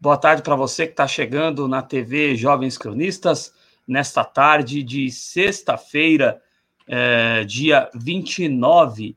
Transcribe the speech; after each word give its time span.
Boa 0.00 0.16
tarde 0.16 0.42
para 0.42 0.54
você 0.54 0.86
que 0.86 0.92
está 0.92 1.08
chegando 1.08 1.66
na 1.66 1.82
TV 1.82 2.36
Jovens 2.36 2.78
Cronistas, 2.78 3.52
nesta 3.84 4.22
tarde 4.22 4.80
de 4.80 5.10
sexta-feira, 5.10 6.40
é, 6.86 7.42
dia 7.42 7.90
29 7.96 9.16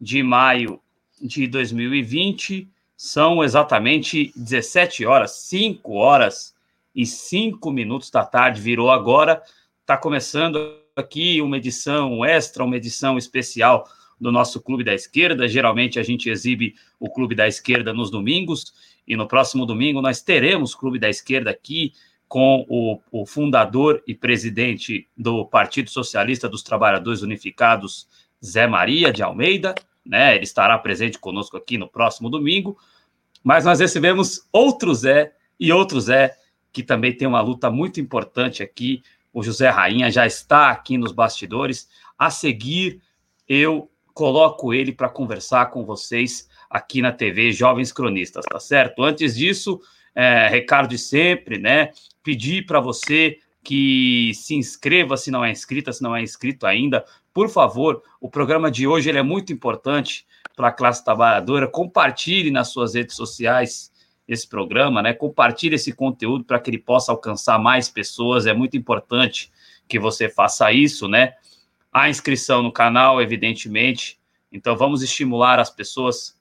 de 0.00 0.20
maio 0.24 0.80
de 1.22 1.46
2020. 1.46 2.68
São 2.96 3.44
exatamente 3.44 4.32
17 4.34 5.06
horas, 5.06 5.30
5 5.36 5.92
horas 5.92 6.52
e 6.92 7.06
5 7.06 7.70
minutos 7.70 8.10
da 8.10 8.24
tarde, 8.24 8.60
virou 8.60 8.90
agora. 8.90 9.40
Está 9.82 9.96
começando 9.96 10.80
aqui 10.96 11.40
uma 11.40 11.58
edição 11.58 12.24
extra, 12.24 12.64
uma 12.64 12.76
edição 12.76 13.16
especial 13.16 13.88
do 14.20 14.32
nosso 14.32 14.60
Clube 14.60 14.82
da 14.82 14.94
Esquerda. 14.94 15.46
Geralmente 15.46 16.00
a 16.00 16.02
gente 16.02 16.28
exibe 16.28 16.74
o 16.98 17.08
Clube 17.08 17.36
da 17.36 17.46
Esquerda 17.46 17.94
nos 17.94 18.10
domingos 18.10 18.87
e 19.08 19.16
no 19.16 19.26
próximo 19.26 19.64
domingo 19.64 20.02
nós 20.02 20.20
teremos 20.20 20.74
Clube 20.74 20.98
da 20.98 21.08
Esquerda 21.08 21.50
aqui 21.50 21.94
com 22.28 22.66
o, 22.68 23.00
o, 23.10 23.24
fundador 23.24 24.02
e 24.06 24.14
presidente 24.14 25.08
do 25.16 25.46
Partido 25.46 25.88
Socialista 25.88 26.46
dos 26.46 26.62
Trabalhadores 26.62 27.22
Unificados, 27.22 28.06
Zé 28.44 28.66
Maria 28.66 29.10
de 29.10 29.22
Almeida, 29.22 29.74
né? 30.04 30.34
Ele 30.34 30.44
estará 30.44 30.78
presente 30.78 31.18
conosco 31.18 31.56
aqui 31.56 31.78
no 31.78 31.88
próximo 31.88 32.28
domingo. 32.28 32.76
Mas 33.42 33.64
nós 33.64 33.80
recebemos 33.80 34.46
outro 34.52 34.94
Zé 34.94 35.32
e 35.58 35.72
outro 35.72 35.98
Zé 36.00 36.36
que 36.70 36.82
também 36.82 37.16
tem 37.16 37.26
uma 37.26 37.40
luta 37.40 37.70
muito 37.70 37.98
importante 37.98 38.62
aqui. 38.62 39.02
O 39.32 39.42
José 39.42 39.70
Rainha 39.70 40.10
já 40.10 40.26
está 40.26 40.70
aqui 40.70 40.98
nos 40.98 41.12
bastidores. 41.12 41.88
A 42.18 42.30
seguir, 42.30 43.00
eu 43.48 43.90
coloco 44.12 44.74
ele 44.74 44.92
para 44.92 45.08
conversar 45.08 45.66
com 45.70 45.84
vocês 45.84 46.48
aqui 46.68 47.00
na 47.00 47.12
TV 47.12 47.52
Jovens 47.52 47.92
Cronistas, 47.92 48.44
tá 48.44 48.60
certo? 48.60 49.02
Antes 49.02 49.36
disso, 49.36 49.80
é, 50.14 50.48
recado 50.48 50.88
de 50.88 50.98
sempre, 50.98 51.58
né? 51.58 51.90
Pedir 52.22 52.66
para 52.66 52.80
você 52.80 53.38
que 53.62 54.32
se 54.34 54.54
inscreva 54.54 55.16
se 55.16 55.30
não 55.30 55.44
é 55.44 55.50
inscrita, 55.50 55.92
se 55.92 56.02
não 56.02 56.16
é 56.16 56.22
inscrito 56.22 56.66
ainda, 56.66 57.04
por 57.34 57.48
favor. 57.48 58.02
O 58.20 58.28
programa 58.28 58.70
de 58.70 58.86
hoje 58.86 59.08
ele 59.08 59.18
é 59.18 59.22
muito 59.22 59.52
importante 59.52 60.26
para 60.56 60.68
a 60.68 60.72
classe 60.72 61.04
trabalhadora. 61.04 61.68
Compartilhe 61.68 62.50
nas 62.50 62.68
suas 62.68 62.94
redes 62.94 63.14
sociais 63.14 63.92
esse 64.26 64.48
programa, 64.48 65.02
né? 65.02 65.12
Compartilhe 65.12 65.74
esse 65.74 65.92
conteúdo 65.92 66.44
para 66.44 66.58
que 66.58 66.70
ele 66.70 66.78
possa 66.78 67.12
alcançar 67.12 67.58
mais 67.58 67.88
pessoas. 67.88 68.46
É 68.46 68.52
muito 68.52 68.76
importante 68.76 69.50
que 69.86 69.98
você 69.98 70.28
faça 70.28 70.72
isso, 70.72 71.08
né? 71.08 71.34
A 71.92 72.08
inscrição 72.08 72.62
no 72.62 72.72
canal, 72.72 73.22
evidentemente. 73.22 74.18
Então, 74.52 74.76
vamos 74.76 75.02
estimular 75.02 75.58
as 75.58 75.70
pessoas 75.70 76.37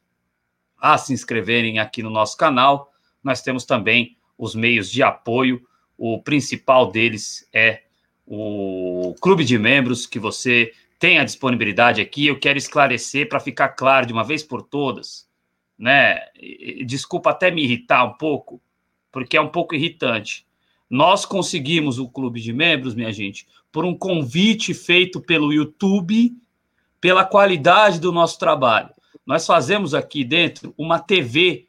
a 0.80 0.98
se 0.98 1.14
inscreverem 1.14 1.80
aqui 1.80 2.04
no 2.04 2.10
nosso 2.10 2.38
canal. 2.38 2.92
Nós 3.24 3.42
temos 3.42 3.66
também 3.66 4.18
os 4.38 4.56
meios 4.56 4.92
de 4.92 5.02
apoio. 5.02 5.62
O 5.98 6.22
principal 6.22 6.92
deles 6.92 7.48
é 7.52 7.84
o 8.26 9.16
clube 9.22 9.44
de 9.44 9.58
membros 9.58 10.06
que 10.06 10.20
você 10.20 10.72
tem 11.00 11.18
a 11.18 11.24
disponibilidade 11.24 12.02
aqui. 12.02 12.28
Eu 12.28 12.40
quero 12.40 12.58
esclarecer 12.58 13.30
para 13.30 13.40
ficar 13.40 13.70
claro 13.70 14.06
de 14.06 14.14
uma 14.14 14.24
vez 14.24 14.44
por 14.44 14.62
todas, 14.62 15.28
né? 15.78 16.20
Desculpa 16.86 17.32
até 17.32 17.50
me 17.50 17.64
irritar 17.64 18.06
um 18.06 18.14
pouco, 18.14 18.62
porque 19.12 19.38
é 19.38 19.42
um 19.42 19.50
pouco 19.50 19.76
irritante. 19.76 20.46
Nós 20.90 21.26
conseguimos 21.26 22.00
o 22.00 22.08
clube 22.08 22.40
de 22.40 22.54
membros, 22.54 22.96
minha 22.96 23.12
gente, 23.12 23.48
por 23.72 23.84
um 23.84 23.96
convite 23.96 24.74
feito 24.74 25.20
pelo 25.20 25.52
YouTube, 25.52 26.34
pela 27.02 27.26
qualidade 27.26 28.00
do 28.00 28.12
nosso 28.12 28.40
trabalho. 28.40 28.90
Nós 29.28 29.46
fazemos 29.46 29.94
aqui 29.94 30.24
dentro 30.24 30.74
uma 30.78 31.00
TV, 31.00 31.68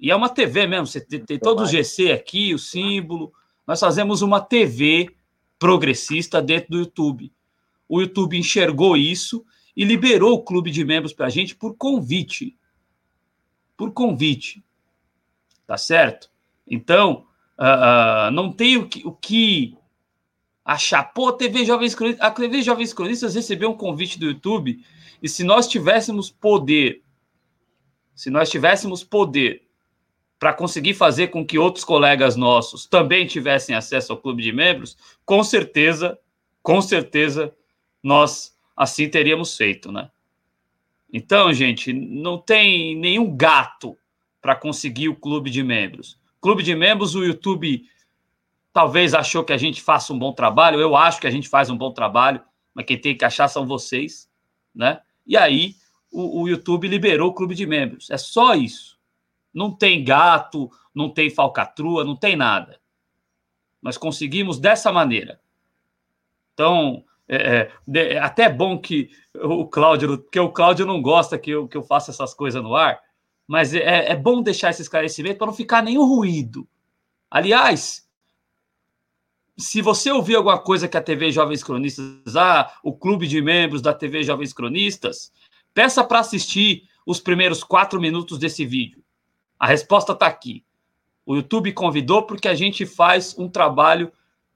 e 0.00 0.10
é 0.10 0.16
uma 0.16 0.30
TV 0.30 0.66
mesmo, 0.66 0.86
você 0.86 1.02
tem, 1.02 1.22
tem 1.22 1.38
todo 1.38 1.64
o 1.64 1.66
GC 1.66 2.12
aqui, 2.12 2.54
o 2.54 2.58
símbolo. 2.58 3.30
Nós 3.66 3.78
fazemos 3.78 4.22
uma 4.22 4.40
TV 4.40 5.14
progressista 5.58 6.40
dentro 6.40 6.70
do 6.70 6.78
YouTube. 6.78 7.30
O 7.86 8.00
YouTube 8.00 8.38
enxergou 8.38 8.96
isso 8.96 9.44
e 9.76 9.84
liberou 9.84 10.32
o 10.32 10.42
clube 10.42 10.70
de 10.70 10.82
membros 10.82 11.12
para 11.12 11.26
a 11.26 11.30
gente 11.30 11.54
por 11.54 11.76
convite. 11.76 12.56
Por 13.76 13.92
convite. 13.92 14.64
Tá 15.66 15.76
certo? 15.76 16.30
Então, 16.66 17.26
uh, 17.58 18.28
uh, 18.28 18.30
não 18.30 18.50
tem 18.50 18.78
o 18.78 18.88
que, 18.88 19.06
o 19.06 19.12
que 19.12 19.76
achar. 20.64 21.04
Pô, 21.12 21.28
a 21.28 21.36
TV 21.36 21.66
Jovens 21.66 21.94
Cronistas, 21.94 22.26
a 22.26 22.30
TV 22.30 22.62
Jovens 22.62 22.94
Cronistas 22.94 23.34
recebeu 23.34 23.70
um 23.70 23.76
convite 23.76 24.18
do 24.18 24.24
YouTube 24.24 24.82
e 25.22 25.28
se 25.28 25.44
nós 25.44 25.68
tivéssemos 25.68 26.30
poder, 26.30 27.02
se 28.14 28.28
nós 28.28 28.50
tivéssemos 28.50 29.04
poder 29.04 29.62
para 30.38 30.52
conseguir 30.52 30.94
fazer 30.94 31.28
com 31.28 31.46
que 31.46 31.56
outros 31.56 31.84
colegas 31.84 32.34
nossos 32.34 32.86
também 32.86 33.24
tivessem 33.26 33.76
acesso 33.76 34.12
ao 34.12 34.18
clube 34.18 34.42
de 34.42 34.52
membros, 34.52 34.96
com 35.24 35.44
certeza, 35.44 36.18
com 36.60 36.82
certeza, 36.82 37.54
nós 38.02 38.58
assim 38.76 39.08
teríamos 39.08 39.56
feito, 39.56 39.92
né? 39.92 40.10
Então, 41.12 41.52
gente, 41.52 41.92
não 41.92 42.38
tem 42.38 42.96
nenhum 42.96 43.36
gato 43.36 43.96
para 44.40 44.56
conseguir 44.56 45.08
o 45.08 45.14
clube 45.14 45.50
de 45.50 45.62
membros. 45.62 46.18
Clube 46.40 46.64
de 46.64 46.74
membros, 46.74 47.14
o 47.14 47.22
YouTube 47.22 47.84
talvez 48.72 49.14
achou 49.14 49.44
que 49.44 49.52
a 49.52 49.58
gente 49.58 49.80
faça 49.80 50.12
um 50.12 50.18
bom 50.18 50.32
trabalho. 50.32 50.80
Eu 50.80 50.96
acho 50.96 51.20
que 51.20 51.26
a 51.26 51.30
gente 51.30 51.48
faz 51.48 51.70
um 51.70 51.76
bom 51.76 51.92
trabalho, 51.92 52.42
mas 52.74 52.86
quem 52.86 52.98
tem 52.98 53.16
que 53.16 53.24
achar 53.24 53.46
são 53.46 53.64
vocês, 53.64 54.28
né? 54.74 55.00
E 55.32 55.36
aí 55.38 55.76
o, 56.10 56.42
o 56.42 56.48
YouTube 56.48 56.86
liberou 56.86 57.30
o 57.30 57.34
clube 57.34 57.54
de 57.54 57.64
membros. 57.64 58.10
É 58.10 58.18
só 58.18 58.54
isso. 58.54 58.98
Não 59.52 59.74
tem 59.74 60.04
gato, 60.04 60.70
não 60.94 61.08
tem 61.08 61.30
falcatrua, 61.30 62.04
não 62.04 62.14
tem 62.14 62.36
nada. 62.36 62.78
Nós 63.80 63.96
conseguimos 63.96 64.58
dessa 64.58 64.92
maneira. 64.92 65.40
Então, 66.52 67.02
é, 67.26 67.70
é, 67.94 68.12
é 68.12 68.18
até 68.18 68.46
bom 68.46 68.78
que 68.78 69.08
o 69.34 69.66
Cláudio, 69.66 70.18
porque 70.18 70.38
o 70.38 70.52
Cláudio 70.52 70.84
não 70.84 71.00
gosta 71.00 71.38
que 71.38 71.50
eu, 71.50 71.66
que 71.66 71.78
eu 71.78 71.82
faça 71.82 72.10
essas 72.10 72.34
coisas 72.34 72.62
no 72.62 72.76
ar, 72.76 73.00
mas 73.46 73.72
é, 73.72 74.10
é 74.12 74.14
bom 74.14 74.42
deixar 74.42 74.68
esse 74.68 74.82
esclarecimento 74.82 75.38
para 75.38 75.46
não 75.46 75.54
ficar 75.54 75.82
nenhum 75.82 76.04
ruído. 76.04 76.68
Aliás, 77.30 78.06
se 79.56 79.82
você 79.82 80.10
ouvir 80.10 80.36
alguma 80.36 80.58
coisa 80.58 80.88
que 80.88 80.96
a 80.96 81.02
TV 81.02 81.30
Jovens 81.30 81.62
Cronistas, 81.62 82.36
ah, 82.36 82.72
o 82.82 82.92
clube 82.92 83.26
de 83.26 83.40
membros 83.42 83.82
da 83.82 83.92
TV 83.92 84.22
Jovens 84.22 84.52
Cronistas, 84.52 85.32
peça 85.74 86.02
para 86.02 86.20
assistir 86.20 86.88
os 87.06 87.20
primeiros 87.20 87.62
quatro 87.62 88.00
minutos 88.00 88.38
desse 88.38 88.64
vídeo. 88.64 89.02
A 89.58 89.66
resposta 89.66 90.12
está 90.12 90.26
aqui. 90.26 90.64
O 91.24 91.36
YouTube 91.36 91.72
convidou 91.72 92.22
porque 92.22 92.48
a 92.48 92.54
gente 92.54 92.84
faz 92.84 93.36
um 93.38 93.48
trabalho 93.48 94.12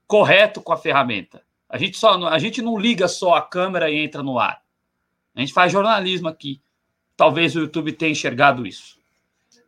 correto 0.06 0.60
com 0.60 0.72
a 0.72 0.76
ferramenta. 0.76 1.42
A 1.68 1.78
gente, 1.78 1.96
só, 1.96 2.26
a 2.28 2.38
gente 2.38 2.62
não 2.62 2.78
liga 2.78 3.08
só 3.08 3.34
a 3.34 3.42
câmera 3.42 3.90
e 3.90 3.98
entra 3.98 4.22
no 4.22 4.38
ar. 4.38 4.62
A 5.34 5.40
gente 5.40 5.52
faz 5.52 5.72
jornalismo 5.72 6.28
aqui. 6.28 6.60
Talvez 7.16 7.54
o 7.54 7.60
YouTube 7.60 7.92
tenha 7.92 8.12
enxergado 8.12 8.66
isso. 8.66 8.98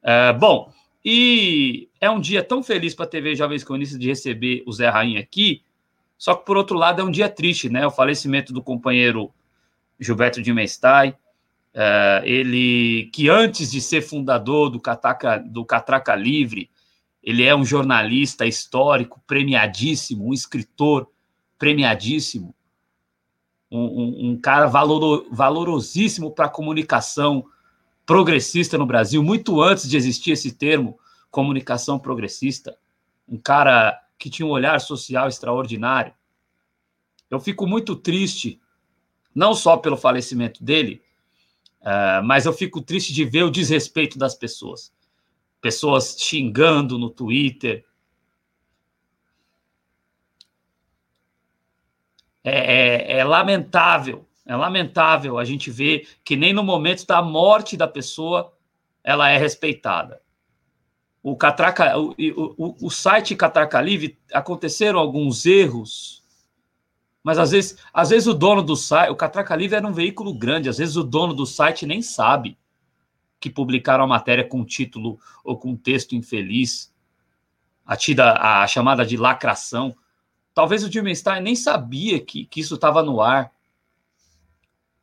É, 0.03 0.33
bom, 0.33 0.73
e 1.05 1.89
é 2.01 2.11
um 2.11 2.21
dia 2.21 2.43
tão 2.43 2.63
feliz 2.63 2.95
para 2.95 3.07
a 3.07 3.09
TV 3.09 3.35
Jovens 3.35 3.65
Cronistas 3.65 3.99
de 3.99 4.09
receber 4.09 4.63
o 4.67 4.73
Zé 4.73 4.89
Rainha 4.89 5.21
aqui, 5.21 5.63
só 6.17 6.35
que 6.35 6.45
por 6.45 6.57
outro 6.57 6.77
lado 6.77 7.01
é 7.01 7.05
um 7.05 7.11
dia 7.11 7.29
triste, 7.29 7.69
né? 7.69 7.87
O 7.87 7.91
falecimento 7.91 8.53
do 8.53 8.63
companheiro 8.63 9.33
Gilberto 10.01 10.43
de 10.43 10.53
Mestai, 10.53 11.11
uh, 11.11 12.25
ele 12.25 13.09
que 13.13 13.29
antes 13.29 13.71
de 13.71 13.81
ser 13.81 14.03
fundador 14.03 14.69
do, 14.69 14.81
Cataca, 14.81 15.39
do 15.39 15.65
Catraca 15.65 16.15
Livre, 16.17 16.69
ele 17.23 17.45
é 17.45 17.55
um 17.55 17.65
jornalista 17.65 18.47
histórico 18.47 19.23
premiadíssimo, 19.27 20.29
um 20.29 20.33
escritor 20.33 21.09
premiadíssimo, 21.59 22.55
um, 23.71 23.81
um, 23.81 24.31
um 24.31 24.41
cara 24.41 24.67
valoro, 24.67 25.29
valorosíssimo 25.31 26.31
para 26.33 26.47
a 26.47 26.51
comunicação 26.51 27.45
progressista 28.09 28.79
no 28.79 28.87
Brasil, 28.87 29.23
muito 29.23 29.61
antes 29.61 29.87
de 29.87 29.95
existir 29.95 30.31
esse 30.31 30.53
termo 30.53 30.99
comunicação 31.31 31.99
progressista, 31.99 32.75
um 33.29 33.37
cara 33.37 34.03
que 34.19 34.31
tinha 34.31 34.47
um 34.47 34.51
olhar 34.51 34.81
social 34.81 35.29
extraordinário. 35.29 36.15
Eu 37.31 37.39
fico 37.39 37.67
muito 37.67 37.95
triste, 37.95 38.59
não 39.35 39.55
só 39.55 39.77
pelo 39.77 39.95
falecimento 39.95 40.65
dele, 40.65 41.03
uh, 41.83 42.25
mas 42.25 42.47
eu 42.47 42.53
fico 42.55 42.81
triste 42.81 43.13
de 43.13 43.27
ver 43.27 43.43
o 43.43 43.51
desrespeito 43.51 44.19
das 44.19 44.35
pessoas. 44.35 44.91
Pessoas 45.61 46.17
xingando 46.19 46.97
no 46.99 47.11
Twitter. 47.11 47.85
É, 52.43 53.17
é, 53.17 53.19
é 53.19 53.25
lamentável 53.25 54.27
é 54.49 54.57
lamentável 54.57 55.39
a 55.39 55.45
gente 55.45 55.71
ver 55.71 56.09
que 56.25 56.35
nem 56.35 56.55
no 56.55 56.65
momento 56.65 57.07
da 57.07 57.21
morte 57.21 57.77
da 57.77 57.87
pessoa 57.87 58.51
ela 59.05 59.29
é 59.29 59.37
respeitada. 59.37 60.23
O, 61.23 61.37
Catraca, 61.37 61.99
o, 61.99 62.15
o, 62.57 62.87
o 62.87 62.91
site 62.91 63.37
Catraca 63.37 63.79
Livre 63.79 64.19
aconteceram 64.33 64.99
alguns 64.99 65.45
erros, 65.45 66.25
mas 67.23 67.39
às 67.39 67.51
vezes, 67.51 67.77
às 67.93 68.09
vezes 68.09 68.27
o 68.27 68.33
dono 68.33 68.63
do 68.63 68.75
site, 68.75 69.11
o 69.11 69.17
Catraca 69.17 69.55
Livre 69.55 69.77
era 69.77 69.87
um 69.87 69.93
veículo 69.93 70.33
grande, 70.33 70.71
às 70.71 70.79
vezes 70.79 70.97
o 70.97 71.05
dono 71.05 71.35
do 71.35 71.45
site 71.45 71.85
nem 71.85 72.01
sabe. 72.01 72.57
que 73.41 73.51
publicaram 73.51 74.03
a 74.03 74.07
matéria 74.07 74.45
com 74.45 74.65
título 74.65 75.21
ou 75.45 75.57
com 75.57 75.77
texto 75.77 76.17
infeliz, 76.17 76.93
a, 77.87 77.97
tida, 77.97 78.33
a 78.33 78.67
chamada 78.67 79.05
de 79.07 79.17
lacração. 79.17 79.95
Talvez 80.55 80.83
o 80.83 80.89
Dilmenstein 80.89 81.41
nem 81.41 81.55
sabia 81.55 82.19
que, 82.19 82.47
que 82.47 82.61
isso 82.61 82.75
estava 82.75 83.03
no 83.03 83.21
ar. 83.21 83.53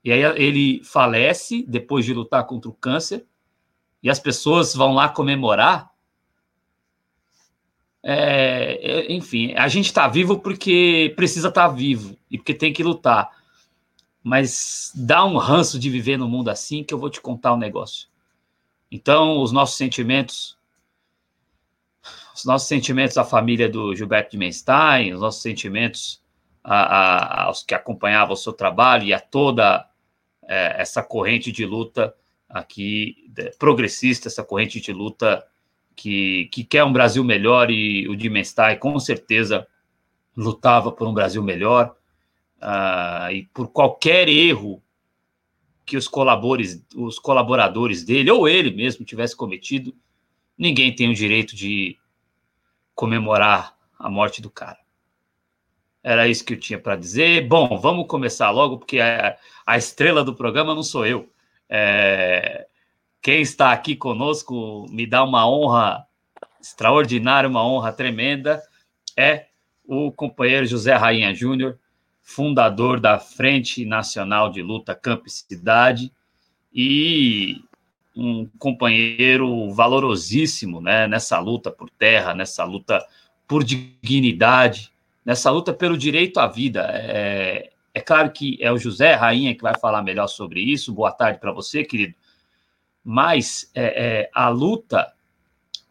E 0.06 0.12
aí 0.12 0.22
ele 0.40 0.84
falece 0.84 1.66
depois 1.68 2.06
de 2.06 2.14
lutar 2.14 2.46
contra 2.46 2.70
o 2.70 2.74
câncer, 2.74 3.26
e 4.04 4.10
as 4.10 4.20
pessoas 4.20 4.76
vão 4.76 4.94
lá 4.94 5.10
comemorar. 5.10 5.90
É, 8.04 8.80
é 8.84 9.12
enfim, 9.12 9.56
a 9.56 9.68
gente 9.68 9.88
está 9.88 10.08
vivo 10.08 10.38
porque 10.38 11.12
precisa 11.16 11.48
estar 11.48 11.70
tá 11.70 11.74
vivo 11.74 12.16
e 12.30 12.38
porque 12.38 12.54
tem 12.54 12.72
que 12.72 12.84
lutar. 12.84 13.32
Mas 14.22 14.92
dá 14.94 15.26
um 15.26 15.38
ranço 15.38 15.80
de 15.80 15.90
viver 15.90 16.18
no 16.18 16.30
mundo 16.30 16.50
assim 16.50 16.84
que 16.84 16.94
eu 16.94 17.00
vou 17.00 17.10
te 17.10 17.20
contar 17.20 17.56
um 17.56 17.58
negócio. 17.58 18.08
Então, 18.92 19.42
os 19.42 19.52
nossos 19.52 19.76
sentimentos, 19.76 20.56
os 22.36 22.46
nossos 22.46 22.68
sentimentos 22.68 23.18
à 23.18 23.24
família 23.24 23.68
do 23.68 23.96
Gilberto 23.96 24.32
de 24.32 24.38
Menstein, 24.38 25.14
os 25.14 25.22
nossos 25.22 25.42
sentimentos 25.42 26.24
a, 26.64 26.76
a, 26.76 27.44
aos 27.46 27.64
que 27.64 27.74
acompanhavam 27.74 28.36
o 28.36 28.38
seu 28.38 28.54
trabalho 28.54 29.06
e 29.06 29.12
a 29.12 29.20
toda 29.20 29.90
é, 30.48 30.82
essa 30.82 31.04
corrente 31.04 31.52
de 31.52 31.66
luta 31.66 32.16
aqui 32.50 33.30
progressista, 33.58 34.28
essa 34.28 34.44
corrente 34.44 34.80
de 34.80 34.94
luta 34.94 35.46
que, 35.96 36.46
que 36.52 36.64
quer 36.64 36.84
um 36.84 36.94
Brasil 36.94 37.24
melhor 37.24 37.72
e 37.72 38.08
o 38.08 38.16
de 38.16 38.30
Menstein 38.30 38.78
com 38.78 39.00
certeza 39.00 39.68
lutava 40.36 40.92
por 40.92 41.08
um 41.08 41.14
Brasil 41.14 41.42
melhor 41.42 41.96
uh, 42.58 43.32
e 43.32 43.48
por 43.54 43.70
qualquer 43.70 44.28
erro 44.28 44.82
que 45.86 45.96
os, 45.96 46.08
colabores, 46.08 46.84
os 46.96 47.20
colaboradores 47.20 48.04
dele, 48.04 48.32
ou 48.32 48.48
ele 48.48 48.72
mesmo, 48.72 49.06
tivesse 49.06 49.36
cometido, 49.36 49.96
ninguém 50.58 50.94
tem 50.94 51.10
o 51.10 51.14
direito 51.14 51.56
de 51.56 51.98
comemorar 52.94 53.78
a 53.98 54.10
morte 54.10 54.42
do 54.42 54.50
cara. 54.50 54.80
Era 56.06 56.28
isso 56.28 56.46
que 56.46 56.54
eu 56.54 56.60
tinha 56.60 56.78
para 56.78 56.96
dizer. 56.96 57.48
Bom, 57.48 57.80
vamos 57.80 58.06
começar 58.06 58.52
logo, 58.52 58.78
porque 58.78 59.00
a, 59.00 59.36
a 59.66 59.76
estrela 59.76 60.24
do 60.24 60.36
programa 60.36 60.76
não 60.76 60.84
sou 60.84 61.04
eu. 61.04 61.28
É, 61.68 62.68
quem 63.24 63.42
está 63.42 63.72
aqui 63.72 63.96
conosco 63.96 64.86
me 64.92 65.08
dá 65.08 65.24
uma 65.24 65.50
honra 65.50 66.06
extraordinária, 66.62 67.50
uma 67.50 67.66
honra 67.66 67.92
tremenda, 67.92 68.62
é 69.18 69.48
o 69.84 70.12
companheiro 70.12 70.68
José 70.68 70.94
Rainha 70.94 71.34
Júnior, 71.34 71.80
fundador 72.22 73.00
da 73.00 73.18
Frente 73.18 73.84
Nacional 73.84 74.52
de 74.52 74.62
Luta 74.62 74.94
Campo 74.94 75.26
e 75.26 75.32
Cidade 75.32 76.12
e 76.72 77.64
um 78.16 78.48
companheiro 78.60 79.72
valorosíssimo 79.74 80.80
né, 80.80 81.08
nessa 81.08 81.40
luta 81.40 81.72
por 81.72 81.90
terra, 81.90 82.36
nessa 82.36 82.64
luta 82.64 83.04
por 83.48 83.64
dignidade, 83.64 84.94
nessa 85.26 85.50
luta 85.50 85.74
pelo 85.74 85.98
direito 85.98 86.40
à 86.40 86.48
vida. 86.48 86.88
É, 86.94 87.72
é 87.94 88.00
claro 88.00 88.32
que 88.32 88.58
é 88.62 88.72
o 88.72 88.78
José 88.78 89.16
Rainha 89.16 89.56
que 89.56 89.64
vai 89.64 89.78
falar 89.80 90.04
melhor 90.04 90.28
sobre 90.28 90.62
isso. 90.62 90.94
Boa 90.94 91.12
tarde 91.12 91.40
para 91.40 91.52
você, 91.52 91.84
querido. 91.84 92.14
Mas 93.04 93.72
é, 93.74 93.86
é, 93.86 94.30
a 94.34 94.48
luta 94.50 95.12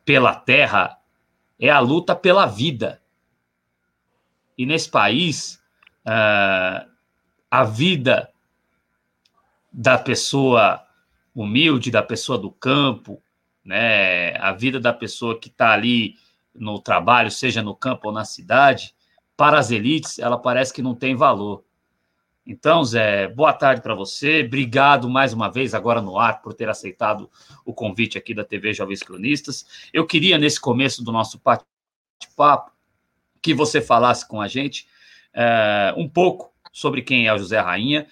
pela 0.05 0.35
terra 0.35 0.99
é 1.59 1.71
a 1.71 1.81
luta 1.81 2.15
pela 2.15 2.47
vida. 2.47 3.03
E 4.57 4.65
nesse 4.65 4.89
país, 4.89 5.61
uh, 6.07 6.89
a 7.51 7.65
vida 7.65 8.31
da 9.73 9.99
pessoa 9.99 10.85
humilde, 11.35 11.91
da 11.91 12.03
pessoa 12.03 12.39
do 12.39 12.51
campo, 12.51 13.21
né, 13.65 14.37
a 14.37 14.53
vida 14.53 14.79
da 14.79 14.93
pessoa 14.93 15.39
que 15.39 15.49
está 15.49 15.73
ali 15.73 16.17
no 16.55 16.79
trabalho, 16.79 17.31
seja 17.31 17.63
no 17.63 17.75
campo 17.75 18.09
ou 18.09 18.13
na 18.13 18.25
cidade, 18.25 18.95
para 19.37 19.59
as 19.59 19.71
elites, 19.71 20.19
ela 20.19 20.39
parece 20.39 20.73
que 20.73 20.83
não 20.83 20.95
tem 20.95 21.15
valor. 21.15 21.65
Então, 22.47 22.85
Zé, 22.85 23.27
boa 23.29 23.53
tarde 23.55 23.81
para 23.81 23.95
você. 23.95 24.45
Obrigado 24.45 25.09
mais 25.09 25.33
uma 25.33 25.51
vez, 25.51 25.75
agora 25.75 26.03
no 26.03 26.19
ar, 26.19 26.43
por 26.43 26.53
ter 26.53 26.69
aceitado 26.69 27.31
o 27.65 27.73
convite 27.73 28.19
aqui 28.19 28.35
da 28.35 28.45
TV 28.45 28.75
Jovens 28.75 29.03
Cronistas. 29.03 29.89
Eu 29.93 30.07
queria, 30.07 30.37
nesse 30.37 30.61
começo 30.61 31.03
do 31.03 31.11
nosso 31.11 31.41
bate-papo, 31.43 32.71
que 33.41 33.55
você 33.55 33.81
falasse 33.81 34.29
com 34.29 34.41
a 34.41 34.49
gente 34.49 34.87
é, 35.33 35.95
um 35.97 36.09
pouco 36.09 36.53
sobre 36.71 37.03
quem 37.03 37.27
é 37.27 37.33
o 37.33 37.39
José 37.39 37.59
Rainha, 37.59 38.07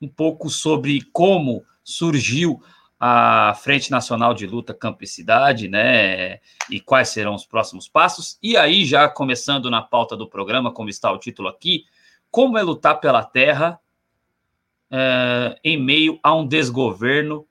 um 0.00 0.08
pouco 0.08 0.48
sobre 0.48 1.02
como 1.12 1.64
surgiu 1.82 2.62
a 3.06 3.52
Frente 3.52 3.90
Nacional 3.90 4.32
de 4.32 4.46
Luta 4.46 4.72
Campo 4.72 5.04
e 5.04 5.06
Cidade, 5.06 5.68
né? 5.68 6.40
E 6.70 6.80
quais 6.80 7.10
serão 7.10 7.34
os 7.34 7.44
próximos 7.44 7.86
passos. 7.86 8.38
E 8.42 8.56
aí, 8.56 8.86
já 8.86 9.10
começando 9.10 9.70
na 9.70 9.82
pauta 9.82 10.16
do 10.16 10.26
programa, 10.26 10.72
como 10.72 10.88
está 10.88 11.12
o 11.12 11.18
título 11.18 11.48
aqui, 11.48 11.84
como 12.30 12.56
é 12.56 12.62
lutar 12.62 12.98
pela 13.00 13.22
terra 13.22 13.78
é, 14.90 15.60
em 15.62 15.76
meio 15.76 16.18
a 16.22 16.34
um 16.34 16.46
desgoverno 16.46 17.46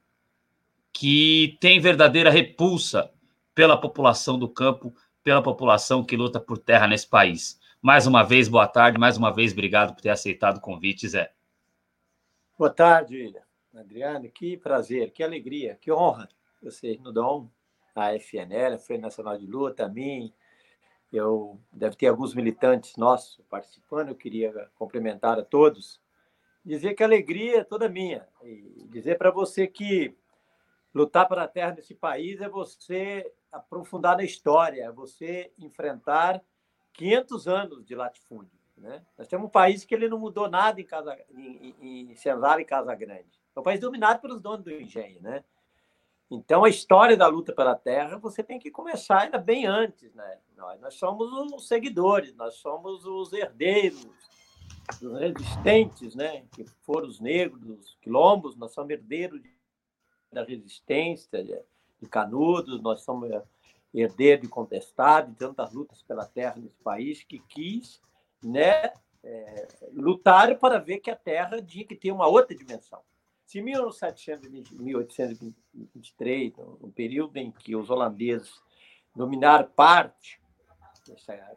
que 0.92 1.56
tem 1.62 1.80
verdadeira 1.80 2.32
repulsa 2.32 3.12
pela 3.54 3.78
população 3.78 4.40
do 4.40 4.50
campo, 4.50 4.92
pela 5.24 5.44
população 5.44 6.04
que 6.04 6.18
luta 6.18 6.40
por 6.40 6.58
terra 6.58 6.88
nesse 6.88 7.08
país. 7.08 7.60
Mais 7.80 8.08
uma 8.08 8.24
vez, 8.24 8.48
boa 8.48 8.68
tarde. 8.68 8.98
Mais 8.98 9.18
uma 9.18 9.32
vez, 9.32 9.52
obrigado 9.52 9.94
por 9.94 10.02
ter 10.02 10.10
aceitado 10.10 10.58
o 10.58 10.62
convite, 10.62 11.08
Zé. 11.08 11.32
Boa 12.58 12.72
tarde, 12.72 13.32
Adriano. 13.80 14.30
Que 14.30 14.58
prazer, 14.58 15.12
que 15.12 15.24
alegria, 15.24 15.76
que 15.76 15.92
honra 15.92 16.30
vocês 16.62 17.00
nos 17.00 17.14
dão 17.14 17.52
a 17.96 18.14
FNL, 18.16 18.76
a 18.76 18.80
Frente 18.80 19.02
Nacional 19.02 19.38
de 19.38 19.46
Luta, 19.46 19.86
a 19.86 19.90
mim. 19.90 20.34
Eu 21.12 21.60
deve 21.72 21.96
ter 21.96 22.08
alguns 22.08 22.34
militantes 22.34 22.96
nossos 22.98 23.40
participando. 23.50 24.10
Eu 24.10 24.16
queria 24.16 24.72
cumprimentar 24.76 25.38
a 25.38 25.44
todos, 25.44 26.02
dizer 26.66 26.96
que 26.96 27.04
a 27.04 27.06
alegria 27.06 27.60
é 27.60 27.64
toda 27.64 27.90
minha 27.90 28.28
e 28.42 28.88
dizer 28.90 29.18
para 29.18 29.30
você 29.30 29.68
que 29.68 30.16
lutar 30.94 31.28
para 31.28 31.44
a 31.44 31.48
terra 31.48 31.72
desse 31.72 31.94
país 31.94 32.42
é 32.42 32.50
você 32.50 33.32
aprofundar 33.52 34.18
na 34.18 34.24
história, 34.24 34.86
é 34.86 34.92
você 34.92 35.52
enfrentar 35.60 36.44
500 36.94 37.48
anos 37.48 37.86
de 37.86 37.94
latifúndio. 37.94 38.58
Né? 38.78 39.06
Nós 39.18 39.28
temos 39.28 39.48
um 39.48 39.52
país 39.52 39.86
que 39.86 39.94
ele 39.94 40.10
não 40.10 40.18
mudou 40.18 40.50
nada 40.50 40.82
em, 40.82 40.84
casa, 40.84 41.16
em, 41.32 41.76
em, 41.80 42.12
em 42.12 42.16
Senzala 42.16 42.62
e 42.62 42.66
Casa 42.66 42.94
Grande. 42.96 43.43
É 43.56 43.60
um 43.60 43.64
país 43.64 43.80
dominado 43.80 44.20
pelos 44.20 44.42
donos 44.42 44.64
do 44.64 44.72
engenho. 44.72 45.22
Né? 45.22 45.44
Então, 46.30 46.64
a 46.64 46.70
história 46.70 47.16
da 47.16 47.28
luta 47.28 47.54
pela 47.54 47.76
terra 47.76 48.18
você 48.18 48.42
tem 48.42 48.60
que 48.60 48.72
começar 48.72 49.22
ainda 49.22 49.38
bem 49.38 49.66
antes. 49.66 50.14
Né? 50.16 50.40
Nós, 50.58 50.82
nós 50.82 50.94
somos 50.96 51.32
os 51.54 51.68
seguidores, 51.68 52.36
nós 52.36 52.56
somos 52.56 53.06
os 53.06 53.32
herdeiros, 53.34 54.08
os 55.02 55.20
resistentes, 55.20 56.16
né? 56.16 56.46
que 56.54 56.66
foram 56.82 57.08
os 57.08 57.20
negros, 57.20 57.62
os 57.70 57.96
quilombos, 58.02 58.56
nós 58.56 58.74
somos 58.74 58.90
herdeiros 58.90 59.42
da 60.32 60.44
resistência, 60.44 61.44
de, 61.44 61.60
de 62.02 62.10
Canudos, 62.10 62.82
nós 62.82 63.02
somos 63.02 63.30
herdeiro 63.94 64.46
e 64.46 64.48
contestado 64.48 65.32
de 65.32 65.38
tantas 65.38 65.72
lutas 65.72 66.02
pela 66.02 66.26
terra 66.26 66.56
nesse 66.58 66.82
país, 66.82 67.24
que 67.24 67.38
quis 67.38 68.02
né, 68.42 68.92
é, 69.24 69.68
lutar 69.94 70.58
para 70.58 70.80
ver 70.80 71.00
que 71.00 71.12
a 71.12 71.16
terra 71.16 71.62
tinha 71.62 71.86
que 71.86 71.96
ter 71.96 72.12
uma 72.12 72.28
outra 72.28 72.56
dimensão. 72.56 73.02
Se 73.46 73.60
em 73.60 73.62
1823, 73.62 76.54
no 76.58 76.92
período 76.92 77.38
em 77.38 77.52
que 77.52 77.76
os 77.76 77.90
holandeses 77.90 78.62
dominaram 79.16 79.70
parte 79.70 80.42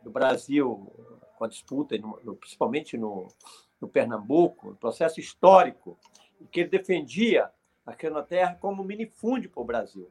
do 0.03 0.11
Brasil 0.11 0.93
com 1.37 1.45
a 1.45 1.49
disputa, 1.49 1.97
principalmente 2.41 2.99
no, 2.99 3.29
no 3.81 3.89
Pernambuco, 3.89 4.71
no 4.71 4.77
processo 4.77 5.21
histórico, 5.21 5.99
que 6.51 6.61
ele 6.61 6.71
defendia 6.71 7.51
aquela 7.85 8.23
terra 8.23 8.57
como 8.61 8.83
minifúndio 8.83 9.51
para 9.51 9.63
o 9.63 9.65
Brasil. 9.65 10.11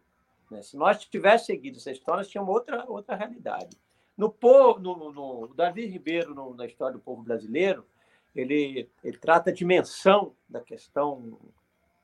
Né? 0.50 0.62
Se 0.62 0.78
nós 0.78 1.04
tivéssemos 1.06 1.46
seguido 1.46 1.78
essa 1.78 1.92
história, 1.92 2.20
nós 2.20 2.30
tínhamos 2.30 2.54
outra, 2.54 2.86
outra 2.88 3.16
realidade. 3.16 3.78
No, 4.18 4.30
povo, 4.30 4.80
no, 4.80 5.12
no, 5.12 5.54
Davi 5.54 5.86
Ribeiro, 5.86 6.34
no, 6.34 6.54
na 6.54 6.66
história 6.66 6.94
do 6.94 7.02
povo 7.02 7.22
brasileiro, 7.22 7.86
ele, 8.34 8.90
ele 9.04 9.18
trata 9.18 9.50
a 9.50 9.54
dimensão 9.54 10.34
da 10.48 10.62
questão 10.62 11.38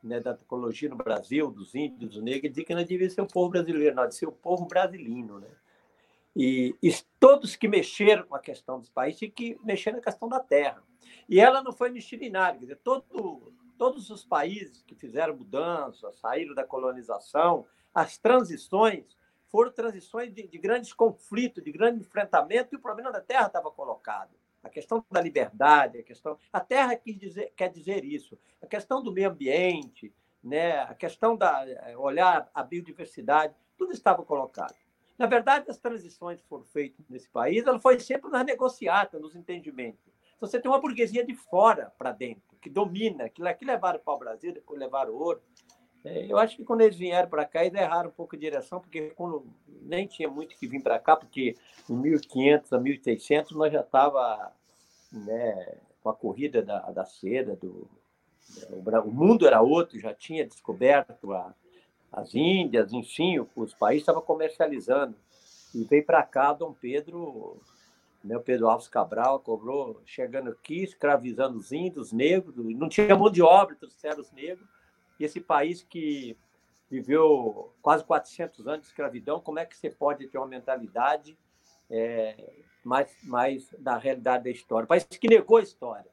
né, 0.03 0.19
da 0.19 0.31
ecologia 0.31 0.89
no 0.89 0.95
Brasil, 0.95 1.51
dos 1.51 1.75
índios, 1.75 2.15
dos 2.15 2.23
negros, 2.23 2.45
ele 2.45 2.53
diz 2.53 2.65
que 2.65 2.75
não 2.75 2.83
devia 2.83 3.09
ser 3.09 3.21
o 3.21 3.27
povo 3.27 3.49
brasileiro, 3.49 3.95
não, 3.95 4.03
devia 4.03 4.17
ser 4.17 4.27
o 4.27 4.31
povo 4.31 4.65
brasileiro. 4.65 5.39
Né? 5.39 5.47
E, 6.35 6.75
e, 6.81 6.93
todos 7.19 7.55
que 7.55 7.67
mexeram 7.67 8.25
com 8.25 8.35
a 8.35 8.39
questão 8.39 8.79
dos 8.79 8.89
países 8.89 9.19
tinham 9.19 9.31
que 9.31 9.59
mexer 9.63 9.91
na 9.91 10.01
questão 10.01 10.27
da 10.27 10.39
terra. 10.39 10.81
E 11.27 11.39
ela 11.39 11.61
não 11.61 11.71
foi 11.71 11.89
miscilinada, 11.89 12.57
quer 12.57 12.65
dizer, 12.65 12.79
todo, 12.83 13.53
todos 13.77 14.09
os 14.09 14.25
países 14.25 14.83
que 14.83 14.95
fizeram 14.95 15.35
mudanças, 15.35 16.19
saíram 16.19 16.53
da 16.53 16.63
colonização, 16.63 17.65
as 17.93 18.17
transições 18.17 19.17
foram 19.47 19.71
transições 19.71 20.33
de, 20.33 20.47
de 20.47 20.57
grandes 20.57 20.93
conflitos, 20.93 21.63
de 21.63 21.71
grande 21.71 21.99
enfrentamento, 21.99 22.73
e 22.73 22.77
o 22.77 22.81
problema 22.81 23.11
da 23.11 23.19
terra 23.19 23.47
estava 23.47 23.69
colocado. 23.69 24.31
A 24.63 24.69
questão 24.69 25.03
da 25.09 25.21
liberdade, 25.21 25.99
a 25.99 26.03
questão. 26.03 26.37
A 26.53 26.59
terra 26.59 26.95
quer 26.95 27.13
dizer, 27.13 27.53
quer 27.55 27.69
dizer 27.69 28.05
isso. 28.05 28.37
A 28.61 28.67
questão 28.67 29.01
do 29.01 29.11
meio 29.11 29.29
ambiente, 29.29 30.13
né, 30.43 30.79
a 30.79 30.93
questão 30.93 31.35
da 31.35 31.65
olhar 31.97 32.49
a 32.53 32.63
biodiversidade, 32.63 33.55
tudo 33.77 33.91
estava 33.91 34.23
colocado. 34.23 34.75
Na 35.17 35.27
verdade, 35.27 35.69
as 35.69 35.77
transições 35.77 36.41
que 36.41 36.47
foram 36.47 36.65
feitas 36.65 37.07
nesse 37.07 37.29
país, 37.29 37.65
ela 37.65 37.79
foi 37.79 37.99
sempre 37.99 38.31
nas 38.31 38.45
negociatas, 38.45 39.21
nos 39.21 39.35
entendimentos. 39.35 40.11
Então, 40.35 40.49
você 40.49 40.59
tem 40.59 40.71
uma 40.71 40.81
burguesia 40.81 41.23
de 41.23 41.35
fora 41.35 41.93
para 41.97 42.11
dentro, 42.11 42.57
que 42.59 42.69
domina, 42.69 43.29
que, 43.29 43.41
que 43.53 43.65
levaram 43.65 43.99
para 43.99 44.13
o 44.13 44.17
Brasil, 44.17 44.51
depois 44.51 44.79
levaram 44.79 45.13
ouro. 45.13 45.39
É, 46.03 46.25
eu 46.31 46.37
acho 46.37 46.55
que 46.57 46.63
quando 46.63 46.81
eles 46.81 46.95
vieram 46.95 47.29
para 47.29 47.45
cá, 47.45 47.63
eles 47.63 47.79
erraram 47.79 48.09
um 48.09 48.13
pouco 48.13 48.35
de 48.35 48.41
direção, 48.41 48.79
porque 48.79 49.11
quando 49.15 49.45
nem 49.83 50.07
tinha 50.07 50.29
muito 50.29 50.55
que 50.57 50.67
vir 50.67 50.81
para 50.81 50.99
cá, 50.99 51.15
porque 51.15 51.55
em 51.89 51.95
1500 51.95 52.73
a 52.73 52.79
1600 52.79 53.51
nós 53.51 53.71
já 53.71 53.81
estava 53.81 54.51
né, 55.11 55.77
com 56.01 56.09
a 56.09 56.15
corrida 56.15 56.61
da, 56.61 56.79
da 56.91 57.05
seda, 57.05 57.55
do, 57.55 57.87
o 59.05 59.11
mundo 59.11 59.45
era 59.45 59.61
outro, 59.61 59.99
já 59.99 60.13
tinha 60.13 60.45
descoberto 60.45 61.31
a, 61.33 61.53
as 62.11 62.33
Índias, 62.33 62.91
enfim, 62.91 63.45
os 63.55 63.73
países 63.73 64.01
estavam 64.01 64.21
comercializando. 64.21 65.15
E 65.73 65.83
veio 65.85 66.05
para 66.05 66.23
cá 66.23 66.51
Dom 66.51 66.73
Pedro, 66.73 67.61
né, 68.23 68.35
o 68.35 68.41
Pedro 68.41 68.67
Alves 68.67 68.87
Cabral, 68.87 69.39
cobrou, 69.39 70.01
chegando 70.05 70.49
aqui, 70.49 70.83
escravizando 70.83 71.57
os 71.57 71.71
índios, 71.71 72.07
os 72.07 72.11
negros, 72.11 72.53
não 72.75 72.89
tinha 72.89 73.15
mão 73.15 73.31
de 73.31 73.41
obra, 73.41 73.75
trouxeram 73.75 74.19
os 74.19 74.31
negros. 74.31 74.67
E 75.21 75.23
esse 75.23 75.39
país 75.39 75.83
que 75.83 76.35
viveu 76.89 77.71
quase 77.79 78.03
400 78.03 78.67
anos 78.67 78.81
de 78.81 78.87
escravidão, 78.87 79.39
como 79.39 79.59
é 79.59 79.65
que 79.67 79.77
você 79.77 79.87
pode 79.87 80.27
ter 80.27 80.39
uma 80.39 80.47
mentalidade 80.47 81.37
é, 81.91 82.35
mais, 82.83 83.15
mais 83.21 83.69
da 83.77 83.99
realidade 83.99 84.45
da 84.45 84.49
história? 84.49 84.85
Um 84.85 84.87
país 84.87 85.03
que 85.03 85.27
negou 85.27 85.57
a 85.57 85.61
história. 85.61 86.09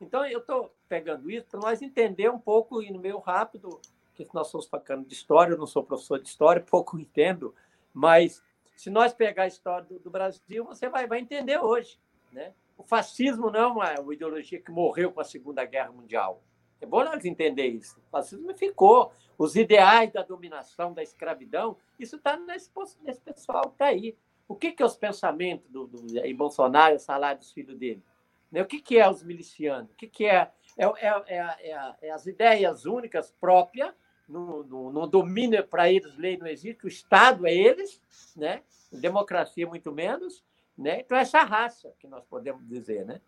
Então, 0.00 0.26
eu 0.26 0.40
estou 0.40 0.74
pegando 0.88 1.30
isso 1.30 1.46
para 1.46 1.60
nós 1.60 1.80
entender 1.80 2.28
um 2.32 2.38
pouco, 2.38 2.82
e 2.82 2.90
no 2.90 2.98
meio 2.98 3.20
rápido, 3.20 3.80
que 4.16 4.26
nós 4.34 4.48
somos 4.48 4.66
falando 4.66 5.06
de 5.06 5.14
história, 5.14 5.52
eu 5.52 5.58
não 5.58 5.66
sou 5.66 5.84
professor 5.84 6.20
de 6.20 6.28
história, 6.28 6.60
pouco 6.68 6.98
entendo, 6.98 7.54
mas 7.94 8.42
se 8.76 8.90
nós 8.90 9.14
pegar 9.14 9.44
a 9.44 9.46
história 9.46 9.86
do, 9.86 10.00
do 10.00 10.10
Brasil, 10.10 10.64
você 10.64 10.88
vai, 10.88 11.06
vai 11.06 11.20
entender 11.20 11.58
hoje. 11.58 11.96
Né? 12.32 12.52
O 12.76 12.82
fascismo 12.82 13.52
não 13.52 13.60
é 13.60 13.66
uma, 13.68 14.00
uma 14.00 14.14
ideologia 14.14 14.60
que 14.60 14.72
morreu 14.72 15.12
com 15.12 15.20
a 15.20 15.24
Segunda 15.24 15.64
Guerra 15.64 15.92
Mundial. 15.92 16.42
É 16.80 16.86
bom 16.86 17.04
nós 17.04 17.24
entender 17.24 17.66
isso. 17.66 17.98
O 17.98 18.10
fascismo 18.10 18.54
ficou. 18.54 19.12
Os 19.36 19.54
ideais 19.54 20.12
da 20.12 20.22
dominação, 20.22 20.92
da 20.92 21.02
escravidão, 21.02 21.76
isso 21.98 22.16
está 22.16 22.36
nesse, 22.36 22.70
nesse 23.02 23.20
pessoal 23.20 23.62
que 23.62 23.74
está 23.74 23.86
aí. 23.86 24.16
O 24.48 24.56
que, 24.56 24.72
que 24.72 24.82
é 24.82 24.86
os 24.86 24.96
pensamentos 24.96 25.70
do, 25.70 25.86
do, 25.86 26.18
em 26.18 26.34
Bolsonaro, 26.34 26.98
salário 26.98 27.38
dos 27.38 27.52
filhos 27.52 27.78
dele? 27.78 28.02
Né? 28.50 28.62
O 28.62 28.66
que, 28.66 28.80
que 28.80 28.98
é 28.98 29.08
os 29.08 29.22
milicianos? 29.22 29.92
O 29.92 29.94
que, 29.94 30.08
que 30.08 30.26
é? 30.26 30.50
É, 30.76 30.86
é, 30.86 31.24
é, 31.28 31.94
é 32.02 32.10
as 32.10 32.26
ideias 32.26 32.84
únicas 32.84 33.30
próprias, 33.30 33.94
no, 34.28 34.62
no, 34.64 34.92
no 34.92 35.06
domínio 35.06 35.66
para 35.66 35.90
eles, 35.90 36.16
lei 36.16 36.36
não 36.36 36.46
existe, 36.46 36.84
o 36.84 36.88
Estado 36.88 37.46
é 37.46 37.54
eles, 37.54 38.02
né? 38.36 38.62
democracia 38.92 39.66
muito 39.66 39.92
menos. 39.92 40.44
Né? 40.76 41.00
Então, 41.00 41.16
essa 41.16 41.42
raça 41.42 41.92
que 41.98 42.06
nós 42.06 42.24
podemos 42.24 42.66
dizer, 42.68 43.04
né? 43.04 43.20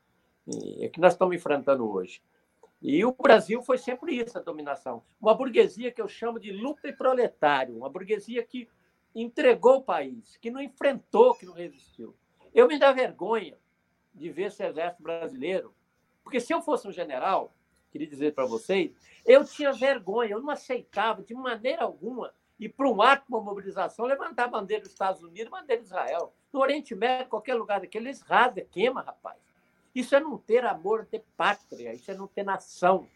E, 0.46 0.84
é 0.84 0.88
que 0.88 1.00
nós 1.00 1.14
estamos 1.14 1.34
enfrentando 1.34 1.90
hoje. 1.90 2.22
E 2.82 3.04
o 3.04 3.12
Brasil 3.12 3.62
foi 3.62 3.76
sempre 3.76 4.16
isso, 4.16 4.38
a 4.38 4.40
dominação. 4.40 5.02
Uma 5.20 5.34
burguesia 5.34 5.92
que 5.92 6.00
eu 6.00 6.08
chamo 6.08 6.40
de 6.40 6.50
luta 6.50 6.88
e 6.88 6.92
proletário, 6.92 7.76
uma 7.76 7.90
burguesia 7.90 8.42
que 8.42 8.68
entregou 9.14 9.76
o 9.76 9.82
país, 9.82 10.36
que 10.38 10.50
não 10.50 10.60
enfrentou, 10.60 11.34
que 11.34 11.44
não 11.44 11.52
resistiu. 11.52 12.14
Eu 12.54 12.66
me 12.66 12.78
dá 12.78 12.92
vergonha 12.92 13.58
de 14.14 14.30
ver 14.30 14.44
esse 14.44 14.64
exército 14.64 15.02
brasileiro. 15.02 15.74
Porque 16.22 16.40
se 16.40 16.52
eu 16.52 16.62
fosse 16.62 16.88
um 16.88 16.92
general, 16.92 17.54
queria 17.90 18.06
dizer 18.06 18.34
para 18.34 18.46
vocês, 18.46 18.92
eu 19.26 19.44
tinha 19.44 19.72
vergonha, 19.72 20.30
eu 20.30 20.40
não 20.40 20.50
aceitava 20.50 21.22
de 21.22 21.34
maneira 21.34 21.82
alguma 21.82 22.32
ir 22.58 22.68
para 22.68 22.88
um 22.88 23.00
ato, 23.00 23.24
uma 23.28 23.40
mobilização, 23.40 24.04
levantar 24.04 24.44
a 24.44 24.48
bandeira 24.48 24.82
dos 24.82 24.92
Estados 24.92 25.22
Unidos, 25.22 25.52
a 25.52 25.60
bandeira 25.60 25.80
de 25.80 25.88
Israel. 25.88 26.32
No 26.52 26.60
Oriente 26.60 26.94
Médio, 26.94 27.30
qualquer 27.30 27.54
lugar 27.54 27.80
daquele, 27.80 28.08
eles 28.08 28.20
rasgam, 28.20 28.66
queima, 28.70 29.00
rapaz. 29.00 29.38
Isso 29.94 30.14
é 30.14 30.20
não 30.20 30.38
ter 30.38 30.64
amor, 30.64 31.06
ter 31.06 31.24
pátria, 31.36 31.92
isso 31.92 32.10
é 32.10 32.14
não 32.14 32.26
ter 32.26 32.44
nação. 32.44 33.08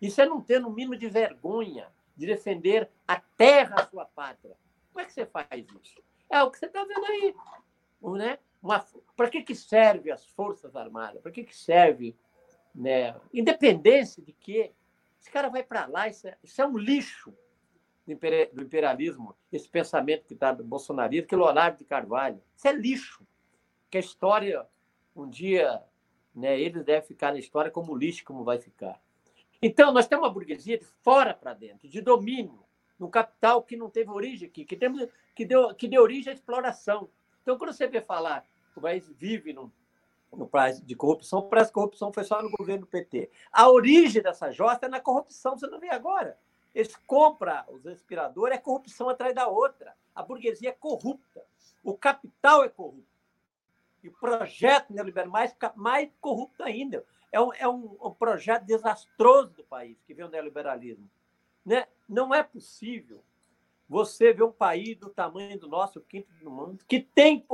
Isso 0.00 0.20
é 0.20 0.26
não 0.26 0.40
ter, 0.40 0.60
no 0.60 0.70
mínimo, 0.70 0.96
de 0.96 1.08
vergonha 1.08 1.88
de 2.20 2.26
defender 2.26 2.90
a 3.08 3.18
terra, 3.18 3.76
a 3.78 3.86
sua 3.86 4.04
pátria. 4.04 4.54
Como 4.92 5.00
é 5.00 5.06
que 5.06 5.12
você 5.14 5.24
faz 5.24 5.48
isso? 5.50 6.02
É 6.28 6.42
o 6.42 6.50
que 6.50 6.58
você 6.58 6.66
está 6.66 6.84
vendo 6.84 7.06
aí. 7.06 7.34
Né? 8.02 8.38
Para 9.16 9.30
que, 9.30 9.42
que 9.42 9.54
serve 9.54 10.10
as 10.10 10.26
Forças 10.26 10.76
Armadas? 10.76 11.22
Para 11.22 11.32
que, 11.32 11.44
que 11.44 11.56
serve 11.56 12.14
né? 12.74 13.18
independência 13.32 14.22
de 14.22 14.34
quê? 14.34 14.74
Esse 15.18 15.30
cara 15.30 15.48
vai 15.48 15.62
para 15.62 15.86
lá, 15.86 16.08
isso 16.08 16.28
é, 16.28 16.36
isso 16.44 16.60
é, 16.60 16.66
um 16.66 16.76
lixo 16.76 17.34
do 18.06 18.62
imperialismo, 18.62 19.34
esse 19.50 19.68
pensamento 19.68 20.26
que 20.26 20.34
está 20.34 20.52
do 20.52 20.62
bolsonarismo, 20.62 21.26
que 21.26 21.36
Leonardo 21.36 21.78
de 21.78 21.84
Carvalho. 21.84 22.42
Isso 22.54 22.68
é 22.68 22.72
lixo. 22.72 23.26
Que 23.88 23.96
a 23.96 24.00
história, 24.00 24.66
um 25.16 25.26
dia, 25.26 25.82
né, 26.34 26.60
eles 26.60 26.84
devem 26.84 27.06
ficar 27.06 27.32
na 27.32 27.38
história 27.38 27.70
como 27.70 27.96
lixo, 27.96 28.24
como 28.24 28.44
vai 28.44 28.58
ficar. 28.58 29.00
Então, 29.62 29.92
nós 29.92 30.06
temos 30.06 30.24
uma 30.24 30.32
burguesia 30.32 30.78
de 30.78 30.84
fora 31.02 31.34
para 31.34 31.52
dentro, 31.52 31.88
de 31.88 32.00
domínio, 32.00 32.64
no 32.98 33.08
capital 33.08 33.62
que 33.62 33.76
não 33.76 33.90
teve 33.90 34.10
origem 34.10 34.48
aqui, 34.48 34.64
que, 34.64 34.76
temos, 34.76 35.06
que, 35.34 35.44
deu, 35.44 35.74
que 35.74 35.88
deu 35.88 36.02
origem 36.02 36.30
à 36.30 36.34
exploração. 36.34 37.08
Então, 37.42 37.58
quando 37.58 37.72
você 37.72 37.86
vê 37.86 38.00
falar 38.00 38.46
que 38.72 38.78
o 38.78 38.82
país 38.82 39.08
vive 39.18 39.52
no, 39.52 39.72
no 40.32 40.46
prazo 40.46 40.84
de 40.84 40.94
corrupção, 40.94 41.42
parece 41.42 41.68
que 41.68 41.72
a 41.72 41.82
corrupção 41.82 42.12
foi 42.12 42.24
só 42.24 42.42
no 42.42 42.50
governo 42.50 42.82
do 42.82 42.86
PT. 42.86 43.30
A 43.52 43.68
origem 43.68 44.22
dessa 44.22 44.50
josta 44.50 44.86
é 44.86 44.88
na 44.88 45.00
corrupção, 45.00 45.58
você 45.58 45.66
não 45.66 45.80
vê 45.80 45.90
agora. 45.90 46.38
Eles 46.74 46.94
compram 47.06 47.64
os 47.68 47.84
respiradores, 47.84 48.56
é 48.56 48.60
corrupção 48.60 49.08
atrás 49.08 49.34
da 49.34 49.48
outra. 49.48 49.94
A 50.14 50.22
burguesia 50.22 50.70
é 50.70 50.72
corrupta. 50.72 51.44
O 51.82 51.96
capital 51.96 52.62
é 52.62 52.68
corrupto. 52.68 53.09
E 54.02 54.08
o 54.08 54.12
projeto 54.12 54.92
neoliberal 54.92 55.30
mais, 55.30 55.54
mais 55.76 56.10
corrupto 56.20 56.62
ainda. 56.62 57.04
É 57.32 57.40
um, 57.40 57.52
é 57.54 57.68
um, 57.68 57.96
um 58.00 58.10
projeto 58.10 58.64
desastroso 58.64 59.50
do 59.50 59.64
país 59.64 59.96
que 60.06 60.14
vem 60.14 60.24
o 60.24 60.30
neoliberalismo. 60.30 61.08
Né? 61.64 61.86
Não 62.08 62.34
é 62.34 62.42
possível 62.42 63.22
você 63.90 64.32
ver 64.32 64.44
um 64.44 64.52
país 64.52 64.96
do 64.96 65.10
tamanho 65.10 65.58
do 65.58 65.66
nosso, 65.66 66.00
quinto 66.00 66.32
do 66.34 66.48
mundo, 66.48 66.84
que 66.86 67.00
tem 67.00 67.44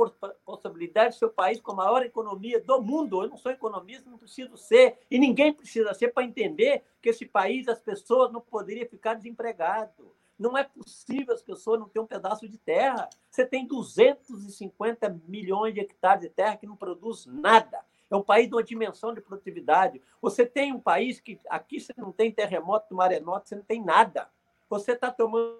possibilidade 0.45 1.13
de 1.13 1.19
ser 1.19 1.25
o 1.25 1.31
país 1.31 1.59
com 1.59 1.71
a 1.71 1.75
maior 1.75 2.03
economia 2.03 2.61
do 2.61 2.79
mundo. 2.79 3.23
Eu 3.23 3.29
não 3.29 3.37
sou 3.37 3.51
economista, 3.51 4.07
não 4.07 4.19
preciso 4.19 4.55
ser, 4.55 4.99
e 5.09 5.17
ninguém 5.17 5.51
precisa 5.51 5.95
ser 5.95 6.09
para 6.09 6.23
entender 6.23 6.83
que 7.01 7.09
esse 7.09 7.25
país, 7.25 7.67
as 7.67 7.79
pessoas 7.79 8.31
não 8.31 8.39
poderiam 8.39 8.87
ficar 8.87 9.15
desempregadas. 9.15 10.05
Não 10.37 10.57
é 10.57 10.63
possível 10.63 11.33
as 11.33 11.41
pessoas 11.41 11.79
não 11.79 11.87
terem 11.87 12.03
um 12.03 12.07
pedaço 12.07 12.47
de 12.47 12.57
terra. 12.57 13.09
Você 13.29 13.45
tem 13.45 13.65
250 13.65 15.09
milhões 15.27 15.73
de 15.73 15.79
hectares 15.79 16.21
de 16.21 16.29
terra 16.29 16.57
que 16.57 16.67
não 16.67 16.75
produz 16.75 17.25
nada. 17.25 17.83
É 18.09 18.15
um 18.15 18.23
país 18.23 18.47
de 18.47 18.55
uma 18.55 18.63
dimensão 18.63 19.13
de 19.13 19.19
produtividade. 19.19 20.01
Você 20.21 20.45
tem 20.45 20.71
um 20.73 20.79
país 20.79 21.19
que 21.19 21.39
aqui 21.49 21.79
você 21.79 21.93
não 21.97 22.11
tem 22.11 22.31
terremoto, 22.31 22.93
maremoto, 22.93 23.49
você 23.49 23.55
não 23.55 23.63
tem 23.63 23.83
nada. 23.83 24.29
Você 24.69 24.93
está 24.93 25.11
tomando 25.11 25.59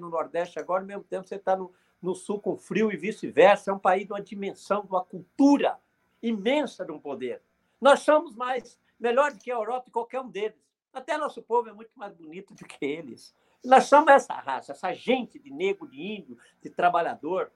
no 0.00 0.10
Nordeste 0.10 0.58
agora, 0.58 0.82
ao 0.82 0.86
mesmo 0.86 1.04
tempo 1.04 1.26
você 1.26 1.36
está 1.36 1.56
no, 1.56 1.72
no 2.02 2.14
Sul 2.14 2.40
com 2.40 2.56
frio 2.56 2.92
e 2.92 2.96
vice-versa. 2.96 3.70
É 3.70 3.74
um 3.74 3.78
país 3.78 4.06
de 4.06 4.12
uma 4.12 4.20
dimensão, 4.20 4.82
de 4.82 4.88
uma 4.88 5.04
cultura 5.04 5.78
imensa 6.22 6.84
de 6.84 6.92
um 6.92 6.98
poder. 6.98 7.40
Nós 7.80 8.00
somos 8.00 8.34
mais 8.34 8.78
melhor 8.98 9.32
do 9.32 9.38
que 9.38 9.50
a 9.50 9.54
Europa 9.54 9.88
e 9.88 9.92
qualquer 9.92 10.20
um 10.20 10.28
deles. 10.28 10.56
Até 10.92 11.18
nosso 11.18 11.42
povo 11.42 11.68
é 11.68 11.72
muito 11.72 11.90
mais 11.94 12.12
bonito 12.14 12.54
do 12.54 12.64
que 12.64 12.84
eles. 12.84 13.34
Nós 13.64 13.84
somos 13.84 14.08
essa 14.08 14.34
raça, 14.34 14.72
essa 14.72 14.92
gente 14.92 15.38
de 15.38 15.50
negro, 15.50 15.88
de 15.88 16.00
índio, 16.00 16.38
de 16.62 16.70
trabalhador, 16.70 17.52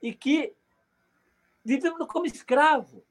e 0.00 0.14
que 0.14 0.54
vivemos 1.64 2.06
como 2.06 2.26
escravo. 2.26 3.04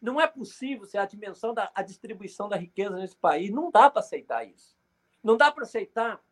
Não 0.00 0.20
é 0.20 0.26
possível 0.26 0.84
ser 0.86 0.98
a 0.98 1.06
dimensão 1.06 1.52
da 1.54 1.70
a 1.74 1.82
distribuição 1.82 2.48
da 2.48 2.56
riqueza 2.56 2.96
nesse 2.96 3.16
país. 3.16 3.50
Não 3.50 3.70
dá 3.70 3.90
para 3.90 4.00
aceitar 4.00 4.44
isso. 4.44 4.76
Não 5.22 5.36
dá 5.36 5.50
para 5.50 5.64
aceitar 5.64 6.22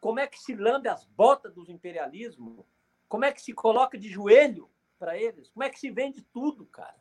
como 0.00 0.20
é 0.20 0.26
que 0.26 0.38
se 0.38 0.54
lambe 0.54 0.88
as 0.88 1.04
botas 1.04 1.54
dos 1.54 1.68
imperialismos, 1.68 2.64
como 3.08 3.24
é 3.24 3.32
que 3.32 3.40
se 3.40 3.52
coloca 3.52 3.96
de 3.96 4.08
joelho 4.08 4.70
para 4.98 5.16
eles, 5.16 5.48
como 5.48 5.64
é 5.64 5.70
que 5.70 5.78
se 5.78 5.90
vende 5.90 6.22
tudo, 6.22 6.66
cara. 6.66 6.96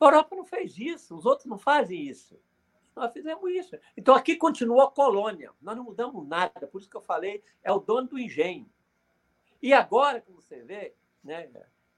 A 0.00 0.04
Europa 0.04 0.34
não 0.34 0.44
fez 0.44 0.76
isso, 0.76 1.16
os 1.16 1.24
outros 1.24 1.46
não 1.46 1.58
fazem 1.58 2.02
isso. 2.02 2.38
Nós 2.94 3.12
fizemos 3.12 3.50
isso. 3.50 3.76
Então 3.96 4.14
aqui 4.14 4.36
continua 4.36 4.84
a 4.84 4.90
colônia, 4.90 5.50
nós 5.60 5.76
não 5.76 5.84
mudamos 5.84 6.26
nada, 6.26 6.66
por 6.66 6.80
isso 6.80 6.90
que 6.90 6.96
eu 6.96 7.02
falei, 7.02 7.42
é 7.62 7.72
o 7.72 7.78
dono 7.78 8.08
do 8.08 8.18
engenho. 8.18 8.68
E 9.62 9.72
agora, 9.72 10.20
como 10.20 10.40
você 10.40 10.62
vê, 10.62 10.94
né, 11.22 11.48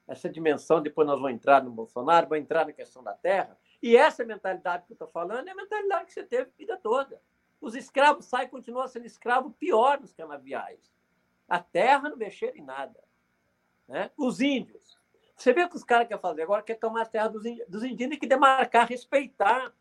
essa 0.07 0.29
dimensão, 0.29 0.81
depois 0.81 1.07
nós 1.07 1.19
vamos 1.19 1.35
entrar 1.35 1.63
no 1.63 1.71
Bolsonaro, 1.71 2.27
vamos 2.27 2.43
entrar 2.43 2.65
na 2.65 2.73
questão 2.73 3.03
da 3.03 3.13
terra. 3.13 3.57
E 3.81 3.97
essa 3.97 4.23
mentalidade 4.23 4.85
que 4.85 4.93
eu 4.93 4.95
estou 4.95 5.07
falando 5.07 5.47
é 5.47 5.51
a 5.51 5.55
mentalidade 5.55 6.05
que 6.05 6.13
você 6.13 6.23
teve 6.23 6.43
a 6.43 6.57
vida 6.57 6.77
toda. 6.77 7.19
Os 7.59 7.75
escravos 7.75 8.25
saem 8.25 8.45
e 8.45 8.49
continuam 8.49 8.87
sendo 8.87 9.05
escravos 9.05 9.53
pior 9.57 9.99
dos 9.99 10.13
canaviais. 10.13 10.93
A 11.47 11.59
terra 11.59 12.09
não 12.09 12.17
mexer 12.17 12.55
em 12.55 12.63
nada. 12.63 13.03
Né? 13.87 14.11
Os 14.17 14.41
índios. 14.41 14.97
Você 15.35 15.51
vê 15.51 15.63
o 15.63 15.69
que 15.69 15.75
os 15.75 15.83
caras 15.83 16.07
querem 16.07 16.21
fazer 16.21 16.43
agora? 16.43 16.61
Quer 16.61 16.75
tomar 16.75 17.01
a 17.01 17.05
terra 17.05 17.27
dos 17.27 17.45
índios, 17.45 17.67
dos 17.67 17.83
indígenas, 17.83 18.19
que 18.19 18.27
demarcar, 18.27 18.87
respeitar. 18.87 19.73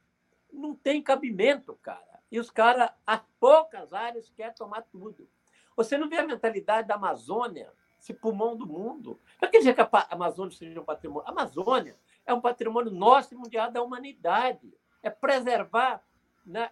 Não 0.54 0.74
tem 0.74 1.02
cabimento, 1.02 1.74
cara. 1.82 2.22
E 2.30 2.38
os 2.38 2.50
caras, 2.50 2.90
a 3.06 3.18
poucas 3.38 3.92
áreas, 3.92 4.30
querem 4.30 4.54
tomar 4.54 4.82
tudo. 4.82 5.28
Você 5.76 5.98
não 5.98 6.08
vê 6.08 6.18
a 6.18 6.26
mentalidade 6.26 6.88
da 6.88 6.94
Amazônia, 6.94 7.72
esse 7.98 8.14
pulmão 8.14 8.56
do 8.56 8.66
mundo. 8.66 9.20
Não 9.40 9.50
quer 9.50 9.58
dizer 9.58 9.74
que 9.74 9.80
a 9.80 9.88
Amazônia 10.10 10.56
seja 10.56 10.80
um 10.80 10.84
patrimônio. 10.84 11.26
A 11.26 11.30
Amazônia 11.30 11.96
é 12.24 12.32
um 12.32 12.40
patrimônio 12.40 12.92
nosso 12.92 13.34
e 13.34 13.36
mundial 13.36 13.70
da 13.70 13.82
humanidade. 13.82 14.72
É 15.02 15.10
preservar, 15.10 16.02
né, 16.46 16.70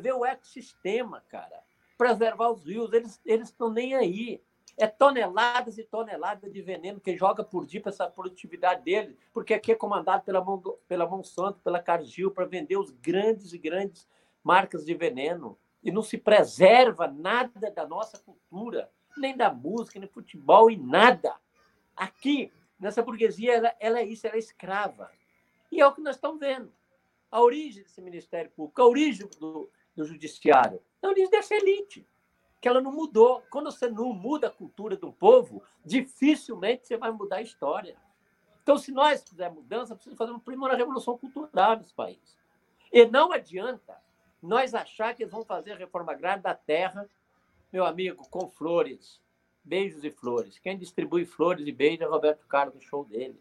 ver 0.00 0.12
o 0.14 0.24
ecossistema, 0.24 1.22
cara. 1.28 1.62
Preservar 1.96 2.50
os 2.50 2.64
rios. 2.64 2.92
Eles 2.92 3.48
estão 3.48 3.70
nem 3.70 3.94
aí. 3.94 4.42
É 4.80 4.86
toneladas 4.86 5.76
e 5.76 5.84
toneladas 5.84 6.50
de 6.50 6.62
veneno 6.62 6.98
que 6.98 7.14
joga 7.14 7.44
por 7.44 7.66
dia 7.66 7.82
para 7.82 7.90
essa 7.90 8.08
produtividade 8.08 8.82
dele, 8.82 9.14
porque 9.30 9.52
aqui 9.52 9.72
é 9.72 9.74
comandado 9.74 10.24
pela, 10.24 10.42
pela 10.88 11.06
Monsanto, 11.06 11.60
pela 11.60 11.82
Cargill, 11.82 12.30
para 12.30 12.46
vender 12.46 12.78
os 12.78 12.90
grandes 12.90 13.52
e 13.52 13.58
grandes 13.58 14.08
marcas 14.42 14.86
de 14.86 14.94
veneno. 14.94 15.58
E 15.82 15.92
não 15.92 16.02
se 16.02 16.16
preserva 16.16 17.06
nada 17.06 17.70
da 17.70 17.86
nossa 17.86 18.18
cultura, 18.20 18.90
nem 19.18 19.36
da 19.36 19.52
música, 19.52 20.00
nem 20.00 20.08
futebol 20.08 20.70
e 20.70 20.78
nada. 20.78 21.34
Aqui, 21.94 22.50
nessa 22.78 23.02
burguesia, 23.02 23.52
ela, 23.52 23.76
ela 23.78 23.98
é 23.98 24.06
isso, 24.06 24.26
ela 24.26 24.36
é 24.36 24.38
escrava. 24.38 25.10
E 25.70 25.78
é 25.78 25.86
o 25.86 25.92
que 25.92 26.00
nós 26.00 26.16
estamos 26.16 26.40
vendo. 26.40 26.72
A 27.30 27.42
origem 27.42 27.82
desse 27.82 28.00
Ministério 28.00 28.50
Público, 28.52 28.80
a 28.80 28.88
origem 28.88 29.28
do, 29.38 29.70
do 29.94 30.04
Judiciário, 30.06 30.80
a 31.02 31.08
origem 31.08 31.28
dessa 31.28 31.54
elite 31.54 32.08
que 32.60 32.68
ela 32.68 32.80
não 32.80 32.92
mudou. 32.92 33.42
Quando 33.50 33.70
você 33.70 33.88
não 33.88 34.12
muda 34.12 34.48
a 34.48 34.50
cultura 34.50 34.96
do 34.96 35.12
povo, 35.12 35.62
dificilmente 35.84 36.86
você 36.86 36.96
vai 36.96 37.10
mudar 37.10 37.36
a 37.36 37.42
história. 37.42 37.96
Então, 38.62 38.76
se 38.76 38.92
nós 38.92 39.22
fizermos 39.22 39.62
mudança, 39.62 39.94
precisamos 39.94 40.18
fazer 40.18 40.30
uma 40.30 40.40
primeira 40.40 40.76
revolução 40.76 41.16
cultural 41.16 41.76
nesse 41.76 41.94
país. 41.94 42.38
E 42.92 43.06
não 43.06 43.32
adianta 43.32 43.96
nós 44.42 44.74
achar 44.74 45.14
que 45.14 45.22
eles 45.22 45.32
vão 45.32 45.44
fazer 45.44 45.72
a 45.72 45.76
reforma 45.76 46.12
agrária 46.12 46.42
da 46.42 46.54
terra, 46.54 47.08
meu 47.72 47.84
amigo, 47.84 48.28
com 48.28 48.48
flores, 48.48 49.20
beijos 49.64 50.04
e 50.04 50.10
flores. 50.10 50.58
Quem 50.58 50.78
distribui 50.78 51.24
flores 51.24 51.66
e 51.66 51.72
beijos 51.72 52.02
é 52.02 52.04
Roberto 52.04 52.46
Carlos 52.46 52.74
no 52.74 52.80
show 52.80 53.04
dele. 53.04 53.40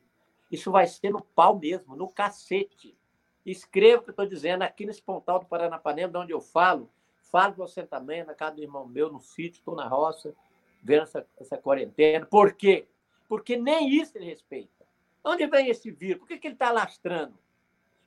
Isso 0.52 0.72
vai 0.72 0.88
ser 0.88 1.12
no 1.12 1.22
pau 1.22 1.58
mesmo, 1.58 1.96
no 1.96 2.08
cacete. 2.08 2.98
Escreva 3.46 4.02
o 4.02 4.04
que 4.04 4.10
eu 4.10 4.14
estou 4.14 4.26
dizendo 4.26 4.64
aqui 4.64 4.86
nesse 4.86 5.02
pontal 5.02 5.40
do 5.40 5.46
Paranapanema, 5.46 6.12
de 6.12 6.18
onde 6.18 6.32
eu 6.32 6.42
falo, 6.42 6.90
Falo 7.32 7.54
você 7.54 7.84
também, 7.84 8.24
na 8.24 8.34
casa 8.34 8.56
do 8.56 8.62
irmão 8.62 8.88
meu, 8.88 9.12
no 9.12 9.20
sítio, 9.20 9.60
estou 9.60 9.76
na 9.76 9.88
roça, 9.88 10.36
vendo 10.82 11.04
essa, 11.04 11.26
essa 11.40 11.58
quarentena. 11.58 12.26
Por 12.26 12.54
quê? 12.54 12.88
Porque 13.28 13.56
nem 13.56 13.90
isso 13.90 14.18
ele 14.18 14.26
respeita. 14.26 14.86
Onde 15.24 15.46
vem 15.46 15.68
esse 15.70 15.92
vírus? 15.92 16.20
Por 16.20 16.28
que, 16.28 16.38
que 16.38 16.48
ele 16.48 16.56
está 16.56 16.72
lastrando? 16.72 17.38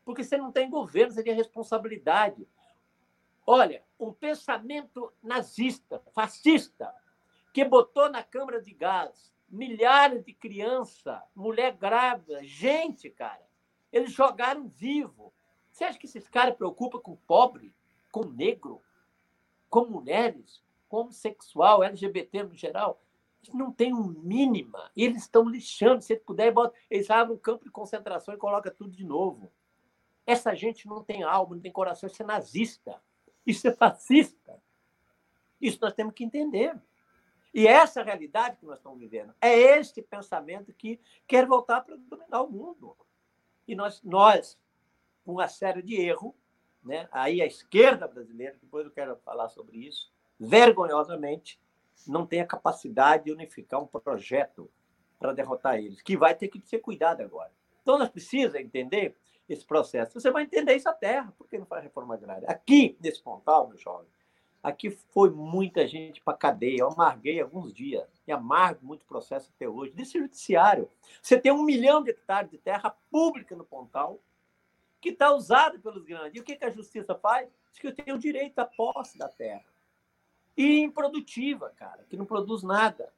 Porque 0.04 0.24
você 0.24 0.36
não 0.36 0.50
tem 0.50 0.68
governo, 0.68 1.12
você 1.12 1.22
tem 1.22 1.34
responsabilidade. 1.34 2.48
Olha, 3.46 3.84
um 3.98 4.12
pensamento 4.12 5.12
nazista, 5.22 6.02
fascista, 6.12 6.92
que 7.52 7.64
botou 7.64 8.10
na 8.10 8.22
Câmara 8.22 8.60
de 8.60 8.72
Gás 8.72 9.32
milhares 9.52 10.24
de 10.24 10.32
crianças, 10.32 11.20
mulher 11.36 11.76
grávida, 11.76 12.42
gente, 12.42 13.10
cara. 13.10 13.46
Eles 13.92 14.10
jogaram 14.10 14.66
vivo. 14.66 15.32
Você 15.70 15.84
acha 15.84 15.98
que 15.98 16.06
esses 16.06 16.26
caras 16.26 16.56
preocupam 16.56 16.98
com 16.98 17.14
pobre, 17.14 17.72
com 18.10 18.24
negro, 18.24 18.80
com 19.72 19.86
mulheres, 19.86 20.62
com 20.86 20.98
homossexual, 20.98 21.82
LGBT 21.82 22.42
no 22.42 22.54
geral, 22.54 23.00
não 23.54 23.72
tem 23.72 23.94
um 23.94 24.06
mínima. 24.06 24.90
Eles 24.94 25.22
estão 25.22 25.48
lixando. 25.48 26.02
Se 26.02 26.14
puder, 26.14 26.52
bota, 26.52 26.76
eles 26.90 27.10
abrem 27.10 27.34
um 27.34 27.40
campo 27.40 27.64
de 27.64 27.70
concentração 27.70 28.34
e 28.34 28.36
colocam 28.36 28.70
tudo 28.76 28.90
de 28.90 29.02
novo. 29.02 29.50
Essa 30.26 30.54
gente 30.54 30.86
não 30.86 31.02
tem 31.02 31.22
alma, 31.22 31.54
não 31.54 31.62
tem 31.62 31.72
coração. 31.72 32.06
Isso 32.06 32.22
é 32.22 32.26
nazista. 32.26 33.02
Isso 33.46 33.66
é 33.66 33.72
fascista. 33.72 34.62
Isso 35.58 35.78
nós 35.80 35.94
temos 35.94 36.12
que 36.12 36.22
entender. 36.22 36.78
E 37.54 37.66
essa 37.66 38.00
é 38.00 38.02
a 38.02 38.06
realidade 38.06 38.58
que 38.58 38.66
nós 38.66 38.76
estamos 38.76 39.00
vivendo. 39.00 39.34
É 39.40 39.58
este 39.58 40.02
pensamento 40.02 40.70
que 40.74 41.00
quer 41.26 41.46
voltar 41.46 41.80
para 41.80 41.96
dominar 41.96 42.42
o 42.42 42.50
mundo. 42.50 42.94
E 43.66 43.74
nós, 43.74 44.02
nós 44.02 44.58
com 45.24 45.32
uma 45.32 45.48
série 45.48 45.80
de 45.80 45.94
erros, 45.94 46.34
né? 46.82 47.08
aí 47.12 47.40
a 47.40 47.46
esquerda 47.46 48.08
brasileira, 48.08 48.56
depois 48.60 48.84
eu 48.84 48.90
quero 48.90 49.16
falar 49.24 49.48
sobre 49.48 49.78
isso, 49.78 50.12
vergonhosamente 50.38 51.60
não 52.06 52.26
tem 52.26 52.40
a 52.40 52.46
capacidade 52.46 53.24
de 53.24 53.32
unificar 53.32 53.80
um 53.80 53.86
projeto 53.86 54.70
para 55.18 55.32
derrotar 55.32 55.78
eles, 55.78 56.02
que 56.02 56.16
vai 56.16 56.34
ter 56.34 56.48
que 56.48 56.60
ser 56.66 56.80
cuidado 56.80 57.20
agora. 57.20 57.52
Então, 57.82 57.98
nós 57.98 58.08
precisamos 58.08 58.54
entender 58.54 59.16
esse 59.48 59.64
processo. 59.64 60.18
Você 60.18 60.30
vai 60.30 60.44
entender 60.44 60.74
isso 60.74 60.88
à 60.88 60.92
terra, 60.92 61.32
por 61.36 61.48
que 61.48 61.58
não 61.58 61.66
faz 61.66 61.82
reforma 61.82 62.14
agrária? 62.14 62.48
Aqui, 62.48 62.96
nesse 63.00 63.22
Pontal, 63.22 63.68
meu 63.68 63.78
jovem, 63.78 64.08
aqui 64.62 64.90
foi 64.90 65.30
muita 65.30 65.86
gente 65.86 66.20
para 66.20 66.36
cadeia. 66.36 66.80
Eu 66.80 66.88
amarguei 66.88 67.40
alguns 67.40 67.72
dias, 67.72 68.08
e 68.26 68.32
amargo 68.32 68.84
muito 68.84 69.04
processo 69.04 69.50
até 69.54 69.68
hoje, 69.68 69.92
desse 69.92 70.18
judiciário. 70.18 70.88
Você 71.20 71.38
tem 71.38 71.52
um 71.52 71.62
milhão 71.62 72.02
de 72.02 72.10
hectares 72.10 72.50
de 72.50 72.58
terra 72.58 72.90
pública 73.10 73.54
no 73.54 73.64
Pontal, 73.64 74.20
que 75.02 75.08
está 75.08 75.34
usado 75.34 75.80
pelos 75.80 76.04
grandes. 76.04 76.36
E 76.36 76.40
o 76.40 76.44
que, 76.44 76.54
que 76.54 76.64
a 76.64 76.70
justiça 76.70 77.12
faz? 77.16 77.48
Diz 77.72 77.80
que 77.80 77.88
eu 77.88 77.94
tenho 77.94 78.16
o 78.16 78.20
direito 78.20 78.60
à 78.60 78.64
posse 78.64 79.18
da 79.18 79.28
terra. 79.28 79.64
E 80.56 80.78
improdutiva, 80.78 81.70
cara, 81.70 82.04
que 82.08 82.16
não 82.16 82.24
produz 82.24 82.62
nada. 82.62 83.12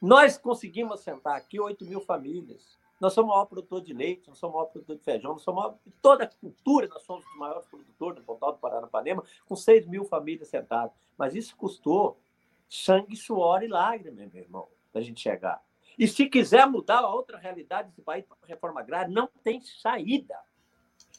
Nós 0.00 0.38
conseguimos 0.38 1.00
sentar 1.00 1.36
aqui 1.36 1.60
8 1.60 1.84
mil 1.84 2.00
famílias. 2.00 2.78
Nós 2.98 3.12
somos 3.12 3.30
o 3.30 3.34
maior 3.34 3.44
produtor 3.44 3.82
de 3.82 3.92
leite, 3.92 4.26
nós 4.28 4.38
somos 4.38 4.54
o 4.54 4.56
maior 4.56 4.70
produtor 4.70 4.96
de 4.96 5.02
feijão, 5.02 5.32
nós 5.34 5.42
somos 5.42 5.60
o 5.60 5.62
maior, 5.62 5.78
de 5.84 5.92
toda 6.00 6.24
a 6.24 6.26
cultura, 6.26 6.88
nós 6.88 7.02
somos 7.02 7.26
os 7.26 7.36
maiores 7.36 7.66
produtores 7.66 8.18
do 8.18 8.24
Pontal 8.24 8.52
do 8.52 8.58
Paranapanema, 8.58 9.22
com 9.44 9.54
6 9.54 9.86
mil 9.86 10.06
famílias 10.06 10.48
sentadas. 10.48 10.96
Mas 11.18 11.34
isso 11.34 11.54
custou 11.54 12.18
sangue, 12.66 13.14
suor 13.14 13.62
e 13.62 13.68
lágrimas, 13.68 14.32
meu 14.32 14.42
irmão, 14.42 14.68
para 14.90 15.02
a 15.02 15.04
gente 15.04 15.20
chegar. 15.20 15.62
E 15.98 16.08
se 16.08 16.26
quiser 16.30 16.66
mudar 16.66 17.00
a 17.00 17.10
outra 17.10 17.36
realidade 17.36 17.90
desse 17.90 18.00
país 18.00 18.24
reforma 18.44 18.80
agrária, 18.80 19.12
não 19.12 19.28
tem 19.44 19.60
saída. 19.60 20.38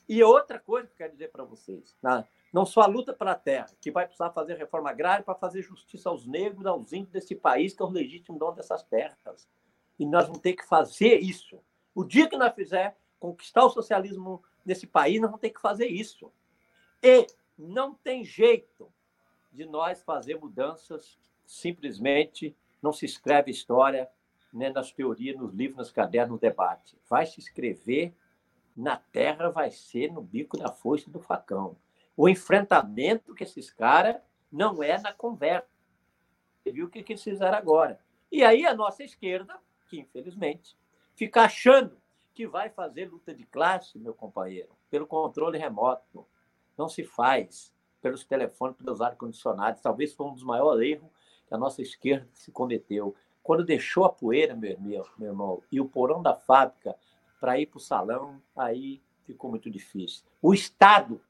E 0.08 0.24
outra 0.24 0.60
coisa 0.60 0.88
que 0.88 0.93
eu 0.93 0.98
quero 0.98 1.13
dizer 1.13 1.32
para 1.32 1.43
vocês, 1.43 1.96
né? 2.02 2.26
não 2.54 2.65
só 2.65 2.82
a 2.82 2.88
luta 2.88 3.13
pela 3.13 3.36
terra, 3.36 3.67
que 3.82 3.91
vai 3.91 4.06
precisar 4.06 4.32
fazer 4.32 4.56
reforma 4.58 4.89
agrária 4.89 5.24
para 5.24 5.36
fazer 5.36 5.62
justiça 5.62 6.10
aos 6.10 6.26
negros, 6.26 6.65
aos 6.65 6.93
índios 6.93 7.12
desse 7.12 7.36
país, 7.36 7.74
que 7.74 7.82
é 7.82 7.86
o 7.86 7.89
legítimo 7.89 8.39
dono 8.39 8.56
dessas 8.56 8.84
terras. 8.84 9.50
E 10.00 10.06
nós 10.06 10.26
vamos 10.26 10.41
ter 10.41 10.54
que 10.54 10.65
fazer 10.65 11.17
isso. 11.17 11.60
O 11.93 12.04
dia 12.04 12.30
que 12.30 12.38
nós 12.38 12.54
fizer 12.54 12.98
conquistar 13.20 13.65
o 13.65 13.70
socialismo 13.70 14.41
nesse 14.65 14.88
país, 14.88 15.20
nós 15.20 15.30
vamos 15.30 15.41
ter 15.41 15.50
que 15.50 15.62
fazer 15.62 15.88
isso. 15.88 16.32
E 17.04 17.28
não 17.58 17.93
tem 17.93 18.24
jeito 18.24 18.91
de 19.52 19.65
nós 19.65 20.02
fazer 20.04 20.39
mudanças 20.39 21.17
simplesmente 21.46 22.56
não 22.82 22.91
se 22.91 23.06
escreve 23.06 23.50
história 23.50 24.10
né, 24.54 24.70
nas 24.70 24.91
teorias, 24.91 25.38
nos 25.38 25.54
livros, 25.54 25.78
nos 25.78 25.91
cadernos, 25.91 26.32
no 26.32 26.39
debate. 26.39 26.98
Vai 27.10 27.26
se 27.26 27.39
escrever 27.39 28.13
na 28.77 28.95
terra 28.95 29.49
vai 29.49 29.71
ser 29.71 30.11
no 30.11 30.21
bico 30.21 30.55
da 30.55 30.71
foice 30.71 31.09
do 31.09 31.19
facão. 31.19 31.75
O 32.15 32.29
enfrentamento 32.29 33.33
que 33.33 33.43
esses 33.43 33.71
caras 33.71 34.17
não 34.51 34.83
é 34.83 35.01
na 35.01 35.11
conversa. 35.11 35.67
Você 36.61 36.71
viu 36.71 36.85
o 36.85 36.89
que, 36.89 36.99
eles 36.99 37.23
fizeram 37.23 37.57
agora. 37.57 37.99
E 38.31 38.43
aí 38.43 38.65
a 38.65 38.75
nossa 38.75 39.03
esquerda, 39.03 39.59
que 39.89 39.99
infelizmente, 39.99 40.77
fica 41.15 41.41
achando 41.41 41.97
que 42.33 42.45
vai 42.45 42.69
fazer 42.69 43.09
luta 43.09 43.33
de 43.33 43.45
classe, 43.45 43.97
meu 43.97 44.13
companheiro, 44.13 44.69
pelo 44.91 45.07
controle 45.07 45.57
remoto. 45.57 46.27
Não 46.77 46.87
se 46.87 47.03
faz 47.03 47.73
pelos 47.99 48.23
telefones, 48.23 48.77
pelos 48.77 49.01
ar-condicionados. 49.01 49.81
Talvez 49.81 50.13
foi 50.13 50.27
um 50.27 50.33
dos 50.33 50.43
maiores 50.43 50.87
erros 50.87 51.09
que 51.47 51.53
a 51.53 51.57
nossa 51.57 51.81
esquerda 51.81 52.29
se 52.31 52.51
cometeu. 52.51 53.15
Quando 53.41 53.63
deixou 53.63 54.05
a 54.05 54.09
poeira, 54.09 54.55
meu, 54.55 54.77
meu 54.79 55.05
irmão, 55.19 55.63
e 55.71 55.81
o 55.81 55.87
porão 55.87 56.21
da 56.21 56.35
fábrica 56.35 56.95
para 57.39 57.60
ir 57.60 57.67
para 57.67 57.78
o 57.78 57.82
salão, 57.82 58.41
aí 58.56 59.02
ficou 59.26 59.50
muito 59.50 59.69
difícil. 59.69 60.23
O 60.41 60.54
Estado, 60.54 61.21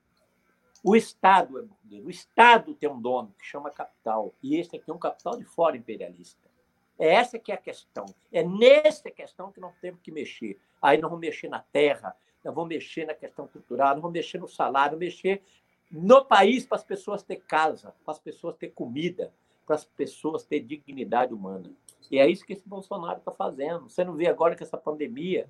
o 0.84 0.96
Estado 0.96 1.60
é 1.60 1.62
burguês, 1.63 2.06
o 2.06 2.10
Estado 2.10 2.74
tem 2.76 2.89
um 2.89 3.02
dono 3.02 3.34
que 3.39 3.46
chama 3.46 3.70
capital, 3.70 4.34
e 4.41 4.56
esse 4.56 4.76
aqui 4.76 4.89
é 4.89 4.93
um 4.93 5.00
capital 5.00 5.38
de 5.38 5.46
fora 5.46 5.76
imperialista. 5.76 6.48
É 7.00 7.13
essa 7.13 7.38
que 7.38 7.52
é 7.52 7.56
a 7.56 7.60
questão. 7.60 8.06
É 8.32 8.43
nessa 8.43 9.12
questão 9.12 9.52
que 9.52 9.60
nós 9.60 9.76
temos 9.80 10.02
que 10.02 10.12
mexer. 10.12 10.60
Aí 10.82 10.98
nós 10.98 11.10
vamos 11.10 11.26
mexer 11.26 11.48
na 11.48 11.60
terra, 11.60 12.15
nós 12.43 12.54
vamos 12.54 12.70
mexer 12.70 13.06
na 13.06 13.13
questão 13.13 13.48
cultural, 13.48 13.89
nós 13.89 14.02
vamos 14.02 14.13
mexer 14.13 14.39
no 14.39 14.48
salário, 14.48 14.98
mexer 14.98 15.43
no 15.91 16.26
país 16.26 16.65
para 16.65 16.78
as 16.78 16.84
pessoas 16.84 17.24
ter 17.24 17.38
casa, 17.38 17.93
para 18.04 18.13
as 18.13 18.20
pessoas 18.20 18.56
ter 18.58 18.70
comida, 18.70 19.32
para 19.65 19.76
as 19.76 19.86
pessoas 19.86 20.43
ter 20.43 20.62
dignidade 20.62 21.34
humana. 21.34 21.72
E 22.10 22.17
é 22.17 22.28
isso 22.28 22.46
que 22.46 22.54
esse 22.54 22.67
Bolsonaro 22.67 23.20
está 23.20 23.32
fazendo. 23.32 23.89
Você 23.89 24.04
não 24.04 24.15
vê 24.15 24.28
agora 24.28 24.56
que 24.56 24.63
essa 24.63 24.78
pandemia 24.78 25.50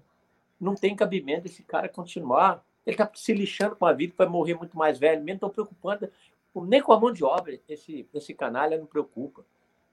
não 0.59 0.75
tem 0.75 0.95
cabimento 0.95 1.47
esse 1.47 1.63
cara 1.63 1.87
continuar. 1.87 2.63
Ele 2.85 2.95
está 2.95 3.09
se 3.13 3.33
lixando 3.33 3.75
com 3.75 3.85
a 3.85 3.93
vida, 3.93 4.13
vai 4.17 4.27
morrer 4.27 4.53
muito 4.53 4.77
mais 4.77 4.97
velho, 4.97 5.23
mesmo 5.23 5.37
estão 5.37 5.49
preocupando. 5.49 6.09
Nem 6.55 6.81
com 6.81 6.91
a 6.91 6.99
mão 6.99 7.11
de 7.11 7.23
obra, 7.23 7.59
esse, 7.69 8.07
esse 8.13 8.33
canalha 8.33 8.77
não 8.77 8.87
preocupa. 8.87 9.45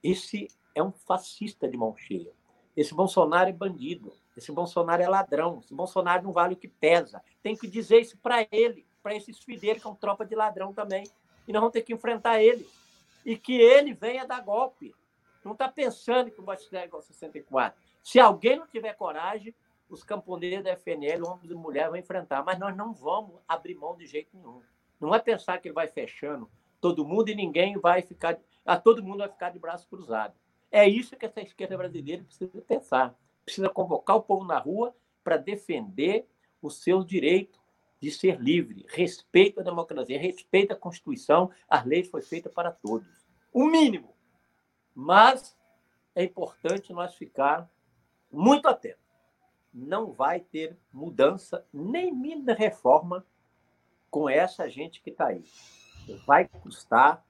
Esse 0.03 0.49
é 0.75 0.83
um 0.83 0.93
fascista 0.93 1.69
de 1.69 1.77
mão 1.77 1.95
cheia. 1.97 2.33
Esse 2.77 2.95
Bolsonaro 2.95 3.49
é 3.49 3.53
bandido. 3.53 4.13
Esse 4.37 4.51
Bolsonaro 4.51 5.03
é 5.03 5.09
ladrão. 5.09 5.61
Esse 5.63 5.75
Bolsonaro 5.75 6.25
não 6.25 6.33
vale 6.33 6.55
o 6.55 6.57
que 6.57 6.69
pesa. 6.69 7.23
Tem 7.43 7.57
que 7.57 7.69
dizer 7.69 8.01
isso 8.01 8.19
para 8.19 8.47
ele, 8.51 8.87
para 9.03 9.15
esses 9.15 9.39
dele, 9.45 9.81
que 9.81 9.87
é 9.87 9.91
um 9.91 9.95
tropa 9.95 10.25
de 10.25 10.35
ladrão 10.35 10.73
também. 10.73 11.05
e 11.47 11.53
nós 11.53 11.61
vamos 11.61 11.73
ter 11.73 11.83
que 11.83 11.93
enfrentar 11.93 12.43
ele. 12.43 12.69
E 13.25 13.37
que 13.37 13.55
ele 13.55 13.95
venha 13.95 14.27
dar 14.27 14.41
golpe. 14.41 14.95
Não 15.45 15.53
está 15.53 15.69
pensando 15.69 16.31
que 16.31 16.41
vai 16.41 16.57
ser 16.57 16.85
igual 16.85 17.03
64. 17.03 17.79
Se 18.03 18.19
alguém 18.19 18.59
não 18.59 18.67
tiver 18.67 18.95
coragem, 18.95 19.55
os 19.95 20.05
camponeses 20.05 20.65
da 20.65 20.77
FNL, 20.77 21.27
homens 21.27 21.51
e 21.51 21.55
mulheres, 21.55 21.91
vão 21.91 21.99
enfrentar. 21.99 22.45
Mas 22.45 22.59
nós 22.59 22.77
não 22.77 22.93
vamos 22.93 23.41
abrir 23.49 23.75
mão 23.75 23.97
de 23.97 24.07
jeito 24.07 24.31
nenhum. 24.35 24.61
Não 25.01 25.15
é 25.15 25.19
pensar 25.19 25.59
que 25.59 25.69
ele 25.69 25.75
vai 25.75 25.89
fechando 25.89 26.51
todo 26.81 27.05
mundo 27.05 27.29
e 27.31 27.35
ninguém 27.35 27.79
vai 27.79 28.03
ficar. 28.03 28.39
A 28.65 28.77
todo 28.77 29.03
mundo 29.03 29.19
vai 29.19 29.29
ficar 29.29 29.51
de 29.51 29.59
braço 29.59 29.89
cruzado. 29.89 30.35
É 30.71 30.87
isso 30.89 31.17
que 31.17 31.25
essa 31.25 31.41
esquerda 31.41 31.77
brasileira 31.77 32.25
precisa 32.25 32.61
pensar. 32.63 33.15
Precisa 33.45 33.69
convocar 33.69 34.17
o 34.17 34.23
povo 34.23 34.45
na 34.45 34.59
rua 34.59 34.95
para 35.23 35.37
defender 35.37 36.27
o 36.61 36.71
seu 36.71 37.05
direito 37.05 37.63
de 38.01 38.11
ser 38.11 38.39
livre, 38.39 38.85
respeito 38.89 39.61
à 39.61 39.63
democracia, 39.63 40.19
respeito 40.19 40.73
à 40.73 40.77
Constituição, 40.77 41.51
as 41.67 41.87
leis 41.87 42.09
foram 42.09 42.25
feitas 42.25 42.53
para 42.53 42.71
todos. 42.71 43.09
O 43.51 43.67
mínimo. 43.67 44.15
Mas 44.95 45.57
é 46.15 46.25
importante 46.25 46.93
nós 46.93 47.15
ficar 47.15 47.71
muito 48.31 48.69
atentos. 48.69 49.04
Não 49.75 50.13
vai 50.13 50.39
ter 50.39 50.77
mudança, 50.93 51.67
nem 51.73 52.15
mínima 52.15 52.55
reforma 52.55 53.27
com 54.09 54.29
essa 54.29 54.71
gente 54.71 55.03
que 55.03 55.11
está 55.11 55.27
aí. 55.27 55.45
Vai 56.25 56.47
custar 56.47 57.27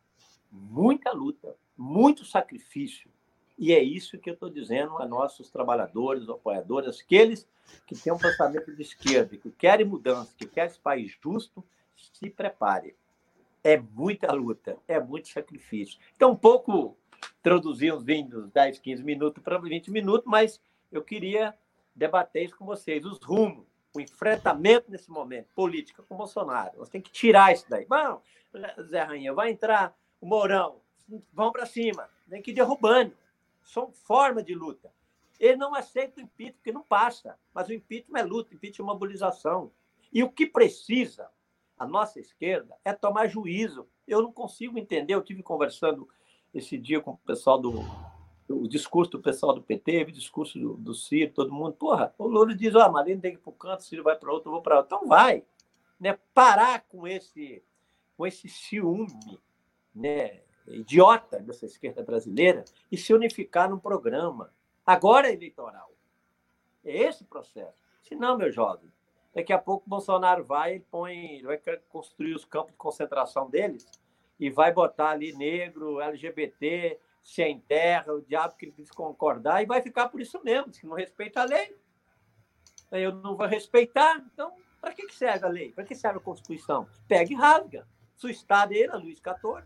muita 0.52 1.10
luta, 1.12 1.56
muito 1.76 2.24
sacrifício. 2.24 3.10
E 3.56 3.72
é 3.72 3.82
isso 3.82 4.18
que 4.18 4.28
eu 4.28 4.34
estou 4.34 4.50
dizendo 4.50 4.98
a 4.98 5.06
nossos 5.06 5.48
trabalhadores, 5.48 6.28
apoiadores, 6.28 7.00
aqueles 7.00 7.48
que 7.86 7.96
têm 7.96 8.12
um 8.12 8.18
pensamento 8.18 8.74
de 8.74 8.82
esquerda, 8.82 9.36
que 9.36 9.50
querem 9.50 9.86
mudança, 9.86 10.34
que 10.36 10.46
querem 10.46 10.70
esse 10.70 10.78
país 10.78 11.16
justo, 11.22 11.64
se 11.96 12.28
prepare. 12.28 12.94
É 13.62 13.78
muita 13.78 14.30
luta, 14.32 14.76
é 14.86 15.00
muito 15.00 15.28
sacrifício. 15.28 15.98
Então, 16.14 16.32
um 16.32 16.36
pouco 16.36 16.96
traduzir 17.42 17.94
uns 17.94 18.04
20, 18.04 18.48
10, 18.52 18.78
15 18.78 19.02
minutos 19.02 19.42
para 19.42 19.56
20 19.56 19.90
minutos, 19.90 20.26
mas 20.26 20.60
eu 20.92 21.02
queria 21.02 21.54
debater 21.94 22.44
isso 22.44 22.56
com 22.56 22.64
vocês, 22.64 23.04
os 23.04 23.18
rumos, 23.22 23.66
o 23.94 24.00
enfrentamento 24.00 24.90
nesse 24.90 25.10
momento, 25.10 25.48
política 25.54 26.02
com 26.02 26.16
Bolsonaro. 26.16 26.78
Nós 26.78 26.88
temos 26.88 27.08
que 27.08 27.14
tirar 27.14 27.52
isso 27.52 27.66
daí. 27.68 27.86
Bom, 27.86 28.20
Zé 28.82 29.02
Rainha, 29.02 29.32
vai 29.32 29.50
entrar 29.50 29.96
o 30.20 30.26
Mourão, 30.26 30.80
vão 31.32 31.52
para 31.52 31.66
cima, 31.66 32.08
tem 32.28 32.42
que 32.42 32.50
ir 32.50 32.54
derrubando. 32.54 33.16
São 33.62 33.92
forma 33.92 34.42
de 34.42 34.54
luta. 34.54 34.92
Ele 35.38 35.56
não 35.56 35.74
aceita 35.74 36.20
o 36.20 36.22
impeachment, 36.22 36.56
porque 36.56 36.72
não 36.72 36.82
passa. 36.82 37.38
Mas 37.52 37.68
o 37.68 37.72
impeachment 37.72 38.18
é 38.18 38.22
luta, 38.22 38.52
o 38.52 38.54
impeachment 38.54 38.84
é 38.84 38.92
mobilização. 38.92 39.72
E 40.12 40.22
o 40.22 40.30
que 40.30 40.46
precisa, 40.46 41.28
a 41.78 41.86
nossa 41.86 42.20
esquerda, 42.20 42.76
é 42.84 42.92
tomar 42.92 43.26
juízo. 43.26 43.88
Eu 44.06 44.22
não 44.22 44.32
consigo 44.32 44.78
entender, 44.78 45.14
eu 45.14 45.22
tive 45.22 45.42
conversando 45.42 46.08
esse 46.52 46.78
dia 46.78 47.00
com 47.00 47.12
o 47.12 47.18
pessoal 47.18 47.58
do, 47.58 47.72
o 48.48 48.68
discurso 48.68 49.12
do 49.12 49.20
pessoal 49.20 49.54
do 49.54 49.62
PT, 49.62 50.02
o 50.02 50.12
discurso 50.12 50.58
do, 50.58 50.74
do 50.74 50.94
Ciro, 50.94 51.32
todo 51.32 51.52
mundo, 51.52 51.72
porra, 51.72 52.14
o 52.18 52.26
Lula 52.26 52.54
diz, 52.54 52.74
ó, 52.74 52.86
oh, 52.86 52.92
Marina 52.92 53.20
tem 53.20 53.32
que 53.32 53.38
ir 53.38 53.40
para 53.40 53.50
o 53.50 53.54
canto, 53.54 53.80
o 53.80 53.82
Ciro 53.82 54.02
vai 54.02 54.16
para 54.16 54.32
outro, 54.32 54.48
eu 54.48 54.52
vou 54.52 54.62
para 54.62 54.76
outro. 54.76 54.96
Então 54.96 55.08
vai. 55.08 55.44
Né? 55.98 56.18
Parar 56.34 56.84
com 56.88 57.06
esse, 57.06 57.62
com 58.16 58.26
esse 58.26 58.48
ciúme 58.48 59.08
né? 59.94 60.40
idiota 60.66 61.38
dessa 61.38 61.64
esquerda 61.64 62.02
brasileira 62.02 62.64
e 62.90 62.96
se 62.96 63.14
unificar 63.14 63.70
num 63.70 63.78
programa. 63.78 64.52
Agora 64.84 65.28
é 65.28 65.32
eleitoral. 65.32 65.92
É 66.84 67.04
esse 67.04 67.24
processo. 67.24 67.78
Se 68.02 68.14
não, 68.14 68.36
meu 68.36 68.52
jovem, 68.52 68.92
daqui 69.34 69.52
a 69.52 69.58
pouco 69.58 69.86
o 69.86 69.88
Bolsonaro 69.88 70.44
vai, 70.44 70.74
ele 70.74 70.86
põe, 70.90 71.42
vai 71.42 71.58
construir 71.88 72.34
os 72.34 72.44
campos 72.44 72.72
de 72.72 72.76
concentração 72.76 73.48
deles 73.48 73.86
e 74.38 74.50
vai 74.50 74.72
botar 74.72 75.10
ali 75.10 75.32
negro, 75.32 76.00
LGBT, 76.00 76.98
sem 77.24 77.58
terra, 77.60 78.12
o 78.12 78.20
diabo 78.20 78.54
que 78.54 78.66
ele 78.66 78.72
quis 78.72 78.90
concordar, 78.90 79.62
e 79.62 79.66
vai 79.66 79.80
ficar 79.80 80.10
por 80.10 80.20
isso 80.20 80.38
mesmo, 80.44 80.72
se 80.72 80.86
não 80.86 80.94
respeita 80.94 81.40
a 81.40 81.44
lei. 81.44 81.74
Eu 82.92 83.14
não 83.14 83.34
vou 83.34 83.46
respeitar, 83.46 84.18
então, 84.18 84.54
para 84.78 84.92
que 84.92 85.10
serve 85.10 85.46
a 85.46 85.48
lei? 85.48 85.72
Para 85.72 85.84
que 85.84 85.94
serve 85.94 86.18
a 86.18 86.20
Constituição? 86.20 86.86
Pega 87.08 87.32
e 87.32 87.34
rasga. 87.34 87.88
Sua 88.14 88.30
Estado 88.30 88.74
era 88.74 88.98
Luiz 88.98 89.18
XIV. 89.18 89.64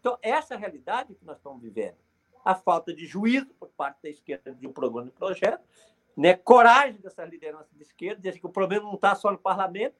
Então, 0.00 0.18
essa 0.20 0.54
é 0.54 0.56
a 0.56 0.60
realidade 0.60 1.14
que 1.14 1.24
nós 1.24 1.36
estamos 1.36 1.62
vivendo. 1.62 1.96
A 2.44 2.56
falta 2.56 2.92
de 2.92 3.06
juízo 3.06 3.54
por 3.54 3.68
parte 3.68 4.02
da 4.02 4.10
esquerda 4.10 4.52
de 4.52 4.66
um 4.66 4.72
programa 4.72 5.06
de 5.06 5.12
projeto, 5.12 5.62
né? 6.16 6.34
coragem 6.34 7.00
dessa 7.00 7.24
liderança 7.24 7.68
de 7.72 7.82
esquerda, 7.82 8.20
dizer 8.20 8.40
que 8.40 8.46
o 8.46 8.50
problema 8.50 8.84
não 8.84 8.96
está 8.96 9.14
só 9.14 9.30
no 9.30 9.38
parlamento, 9.38 9.94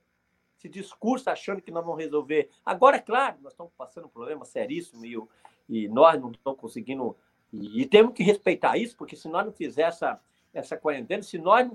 esse 0.63 0.69
discurso 0.69 1.29
achando 1.29 1.61
que 1.61 1.73
nós 1.73 1.85
vamos 1.85 2.01
resolver. 2.01 2.49
Agora, 2.65 2.97
é 2.97 3.01
claro, 3.01 3.39
nós 3.43 3.53
estamos 3.53 3.73
passando 3.77 4.07
um 4.07 4.11
problema 4.11 4.45
seríssimo 4.45 5.05
e, 5.05 5.21
e 5.69 5.89
nós 5.89 6.21
não 6.21 6.31
estamos 6.31 6.59
conseguindo. 6.59 7.17
E, 7.53 7.83
e, 7.83 7.87
temos 7.87 8.15
que 8.15 8.23
respeitar 8.23 8.77
isso, 8.77 8.97
porque 8.97 9.17
se 9.17 9.29
nós 9.29 9.45
não 9.45 9.53
fizermos 9.53 9.97
essa, 9.97 10.21
essa 10.55 10.77
quarentena, 10.77 11.23
se 11.23 11.37
nós 11.37 11.67
não 11.67 11.75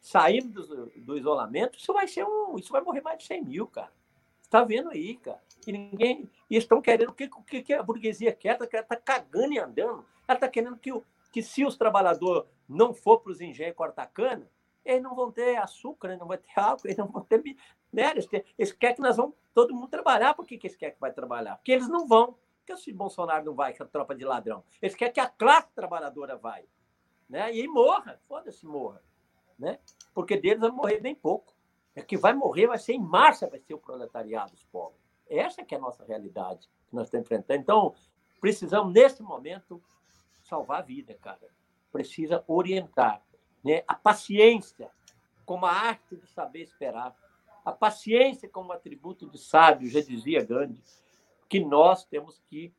sairmos 0.00 0.68
do, 0.68 0.86
do, 0.96 1.18
isolamento, 1.18 1.78
isso 1.78 1.92
vai 1.92 2.06
ser 2.06 2.24
um. 2.24 2.56
Isso 2.56 2.72
vai 2.72 2.80
morrer 2.80 3.00
mais 3.00 3.18
de 3.18 3.24
100 3.24 3.44
mil, 3.44 3.66
cara. 3.66 3.92
Está 4.40 4.62
vendo 4.62 4.90
aí, 4.90 5.16
cara. 5.16 5.42
E 5.66 5.72
ninguém. 5.72 6.30
E 6.48 6.56
estão 6.56 6.80
querendo. 6.80 7.10
O 7.10 7.14
que, 7.14 7.24
o 7.24 7.42
que 7.42 7.74
a 7.74 7.82
burguesia 7.82 8.32
quer? 8.32 8.56
Ela 8.56 8.64
está 8.64 8.96
cagando 8.96 9.52
e 9.52 9.58
andando. 9.58 10.06
Ela 10.28 10.36
está 10.36 10.48
querendo 10.48 10.76
que, 10.76 10.92
que, 11.32 11.42
se 11.42 11.64
os 11.64 11.76
trabalhadores 11.76 12.48
não 12.68 12.94
for 12.94 13.18
para 13.18 13.32
os 13.32 13.40
engenhos 13.40 13.74
cortar 13.74 14.06
cana, 14.06 14.48
eles 14.84 15.02
não 15.02 15.14
vão 15.14 15.32
ter 15.32 15.56
açúcar, 15.56 16.08
eles 16.08 16.20
não 16.20 16.28
vão 16.28 16.36
ter 16.36 16.60
álcool, 16.60 16.86
eles 16.86 16.96
não 16.96 17.08
vão 17.08 17.24
ter. 17.24 17.42
Né? 17.96 18.10
Eles, 18.10 18.28
eles 18.58 18.72
querem 18.72 18.96
que 18.96 19.00
nós 19.00 19.16
vamos 19.16 19.34
todo 19.54 19.74
mundo 19.74 19.88
trabalhar. 19.88 20.34
Por 20.34 20.44
que, 20.44 20.58
que 20.58 20.66
eles 20.66 20.76
querem 20.76 20.94
que 20.94 21.00
vai 21.00 21.10
trabalhar? 21.10 21.56
Porque 21.56 21.72
eles 21.72 21.88
não 21.88 22.06
vão. 22.06 22.36
Porque 22.58 22.76
se 22.76 22.92
Bolsonaro 22.92 23.46
não 23.46 23.54
vai 23.54 23.74
com 23.74 23.84
a 23.84 23.86
tropa 23.86 24.14
de 24.14 24.22
ladrão? 24.22 24.62
Eles 24.82 24.94
querem 24.94 25.14
que 25.14 25.20
a 25.20 25.26
classe 25.26 25.72
trabalhadora 25.74 26.36
vai. 26.36 26.66
Né? 27.26 27.56
E 27.56 27.66
morra. 27.66 28.20
Foda-se, 28.28 28.66
morra. 28.66 29.02
Né? 29.58 29.78
Porque 30.12 30.36
deles 30.36 30.60
vai 30.60 30.70
morrer 30.70 31.00
bem 31.00 31.14
pouco. 31.14 31.56
É 31.94 32.02
que 32.02 32.18
vai 32.18 32.34
morrer, 32.34 32.66
vai 32.66 32.78
ser 32.78 32.92
em 32.92 33.00
marcha, 33.00 33.48
vai 33.48 33.60
ser 33.60 33.72
o 33.72 33.78
proletariado, 33.78 34.52
os 34.52 34.64
pobres. 34.64 35.00
Essa 35.26 35.64
que 35.64 35.74
é 35.74 35.78
a 35.78 35.80
nossa 35.80 36.04
realidade 36.04 36.68
que 36.90 36.94
nós 36.94 37.06
estamos 37.06 37.24
enfrentando. 37.24 37.58
Então, 37.58 37.94
precisamos, 38.42 38.92
nesse 38.92 39.22
momento, 39.22 39.82
salvar 40.42 40.80
a 40.80 40.82
vida, 40.82 41.14
cara. 41.14 41.48
Precisa 41.90 42.44
orientar. 42.46 43.22
Né? 43.64 43.82
A 43.88 43.94
paciência 43.94 44.90
como 45.46 45.64
a 45.64 45.72
arte 45.72 46.16
de 46.16 46.26
saber 46.26 46.62
esperar. 46.62 47.16
A 47.66 47.72
paciência 47.72 48.48
como 48.48 48.70
atributo 48.70 49.28
de 49.28 49.38
sábio, 49.38 49.90
já 49.90 50.00
dizia 50.00 50.44
Gandhi, 50.44 50.80
que 51.48 51.58
nós 51.58 52.04
temos 52.04 52.40
que 52.48 52.72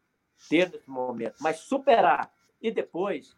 ter 0.47 0.71
nesse 0.71 0.89
momento. 0.89 1.35
Mas 1.41 1.57
superar. 1.57 2.33
E 2.61 2.71
depois, 2.71 3.35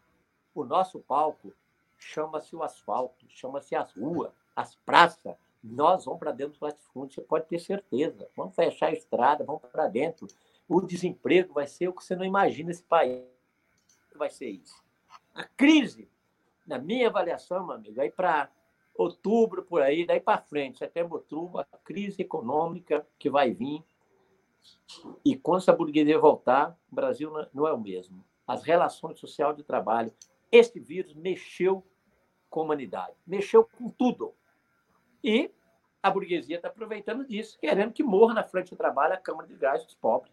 o 0.54 0.64
nosso 0.64 1.00
palco 1.00 1.52
chama-se 1.98 2.54
o 2.54 2.62
asfalto, 2.62 3.26
chama-se 3.28 3.74
as 3.74 3.92
ruas, 3.94 4.32
as 4.54 4.76
praças, 4.76 5.34
nós 5.60 6.04
vamos 6.04 6.20
para 6.20 6.30
dentro 6.30 6.56
do 6.56 6.64
latifúndio, 6.64 7.16
você 7.16 7.20
pode 7.22 7.46
ter 7.46 7.58
certeza. 7.58 8.28
Vamos 8.36 8.54
fechar 8.54 8.86
a 8.86 8.92
estrada, 8.92 9.44
vamos 9.44 9.62
para 9.62 9.88
dentro. 9.88 10.28
O 10.68 10.80
desemprego 10.80 11.54
vai 11.54 11.66
ser 11.66 11.88
o 11.88 11.92
que 11.92 12.04
você 12.04 12.14
não 12.14 12.24
imagina 12.24 12.70
esse 12.70 12.84
país. 12.84 13.24
Vai 14.14 14.30
ser 14.30 14.50
isso. 14.50 14.80
A 15.34 15.42
crise, 15.42 16.08
na 16.64 16.78
minha 16.78 17.08
avaliação, 17.08 17.66
meu 17.66 17.74
amigo, 17.74 18.00
aí 18.00 18.08
para 18.08 18.48
outubro, 18.94 19.62
por 19.62 19.82
aí, 19.82 20.06
daí 20.06 20.20
para 20.20 20.38
frente, 20.38 20.78
setembro, 20.78 21.16
outubro, 21.16 21.60
a 21.60 21.64
crise 21.84 22.22
econômica 22.22 23.06
que 23.18 23.30
vai 23.30 23.52
vir. 23.52 23.82
E 25.24 25.36
quando 25.36 25.62
essa 25.62 25.72
burguesia 25.72 26.18
voltar, 26.18 26.76
o 26.90 26.94
Brasil 26.94 27.32
não 27.52 27.66
é 27.66 27.72
o 27.72 27.80
mesmo. 27.80 28.24
As 28.46 28.62
relações 28.62 29.18
social 29.18 29.54
de 29.54 29.62
trabalho, 29.62 30.12
este 30.50 30.78
vírus 30.78 31.14
mexeu 31.14 31.84
com 32.48 32.60
a 32.60 32.64
humanidade, 32.64 33.14
mexeu 33.26 33.64
com 33.64 33.88
tudo 33.88 34.34
e 35.22 35.50
a 36.02 36.10
burguesia 36.10 36.56
está 36.56 36.68
aproveitando 36.68 37.26
disso, 37.26 37.58
querendo 37.58 37.92
que 37.92 38.02
morra 38.02 38.34
na 38.34 38.42
frente 38.42 38.70
do 38.70 38.76
trabalho 38.76 39.14
a 39.14 39.18
Câmara 39.18 39.46
de 39.46 39.54
Gás 39.54 39.84
dos 39.84 39.94
pobres, 39.94 40.32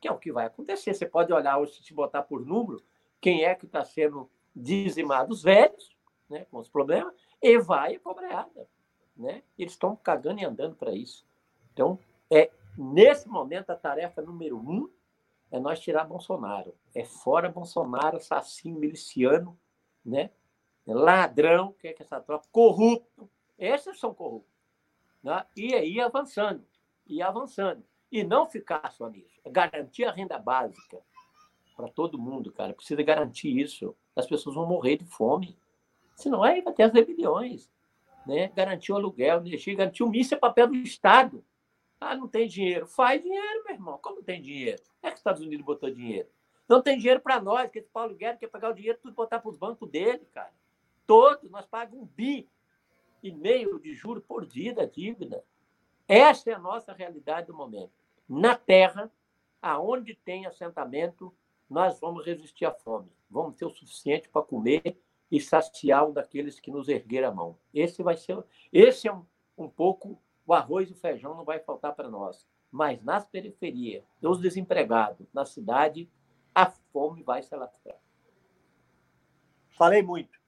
que 0.00 0.08
é 0.08 0.12
o 0.12 0.18
que 0.18 0.32
vai 0.32 0.46
acontecer. 0.46 0.94
Você 0.94 1.06
pode 1.06 1.32
olhar 1.32 1.58
hoje, 1.58 1.82
se 1.82 1.94
botar 1.94 2.22
por 2.22 2.44
número, 2.44 2.82
quem 3.20 3.44
é 3.44 3.54
que 3.54 3.66
está 3.66 3.84
sendo 3.84 4.28
dizimado? 4.54 5.32
Os 5.32 5.42
velhos, 5.42 5.96
né, 6.28 6.46
com 6.50 6.58
os 6.58 6.68
problemas, 6.68 7.14
e 7.42 7.58
vai 7.58 7.98
a. 7.98 8.66
Né? 9.16 9.42
Eles 9.58 9.72
estão 9.72 9.96
cagando 9.96 10.40
e 10.40 10.44
andando 10.44 10.76
para 10.76 10.92
isso. 10.92 11.26
Então, 11.72 11.98
é 12.30 12.50
nesse 12.78 13.28
momento, 13.28 13.70
a 13.70 13.76
tarefa 13.76 14.22
número 14.22 14.56
um 14.56 14.88
é 15.50 15.58
nós 15.58 15.80
tirar 15.80 16.04
Bolsonaro. 16.04 16.74
É 16.94 17.04
fora 17.04 17.48
Bolsonaro, 17.48 18.16
assassino, 18.16 18.78
miliciano, 18.78 19.58
né? 20.04 20.30
ladrão, 20.86 21.72
que 21.78 21.88
é 21.88 21.92
que 21.92 22.02
essa 22.02 22.20
tropa, 22.20 22.46
corrupto, 22.50 23.30
esses 23.58 23.98
são 24.00 24.12
corruptos. 24.14 24.52
Né? 25.22 25.44
E 25.56 25.74
aí 25.74 26.00
avançando, 26.00 26.66
e 27.06 27.22
avançando. 27.22 27.84
E 28.10 28.24
não 28.24 28.46
ficar 28.46 28.90
só 28.90 29.08
nisso. 29.08 29.40
É 29.44 29.50
garantir 29.50 30.04
a 30.04 30.12
renda 30.12 30.38
básica 30.38 30.98
para 31.76 31.88
todo 31.88 32.18
mundo, 32.18 32.52
cara. 32.52 32.74
Precisa 32.74 33.02
garantir 33.02 33.58
isso. 33.58 33.96
As 34.14 34.26
pessoas 34.26 34.54
vão 34.54 34.66
morrer 34.66 34.96
de 34.96 35.06
fome. 35.06 35.56
Senão 36.22 36.42
aí 36.42 36.60
vai 36.60 36.72
ter 36.72 36.84
as 36.84 36.92
rebeliões. 36.92 37.68
Né? 38.24 38.48
Garantir 38.54 38.92
o 38.92 38.96
aluguel, 38.96 39.38
energia, 39.38 39.74
garantir 39.74 40.04
o 40.04 40.14
isso 40.14 40.34
é 40.34 40.38
papel 40.38 40.68
do 40.68 40.76
Estado. 40.76 41.44
Ah, 42.00 42.14
não 42.14 42.28
tem 42.28 42.46
dinheiro. 42.46 42.86
Faz 42.86 43.22
dinheiro, 43.22 43.64
meu 43.64 43.74
irmão. 43.74 43.98
Como 44.00 44.16
não 44.16 44.22
tem 44.22 44.40
dinheiro? 44.40 44.80
É 45.02 45.08
que 45.08 45.14
os 45.14 45.20
Estados 45.20 45.42
Unidos 45.42 45.64
botou 45.64 45.90
dinheiro. 45.90 46.28
Não 46.68 46.80
tem 46.80 46.96
dinheiro 46.96 47.20
para 47.20 47.40
nós, 47.40 47.70
que 47.70 47.80
esse 47.80 47.88
Paulo 47.88 48.14
Guedes 48.14 48.38
quer 48.38 48.46
pegar 48.48 48.70
o 48.70 48.74
dinheiro 48.74 48.98
tudo 49.02 49.14
botar 49.14 49.40
para 49.40 49.50
os 49.50 49.56
bancos 49.56 49.90
dele, 49.90 50.24
cara. 50.32 50.52
Todos, 51.06 51.50
nós 51.50 51.66
pagamos 51.66 52.04
um 52.04 52.06
bi 52.06 52.48
e 53.22 53.32
meio 53.32 53.80
de 53.80 53.92
juro 53.94 54.20
por 54.20 54.46
dia 54.46 54.72
da 54.72 54.84
dívida. 54.84 55.44
Essa 56.06 56.50
é 56.50 56.54
a 56.54 56.58
nossa 56.58 56.92
realidade 56.92 57.48
do 57.48 57.54
momento. 57.54 57.92
Na 58.28 58.56
Terra, 58.56 59.10
aonde 59.60 60.14
tem 60.14 60.46
assentamento, 60.46 61.34
nós 61.68 61.98
vamos 61.98 62.24
resistir 62.24 62.64
à 62.64 62.72
fome. 62.72 63.10
Vamos 63.28 63.56
ter 63.56 63.64
o 63.64 63.70
suficiente 63.70 64.28
para 64.28 64.42
comer 64.42 64.96
e 65.32 65.40
saciar 65.40 66.06
um 66.06 66.12
daqueles 66.12 66.60
que 66.60 66.70
nos 66.70 66.88
erguer 66.88 67.24
a 67.24 67.32
mão. 67.32 67.56
Esse 67.72 68.02
vai 68.02 68.18
ser, 68.18 68.38
esse 68.70 69.08
é 69.08 69.12
um, 69.12 69.24
um 69.56 69.66
pouco 69.66 70.20
o 70.46 70.52
arroz 70.52 70.90
e 70.90 70.92
o 70.92 70.96
feijão 70.96 71.34
não 71.34 71.42
vai 71.42 71.58
faltar 71.58 71.94
para 71.94 72.10
nós. 72.10 72.46
Mas 72.70 73.02
nas 73.02 73.24
periferias, 73.24 74.04
dos 74.20 74.38
desempregados, 74.38 75.26
na 75.32 75.46
cidade, 75.46 76.06
a 76.54 76.66
fome 76.66 77.22
vai 77.22 77.42
se 77.42 77.54
alastrar. 77.54 77.96
Falei 79.70 80.02
muito. 80.02 80.38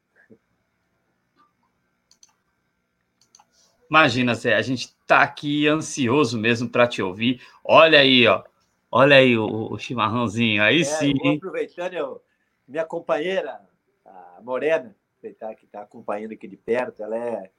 Imagina, 3.88 4.34
Zé, 4.34 4.54
a 4.54 4.62
gente 4.62 4.86
está 4.86 5.22
aqui 5.22 5.66
ansioso 5.66 6.38
mesmo 6.38 6.68
para 6.68 6.86
te 6.86 7.00
ouvir. 7.00 7.40
Olha 7.64 8.00
aí, 8.00 8.26
ó. 8.26 8.44
Olha 8.90 9.16
aí 9.16 9.36
o, 9.36 9.72
o 9.72 9.78
chimarrãozinho. 9.78 10.62
Aí 10.62 10.80
é, 10.80 10.84
sim. 10.84 11.36
aproveitando, 11.36 11.94
eu, 11.94 12.22
minha 12.66 12.84
companheira, 12.84 13.60
a 14.04 14.40
Morena, 14.42 14.94
que 15.20 15.28
está 15.28 15.82
acompanhando 15.82 16.32
aqui 16.32 16.46
de 16.46 16.56
perto, 16.56 17.02
ela 17.02 17.16
é, 17.16 17.50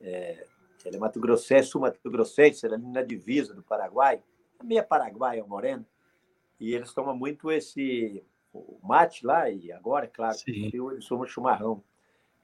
é 0.00 0.46
ela 0.84 0.96
é 0.96 0.98
Mato 0.98 1.20
Grossense, 1.20 1.68
sul 1.68 1.80
Mato 1.80 2.10
Grossense, 2.10 2.66
ela 2.66 2.74
é 2.74 2.78
na 2.78 3.02
divisa 3.02 3.54
do 3.54 3.62
Paraguai, 3.62 4.22
a 4.58 4.64
minha 4.64 4.82
paraguaia, 4.82 5.44
Morena, 5.44 5.86
e 6.58 6.74
eles 6.74 6.92
tomam 6.92 7.16
muito 7.16 7.50
esse 7.50 8.24
o 8.52 8.78
mate 8.82 9.24
lá, 9.24 9.48
e 9.48 9.72
agora, 9.72 10.06
claro, 10.06 10.36
eu, 10.72 10.92
eu 10.92 11.00
sou 11.00 11.22
um 11.22 11.26
chimarrão, 11.26 11.82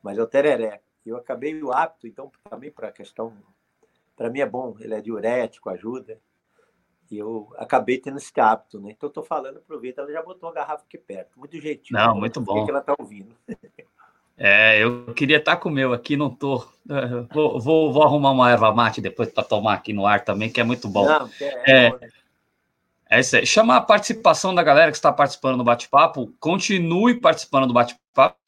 mas 0.03 0.17
é 0.17 0.23
o 0.23 0.27
tereré. 0.27 0.81
Eu 1.05 1.17
acabei 1.17 1.63
o 1.63 1.71
hábito, 1.71 2.07
então, 2.07 2.33
também 2.49 2.71
para 2.71 2.89
a 2.89 2.93
questão, 2.93 3.37
para 4.17 4.31
mim 4.31 4.41
é 4.41 4.47
bom, 4.47 4.75
ele 4.81 4.95
é 4.95 5.01
diurético, 5.03 5.69
ajuda, 5.69 6.19
e 7.11 7.19
eu 7.19 7.53
acabei 7.57 7.99
tendo 7.99 8.19
esse 8.19 8.33
hábito, 8.39 8.81
né? 8.81 8.91
Então, 8.91 9.09
estou 9.09 9.25
falando, 9.25 9.59
aproveita, 9.59 10.03
ela 10.03 10.13
já 10.13 10.23
botou 10.23 10.49
a 10.49 10.53
garrafa 10.53 10.85
aqui 10.87 10.99
perto, 10.99 11.39
muito 11.39 11.61
jeitinho. 11.61 11.99
Não, 11.99 12.17
muito 12.17 12.41
bom. 12.41 12.65
que 12.65 12.71
ela 12.71 12.81
está 12.81 12.95
ouvindo. 12.99 13.35
É, 14.41 14.81
eu 14.81 15.13
queria 15.15 15.39
estar 15.39 15.57
com 15.57 15.69
o 15.69 15.73
meu 15.73 15.93
aqui, 15.93 16.17
não 16.17 16.31
tô. 16.31 16.65
É, 16.89 17.35
vou, 17.35 17.59
vou, 17.59 17.93
vou 17.93 18.03
arrumar 18.05 18.31
uma 18.31 18.49
erva 18.49 18.73
mate 18.73 19.01
depois 19.01 19.29
para 19.33 19.43
tomar 19.43 19.75
aqui 19.75 19.93
no 19.93 20.07
ar 20.07 20.25
também, 20.25 20.49
que 20.49 20.61
é 20.61 20.65
muito 20.65 20.89
bom. 20.89 21.07
Não, 21.07 21.29
é, 21.41 21.89
é, 21.89 21.99
é 23.11 23.21
isso 23.21 23.37
aí. 23.37 23.45
Chama 23.45 23.75
a 23.75 23.81
participação 23.81 24.55
da 24.55 24.63
galera 24.63 24.93
que 24.93 24.97
está 24.97 25.13
participando 25.13 25.57
do 25.59 25.65
bate-papo. 25.65 26.33
Continue 26.39 27.21
participando 27.21 27.67
do 27.67 27.73
bate-papo. 27.73 28.39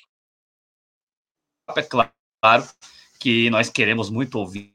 É 1.77 1.83
claro 1.83 2.13
que 3.19 3.51
nós 3.51 3.69
queremos 3.69 4.11
muito 4.11 4.39
ouvir 4.39 4.73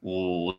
o 0.00 0.54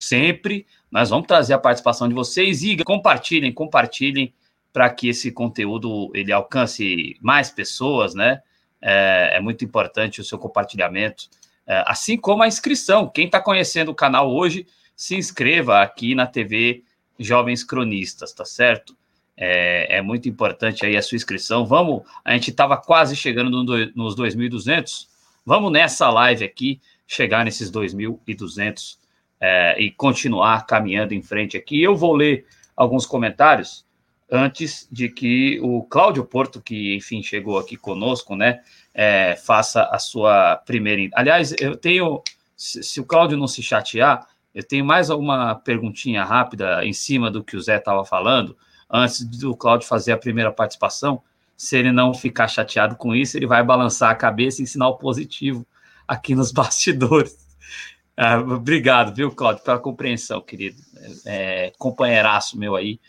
sempre. 0.00 0.66
Nós 0.90 1.10
vamos 1.10 1.26
trazer 1.28 1.54
a 1.54 1.58
participação 1.58 2.08
de 2.08 2.14
vocês 2.14 2.62
e 2.62 2.76
compartilhem, 2.78 3.52
compartilhem 3.52 4.34
para 4.72 4.90
que 4.90 5.08
esse 5.08 5.30
conteúdo 5.30 6.10
ele 6.14 6.32
alcance 6.32 7.16
mais 7.20 7.50
pessoas, 7.50 8.14
né? 8.14 8.40
é, 8.80 9.36
é 9.36 9.40
muito 9.40 9.64
importante 9.64 10.20
o 10.20 10.24
seu 10.24 10.38
compartilhamento, 10.38 11.28
é, 11.66 11.84
assim 11.86 12.16
como 12.16 12.42
a 12.42 12.48
inscrição. 12.48 13.08
Quem 13.08 13.26
está 13.26 13.40
conhecendo 13.40 13.90
o 13.90 13.94
canal 13.94 14.32
hoje, 14.32 14.66
se 14.96 15.16
inscreva 15.16 15.80
aqui 15.80 16.14
na 16.14 16.26
TV 16.26 16.82
Jovens 17.18 17.62
Cronistas, 17.62 18.32
tá 18.32 18.44
certo? 18.44 18.96
É, 19.36 19.98
é 19.98 20.02
muito 20.02 20.28
importante 20.28 20.84
aí 20.84 20.96
a 20.96 21.02
sua 21.02 21.16
inscrição. 21.16 21.64
Vamos, 21.66 22.02
a 22.24 22.32
gente 22.32 22.50
estava 22.50 22.76
quase 22.76 23.16
chegando 23.16 23.50
no, 23.50 23.62
nos 23.94 24.16
2.200. 24.16 25.08
Vamos 25.44 25.72
nessa 25.72 26.10
live 26.10 26.44
aqui 26.44 26.80
chegar 27.06 27.44
nesses 27.44 27.70
2.200 27.70 28.98
é, 29.40 29.80
e 29.80 29.90
continuar 29.90 30.66
caminhando 30.66 31.14
em 31.14 31.22
frente 31.22 31.56
aqui. 31.56 31.82
Eu 31.82 31.96
vou 31.96 32.14
ler 32.14 32.46
alguns 32.76 33.06
comentários 33.06 33.84
antes 34.30 34.86
de 34.92 35.08
que 35.08 35.58
o 35.60 35.82
Cláudio 35.82 36.24
Porto, 36.24 36.60
que 36.60 36.94
enfim 36.94 37.22
chegou 37.22 37.58
aqui 37.58 37.76
conosco, 37.76 38.36
né, 38.36 38.60
é, 38.94 39.34
faça 39.36 39.84
a 39.84 39.98
sua 39.98 40.56
primeira. 40.56 41.10
Aliás, 41.14 41.54
eu 41.58 41.76
tenho, 41.76 42.22
se, 42.56 42.82
se 42.82 43.00
o 43.00 43.04
Cláudio 43.04 43.36
não 43.36 43.48
se 43.48 43.62
chatear, 43.62 44.26
eu 44.54 44.62
tenho 44.62 44.84
mais 44.84 45.10
uma 45.10 45.54
perguntinha 45.54 46.24
rápida 46.24 46.84
em 46.84 46.92
cima 46.92 47.30
do 47.30 47.42
que 47.42 47.56
o 47.56 47.60
Zé 47.60 47.76
estava 47.76 48.04
falando, 48.04 48.56
antes 48.90 49.24
do 49.24 49.56
Cláudio 49.56 49.86
fazer 49.86 50.12
a 50.12 50.18
primeira 50.18 50.52
participação. 50.52 51.22
Se 51.56 51.76
ele 51.76 51.92
não 51.92 52.14
ficar 52.14 52.48
chateado 52.48 52.96
com 52.96 53.14
isso, 53.14 53.36
ele 53.36 53.46
vai 53.46 53.62
balançar 53.62 54.10
a 54.10 54.14
cabeça 54.14 54.62
em 54.62 54.66
sinal 54.66 54.98
positivo 54.98 55.66
aqui 56.06 56.34
nos 56.34 56.50
bastidores. 56.52 57.49
Ah, 58.16 58.38
obrigado, 58.38 59.14
viu, 59.14 59.30
Cláudio, 59.30 59.64
pela 59.64 59.78
compreensão, 59.78 60.40
querido. 60.40 60.80
É, 61.24 61.72
companheiraço 61.78 62.58
meu 62.58 62.76
aí 62.76 63.00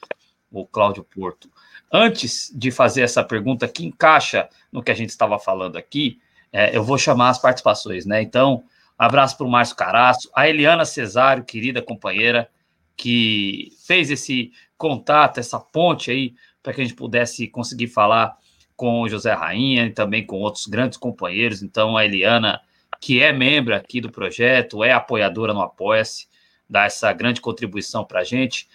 o 0.52 0.66
Cláudio 0.66 1.04
Porto. 1.04 1.50
Antes 1.92 2.52
de 2.54 2.72
fazer 2.72 3.02
essa 3.02 3.24
pergunta 3.24 3.68
que 3.68 3.86
encaixa 3.86 4.50
no 4.72 4.84
que 4.84 4.92
a 4.92 4.96
gente 4.96 5.10
estava 5.10 5.40
falando 5.40 5.78
aqui, 5.78 6.20
é, 6.52 6.76
eu 6.76 6.84
vou 6.84 6.98
chamar 6.98 7.30
as 7.30 7.40
participações, 7.40 8.06
né? 8.06 8.22
Então, 8.22 8.64
abraço 8.98 9.38
para 9.38 9.48
o 9.48 9.50
Márcio 9.50 9.76
Caraço, 9.76 10.30
a 10.36 10.48
Eliana 10.48 10.86
Cesário, 10.86 11.44
querida 11.44 11.82
companheira, 11.82 12.50
que 12.96 13.72
fez 13.86 14.12
esse 14.12 14.52
contato, 14.78 15.40
essa 15.40 15.60
ponte 15.60 16.12
aí, 16.12 16.36
para 16.62 16.74
que 16.74 16.82
a 16.82 16.84
gente 16.84 16.96
pudesse 16.96 17.48
conseguir 17.48 17.88
falar 17.88 18.38
com 18.76 19.02
o 19.02 19.10
José 19.10 19.34
Rainha 19.34 19.86
e 19.86 19.92
também 19.92 20.26
com 20.26 20.38
outros 20.38 20.68
grandes 20.68 20.98
companheiros. 20.98 21.64
Então, 21.64 21.98
a 21.98 22.06
Eliana, 22.06 22.62
que 23.02 23.20
é 23.20 23.34
membro 23.34 23.76
aqui 23.76 24.00
do 24.00 24.12
projeto, 24.12 24.84
é 24.84 24.94
apoiadora 24.94 25.54
no 25.54 25.62
Apoia-se, 25.62 26.28
dá 26.70 26.86
essa 26.86 27.12
grande 27.12 27.42
contribuição 27.42 28.06
para 28.06 28.20
a 28.20 28.24
gente. 28.24 28.70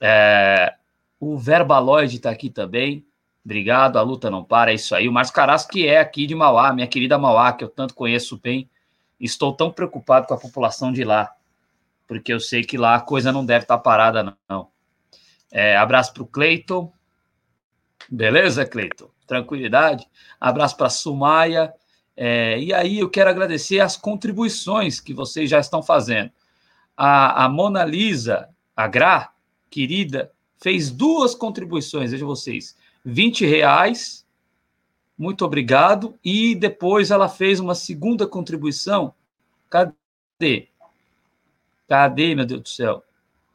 É, 0.00 0.74
o 1.20 1.38
Verbaloid 1.38 2.16
está 2.16 2.30
aqui 2.30 2.50
também. 2.50 3.06
Obrigado, 3.44 3.96
a 3.96 4.02
luta 4.02 4.28
não 4.30 4.44
para, 4.44 4.72
é 4.72 4.74
isso 4.74 4.96
aí. 4.96 5.08
O 5.08 5.12
Márcio 5.12 5.32
Carasco, 5.32 5.70
que 5.72 5.86
é 5.86 6.00
aqui 6.00 6.26
de 6.26 6.34
Mauá, 6.34 6.72
minha 6.72 6.88
querida 6.88 7.16
Mauá, 7.16 7.52
que 7.52 7.62
eu 7.62 7.68
tanto 7.68 7.94
conheço 7.94 8.36
bem. 8.36 8.68
Estou 9.18 9.52
tão 9.52 9.70
preocupado 9.70 10.26
com 10.26 10.34
a 10.34 10.38
população 10.38 10.92
de 10.92 11.04
lá, 11.04 11.32
porque 12.06 12.32
eu 12.32 12.40
sei 12.40 12.64
que 12.64 12.76
lá 12.76 12.96
a 12.96 13.00
coisa 13.00 13.30
não 13.30 13.46
deve 13.46 13.62
estar 13.62 13.76
tá 13.76 13.82
parada, 13.82 14.36
não. 14.48 14.68
É, 15.52 15.76
abraço 15.76 16.12
para 16.12 16.24
o 16.24 16.26
Cleiton. 16.26 16.92
Beleza, 18.10 18.66
Cleiton? 18.66 19.08
Tranquilidade. 19.24 20.04
Abraço 20.40 20.76
para 20.76 20.88
a 20.88 20.90
Sumaia. 20.90 21.72
É, 22.20 22.58
e 22.58 22.74
aí 22.74 22.98
eu 22.98 23.08
quero 23.08 23.30
agradecer 23.30 23.78
as 23.78 23.96
contribuições 23.96 24.98
que 24.98 25.14
vocês 25.14 25.48
já 25.48 25.60
estão 25.60 25.80
fazendo. 25.80 26.32
A, 26.96 27.44
a 27.44 27.48
Mona 27.48 27.84
Lisa, 27.84 28.48
a 28.74 28.88
Gra, 28.88 29.30
querida, 29.70 30.32
fez 30.56 30.90
duas 30.90 31.32
contribuições, 31.32 32.10
veja 32.10 32.26
vocês, 32.26 32.76
20 33.04 33.46
reais, 33.46 34.26
muito 35.16 35.44
obrigado, 35.44 36.18
e 36.24 36.56
depois 36.56 37.12
ela 37.12 37.28
fez 37.28 37.60
uma 37.60 37.76
segunda 37.76 38.26
contribuição, 38.26 39.14
cadê? 39.70 40.66
Cadê, 41.86 42.34
meu 42.34 42.44
Deus 42.44 42.62
do 42.62 42.68
céu? 42.68 43.04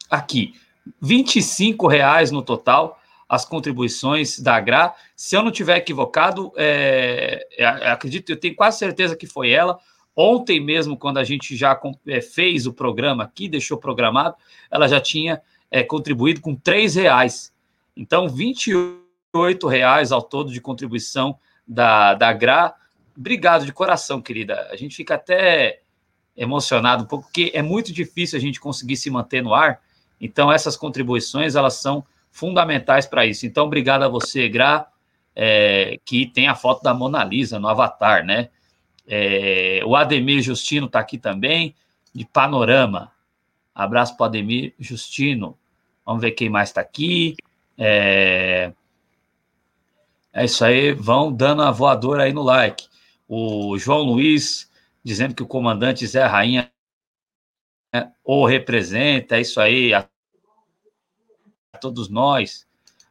Aqui, 0.09 0.55
25 1.01 1.85
reais 1.85 2.31
no 2.31 2.41
total, 2.41 2.97
as 3.33 3.45
contribuições 3.45 4.39
da 4.39 4.59
Gra. 4.59 4.93
Se 5.15 5.35
eu 5.35 5.41
não 5.41 5.49
tiver 5.49 5.77
equivocado, 5.77 6.53
é, 6.55 7.47
é, 7.57 7.65
acredito, 7.65 8.29
eu 8.29 8.39
tenho 8.39 8.55
quase 8.55 8.77
certeza 8.77 9.15
que 9.15 9.25
foi 9.25 9.49
ela. 9.49 9.79
Ontem 10.15 10.59
mesmo, 10.59 10.95
quando 10.95 11.17
a 11.17 11.23
gente 11.23 11.55
já 11.55 11.79
é, 12.05 12.21
fez 12.21 12.67
o 12.67 12.73
programa 12.73 13.23
aqui, 13.23 13.49
deixou 13.49 13.79
programado, 13.79 14.35
ela 14.69 14.87
já 14.87 15.01
tinha 15.01 15.41
é, 15.71 15.81
contribuído 15.81 16.41
com 16.41 16.51
R$ 16.51 16.87
reais. 16.93 17.51
Então, 17.97 18.27
R$ 18.27 18.53
reais 19.67 20.11
ao 20.11 20.21
todo 20.21 20.51
de 20.51 20.61
contribuição 20.61 21.35
da, 21.67 22.13
da 22.13 22.31
GRA. 22.33 22.75
Obrigado 23.17 23.65
de 23.65 23.73
coração, 23.73 24.21
querida. 24.21 24.67
A 24.69 24.75
gente 24.75 24.95
fica 24.95 25.15
até 25.15 25.81
emocionado 26.37 27.03
um 27.03 27.07
pouco, 27.07 27.25
porque 27.25 27.49
é 27.55 27.63
muito 27.63 27.91
difícil 27.91 28.37
a 28.37 28.41
gente 28.41 28.59
conseguir 28.59 28.95
se 28.95 29.09
manter 29.09 29.41
no 29.41 29.55
ar. 29.55 29.81
Então, 30.21 30.51
essas 30.51 30.77
contribuições, 30.77 31.55
elas 31.55 31.73
são 31.73 32.05
fundamentais 32.33 33.05
para 33.05 33.25
isso. 33.25 33.45
Então, 33.45 33.65
obrigado 33.65 34.03
a 34.03 34.09
você, 34.09 34.49
Gra, 34.49 34.87
é, 35.35 35.99
que 36.03 36.25
tem 36.25 36.47
a 36.47 36.55
foto 36.55 36.81
da 36.81 36.93
Mona 36.93 37.23
Lisa 37.23 37.59
no 37.59 37.67
Avatar, 37.67 38.25
né? 38.25 38.49
É, 39.07 39.81
o 39.85 39.95
Ademir 39.95 40.41
Justino 40.41 40.87
está 40.87 40.99
aqui 40.99 41.17
também, 41.17 41.75
de 42.13 42.25
Panorama. 42.25 43.11
Abraço 43.73 44.17
para 44.17 44.23
o 44.23 44.27
Ademir 44.27 44.73
Justino. 44.79 45.57
Vamos 46.03 46.21
ver 46.21 46.31
quem 46.31 46.49
mais 46.49 46.69
está 46.69 46.81
aqui. 46.81 47.35
É... 47.77 48.73
é 50.33 50.45
isso 50.45 50.65
aí, 50.65 50.91
vão 50.91 51.31
dando 51.31 51.61
a 51.61 51.71
voadora 51.71 52.23
aí 52.23 52.33
no 52.33 52.41
like. 52.41 52.87
O 53.27 53.77
João 53.77 54.01
Luiz 54.01 54.71
dizendo 55.03 55.35
que 55.35 55.43
o 55.43 55.47
comandante 55.47 56.05
Zé 56.07 56.25
Rainha 56.25 56.71
ou 58.23 58.45
representa, 58.45 59.37
é 59.37 59.41
isso 59.41 59.61
aí, 59.61 59.93
a 59.93 60.07
todos 61.83 62.09
nós. 62.09 62.65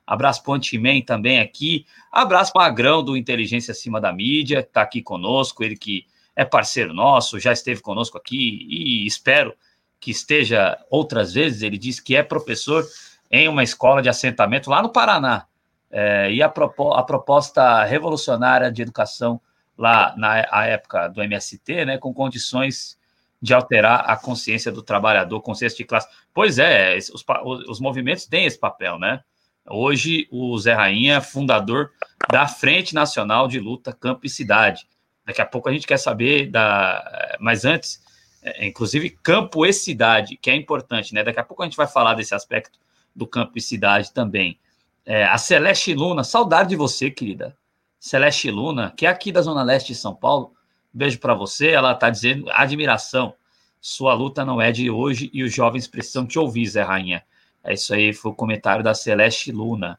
Abraço 0.07 0.43
Antiman 0.51 1.01
também 1.03 1.41
aqui. 1.41 1.85
Abraço 2.11 2.53
Magrão 2.57 3.05
do 3.05 3.17
Inteligência 3.17 3.73
Acima 3.73 4.01
da 4.01 4.13
Mídia, 4.13 4.61
está 4.61 4.83
aqui 4.83 5.03
conosco, 5.03 5.63
ele 5.63 5.77
que 5.77 6.07
é 6.35 6.45
parceiro 6.45 6.95
nosso, 6.95 7.39
já 7.39 7.53
esteve 7.53 7.83
conosco 7.83 8.17
aqui 8.17 8.67
e 8.69 9.07
espero 9.07 9.55
que 10.01 10.11
esteja 10.11 10.79
outras 10.91 11.35
vezes. 11.35 11.61
Ele 11.63 11.77
disse 11.77 12.03
que 12.03 12.17
é 12.17 12.23
professor 12.23 12.85
em 13.31 13.47
uma 13.47 13.63
escola 13.63 14.01
de 14.01 14.09
assentamento 14.09 14.71
lá 14.71 14.83
no 14.83 14.89
Paraná. 14.89 15.47
É, 15.91 16.33
e 16.33 16.43
a, 16.43 16.49
propo 16.49 16.95
a, 16.95 17.03
proposta 17.03 17.85
revolucionária 17.85 18.73
de 18.73 18.81
educação 18.81 19.39
lá 19.77 20.15
na 20.17 20.39
época 20.65 21.09
do 21.09 21.23
MST, 21.23 21.85
né, 21.85 21.99
com 21.99 22.15
condições 22.15 22.99
de 23.43 23.53
alterar 23.53 24.05
a 24.09 24.17
consciência 24.17 24.73
do 24.73 24.83
trabalhador, 24.83 25.43
consciência 25.43 25.77
de 25.77 25.85
classe. 25.85 26.09
Pois 26.35 26.59
é, 26.59 26.97
os, 26.97 27.25
os 27.68 27.81
movimentos 27.81 28.27
têm 28.27 28.47
esse 28.47 28.59
papel, 28.59 28.99
né? 28.99 29.23
Hoje, 29.68 30.27
o 30.31 30.59
Zé 30.59 30.73
Rainha 30.73 31.16
é 31.16 31.21
fundador 31.21 31.90
da 32.31 32.49
Frente 32.49 32.95
Nacional 32.95 33.47
de 33.47 33.61
Luta 33.61 33.92
Campo 33.92 34.27
e 34.27 34.29
Cidade. 34.29 34.87
Daqui 35.25 35.40
a 35.40 35.47
pouco 35.47 35.68
a 35.68 35.73
gente 35.73 35.87
quer 35.87 35.99
saber 35.99 36.51
da. 36.51 37.37
Mas 37.38 37.64
antes, 37.64 38.03
é, 38.42 38.66
inclusive, 38.66 39.11
campo 39.11 39.64
e 39.64 39.73
cidade, 39.73 40.37
que 40.37 40.51
é 40.51 40.57
importante, 40.57 41.14
né? 41.14 41.23
Daqui 41.23 41.38
a 41.38 41.45
pouco 41.45 41.62
a 41.62 41.66
gente 41.66 41.77
vai 41.77 41.87
falar 41.87 42.14
desse 42.14 42.35
aspecto 42.35 42.79
do 43.14 43.27
campo 43.27 43.53
e 43.57 43.61
cidade 43.61 44.12
também. 44.12 44.59
É, 45.07 45.25
a 45.25 45.38
Celeste 45.38 45.95
Luna, 45.95 46.25
saudade 46.25 46.71
de 46.71 46.77
você, 46.77 47.11
querida. 47.11 47.57
Celeste 48.01 48.51
Luna, 48.51 48.92
que 48.97 49.07
é 49.07 49.09
aqui 49.09 49.31
da 49.31 49.42
Zona 49.42 49.62
Leste 49.62 49.92
de 49.92 49.95
São 49.95 50.14
Paulo. 50.14 50.53
Beijo 50.92 51.21
para 51.21 51.35
você. 51.35 51.71
Ela 51.71 51.92
está 51.92 52.11
dizendo 52.11 52.51
admiração. 52.51 53.35
Sua 53.83 54.14
luta 54.14 54.45
não 54.45 54.62
é 54.62 54.71
de 54.71 54.88
hoje 54.88 55.29
e 55.35 55.42
os 55.42 55.53
jovens 55.53 55.88
precisam 55.88 56.25
te 56.25 56.38
ouvir, 56.38 56.64
Zé 56.66 56.83
Rainha. 56.83 57.25
É 57.64 57.75
isso 57.75 57.92
aí, 57.92 58.12
foi 58.12 58.31
o 58.31 58.35
comentário 58.35 58.85
da 58.85 58.95
Celeste 58.95 59.51
Luna. 59.51 59.99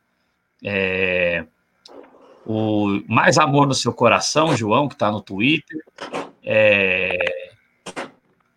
É... 0.64 1.46
O 2.46 3.02
Mais 3.10 3.38
Amor 3.38 3.68
no 3.68 3.74
Seu 3.74 3.92
Coração, 3.94 4.56
João, 4.56 4.88
que 4.88 4.96
está 4.96 5.12
no 5.12 5.20
Twitter. 5.22 5.84
É... 6.42 7.18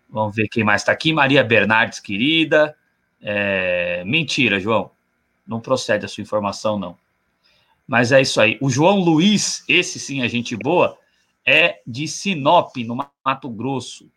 Vamos 0.08 0.36
ver 0.36 0.46
quem 0.46 0.62
mais 0.62 0.82
está 0.82 0.92
aqui. 0.92 1.12
Maria 1.12 1.42
Bernardes, 1.42 1.98
querida. 1.98 2.76
É... 3.20 4.04
Mentira, 4.04 4.60
João. 4.60 4.92
Não 5.44 5.58
procede 5.58 6.04
a 6.04 6.08
sua 6.08 6.22
informação, 6.22 6.78
não. 6.78 6.96
Mas 7.84 8.12
é 8.12 8.20
isso 8.20 8.40
aí. 8.40 8.58
O 8.60 8.70
João 8.70 9.00
Luiz, 9.00 9.64
esse 9.68 9.98
sim 9.98 10.22
é 10.22 10.28
gente 10.28 10.56
boa, 10.56 10.96
é 11.44 11.80
de 11.84 12.06
Sinop, 12.06 12.76
no 12.76 13.04
Mato 13.24 13.50
Grosso. 13.50 14.08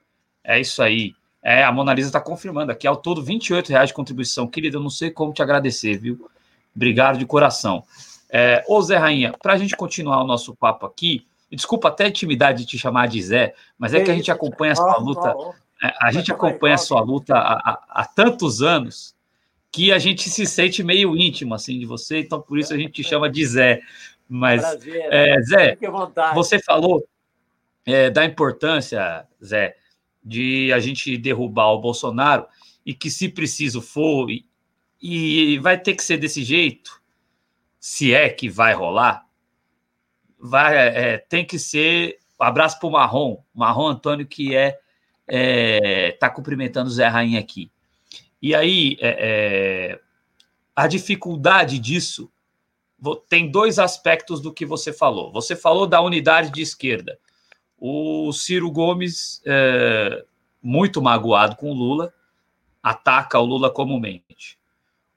É 0.43 0.59
isso 0.59 0.81
aí. 0.81 1.13
É, 1.41 1.63
a 1.63 1.71
Mona 1.71 1.93
Lisa 1.93 2.09
está 2.09 2.19
confirmando 2.19 2.71
aqui, 2.71 2.85
ao 2.85 2.97
todo, 2.97 3.23
28 3.23 3.69
reais 3.69 3.89
de 3.89 3.93
contribuição. 3.93 4.47
Querida, 4.47 4.77
eu 4.77 4.81
não 4.81 4.89
sei 4.89 5.09
como 5.09 5.33
te 5.33 5.41
agradecer, 5.41 5.97
viu? 5.97 6.29
Obrigado 6.75 7.17
de 7.17 7.25
coração. 7.25 7.83
É, 8.29 8.63
ô 8.67 8.81
Zé 8.81 8.97
Rainha, 8.97 9.33
para 9.41 9.53
a 9.53 9.57
gente 9.57 9.75
continuar 9.75 10.21
o 10.21 10.27
nosso 10.27 10.55
papo 10.55 10.85
aqui, 10.85 11.25
desculpa 11.51 11.87
até 11.87 12.05
a 12.05 12.09
intimidade 12.09 12.59
de 12.59 12.67
te 12.67 12.77
chamar 12.77 13.07
de 13.07 13.21
Zé, 13.21 13.55
mas 13.77 13.93
é 13.93 14.03
que 14.03 14.11
a 14.11 14.13
gente 14.13 14.31
acompanha 14.31 14.73
a 14.73 14.75
sua 14.75 14.97
luta, 14.97 15.35
é, 15.81 15.93
a 15.99 16.11
gente 16.11 16.31
acompanha 16.31 16.75
a 16.75 16.77
sua 16.77 17.01
luta 17.01 17.35
há, 17.35 17.53
há, 17.53 17.83
há 17.89 18.05
tantos 18.05 18.61
anos 18.61 19.15
que 19.71 19.91
a 19.91 19.97
gente 19.97 20.29
se 20.29 20.45
sente 20.45 20.83
meio 20.83 21.15
íntimo 21.17 21.53
assim 21.53 21.79
de 21.79 21.85
você, 21.85 22.19
então 22.19 22.41
por 22.41 22.59
isso 22.59 22.73
a 22.73 22.77
gente 22.77 22.91
te 22.91 23.03
chama 23.03 23.29
de 23.29 23.45
Zé. 23.45 23.81
Mas, 24.27 24.61
Prazer, 24.61 25.07
é, 25.09 25.41
Zé, 25.41 25.77
você 26.35 26.59
falou 26.59 27.03
é, 27.85 28.11
da 28.11 28.23
importância, 28.25 29.25
Zé, 29.43 29.75
de 30.23 30.71
a 30.73 30.79
gente 30.79 31.17
derrubar 31.17 31.71
o 31.71 31.79
Bolsonaro 31.79 32.45
e 32.85 32.93
que, 32.93 33.09
se 33.09 33.29
preciso 33.29 33.81
for, 33.81 34.29
e, 34.29 34.45
e 35.01 35.59
vai 35.59 35.79
ter 35.79 35.95
que 35.95 36.03
ser 36.03 36.17
desse 36.17 36.43
jeito, 36.43 37.01
se 37.79 38.13
é 38.13 38.29
que 38.29 38.49
vai 38.49 38.73
rolar, 38.73 39.25
vai, 40.39 40.75
é, 40.75 41.17
tem 41.17 41.45
que 41.45 41.57
ser. 41.57 42.19
Um 42.39 42.43
abraço 42.43 42.79
para 42.79 42.87
o 42.87 42.91
Marrom, 42.91 43.37
Marrom 43.53 43.87
Antônio, 43.87 44.25
que 44.25 44.55
é 44.55 44.79
está 45.29 45.37
é, 45.37 46.11
tá 46.13 46.29
cumprimentando 46.29 46.89
Zé 46.89 47.07
Rainha 47.07 47.39
aqui. 47.39 47.71
E 48.41 48.55
aí, 48.55 48.97
é, 48.99 49.17
é, 49.91 49.99
a 50.75 50.87
dificuldade 50.87 51.77
disso 51.77 52.31
tem 53.29 53.49
dois 53.49 53.79
aspectos 53.79 54.41
do 54.41 54.53
que 54.53 54.65
você 54.65 54.91
falou. 54.91 55.31
Você 55.31 55.55
falou 55.55 55.85
da 55.85 56.01
unidade 56.01 56.51
de 56.51 56.61
esquerda. 56.61 57.19
O 57.79 58.31
Ciro 58.33 58.69
Gomes, 58.69 59.41
é, 59.45 60.25
muito 60.61 61.01
magoado 61.01 61.55
com 61.55 61.71
o 61.71 61.73
Lula, 61.73 62.13
ataca 62.83 63.39
o 63.39 63.45
Lula 63.45 63.69
comumente. 63.69 64.57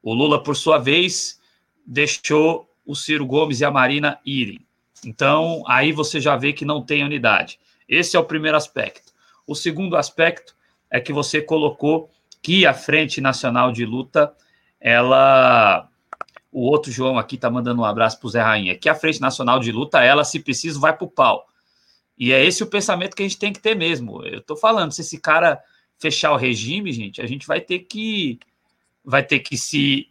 O 0.02 0.14
Lula, 0.14 0.42
por 0.42 0.56
sua 0.56 0.78
vez, 0.78 1.40
deixou 1.86 2.68
o 2.84 2.94
Ciro 2.94 3.26
Gomes 3.26 3.60
e 3.60 3.64
a 3.64 3.70
Marina 3.70 4.18
irem. 4.24 4.64
Então, 5.04 5.62
aí 5.66 5.92
você 5.92 6.20
já 6.20 6.36
vê 6.36 6.52
que 6.52 6.64
não 6.64 6.82
tem 6.82 7.04
unidade. 7.04 7.58
Esse 7.88 8.16
é 8.16 8.20
o 8.20 8.24
primeiro 8.24 8.56
aspecto. 8.56 9.12
O 9.46 9.54
segundo 9.54 9.96
aspecto 9.96 10.54
é 10.90 11.00
que 11.00 11.12
você 11.12 11.40
colocou 11.40 12.10
que 12.40 12.66
a 12.66 12.74
Frente 12.74 13.20
Nacional 13.20 13.72
de 13.72 13.84
Luta, 13.84 14.32
ela. 14.80 15.88
O 16.50 16.68
outro 16.68 16.92
João 16.92 17.18
aqui 17.18 17.36
está 17.36 17.48
mandando 17.48 17.80
um 17.80 17.84
abraço 17.84 18.18
para 18.18 18.26
o 18.26 18.30
Zé 18.30 18.42
Rainha. 18.42 18.76
Que 18.76 18.88
a 18.88 18.94
Frente 18.94 19.20
Nacional 19.20 19.58
de 19.58 19.72
Luta, 19.72 20.02
ela, 20.02 20.22
se 20.22 20.38
preciso, 20.38 20.80
vai 20.80 20.94
para 20.94 21.04
o 21.04 21.10
pau. 21.10 21.46
E 22.22 22.32
é 22.32 22.44
esse 22.44 22.62
o 22.62 22.68
pensamento 22.68 23.16
que 23.16 23.22
a 23.24 23.26
gente 23.26 23.36
tem 23.36 23.52
que 23.52 23.58
ter 23.58 23.74
mesmo. 23.74 24.24
Eu 24.24 24.38
estou 24.38 24.56
falando, 24.56 24.92
se 24.92 25.00
esse 25.00 25.18
cara 25.18 25.60
fechar 25.98 26.30
o 26.30 26.36
regime, 26.36 26.92
gente, 26.92 27.20
a 27.20 27.26
gente 27.26 27.48
vai 27.48 27.60
ter 27.60 27.80
que 27.80 28.38
vai 29.04 29.24
ter 29.24 29.40
que 29.40 29.58
se 29.58 30.08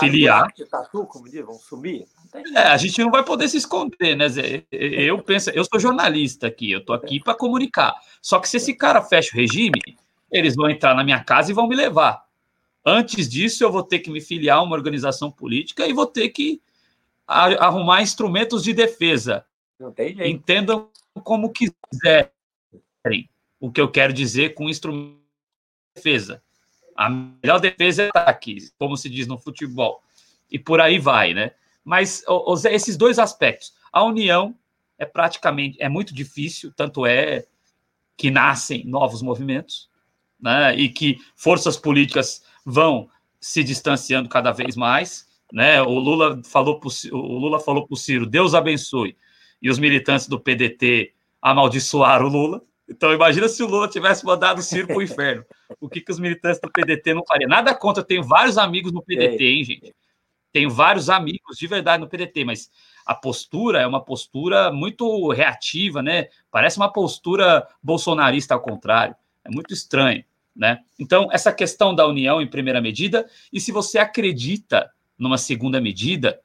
filiar. 0.00 0.50
Tatu, 0.70 1.04
como 1.04 1.28
diz, 1.28 1.44
vão? 1.44 1.60
É, 2.56 2.60
a 2.60 2.78
gente 2.78 2.98
não 3.02 3.10
vai 3.10 3.22
poder 3.22 3.46
se 3.46 3.58
esconder, 3.58 4.16
né, 4.16 4.26
Zé? 4.30 4.64
Eu 4.70 5.22
penso, 5.22 5.50
eu 5.50 5.62
sou 5.66 5.78
jornalista 5.78 6.46
aqui, 6.46 6.72
eu 6.72 6.78
estou 6.78 6.96
aqui 6.96 7.22
para 7.22 7.34
comunicar. 7.34 7.94
Só 8.22 8.40
que 8.40 8.48
se 8.48 8.56
esse 8.56 8.72
cara 8.72 9.02
fecha 9.02 9.30
o 9.34 9.36
regime, 9.36 9.82
eles 10.32 10.56
vão 10.56 10.70
entrar 10.70 10.94
na 10.94 11.04
minha 11.04 11.22
casa 11.22 11.50
e 11.50 11.54
vão 11.54 11.68
me 11.68 11.76
levar. 11.76 12.24
Antes 12.82 13.28
disso, 13.28 13.62
eu 13.62 13.70
vou 13.70 13.82
ter 13.82 13.98
que 13.98 14.10
me 14.10 14.22
filiar 14.22 14.56
a 14.56 14.62
uma 14.62 14.76
organização 14.76 15.30
política 15.30 15.86
e 15.86 15.92
vou 15.92 16.06
ter 16.06 16.30
que 16.30 16.58
arrumar 17.26 18.00
instrumentos 18.00 18.62
de 18.62 18.72
defesa. 18.72 19.44
Entendam 20.24 20.88
como 21.24 21.52
quiserem 21.52 22.30
o 23.58 23.70
que 23.70 23.80
eu 23.80 23.90
quero 23.90 24.12
dizer 24.12 24.54
com 24.54 24.68
instrumento 24.68 25.16
de 25.16 25.94
defesa. 25.96 26.42
A 26.96 27.08
melhor 27.08 27.60
defesa 27.60 28.04
é 28.04 28.08
ataque, 28.08 28.70
como 28.78 28.96
se 28.96 29.08
diz 29.08 29.26
no 29.26 29.38
futebol. 29.38 30.02
E 30.50 30.58
por 30.58 30.80
aí 30.80 30.98
vai, 30.98 31.34
né? 31.34 31.52
Mas 31.84 32.22
esses 32.70 32.96
dois 32.96 33.18
aspectos. 33.18 33.74
A 33.92 34.04
união 34.04 34.54
é 34.98 35.04
praticamente 35.04 35.76
é 35.80 35.88
muito 35.88 36.14
difícil, 36.14 36.72
tanto 36.76 37.06
é 37.06 37.46
que 38.16 38.30
nascem 38.30 38.84
novos 38.84 39.22
movimentos, 39.22 39.88
né? 40.38 40.74
E 40.76 40.88
que 40.88 41.18
forças 41.34 41.76
políticas 41.76 42.44
vão 42.64 43.08
se 43.40 43.64
distanciando 43.64 44.28
cada 44.28 44.52
vez 44.52 44.76
mais, 44.76 45.26
né? 45.52 45.80
O 45.82 45.98
Lula 45.98 46.42
falou 46.44 46.78
pro, 46.78 46.90
o 47.12 47.38
Lula 47.38 47.58
falou 47.58 47.86
para 47.86 47.94
o 47.94 47.96
Ciro, 47.96 48.26
Deus 48.26 48.54
abençoe 48.54 49.16
e 49.60 49.70
os 49.70 49.78
militantes 49.78 50.26
do 50.26 50.40
PDT 50.40 51.12
amaldiçoaram 51.40 52.26
o 52.26 52.28
Lula. 52.28 52.62
Então, 52.88 53.12
imagina 53.12 53.48
se 53.48 53.62
o 53.62 53.66
Lula 53.66 53.88
tivesse 53.88 54.24
mandado 54.24 54.58
o 54.58 54.62
Ciro 54.62 54.88
para 54.88 54.96
o 54.96 55.02
inferno. 55.02 55.44
O 55.80 55.88
que, 55.88 56.00
que 56.00 56.10
os 56.10 56.18
militantes 56.18 56.60
do 56.60 56.70
PDT 56.70 57.14
não 57.14 57.24
fariam? 57.24 57.48
Nada 57.48 57.74
contra, 57.74 58.00
eu 58.00 58.06
tenho 58.06 58.24
vários 58.24 58.58
amigos 58.58 58.92
no 58.92 59.02
PDT, 59.02 59.44
hein, 59.44 59.64
gente? 59.64 59.94
Tenho 60.52 60.68
vários 60.68 61.08
amigos 61.08 61.56
de 61.56 61.66
verdade 61.68 62.02
no 62.02 62.08
PDT, 62.08 62.44
mas 62.44 62.68
a 63.06 63.14
postura 63.14 63.80
é 63.80 63.86
uma 63.86 64.04
postura 64.04 64.72
muito 64.72 65.30
reativa, 65.30 66.02
né? 66.02 66.26
Parece 66.50 66.76
uma 66.76 66.92
postura 66.92 67.66
bolsonarista 67.80 68.54
ao 68.54 68.60
contrário. 68.60 69.14
É 69.44 69.50
muito 69.50 69.72
estranho, 69.72 70.24
né? 70.54 70.80
Então, 70.98 71.28
essa 71.30 71.52
questão 71.52 71.94
da 71.94 72.06
união 72.06 72.42
em 72.42 72.48
primeira 72.48 72.80
medida, 72.80 73.28
e 73.52 73.60
se 73.60 73.70
você 73.70 73.98
acredita 73.98 74.90
numa 75.16 75.38
segunda 75.38 75.80
medida, 75.80 76.40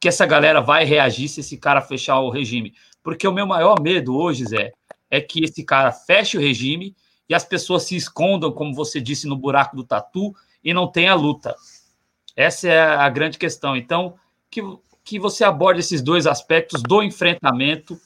que 0.00 0.08
essa 0.08 0.26
galera 0.26 0.60
vai 0.60 0.84
reagir 0.84 1.28
se 1.28 1.40
esse 1.40 1.56
cara 1.56 1.80
fechar 1.80 2.20
o 2.20 2.30
regime. 2.30 2.74
Porque 3.02 3.26
o 3.26 3.32
meu 3.32 3.46
maior 3.46 3.80
medo 3.80 4.16
hoje, 4.16 4.44
Zé, 4.44 4.72
é 5.10 5.20
que 5.20 5.44
esse 5.44 5.64
cara 5.64 5.92
feche 5.92 6.36
o 6.36 6.40
regime 6.40 6.94
e 7.28 7.34
as 7.34 7.44
pessoas 7.44 7.84
se 7.84 7.96
escondam, 7.96 8.52
como 8.52 8.74
você 8.74 9.00
disse, 9.00 9.26
no 9.26 9.36
buraco 9.36 9.76
do 9.76 9.84
tatu 9.84 10.34
e 10.62 10.74
não 10.74 10.86
tenha 10.86 11.14
luta. 11.14 11.54
Essa 12.34 12.68
é 12.68 12.80
a 12.80 13.08
grande 13.08 13.38
questão. 13.38 13.76
Então, 13.76 14.14
que, 14.50 14.60
que 15.04 15.18
você 15.18 15.44
aborde 15.44 15.80
esses 15.80 16.02
dois 16.02 16.26
aspectos 16.26 16.82
do 16.82 17.02
enfrentamento 17.02 17.98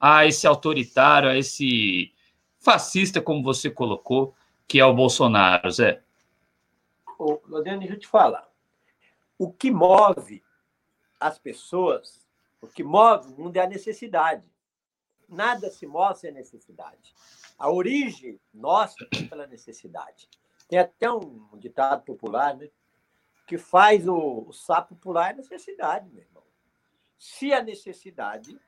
a 0.00 0.26
esse 0.26 0.46
autoritário, 0.46 1.28
a 1.28 1.36
esse 1.36 2.12
fascista, 2.60 3.20
como 3.20 3.42
você 3.42 3.70
colocou, 3.70 4.34
que 4.68 4.78
é 4.78 4.84
o 4.84 4.94
Bolsonaro, 4.94 5.70
Zé. 5.70 6.00
Ô, 7.18 7.40
Lodiano, 7.48 7.80
deixa 7.80 7.94
eu 7.94 7.98
te 8.00 8.06
falar. 8.06 8.46
O 9.38 9.52
que 9.52 9.70
move 9.70 10.42
as 11.22 11.38
pessoas, 11.38 12.26
o 12.60 12.66
que 12.66 12.82
move 12.82 13.28
o 13.28 13.36
mundo 13.36 13.56
é 13.56 13.60
a 13.60 13.66
necessidade. 13.66 14.44
Nada 15.28 15.70
se 15.70 15.86
move 15.86 16.18
sem 16.18 16.32
necessidade. 16.32 17.14
A 17.58 17.70
origem 17.70 18.40
nossa 18.52 18.96
é 19.12 19.22
pela 19.28 19.46
necessidade. 19.46 20.28
Tem 20.68 20.78
até 20.78 21.10
um 21.10 21.48
ditado 21.58 22.04
popular, 22.04 22.56
né? 22.56 22.68
Que 23.46 23.56
faz 23.56 24.06
o, 24.08 24.46
o 24.48 24.52
sapo 24.52 24.96
pular 24.96 25.30
é 25.30 25.34
necessidade, 25.34 26.08
meu 26.10 26.22
irmão. 26.22 26.42
Se 27.18 27.52
a 27.52 27.62
necessidade 27.62 28.58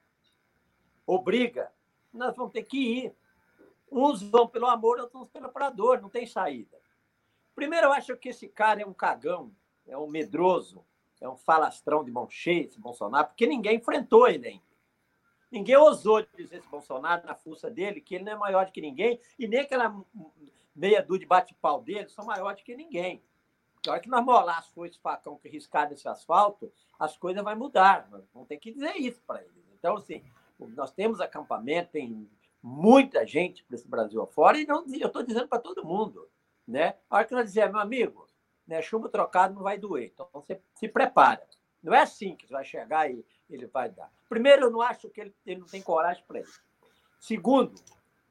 obriga, 1.07 1.72
nós 2.12 2.34
vamos 2.36 2.52
ter 2.52 2.62
que 2.62 2.78
ir. 2.78 3.16
Uns 3.90 4.22
vão 4.22 4.48
pelo 4.48 4.66
amor, 4.66 5.00
outros 5.00 5.28
pelo 5.28 5.50
dor, 5.70 6.00
não 6.00 6.09
tem 6.09 6.26
saída. 6.26 6.80
Primeiro, 7.55 7.86
eu 7.86 7.92
acho 7.92 8.16
que 8.16 8.30
esse 8.30 8.48
cara 8.48 8.82
é 8.82 8.86
um 8.86 8.94
cagão, 8.94 9.55
é 9.86 9.96
um 9.96 10.09
medroso, 10.09 10.84
é 11.24 11.28
um 11.28 11.36
falastrão 11.36 12.04
de 12.04 12.10
mão 12.10 12.28
cheia, 12.28 12.64
esse 12.64 12.78
Bolsonaro, 12.78 13.28
porque 13.28 13.46
ninguém 13.46 13.76
enfrentou 13.76 14.28
ele 14.28 14.46
ainda. 14.46 14.74
Ninguém 15.50 15.76
ousou 15.76 16.22
dizer 16.36 16.58
esse 16.58 16.68
Bolsonaro 16.68 17.26
na 17.26 17.34
força 17.34 17.70
dele 17.70 18.00
que 18.00 18.16
ele 18.16 18.24
não 18.24 18.32
é 18.32 18.36
maior 18.36 18.66
do 18.66 18.72
que 18.72 18.80
ninguém, 18.80 19.18
e 19.38 19.48
nem 19.48 19.60
aquela 19.60 20.04
meia 20.76 21.02
dúzia 21.02 21.20
de 21.20 21.26
bate-pau 21.26 21.80
dele 21.80 22.08
são 22.08 22.26
maiores 22.26 22.60
do 22.60 22.64
que 22.64 22.76
ninguém. 22.76 23.22
Na 23.86 23.92
hora 23.92 24.00
que 24.00 24.08
nós 24.08 24.24
molar 24.24 24.58
as 24.58 24.68
coisas 24.70 24.96
facão 24.98 25.36
que 25.36 25.48
riscar 25.48 25.88
desse 25.88 26.08
asfalto, 26.08 26.70
as 26.98 27.16
coisas 27.16 27.42
vão 27.42 27.56
mudar. 27.56 28.08
Nós 28.10 28.24
vamos 28.32 28.48
ter 28.48 28.58
que 28.58 28.72
dizer 28.72 28.94
isso 28.96 29.22
para 29.26 29.42
eles. 29.42 29.64
Então, 29.78 29.96
assim, 29.96 30.22
nós 30.58 30.90
temos 30.90 31.20
acampamento, 31.20 31.92
tem 31.92 32.28
muita 32.62 33.26
gente 33.26 33.62
para 33.64 33.76
esse 33.76 33.88
Brasil 33.88 34.22
afora, 34.22 34.58
e 34.58 34.66
não, 34.66 34.84
eu 34.92 35.06
estou 35.06 35.22
dizendo 35.22 35.48
para 35.48 35.58
todo 35.58 35.84
mundo. 35.84 36.28
Né? 36.66 36.96
A 37.08 37.16
hora 37.16 37.24
que 37.26 37.34
nós 37.34 37.44
dizemos, 37.44 37.72
meu 37.72 37.80
amigo, 37.80 38.26
né, 38.66 38.80
chumbo 38.82 39.08
trocado 39.08 39.54
não 39.54 39.62
vai 39.62 39.78
doer, 39.78 40.10
então 40.12 40.28
você 40.32 40.60
se 40.74 40.88
prepara. 40.88 41.42
Não 41.82 41.94
é 41.94 42.00
assim 42.00 42.34
que 42.34 42.46
vai 42.46 42.64
chegar 42.64 43.10
e 43.10 43.24
ele 43.50 43.66
vai 43.66 43.90
dar. 43.90 44.10
Primeiro, 44.28 44.66
eu 44.66 44.70
não 44.70 44.80
acho 44.80 45.08
que 45.10 45.20
ele, 45.20 45.34
ele 45.44 45.60
não 45.60 45.66
tem 45.66 45.82
coragem 45.82 46.24
para 46.26 46.40
isso. 46.40 46.62
Segundo, 47.20 47.74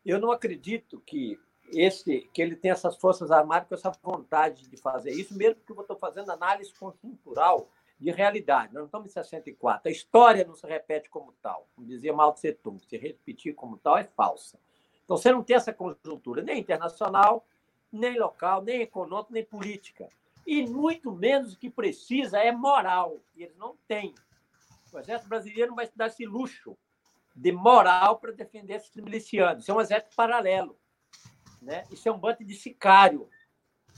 eu 0.06 0.20
não 0.20 0.32
acredito 0.32 1.00
que 1.02 1.40
esse 1.72 2.30
que 2.34 2.42
ele 2.42 2.56
tem 2.56 2.72
essas 2.72 2.98
forças 2.98 3.32
armadas 3.32 3.68
com 3.68 3.76
essa 3.76 3.92
vontade 4.02 4.68
de 4.68 4.78
fazer 4.78 5.12
isso, 5.12 5.36
mesmo 5.36 5.62
que 5.62 5.72
eu 5.72 5.82
estou 5.82 5.98
fazendo 5.98 6.32
análise 6.32 6.74
conjuntural 6.74 7.70
de 8.00 8.12
realidade. 8.12 8.74
Nós 8.74 8.82
não 8.82 8.86
estamos 8.86 9.10
em 9.10 9.14
64. 9.14 9.88
A 9.88 9.92
história 9.92 10.46
não 10.46 10.56
se 10.56 10.68
repete 10.68 11.10
como 11.10 11.32
tal. 11.42 11.68
Como 11.76 11.88
dizia 11.88 12.14
Mao 12.14 12.34
Tse 12.34 12.54
Tung, 12.54 12.80
se 12.86 12.98
repetir 12.98 13.56
como 13.56 13.78
tal 13.78 13.98
é 13.98 14.04
falsa. 14.04 14.60
Então, 15.04 15.18
você 15.18 15.32
não 15.32 15.44
tem 15.44 15.56
essa 15.56 15.74
conjuntura 15.74 16.42
nem 16.42 16.60
internacional, 16.60 17.46
nem 17.92 18.18
local, 18.18 18.62
nem 18.62 18.82
econômica, 18.82 19.32
nem 19.32 19.44
política. 19.44 20.10
E 20.46 20.66
muito 20.68 21.12
menos 21.12 21.54
o 21.54 21.58
que 21.58 21.70
precisa 21.70 22.40
é 22.40 22.52
moral. 22.52 23.24
E 23.36 23.44
eles 23.44 23.56
não 23.58 23.78
têm. 23.88 24.14
O 24.92 25.00
exército 25.00 25.30
brasileiro 25.30 25.70
não 25.70 25.76
vai 25.76 25.90
dar 25.96 26.08
esse 26.08 26.26
luxo 26.26 26.78
de 27.36 27.52
moral 27.52 28.20
para 28.20 28.32
defender 28.32 28.76
esses 28.76 28.96
milicianos. 28.96 29.64
Isso 29.64 29.72
é 29.72 29.76
um 29.76 29.82
exército 29.82 30.16
paralelo. 30.16 30.78
Né? 31.62 31.84
Isso 31.92 32.08
é 32.08 32.12
um 32.12 32.20
bando 32.20 32.44
de 32.44 32.54
sicário, 32.54 33.30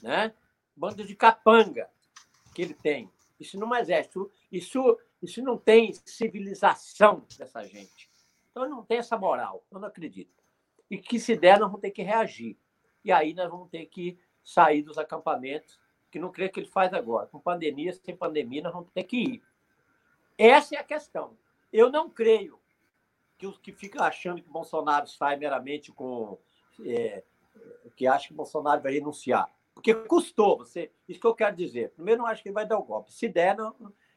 né? 0.02 0.34
bando 0.76 1.04
de 1.04 1.16
capanga 1.16 1.90
que 2.54 2.62
ele 2.62 2.74
tem. 2.74 3.12
Isso 3.40 3.60
não 3.60 3.76
é 3.76 3.82
exército. 3.82 4.32
Isso, 4.52 5.00
isso 5.22 5.42
não 5.42 5.58
tem 5.58 5.94
civilização 6.06 7.26
dessa 7.38 7.64
gente. 7.66 8.10
Então, 8.52 8.70
não 8.70 8.86
tem 8.86 9.00
essa 9.00 9.18
moral. 9.18 9.66
Eu 9.70 9.80
não 9.80 9.88
acredito. 9.88 10.42
E 10.90 10.98
que 10.98 11.20
se 11.20 11.36
der, 11.36 11.60
nós 11.60 11.68
vamos 11.68 11.82
ter 11.82 11.92
que 11.92 12.04
reagir. 12.04 12.58
E 13.04 13.12
aí 13.12 13.34
nós 13.34 13.50
vamos 13.50 13.70
ter 13.70 13.86
que 13.88 14.18
sair 14.44 14.82
dos 14.82 14.98
acampamentos, 14.98 15.80
que 16.16 16.20
não 16.20 16.32
creio 16.32 16.50
que 16.50 16.62
ele 16.62 16.70
faz 16.70 16.94
agora. 16.94 17.28
Com 17.28 17.42
pandemia, 17.42 17.92
sem 17.92 18.16
pandemia, 18.16 18.62
nós 18.64 18.72
vamos 18.72 18.90
ter 18.94 19.04
que 19.04 19.18
ir. 19.18 19.44
Essa 20.38 20.76
é 20.76 20.80
a 20.80 20.84
questão. 20.84 21.38
Eu 21.74 21.92
não 21.92 22.10
creio 22.10 22.58
que 23.38 23.46
os 23.46 23.58
que 23.58 23.74
ficam 23.74 24.02
achando 24.02 24.42
que 24.42 24.50
Bolsonaro 24.50 25.08
sai 25.08 25.36
meramente 25.36 25.92
com. 25.92 26.38
É, 26.86 27.22
que 27.98 28.08
acha 28.08 28.30
que 28.30 28.34
Bolsonaro 28.34 28.82
vai 28.82 28.94
renunciar. 28.94 29.54
Porque 29.74 29.94
custou 29.94 30.60
você. 30.60 30.90
Isso 31.06 31.20
que 31.20 31.28
eu 31.28 31.36
quero 31.36 31.54
dizer. 31.54 31.90
Primeiro, 31.90 32.22
não 32.22 32.30
acho 32.30 32.42
que 32.42 32.48
ele 32.48 32.54
vai 32.54 32.66
dar 32.66 32.80
o 32.80 32.84
golpe. 32.84 33.12
Se 33.12 33.28
der, 33.28 33.58
não, 33.58 33.76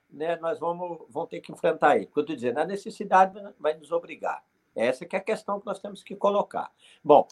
né, 0.09 0.36
nós 0.36 0.61
vamos, 0.61 1.05
vamos 1.09 1.28
ter 1.28 1.40
que 1.40 1.51
enfrentar 1.51 1.96
ele. 1.96 2.05
Estou 2.05 2.24
dizendo, 2.24 2.59
a 2.59 2.64
necessidade 2.64 3.34
vai 3.59 3.74
nos 3.74 3.90
obrigar. 3.90 4.44
Essa 4.72 5.05
que 5.05 5.16
é 5.16 5.18
a 5.18 5.22
questão 5.22 5.59
que 5.59 5.66
nós 5.66 5.80
temos 5.80 6.05
que 6.05 6.14
colocar. 6.14 6.70
Bom, 7.03 7.26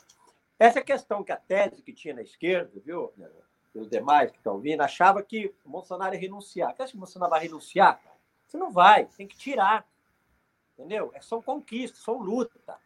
essa 0.59 0.83
questão 0.83 1.23
que 1.23 1.31
a 1.31 1.37
tese 1.37 1.85
que 1.85 1.93
tinha 1.93 2.15
na 2.15 2.23
esquerda, 2.23 2.81
viu, 2.85 3.13
os 3.77 3.89
demais 3.89 4.31
que 4.31 4.39
estão 4.39 4.55
ouvindo, 4.55 4.81
achava 4.81 5.23
que 5.23 5.55
o 5.65 5.69
Bolsonaro 5.69 6.15
ia 6.15 6.21
renunciar. 6.21 6.75
Você 6.75 6.83
acha 6.83 6.93
que 6.93 6.97
o 6.97 7.01
Bolsonaro 7.01 7.31
vai 7.31 7.41
renunciar? 7.41 8.01
Você 8.47 8.57
não 8.57 8.71
vai, 8.71 9.07
tem 9.07 9.27
que 9.27 9.37
tirar. 9.37 9.87
Entendeu? 10.75 11.11
É, 11.15 11.21
são 11.21 11.41
conquistas, 11.41 12.01
são 12.01 12.19
luta, 12.19 12.79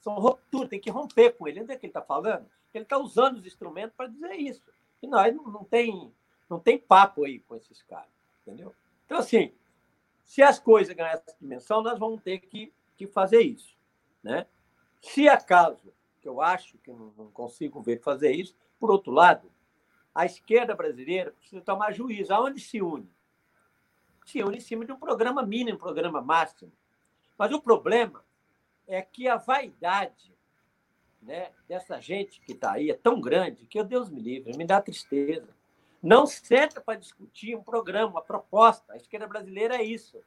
são 0.00 0.14
ruptura, 0.14 0.68
tem 0.68 0.80
que 0.80 0.90
romper 0.90 1.32
com 1.32 1.46
ele. 1.46 1.62
Onde 1.62 1.72
é 1.72 1.76
que 1.76 1.86
ele 1.86 1.90
está 1.90 2.02
falando? 2.02 2.46
Ele 2.74 2.84
está 2.84 2.98
usando 2.98 3.38
os 3.38 3.46
instrumentos 3.46 3.96
para 3.96 4.08
dizer 4.08 4.34
isso. 4.34 4.62
E 5.02 5.06
nós 5.06 5.34
não, 5.34 5.44
não, 5.44 5.64
tem, 5.64 6.12
não 6.48 6.58
tem 6.58 6.78
papo 6.78 7.24
aí 7.24 7.40
com 7.40 7.56
esses 7.56 7.82
caras, 7.82 8.10
entendeu? 8.42 8.74
Então, 9.04 9.18
assim, 9.18 9.52
se 10.24 10.42
as 10.42 10.58
coisas 10.58 10.94
ganharem 10.94 11.18
essa 11.18 11.36
dimensão, 11.40 11.82
nós 11.82 11.98
vamos 11.98 12.22
ter 12.22 12.38
que, 12.40 12.72
que 12.96 13.06
fazer 13.06 13.40
isso. 13.40 13.76
Né? 14.22 14.46
Se 15.00 15.28
acaso, 15.28 15.92
que 16.20 16.28
eu 16.28 16.42
acho 16.42 16.76
que 16.78 16.92
não, 16.92 17.12
não 17.16 17.30
consigo 17.30 17.80
ver 17.80 18.00
fazer 18.00 18.32
isso, 18.32 18.54
por 18.78 18.90
outro 18.90 19.12
lado, 19.12 19.50
a 20.16 20.24
esquerda 20.24 20.74
brasileira 20.74 21.30
precisa 21.32 21.60
tomar 21.60 21.92
juízo. 21.92 22.32
Aonde 22.32 22.58
se 22.58 22.80
une? 22.80 23.06
Se 24.24 24.42
une 24.42 24.56
em 24.56 24.60
cima 24.60 24.86
de 24.86 24.90
um 24.90 24.98
programa 24.98 25.42
mínimo, 25.42 25.76
um 25.76 25.80
programa 25.80 26.22
máximo. 26.22 26.72
Mas 27.36 27.52
o 27.52 27.60
problema 27.60 28.24
é 28.88 29.02
que 29.02 29.28
a 29.28 29.36
vaidade 29.36 30.34
né, 31.20 31.50
dessa 31.68 32.00
gente 32.00 32.40
que 32.40 32.52
está 32.52 32.72
aí 32.72 32.90
é 32.90 32.94
tão 32.94 33.20
grande 33.20 33.66
que, 33.66 33.78
oh, 33.78 33.84
Deus 33.84 34.08
me 34.08 34.18
livre, 34.18 34.56
me 34.56 34.64
dá 34.64 34.80
tristeza. 34.80 35.54
Não 36.02 36.26
senta 36.26 36.80
para 36.80 36.98
discutir 36.98 37.54
um 37.54 37.62
programa, 37.62 38.12
uma 38.12 38.22
proposta. 38.22 38.94
A 38.94 38.96
esquerda 38.96 39.26
brasileira 39.26 39.76
é 39.76 39.82
isso. 39.82 40.18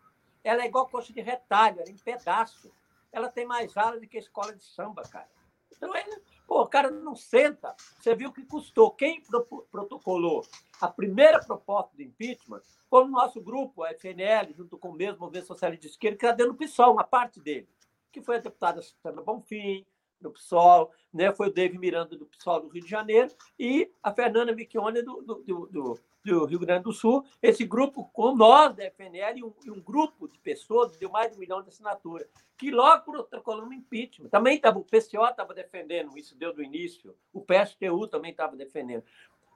Ela 0.44 0.62
é 0.62 0.68
igual 0.68 0.88
coxa 0.88 1.12
de 1.12 1.22
retalho, 1.22 1.80
ela 1.80 1.90
é 1.90 1.92
em 1.92 1.98
pedaço. 1.98 2.72
Ela 3.12 3.28
tem 3.28 3.44
mais 3.44 3.76
alas 3.76 4.00
do 4.00 4.08
que 4.08 4.18
a 4.18 4.22
escola 4.22 4.54
de 4.54 4.64
samba, 4.64 5.02
cara. 5.02 5.30
Então, 5.76 5.96
ele, 5.96 6.22
pô, 6.50 6.64
o 6.64 6.68
cara 6.68 6.90
não 6.90 7.16
senta. 7.16 7.76
Você 8.02 8.16
viu 8.16 8.34
que 8.34 8.44
custou. 8.44 8.90
Quem 8.90 9.22
protocolou 9.70 10.44
a 10.82 10.88
primeira 10.88 11.40
proposta 11.40 11.96
de 11.96 12.04
impeachment 12.04 12.62
foi 12.90 13.04
o 13.04 13.08
nosso 13.08 13.40
grupo, 13.40 13.84
a 13.84 13.94
FNL, 13.94 14.52
junto 14.58 14.76
com 14.76 14.90
o 14.90 14.94
mesmo 14.94 15.20
Movimento 15.20 15.46
Socialista 15.46 15.86
de 15.86 15.92
Esquerda, 15.92 16.18
que 16.18 16.26
está 16.26 16.36
dando 16.36 16.54
o 16.54 16.58
PSOL, 16.58 16.94
uma 16.94 17.04
parte 17.04 17.40
dele, 17.40 17.70
que 18.12 18.20
foi 18.20 18.38
a 18.38 18.40
deputada 18.40 18.82
Sandra 18.82 19.22
Bonfim, 19.22 19.86
do 20.20 20.32
PSOL, 20.32 20.92
né? 21.14 21.32
foi 21.32 21.48
o 21.48 21.54
David 21.54 21.80
Miranda 21.80 22.18
do 22.18 22.26
PSOL 22.26 22.62
do 22.62 22.68
Rio 22.68 22.84
de 22.84 22.90
Janeiro 22.90 23.32
e 23.58 23.90
a 24.02 24.12
Fernanda 24.12 24.54
Micchione 24.54 25.02
do, 25.02 25.22
do, 25.22 25.36
do, 25.36 25.68
do, 25.68 26.00
Rio 26.46 26.60
Grande 26.60 26.84
do 26.84 26.94
Sul. 26.94 27.26
Esse 27.42 27.66
grupo, 27.66 28.06
com 28.14 28.36
nós 28.36 28.76
da 28.76 28.86
FNL 28.92 29.40
e 29.40 29.44
um, 29.44 29.54
e 29.66 29.72
um 29.72 29.82
grupo 29.82 30.28
de 30.28 30.40
pessoas, 30.40 30.96
deu 30.98 31.10
mais 31.10 31.32
de 31.32 31.38
um 31.38 31.40
milhão 31.40 31.62
de 31.62 31.70
assinaturas, 31.70 32.28
que 32.58 32.72
logo 32.72 33.12
protocolou 33.12 33.66
um 33.66 33.74
impeachment. 33.74 34.30
Também 34.30 34.56
estava, 34.56 34.80
o 34.80 34.84
PCO 34.84 35.26
estava 35.26 35.54
defendendo 35.54 36.18
isso, 36.18 36.38
deu 36.38 36.54
do 36.54 36.64
início, 36.64 37.16
o 37.34 37.42
PSTU 37.42 38.08
também 38.08 38.32
estava 38.32 38.56
defendendo. 38.56 39.04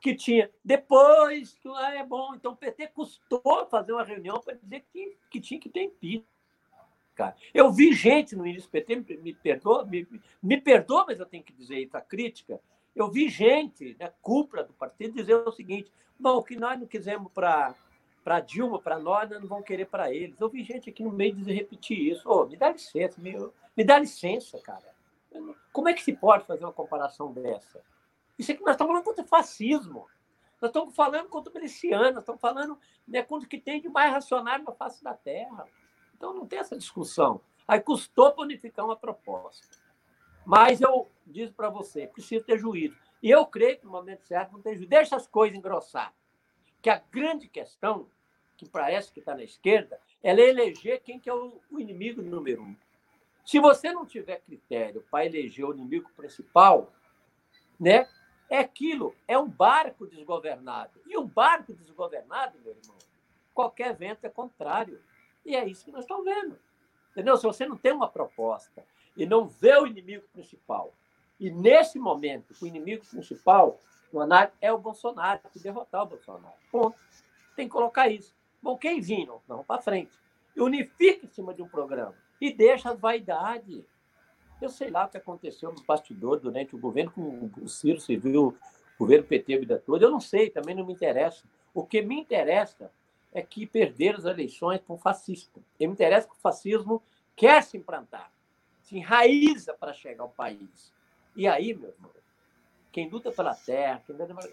Que 0.01 0.13
tinha. 0.13 0.51
Depois, 0.63 1.57
ah, 1.77 1.95
é 1.95 2.03
bom, 2.03 2.35
então 2.35 2.51
o 2.51 2.57
PT 2.57 2.87
custou 2.87 3.67
fazer 3.69 3.93
uma 3.93 4.03
reunião 4.03 4.39
para 4.41 4.55
dizer 4.55 4.85
que, 4.91 5.17
que 5.29 5.39
tinha 5.39 5.59
que 5.59 5.69
ter 5.69 5.83
impeachment 5.83 6.33
cara. 7.13 7.35
Eu 7.53 7.71
vi 7.71 7.93
gente 7.93 8.35
no 8.35 8.45
início 8.45 8.67
do 8.67 8.71
PT, 8.71 8.95
me, 8.95 9.17
me 9.17 9.33
perdoa, 9.33 9.85
me, 9.85 10.07
me 10.41 10.59
perdoa, 10.59 11.05
mas 11.07 11.19
eu 11.19 11.25
tenho 11.25 11.43
que 11.43 11.53
dizer 11.53 11.79
isso, 11.79 11.95
a 11.95 12.01
crítica. 12.01 12.59
Eu 12.95 13.09
vi 13.09 13.29
gente, 13.29 13.95
né, 13.99 14.13
cúpula 14.21 14.63
do 14.63 14.73
partido, 14.73 15.15
dizer 15.15 15.35
o 15.35 15.51
seguinte: 15.51 15.91
bom, 16.19 16.37
o 16.37 16.43
que 16.43 16.55
nós 16.55 16.79
não 16.79 16.87
quisemos 16.87 17.31
para 17.31 17.75
para 18.23 18.39
Dilma, 18.39 18.79
para 18.79 18.97
nós, 18.97 19.29
nós 19.29 19.41
não 19.41 19.47
vamos 19.47 19.65
querer 19.65 19.85
para 19.85 20.13
eles. 20.13 20.39
Eu 20.39 20.47
vi 20.47 20.63
gente 20.63 20.89
aqui 20.89 21.03
no 21.03 21.11
meio 21.11 21.35
dizer 21.35 21.53
repetir 21.53 21.99
isso. 21.99 22.23
Oh, 22.25 22.45
me 22.45 22.55
dá 22.55 22.71
licença, 22.71 23.19
me, 23.21 23.35
me 23.75 23.83
dá 23.83 23.99
licença, 23.99 24.57
cara. 24.59 24.93
Como 25.73 25.89
é 25.89 25.93
que 25.93 26.01
se 26.01 26.13
pode 26.13 26.45
fazer 26.45 26.63
uma 26.63 26.71
comparação 26.71 27.33
dessa? 27.33 27.81
Isso 28.39 28.55
que 28.55 28.61
nós 28.61 28.75
estamos 28.75 28.91
falando 28.91 29.03
contra 29.03 29.25
o 29.25 29.27
fascismo. 29.27 30.07
Nós 30.61 30.69
estamos 30.69 30.95
falando 30.95 31.27
contra 31.27 31.51
o 31.51 31.53
miliciano, 31.53 32.13
nós 32.13 32.23
estamos 32.23 32.39
falando 32.39 32.79
né, 33.05 33.21
contra 33.21 33.45
o 33.45 33.49
que 33.49 33.59
tem 33.59 33.81
de 33.81 33.89
mais 33.89 34.13
racionário 34.13 34.63
na 34.63 34.71
face 34.71 35.03
da 35.03 35.13
terra. 35.13 35.67
Então 36.15 36.33
não 36.33 36.47
tem 36.47 36.59
essa 36.59 36.77
discussão. 36.77 37.41
Aí 37.67 37.81
custou 37.81 38.31
para 38.31 38.43
unificar 38.43 38.85
uma 38.85 38.95
proposta. 38.95 39.82
Mas 40.45 40.81
eu 40.81 41.07
disse 41.25 41.53
para 41.53 41.69
você, 41.69 42.07
precisa 42.07 42.43
ter 42.43 42.57
juízo. 42.57 42.97
E 43.21 43.29
eu 43.29 43.45
creio 43.45 43.77
que 43.77 43.85
no 43.85 43.91
momento 43.91 44.23
certo 44.23 44.51
não 44.51 44.61
tem 44.61 44.75
juízo. 44.75 44.89
Deixa 44.89 45.15
as 45.15 45.27
coisas 45.27 45.57
engrossar. 45.57 46.13
Que 46.81 46.89
a 46.89 47.01
grande 47.11 47.47
questão, 47.47 48.07
que 48.57 48.67
parece 48.67 49.11
que 49.11 49.19
está 49.19 49.33
na 49.33 49.43
esquerda, 49.43 49.99
ela 50.21 50.41
é 50.41 50.49
eleger 50.49 51.01
quem 51.01 51.19
que 51.19 51.29
é 51.29 51.33
o, 51.33 51.59
o 51.71 51.79
inimigo 51.79 52.21
número 52.21 52.61
um. 52.61 52.75
Se 53.45 53.59
você 53.59 53.91
não 53.91 54.05
tiver 54.05 54.41
critério 54.41 55.05
para 55.09 55.25
eleger 55.25 55.65
o 55.65 55.73
inimigo 55.73 56.09
principal, 56.15 56.93
né, 57.79 58.07
é 58.49 58.59
aquilo, 58.59 59.15
é 59.27 59.37
um 59.37 59.49
barco 59.49 60.05
desgovernado. 60.05 61.01
E 61.07 61.17
um 61.17 61.27
barco 61.27 61.73
desgovernado, 61.73 62.59
meu 62.59 62.71
irmão, 62.71 62.97
qualquer 63.53 63.95
vento 63.95 64.25
é 64.25 64.29
contrário. 64.29 65.01
E 65.45 65.55
é 65.55 65.65
isso 65.65 65.85
que 65.85 65.91
nós 65.91 66.01
estamos 66.01 66.25
vendo. 66.25 66.59
Entendeu? 67.11 67.37
Se 67.37 67.43
você 67.43 67.65
não 67.65 67.77
tem 67.77 67.91
uma 67.91 68.09
proposta 68.09 68.85
e 69.15 69.25
não 69.25 69.47
vê 69.47 69.77
o 69.77 69.87
inimigo 69.87 70.23
principal, 70.33 70.93
e 71.39 71.51
nesse 71.51 71.99
momento, 71.99 72.55
o 72.61 72.65
inimigo 72.65 73.05
principal 73.05 73.77
é 74.61 74.71
o 74.71 74.77
Bolsonaro, 74.77 75.41
que 75.51 75.59
derrotar 75.59 76.03
o 76.03 76.05
Bolsonaro. 76.05 76.55
Ponto. 76.71 76.97
Tem 77.55 77.67
que 77.67 77.73
colocar 77.73 78.07
isso. 78.07 78.33
Bom, 78.61 78.77
quem 78.77 79.01
vindo? 79.01 79.41
Vamos 79.47 79.65
para 79.65 79.81
frente. 79.81 80.11
E 80.55 80.61
unifica 80.61 81.25
em 81.25 81.29
cima 81.29 81.53
de 81.53 81.61
um 81.61 81.67
programa. 81.67 82.15
E 82.39 82.53
deixa 82.53 82.91
a 82.91 82.93
vaidade. 82.93 83.83
Eu 84.61 84.69
sei 84.69 84.89
lá 84.89 85.05
o 85.05 85.09
que 85.09 85.17
aconteceu 85.17 85.73
no 85.73 85.83
bastidor 85.83 86.39
durante 86.39 86.75
o 86.75 86.79
governo 86.79 87.11
com 87.11 87.49
o 87.61 87.67
Ciro 87.67 87.99
Civil, 87.99 88.57
o 88.95 88.99
governo 88.99 89.25
PT 89.25 89.55
a 89.55 89.59
vida 89.59 89.83
toda. 89.85 90.05
Eu 90.05 90.11
não 90.11 90.21
sei, 90.21 90.49
também 90.49 90.75
não 90.75 90.85
me 90.85 90.93
interessa. 90.93 91.43
O 91.73 91.83
que 91.83 92.01
me 92.01 92.19
interessa 92.19 92.91
é 93.33 93.41
que 93.41 93.65
perderam 93.65 94.19
as 94.19 94.25
eleições 94.25 94.79
com 94.87 94.97
fascista. 94.97 95.59
E 95.79 95.87
me 95.87 95.93
interessa 95.93 96.27
que 96.27 96.35
o 96.35 96.39
fascismo 96.39 97.01
quer 97.35 97.63
se 97.63 97.75
implantar, 97.77 98.31
se 98.83 98.97
enraiza 98.97 99.73
para 99.73 99.93
chegar 99.93 100.23
ao 100.23 100.29
país. 100.29 100.93
E 101.35 101.47
aí, 101.47 101.73
meu 101.73 101.89
irmão, 101.89 102.11
quem 102.91 103.09
luta 103.09 103.31
pela 103.31 103.55
terra, 103.55 104.03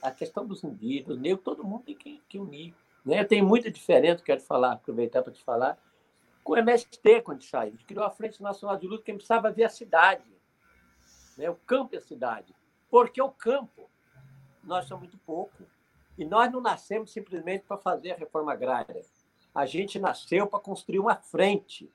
a 0.00 0.10
questão 0.10 0.46
dos 0.46 0.64
indígenas, 0.64 1.18
negros, 1.18 1.44
todo 1.44 1.64
mundo 1.64 1.84
tem 1.84 1.94
que, 1.94 2.22
que 2.28 2.38
unir. 2.38 2.74
Né? 3.04 3.22
Tem 3.24 3.42
muita 3.42 3.70
diferença, 3.70 4.24
quero 4.24 4.40
falar, 4.40 4.72
aproveitar 4.72 5.22
para 5.22 5.32
te 5.32 5.42
falar, 5.42 5.78
com 6.42 6.54
o 6.54 6.56
MST, 6.56 7.20
quando 7.22 7.42
saiu. 7.42 7.74
Criou 7.86 8.04
a 8.04 8.10
Frente 8.10 8.42
Nacional 8.42 8.78
de 8.78 8.86
Luta, 8.86 9.04
que 9.04 9.12
precisava 9.12 9.50
ver 9.50 9.64
a 9.64 9.68
cidade, 9.68 10.24
né? 11.36 11.50
o 11.50 11.54
campo 11.54 11.94
e 11.94 11.98
a 11.98 12.00
cidade. 12.00 12.54
Porque 12.88 13.20
o 13.20 13.30
campo, 13.30 13.90
nós 14.64 14.86
somos 14.86 15.02
muito 15.02 15.18
pouco. 15.18 15.64
E 16.16 16.24
nós 16.24 16.50
não 16.50 16.60
nascemos 16.60 17.12
simplesmente 17.12 17.64
para 17.64 17.76
fazer 17.76 18.12
a 18.12 18.16
reforma 18.16 18.52
agrária. 18.52 19.02
A 19.54 19.66
gente 19.66 19.98
nasceu 19.98 20.46
para 20.46 20.60
construir 20.60 20.98
uma 20.98 21.16
frente 21.16 21.90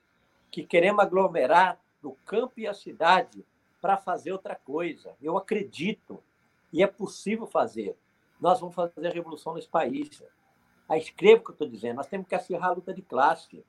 que 0.50 0.64
queremos 0.64 1.02
aglomerar 1.02 1.80
do 2.06 2.12
campo 2.24 2.60
e 2.60 2.68
a 2.68 2.72
cidade 2.72 3.44
para 3.80 3.96
fazer 3.96 4.30
outra 4.30 4.54
coisa. 4.54 5.16
Eu 5.20 5.36
acredito 5.36 6.22
e 6.72 6.80
é 6.80 6.86
possível 6.86 7.48
fazer. 7.48 7.96
Nós 8.40 8.60
vamos 8.60 8.76
fazer 8.76 9.08
a 9.08 9.10
revolução 9.10 9.54
nesse 9.54 9.68
país. 9.68 10.22
Aí 10.88 11.00
escreva 11.00 11.40
o 11.40 11.44
que 11.44 11.50
eu 11.50 11.54
estou 11.54 11.68
dizendo. 11.68 11.96
Nós 11.96 12.06
temos 12.06 12.28
que 12.28 12.34
acirrar 12.36 12.70
a 12.70 12.74
luta 12.74 12.94
de 12.94 13.02
classe. 13.02 13.64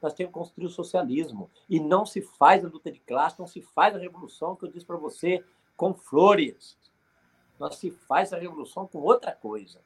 Nós 0.00 0.14
temos 0.14 0.32
que 0.32 0.38
construir 0.38 0.66
o 0.66 0.70
socialismo. 0.70 1.50
E 1.68 1.78
não 1.78 2.06
se 2.06 2.22
faz 2.22 2.64
a 2.64 2.68
luta 2.68 2.90
de 2.90 2.98
classe, 3.00 3.38
não 3.38 3.46
se 3.46 3.60
faz 3.60 3.94
a 3.94 3.98
revolução 3.98 4.56
que 4.56 4.64
eu 4.64 4.70
disse 4.70 4.86
para 4.86 4.96
você 4.96 5.44
com 5.76 5.92
flores. 5.92 6.78
Nós 7.58 7.76
se 7.76 7.90
faz 7.90 8.32
a 8.32 8.38
revolução 8.38 8.86
com 8.86 9.00
outra 9.00 9.32
coisa. 9.32 9.82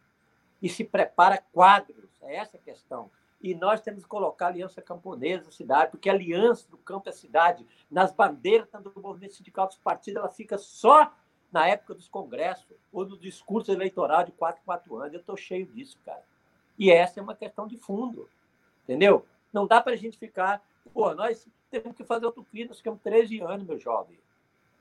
E 0.62 0.68
se 0.68 0.84
prepara 0.84 1.42
quadros. 1.52 2.10
É 2.22 2.36
essa 2.36 2.56
a 2.56 2.60
questão. 2.60 3.10
E 3.42 3.54
nós 3.54 3.80
temos 3.80 4.02
que 4.02 4.08
colocar 4.08 4.46
a 4.46 4.48
aliança 4.48 4.80
camponesa 4.80 5.50
cidade, 5.50 5.90
porque 5.90 6.08
a 6.08 6.12
aliança 6.12 6.68
do 6.70 6.78
campo 6.78 7.08
a 7.08 7.12
cidade, 7.12 7.66
nas 7.90 8.12
bandeiras 8.12 8.68
tanto 8.70 8.90
do 8.90 9.00
movimento 9.00 9.34
sindical 9.34 9.66
dos 9.66 9.76
partidos, 9.76 10.20
ela 10.20 10.30
fica 10.30 10.56
só 10.56 11.12
na 11.52 11.68
época 11.68 11.94
dos 11.94 12.08
congressos 12.08 12.66
ou 12.92 13.04
do 13.04 13.16
discurso 13.16 13.70
eleitoral 13.70 14.24
de 14.24 14.32
4, 14.32 14.62
4 14.64 14.96
anos. 14.96 15.14
Eu 15.14 15.20
estou 15.20 15.36
cheio 15.36 15.66
disso, 15.66 15.98
cara. 16.04 16.22
E 16.78 16.90
essa 16.90 17.20
é 17.20 17.22
uma 17.22 17.34
questão 17.34 17.66
de 17.66 17.76
fundo, 17.76 18.28
entendeu? 18.84 19.24
Não 19.52 19.66
dá 19.66 19.80
para 19.80 19.92
a 19.92 19.96
gente 19.96 20.18
ficar. 20.18 20.62
Pô, 20.92 21.14
nós 21.14 21.48
temos 21.70 21.96
que 21.96 22.04
fazer 22.04 22.26
outro 22.26 22.44
crime, 22.44 22.68
nós 22.68 22.78
ficamos 22.78 23.00
13 23.00 23.40
anos, 23.40 23.66
meu 23.66 23.78
jovem. 23.78 24.18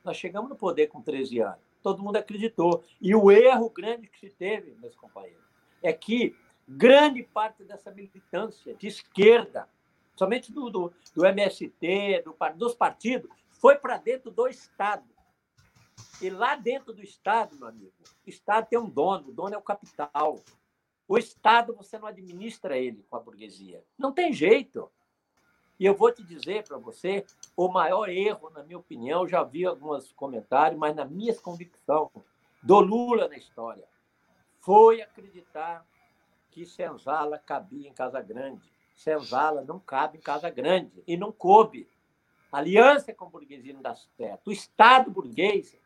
Nós 0.03 0.17
chegamos 0.17 0.49
no 0.49 0.55
poder 0.55 0.87
com 0.87 1.01
13 1.01 1.39
anos. 1.39 1.59
Todo 1.81 2.01
mundo 2.03 2.17
acreditou. 2.17 2.83
E 3.01 3.15
o 3.15 3.31
erro 3.31 3.69
grande 3.69 4.07
que 4.07 4.19
se 4.19 4.29
teve, 4.29 4.75
meus 4.81 4.95
companheiros, 4.95 5.43
é 5.81 5.93
que 5.93 6.35
grande 6.67 7.23
parte 7.23 7.63
dessa 7.63 7.91
militância 7.91 8.73
de 8.75 8.87
esquerda, 8.87 9.69
somente 10.15 10.51
do, 10.51 10.69
do, 10.69 10.93
do 11.13 11.25
MST, 11.25 12.23
do, 12.23 12.35
dos 12.55 12.73
partidos, 12.73 13.29
foi 13.51 13.75
para 13.77 13.97
dentro 13.97 14.31
do 14.31 14.47
Estado. 14.47 15.05
E 16.21 16.29
lá 16.29 16.55
dentro 16.55 16.93
do 16.93 17.03
Estado, 17.03 17.55
meu 17.57 17.67
amigo, 17.67 17.93
o 18.25 18.29
Estado 18.29 18.67
tem 18.67 18.79
um 18.79 18.89
dono, 18.89 19.29
o 19.29 19.33
dono 19.33 19.55
é 19.55 19.57
o 19.57 19.61
capital. 19.61 20.39
O 21.07 21.17
Estado 21.17 21.75
você 21.75 21.97
não 21.97 22.07
administra 22.07 22.77
ele 22.77 23.05
com 23.09 23.15
a 23.15 23.19
burguesia. 23.19 23.83
Não 23.97 24.11
tem 24.11 24.33
jeito. 24.33 24.91
E 25.79 25.85
eu 25.85 25.93
vou 25.93 26.11
te 26.11 26.23
dizer 26.23 26.63
para 26.63 26.77
você, 26.77 27.25
o 27.55 27.67
maior 27.67 28.09
erro, 28.09 28.49
na 28.49 28.63
minha 28.63 28.79
opinião, 28.79 29.27
já 29.27 29.43
vi 29.43 29.65
alguns 29.65 30.11
comentários, 30.13 30.79
mas 30.79 30.95
na 30.95 31.05
minha 31.05 31.35
convicção, 31.35 32.09
do 32.63 32.79
Lula 32.79 33.27
na 33.27 33.37
história, 33.37 33.83
foi 34.59 35.01
acreditar 35.01 35.85
que 36.55 36.65
senzala 36.65 37.37
cabia 37.37 37.89
em 37.89 37.93
Casa 37.93 38.21
Grande. 38.21 38.71
Senzala 38.95 39.61
não 39.61 39.77
cabe 39.77 40.17
em 40.17 40.21
Casa 40.21 40.49
Grande 40.49 41.03
e 41.05 41.17
não 41.17 41.29
coube. 41.29 41.85
Aliança 42.49 43.13
com 43.13 43.25
a 43.25 43.29
burguesia 43.29 43.73
não 43.73 43.81
dá 43.81 43.93
certo. 43.93 44.47
O 44.47 44.53
Estado 44.53 45.11
burguês 45.11 45.77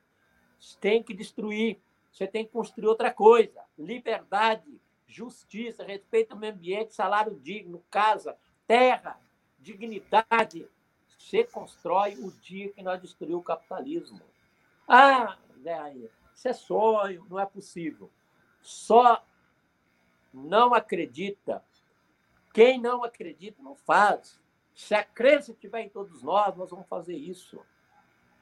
tem 0.79 1.01
que 1.01 1.11
destruir. 1.11 1.79
Você 2.11 2.27
tem 2.27 2.45
que 2.45 2.51
construir 2.51 2.85
outra 2.85 3.11
coisa. 3.11 3.63
Liberdade, 3.79 4.79
justiça, 5.07 5.83
respeito 5.83 6.33
ao 6.33 6.37
meio 6.37 6.53
ambiente, 6.53 6.93
salário 6.93 7.39
digno, 7.39 7.83
casa, 7.89 8.37
terra, 8.67 9.19
dignidade. 9.57 10.69
Você 11.17 11.45
constrói 11.45 12.13
o 12.13 12.31
dia 12.31 12.71
que 12.71 12.83
nós 12.83 13.01
destruímos 13.01 13.41
o 13.41 13.43
capitalismo. 13.43 14.21
Ah, 14.87 15.35
Zé, 15.63 15.95
isso 16.35 16.47
é 16.47 16.53
sonho, 16.53 17.25
não 17.27 17.39
é 17.39 17.45
possível. 17.47 18.11
Só 18.61 19.23
não 20.33 20.73
acredita. 20.73 21.63
Quem 22.53 22.79
não 22.79 23.03
acredita, 23.03 23.61
não 23.61 23.75
faz. 23.75 24.39
Se 24.73 24.95
a 24.95 25.03
crença 25.03 25.51
estiver 25.51 25.81
em 25.81 25.89
todos 25.89 26.23
nós, 26.23 26.55
nós 26.55 26.69
vamos 26.69 26.87
fazer 26.87 27.15
isso. 27.15 27.59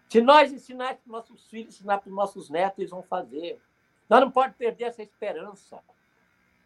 Se 0.10 0.22
nós 0.22 0.52
ensinarmos 0.52 1.02
para 1.02 1.08
os 1.08 1.12
nossos 1.12 1.50
filhos, 1.50 1.76
ensinar 1.76 1.98
para 1.98 2.10
os 2.10 2.16
nossos 2.16 2.50
netos, 2.50 2.80
eles 2.80 2.92
vão 2.92 3.04
fazer. 3.04 3.62
Nós 4.10 4.22
não 4.22 4.32
podemos 4.32 4.58
perder 4.58 4.86
essa 4.86 5.04
esperança. 5.04 5.84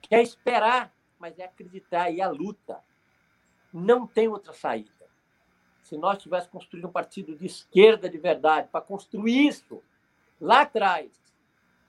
Que 0.02 0.16
é 0.16 0.22
esperar, 0.22 0.94
mas 1.18 1.40
é 1.40 1.46
acreditar 1.46 2.12
e 2.12 2.22
a 2.22 2.30
luta. 2.30 2.84
Não 3.74 4.06
tem 4.06 4.28
outra 4.28 4.54
saída. 4.54 4.92
Se 5.84 5.98
nós 5.98 6.22
tivéssemos 6.22 6.52
construído 6.52 6.88
um 6.88 6.92
partido 6.92 7.36
de 7.36 7.46
esquerda 7.46 8.10
de 8.10 8.18
verdade, 8.18 8.68
para 8.70 8.82
construir 8.82 9.48
isso 9.48 9.82
lá 10.40 10.62
atrás, 10.62 11.21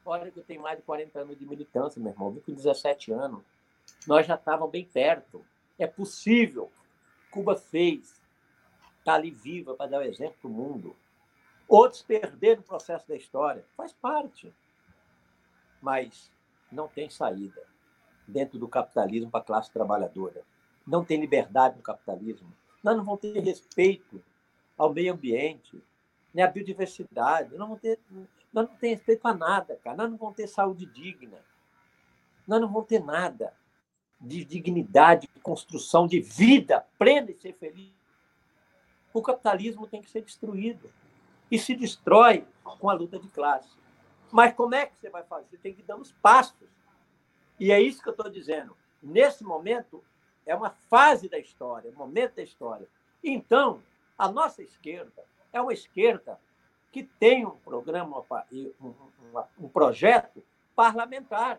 olha 0.05 0.31
que 0.31 0.39
eu 0.39 0.45
tenho 0.45 0.63
mais 0.63 0.79
de 0.79 0.85
40 0.85 1.21
anos 1.21 1.39
de 1.39 1.47
militância, 1.47 2.01
meu 2.01 2.13
irmão, 2.13 2.31
vim 2.31 2.41
com 2.41 2.53
17 2.53 3.13
anos, 3.13 3.43
nós 4.07 4.27
já 4.27 4.35
estávamos 4.35 4.71
bem 4.71 4.85
perto. 4.85 5.45
É 5.79 5.87
possível. 5.87 6.71
Cuba 7.31 7.57
fez. 7.57 8.21
Está 8.99 9.15
ali 9.15 9.31
viva 9.31 9.75
para 9.75 9.91
dar 9.91 9.99
o 9.99 10.03
exemplo 10.03 10.37
para 10.41 10.51
o 10.51 10.53
mundo. 10.53 10.97
Outros 11.69 12.03
perderam 12.03 12.61
o 12.61 12.65
processo 12.65 13.09
da 13.09 13.17
história. 13.17 13.65
Faz 13.77 13.93
parte. 13.93 14.53
Mas 15.81 16.31
não 16.71 16.89
tem 16.89 17.11
saída 17.11 17.63
dentro 18.27 18.59
do 18.59 18.69
capitalismo 18.69 19.31
para 19.31 19.41
a 19.41 19.45
classe 19.45 19.71
trabalhadora. 19.71 20.43
Não 20.87 21.05
tem 21.05 21.21
liberdade 21.21 21.77
no 21.77 21.83
capitalismo. 21.83 22.53
Nós 22.83 22.97
não 22.97 23.05
vamos 23.05 23.21
ter 23.21 23.39
respeito 23.41 24.23
ao 24.77 24.93
meio 24.93 25.13
ambiente, 25.13 25.81
nem 26.35 26.45
à 26.45 26.49
biodiversidade. 26.49 27.57
Não 27.57 27.67
vamos 27.67 27.81
ter, 27.81 27.99
nós 28.53 28.69
não 28.69 28.77
temos 28.77 28.99
respeito 28.99 29.27
a 29.27 29.35
nada, 29.35 29.77
cara. 29.83 29.97
Nós 29.97 30.11
não 30.11 30.19
vamos 30.19 30.37
ter 30.37 30.47
saúde 30.47 30.85
digna. 30.87 31.39
Nós 32.47 32.61
não 32.61 32.69
vamos 32.69 32.87
ter 32.87 33.03
nada 33.03 33.55
de 34.21 34.45
dignidade, 34.45 35.29
de 35.35 35.41
construção, 35.41 36.07
de 36.07 36.21
vida 36.21 36.87
plena 36.99 37.31
e 37.31 37.35
ser 37.35 37.55
feliz. 37.55 37.93
O 39.13 39.23
capitalismo 39.23 39.87
tem 39.87 40.03
que 40.03 40.11
ser 40.11 40.23
destruído 40.23 40.91
e 41.51 41.59
se 41.59 41.75
destrói 41.75 42.47
com 42.63 42.89
a 42.89 42.95
luta 42.95 43.19
de 43.19 43.29
classe. 43.29 43.69
Mas 44.31 44.55
como 44.55 44.75
é 44.75 44.87
que 44.87 44.97
você 44.97 45.11
vai 45.11 45.23
fazer? 45.25 45.49
Você 45.51 45.59
tem 45.59 45.75
que 45.75 45.83
dar 45.83 45.97
os 45.97 46.13
passos. 46.13 46.69
E 47.59 47.71
é 47.71 47.81
isso 47.81 48.03
que 48.03 48.09
eu 48.09 48.13
estou 48.13 48.31
dizendo. 48.31 48.77
Nesse 49.03 49.45
momento, 49.45 50.03
é 50.47 50.55
uma 50.55 50.71
fase 50.71 51.29
da 51.29 51.39
história, 51.39 51.91
um 51.91 51.95
momento 51.95 52.37
da 52.37 52.43
história. 52.43 52.89
Então, 53.23 53.83
a 54.17 54.31
nossa 54.31 54.63
esquerda 54.63 55.25
é 55.53 55.61
uma 55.61 55.73
esquerda 55.73 56.39
que 56.93 57.03
tem 57.03 57.47
um 57.47 57.57
programa, 57.57 58.23
um, 59.59 59.69
projeto 59.69 60.45
parlamentar. 60.77 61.59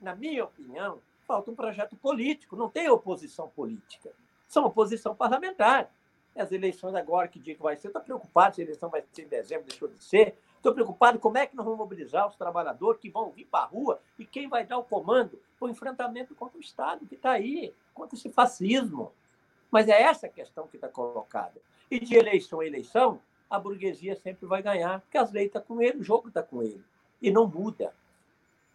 Na 0.00 0.14
minha 0.14 0.44
opinião, 0.44 1.00
falta 1.26 1.50
um 1.50 1.56
projeto 1.56 1.96
político, 1.96 2.56
não 2.56 2.70
tem 2.70 2.88
oposição 2.88 3.48
política. 3.48 4.10
São 4.46 4.64
oposição 4.64 5.14
parlamentar. 5.14 5.90
As 6.36 6.52
eleições 6.52 6.94
agora, 6.94 7.26
que 7.26 7.40
dia 7.40 7.56
que 7.56 7.62
vai 7.62 7.76
ser? 7.76 7.88
Estou 7.88 8.00
preocupado 8.00 8.54
se 8.54 8.60
a 8.60 8.64
eleição 8.64 8.88
vai 8.88 9.04
ser 9.12 9.22
em 9.22 9.28
dezembro, 9.28 9.66
deixou 9.66 9.88
de 9.88 10.02
ser. 10.02 10.38
Estou 10.54 10.72
preocupado 10.72 11.18
como 11.18 11.36
é 11.36 11.46
que 11.46 11.56
nós 11.56 11.64
vamos 11.64 11.78
mobilizar 11.78 12.28
os 12.28 12.36
trabalhadores 12.36 13.00
que 13.00 13.10
vão 13.10 13.30
vir 13.30 13.46
para 13.46 13.64
a 13.64 13.66
rua 13.66 14.00
e 14.16 14.24
quem 14.24 14.48
vai 14.48 14.64
dar 14.64 14.78
o 14.78 14.84
comando 14.84 15.40
para 15.58 15.66
o 15.66 15.70
enfrentamento 15.70 16.34
contra 16.34 16.56
o 16.56 16.60
Estado 16.60 17.04
que 17.06 17.16
está 17.16 17.32
aí, 17.32 17.74
contra 17.92 18.16
esse 18.16 18.30
fascismo. 18.30 19.12
Mas 19.68 19.88
é 19.88 20.00
essa 20.00 20.26
a 20.26 20.30
questão 20.30 20.68
que 20.68 20.76
está 20.76 20.88
colocada. 20.88 21.60
E 21.90 21.98
de 21.98 22.14
eleição 22.14 22.60
a 22.60 22.66
eleição, 22.66 23.20
a 23.50 23.58
burguesia 23.58 24.14
sempre 24.16 24.46
vai 24.46 24.62
ganhar, 24.62 25.00
porque 25.00 25.18
as 25.18 25.32
leis 25.32 25.48
estão 25.48 25.60
tá 25.60 25.66
com 25.66 25.82
ele, 25.82 25.98
o 25.98 26.04
jogo 26.04 26.28
está 26.28 26.42
com 26.42 26.62
ele. 26.62 26.82
E 27.20 27.30
não 27.30 27.46
muda. 27.46 27.92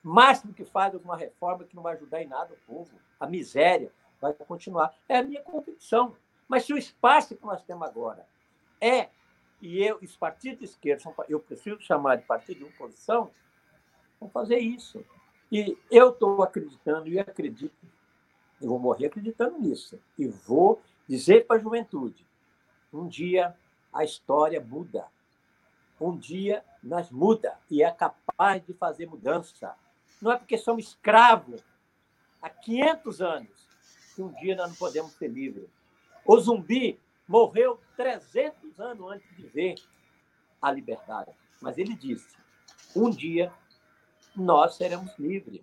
Máximo 0.04 0.54
que 0.54 0.66
faz 0.66 0.94
alguma 0.94 1.18
reforma 1.18 1.64
que 1.64 1.76
não 1.76 1.82
vai 1.82 1.96
ajudar 1.96 2.22
em 2.22 2.28
nada 2.28 2.54
o 2.54 2.74
povo. 2.74 2.92
A 3.20 3.26
miséria 3.26 3.92
vai 4.22 4.34
continuar. 4.34 4.94
É 5.08 5.18
a 5.18 5.24
minha 5.24 5.42
convicção. 5.42 6.16
Mas 6.48 6.66
se 6.66 6.74
o 6.74 6.78
espaço 6.78 7.36
que 7.36 7.46
nós 7.46 7.64
temos 7.64 7.88
agora 7.88 8.28
é, 8.80 9.10
e 9.62 9.82
eu, 9.82 9.98
os 10.02 10.16
partidos 10.16 10.60
de 10.60 10.66
esquerda, 10.66 11.12
eu 11.28 11.40
preciso 11.40 11.80
chamar 11.82 12.18
de 12.18 12.26
partido 12.26 12.60
de 12.60 12.66
oposição, 12.66 13.32
Vamos 14.20 14.34
fazer 14.34 14.58
isso. 14.58 15.04
E 15.52 15.78
eu 15.92 16.10
estou 16.10 16.42
acreditando 16.42 17.08
e 17.08 17.20
acredito, 17.20 17.76
eu 18.62 18.70
vou 18.70 18.80
morrer 18.80 19.08
acreditando 19.08 19.60
nisso. 19.60 20.00
E 20.18 20.28
vou 20.28 20.82
dizer 21.08 21.46
para 21.46 21.58
a 21.58 21.60
juventude: 21.60 22.26
um 22.92 23.08
dia 23.08 23.56
a 23.96 24.04
história 24.04 24.60
muda. 24.60 25.08
Um 26.00 26.18
dia 26.18 26.64
nós 26.84 27.10
muda 27.10 27.58
e 27.72 27.82
é 27.82 27.90
capaz 27.90 28.64
de 28.66 28.74
fazer 28.74 29.08
mudança. 29.08 29.74
Não 30.22 30.34
é 30.34 30.38
porque 30.38 30.58
somos 30.58 30.90
escravos 30.90 31.64
há 32.42 32.50
500 32.50 33.22
anos 33.22 33.68
que 34.14 34.22
um 34.22 34.34
dia 34.34 34.56
nós 34.56 34.70
não 34.70 34.76
podemos 34.76 35.14
ser 35.14 35.30
livres. 35.30 35.70
O 36.26 36.38
zumbi 36.38 37.00
morreu 37.28 37.80
300 37.96 38.80
anos 38.80 39.12
antes 39.12 39.36
de 39.38 39.48
ver 39.48 39.76
a 40.62 40.70
liberdade. 40.72 41.32
Mas 41.62 41.78
ele 41.78 41.96
disse: 41.96 42.36
um 42.94 43.10
dia 43.10 43.52
nós 44.36 44.76
seremos 44.76 45.18
livres. 45.18 45.62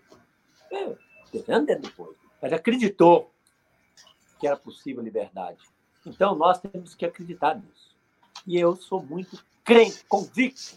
É, 0.71 0.97
anos 1.53 1.81
depois. 1.81 2.17
Mas 2.41 2.53
acreditou 2.53 3.31
que 4.41 4.47
era 4.47 4.57
possível 4.57 5.03
liberdade. 5.03 5.63
Então 6.07 6.35
nós 6.35 6.59
temos 6.59 6.95
que 6.95 7.05
acreditar 7.05 7.55
nisso. 7.55 7.92
E 8.47 8.59
eu 8.59 8.75
sou 8.75 9.03
muito 9.03 9.43
crente, 9.65 10.05
convicto 10.07 10.77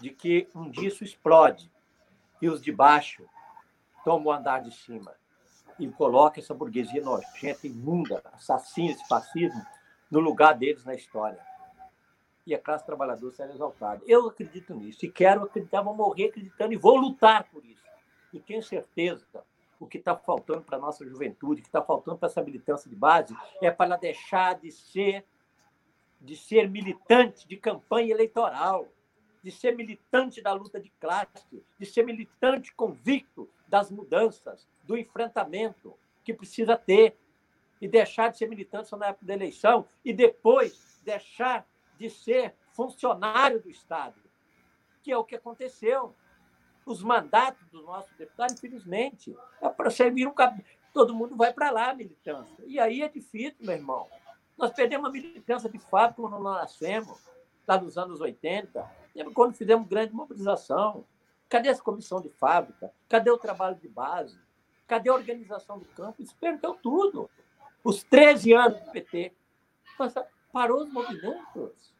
de 0.00 0.10
que 0.10 0.48
um 0.54 0.70
dia 0.70 0.88
isso 0.88 1.04
explode 1.04 1.70
e 2.40 2.48
os 2.48 2.60
de 2.60 2.72
baixo 2.72 3.24
tomam 4.04 4.26
o 4.26 4.32
andar 4.32 4.60
de 4.62 4.74
cima 4.74 5.14
e 5.78 5.88
colocam 5.88 6.42
essa 6.42 6.54
burguesia 6.54 7.02
nojenta, 7.02 7.66
imunda, 7.66 8.22
assassina, 8.32 8.92
esse 8.92 9.06
fascismo 9.08 9.64
no 10.10 10.20
lugar 10.20 10.54
deles 10.54 10.84
na 10.84 10.94
história. 10.94 11.40
E 12.46 12.54
a 12.54 12.58
classe 12.58 12.84
trabalhadora 12.84 13.32
será 13.32 13.52
exaltada. 13.52 14.02
Eu 14.06 14.28
acredito 14.28 14.74
nisso 14.74 15.04
e 15.04 15.10
quero 15.10 15.44
acreditar, 15.44 15.82
vou 15.82 15.94
morrer 15.94 16.26
acreditando 16.26 16.72
e 16.72 16.76
vou 16.76 16.96
lutar 16.96 17.44
por 17.44 17.64
isso. 17.64 17.84
E 18.32 18.38
tenho 18.38 18.62
certeza 18.62 19.24
o 19.78 19.86
que 19.86 19.96
está 19.96 20.14
faltando 20.14 20.62
para 20.62 20.76
a 20.76 20.80
nossa 20.80 21.06
juventude, 21.06 21.60
o 21.60 21.62
que 21.62 21.68
está 21.68 21.80
faltando 21.80 22.18
para 22.18 22.28
essa 22.28 22.42
militância 22.42 22.88
de 22.88 22.94
base, 22.96 23.34
é 23.62 23.70
para 23.70 23.86
ela 23.86 23.96
deixar 23.96 24.58
de 24.58 24.70
ser 24.70 25.24
de 26.20 26.36
ser 26.36 26.68
militante 26.68 27.48
de 27.48 27.56
campanha 27.56 28.12
eleitoral, 28.12 28.88
de 29.42 29.50
ser 29.50 29.74
militante 29.74 30.42
da 30.42 30.52
luta 30.52 30.78
de 30.78 30.90
classe, 31.00 31.64
de 31.78 31.86
ser 31.86 32.04
militante 32.04 32.74
convicto 32.74 33.48
das 33.66 33.90
mudanças, 33.90 34.68
do 34.84 34.98
enfrentamento 34.98 35.96
que 36.22 36.34
precisa 36.34 36.76
ter, 36.76 37.16
e 37.80 37.88
deixar 37.88 38.28
de 38.28 38.36
ser 38.36 38.48
militante 38.48 38.88
só 38.88 38.96
na 38.96 39.06
época 39.06 39.24
da 39.24 39.32
eleição, 39.32 39.86
e 40.04 40.12
depois 40.12 41.00
deixar 41.02 41.66
de 41.98 42.10
ser 42.10 42.54
funcionário 42.72 43.60
do 43.60 43.70
Estado, 43.70 44.20
que 45.02 45.10
é 45.10 45.16
o 45.16 45.24
que 45.24 45.36
aconteceu. 45.36 46.14
Os 46.84 47.02
mandatos 47.02 47.66
do 47.68 47.82
nosso 47.82 48.12
deputado, 48.16 48.52
infelizmente, 48.52 49.34
é 49.62 49.68
para 49.68 49.90
servir 49.90 50.26
um 50.26 50.34
Todo 50.92 51.14
mundo 51.14 51.36
vai 51.36 51.52
para 51.52 51.70
lá, 51.70 51.94
militância. 51.94 52.64
E 52.66 52.78
aí 52.78 53.02
é 53.02 53.08
difícil, 53.08 53.64
meu 53.64 53.74
irmão. 53.74 54.08
Nós 54.60 54.72
perdemos 54.72 55.08
a 55.08 55.10
militância 55.10 55.70
de 55.70 55.78
fato 55.78 56.16
quando 56.16 56.38
nós 56.38 56.60
nascemos, 56.60 57.18
lá 57.66 57.80
nos 57.80 57.96
anos 57.96 58.20
80. 58.20 58.86
Lembra 59.16 59.32
quando 59.32 59.54
fizemos 59.54 59.88
grande 59.88 60.12
mobilização? 60.12 61.06
Cadê 61.48 61.70
essa 61.70 61.82
comissão 61.82 62.20
de 62.20 62.28
fábrica? 62.28 62.92
Cadê 63.08 63.30
o 63.30 63.38
trabalho 63.38 63.76
de 63.76 63.88
base? 63.88 64.38
Cadê 64.86 65.08
a 65.08 65.14
organização 65.14 65.78
do 65.78 65.86
campo? 65.86 66.20
Isso 66.20 66.36
perdeu 66.38 66.74
tudo. 66.74 67.30
Os 67.82 68.02
13 68.02 68.52
anos 68.52 68.80
do 68.80 68.90
PT. 68.92 69.32
Parou 70.52 70.82
os 70.82 70.92
movimentos. 70.92 71.94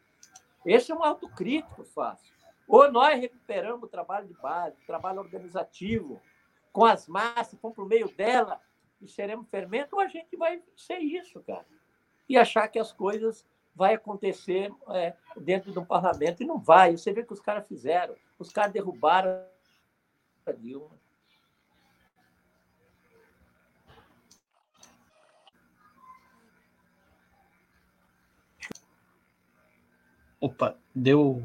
Esse 0.67 0.93
é 0.93 0.95
um 0.95 1.03
autocrítico 1.03 1.83
fácil. 1.85 2.31
Ou 2.69 2.93
nós 2.93 3.19
recuperamos 3.19 3.85
o 3.85 3.89
trabalho 3.89 4.29
de 4.29 4.35
base, 4.35 4.77
o 4.83 4.87
trabalho 4.87 5.21
organizativo, 5.21 6.21
com 6.71 6.85
as 6.85 7.09
massas, 7.09 7.59
vamos 7.61 7.75
para 7.75 7.85
o 7.85 7.89
meio 7.89 8.15
dela 8.15 8.61
e 9.01 9.09
seremos 9.09 9.49
fermento, 9.49 9.97
ou 9.97 10.03
a 10.03 10.09
gente 10.09 10.37
vai 10.37 10.63
ser 10.77 10.99
isso, 10.99 11.41
cara. 11.41 11.65
E 12.31 12.37
achar 12.37 12.69
que 12.69 12.79
as 12.79 12.93
coisas 12.93 13.45
vai 13.75 13.95
acontecer 13.95 14.73
é, 14.91 15.15
dentro 15.37 15.73
do 15.73 15.85
parlamento, 15.85 16.45
e 16.45 16.47
não 16.47 16.61
vai. 16.61 16.97
Você 16.97 17.13
vê 17.13 17.23
o 17.23 17.27
que 17.27 17.33
os 17.33 17.41
caras 17.41 17.67
fizeram. 17.67 18.15
Os 18.39 18.53
caras 18.53 18.73
derrubaram 18.73 19.45
a 20.47 20.53
Dilma. 20.53 20.97
Opa, 30.41 30.77
deu 30.95 31.45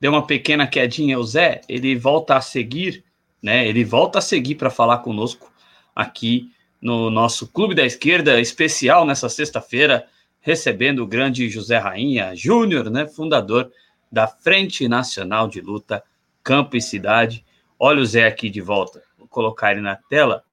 deu 0.00 0.12
uma 0.12 0.26
pequena 0.26 0.66
quedinha 0.66 1.18
o 1.18 1.22
Zé, 1.22 1.60
ele 1.68 1.94
volta 1.94 2.36
a 2.36 2.40
seguir, 2.40 3.04
né? 3.42 3.68
Ele 3.68 3.84
volta 3.84 4.18
a 4.18 4.22
seguir 4.22 4.54
para 4.54 4.70
falar 4.70 4.98
conosco 5.00 5.52
aqui 5.94 6.50
no 6.80 7.10
nosso 7.10 7.46
Clube 7.48 7.74
da 7.74 7.84
Esquerda 7.84 8.40
especial 8.40 9.04
nessa 9.04 9.28
sexta-feira, 9.28 10.06
recebendo 10.40 11.02
o 11.02 11.06
grande 11.06 11.48
José 11.48 11.76
Rainha 11.76 12.34
Júnior, 12.34 12.90
né, 12.90 13.06
fundador 13.06 13.70
da 14.10 14.26
Frente 14.26 14.88
Nacional 14.88 15.46
de 15.46 15.60
Luta 15.60 16.02
Campo 16.42 16.76
e 16.76 16.80
Cidade. 16.80 17.44
Olha 17.78 18.00
o 18.00 18.06
Zé 18.06 18.26
aqui 18.26 18.48
de 18.48 18.60
volta. 18.60 19.02
Vou 19.18 19.28
colocar 19.28 19.72
ele 19.72 19.80
na 19.80 19.96
tela. 19.96 20.44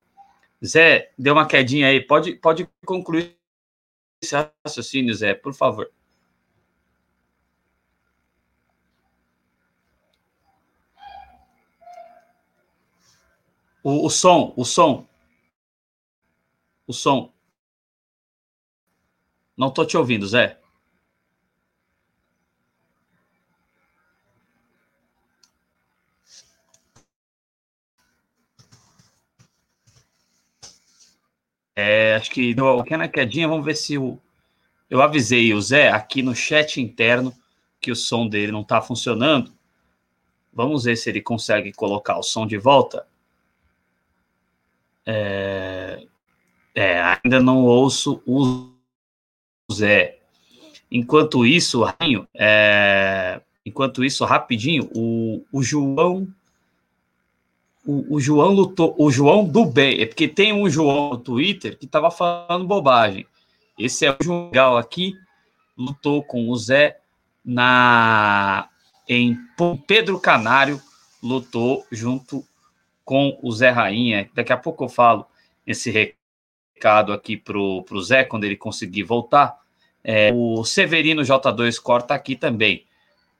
Zé, 0.63 1.11
deu 1.17 1.33
uma 1.33 1.47
quedinha 1.47 1.87
aí. 1.87 2.01
Pode, 2.01 2.35
pode 2.35 2.67
concluir 2.85 3.37
esse 4.21 4.35
raciocínio, 4.63 5.13
Zé, 5.13 5.33
por 5.33 5.53
favor. 5.53 5.89
O, 13.83 14.05
o 14.05 14.09
som, 14.09 14.53
o 14.57 14.65
som. 14.65 15.07
O 16.87 16.93
som. 16.93 17.33
Não 19.57 19.69
tô 19.69 19.85
te 19.85 19.97
ouvindo, 19.97 20.25
Zé. 20.25 20.57
É, 31.75 32.15
acho 32.15 32.31
que 32.31 32.53
deu 32.55 32.65
uma 32.65 32.83
pequena 32.83 33.07
quedinha. 33.07 33.47
Vamos 33.47 33.65
ver 33.65 33.75
se 33.75 33.97
o. 33.97 34.19
Eu 34.89 35.01
avisei 35.01 35.53
o 35.53 35.61
Zé 35.61 35.89
aqui 35.89 36.23
no 36.23 36.33
chat 36.33 36.81
interno 36.81 37.33
que 37.81 37.91
o 37.91 37.95
som 37.95 38.27
dele 38.27 38.51
não 38.51 38.61
está 38.61 38.81
funcionando. 38.81 39.53
Vamos 40.53 40.85
ver 40.85 40.95
se 40.95 41.09
ele 41.09 41.21
consegue 41.21 41.71
colocar 41.73 42.17
o 42.17 42.23
som 42.23 42.47
de 42.47 42.57
volta. 42.57 43.05
É, 45.05 45.76
é, 46.77 47.01
ainda 47.01 47.39
não 47.39 47.65
ouço 47.65 48.21
o 48.23 48.69
Zé. 49.73 50.19
Enquanto 50.91 51.43
isso, 51.43 51.83
Rainho, 51.83 52.27
é, 52.35 53.41
enquanto 53.65 54.05
isso, 54.05 54.23
rapidinho, 54.23 54.87
o, 54.95 55.43
o 55.51 55.63
João. 55.63 56.27
O, 57.83 58.15
o, 58.15 58.19
João 58.19 58.51
lutou, 58.51 58.93
o 58.95 59.09
João 59.09 59.43
do 59.43 59.65
bem, 59.65 60.01
é 60.01 60.05
porque 60.05 60.27
tem 60.27 60.53
um 60.53 60.69
João 60.69 61.11
no 61.11 61.17
Twitter 61.17 61.79
que 61.79 61.85
estava 61.85 62.11
falando 62.11 62.67
bobagem. 62.67 63.25
Esse 63.79 64.05
é 64.05 64.11
o 64.11 64.23
João 64.23 64.77
aqui, 64.77 65.15
lutou 65.75 66.21
com 66.21 66.47
o 66.47 66.55
Zé 66.55 66.99
na 67.43 68.69
em 69.09 69.35
Pedro 69.87 70.19
Canário, 70.19 70.79
lutou 71.23 71.87
junto 71.91 72.45
com 73.03 73.39
o 73.41 73.51
Zé 73.51 73.71
Rainha. 73.71 74.29
Daqui 74.35 74.53
a 74.53 74.57
pouco 74.57 74.83
eu 74.83 74.89
falo 74.89 75.25
esse 75.65 75.89
recado 75.89 76.16
aqui 76.85 77.37
pro, 77.37 77.83
pro 77.83 78.01
Zé, 78.01 78.23
quando 78.23 78.43
ele 78.43 78.55
conseguir 78.57 79.03
voltar. 79.03 79.57
É, 80.03 80.31
o 80.33 80.63
Severino 80.63 81.21
J2 81.21 81.79
corta 81.81 82.13
aqui 82.13 82.35
também, 82.35 82.85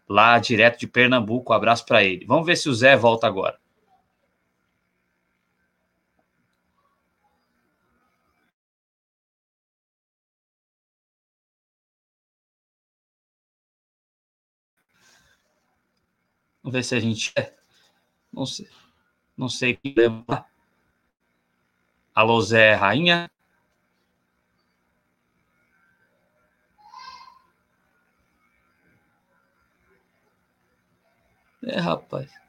lá 0.09 0.39
direto 0.39 0.79
de 0.79 0.88
Pernambuco. 0.88 1.53
Um 1.53 1.55
abraço 1.55 1.85
para 1.85 2.03
ele. 2.03 2.25
Vamos 2.25 2.45
ver 2.45 2.57
se 2.57 2.69
o 2.69 2.73
Zé 2.73 2.95
volta 2.97 3.27
agora. 3.27 3.57
Vamos 16.61 16.73
ver 16.75 16.83
se 16.83 16.95
a 16.95 16.99
gente. 16.99 17.33
Não 18.31 18.45
sei. 18.45 18.67
Não 19.38 19.47
sei 19.47 19.77
quem 19.77 19.93
leva. 19.95 20.45
Alô, 22.18 22.41
Zé 22.41 22.74
Rainha. 22.74 23.30
É, 31.63 31.80
rapaz. 31.80 32.46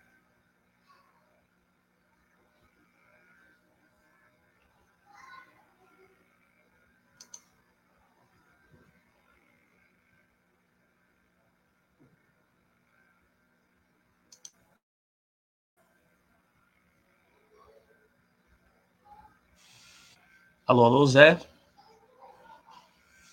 Alô, 20.69 20.85
alô, 20.85 21.07
Zé. 21.07 21.39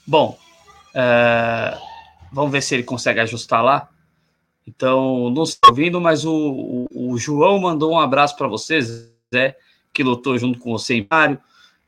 Bom, 0.07 0.39
é, 0.93 1.77
vamos 2.31 2.49
ver 2.49 2.61
se 2.61 2.75
ele 2.75 2.83
consegue 2.83 3.19
ajustar 3.19 3.61
lá. 3.61 3.89
Então, 4.65 5.29
não 5.31 5.43
estou 5.43 5.71
ouvindo, 5.71 5.99
mas 5.99 6.23
o, 6.23 6.33
o, 6.33 7.11
o, 7.11 7.17
João 7.17 7.59
mandou 7.59 7.91
um 7.91 7.99
abraço 7.99 8.37
para 8.37 8.47
vocês, 8.47 9.11
Zé, 9.33 9.57
que 9.91 10.01
lutou 10.01 10.37
junto 10.37 10.59
com 10.59 10.71
você 10.71 10.95
em 10.95 11.05
Mário. 11.11 11.37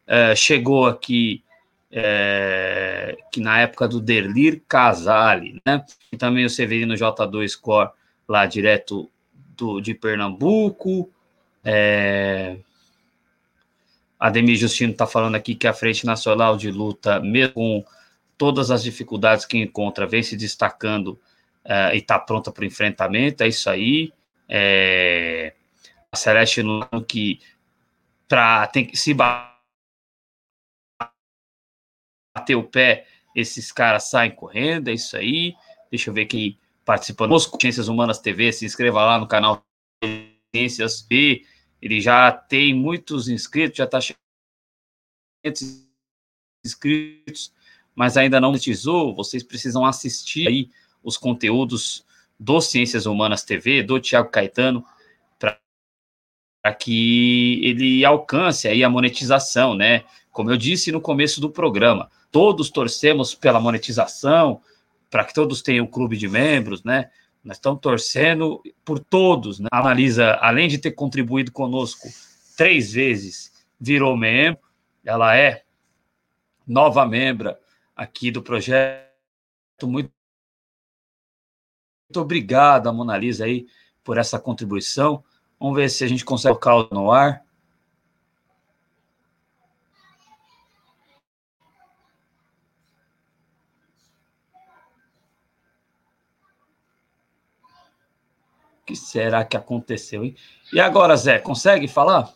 É, 0.05 0.35
chegou 0.35 0.85
aqui 0.85 1.41
é, 1.89 3.17
que 3.31 3.39
na 3.39 3.61
época 3.61 3.87
do 3.87 4.01
Derlir 4.01 4.61
Casale, 4.67 5.61
né? 5.65 5.85
E 6.11 6.17
também 6.17 6.43
o 6.43 6.49
Severino 6.49 6.93
J2 6.93 7.57
Core, 7.57 7.91
lá 8.27 8.45
direto 8.45 9.09
do, 9.55 9.79
de 9.79 9.93
Pernambuco. 9.93 11.09
É, 11.63 12.57
Ademir 14.19 14.55
Justino 14.55 14.91
está 14.91 15.05
falando 15.05 15.35
aqui 15.35 15.55
que 15.55 15.67
a 15.67 15.73
Frente 15.73 16.05
Nacional 16.05 16.57
de 16.57 16.71
Luta, 16.71 17.19
mesmo 17.19 17.53
com 17.53 17.85
todas 18.37 18.71
as 18.71 18.83
dificuldades 18.83 19.45
que 19.45 19.57
encontra, 19.57 20.07
vem 20.07 20.23
se 20.23 20.35
destacando 20.35 21.19
uh, 21.65 21.93
e 21.93 21.97
está 21.97 22.17
pronta 22.17 22.51
para 22.51 22.63
o 22.63 22.65
enfrentamento, 22.65 23.43
é 23.43 23.47
isso 23.47 23.69
aí. 23.69 24.13
É, 24.49 25.53
a 26.11 26.15
Celeste 26.15 26.61
Lano 26.61 27.03
que 27.05 27.39
pra, 28.27 28.67
tem 28.67 28.85
que 28.85 28.95
se 28.95 29.13
bater 29.13 29.51
o 32.55 32.63
pé, 32.63 33.05
esses 33.35 33.71
caras 33.71 34.09
saem 34.09 34.31
correndo, 34.31 34.89
é 34.89 34.93
isso 34.93 35.17
aí. 35.17 35.55
Deixa 35.91 36.09
eu 36.09 36.13
ver 36.13 36.25
quem 36.25 36.57
participando 36.85 37.29
conosco, 37.29 37.57
Ciências 37.59 37.87
Humanas 37.87 38.19
TV, 38.19 38.51
se 38.53 38.65
inscreva 38.65 39.03
lá 39.03 39.19
no 39.19 39.27
canal 39.27 39.63
Ciências 40.55 41.01
B, 41.01 41.43
ele 41.81 42.01
já 42.01 42.31
tem 42.31 42.73
muitos 42.73 43.27
inscritos, 43.27 43.77
já 43.77 43.85
está 43.85 43.99
chegando 44.01 44.17
inscritos, 46.65 47.53
mas 47.95 48.17
ainda 48.17 48.39
não 48.39 48.49
monetizou, 48.49 49.15
vocês 49.15 49.43
precisam 49.43 49.85
assistir 49.85 50.47
aí 50.47 50.69
os 51.03 51.17
conteúdos 51.17 52.05
do 52.39 52.61
Ciências 52.61 53.05
Humanas 53.05 53.43
TV, 53.43 53.81
do 53.81 53.99
Tiago 53.99 54.29
Caetano, 54.29 54.85
para 55.39 55.57
que 56.77 57.61
ele 57.63 58.05
alcance 58.05 58.67
aí 58.67 58.83
a 58.83 58.89
monetização, 58.89 59.73
né? 59.73 60.03
Como 60.31 60.51
eu 60.51 60.57
disse 60.57 60.91
no 60.91 61.01
começo 61.01 61.41
do 61.41 61.49
programa, 61.49 62.11
todos 62.31 62.69
torcemos 62.69 63.33
pela 63.33 63.59
monetização, 63.59 64.61
para 65.09 65.23
que 65.23 65.33
todos 65.33 65.61
tenham 65.61 65.85
um 65.85 65.89
clube 65.89 66.17
de 66.17 66.27
membros, 66.27 66.83
né? 66.83 67.09
Nós 67.43 67.57
estamos 67.57 67.79
torcendo 67.79 68.61
por 68.83 68.99
todos. 68.99 69.59
Né? 69.59 69.67
A 69.71 69.79
Analisa, 69.79 70.33
além 70.41 70.67
de 70.67 70.77
ter 70.77 70.91
contribuído 70.91 71.51
conosco 71.51 72.07
três 72.55 72.91
vezes, 72.91 73.65
virou 73.79 74.17
membro. 74.17 74.61
Ela 75.05 75.37
é 75.37 75.63
nova 76.67 77.05
membra 77.05 77.59
aqui 77.95 78.29
do 78.29 78.41
projeto. 78.41 79.07
Muito, 79.83 80.11
muito 82.09 82.21
obrigado, 82.21 82.87
a 82.87 82.93
Mona 82.93 83.17
Lisa, 83.17 83.45
aí, 83.45 83.67
por 84.03 84.17
essa 84.17 84.39
contribuição. 84.39 85.23
Vamos 85.59 85.75
ver 85.75 85.89
se 85.89 86.03
a 86.03 86.07
gente 86.07 86.25
consegue 86.25 86.59
colocar 86.59 86.93
no 86.93 87.11
ar. 87.11 87.46
Que 98.87 98.95
será 98.95 99.43
que 99.43 99.57
aconteceu, 99.57 100.23
hein? 100.23 100.33
E 100.71 100.79
agora, 100.79 101.17
Zé, 101.17 101.39
consegue 101.39 101.89
falar? 101.89 102.33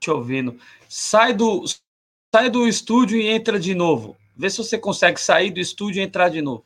Te 0.00 0.10
ouvindo. 0.10 0.58
Sai 0.88 1.34
do, 1.34 1.62
sai 2.34 2.48
do 2.48 2.66
estúdio 2.66 3.18
e 3.18 3.28
entra 3.28 3.60
de 3.60 3.74
novo. 3.74 4.16
Vê 4.34 4.48
se 4.48 4.56
você 4.56 4.78
consegue 4.78 5.20
sair 5.20 5.50
do 5.50 5.60
estúdio 5.60 6.00
e 6.00 6.02
entrar 6.02 6.30
de 6.30 6.40
novo. 6.40 6.64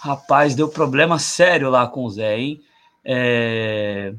Rapaz, 0.00 0.54
deu 0.54 0.68
problema 0.68 1.18
sério 1.18 1.70
lá 1.70 1.86
com 1.86 2.04
o 2.04 2.10
Zé, 2.10 2.38
hein? 2.38 2.62
É... 3.02 4.14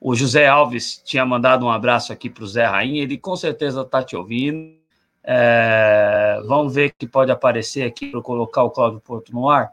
O 0.00 0.14
José 0.14 0.48
Alves 0.48 1.00
tinha 1.04 1.24
mandado 1.24 1.64
um 1.64 1.70
abraço 1.70 2.12
aqui 2.12 2.28
para 2.28 2.42
o 2.42 2.46
Zé 2.46 2.64
Rainha, 2.64 3.02
ele 3.02 3.16
com 3.16 3.36
certeza 3.36 3.82
está 3.82 4.02
te 4.02 4.16
ouvindo. 4.16 4.79
É... 5.22 6.40
Vamos 6.46 6.74
ver 6.74 6.90
o 6.90 6.94
que 6.98 7.06
pode 7.06 7.30
aparecer 7.30 7.84
aqui 7.84 8.10
para 8.10 8.22
colocar 8.22 8.62
o 8.62 8.70
Cláudio 8.70 9.00
Porto 9.00 9.32
no 9.32 9.48
ar. 9.48 9.72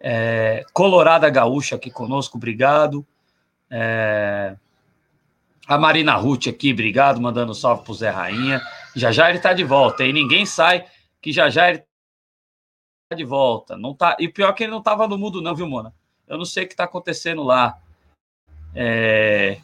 É... 0.00 0.64
Colorada 0.72 1.28
Gaúcha 1.28 1.76
aqui 1.76 1.90
conosco, 1.90 2.36
obrigado. 2.36 3.06
É... 3.70 4.56
A 5.66 5.76
Marina 5.76 6.14
Ruth 6.14 6.46
aqui, 6.48 6.72
obrigado, 6.72 7.20
mandando 7.20 7.54
salve 7.54 7.84
pro 7.84 7.92
Zé 7.92 8.08
Rainha. 8.08 8.62
Já 8.96 9.12
já 9.12 9.28
ele 9.28 9.38
tá 9.38 9.52
de 9.52 9.64
volta, 9.64 10.04
e 10.04 10.12
ninguém 10.12 10.46
sai, 10.46 10.86
que 11.20 11.30
já 11.30 11.50
já 11.50 11.68
ele 11.68 11.84
tá 13.10 13.16
de 13.16 13.24
volta. 13.24 13.76
Não 13.76 13.94
tá... 13.94 14.16
E 14.18 14.28
pior 14.28 14.52
que 14.54 14.64
ele 14.64 14.72
não 14.72 14.82
tava 14.82 15.06
no 15.06 15.18
mundo, 15.18 15.42
não, 15.42 15.54
viu, 15.54 15.68
Mona? 15.68 15.92
Eu 16.26 16.38
não 16.38 16.44
sei 16.44 16.64
o 16.64 16.68
que 16.68 16.76
tá 16.76 16.84
acontecendo 16.84 17.42
lá. 17.42 17.78
É... 18.74 19.58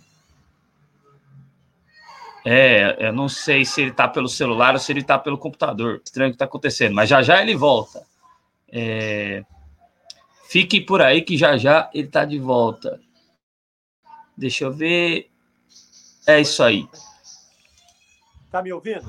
É, 2.45 3.09
eu 3.09 3.13
não 3.13 3.27
sei 3.27 3.65
se 3.65 3.81
ele 3.81 3.93
tá 3.93 4.07
pelo 4.07 4.29
celular 4.29 4.75
ou 4.75 4.79
se 4.79 4.93
ele 4.93 5.03
tá 5.03 5.19
pelo 5.19 5.39
computador. 5.39 6.03
Estranho 6.05 6.33
que 6.33 6.37
tá 6.39 6.45
acontecendo, 6.45 6.95
mas 6.95 7.09
já 7.09 7.23
já 7.23 7.41
ele 7.41 7.57
volta. 7.57 8.07
É... 8.69 9.45
Fique 10.47 10.81
por 10.81 11.01
aí 11.01 11.23
que 11.23 11.39
já 11.39 11.57
já 11.57 11.91
ele 11.95 12.09
tá 12.09 12.25
de 12.25 12.39
volta. 12.39 13.01
Deixa 14.37 14.65
eu 14.65 14.73
ver. 14.73 15.31
É 16.27 16.41
isso 16.41 16.63
aí. 16.63 16.87
Tá 18.51 18.63
me 18.63 18.73
ouvindo? 18.73 19.05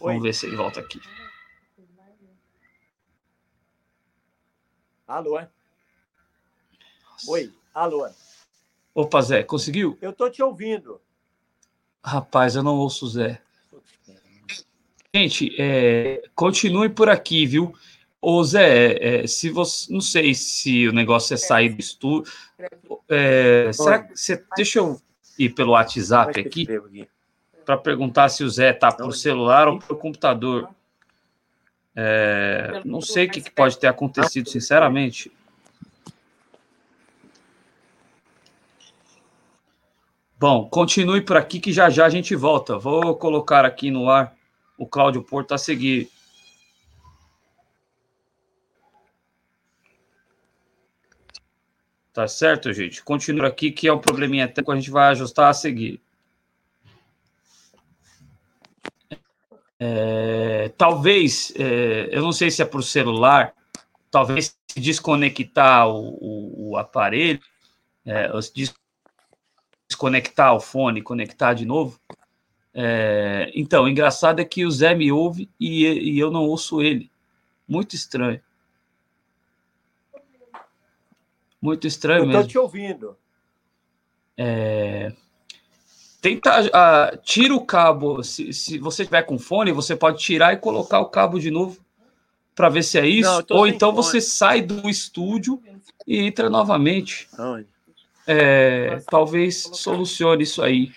Vamos 0.00 0.16
Oi. 0.16 0.20
ver 0.20 0.34
se 0.34 0.46
ele 0.46 0.56
volta 0.56 0.80
aqui. 0.80 1.00
Alô? 5.06 5.40
Oi, 7.26 7.52
alô? 7.74 8.08
Opa, 8.98 9.22
Zé, 9.22 9.44
conseguiu? 9.44 9.96
Eu 10.02 10.12
tô 10.12 10.28
te 10.28 10.42
ouvindo. 10.42 11.00
Rapaz, 12.04 12.56
eu 12.56 12.64
não 12.64 12.76
ouço 12.76 13.06
o 13.06 13.08
Zé. 13.08 13.40
Gente, 15.14 15.54
é, 15.56 16.24
continue 16.34 16.88
por 16.88 17.08
aqui, 17.08 17.46
viu? 17.46 17.72
Ô 18.20 18.42
Zé, 18.42 19.20
é, 19.20 19.26
se 19.28 19.50
você. 19.50 19.92
Não 19.92 20.00
sei 20.00 20.34
se 20.34 20.88
o 20.88 20.92
negócio 20.92 21.32
é 21.32 21.36
sair 21.36 21.68
do 21.68 21.80
estúdio. 21.80 22.32
É, 23.08 23.70
será 23.72 24.02
que 24.02 24.16
você. 24.16 24.44
Deixa 24.56 24.80
eu 24.80 25.00
ir 25.38 25.50
pelo 25.50 25.74
WhatsApp 25.74 26.40
aqui 26.40 26.66
para 27.64 27.78
perguntar 27.78 28.28
se 28.30 28.42
o 28.42 28.50
Zé 28.50 28.72
está 28.72 28.90
por 28.90 29.14
celular 29.14 29.68
ou 29.68 29.78
por 29.78 29.96
computador. 29.96 30.68
É, 31.94 32.82
não 32.84 33.00
sei 33.00 33.26
o 33.26 33.30
que, 33.30 33.42
que 33.42 33.50
pode 33.52 33.78
ter 33.78 33.86
acontecido, 33.86 34.48
sinceramente. 34.48 35.30
Bom, 40.38 40.68
continue 40.68 41.20
por 41.20 41.36
aqui 41.36 41.58
que 41.58 41.72
já 41.72 41.90
já 41.90 42.06
a 42.06 42.08
gente 42.08 42.36
volta. 42.36 42.78
Vou 42.78 43.16
colocar 43.16 43.64
aqui 43.64 43.90
no 43.90 44.08
ar 44.08 44.36
o 44.78 44.86
Cláudio 44.86 45.20
Porto 45.22 45.52
a 45.52 45.58
seguir. 45.58 46.08
Tá 52.12 52.28
certo, 52.28 52.72
gente? 52.72 53.02
Continua 53.02 53.48
aqui, 53.48 53.72
que 53.72 53.88
é 53.88 53.92
um 53.92 53.98
probleminha 53.98 54.46
técnico, 54.46 54.70
a 54.70 54.76
gente 54.76 54.90
vai 54.90 55.08
ajustar 55.10 55.50
a 55.50 55.52
seguir. 55.52 56.00
É, 59.80 60.72
talvez, 60.76 61.52
é, 61.56 62.08
eu 62.12 62.22
não 62.22 62.32
sei 62.32 62.50
se 62.50 62.62
é 62.62 62.64
por 62.64 62.82
celular, 62.82 63.54
talvez 64.10 64.56
se 64.68 64.80
desconectar 64.80 65.88
o, 65.88 66.16
o, 66.20 66.70
o 66.70 66.76
aparelho, 66.76 67.40
é, 68.04 68.30
desconectar 69.98 70.54
o 70.54 70.60
fone, 70.60 71.02
conectar 71.02 71.52
de 71.54 71.66
novo. 71.66 72.00
É, 72.72 73.50
então, 73.54 73.84
o 73.84 73.88
engraçado 73.88 74.38
é 74.38 74.44
que 74.44 74.64
o 74.64 74.70
Zé 74.70 74.94
me 74.94 75.10
ouve 75.10 75.50
e, 75.58 75.84
e 75.84 76.18
eu 76.18 76.30
não 76.30 76.44
ouço 76.44 76.80
ele. 76.80 77.10
Muito 77.66 77.96
estranho. 77.96 78.40
Muito 81.60 81.88
estranho 81.88 82.20
eu 82.20 82.26
mesmo. 82.26 82.40
Estou 82.42 82.50
te 82.50 82.58
ouvindo. 82.58 83.16
É... 84.36 85.12
Tenta, 86.20 86.62
uh, 86.62 87.16
tira 87.22 87.54
o 87.54 87.64
cabo. 87.64 88.22
Se, 88.22 88.52
se 88.52 88.78
você 88.78 89.04
tiver 89.04 89.22
com 89.22 89.38
fone, 89.38 89.72
você 89.72 89.96
pode 89.96 90.18
tirar 90.18 90.52
e 90.52 90.56
colocar 90.56 91.00
o 91.00 91.06
cabo 91.06 91.38
de 91.40 91.50
novo 91.50 91.80
para 92.54 92.68
ver 92.68 92.84
se 92.84 92.98
é 92.98 93.06
isso. 93.06 93.44
Não, 93.50 93.58
Ou 93.58 93.66
então 93.66 93.90
fone. 93.90 94.04
você 94.04 94.20
sai 94.20 94.62
do 94.62 94.88
estúdio 94.88 95.60
e 96.06 96.18
entra 96.18 96.48
novamente. 96.48 97.28
É, 98.30 99.00
talvez 99.10 99.62
solucione 99.72 100.42
isso 100.42 100.62
aí. 100.62 100.92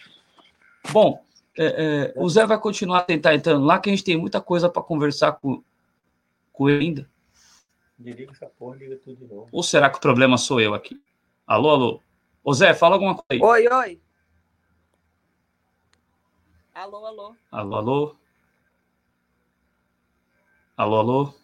Bom, 0.92 1.24
é, 1.58 1.66
é, 1.66 2.14
o 2.18 2.28
Zé 2.30 2.46
vai 2.46 2.60
continuar 2.60 3.00
a 3.00 3.04
tentar 3.04 3.34
entrando 3.34 3.66
lá, 3.66 3.80
que 3.80 3.90
a 3.90 3.94
gente 3.94 4.04
tem 4.04 4.18
muita 4.18 4.42
coisa 4.42 4.70
para 4.70 4.84
conversar 4.84 5.32
com, 5.34 5.64
com 6.52 6.70
ele 6.70 6.86
ainda. 6.86 7.10
Desliga 7.98 8.32
essa 8.32 8.48
porra, 8.48 8.76
liga 8.76 8.98
tudo 8.98 9.16
de 9.16 9.26
novo. 9.26 9.48
Ou 9.50 9.64
será 9.64 9.90
que 9.90 9.98
o 9.98 10.02
problema 10.02 10.38
sou 10.38 10.60
eu 10.60 10.74
aqui? 10.74 11.02
Alô, 11.48 11.70
alô? 11.70 12.02
Ô 12.44 12.54
Zé, 12.54 12.74
fala 12.74 12.96
alguma 12.96 13.16
coisa 13.16 13.26
aí. 13.30 13.42
Oi, 13.42 13.68
oi. 13.68 14.02
Alô, 16.74 17.06
alô. 17.06 17.36
Alô, 17.52 17.76
alô. 17.76 18.16
Alô, 20.76 20.96
alô. 20.98 21.41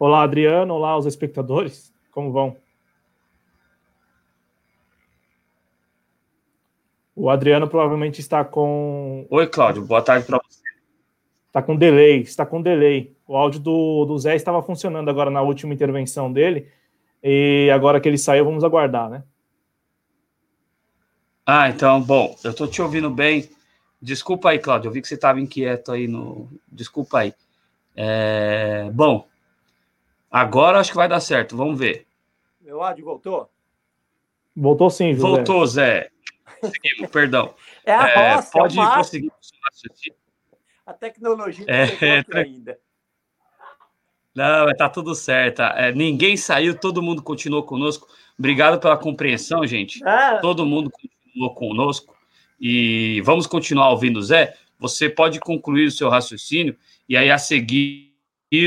Olá, 0.00 0.22
Adriano. 0.22 0.72
Olá, 0.72 0.96
os 0.96 1.04
espectadores. 1.04 1.92
Como 2.10 2.32
vão? 2.32 2.56
O 7.14 7.28
Adriano 7.28 7.68
provavelmente 7.68 8.18
está 8.18 8.42
com. 8.42 9.26
Oi, 9.28 9.46
Cláudio. 9.46 9.84
Boa 9.84 10.00
tarde 10.00 10.24
para 10.24 10.38
você. 10.38 10.62
Está 11.48 11.60
com 11.60 11.76
delay. 11.76 12.22
Está 12.22 12.46
com 12.46 12.62
delay. 12.62 13.14
O 13.28 13.36
áudio 13.36 13.60
do, 13.60 14.06
do 14.06 14.18
Zé 14.18 14.34
estava 14.34 14.62
funcionando 14.62 15.10
agora 15.10 15.30
na 15.30 15.42
última 15.42 15.74
intervenção 15.74 16.32
dele. 16.32 16.72
E 17.22 17.68
agora 17.70 18.00
que 18.00 18.08
ele 18.08 18.16
saiu, 18.16 18.46
vamos 18.46 18.64
aguardar, 18.64 19.10
né? 19.10 19.22
Ah, 21.44 21.68
então, 21.68 22.00
bom, 22.00 22.34
eu 22.42 22.52
estou 22.52 22.66
te 22.66 22.80
ouvindo 22.80 23.10
bem. 23.10 23.50
Desculpa 24.00 24.48
aí, 24.48 24.58
Cláudio. 24.58 24.88
Eu 24.88 24.92
vi 24.92 25.02
que 25.02 25.08
você 25.08 25.14
estava 25.14 25.38
inquieto 25.38 25.92
aí 25.92 26.08
no. 26.08 26.48
Desculpa 26.72 27.18
aí. 27.18 27.34
É... 27.94 28.88
Bom, 28.94 29.28
Agora 30.30 30.78
acho 30.78 30.90
que 30.90 30.96
vai 30.96 31.08
dar 31.08 31.20
certo, 31.20 31.56
vamos 31.56 31.78
ver. 31.78 32.06
Meu 32.60 32.82
áudio 32.82 33.04
voltou? 33.04 33.50
Voltou 34.56 34.90
sim, 34.90 35.14
José. 35.14 35.26
Voltou, 35.26 35.66
Zé. 35.66 36.10
Seguimos, 36.60 37.10
perdão. 37.12 37.54
É 37.84 37.92
a 37.92 38.08
é, 38.08 38.34
roça, 38.34 38.50
Pode 38.52 38.78
é 38.78 38.90
prosseguir. 38.90 39.32
A 40.86 40.92
tecnologia 40.92 41.64
não 41.66 41.74
é, 41.74 42.24
ainda. 42.34 42.78
Não, 44.34 44.72
tá 44.76 44.88
tudo 44.88 45.14
certo. 45.14 45.62
É, 45.62 45.92
ninguém 45.92 46.36
saiu, 46.36 46.78
todo 46.78 47.02
mundo 47.02 47.22
continuou 47.22 47.62
conosco. 47.62 48.08
Obrigado 48.38 48.80
pela 48.80 48.96
compreensão, 48.96 49.66
gente. 49.66 50.06
É. 50.06 50.38
Todo 50.38 50.64
mundo 50.64 50.90
continuou 50.90 51.54
conosco. 51.54 52.16
E 52.60 53.20
vamos 53.22 53.46
continuar 53.46 53.90
ouvindo, 53.90 54.22
Zé. 54.22 54.56
Você 54.78 55.08
pode 55.08 55.40
concluir 55.40 55.86
o 55.86 55.90
seu 55.90 56.08
raciocínio 56.08 56.76
e 57.08 57.16
aí 57.16 57.30
a 57.30 57.38
seguir 57.38 58.14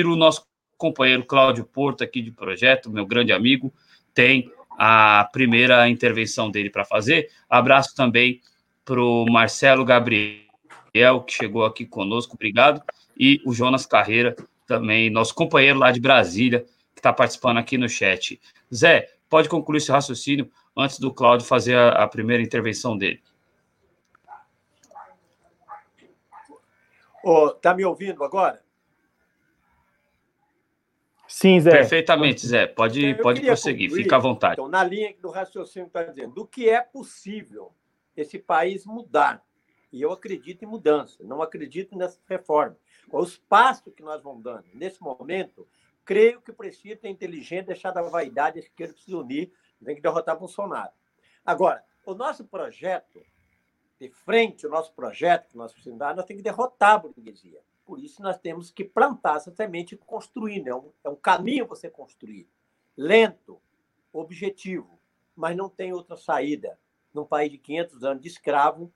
o 0.05 0.15
nosso 0.15 0.45
companheiro 0.83 1.23
Cláudio 1.23 1.63
Porto, 1.63 2.03
aqui 2.03 2.21
de 2.21 2.29
projeto, 2.29 2.91
meu 2.91 3.05
grande 3.05 3.31
amigo, 3.31 3.73
tem 4.13 4.51
a 4.71 5.29
primeira 5.31 5.87
intervenção 5.87 6.51
dele 6.51 6.69
para 6.69 6.83
fazer. 6.83 7.29
Abraço 7.49 7.95
também 7.95 8.41
para 8.83 9.01
o 9.01 9.25
Marcelo 9.31 9.85
Gabriel, 9.85 11.21
que 11.25 11.31
chegou 11.31 11.63
aqui 11.63 11.85
conosco, 11.85 12.35
obrigado. 12.35 12.83
E 13.17 13.41
o 13.45 13.53
Jonas 13.53 13.85
Carreira, 13.85 14.35
também, 14.67 15.09
nosso 15.09 15.33
companheiro 15.33 15.79
lá 15.79 15.89
de 15.89 16.01
Brasília, 16.01 16.65
que 16.93 16.99
está 16.99 17.13
participando 17.13 17.59
aqui 17.59 17.77
no 17.77 17.87
chat. 17.87 18.41
Zé, 18.73 19.09
pode 19.29 19.47
concluir 19.47 19.77
esse 19.77 19.89
raciocínio 19.89 20.51
antes 20.75 20.99
do 20.99 21.13
Cláudio 21.13 21.47
fazer 21.47 21.77
a, 21.77 22.03
a 22.03 22.07
primeira 22.09 22.43
intervenção 22.43 22.97
dele. 22.97 23.21
Oh, 27.23 27.55
me 27.73 27.85
ouvindo 27.85 28.21
agora? 28.21 28.61
Sim, 31.33 31.59
Zé. 31.59 31.71
Perfeitamente, 31.71 32.45
Zé. 32.45 32.67
Pode, 32.67 33.03
então, 33.07 33.23
pode 33.23 33.41
prosseguir, 33.41 33.89
concluir, 33.89 34.03
fica 34.03 34.15
à 34.17 34.19
vontade. 34.19 34.53
Então, 34.53 34.67
na 34.67 34.83
linha 34.83 35.15
do 35.19 35.31
raciocínio 35.31 35.87
está 35.87 36.03
dizendo, 36.03 36.31
do 36.35 36.45
que 36.45 36.69
é 36.69 36.79
possível 36.79 37.73
esse 38.15 38.37
país 38.37 38.85
mudar. 38.85 39.43
E 39.91 39.99
eu 39.99 40.11
acredito 40.11 40.63
em 40.63 40.67
mudança, 40.67 41.23
não 41.23 41.41
acredito 41.41 41.97
nessa 41.97 42.19
reforma. 42.29 42.77
Os 43.11 43.35
passos 43.35 43.91
que 43.95 44.03
nós 44.03 44.21
vamos 44.21 44.43
dando 44.43 44.65
nesse 44.75 45.01
momento, 45.01 45.67
creio 46.05 46.39
que 46.39 46.53
precisa 46.53 46.95
ter 46.95 47.09
inteligente, 47.09 47.65
deixar 47.65 47.89
da 47.89 48.03
vaidade, 48.03 48.59
a 48.59 48.61
esquerda 48.61 48.93
precisa 48.93 49.17
unir, 49.17 49.51
tem 49.83 49.95
que 49.95 50.01
derrotar 50.03 50.37
Bolsonaro. 50.37 50.91
Agora, 51.43 51.83
o 52.05 52.13
nosso 52.13 52.45
projeto, 52.45 53.19
de 53.99 54.07
frente, 54.07 54.67
o 54.67 54.69
nosso 54.69 54.93
projeto 54.93 55.49
que 55.49 55.57
nós 55.57 55.73
precisamos 55.73 55.97
dar, 55.97 56.15
nós 56.15 56.25
temos 56.25 56.43
que 56.43 56.47
derrotar 56.47 56.91
a 56.91 56.97
burguesia. 56.99 57.59
Por 57.85 57.99
isso, 57.99 58.21
nós 58.21 58.37
temos 58.37 58.71
que 58.71 58.83
plantar 58.83 59.37
essa 59.37 59.51
semente 59.51 59.95
e 59.95 59.97
construir. 59.97 60.63
Né? 60.63 60.71
É 61.03 61.09
um 61.09 61.15
caminho 61.15 61.67
você 61.67 61.89
construir. 61.89 62.47
Lento, 62.95 63.61
objetivo, 64.11 64.99
mas 65.35 65.55
não 65.57 65.67
tem 65.67 65.91
outra 65.91 66.15
saída 66.15 66.79
num 67.13 67.25
país 67.25 67.51
de 67.51 67.57
500 67.57 68.03
anos 68.03 68.21
de 68.21 68.27
escravo 68.29 68.91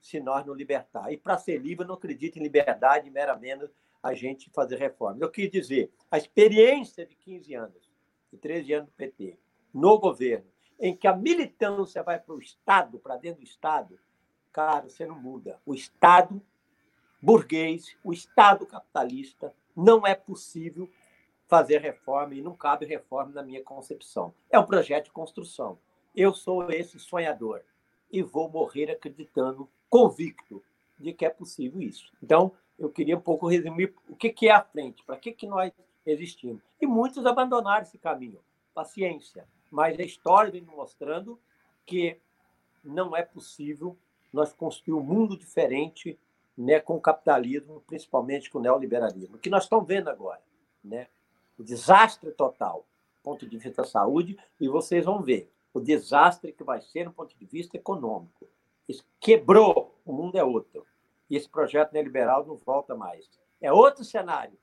se 0.00 0.18
nós 0.18 0.44
não 0.44 0.54
libertar. 0.54 1.12
E 1.12 1.16
para 1.16 1.38
ser 1.38 1.58
livre, 1.58 1.84
eu 1.84 1.88
não 1.88 1.94
acredito 1.94 2.38
em 2.38 2.42
liberdade, 2.42 3.10
meramente 3.10 3.70
a 4.02 4.14
gente 4.14 4.50
fazer 4.50 4.76
reforma. 4.76 5.18
Eu 5.20 5.30
quis 5.30 5.50
dizer, 5.50 5.92
a 6.10 6.18
experiência 6.18 7.06
de 7.06 7.14
15 7.14 7.54
anos, 7.54 7.92
de 8.32 8.38
13 8.38 8.72
anos 8.72 8.88
do 8.88 8.92
PT, 8.94 9.38
no 9.72 9.98
governo, 9.98 10.46
em 10.80 10.96
que 10.96 11.06
a 11.06 11.16
militância 11.16 12.02
vai 12.02 12.18
para 12.18 12.34
o 12.34 12.40
Estado, 12.40 12.98
para 12.98 13.16
dentro 13.16 13.40
do 13.40 13.46
Estado, 13.46 13.98
cara, 14.50 14.88
você 14.88 15.06
não 15.06 15.14
muda. 15.14 15.60
O 15.64 15.74
Estado 15.74 16.42
burguês, 17.22 17.96
o 18.02 18.12
Estado 18.12 18.66
capitalista, 18.66 19.54
não 19.76 20.04
é 20.04 20.14
possível 20.14 20.90
fazer 21.46 21.80
reforma 21.80 22.34
e 22.34 22.42
não 22.42 22.56
cabe 22.56 22.84
reforma 22.84 23.32
na 23.32 23.42
minha 23.42 23.62
concepção. 23.62 24.34
É 24.50 24.58
um 24.58 24.66
projeto 24.66 25.04
de 25.04 25.12
construção. 25.12 25.78
Eu 26.14 26.34
sou 26.34 26.70
esse 26.70 26.98
sonhador 26.98 27.62
e 28.10 28.22
vou 28.22 28.50
morrer 28.50 28.90
acreditando, 28.90 29.68
convicto 29.88 30.62
de 30.98 31.12
que 31.12 31.24
é 31.24 31.30
possível 31.30 31.80
isso. 31.80 32.10
Então, 32.22 32.52
eu 32.78 32.90
queria 32.90 33.16
um 33.16 33.20
pouco 33.20 33.46
resumir 33.46 33.94
o 34.08 34.16
que 34.16 34.48
é 34.48 34.50
a 34.50 34.62
frente, 34.62 35.04
para 35.04 35.16
que, 35.16 35.32
que 35.32 35.46
nós 35.46 35.72
existimos. 36.04 36.62
E 36.80 36.86
muitos 36.86 37.24
abandonaram 37.24 37.82
esse 37.82 37.98
caminho. 37.98 38.40
Paciência. 38.74 39.46
Mas 39.70 39.98
a 39.98 40.02
história 40.02 40.50
vem 40.50 40.62
mostrando 40.62 41.38
que 41.86 42.18
não 42.82 43.16
é 43.16 43.22
possível 43.22 43.96
nós 44.32 44.52
construir 44.52 44.94
um 44.94 45.02
mundo 45.02 45.36
diferente 45.36 46.18
né, 46.56 46.80
com 46.80 46.96
o 46.96 47.00
capitalismo, 47.00 47.82
principalmente 47.86 48.50
com 48.50 48.58
o 48.58 48.62
neoliberalismo. 48.62 49.38
Que 49.38 49.50
nós 49.50 49.64
estamos 49.64 49.86
vendo 49.86 50.08
agora, 50.08 50.42
né? 50.82 51.08
o 51.58 51.62
desastre 51.62 52.30
total, 52.32 52.86
ponto 53.22 53.46
de 53.46 53.56
vista 53.56 53.82
da 53.82 53.88
saúde, 53.88 54.38
e 54.60 54.68
vocês 54.68 55.04
vão 55.04 55.22
ver 55.22 55.50
o 55.72 55.80
desastre 55.80 56.52
que 56.52 56.64
vai 56.64 56.80
ser 56.80 57.04
do 57.04 57.12
ponto 57.12 57.36
de 57.36 57.44
vista 57.46 57.76
econômico. 57.76 58.48
Isso 58.88 59.04
quebrou, 59.20 59.94
o 60.04 60.12
mundo 60.12 60.36
é 60.36 60.44
outro. 60.44 60.86
E 61.30 61.36
esse 61.36 61.48
projeto 61.48 61.92
neoliberal 61.92 62.44
não 62.44 62.56
volta 62.56 62.94
mais. 62.94 63.30
É 63.60 63.72
outro 63.72 64.04
cenário. 64.04 64.58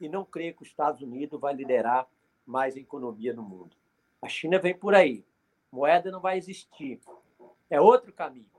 E 0.00 0.08
não 0.08 0.24
creio 0.24 0.54
que 0.54 0.62
os 0.62 0.68
Estados 0.68 1.02
Unidos 1.02 1.38
vai 1.38 1.52
liderar 1.54 2.06
mais 2.46 2.76
a 2.76 2.80
economia 2.80 3.34
no 3.34 3.42
mundo. 3.42 3.76
A 4.22 4.28
China 4.28 4.58
vem 4.58 4.74
por 4.74 4.94
aí. 4.94 5.24
Moeda 5.70 6.10
não 6.10 6.20
vai 6.20 6.38
existir. 6.38 7.00
É 7.68 7.80
outro 7.80 8.12
caminho. 8.12 8.50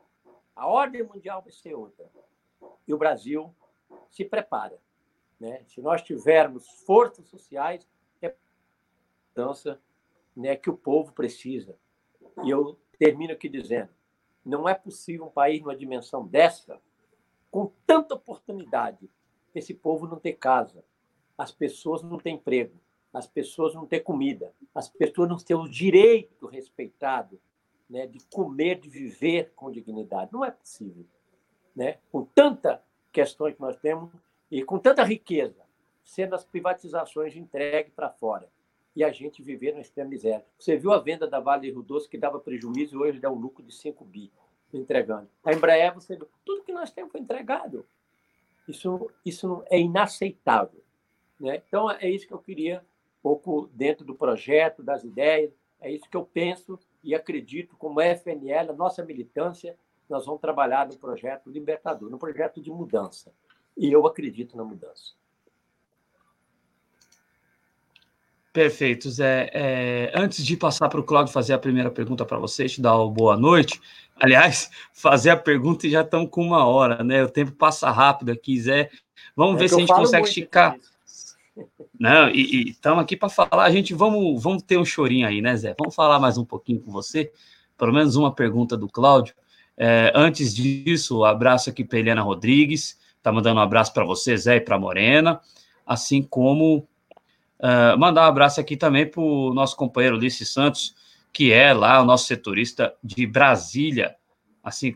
A 0.56 0.68
ordem 0.68 1.04
mundial 1.04 1.42
vai 1.42 1.52
ser 1.52 1.74
outra 1.74 2.06
e 2.88 2.94
o 2.94 2.98
Brasil 2.98 3.54
se 4.10 4.24
prepara. 4.24 4.80
Né? 5.40 5.64
Se 5.68 5.82
nós 5.82 6.02
tivermos 6.02 6.68
forças 6.86 7.28
sociais, 7.28 7.88
é 8.22 8.34
mudança 9.30 9.80
né, 10.36 10.56
que 10.56 10.70
o 10.70 10.78
povo 10.78 11.12
precisa. 11.14 11.76
E 12.44 12.50
eu 12.50 12.78
termino 12.98 13.34
aqui 13.34 13.50
dizendo: 13.50 13.90
não 14.44 14.68
é 14.68 14.74
possível 14.74 15.26
um 15.26 15.32
país 15.32 15.62
numa 15.62 15.76
dimensão 15.76 16.26
dessa, 16.26 16.80
com 17.52 17.72
tanta 17.86 18.16
oportunidade, 18.16 19.10
esse 19.54 19.74
povo 19.74 20.08
não 20.08 20.20
ter 20.20 20.34
casa, 20.34 20.84
as 21.38 21.52
pessoas 21.52 22.04
não 22.04 22.18
ter 22.18 22.32
emprego, 22.32 22.78
as 23.14 23.28
pessoas 23.28 23.74
não 23.74 23.86
ter 23.86 24.02
comida, 24.02 24.54
as 24.74 24.90
pessoas 24.90 25.30
não 25.30 25.38
ter 25.38 25.56
o 25.56 25.68
direito 25.68 26.48
respeitado 26.48 27.40
né, 27.90 28.06
de 28.06 28.20
comer, 28.28 28.80
de 28.80 28.90
viver 28.90 29.54
com 29.56 29.72
dignidade. 29.72 30.34
Não 30.34 30.44
é 30.44 30.52
possível 30.52 31.06
né, 31.76 31.98
com 32.12 32.24
tanta 32.24 32.82
questões 33.12 33.56
que 33.56 33.62
nós 33.62 33.76
temos 33.78 34.12
e 34.50 34.64
com 34.64 34.78
tanta 34.78 35.04
riqueza, 35.04 35.64
sendo 36.04 36.36
as 36.36 36.44
privatizações 36.44 37.36
entregues 37.36 37.94
para 37.94 38.10
fora 38.10 38.50
e 38.96 39.04
a 39.04 39.12
gente 39.12 39.44
viver 39.44 39.74
na 39.74 39.82
extrema 39.82 40.10
miséria. 40.10 40.46
Você 40.58 40.78
viu 40.78 40.94
a 40.94 41.00
venda 41.00 41.28
da 41.28 41.40
Vale 41.40 41.70
Rio 41.70 41.84
Doce 41.84 42.10
que 42.10 42.18
dava 42.18 42.40
prejuízo 42.40 42.96
e 42.96 42.98
hoje 42.98 43.20
dá 43.20 43.30
um 43.30 43.36
lucro 43.36 43.64
de 43.64 43.74
5 43.74 44.06
bi 44.06 44.32
entregando. 44.74 45.30
A 45.44 45.54
Embraer, 45.54 45.94
você 45.94 46.16
viu, 46.16 46.28
tudo 46.46 46.64
que 46.64 46.72
nós 46.72 46.92
temos 46.92 47.12
foi 47.12 47.22
entregado. 47.22 47.86
Isso, 48.68 49.10
isso 49.26 49.64
é 49.70 49.80
inaceitável. 49.80 50.84
Né? 51.40 51.62
Então, 51.68 51.92
é 51.92 52.10
isso 52.10 52.28
que 52.28 52.34
eu 52.34 52.40
queria, 52.40 52.80
um 53.20 53.22
pouco 53.22 53.70
dentro 53.74 54.06
do 54.06 54.16
projeto, 54.16 54.82
das 54.82 55.04
ideias, 55.04 55.52
é 55.80 55.92
isso 55.92 56.10
que 56.10 56.18
eu 56.18 56.26
penso 56.26 56.80
e 57.04 57.14
acredito 57.14 57.76
como 57.78 58.02
FNL, 58.02 58.72
a 58.72 58.74
nossa 58.74 59.04
militância, 59.04 59.78
nós 60.10 60.26
vamos 60.26 60.42
trabalhar 60.42 60.88
no 60.88 60.98
projeto 60.98 61.50
libertador, 61.50 62.10
no 62.10 62.18
projeto 62.18 62.62
de 62.62 62.72
mudança. 62.72 63.32
E 63.78 63.92
eu 63.92 64.06
acredito 64.06 64.56
na 64.56 64.64
mudança. 64.64 65.14
Perfeito, 68.56 69.10
Zé. 69.10 69.50
É, 69.54 70.12
antes 70.16 70.46
de 70.46 70.56
passar 70.56 70.88
para 70.88 71.02
o 71.02 71.04
Claudio 71.04 71.34
fazer 71.34 71.52
a 71.52 71.60
primeira 71.60 71.92
pergunta 71.92 72.24
para 72.24 72.38
você, 72.38 72.70
te 72.70 72.80
dar 72.80 72.96
uma 72.96 73.12
boa 73.12 73.36
noite. 73.36 73.82
Aliás, 74.16 74.72
fazer 74.94 75.32
a 75.32 75.36
pergunta 75.36 75.86
e 75.86 75.90
já 75.90 76.02
estamos 76.02 76.30
com 76.30 76.42
uma 76.42 76.66
hora, 76.66 77.04
né? 77.04 77.22
O 77.22 77.30
tempo 77.30 77.52
passa 77.52 77.92
rápido 77.92 78.32
aqui, 78.32 78.58
Zé. 78.58 78.90
Vamos 79.36 79.58
é 79.58 79.60
ver 79.60 79.70
se 79.70 79.76
a 79.76 79.80
gente 79.80 79.94
consegue 79.94 80.26
esticar. 80.26 80.78
Não, 82.00 82.30
e 82.30 82.70
estamos 82.70 83.04
aqui 83.04 83.18
para 83.18 83.28
falar. 83.28 83.66
A 83.66 83.72
gente 83.72 83.94
vamos, 83.94 84.42
vamos 84.42 84.64
ter 84.64 84.78
um 84.78 84.86
chorinho 84.86 85.28
aí, 85.28 85.42
né, 85.42 85.56
Zé? 85.58 85.76
Vamos 85.78 85.94
falar 85.94 86.18
mais 86.18 86.38
um 86.38 86.46
pouquinho 86.46 86.80
com 86.80 86.92
você. 86.92 87.34
Pelo 87.78 87.92
menos 87.92 88.16
uma 88.16 88.34
pergunta 88.34 88.78
do 88.78 88.88
Cláudio. 88.88 89.36
É, 89.78 90.12
antes 90.16 90.54
disso, 90.56 91.24
abraço 91.24 91.70
aqui 91.70 91.84
para 91.84 92.00
Eliana 92.00 92.22
Rodrigues. 92.22 92.98
Tá 93.22 93.32
mandando 93.32 93.60
um 93.60 93.64
abraço 93.64 93.94
para 93.94 94.06
você, 94.06 94.38
Zé, 94.38 94.58
e 94.58 94.62
para 94.62 94.80
Morena. 94.80 95.40
Assim 95.86 96.22
como 96.22 96.88
Uh, 97.60 97.98
mandar 97.98 98.24
um 98.24 98.30
abraço 98.30 98.60
aqui 98.60 98.76
também 98.76 99.06
para 99.06 99.22
o 99.22 99.54
nosso 99.54 99.76
companheiro 99.78 100.18
Ulisses 100.18 100.50
Santos, 100.50 100.94
que 101.32 101.54
é 101.54 101.74
lá 101.74 102.02
o 102.02 102.06
nosso 102.06 102.26
setorista 102.26 102.94
de 103.04 103.26
Brasília, 103.26 104.16
assim 104.64 104.96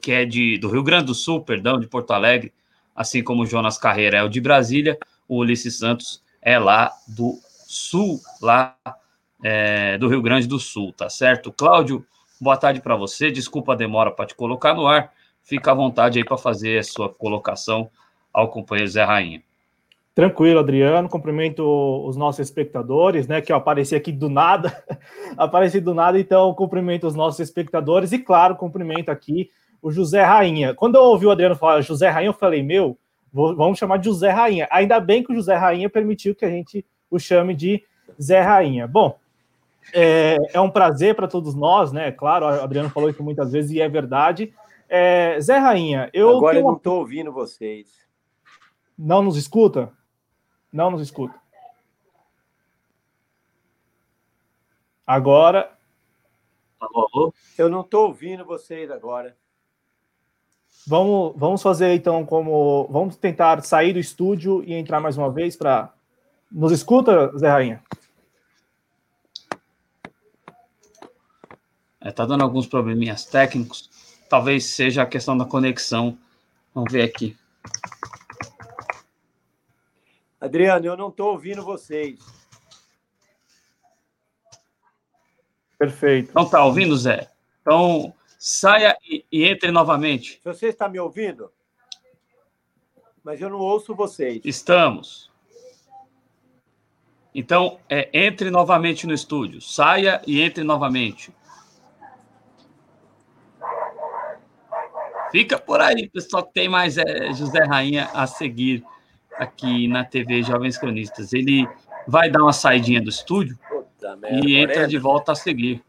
que 0.00 0.12
é 0.12 0.24
de, 0.24 0.58
do 0.58 0.68
Rio 0.68 0.82
Grande 0.82 1.06
do 1.06 1.14
Sul, 1.14 1.42
perdão, 1.42 1.80
de 1.80 1.86
Porto 1.86 2.12
Alegre, 2.12 2.52
assim 2.94 3.22
como 3.22 3.42
o 3.42 3.46
Jonas 3.46 3.78
Carreira 3.78 4.18
é 4.18 4.22
o 4.22 4.28
de 4.28 4.40
Brasília, 4.40 4.98
o 5.26 5.38
Ulisses 5.38 5.78
Santos 5.78 6.22
é 6.42 6.58
lá 6.58 6.92
do 7.08 7.38
Sul, 7.66 8.20
lá 8.40 8.76
é, 9.42 9.96
do 9.96 10.08
Rio 10.08 10.20
Grande 10.20 10.46
do 10.46 10.58
Sul, 10.58 10.92
tá 10.92 11.08
certo? 11.08 11.52
Cláudio, 11.52 12.04
boa 12.40 12.56
tarde 12.56 12.80
para 12.80 12.96
você, 12.96 13.30
desculpa 13.30 13.72
a 13.72 13.76
demora 13.76 14.10
para 14.10 14.26
te 14.26 14.34
colocar 14.34 14.74
no 14.74 14.86
ar, 14.86 15.12
fica 15.42 15.70
à 15.70 15.74
vontade 15.74 16.18
aí 16.18 16.24
para 16.24 16.36
fazer 16.36 16.78
a 16.78 16.82
sua 16.82 17.08
colocação 17.08 17.88
ao 18.32 18.48
companheiro 18.48 18.90
Zé 18.90 19.04
Rainha. 19.04 19.42
Tranquilo, 20.14 20.60
Adriano. 20.60 21.08
Cumprimento 21.08 21.62
os 22.06 22.16
nossos 22.16 22.38
espectadores, 22.38 23.26
né? 23.26 23.40
Que 23.40 23.50
eu 23.50 23.56
apareci 23.56 23.96
aqui 23.96 24.12
do 24.12 24.28
nada, 24.28 24.84
apareci 25.36 25.80
do 25.80 25.92
nada, 25.92 26.18
então 26.18 26.54
cumprimento 26.54 27.06
os 27.06 27.16
nossos 27.16 27.40
espectadores 27.40 28.12
e, 28.12 28.18
claro, 28.18 28.54
cumprimento 28.54 29.10
aqui 29.10 29.50
o 29.82 29.90
José 29.90 30.22
Rainha. 30.22 30.72
Quando 30.72 30.94
eu 30.94 31.02
ouvi 31.02 31.26
o 31.26 31.30
Adriano 31.30 31.56
falar 31.56 31.80
José 31.80 32.08
Rainha, 32.08 32.28
eu 32.28 32.32
falei, 32.32 32.62
meu, 32.62 32.96
vou, 33.32 33.56
vamos 33.56 33.78
chamar 33.78 33.98
de 33.98 34.06
José 34.06 34.30
Rainha. 34.30 34.68
Ainda 34.70 35.00
bem 35.00 35.22
que 35.22 35.32
o 35.32 35.34
José 35.34 35.56
Rainha 35.56 35.90
permitiu 35.90 36.34
que 36.34 36.44
a 36.44 36.50
gente 36.50 36.86
o 37.10 37.18
chame 37.18 37.54
de 37.54 37.82
Zé 38.20 38.40
Rainha. 38.40 38.86
Bom, 38.86 39.18
é, 39.92 40.36
é 40.52 40.60
um 40.60 40.70
prazer 40.70 41.14
para 41.14 41.28
todos 41.28 41.54
nós, 41.54 41.92
né? 41.92 42.10
Claro, 42.12 42.46
o 42.46 42.62
Adriano 42.62 42.90
falou 42.90 43.10
isso 43.10 43.22
muitas 43.22 43.52
vezes 43.52 43.70
e 43.70 43.80
é 43.80 43.88
verdade. 43.88 44.54
É, 44.88 45.38
Zé 45.40 45.58
Rainha, 45.58 46.10
eu. 46.12 46.36
Agora 46.36 46.58
eu 46.58 46.62
não 46.62 46.76
estou 46.76 47.00
ouvindo 47.00 47.32
vocês. 47.32 47.88
Não 48.96 49.22
nos 49.22 49.36
escuta? 49.36 49.92
Não 50.72 50.90
nos 50.90 51.02
escuta. 51.02 51.34
Agora. 55.06 55.70
Eu 57.56 57.68
não 57.68 57.80
estou 57.80 58.08
ouvindo 58.08 58.44
vocês 58.44 58.90
agora. 58.90 59.36
Vamos, 60.86 61.32
vamos 61.36 61.62
fazer 61.62 61.94
então 61.94 62.24
como. 62.26 62.86
Vamos 62.90 63.16
tentar 63.16 63.62
sair 63.62 63.92
do 63.92 63.98
estúdio 63.98 64.62
e 64.64 64.74
entrar 64.74 65.00
mais 65.00 65.16
uma 65.16 65.30
vez 65.30 65.56
para. 65.56 65.92
Nos 66.52 66.72
escuta, 66.72 67.36
Zé 67.36 67.48
Rainha? 67.48 67.82
É, 72.04 72.12
tá 72.12 72.26
dando 72.26 72.42
alguns 72.44 72.66
probleminhas 72.66 73.24
técnicos. 73.24 73.88
Talvez 74.28 74.66
seja 74.66 75.02
a 75.02 75.06
questão 75.06 75.38
da 75.38 75.46
conexão. 75.46 76.18
Vamos 76.74 76.92
ver 76.92 77.02
aqui. 77.02 77.34
Adriano, 80.38 80.84
eu 80.84 80.98
não 80.98 81.08
estou 81.08 81.30
ouvindo 81.30 81.64
vocês. 81.64 82.20
Perfeito. 85.78 86.30
Não 86.34 86.42
está 86.42 86.62
ouvindo, 86.62 86.94
Zé? 86.94 87.30
Então, 87.62 88.12
saia 88.38 88.98
e, 89.02 89.24
e, 89.32 89.44
entre 89.44 89.70
novamente. 89.70 90.38
Se 90.42 90.44
você 90.44 90.66
está 90.66 90.86
me 90.90 91.00
ouvindo, 91.00 91.50
mas 93.22 93.40
eu 93.40 93.48
não 93.48 93.58
ouço 93.58 93.94
vocês. 93.94 94.42
Estamos. 94.44 95.30
Então, 97.34 97.80
é, 97.88 98.10
entre 98.12 98.50
novamente 98.50 99.06
no 99.06 99.14
estúdio. 99.14 99.62
Saia 99.62 100.20
e 100.26 100.42
entre 100.42 100.62
novamente. 100.62 101.32
Fica 105.34 105.58
por 105.58 105.80
aí, 105.80 106.08
pessoal, 106.08 106.44
que 106.44 106.52
tem 106.52 106.68
mais 106.68 106.96
é, 106.96 107.32
José 107.32 107.64
Rainha 107.64 108.08
a 108.14 108.24
seguir 108.24 108.84
aqui 109.36 109.88
na 109.88 110.04
TV 110.04 110.44
Jovens 110.44 110.78
Cronistas. 110.78 111.32
Ele 111.32 111.68
vai 112.06 112.30
dar 112.30 112.40
uma 112.40 112.52
saidinha 112.52 113.02
do 113.02 113.10
estúdio 113.10 113.58
merda, 114.00 114.48
e 114.48 114.54
entra 114.54 114.86
de 114.86 114.96
volta 114.96 115.32
a 115.32 115.34
seguir. 115.34 115.82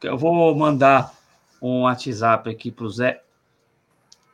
Eu 0.00 0.16
vou 0.16 0.54
mandar 0.54 1.12
um 1.60 1.82
WhatsApp 1.82 2.48
aqui 2.48 2.70
para 2.70 2.84
o 2.84 2.90
Zé. 2.90 3.24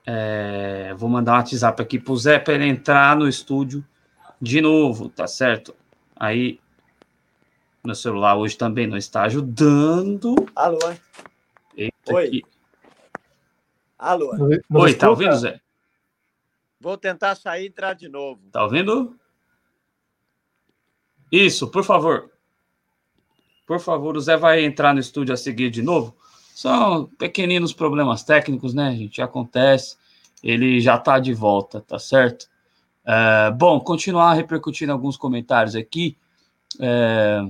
É, 0.04 0.92
vou 0.98 1.08
mandar 1.08 1.32
um 1.32 1.36
WhatsApp 1.36 1.80
aqui 1.80 1.98
para 1.98 2.12
o 2.12 2.16
Zé 2.18 2.38
para 2.38 2.52
ele 2.52 2.66
entrar 2.66 3.16
no 3.16 3.26
estúdio 3.26 3.82
de 4.40 4.60
novo, 4.60 5.08
tá 5.08 5.26
certo? 5.26 5.74
Aí 6.14 6.60
meu 7.84 7.94
celular 7.94 8.36
hoje 8.36 8.58
também 8.58 8.86
não 8.86 8.96
está 8.96 9.22
ajudando. 9.22 10.34
Alô? 10.54 10.78
Eita, 11.76 12.14
Oi. 12.14 12.26
Aqui. 12.26 12.42
Alô? 13.98 14.32
Oi, 14.70 14.94
tá 14.94 15.08
ouvindo, 15.08 15.36
Zé? 15.36 15.60
Vou 16.80 16.96
tentar 16.96 17.34
sair 17.36 17.64
e 17.64 17.68
entrar 17.68 17.94
de 17.94 18.08
novo. 18.08 18.40
Tá 18.50 18.64
ouvindo? 18.64 19.16
Isso, 21.30 21.68
por 21.68 21.84
favor. 21.84 22.30
Por 23.66 23.80
favor, 23.80 24.16
o 24.16 24.20
Zé 24.20 24.36
vai 24.36 24.64
entrar 24.64 24.92
no 24.92 25.00
estúdio 25.00 25.32
a 25.32 25.36
seguir 25.36 25.70
de 25.70 25.82
novo. 25.82 26.16
São 26.54 27.06
pequeninos 27.18 27.72
problemas 27.72 28.22
técnicos, 28.22 28.74
né, 28.74 28.94
gente? 28.96 29.22
Acontece. 29.22 29.96
Ele 30.42 30.80
já 30.80 30.98
tá 30.98 31.18
de 31.18 31.32
volta, 31.32 31.80
tá 31.80 31.98
certo? 31.98 32.48
É, 33.06 33.50
bom, 33.52 33.78
continuar 33.80 34.34
repercutindo 34.34 34.92
alguns 34.92 35.16
comentários 35.16 35.76
aqui. 35.76 36.16
É, 36.80 37.46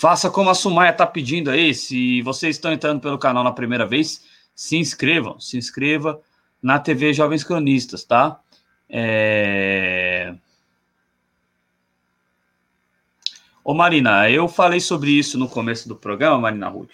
Faça 0.00 0.30
como 0.30 0.48
a 0.48 0.54
Sumaia 0.54 0.92
está 0.92 1.06
pedindo 1.06 1.50
aí. 1.50 1.74
Se 1.74 2.22
vocês 2.22 2.56
estão 2.56 2.72
entrando 2.72 3.02
pelo 3.02 3.18
canal 3.18 3.44
na 3.44 3.52
primeira 3.52 3.86
vez, 3.86 4.24
se 4.54 4.78
inscrevam. 4.78 5.38
Se 5.38 5.58
inscreva 5.58 6.18
na 6.62 6.78
TV 6.78 7.12
Jovens 7.12 7.44
Cronistas, 7.44 8.02
tá? 8.02 8.40
É... 8.88 10.34
Ô 13.62 13.74
Marina, 13.74 14.30
eu 14.30 14.48
falei 14.48 14.80
sobre 14.80 15.10
isso 15.10 15.36
no 15.36 15.46
começo 15.46 15.86
do 15.86 15.94
programa, 15.94 16.38
Marina 16.38 16.68
Ruth. 16.68 16.92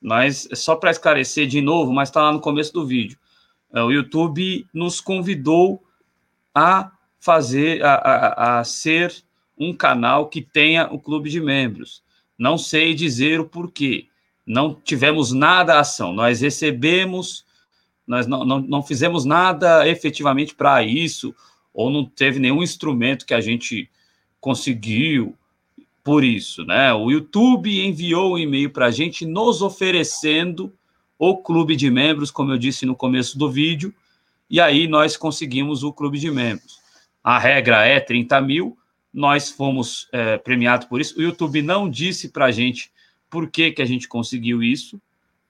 Mas 0.00 0.48
só 0.54 0.74
para 0.74 0.90
esclarecer 0.90 1.46
de 1.46 1.60
novo, 1.60 1.92
mas 1.92 2.08
está 2.08 2.22
lá 2.22 2.32
no 2.32 2.40
começo 2.40 2.72
do 2.72 2.84
vídeo. 2.84 3.16
É, 3.72 3.80
o 3.84 3.92
YouTube 3.92 4.66
nos 4.74 5.00
convidou 5.00 5.80
a 6.54 6.92
fazer, 7.20 7.82
a, 7.84 7.94
a, 7.94 8.60
a 8.60 8.64
ser 8.64 9.14
um 9.58 9.72
canal 9.72 10.28
que 10.28 10.40
tenha 10.40 10.86
o 10.92 10.98
clube 10.98 11.30
de 11.30 11.40
membros. 11.40 12.02
Não 12.38 12.58
sei 12.58 12.94
dizer 12.94 13.40
o 13.40 13.48
porquê. 13.48 14.06
Não 14.44 14.74
tivemos 14.74 15.32
nada 15.32 15.78
ação. 15.78 16.12
Nós 16.12 16.40
recebemos, 16.40 17.44
nós 18.06 18.26
não, 18.26 18.44
não, 18.44 18.60
não 18.60 18.82
fizemos 18.82 19.24
nada 19.24 19.86
efetivamente 19.88 20.54
para 20.54 20.82
isso, 20.82 21.34
ou 21.72 21.90
não 21.90 22.04
teve 22.04 22.38
nenhum 22.38 22.62
instrumento 22.62 23.24
que 23.24 23.34
a 23.34 23.40
gente 23.40 23.88
conseguiu 24.40 25.36
por 26.02 26.24
isso, 26.24 26.64
né? 26.64 26.92
O 26.92 27.10
YouTube 27.10 27.86
enviou 27.86 28.34
um 28.34 28.38
e-mail 28.38 28.70
para 28.70 28.86
a 28.86 28.90
gente 28.90 29.24
nos 29.24 29.62
oferecendo 29.62 30.72
o 31.16 31.36
clube 31.36 31.76
de 31.76 31.88
membros, 31.88 32.32
como 32.32 32.50
eu 32.50 32.58
disse 32.58 32.84
no 32.84 32.96
começo 32.96 33.38
do 33.38 33.48
vídeo, 33.48 33.94
e 34.48 34.60
aí 34.60 34.86
nós 34.86 35.16
conseguimos 35.16 35.82
o 35.82 35.92
clube 35.92 36.18
de 36.18 36.30
membros. 36.30 36.80
A 37.22 37.38
regra 37.38 37.84
é 37.84 38.00
30 38.00 38.40
mil, 38.40 38.76
nós 39.12 39.50
fomos 39.50 40.08
é, 40.12 40.38
premiados 40.38 40.86
por 40.86 41.00
isso. 41.00 41.18
O 41.18 41.22
YouTube 41.22 41.62
não 41.62 41.88
disse 41.88 42.30
para 42.30 42.46
a 42.46 42.50
gente 42.50 42.90
por 43.28 43.50
que, 43.50 43.70
que 43.70 43.82
a 43.82 43.86
gente 43.86 44.08
conseguiu 44.08 44.62
isso, 44.62 45.00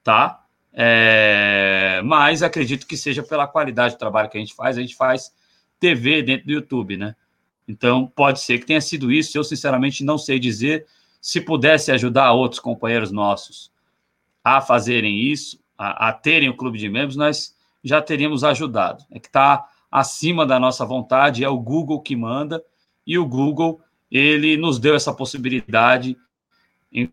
tá? 0.02 0.44
É, 0.72 2.00
mas 2.04 2.42
acredito 2.42 2.86
que 2.86 2.96
seja 2.96 3.22
pela 3.22 3.46
qualidade 3.46 3.94
do 3.94 3.98
trabalho 3.98 4.28
que 4.28 4.36
a 4.36 4.40
gente 4.40 4.54
faz. 4.54 4.78
A 4.78 4.80
gente 4.80 4.96
faz 4.96 5.32
TV 5.78 6.22
dentro 6.22 6.46
do 6.46 6.52
YouTube, 6.52 6.96
né? 6.96 7.14
Então, 7.66 8.06
pode 8.06 8.40
ser 8.40 8.58
que 8.58 8.66
tenha 8.66 8.80
sido 8.80 9.12
isso. 9.12 9.36
Eu, 9.36 9.44
sinceramente, 9.44 10.04
não 10.04 10.18
sei 10.18 10.38
dizer. 10.38 10.86
Se 11.20 11.40
pudesse 11.40 11.92
ajudar 11.92 12.32
outros 12.32 12.60
companheiros 12.60 13.12
nossos 13.12 13.70
a 14.42 14.60
fazerem 14.60 15.20
isso, 15.20 15.60
a, 15.78 16.08
a 16.08 16.12
terem 16.12 16.48
o 16.48 16.56
clube 16.56 16.78
de 16.78 16.88
membros, 16.88 17.16
nós 17.16 17.54
já 17.82 18.00
teríamos 18.00 18.44
ajudado. 18.44 19.04
É 19.10 19.18
que 19.18 19.28
está 19.28 19.68
acima 19.90 20.46
da 20.46 20.58
nossa 20.58 20.84
vontade, 20.84 21.44
é 21.44 21.48
o 21.48 21.58
Google 21.58 22.00
que 22.00 22.16
manda 22.16 22.64
e 23.06 23.18
o 23.18 23.26
Google 23.26 23.80
ele 24.10 24.56
nos 24.56 24.78
deu 24.78 24.94
essa 24.94 25.12
possibilidade 25.12 26.16
e 26.92 27.10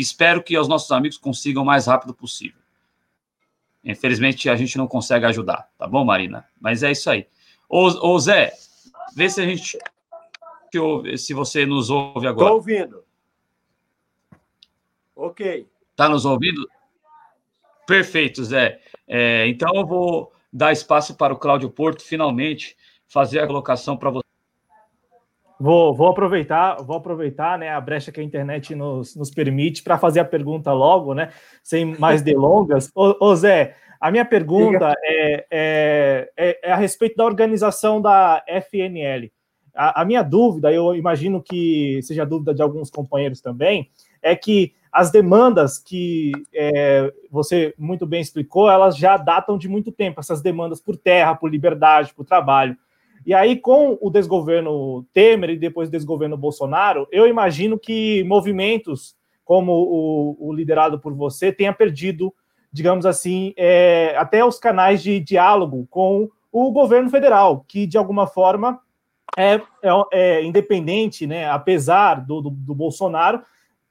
espero 0.00 0.42
que 0.42 0.58
os 0.58 0.68
nossos 0.68 0.90
amigos 0.90 1.18
consigam 1.18 1.62
o 1.62 1.66
mais 1.66 1.86
rápido 1.86 2.14
possível. 2.14 2.60
Infelizmente, 3.84 4.48
a 4.48 4.56
gente 4.56 4.76
não 4.76 4.86
consegue 4.86 5.26
ajudar, 5.26 5.70
tá 5.78 5.86
bom, 5.86 6.04
Marina? 6.04 6.46
Mas 6.60 6.82
é 6.82 6.90
isso 6.90 7.10
aí. 7.10 7.26
Ô, 7.68 7.84
ô 8.08 8.18
Zé, 8.18 8.52
vê 9.14 9.28
se 9.28 9.40
a 9.40 9.46
gente 9.46 9.78
ouve, 10.76 11.16
se 11.18 11.34
você 11.34 11.64
nos 11.66 11.90
ouve 11.90 12.26
agora. 12.26 12.46
Estou 12.46 12.56
ouvindo. 12.56 13.04
Ok. 15.14 15.68
Está 15.90 16.08
nos 16.08 16.24
ouvindo? 16.24 16.68
Perfeito, 17.88 18.44
Zé. 18.44 18.80
É, 19.08 19.48
então 19.48 19.74
eu 19.74 19.86
vou 19.86 20.30
dar 20.52 20.72
espaço 20.72 21.16
para 21.16 21.32
o 21.32 21.38
Cláudio 21.38 21.70
Porto 21.70 22.02
finalmente 22.02 22.76
fazer 23.08 23.40
a 23.40 23.46
colocação 23.46 23.96
para 23.96 24.10
você. 24.10 24.28
Vou, 25.58 25.94
vou 25.94 26.08
aproveitar, 26.08 26.82
vou 26.82 26.98
aproveitar 26.98 27.58
né, 27.58 27.70
a 27.70 27.80
brecha 27.80 28.12
que 28.12 28.20
a 28.20 28.22
internet 28.22 28.74
nos, 28.74 29.16
nos 29.16 29.30
permite 29.30 29.82
para 29.82 29.96
fazer 29.96 30.20
a 30.20 30.24
pergunta 30.24 30.70
logo, 30.70 31.14
né? 31.14 31.32
Sem 31.62 31.98
mais 31.98 32.20
delongas. 32.20 32.90
ô, 32.94 33.16
ô 33.24 33.34
Zé, 33.34 33.74
a 33.98 34.10
minha 34.10 34.24
pergunta 34.24 34.94
é, 35.02 35.46
é, 35.50 36.30
é, 36.36 36.60
é, 36.64 36.72
a 36.72 36.76
respeito 36.76 37.16
da 37.16 37.24
organização 37.24 38.02
da 38.02 38.44
FNL. 38.46 39.32
A, 39.74 40.02
a, 40.02 40.04
minha 40.04 40.22
dúvida, 40.22 40.70
eu 40.70 40.94
imagino 40.94 41.42
que 41.42 42.00
seja 42.02 42.26
dúvida 42.26 42.52
de 42.54 42.60
alguns 42.60 42.90
companheiros 42.90 43.40
também, 43.40 43.90
é 44.20 44.36
que 44.36 44.74
as 44.92 45.10
demandas 45.10 45.78
que 45.78 46.32
é, 46.54 47.12
você 47.30 47.74
muito 47.78 48.06
bem 48.06 48.20
explicou, 48.20 48.70
elas 48.70 48.96
já 48.96 49.16
datam 49.16 49.58
de 49.58 49.68
muito 49.68 49.92
tempo, 49.92 50.20
essas 50.20 50.40
demandas 50.40 50.80
por 50.80 50.96
terra, 50.96 51.34
por 51.34 51.50
liberdade, 51.50 52.14
por 52.14 52.24
trabalho. 52.24 52.76
E 53.26 53.34
aí, 53.34 53.56
com 53.56 53.98
o 54.00 54.10
desgoverno 54.10 55.04
Temer 55.12 55.50
e 55.50 55.58
depois 55.58 55.88
o 55.88 55.92
desgoverno 55.92 56.36
Bolsonaro, 56.36 57.06
eu 57.12 57.26
imagino 57.26 57.78
que 57.78 58.24
movimentos 58.24 59.16
como 59.44 59.72
o, 59.72 60.48
o 60.48 60.52
liderado 60.52 60.98
por 60.98 61.14
você 61.14 61.50
tenha 61.50 61.72
perdido, 61.72 62.34
digamos 62.70 63.06
assim, 63.06 63.54
é, 63.56 64.14
até 64.18 64.44
os 64.44 64.58
canais 64.58 65.02
de 65.02 65.18
diálogo 65.20 65.86
com 65.90 66.28
o 66.52 66.70
governo 66.70 67.08
federal, 67.08 67.64
que 67.66 67.86
de 67.86 67.96
alguma 67.96 68.26
forma 68.26 68.78
é, 69.38 69.54
é, 69.82 69.90
é 70.12 70.44
independente, 70.44 71.26
né, 71.26 71.48
apesar 71.48 72.16
do, 72.26 72.42
do, 72.42 72.50
do 72.50 72.74
Bolsonaro, 72.74 73.42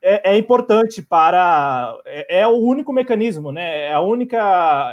é, 0.10 0.32
é, 0.32 0.38
importante 0.38 1.02
para 1.02 1.94
é, 2.06 2.40
é, 2.40 2.48
o 2.48 2.56
único 2.56 2.94
mecanismo, 2.94 3.52
né? 3.52 3.88
É 3.88 3.94
a 3.94 4.00
única, 4.00 4.38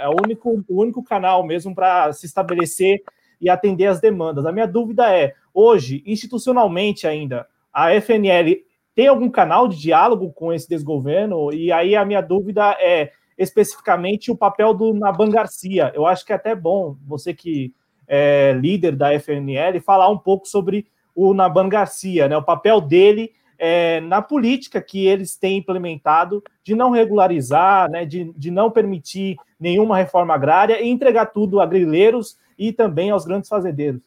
é 0.03 0.09
o 0.09 0.17
único, 0.21 0.65
o 0.69 0.83
único 0.83 1.05
canal 1.05 1.47
mesmo 1.47 1.73
para 1.73 2.13
se 2.13 2.27
estabelecer 2.27 3.01
e 3.41 3.49
atender 3.49 3.87
as 3.87 4.01
demandas. 4.01 4.45
A 4.45 4.51
minha 4.51 4.67
dúvida 4.67 5.17
é, 5.17 5.35
hoje, 5.53 6.03
institucionalmente 6.05 7.07
ainda, 7.07 7.47
a 7.73 7.93
FNL 7.95 8.57
tem 8.93 9.07
algum 9.07 9.31
canal 9.31 9.69
de 9.69 9.79
diálogo 9.79 10.33
com 10.33 10.53
esse 10.53 10.69
desgoverno? 10.69 11.53
E 11.53 11.71
aí 11.71 11.95
a 11.95 12.05
minha 12.05 12.21
dúvida 12.21 12.77
é 12.81 13.13
especificamente 13.39 14.33
o 14.33 14.37
papel 14.37 14.75
do 14.75 14.93
Naban 14.95 15.31
Garcia. 15.31 15.93
Eu 15.95 16.07
acho 16.07 16.27
que 16.27 16.33
é 16.33 16.37
até 16.37 16.57
bom 16.57 16.97
você 17.07 17.33
que 17.33 17.73
é 18.09 18.53
líder 18.53 18.97
da 18.97 19.13
FNL 19.21 19.79
falar 19.81 20.09
um 20.09 20.19
pouco 20.19 20.49
sobre 20.49 20.89
o 21.15 21.33
Naban 21.33 21.69
Garcia, 21.69 22.27
né? 22.27 22.37
O 22.37 22.43
papel 22.43 22.81
dele 22.81 23.31
é, 23.59 24.01
na 24.01 24.21
política 24.21 24.81
que 24.81 25.07
eles 25.07 25.37
têm 25.37 25.59
implementado 25.59 26.43
de 26.63 26.75
não 26.75 26.91
regularizar, 26.91 27.91
né, 27.91 28.05
de, 28.05 28.33
de 28.33 28.51
não 28.51 28.71
permitir 28.71 29.37
nenhuma 29.59 29.97
reforma 29.97 30.35
agrária 30.35 30.81
e 30.81 30.89
entregar 30.89 31.27
tudo 31.27 31.61
a 31.61 31.67
grileiros 31.67 32.39
e 32.59 32.73
também 32.73 33.11
aos 33.11 33.25
grandes 33.25 33.49
fazendeiros? 33.49 34.01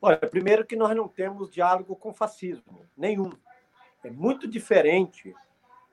Olha, 0.00 0.18
primeiro 0.18 0.64
que 0.64 0.76
nós 0.76 0.94
não 0.94 1.08
temos 1.08 1.50
diálogo 1.50 1.96
com 1.96 2.12
fascismo, 2.12 2.80
nenhum. 2.96 3.32
É 4.04 4.10
muito 4.10 4.46
diferente 4.46 5.34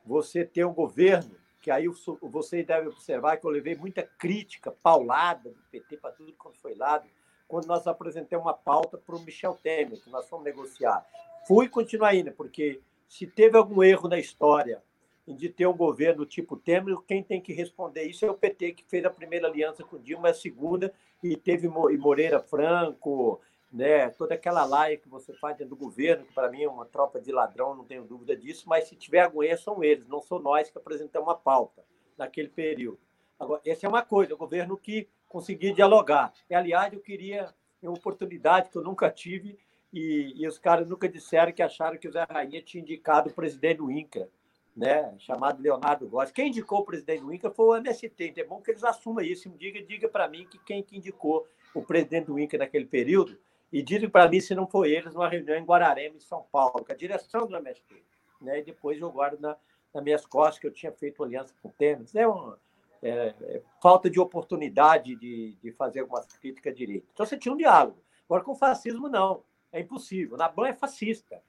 você 0.06 0.46
ter 0.46 0.66
um 0.66 0.74
governo, 0.74 1.36
que 1.62 1.72
aí 1.72 1.88
vocês 2.22 2.66
devem 2.68 2.90
observar 2.90 3.38
que 3.38 3.46
eu 3.48 3.50
levei 3.50 3.76
muita 3.76 4.04
crítica, 4.04 4.72
paulada 4.72 5.50
do 5.50 5.64
PT 5.72 5.98
para 5.98 6.12
tudo 6.12 6.34
quando 6.38 6.56
foi 6.58 6.76
lado, 6.76 7.08
quando 7.48 7.66
nós 7.68 7.88
apresentamos 7.88 8.46
uma 8.46 8.54
pauta 8.54 8.98
para 8.98 9.16
o 9.16 9.20
Michel 9.22 9.58
Temer, 9.62 10.02
que 10.02 10.10
nós 10.10 10.28
fomos 10.28 10.44
negociar. 10.44 11.06
Fui 11.48 11.68
continuar 11.68 12.10
ainda, 12.10 12.32
porque 12.32 12.82
se 13.08 13.28
teve 13.28 13.58
algum 13.58 13.84
erro 13.84 14.08
na 14.08 14.18
história 14.18 14.82
de 15.28 15.50
ter 15.50 15.68
um 15.68 15.76
governo 15.76 16.26
tipo 16.26 16.58
Temer, 16.58 16.98
quem 17.08 17.24
tem 17.24 17.42
que 17.42 17.54
responder 17.54 18.04
isso 18.04 18.26
é 18.26 18.32
o 18.32 18.34
PT, 18.34 18.74
que 18.74 18.84
fez 18.86 19.06
a 19.06 19.10
primeira 19.10 19.48
aliança 19.48 19.84
com 19.84 19.98
Dilma, 19.98 20.30
a 20.30 20.34
segunda, 20.34 20.94
e 21.22 21.36
teve 21.38 21.68
e 21.68 21.98
Moreira 21.98 22.40
Franco, 22.40 23.40
né, 23.72 24.10
toda 24.10 24.36
aquela 24.36 24.66
laia 24.66 24.98
que 24.98 25.10
você 25.10 25.34
faz 25.34 25.58
dentro 25.58 25.76
do 25.76 25.80
governo, 25.80 26.26
que 26.26 26.34
para 26.34 26.50
mim 26.50 26.64
é 26.64 26.70
uma 26.70 26.86
tropa 26.86 27.20
de 27.20 27.32
ladrão, 27.32 27.74
não 27.74 27.86
tenho 27.86 28.04
dúvida 28.04 28.36
disso, 28.36 28.68
mas 28.68 28.88
se 28.88 28.96
tiver 28.96 29.22
algum 29.22 29.42
erro, 29.42 29.58
são 29.58 29.84
eles, 29.84 30.08
não 30.08 30.22
sou 30.22 30.40
nós 30.40 30.70
que 30.70 30.78
apresentamos 30.78 31.28
uma 31.28 31.36
pauta 31.36 31.84
naquele 32.18 32.50
período. 32.50 33.00
Agora, 33.40 33.62
essa 33.66 33.86
é 33.86 33.90
uma 33.90 34.04
coisa, 34.04 34.34
o 34.34 34.38
governo 34.38 34.78
que 34.78 35.08
conseguia 35.28 35.74
dialogar. 35.74 36.32
E, 36.50 36.54
aliás, 36.54 36.94
eu 36.94 37.00
queria 37.00 37.54
uma 37.82 37.94
oportunidade 37.94 38.70
que 38.70 38.78
eu 38.78 38.84
nunca 38.84 39.10
tive, 39.10 39.58
e, 39.94 40.34
e 40.36 40.48
os 40.48 40.58
caras 40.58 40.88
nunca 40.88 41.08
disseram 41.08 41.52
que 41.52 41.62
acharam 41.62 41.98
que 41.98 42.08
o 42.08 42.12
Zé 42.12 42.26
Rainha 42.30 42.62
tinha 42.62 42.82
indicado 42.82 43.30
o 43.30 43.34
presidente 43.34 43.78
do 43.78 43.92
INCA 43.92 44.28
né, 44.76 45.14
chamado 45.20 45.62
Leonardo 45.62 46.08
Góes. 46.08 46.32
Quem 46.32 46.48
indicou 46.48 46.80
o 46.80 46.86
presidente 46.86 47.22
do 47.22 47.34
INCA 47.34 47.52
foi 47.52 47.66
o 47.66 47.76
MST. 47.76 48.16
Então 48.20 48.44
é 48.44 48.48
bom 48.48 48.62
que 48.62 48.72
eles 48.72 48.84
assumam 48.84 49.24
isso. 49.24 49.50
Diga, 49.52 49.82
diga 49.84 50.10
para 50.10 50.28
mim 50.28 50.48
que 50.50 50.58
quem 50.60 50.82
que 50.82 50.98
indicou 50.98 51.48
o 51.74 51.82
presidente 51.82 52.26
do 52.26 52.40
INCA 52.40 52.58
naquele 52.58 52.86
período 52.86 53.38
e 53.72 53.82
diga 53.82 54.10
para 54.10 54.28
mim 54.30 54.40
se 54.40 54.54
não 54.54 54.68
foi 54.68 54.92
eles 54.92 55.14
numa 55.14 55.30
reunião 55.30 55.58
em 55.58 55.64
Guararema, 55.64 56.16
em 56.16 56.20
São 56.20 56.46
Paulo, 56.52 56.84
com 56.84 56.92
a 56.92 56.96
direção 56.96 57.48
do 57.48 57.56
MST. 57.56 58.04
Né? 58.42 58.60
E 58.60 58.64
depois 58.64 59.00
eu 59.00 59.12
guardo 59.12 59.40
na, 59.40 59.56
nas 59.94 60.04
minhas 60.04 60.26
costas 60.26 60.60
que 60.60 60.68
eu 60.68 60.72
tinha 60.72 60.92
feito 60.92 61.24
aliança 61.24 61.54
com 61.62 61.70
o 61.70 61.72
Temer. 61.72 62.06
É 62.16 62.28
uma 62.28 62.60
é, 63.02 63.34
é, 63.42 63.62
falta 63.82 64.10
de 64.10 64.20
oportunidade 64.20 65.16
de, 65.16 65.56
de 65.62 65.72
fazer 65.72 66.02
algumas 66.02 66.26
críticas 66.38 66.76
direito. 66.76 67.08
Então 67.14 67.26
você 67.26 67.38
tinha 67.38 67.54
um 67.54 67.58
diálogo. 67.58 67.98
Agora 68.26 68.44
com 68.44 68.54
o 68.54 68.56
fascismo, 68.56 69.08
não. 69.08 69.44
É 69.74 69.82
impossível. 69.82 70.38
Naban 70.38 70.68
é 70.68 70.74
fascista. 70.74 71.44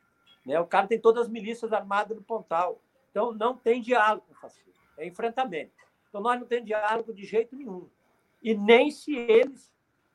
Né? 0.45 0.59
O 0.59 0.67
cara 0.67 0.89
tem 0.89 0.99
todas 0.99 1.25
as 1.25 1.29
milícias 1.29 1.73
armadas 1.73 2.17
no 2.17 2.23
Pontal. 2.23 2.81
Então, 3.11 3.33
não 3.33 3.57
tem 3.57 3.81
diálogo 3.81 4.27
com 4.27 4.33
o 4.33 4.37
fascismo, 4.37 4.73
é 4.99 5.07
enfrentamento. 5.07 5.73
Então, 6.09 6.21
nós 6.21 6.41
não 6.41 6.47
temos 6.47 6.67
diálogo 6.67 7.13
de 7.13 7.25
jeito 7.25 7.55
nenhum. 7.55 7.89
E 8.43 8.55
nem 8.55 8.91
se 8.91 9.15
eles 9.15 9.73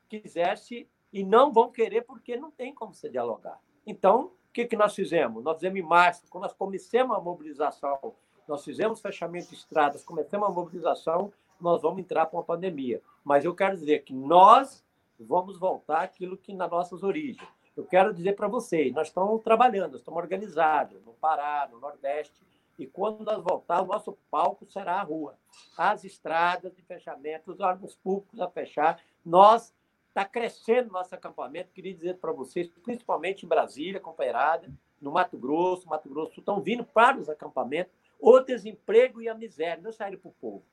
quisessem, 0.10 0.86
e 1.12 1.24
não 1.24 1.52
vão 1.52 1.72
querer, 1.72 2.02
porque 2.02 2.36
não 2.36 2.52
tem 2.52 2.74
como 2.74 2.94
se 2.94 3.10
dialogar. 3.10 3.60
Então, 3.86 4.26
o 4.50 4.52
que, 4.54 4.66
que 4.66 4.76
nós 4.76 4.94
fizemos? 4.94 5.44
Nós 5.44 5.56
fizemos 5.56 5.80
em 5.80 5.84
março, 5.84 6.24
quando 6.30 6.44
nós 6.44 6.54
começamos 6.54 7.16
a 7.16 7.20
mobilização, 7.20 8.14
nós 8.48 8.64
fizemos 8.64 9.00
fechamento 9.00 9.50
de 9.50 9.56
estradas, 9.56 10.04
começamos 10.04 10.48
a 10.48 10.52
mobilização, 10.52 11.32
nós 11.60 11.82
vamos 11.82 12.00
entrar 12.00 12.26
para 12.26 12.38
uma 12.38 12.44
pandemia. 12.44 13.02
Mas 13.24 13.46
eu 13.46 13.56
quero 13.56 13.78
dizer 13.78 14.04
que 14.04 14.14
nós 14.14 14.84
vamos 15.20 15.58
voltar 15.60 16.02
àquilo 16.02 16.38
que 16.38 16.54
nas 16.54 16.70
nossas 16.70 17.04
origens. 17.04 17.48
Eu 17.80 17.86
quero 17.86 18.14
dizer 18.14 18.36
para 18.36 18.50
vocês, 18.50 18.94
nós 18.94 19.08
estamos 19.08 19.42
trabalhando, 19.42 19.96
estamos 19.96 20.22
organizados 20.22 21.02
no 21.06 21.14
Pará, 21.14 21.66
no 21.72 21.80
Nordeste, 21.80 22.46
e 22.78 22.86
quando 22.86 23.24
nós 23.24 23.42
voltar, 23.42 23.82
o 23.82 23.86
nosso 23.86 24.18
palco 24.30 24.66
será 24.66 25.00
a 25.00 25.02
rua. 25.02 25.38
As 25.78 26.04
estradas 26.04 26.76
de 26.76 26.82
fechamento, 26.82 27.54
os 27.54 27.62
órgãos 27.62 27.96
públicos 27.96 28.42
a 28.42 28.50
fechar. 28.50 29.02
Nós 29.26 29.74
está 30.10 30.26
crescendo 30.26 30.92
nosso 30.92 31.16
acampamento. 31.16 31.72
Queria 31.72 31.94
dizer 31.94 32.18
para 32.18 32.34
vocês, 32.34 32.68
principalmente 32.84 33.46
em 33.46 33.50
Brasília, 33.50 34.02
companheirada, 34.02 34.70
no 35.02 35.14
Mato 35.14 35.38
Grosso, 35.38 35.88
Mato 35.88 36.10
Grosso, 36.10 36.38
estão 36.38 36.60
vindo 36.60 36.84
para 36.84 37.18
os 37.18 37.30
acampamentos 37.30 37.94
o 38.20 38.42
desemprego 38.42 39.22
e 39.22 39.30
a 39.30 39.34
miséria. 39.34 39.82
Não 39.82 39.94
saíram 39.94 40.20
para 40.20 40.30
o 40.30 40.34
povo. 40.34 40.66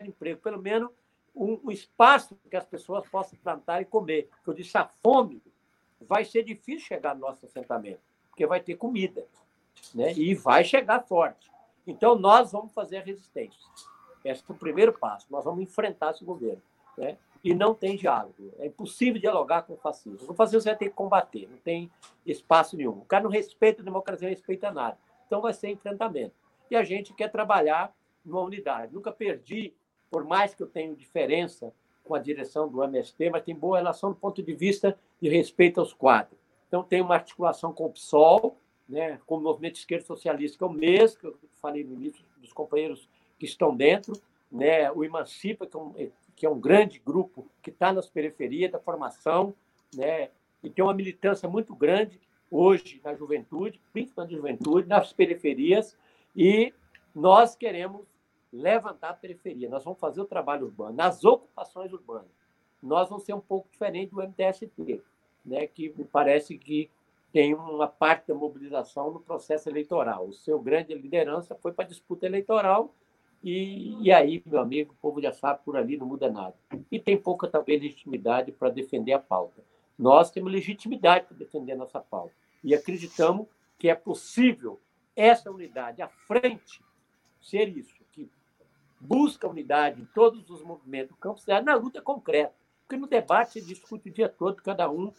Emprego, 0.00 0.40
pelo 0.40 0.62
menos 0.62 0.92
um, 1.34 1.60
um, 1.64 1.70
espaço 1.70 2.36
que 2.48 2.56
as 2.56 2.66
pessoas 2.66 3.08
possam 3.08 3.38
plantar 3.42 3.80
e 3.80 3.84
comer. 3.84 4.28
Porque 4.30 4.50
eu 4.50 4.54
disse, 4.54 4.76
a 4.76 4.86
fome 5.02 5.42
vai 6.00 6.24
ser 6.24 6.42
difícil 6.42 6.86
chegar 6.86 7.14
no 7.14 7.20
nosso 7.20 7.46
assentamento, 7.46 8.00
porque 8.28 8.46
vai 8.46 8.60
ter 8.60 8.76
comida 8.76 9.26
né? 9.94 10.12
e 10.12 10.34
vai 10.34 10.64
chegar 10.64 11.02
forte. 11.02 11.50
Então, 11.86 12.14
nós 12.14 12.52
vamos 12.52 12.72
fazer 12.72 12.98
a 12.98 13.02
resistência. 13.02 13.60
Esse 14.24 14.42
é 14.48 14.52
o 14.52 14.56
primeiro 14.56 14.92
passo. 14.92 15.26
Nós 15.30 15.44
vamos 15.44 15.62
enfrentar 15.62 16.10
esse 16.10 16.24
governo. 16.24 16.62
Né? 16.96 17.16
E 17.42 17.54
não 17.54 17.74
tem 17.74 17.96
diálogo. 17.96 18.52
É 18.58 18.66
impossível 18.66 19.20
dialogar 19.20 19.62
com 19.62 19.74
o 19.74 19.76
fascismo. 19.76 20.30
O 20.30 20.34
fascismo 20.34 20.60
você 20.60 20.68
vai 20.68 20.78
ter 20.78 20.88
que 20.90 20.94
combater, 20.94 21.48
não 21.50 21.56
tem 21.58 21.90
espaço 22.26 22.76
nenhum. 22.76 22.98
O 22.98 23.04
cara 23.04 23.24
não 23.24 23.30
respeita 23.30 23.80
a 23.80 23.84
democracia, 23.84 24.28
não 24.28 24.34
respeita 24.34 24.70
nada. 24.70 24.98
Então, 25.26 25.40
vai 25.40 25.54
ser 25.54 25.70
enfrentamento. 25.70 26.34
E 26.70 26.76
a 26.76 26.82
gente 26.84 27.14
quer 27.14 27.30
trabalhar 27.30 27.94
numa 28.24 28.40
unidade. 28.42 28.92
Nunca 28.92 29.10
perdi, 29.10 29.74
por 30.10 30.24
mais 30.24 30.54
que 30.54 30.62
eu 30.62 30.66
tenha 30.66 30.94
diferença 30.94 31.72
com 32.04 32.14
a 32.14 32.18
direção 32.18 32.68
do 32.68 32.82
MST, 32.82 33.30
mas 33.30 33.44
tem 33.44 33.54
boa 33.54 33.78
relação 33.78 34.10
do 34.10 34.16
ponto 34.16 34.42
de 34.42 34.52
vista 34.52 34.98
de 35.20 35.28
respeito 35.28 35.78
aos 35.78 35.92
quadros. 35.92 36.38
Então, 36.66 36.82
tem 36.82 37.00
uma 37.00 37.14
articulação 37.14 37.72
com 37.72 37.86
o 37.86 37.92
PSOL, 37.92 38.56
né, 38.88 39.20
como 39.26 39.42
movimento 39.42 39.76
esquerdo 39.76 40.02
socialista, 40.02 40.58
que 40.58 40.64
é 40.64 40.66
o 40.66 40.72
mesmo 40.72 41.20
que 41.20 41.26
eu 41.26 41.36
falei 41.60 41.84
no 41.84 41.94
início 41.94 42.24
dos 42.38 42.52
companheiros 42.52 43.08
que 43.38 43.44
estão 43.44 43.76
dentro, 43.76 44.20
né, 44.50 44.90
o 44.90 45.04
Emancipa, 45.04 45.66
que 45.66 45.76
é 45.76 45.80
um, 45.80 46.10
que 46.34 46.46
é 46.46 46.50
um 46.50 46.58
grande 46.58 46.98
grupo 46.98 47.46
que 47.62 47.70
está 47.70 47.92
nas 47.92 48.08
periferias 48.08 48.72
da 48.72 48.80
formação, 48.80 49.54
né, 49.94 50.30
e 50.62 50.68
tem 50.68 50.84
uma 50.84 50.94
militância 50.94 51.48
muito 51.48 51.74
grande 51.74 52.20
hoje 52.50 53.00
na 53.04 53.14
juventude, 53.14 53.80
principalmente 53.92 54.32
na 54.32 54.36
juventude, 54.36 54.88
nas 54.88 55.12
periferias, 55.12 55.96
e 56.34 56.74
nós 57.14 57.54
queremos 57.54 58.02
levantar 58.52 59.10
a 59.10 59.14
periferia, 59.14 59.68
nós 59.68 59.84
vamos 59.84 60.00
fazer 60.00 60.20
o 60.20 60.26
trabalho 60.26 60.66
urbano, 60.66 60.96
nas 60.96 61.24
ocupações 61.24 61.92
urbanas. 61.92 62.30
Nós 62.82 63.08
vamos 63.08 63.24
ser 63.24 63.34
um 63.34 63.40
pouco 63.40 63.68
diferente 63.70 64.10
do 64.10 64.22
MTST, 64.22 65.02
né, 65.44 65.66
que 65.66 65.92
me 65.96 66.04
parece 66.04 66.56
que 66.58 66.90
tem 67.32 67.54
uma 67.54 67.86
parte 67.86 68.28
da 68.28 68.34
mobilização 68.34 69.10
no 69.10 69.20
processo 69.20 69.68
eleitoral. 69.68 70.26
O 70.26 70.32
seu 70.32 70.58
grande 70.58 70.94
liderança 70.94 71.54
foi 71.54 71.72
para 71.72 71.84
a 71.84 71.88
disputa 71.88 72.26
eleitoral 72.26 72.92
e, 73.42 73.96
e 74.02 74.12
aí, 74.12 74.42
meu 74.44 74.60
amigo, 74.60 74.92
o 74.92 74.96
povo 74.96 75.20
já 75.20 75.32
sabe, 75.32 75.60
por 75.64 75.76
ali 75.76 75.96
não 75.96 76.06
muda 76.06 76.30
nada. 76.30 76.54
E 76.90 76.98
tem 76.98 77.16
pouca, 77.16 77.48
talvez, 77.48 77.80
legitimidade 77.80 78.52
para 78.52 78.68
defender 78.68 79.12
a 79.12 79.18
pauta. 79.18 79.62
Nós 79.98 80.30
temos 80.30 80.52
legitimidade 80.52 81.26
para 81.26 81.36
defender 81.36 81.72
a 81.72 81.76
nossa 81.76 82.00
pauta. 82.00 82.34
E 82.62 82.74
acreditamos 82.74 83.46
que 83.78 83.88
é 83.88 83.94
possível 83.94 84.78
essa 85.16 85.50
unidade 85.50 86.02
à 86.02 86.08
frente 86.08 86.82
ser 87.40 87.68
isso, 87.68 87.99
busca 89.00 89.48
unidade 89.48 90.02
em 90.02 90.04
todos 90.04 90.50
os 90.50 90.62
movimentos 90.62 91.10
do 91.10 91.16
campo, 91.16 91.40
na 91.64 91.74
luta 91.74 92.02
concreta. 92.02 92.54
Porque 92.82 93.00
no 93.00 93.06
debate 93.06 93.52
se 93.52 93.62
discute 93.62 94.10
o 94.10 94.12
dia 94.12 94.28
todo, 94.28 94.62
cada 94.62 94.90
um 94.90 95.12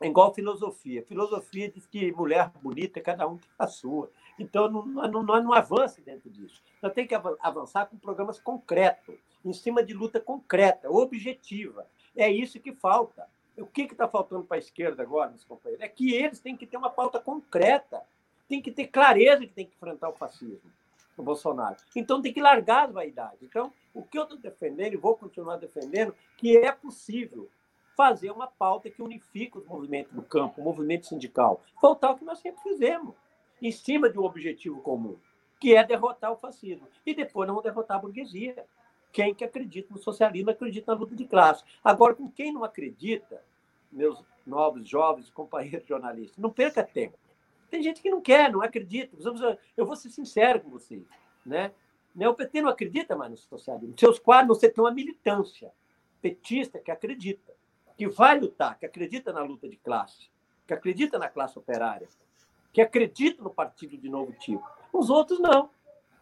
é 0.00 0.06
igual 0.06 0.32
filosofia. 0.32 1.02
Filosofia 1.02 1.70
diz 1.70 1.86
que 1.86 2.10
mulher 2.12 2.50
bonita, 2.62 3.00
cada 3.00 3.28
um 3.28 3.36
tem 3.36 3.50
a 3.58 3.66
sua. 3.66 4.10
Então, 4.38 4.70
não, 4.70 4.86
não, 4.86 5.22
não, 5.22 5.52
avança 5.52 6.00
dentro 6.00 6.30
disso. 6.30 6.62
Nós 6.82 6.92
temos 6.94 7.08
que 7.08 7.14
avançar 7.14 7.86
com 7.86 7.98
programas 7.98 8.40
concretos, 8.40 9.14
em 9.44 9.52
cima 9.52 9.82
de 9.82 9.92
luta 9.92 10.18
concreta, 10.18 10.90
objetiva. 10.90 11.86
É 12.16 12.30
isso 12.30 12.58
que 12.58 12.72
falta. 12.72 13.28
O 13.58 13.66
que 13.66 13.82
está 13.82 14.08
faltando 14.08 14.44
para 14.44 14.56
a 14.56 14.58
esquerda 14.58 15.02
agora, 15.02 15.28
meus 15.28 15.44
companheiros? 15.44 15.84
É 15.84 15.88
que 15.88 16.14
eles 16.14 16.40
têm 16.40 16.56
que 16.56 16.66
ter 16.66 16.78
uma 16.78 16.88
pauta 16.88 17.20
concreta, 17.20 18.02
tem 18.48 18.62
que 18.62 18.72
ter 18.72 18.86
clareza 18.86 19.46
que 19.46 19.52
tem 19.52 19.66
que 19.66 19.74
enfrentar 19.74 20.08
o 20.08 20.14
fascismo, 20.14 20.70
o 21.20 21.24
Bolsonaro. 21.24 21.76
Então, 21.94 22.20
tem 22.20 22.32
que 22.32 22.40
largar 22.40 22.88
as 22.88 22.92
vaidades. 22.92 23.42
Então, 23.42 23.72
o 23.94 24.02
que 24.02 24.18
eu 24.18 24.24
estou 24.24 24.38
defendendo, 24.38 24.94
e 24.94 24.96
vou 24.96 25.16
continuar 25.16 25.56
defendendo, 25.56 26.14
que 26.36 26.56
é 26.56 26.72
possível 26.72 27.48
fazer 27.96 28.30
uma 28.30 28.46
pauta 28.46 28.88
que 28.88 29.02
unifique 29.02 29.58
os 29.58 29.66
movimentos 29.66 30.12
do 30.12 30.22
campo, 30.22 30.60
o 30.60 30.64
movimento 30.64 31.06
sindical. 31.06 31.60
Voltar 31.80 32.08
ao 32.08 32.16
que 32.16 32.24
nós 32.24 32.38
sempre 32.38 32.62
fizemos, 32.62 33.14
em 33.60 33.70
cima 33.70 34.08
de 34.08 34.18
um 34.18 34.24
objetivo 34.24 34.80
comum, 34.80 35.18
que 35.60 35.74
é 35.74 35.84
derrotar 35.84 36.32
o 36.32 36.36
fascismo. 36.36 36.88
E 37.04 37.14
depois 37.14 37.46
não 37.46 37.60
derrotar 37.60 37.98
a 37.98 38.00
burguesia. 38.00 38.64
Quem 39.12 39.34
que 39.34 39.44
acredita 39.44 39.92
no 39.92 40.00
socialismo 40.00 40.50
acredita 40.50 40.92
na 40.92 40.98
luta 40.98 41.14
de 41.14 41.26
classe. 41.26 41.64
Agora, 41.84 42.14
com 42.14 42.30
quem 42.30 42.52
não 42.52 42.64
acredita, 42.64 43.42
meus 43.92 44.22
novos, 44.46 44.88
jovens 44.88 45.28
companheiros 45.30 45.86
jornalistas, 45.86 46.38
não 46.38 46.50
perca 46.50 46.82
tempo. 46.82 47.18
Tem 47.70 47.82
gente 47.82 48.02
que 48.02 48.10
não 48.10 48.20
quer, 48.20 48.50
não 48.50 48.62
acredita. 48.62 49.16
Eu 49.76 49.86
vou 49.86 49.96
ser 49.96 50.10
sincero 50.10 50.60
com 50.60 50.70
vocês. 50.70 51.02
Né? 51.46 51.72
O 52.16 52.34
PT 52.34 52.60
não 52.62 52.68
acredita 52.68 53.16
mais 53.16 53.30
no 53.30 53.36
socialismo. 53.36 53.94
Seus 53.98 54.18
quadros, 54.18 54.58
você 54.58 54.68
tem 54.68 54.82
uma 54.82 54.90
militância 54.90 55.72
petista 56.20 56.78
que 56.78 56.90
acredita 56.90 57.52
que 58.00 58.08
vai 58.08 58.40
lutar, 58.40 58.78
que 58.78 58.86
acredita 58.86 59.30
na 59.30 59.42
luta 59.42 59.68
de 59.68 59.76
classe, 59.76 60.30
que 60.66 60.72
acredita 60.72 61.18
na 61.18 61.28
classe 61.28 61.58
operária, 61.58 62.08
que 62.72 62.80
acredita 62.80 63.42
no 63.42 63.50
partido 63.50 63.94
de 63.98 64.08
novo 64.08 64.32
tipo. 64.32 64.66
Os 64.90 65.10
outros 65.10 65.38
não. 65.38 65.68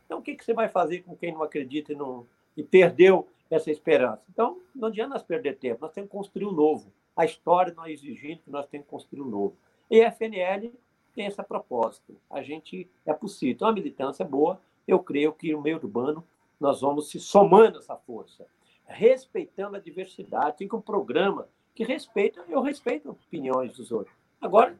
Então, 0.04 0.18
o 0.18 0.22
que, 0.22 0.36
você 0.42 0.52
vai 0.52 0.68
fazer 0.68 1.02
com 1.02 1.14
quem 1.16 1.32
não 1.32 1.40
acredita 1.40 1.92
e, 1.92 1.94
não, 1.94 2.26
e 2.56 2.64
perdeu 2.64 3.28
essa 3.48 3.70
esperança? 3.70 4.24
Então, 4.28 4.60
não 4.74 4.88
adianta 4.88 5.14
nós 5.14 5.22
perder 5.22 5.56
tempo, 5.56 5.82
nós 5.82 5.92
temos 5.92 6.10
que 6.10 6.16
construir 6.16 6.46
um 6.46 6.52
novo. 6.52 6.92
A 7.16 7.24
história 7.24 7.72
é 7.84 7.92
exigindo 7.92 8.42
que 8.42 8.50
nós 8.50 8.66
temos 8.66 8.86
que 8.86 8.90
construir 8.90 9.20
um 9.20 9.28
novo. 9.28 9.56
E 9.88 10.02
a 10.02 10.10
FNL 10.10 10.72
tem 11.18 11.26
essa 11.26 11.42
proposta. 11.42 12.14
A 12.30 12.42
gente 12.42 12.88
é 13.04 13.12
possível. 13.12 13.52
Então, 13.52 13.66
a 13.66 13.72
militância 13.72 14.22
é 14.22 14.26
boa. 14.26 14.60
Eu 14.86 15.00
creio 15.00 15.32
que 15.32 15.52
no 15.52 15.60
meio 15.60 15.78
urbano 15.78 16.24
nós 16.60 16.80
vamos 16.80 17.10
se 17.10 17.18
somando 17.18 17.80
essa 17.80 17.96
força, 17.96 18.46
respeitando 18.86 19.76
a 19.76 19.80
diversidade. 19.80 20.58
Tem 20.58 20.68
um 20.72 20.80
programa 20.80 21.48
que 21.74 21.82
respeitam, 21.82 22.44
eu 22.48 22.62
respeito 22.62 23.10
opiniões 23.10 23.72
dos 23.76 23.90
outros. 23.90 24.14
Agora, 24.40 24.78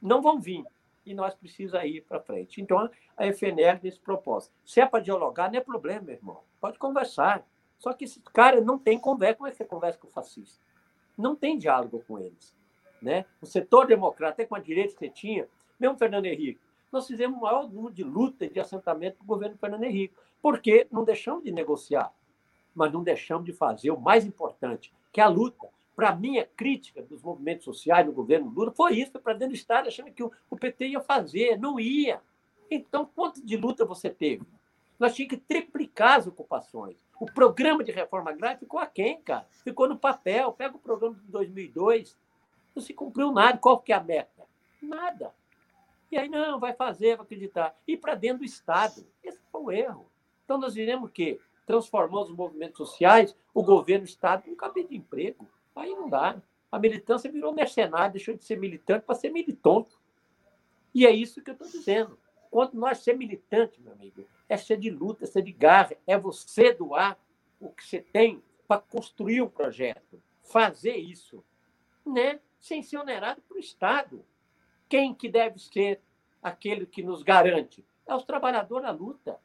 não 0.00 0.20
vão 0.20 0.38
vir 0.38 0.62
e 1.06 1.14
nós 1.14 1.34
precisamos 1.34 1.88
ir 1.88 2.02
para 2.02 2.20
frente. 2.20 2.60
Então, 2.60 2.90
a 3.16 3.26
FNL 3.32 3.80
nesse 3.82 3.98
propósito. 3.98 4.52
Se 4.62 4.78
é 4.78 4.84
para 4.84 5.02
dialogar, 5.02 5.50
não 5.50 5.58
é 5.58 5.62
problema, 5.62 6.02
meu 6.02 6.16
irmão. 6.16 6.40
Pode 6.60 6.78
conversar. 6.78 7.46
Só 7.78 7.94
que 7.94 8.04
esse 8.04 8.20
cara 8.34 8.60
não 8.60 8.78
tem 8.78 8.98
conversa. 8.98 9.36
Como 9.36 9.48
é 9.48 9.50
que 9.52 9.56
você 9.56 9.64
conversa 9.64 9.98
com 9.98 10.06
o 10.06 10.10
fascista? 10.10 10.62
Não 11.16 11.34
tem 11.34 11.56
diálogo 11.56 12.04
com 12.06 12.18
eles. 12.18 12.54
Né? 13.00 13.24
O 13.40 13.46
setor 13.46 13.86
democrata, 13.86 14.34
até 14.34 14.44
com 14.44 14.54
a 14.54 14.60
direita 14.60 14.92
que 14.92 14.98
você 14.98 15.08
tinha, 15.08 15.48
mesmo 15.78 15.96
Fernando 15.96 16.26
Henrique, 16.26 16.60
nós 16.92 17.06
fizemos 17.06 17.38
o 17.38 17.42
maior 17.42 17.70
número 17.70 17.94
de 17.94 18.04
luta 18.04 18.48
de 18.48 18.58
assentamento 18.60 19.18
do 19.18 19.24
governo 19.24 19.56
Fernando 19.56 19.84
Henrique, 19.84 20.14
porque 20.42 20.86
não 20.90 21.04
deixamos 21.04 21.44
de 21.44 21.52
negociar, 21.52 22.12
mas 22.74 22.92
não 22.92 23.02
deixamos 23.02 23.44
de 23.44 23.52
fazer 23.52 23.90
o 23.90 24.00
mais 24.00 24.26
importante, 24.26 24.92
que 25.12 25.20
é 25.20 25.24
a 25.24 25.28
luta 25.28 25.68
para 26.00 26.16
mim, 26.16 26.38
a 26.38 26.46
crítica 26.46 27.02
dos 27.02 27.22
movimentos 27.22 27.62
sociais 27.62 28.06
no 28.06 28.12
governo 28.12 28.48
Lula 28.48 28.72
foi 28.72 28.94
isso, 28.94 29.12
foi 29.12 29.20
para 29.20 29.34
dentro 29.34 29.48
do 29.48 29.54
Estado, 29.54 29.88
achando 29.88 30.10
que 30.10 30.22
o, 30.22 30.32
o 30.48 30.56
PT 30.56 30.88
ia 30.88 31.00
fazer, 31.02 31.58
não 31.58 31.78
ia. 31.78 32.22
Então, 32.70 33.04
quanto 33.04 33.44
de 33.44 33.54
luta 33.54 33.84
você 33.84 34.08
teve? 34.08 34.42
Nós 34.98 35.14
tínhamos 35.14 35.36
que 35.36 35.42
triplicar 35.42 36.18
as 36.18 36.26
ocupações. 36.26 36.96
O 37.20 37.26
programa 37.26 37.84
de 37.84 37.92
reforma 37.92 38.30
agrária 38.30 38.56
ficou 38.56 38.80
aquém, 38.80 39.20
cara. 39.20 39.46
Ficou 39.62 39.86
no 39.86 39.98
papel. 39.98 40.52
Pega 40.52 40.74
o 40.74 40.78
programa 40.78 41.16
de 41.16 41.30
2002, 41.30 42.18
não 42.74 42.82
se 42.82 42.94
cumpriu 42.94 43.32
nada. 43.32 43.58
Qual 43.58 43.78
que 43.78 43.92
é 43.92 43.96
a 43.96 44.02
meta? 44.02 44.46
Nada. 44.82 45.34
E 46.10 46.18
aí, 46.18 46.28
não, 46.28 46.58
vai 46.58 46.72
fazer, 46.72 47.16
vai 47.16 47.24
acreditar. 47.24 47.76
E 47.86 47.96
para 47.96 48.14
dentro 48.14 48.38
do 48.38 48.44
Estado. 48.44 49.06
Esse 49.22 49.40
foi 49.50 49.60
o 49.60 49.72
erro. 49.72 50.10
Então, 50.44 50.58
nós 50.58 50.76
iremos 50.76 51.08
o 51.08 51.12
quê? 51.12 51.40
Transformar 51.66 52.22
os 52.22 52.30
movimentos 52.30 52.78
sociais, 52.78 53.36
o 53.54 53.62
governo, 53.62 54.04
o 54.04 54.08
Estado, 54.08 54.44
num 54.48 54.56
cabelo 54.56 54.88
de 54.88 54.96
emprego. 54.96 55.48
Aí 55.76 55.90
não 55.90 56.08
dá. 56.08 56.40
A 56.70 56.78
militância 56.78 57.30
virou 57.30 57.52
mercenário, 57.52 58.12
deixou 58.12 58.34
de 58.34 58.44
ser 58.44 58.58
militante 58.58 59.04
para 59.04 59.14
ser 59.14 59.30
militonto. 59.30 59.98
E 60.94 61.06
é 61.06 61.10
isso 61.10 61.42
que 61.42 61.50
eu 61.50 61.54
estou 61.54 61.68
dizendo. 61.68 62.18
Quando 62.50 62.74
nós 62.74 62.98
ser 62.98 63.16
militante, 63.16 63.80
meu 63.80 63.92
amigo, 63.92 64.24
é 64.48 64.56
ser 64.56 64.76
de 64.76 64.90
luta, 64.90 65.24
é 65.24 65.26
ser 65.26 65.42
de 65.42 65.52
garra, 65.52 65.96
é 66.06 66.18
você 66.18 66.72
doar 66.72 67.16
o 67.60 67.70
que 67.70 67.84
você 67.84 68.00
tem 68.00 68.42
para 68.66 68.80
construir 68.80 69.42
um 69.42 69.48
projeto, 69.48 70.20
fazer 70.42 70.96
isso, 70.96 71.44
né? 72.04 72.40
Sem 72.60 72.82
ser 72.82 72.98
onerado 72.98 73.40
para 73.42 73.56
o 73.56 73.60
Estado. 73.60 74.24
Quem 74.88 75.14
que 75.14 75.28
deve 75.28 75.58
ser 75.58 76.00
aquele 76.42 76.86
que 76.86 77.02
nos 77.02 77.22
garante? 77.22 77.84
É 78.06 78.14
os 78.14 78.24
trabalhadores 78.24 78.84
na 78.84 78.90
luta. 78.90 79.38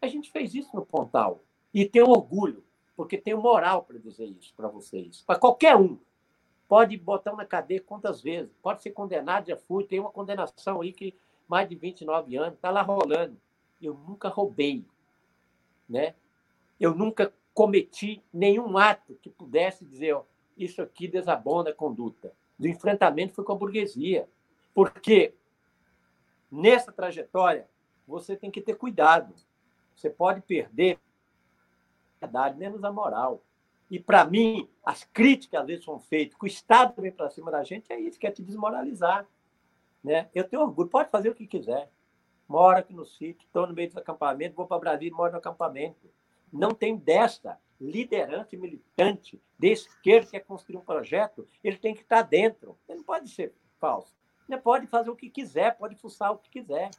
A 0.00 0.06
gente 0.06 0.30
fez 0.30 0.54
isso 0.54 0.74
no 0.74 0.84
Pontal 0.84 1.40
e 1.72 1.86
tem 1.86 2.02
orgulho 2.02 2.64
porque 2.96 3.18
tenho 3.18 3.40
moral 3.40 3.82
para 3.82 3.98
dizer 3.98 4.24
isso 4.24 4.54
para 4.56 4.68
vocês. 4.68 5.22
Para 5.22 5.38
qualquer 5.38 5.76
um. 5.76 5.98
Pode 6.66 6.96
botar 6.96 7.34
na 7.36 7.44
cadeia 7.44 7.80
quantas 7.80 8.22
vezes. 8.22 8.50
Pode 8.62 8.82
ser 8.82 8.90
condenado, 8.90 9.48
já 9.48 9.56
fui. 9.56 9.84
Tem 9.84 10.00
uma 10.00 10.10
condenação 10.10 10.80
aí 10.80 10.92
que 10.92 11.14
mais 11.46 11.68
de 11.68 11.76
29 11.76 12.36
anos, 12.36 12.54
está 12.54 12.70
lá 12.70 12.82
rolando. 12.82 13.36
Eu 13.80 13.94
nunca 13.94 14.28
roubei. 14.28 14.84
Né? 15.88 16.14
Eu 16.80 16.94
nunca 16.94 17.32
cometi 17.54 18.22
nenhum 18.32 18.76
ato 18.76 19.14
que 19.22 19.30
pudesse 19.30 19.84
dizer 19.84 20.14
ó, 20.14 20.24
isso 20.56 20.82
aqui 20.82 21.06
desabona 21.06 21.70
a 21.70 21.74
conduta. 21.74 22.32
Do 22.58 22.68
enfrentamento 22.68 23.34
foi 23.34 23.44
com 23.44 23.52
a 23.52 23.56
burguesia. 23.56 24.28
Porque 24.74 25.34
nessa 26.50 26.92
trajetória 26.92 27.68
você 28.06 28.36
tem 28.36 28.50
que 28.50 28.60
ter 28.60 28.76
cuidado. 28.76 29.34
Você 29.94 30.10
pode 30.10 30.40
perder 30.42 30.98
verdade, 32.20 32.58
menos 32.58 32.82
a 32.84 32.92
moral. 32.92 33.42
E, 33.90 34.00
para 34.00 34.24
mim, 34.24 34.68
as 34.84 35.04
críticas 35.04 35.60
às 35.60 35.66
vezes 35.66 35.84
são 35.84 35.98
feitas, 35.98 36.36
que 36.36 36.44
o 36.44 36.46
Estado 36.46 37.00
vem 37.00 37.12
para 37.12 37.30
cima 37.30 37.50
da 37.50 37.62
gente, 37.62 37.92
é 37.92 38.00
isso, 38.00 38.18
quer 38.18 38.32
te 38.32 38.42
desmoralizar. 38.42 39.26
Né? 40.02 40.28
Eu 40.34 40.44
tenho 40.44 40.62
orgulho, 40.62 40.88
pode 40.88 41.10
fazer 41.10 41.30
o 41.30 41.34
que 41.34 41.46
quiser. 41.46 41.90
Moro 42.48 42.78
aqui 42.78 42.92
no 42.92 43.04
sítio, 43.04 43.46
estou 43.46 43.66
no 43.66 43.74
meio 43.74 43.90
do 43.90 43.98
acampamento, 43.98 44.54
vou 44.54 44.66
para 44.66 44.78
Brasília 44.78 45.14
moro 45.14 45.32
no 45.32 45.38
acampamento. 45.38 46.08
Não 46.52 46.72
tem 46.72 46.96
desta 46.96 47.58
liderança 47.80 48.56
militante 48.56 49.40
de 49.58 49.68
esquerda 49.68 50.26
que 50.26 50.32
quer 50.32 50.40
construir 50.40 50.76
um 50.76 50.84
projeto, 50.84 51.46
ele 51.62 51.76
tem 51.76 51.94
que 51.94 52.02
estar 52.02 52.22
dentro. 52.22 52.76
Ele 52.88 52.98
não 52.98 53.04
pode 53.04 53.28
ser 53.28 53.52
falso. 53.78 54.14
Ele 54.48 54.60
pode 54.60 54.86
fazer 54.86 55.10
o 55.10 55.16
que 55.16 55.28
quiser, 55.28 55.76
pode 55.76 55.96
fuçar 55.96 56.32
o 56.32 56.38
que 56.38 56.50
quiser. 56.50 56.90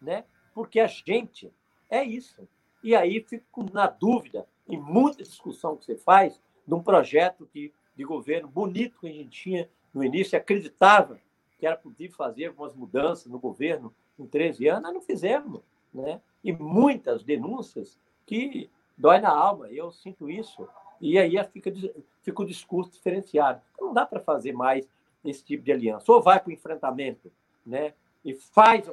Né? 0.00 0.24
Porque 0.54 0.80
a 0.80 0.86
gente 0.86 1.52
é 1.88 2.02
isso. 2.02 2.48
E 2.82 2.94
aí 2.94 3.24
fico 3.26 3.66
na 3.72 3.86
dúvida 3.86 4.46
e 4.68 4.76
muita 4.76 5.22
discussão 5.22 5.76
que 5.76 5.84
você 5.84 5.96
faz 5.96 6.40
de 6.66 6.74
um 6.74 6.82
projeto 6.82 7.46
que, 7.46 7.72
de 7.96 8.04
governo 8.04 8.48
bonito 8.48 9.00
que 9.00 9.08
a 9.08 9.12
gente 9.12 9.30
tinha 9.30 9.70
no 9.92 10.04
início, 10.04 10.38
acreditava 10.38 11.18
que 11.58 11.66
era 11.66 11.76
possível 11.76 12.16
fazer 12.16 12.46
algumas 12.46 12.74
mudanças 12.74 13.26
no 13.26 13.38
governo 13.38 13.92
em 14.18 14.26
13 14.26 14.68
anos, 14.68 14.82
nós 14.82 14.94
não 14.94 15.00
fizemos. 15.00 15.62
Né? 15.92 16.20
E 16.44 16.52
muitas 16.52 17.24
denúncias 17.24 17.98
que 18.26 18.70
dói 18.98 19.20
na 19.20 19.30
alma, 19.30 19.68
eu 19.68 19.90
sinto 19.92 20.28
isso. 20.28 20.68
E 21.00 21.18
aí 21.18 21.42
fica, 21.44 21.72
fica 22.22 22.42
o 22.42 22.46
discurso 22.46 22.90
diferenciado. 22.90 23.62
Então, 23.72 23.88
não 23.88 23.94
dá 23.94 24.04
para 24.04 24.20
fazer 24.20 24.52
mais 24.52 24.86
esse 25.24 25.44
tipo 25.44 25.64
de 25.64 25.72
aliança. 25.72 26.10
Ou 26.12 26.20
vai 26.20 26.40
para 26.40 26.50
o 26.50 26.52
enfrentamento 26.52 27.30
né? 27.64 27.94
e 28.24 28.34
faz 28.34 28.86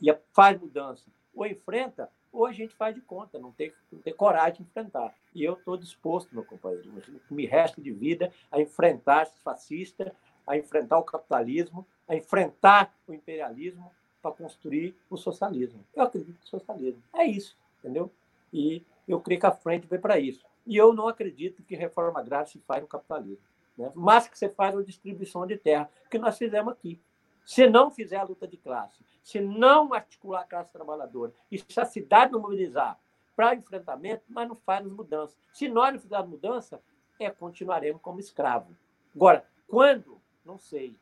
e 0.00 0.16
faz 0.32 0.60
mudança, 0.60 1.04
ou 1.34 1.46
enfrenta 1.46 2.08
ou 2.32 2.46
a 2.46 2.52
gente 2.52 2.74
faz 2.74 2.94
de 2.94 3.00
conta, 3.00 3.38
não 3.38 3.52
ter, 3.52 3.74
não 3.90 4.00
ter 4.00 4.12
coragem 4.12 4.62
de 4.62 4.62
enfrentar. 4.62 5.14
E 5.34 5.42
eu 5.42 5.54
estou 5.54 5.76
disposto, 5.76 6.34
meu 6.34 6.44
companheiro, 6.44 6.90
me 7.30 7.46
resta 7.46 7.80
de 7.80 7.90
vida 7.90 8.32
a 8.50 8.60
enfrentar 8.60 9.22
esse 9.22 9.38
fascista, 9.40 10.14
a 10.46 10.56
enfrentar 10.56 10.98
o 10.98 11.04
capitalismo, 11.04 11.86
a 12.06 12.14
enfrentar 12.14 12.94
o 13.06 13.12
imperialismo 13.12 13.90
para 14.22 14.32
construir 14.32 14.94
o 15.08 15.16
socialismo. 15.16 15.84
Eu 15.94 16.02
acredito 16.02 16.38
no 16.40 16.46
socialismo. 16.46 17.02
É 17.14 17.24
isso, 17.24 17.56
entendeu? 17.78 18.10
E 18.52 18.84
eu 19.12 19.20
creio 19.20 19.40
que 19.40 19.46
a 19.46 19.52
frente 19.52 19.86
vai 19.86 19.98
para 19.98 20.18
isso. 20.18 20.44
E 20.66 20.76
eu 20.76 20.92
não 20.92 21.08
acredito 21.08 21.62
que 21.62 21.74
reforma 21.74 22.20
agrária 22.20 22.46
se 22.46 22.58
faz 22.60 22.82
no 22.82 22.88
capitalismo. 22.88 23.42
Né? 23.76 23.90
Mas 23.94 24.28
que 24.28 24.38
você 24.38 24.48
faz 24.48 24.74
uma 24.74 24.84
distribuição 24.84 25.46
de 25.46 25.56
terra, 25.56 25.90
que 26.10 26.18
nós 26.18 26.36
fizemos 26.36 26.72
aqui. 26.72 27.00
Se 27.44 27.66
não 27.66 27.90
fizer 27.90 28.16
a 28.16 28.24
luta 28.24 28.46
de 28.46 28.58
classe, 28.58 28.98
se 29.22 29.40
não 29.40 29.94
articular 29.94 30.40
a 30.40 30.44
classe 30.44 30.72
trabalhadora, 30.72 31.32
e 31.50 31.58
se 31.58 31.80
a 31.80 31.84
cidade 31.84 32.32
não 32.32 32.40
mobilizar 32.40 32.98
para 33.34 33.54
enfrentamento, 33.54 34.24
mas 34.28 34.48
não 34.48 34.54
faz 34.54 34.84
as 34.84 34.92
mudanças. 34.92 35.38
Se 35.52 35.68
nós 35.68 35.92
não 35.92 36.00
fizermos 36.00 36.30
mudança, 36.30 36.82
é 37.18 37.30
continuaremos 37.30 38.02
como 38.02 38.20
escravo. 38.20 38.76
Agora, 39.14 39.44
quando? 39.66 40.20
Não 40.44 40.58
sei. 40.58 40.94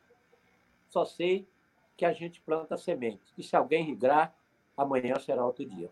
Só 0.88 1.04
sei 1.04 1.46
que 1.96 2.04
a 2.04 2.12
gente 2.12 2.40
planta 2.40 2.76
sementes. 2.76 3.32
E 3.36 3.42
se 3.42 3.56
alguém 3.56 3.84
rigrar, 3.84 4.34
amanhã 4.76 5.18
será 5.18 5.44
outro 5.44 5.64
dia. 5.64 5.90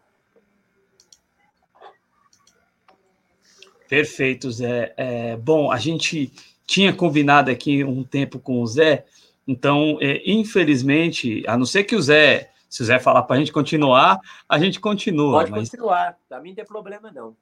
Perfeito, 3.95 4.51
Zé. 4.51 4.93
É, 4.97 5.37
bom, 5.37 5.71
a 5.71 5.79
gente 5.79 6.33
tinha 6.67 6.93
combinado 6.93 7.51
aqui 7.51 7.85
um 7.85 8.03
tempo 8.03 8.39
com 8.39 8.61
o 8.61 8.67
Zé 8.67 9.05
então, 9.47 9.99
é, 10.01 10.23
infelizmente, 10.25 11.45
a 11.47 11.57
não 11.57 11.67
ser 11.67 11.85
que 11.85 11.95
o 11.95 12.03
Zé, 12.03 12.51
se 12.69 12.83
o 12.83 12.85
Zé 12.85 12.99
falar 12.99 13.23
para 13.23 13.37
a 13.37 13.39
gente 13.39 13.53
continuar, 13.53 14.19
a 14.49 14.59
gente 14.59 14.81
continua. 14.81 15.41
Pode 15.41 15.51
mas... 15.51 15.71
continuar, 15.71 16.17
para 16.29 16.41
mim 16.41 16.51
não 16.51 16.57
tem 16.57 16.65
problema 16.65 17.13
não. 17.13 17.37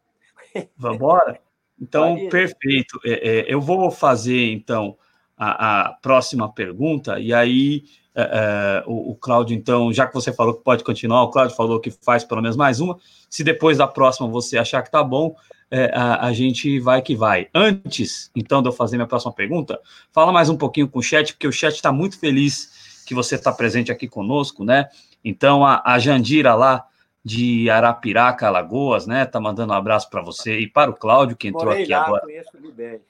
Vamos 0.77 0.97
embora? 0.97 1.41
Então, 1.81 2.29
perfeito. 2.29 3.01
É, 3.05 3.13
é, 3.13 3.45
eu 3.53 3.61
vou 3.61 3.91
fazer, 3.91 4.53
então, 4.53 4.97
a, 5.37 5.87
a 5.87 5.93
próxima 5.95 6.53
pergunta, 6.53 7.19
e 7.19 7.33
aí 7.33 7.85
é, 8.15 8.23
é, 8.23 8.85
o, 8.87 9.13
o 9.13 9.15
Cláudio, 9.15 9.57
então, 9.57 9.93
já 9.93 10.07
que 10.07 10.15
você 10.15 10.33
falou 10.33 10.55
que 10.55 10.65
pode 10.65 10.85
continuar, 10.85 11.23
o 11.23 11.31
Cláudio 11.31 11.57
falou 11.57 11.81
que 11.81 11.91
faz 11.91 12.25
pelo 12.25 12.43
menos 12.43 12.57
mais 12.57 12.81
uma. 12.81 12.99
Se 13.31 13.45
depois 13.45 13.79
da 13.79 13.87
próxima 13.87 14.29
você 14.29 14.59
achar 14.59 14.83
que 14.83 14.91
tá 14.91 15.03
bom, 15.03 15.37
é, 15.75 15.91
a, 15.95 16.27
a, 16.27 16.33
gente 16.35 16.79
vai 16.79 17.01
que 17.01 17.17
vai. 17.17 17.49
Antes, 17.55 18.31
então, 18.37 18.61
de 18.61 18.69
eu 18.69 18.73
fazer 18.73 18.97
minha 18.97 19.07
próxima 19.07 19.33
pergunta, 19.33 19.81
fala 20.13 20.31
mais 20.31 20.51
um 20.51 20.57
pouquinho 20.57 20.87
com 20.87 20.99
o 20.99 21.03
chat, 21.03 21.33
porque 21.33 21.49
o 21.49 21.53
chat 21.53 21.75
está 21.75 21.91
muito 21.91 22.19
feliz 22.19 23.03
que 23.07 23.15
você 23.15 23.37
está 23.37 23.51
presente 23.51 23.91
aqui 23.91 24.07
conosco, 24.07 24.67
né? 24.67 24.91
Então, 25.25 25.65
a, 25.65 25.83
a 25.83 25.99
Jandira 25.99 26.55
lá 26.55 26.87
de 27.25 27.71
Arapiraca, 27.71 28.47
Alagoas, 28.47 29.07
né? 29.07 29.25
Tá 29.25 29.41
mandando 29.41 29.73
um 29.73 29.77
abraço 29.77 30.11
para 30.11 30.21
você 30.21 30.59
e 30.59 30.67
para 30.69 30.91
o 30.91 30.95
Cláudio, 30.95 31.39
que 31.39 31.49
entrou 31.49 31.65
Morei 31.65 31.85
aqui 31.85 31.93
lá, 31.93 32.05
agora. 32.05 32.21
Conheço 32.21 32.51
bem. 32.75 33.01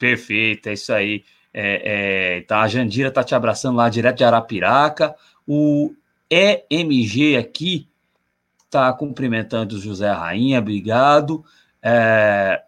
Perfeito, 0.00 0.68
é 0.68 0.72
isso 0.72 0.92
aí. 0.92 1.24
É, 1.54 1.82
é, 1.84 2.38
então, 2.38 2.58
a 2.58 2.66
Jandira 2.66 3.12
tá 3.12 3.22
te 3.22 3.34
abraçando 3.34 3.76
lá 3.76 3.88
direto 3.88 4.16
de 4.16 4.24
Arapiraca. 4.24 5.14
O 5.46 5.94
EMG 6.28 7.36
aqui 7.36 7.88
está 8.76 8.92
cumprimentando 8.92 9.76
o 9.76 9.80
José 9.80 10.10
Rainha, 10.12 10.58
obrigado. 10.58 11.42
É, 11.82 12.62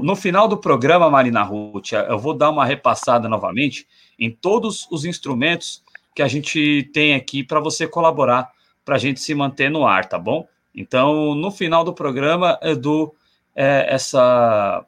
no 0.00 0.16
final 0.16 0.48
do 0.48 0.56
programa, 0.56 1.10
Marina 1.10 1.42
Ruth, 1.42 1.92
eu 1.92 2.18
vou 2.18 2.32
dar 2.32 2.50
uma 2.50 2.64
repassada 2.64 3.28
novamente 3.28 3.86
em 4.18 4.30
todos 4.30 4.88
os 4.90 5.04
instrumentos 5.04 5.82
que 6.14 6.22
a 6.22 6.28
gente 6.28 6.88
tem 6.94 7.14
aqui 7.14 7.44
para 7.44 7.60
você 7.60 7.86
colaborar, 7.86 8.50
para 8.84 8.96
a 8.96 8.98
gente 8.98 9.20
se 9.20 9.34
manter 9.34 9.70
no 9.70 9.86
ar, 9.86 10.08
tá 10.08 10.18
bom? 10.18 10.48
Então, 10.74 11.34
no 11.34 11.50
final 11.50 11.84
do 11.84 11.92
programa, 11.92 12.58
eu 12.62 12.76
dou 12.76 13.14
é, 13.54 13.86
essa. 13.88 14.84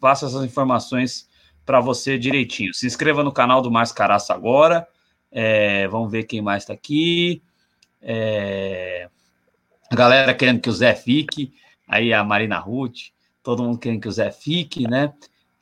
passo 0.00 0.26
essas 0.26 0.44
informações 0.44 1.28
para 1.66 1.80
você 1.80 2.18
direitinho. 2.18 2.72
Se 2.72 2.86
inscreva 2.86 3.24
no 3.24 3.32
canal 3.32 3.60
do 3.60 3.70
Márcio 3.70 3.96
Caraça 3.96 4.32
agora. 4.32 4.86
É, 5.32 5.88
vamos 5.88 6.12
ver 6.12 6.24
quem 6.24 6.40
mais 6.40 6.62
está 6.62 6.74
aqui. 6.74 7.42
É, 8.02 9.08
a 9.90 9.94
galera 9.94 10.34
querendo 10.34 10.60
que 10.60 10.68
o 10.68 10.72
Zé 10.72 10.94
fique, 10.94 11.52
aí 11.86 12.12
a 12.12 12.24
Marina 12.24 12.58
Ruth, 12.58 13.10
todo 13.42 13.62
mundo 13.62 13.78
querendo 13.78 14.00
que 14.00 14.08
o 14.08 14.12
Zé 14.12 14.30
fique, 14.30 14.88
né? 14.88 15.12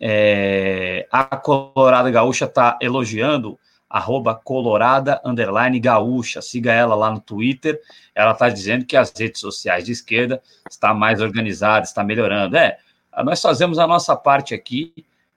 É, 0.00 1.06
a 1.12 1.36
Colorada 1.36 2.10
Gaúcha 2.10 2.46
está 2.46 2.78
elogiando, 2.80 3.58
arroba 3.88 4.34
Colorada 4.34 5.20
Underline 5.24 5.78
Gaúcha, 5.78 6.40
siga 6.40 6.72
ela 6.72 6.94
lá 6.94 7.10
no 7.10 7.20
Twitter, 7.20 7.78
ela 8.14 8.32
está 8.32 8.48
dizendo 8.48 8.86
que 8.86 8.96
as 8.96 9.12
redes 9.14 9.40
sociais 9.40 9.84
de 9.84 9.92
esquerda 9.92 10.42
está 10.68 10.94
mais 10.94 11.20
organizada, 11.20 11.84
está 11.84 12.02
melhorando. 12.02 12.56
É, 12.56 12.78
nós 13.22 13.40
fazemos 13.42 13.78
a 13.78 13.86
nossa 13.86 14.16
parte 14.16 14.54
aqui 14.54 14.94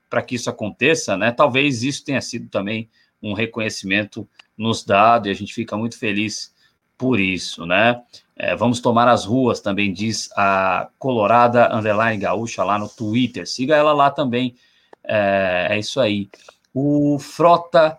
para 0.09 0.21
que 0.21 0.35
isso 0.35 0.49
aconteça, 0.49 1.17
né? 1.17 1.31
Talvez 1.31 1.83
isso 1.83 2.05
tenha 2.05 2.21
sido 2.21 2.47
também 2.47 2.89
um 3.21 3.33
reconhecimento 3.33 4.27
nos 4.57 4.85
dado 4.85 5.27
e 5.27 5.31
a 5.31 5.33
gente 5.33 5.53
fica 5.53 5.75
muito 5.75 5.99
feliz 5.99 6.54
por 6.97 7.19
isso, 7.19 7.65
né? 7.65 8.01
É, 8.35 8.55
vamos 8.55 8.81
tomar 8.81 9.07
as 9.07 9.23
ruas, 9.23 9.61
também 9.61 9.93
diz 9.93 10.29
a 10.35 10.89
Colorada 10.99 11.73
Underline 11.73 12.21
Gaúcha 12.21 12.63
lá 12.63 12.77
no 12.77 12.89
Twitter. 12.89 13.47
Siga 13.47 13.75
ela 13.75 13.93
lá 13.93 14.11
também. 14.11 14.55
É, 15.03 15.67
é 15.71 15.79
isso 15.79 16.01
aí. 16.01 16.29
O 16.73 17.17
Frota 17.17 17.97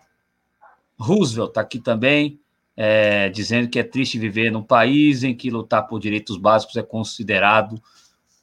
Roosevelt 0.98 1.48
está 1.48 1.62
aqui 1.62 1.78
também, 1.78 2.38
é, 2.76 3.30
dizendo 3.30 3.68
que 3.68 3.78
é 3.78 3.82
triste 3.82 4.18
viver 4.18 4.50
num 4.50 4.62
país 4.62 5.24
em 5.24 5.34
que 5.34 5.50
lutar 5.50 5.86
por 5.86 5.98
direitos 5.98 6.36
básicos 6.36 6.76
é 6.76 6.82
considerado 6.82 7.80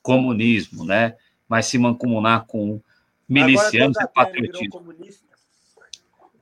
comunismo, 0.02 0.84
né? 0.84 1.16
Mas 1.48 1.68
se 1.68 1.78
mancomunar 1.78 2.46
com 2.48 2.82
milicianos 3.30 3.98
é 3.98 4.08
patriotismo. 4.08 4.94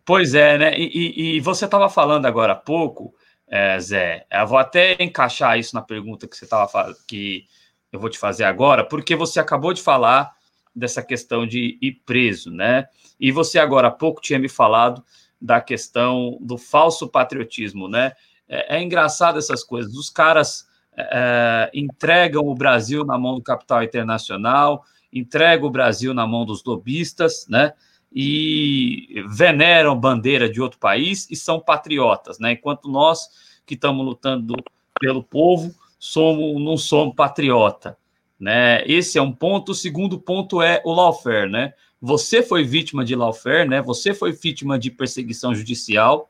Pois 0.05 0.33
é, 0.33 0.57
né? 0.57 0.79
E, 0.79 0.85
e, 0.87 1.35
e 1.35 1.39
você 1.41 1.65
estava 1.65 1.89
falando 1.89 2.25
agora 2.25 2.53
há 2.53 2.55
pouco 2.55 3.13
é, 3.51 3.77
Zé. 3.81 4.25
Eu 4.31 4.47
vou 4.47 4.57
até 4.57 4.95
encaixar 4.97 5.59
isso 5.59 5.75
na 5.75 5.81
pergunta 5.81 6.25
que 6.25 6.37
você 6.37 6.45
estava 6.45 6.95
que 7.05 7.45
eu 7.91 7.99
vou 7.99 8.09
te 8.09 8.17
fazer 8.17 8.45
agora, 8.45 8.85
porque 8.85 9.13
você 9.13 9.41
acabou 9.41 9.73
de 9.73 9.81
falar 9.81 10.31
dessa 10.73 11.03
questão 11.03 11.45
de 11.45 11.77
ir 11.81 12.01
preso, 12.05 12.49
né? 12.49 12.87
E 13.19 13.29
você 13.29 13.59
agora 13.59 13.89
há 13.89 13.91
pouco 13.91 14.21
tinha 14.21 14.39
me 14.39 14.47
falado 14.47 15.03
da 15.39 15.59
questão 15.59 16.37
do 16.39 16.57
falso 16.57 17.09
patriotismo, 17.09 17.89
né? 17.89 18.13
É, 18.47 18.77
é 18.77 18.81
engraçado 18.81 19.37
essas 19.37 19.65
coisas. 19.65 19.93
Os 19.95 20.09
caras 20.09 20.65
é, 20.95 21.09
é 21.11 21.71
entregam 21.77 22.47
o 22.47 22.55
Brasil 22.55 23.03
na 23.03 23.17
mão 23.17 23.35
do 23.35 23.43
capital 23.43 23.83
internacional, 23.83 24.85
entregam 25.11 25.67
o 25.67 25.71
Brasil 25.71 26.13
na 26.13 26.25
mão 26.25 26.45
dos 26.45 26.63
lobistas, 26.63 27.45
né? 27.49 27.73
E 28.11 29.23
veneram 29.29 29.97
bandeira 29.97 30.49
de 30.49 30.61
outro 30.61 30.77
país 30.77 31.27
e 31.29 31.35
são 31.35 31.59
patriotas, 31.59 32.39
né? 32.39 32.53
Enquanto 32.53 32.89
nós 32.89 33.29
que 33.65 33.75
estamos 33.75 34.05
lutando 34.05 34.55
pelo 34.99 35.23
povo 35.23 35.73
somos 35.97 36.61
não 36.61 36.75
somos 36.75 37.15
patriota, 37.15 37.97
né? 38.39 38.83
Esse 38.85 39.17
é 39.17 39.21
um 39.21 39.31
ponto. 39.31 39.71
O 39.71 39.75
segundo 39.75 40.19
ponto 40.19 40.61
é 40.61 40.81
o 40.83 40.93
lawfare, 40.93 41.49
né? 41.49 41.73
Você 42.01 42.41
foi 42.43 42.63
vítima 42.63 43.05
de 43.05 43.15
lawfare, 43.15 43.69
né? 43.69 43.81
Você 43.81 44.13
foi 44.13 44.31
vítima 44.33 44.77
de 44.77 44.91
perseguição 44.91 45.55
judicial 45.55 46.29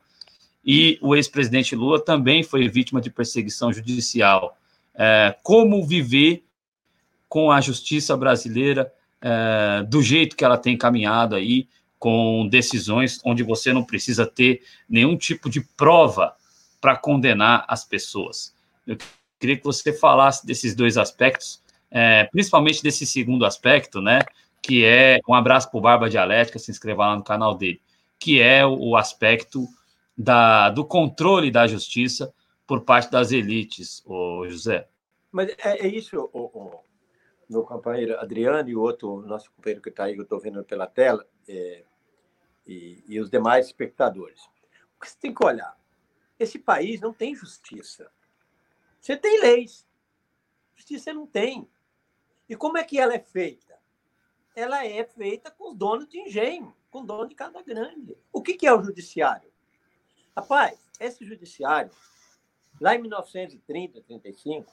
e 0.64 0.98
o 1.02 1.16
ex-presidente 1.16 1.74
Lula 1.74 1.98
também 1.98 2.42
foi 2.42 2.68
vítima 2.68 3.00
de 3.00 3.10
perseguição 3.10 3.72
judicial. 3.72 4.56
É, 4.94 5.34
como 5.42 5.84
viver 5.84 6.44
com 7.28 7.50
a 7.50 7.60
justiça 7.60 8.16
brasileira 8.16 8.92
é, 9.22 9.82
do 9.84 10.02
jeito 10.02 10.36
que 10.36 10.44
ela 10.44 10.58
tem 10.58 10.76
caminhado 10.76 11.36
aí, 11.36 11.68
com 12.02 12.48
decisões 12.48 13.20
onde 13.24 13.44
você 13.44 13.72
não 13.72 13.84
precisa 13.84 14.26
ter 14.26 14.62
nenhum 14.88 15.16
tipo 15.16 15.48
de 15.48 15.60
prova 15.60 16.34
para 16.80 16.96
condenar 16.96 17.64
as 17.68 17.84
pessoas. 17.84 18.52
Eu 18.84 18.98
queria 19.38 19.56
que 19.56 19.62
você 19.62 19.92
falasse 19.92 20.44
desses 20.44 20.74
dois 20.74 20.98
aspectos, 20.98 21.62
é, 21.88 22.24
principalmente 22.24 22.82
desse 22.82 23.06
segundo 23.06 23.46
aspecto, 23.46 24.00
né? 24.00 24.18
Que 24.60 24.84
é 24.84 25.20
um 25.28 25.34
abraço 25.34 25.70
para 25.70 25.78
o 25.78 25.80
Barba 25.80 26.10
Dialética, 26.10 26.58
se 26.58 26.72
inscreva 26.72 27.06
lá 27.06 27.16
no 27.16 27.22
canal 27.22 27.54
dele, 27.54 27.80
que 28.18 28.40
é 28.40 28.66
o, 28.66 28.96
aspecto 28.96 29.68
da, 30.18 30.70
do 30.70 30.84
controle 30.84 31.52
da 31.52 31.68
justiça 31.68 32.34
por 32.66 32.80
parte 32.80 33.12
das 33.12 33.30
elites, 33.30 34.02
o 34.04 34.44
José. 34.48 34.88
Mas 35.30 35.50
é, 35.50 35.86
é 35.86 35.88
isso, 35.88 36.28
o, 36.32 36.80
meu 37.52 37.62
companheiro 37.62 38.18
Adriano 38.18 38.68
e 38.68 38.76
o 38.76 38.80
outro 38.80 39.22
nosso 39.22 39.50
companheiro 39.52 39.82
que 39.82 39.90
está 39.90 40.04
aí, 40.04 40.16
eu 40.16 40.22
estou 40.22 40.40
vendo 40.40 40.64
pela 40.64 40.86
tela, 40.86 41.26
é, 41.48 41.84
e, 42.66 43.04
e 43.06 43.20
os 43.20 43.30
demais 43.30 43.66
espectadores. 43.66 44.44
O 44.96 45.00
que 45.00 45.10
você 45.10 45.16
tem 45.18 45.34
que 45.34 45.44
olhar? 45.44 45.76
Esse 46.38 46.58
país 46.58 47.00
não 47.00 47.12
tem 47.12 47.34
justiça. 47.34 48.10
Você 49.00 49.16
tem 49.16 49.40
leis. 49.40 49.86
Justiça 50.74 51.12
não 51.12 51.26
tem. 51.26 51.68
E 52.48 52.56
como 52.56 52.78
é 52.78 52.84
que 52.84 52.98
ela 52.98 53.14
é 53.14 53.18
feita? 53.18 53.78
Ela 54.54 54.84
é 54.84 55.04
feita 55.04 55.50
com 55.50 55.70
os 55.70 55.76
donos 55.76 56.08
de 56.08 56.18
engenho, 56.18 56.74
com 56.90 57.00
o 57.00 57.06
dono 57.06 57.28
de 57.28 57.34
casa 57.34 57.62
grande. 57.62 58.16
O 58.32 58.42
que, 58.42 58.54
que 58.54 58.66
é 58.66 58.72
o 58.72 58.82
judiciário? 58.82 59.50
Rapaz, 60.36 60.78
esse 61.00 61.24
judiciário 61.24 61.90
Lá 62.80 62.96
em 62.96 63.02
1930, 63.02 64.00
35, 64.02 64.72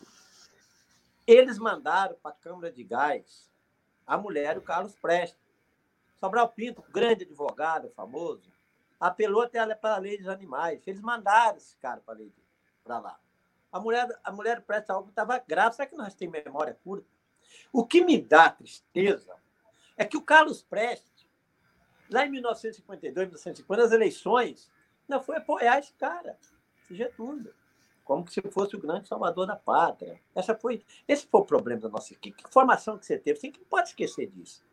eles 1.32 1.60
mandaram 1.60 2.16
para 2.16 2.32
a 2.32 2.38
Câmara 2.38 2.72
de 2.72 2.84
Gás 2.84 3.48
a 4.06 4.18
mulher 4.18 4.56
do 4.56 4.62
Carlos 4.62 4.96
Prestes. 4.96 5.40
Sobral 6.20 6.50
Pinto, 6.50 6.84
grande 6.90 7.24
advogado, 7.24 7.92
famoso, 7.92 8.52
apelou 9.00 9.44
até 9.44 9.64
para 9.76 9.96
a 9.96 10.00
lei 10.00 10.18
dos 10.18 10.28
animais. 10.28 10.82
Eles 10.88 11.00
mandaram 11.00 11.58
esse 11.58 11.78
cara 11.78 12.02
para 12.02 13.00
lá. 13.00 13.20
A 13.72 13.80
mulher, 13.80 14.20
a 14.24 14.32
mulher 14.32 14.62
Prestes 14.62 14.90
Alves 14.90 15.12
estava 15.12 15.38
grávida. 15.38 15.76
Será 15.76 15.88
que 15.88 15.96
nós 15.96 16.16
temos 16.16 16.44
memória 16.44 16.76
curta? 16.84 17.08
O 17.72 17.86
que 17.86 18.04
me 18.04 18.20
dá 18.20 18.50
tristeza 18.50 19.36
é 19.96 20.06
que 20.06 20.18
o 20.18 20.24
Carlos 20.24 20.64
Prestes, 20.64 21.28
lá 22.10 22.26
em 22.26 22.32
1952, 22.32 23.28
1950, 23.28 23.84
nas 23.84 23.92
eleições, 23.92 24.72
não 25.08 25.22
foi 25.22 25.38
apoiar 25.38 25.78
esse 25.78 25.94
cara, 25.94 26.38
esse 26.42 26.96
Getúlio, 26.96 27.54
como 28.10 28.28
se 28.28 28.42
fosse 28.42 28.76
o 28.76 28.80
grande 28.80 29.08
salvador 29.08 29.46
da 29.46 29.56
pátria. 29.56 30.20
Essa 30.34 30.56
foi, 30.56 30.84
esse 31.08 31.28
foi 31.28 31.42
o 31.42 31.46
problema 31.46 31.82
da 31.82 31.90
nossa 31.90 32.16
que, 32.16 32.32
que 32.32 32.52
formação 32.52 32.98
que 32.98 33.06
você 33.06 33.20
teve. 33.20 33.40
Você 33.40 33.52
não 33.56 33.66
pode 33.70 33.90
esquecer 33.90 34.26
disso. 34.32 34.66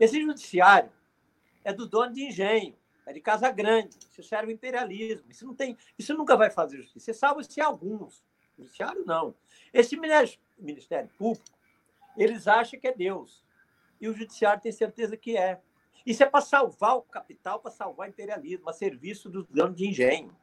Esse 0.00 0.18
judiciário 0.18 0.90
é 1.62 1.70
do 1.70 1.86
dono 1.86 2.14
de 2.14 2.24
engenho, 2.24 2.74
é 3.04 3.12
de 3.12 3.20
Casa 3.20 3.50
Grande, 3.50 3.98
isso 4.10 4.22
serve 4.22 4.54
imperialismo. 4.54 5.30
Isso 5.30 5.44
não 5.44 5.54
tem, 5.54 5.76
isso 5.98 6.14
nunca 6.14 6.34
vai 6.34 6.50
fazer 6.50 6.78
justiça. 6.78 7.12
Salva 7.12 7.44
se 7.44 7.60
alguns. 7.60 8.24
O 8.56 8.62
judiciário 8.62 9.04
não. 9.04 9.34
Esse 9.70 9.94
Ministério, 9.94 10.38
Ministério 10.58 11.10
Público, 11.18 11.44
eles 12.16 12.48
acham 12.48 12.80
que 12.80 12.88
é 12.88 12.94
Deus. 12.94 13.44
E 14.00 14.08
o 14.08 14.14
judiciário 14.14 14.62
tem 14.62 14.72
certeza 14.72 15.14
que 15.14 15.36
é. 15.36 15.60
Isso 16.06 16.22
é 16.22 16.26
para 16.26 16.40
salvar 16.40 16.96
o 16.96 17.02
capital, 17.02 17.60
para 17.60 17.70
salvar 17.70 18.08
o 18.08 18.10
imperialismo, 18.10 18.70
a 18.70 18.72
serviço 18.72 19.28
dos 19.28 19.46
donos 19.48 19.76
de 19.76 19.86
engenho. 19.86 20.34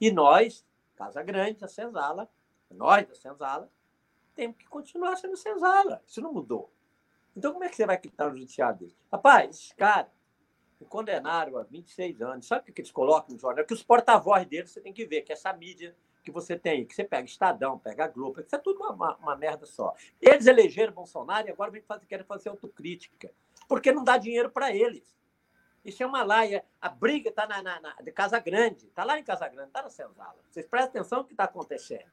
E 0.00 0.10
nós, 0.10 0.66
Casa 0.98 1.22
Grande, 1.22 1.64
a 1.64 1.68
Senzala, 1.68 2.28
nós 2.68 3.06
da 3.06 3.14
Senzala, 3.14 3.70
temos 4.34 4.56
que 4.56 4.66
continuar 4.66 5.16
sendo 5.16 5.36
Senzala. 5.36 6.02
Isso 6.04 6.20
não 6.20 6.32
mudou. 6.32 6.72
Então, 7.36 7.52
como 7.52 7.62
é 7.62 7.68
que 7.68 7.76
você 7.76 7.86
vai 7.86 7.96
quitar 7.96 8.28
o 8.28 8.34
judiciário 8.34 8.80
dele? 8.80 8.96
Rapaz, 9.10 9.50
esses 9.50 9.72
caras 9.72 10.10
me 10.80 10.86
condenaram 10.86 11.56
há 11.56 11.62
26 11.62 12.20
anos. 12.20 12.46
Sabe 12.46 12.68
o 12.68 12.74
que 12.74 12.80
eles 12.80 12.90
colocam 12.90 13.32
no 13.32 13.40
jornal? 13.40 13.64
Que 13.64 13.74
os 13.74 13.82
porta-voz 13.82 14.44
deles 14.46 14.72
você 14.72 14.80
tem 14.80 14.92
que 14.92 15.06
ver, 15.06 15.22
que 15.22 15.32
essa 15.32 15.52
mídia 15.52 15.94
que 16.24 16.32
você 16.32 16.58
tem, 16.58 16.84
que 16.84 16.94
você 16.94 17.04
pega 17.04 17.24
Estadão, 17.24 17.78
pega 17.78 18.08
Globo, 18.08 18.40
isso 18.40 18.54
é 18.54 18.58
tudo 18.58 18.80
uma, 18.80 18.92
uma, 18.92 19.16
uma, 19.16 19.36
merda 19.36 19.64
só. 19.64 19.94
Eles 20.20 20.46
elegeram 20.46 20.92
Bolsonaro 20.92 21.46
e 21.46 21.50
agora 21.50 21.70
vem 21.70 21.80
fazer, 21.80 22.06
querem 22.06 22.26
fazer 22.26 22.48
autocrítica, 22.48 23.30
porque 23.68 23.92
não 23.92 24.02
dá 24.04 24.18
dinheiro 24.18 24.50
para 24.50 24.74
eles. 24.74 25.17
Isso 25.84 26.02
é 26.02 26.06
uma 26.06 26.22
laia. 26.22 26.64
A 26.80 26.88
briga 26.88 27.30
está 27.30 27.46
na, 27.46 27.62
na, 27.62 27.80
na, 27.80 27.94
de 27.94 28.12
Casa 28.12 28.38
Grande, 28.38 28.86
está 28.86 29.04
lá 29.04 29.18
em 29.18 29.24
Casa 29.24 29.48
Grande, 29.48 29.68
está 29.68 29.82
na 29.82 29.90
senzala. 29.90 30.36
Vocês 30.50 30.66
prestem 30.66 31.00
atenção 31.00 31.18
no 31.20 31.24
que 31.24 31.32
está 31.32 31.44
acontecendo. 31.44 32.10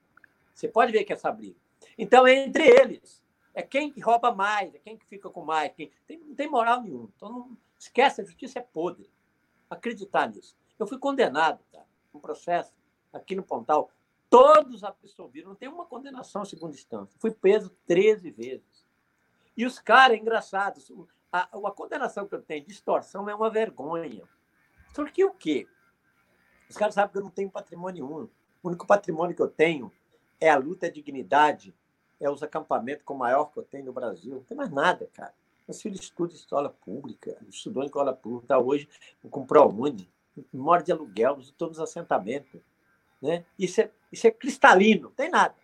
Você 0.53 0.67
pode 0.67 0.91
ver 0.91 1.03
que 1.03 1.13
é 1.13 1.15
essa 1.15 1.31
briga. 1.31 1.57
Então, 1.97 2.25
é 2.25 2.35
entre 2.35 2.63
eles. 2.63 3.23
É 3.53 3.61
quem 3.61 3.91
que 3.91 3.99
rouba 3.99 4.33
mais, 4.33 4.73
é 4.75 4.79
quem 4.79 4.97
que 4.97 5.05
fica 5.05 5.29
com 5.29 5.43
mais. 5.43 5.73
Quem... 5.73 5.91
Tem, 6.07 6.17
não 6.19 6.35
tem 6.35 6.49
moral 6.49 6.81
nenhuma. 6.81 7.09
Então, 7.15 7.29
não 7.29 7.57
esquece, 7.77 8.21
a 8.21 8.23
justiça 8.23 8.59
é 8.59 8.61
podre. 8.61 9.09
Acreditar 9.69 10.29
nisso. 10.29 10.55
Eu 10.77 10.87
fui 10.87 10.97
condenado, 10.97 11.59
tá? 11.71 11.83
Um 12.13 12.19
processo 12.19 12.73
aqui 13.13 13.35
no 13.35 13.43
Pontal 13.43 13.89
Todos 14.29 14.83
absolviram, 14.83 15.49
não 15.49 15.55
tem 15.55 15.69
uma 15.69 15.85
condenação 15.85 16.43
segunda 16.43 16.75
instância. 16.75 17.17
Fui 17.19 17.31
preso 17.31 17.69
13 17.87 18.31
vezes. 18.31 18.85
E 19.55 19.65
os 19.65 19.79
caras, 19.79 20.17
engraçados, 20.17 20.91
a, 21.39 21.67
a 21.67 21.71
condenação 21.71 22.27
que 22.27 22.35
eu 22.35 22.41
tenho 22.41 22.65
de 22.65 22.71
extorsão 22.71 23.29
é 23.29 23.35
uma 23.35 23.49
vergonha. 23.49 24.23
Só 24.93 25.03
que 25.05 25.25
o 25.25 25.31
quê? 25.31 25.67
Os 26.69 26.77
caras 26.77 26.95
sabem 26.95 27.11
que 27.11 27.17
eu 27.17 27.23
não 27.23 27.29
tenho 27.29 27.49
patrimônio 27.49 28.05
nenhum. 28.05 28.29
O 28.63 28.69
único 28.69 28.87
patrimônio 28.87 29.35
que 29.35 29.41
eu 29.41 29.49
tenho 29.49 29.91
é 30.39 30.49
a 30.49 30.57
luta, 30.57 30.87
a 30.87 30.91
dignidade, 30.91 31.75
é 32.19 32.29
os 32.29 32.41
acampamentos 32.41 33.03
com 33.03 33.13
o 33.13 33.17
maior 33.17 33.51
que 33.51 33.59
eu 33.59 33.63
tenho 33.63 33.85
no 33.85 33.93
Brasil. 33.93 34.35
Não 34.35 34.43
tem 34.43 34.55
mais 34.55 34.71
nada, 34.71 35.09
cara. 35.13 35.33
Meu 35.67 35.75
filho 35.75 35.95
estuda 35.95 36.33
escola 36.33 36.69
pública, 36.69 37.37
estudou 37.49 37.83
em 37.83 37.87
escola 37.87 38.13
pública, 38.13 38.45
está 38.45 38.59
hoje 38.59 38.87
com 39.29 39.45
ProUni, 39.45 40.09
mora 40.53 40.83
de 40.83 40.91
aluguel, 40.91 41.39
todos 41.57 41.77
os 41.77 41.83
assentamentos. 41.83 42.61
Né? 43.21 43.43
Isso, 43.57 43.81
é, 43.81 43.91
isso 44.11 44.27
é 44.27 44.31
cristalino, 44.31 45.03
não 45.03 45.11
tem 45.11 45.29
nada. 45.29 45.55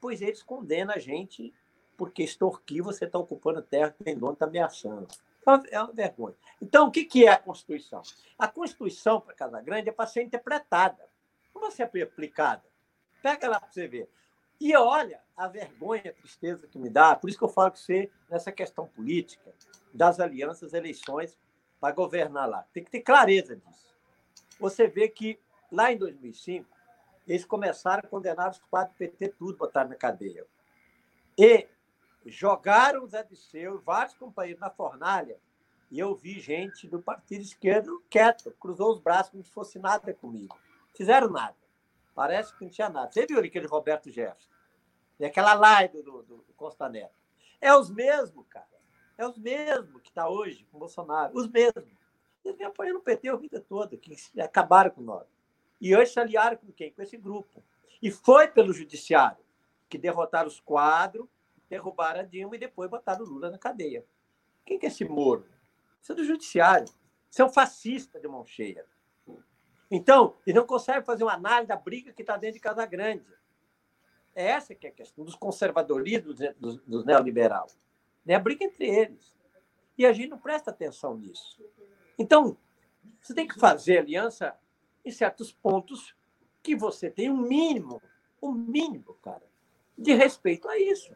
Pois 0.00 0.22
eles 0.22 0.42
condenam 0.42 0.94
a 0.94 0.98
gente 0.98 1.52
porque 1.96 2.22
extorquir 2.22 2.82
você 2.82 3.04
está 3.04 3.18
ocupando 3.18 3.62
terra 3.62 3.90
que 3.90 4.04
tem 4.04 4.16
dono, 4.16 4.32
está 4.32 4.46
ameaçando. 4.46 5.08
Então, 5.40 5.62
é 5.70 5.80
uma 5.80 5.92
vergonha. 5.92 6.34
Então, 6.60 6.88
o 6.88 6.90
que, 6.90 7.24
é 7.24 7.28
a 7.28 7.38
Constituição? 7.38 8.02
A 8.38 8.48
Constituição 8.48 9.20
para 9.20 9.34
Casa 9.34 9.60
Grande 9.60 9.88
é 9.88 9.92
para 9.92 10.06
ser 10.06 10.22
interpretada, 10.22 11.08
não 11.54 11.62
vai 11.62 11.70
ser 11.70 11.84
aplicada. 11.84 12.64
Pega 13.22 13.48
lá 13.48 13.60
para 13.60 13.70
você 13.70 13.86
ver. 13.86 14.10
E 14.60 14.74
olha 14.76 15.20
a 15.36 15.46
vergonha, 15.46 16.10
a 16.10 16.12
tristeza 16.12 16.66
que 16.66 16.78
me 16.78 16.88
dá, 16.88 17.14
por 17.14 17.28
isso 17.28 17.38
que 17.38 17.44
eu 17.44 17.48
falo 17.48 17.70
com 17.70 17.76
você 17.76 18.10
nessa 18.28 18.50
questão 18.50 18.86
política, 18.86 19.52
das 19.92 20.18
alianças, 20.18 20.72
eleições 20.72 21.38
para 21.80 21.94
governar 21.94 22.48
lá. 22.48 22.66
Tem 22.72 22.82
que 22.82 22.90
ter 22.90 23.00
clareza 23.00 23.56
disso. 23.56 23.94
Você 24.58 24.88
vê 24.88 25.08
que 25.08 25.38
lá 25.70 25.92
em 25.92 25.98
2005, 25.98 26.66
eles 27.26 27.44
começaram 27.44 28.02
a 28.04 28.08
condenar 28.08 28.50
os 28.50 28.58
quatro 28.70 28.94
PT, 28.96 29.28
tudo, 29.30 29.58
botaram 29.58 29.90
na 29.90 29.96
cadeia. 29.96 30.46
E 31.36 31.68
jogaram 32.30 33.06
Zé 33.06 33.22
Disseu 33.22 33.80
vários 33.80 34.14
companheiros 34.14 34.60
na 34.60 34.70
fornalha, 34.70 35.38
e 35.90 35.98
eu 35.98 36.14
vi 36.14 36.40
gente 36.40 36.88
do 36.88 37.00
partido 37.00 37.42
esquerdo 37.42 38.02
quieto, 38.10 38.50
cruzou 38.58 38.92
os 38.92 39.00
braços 39.00 39.30
como 39.30 39.44
se 39.44 39.50
fosse 39.50 39.78
nada 39.78 40.12
comigo. 40.12 40.58
Fizeram 40.94 41.30
nada. 41.30 41.56
Parece 42.14 42.56
que 42.56 42.64
não 42.64 42.70
tinha 42.70 42.88
nada. 42.88 43.12
Você 43.12 43.26
viu 43.26 43.38
aquele 43.38 43.66
Roberto 43.66 44.10
Jefferson? 44.10 44.50
E 45.20 45.24
aquela 45.24 45.54
live 45.54 46.02
do, 46.02 46.22
do, 46.22 46.36
do 46.38 46.52
Costa 46.56 46.88
Neto. 46.88 47.14
É 47.60 47.74
os 47.74 47.90
mesmos, 47.90 48.46
cara. 48.48 48.66
É 49.16 49.26
os 49.26 49.38
mesmos 49.38 50.02
que 50.02 50.08
está 50.08 50.28
hoje 50.28 50.64
com 50.70 50.76
o 50.76 50.80
Bolsonaro. 50.80 51.36
Os 51.36 51.48
mesmos. 51.48 51.84
Eles 52.44 52.58
me 52.58 52.64
apoiando 52.64 52.98
no 52.98 53.04
PT 53.04 53.28
a 53.28 53.36
vida 53.36 53.60
toda, 53.60 53.96
que 53.96 54.16
acabaram 54.40 54.90
com 54.90 55.00
nós. 55.00 55.26
E 55.80 55.94
hoje 55.94 56.12
se 56.12 56.20
aliaram 56.20 56.56
com 56.56 56.72
quem? 56.72 56.92
Com 56.92 57.02
esse 57.02 57.16
grupo. 57.16 57.62
E 58.02 58.10
foi 58.10 58.48
pelo 58.48 58.72
judiciário 58.72 59.44
que 59.88 59.98
derrotaram 59.98 60.48
os 60.48 60.60
quadros, 60.60 61.26
derrubaram 61.68 62.20
a 62.20 62.22
Dilma 62.22 62.56
e 62.56 62.58
depois 62.58 62.90
botaram 62.90 63.24
o 63.24 63.28
Lula 63.28 63.50
na 63.50 63.58
cadeia. 63.58 64.04
Quem 64.64 64.78
que 64.78 64.86
é 64.86 64.88
esse 64.88 65.04
Moro? 65.04 65.46
Isso 66.02 66.12
é 66.12 66.14
do 66.14 66.24
judiciário. 66.24 66.88
Isso 67.30 67.42
é 67.42 67.44
um 67.44 67.52
fascista 67.52 68.20
de 68.20 68.28
mão 68.28 68.44
cheia. 68.44 68.86
Então, 69.90 70.34
ele 70.46 70.58
não 70.58 70.66
consegue 70.66 71.04
fazer 71.04 71.24
uma 71.24 71.34
análise 71.34 71.68
da 71.68 71.76
briga 71.76 72.12
que 72.12 72.22
está 72.22 72.36
dentro 72.36 72.54
de 72.54 72.60
Casa 72.60 72.84
Grande. 72.86 73.24
É 74.34 74.46
essa 74.46 74.74
que 74.74 74.86
é 74.86 74.90
a 74.90 74.92
questão 74.92 75.24
dos 75.24 75.34
conservadorismos 75.34 76.38
dos, 76.58 76.76
dos, 76.82 77.04
neoliberais. 77.04 77.78
É 78.26 78.34
a 78.34 78.40
briga 78.40 78.64
entre 78.64 78.86
eles. 78.86 79.36
E 79.96 80.04
a 80.04 80.12
gente 80.12 80.28
não 80.28 80.38
presta 80.38 80.70
atenção 80.70 81.16
nisso. 81.16 81.64
Então, 82.18 82.56
você 83.20 83.34
tem 83.34 83.46
que 83.46 83.58
fazer 83.58 83.98
aliança 83.98 84.58
em 85.04 85.10
certos 85.10 85.52
pontos 85.52 86.14
que 86.62 86.74
você 86.74 87.08
tem 87.08 87.30
um 87.30 87.36
mínimo, 87.36 88.02
um 88.42 88.52
mínimo, 88.52 89.14
cara, 89.22 89.44
de 89.96 90.12
respeito 90.12 90.68
a 90.68 90.78
isso. 90.78 91.14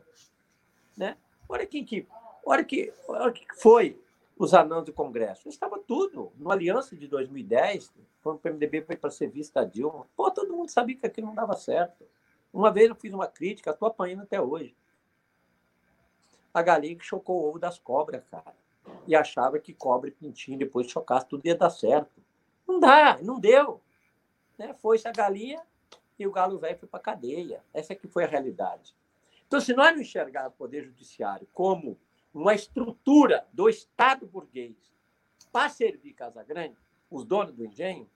Né? 0.97 1.17
Olha 1.49 1.67
quem 1.67 1.85
que, 1.85 2.07
olha 2.45 2.65
que, 2.65 2.93
olha 3.09 3.33
que 3.33 3.47
foi 3.55 4.01
os 4.39 4.55
anãos 4.55 4.85
do 4.85 4.93
Congresso. 4.93 5.49
Estava 5.49 5.79
tudo 5.79 6.33
no 6.37 6.51
Aliança 6.51 6.97
de 6.97 7.07
2010, 7.07 7.93
quando 8.23 8.37
o 8.37 8.39
PMDB 8.39 8.83
foi 8.83 8.97
para 8.97 9.11
ser 9.11 9.29
vista 9.29 9.61
a 9.61 9.65
Dilma. 9.65 10.07
Pô, 10.17 10.31
todo 10.31 10.57
mundo 10.57 10.71
sabia 10.71 10.97
que 10.97 11.07
aquilo 11.07 11.27
não 11.27 11.35
dava 11.35 11.55
certo. 11.55 12.07
Uma 12.53 12.71
vez 12.71 12.89
eu 12.89 12.95
fiz 12.95 13.12
uma 13.12 13.27
crítica, 13.27 13.71
estou 13.71 13.87
apanhando 13.89 14.23
até 14.23 14.41
hoje. 14.41 14.75
A 16.53 16.62
galinha 16.62 16.97
que 16.97 17.05
chocou 17.05 17.43
o 17.43 17.49
ovo 17.49 17.59
das 17.59 17.79
cobras, 17.79 18.25
cara. 18.31 18.55
E 19.07 19.15
achava 19.15 19.59
que 19.59 19.75
cobra 19.75 20.09
e 20.09 20.12
pintinho, 20.12 20.59
depois 20.59 20.91
chocasse, 20.91 21.27
tudo 21.27 21.47
ia 21.47 21.55
dar 21.55 21.71
certo. 21.71 22.21
Não 22.67 22.81
dá, 22.81 23.19
não 23.23 23.39
deu. 23.39 23.81
Né? 24.59 24.75
Foi-se 24.75 25.07
a 25.07 25.12
galinha 25.12 25.62
e 26.19 26.27
o 26.27 26.33
galo 26.33 26.59
velho 26.59 26.79
foi 26.79 26.89
para 26.89 27.01
cadeia. 27.01 27.62
Essa 27.73 27.95
que 27.95 28.09
foi 28.09 28.25
a 28.25 28.27
realidade. 28.27 28.95
Então, 29.51 29.61
se 29.61 29.75
nós 29.75 29.93
não 29.93 30.01
enxergarmos 30.01 30.53
o 30.53 30.57
Poder 30.57 30.85
Judiciário 30.85 31.45
como 31.53 31.99
uma 32.33 32.55
estrutura 32.55 33.45
do 33.53 33.69
Estado 33.69 34.25
burguês 34.25 34.77
para 35.51 35.69
servir 35.69 36.13
Casa 36.13 36.45
Grande, 36.45 36.79
os 37.11 37.25
donos 37.25 37.53
do 37.53 37.67
engenho, 37.67 38.09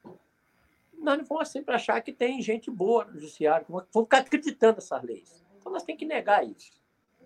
nós 0.96 1.18
não 1.18 1.24
vamos 1.24 1.48
sempre 1.48 1.74
achar 1.74 2.00
que 2.02 2.12
tem 2.12 2.40
gente 2.40 2.70
boa 2.70 3.06
no 3.06 3.14
judiciário, 3.14 3.66
vamos 3.68 3.88
ficar 3.92 4.18
acreditando 4.18 4.76
nessas 4.76 5.02
leis. 5.02 5.44
Então, 5.58 5.72
nós 5.72 5.82
temos 5.82 5.98
que 5.98 6.06
negar 6.06 6.46
isso. 6.46 6.80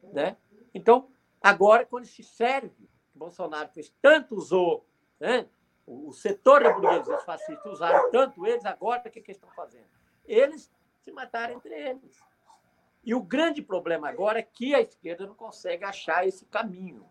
Né? 0.04 0.38
Então, 0.72 1.10
agora, 1.38 1.84
quando 1.84 2.06
se 2.06 2.22
serve, 2.22 2.88
Bolsonaro 3.14 3.68
fez 3.68 3.92
tanto 4.00 4.36
usou 4.36 4.86
né, 5.20 5.46
o 5.86 6.14
setor 6.14 6.62
da 6.62 6.72
burguesia, 6.72 7.14
os 7.14 7.24
fascistas 7.24 7.74
usaram 7.74 8.10
tanto 8.10 8.46
eles, 8.46 8.64
agora 8.64 9.00
o 9.00 9.02
que, 9.02 9.20
que 9.20 9.32
eles 9.32 9.36
estão 9.36 9.50
fazendo? 9.50 9.84
Eles 10.24 10.72
se 11.02 11.12
mataram 11.12 11.56
entre 11.56 11.74
eles. 11.74 12.26
E 13.08 13.14
o 13.14 13.22
grande 13.22 13.62
problema 13.62 14.06
agora 14.06 14.38
é 14.38 14.42
que 14.42 14.74
a 14.74 14.82
esquerda 14.82 15.26
não 15.26 15.34
consegue 15.34 15.82
achar 15.82 16.28
esse 16.28 16.44
caminho, 16.44 17.06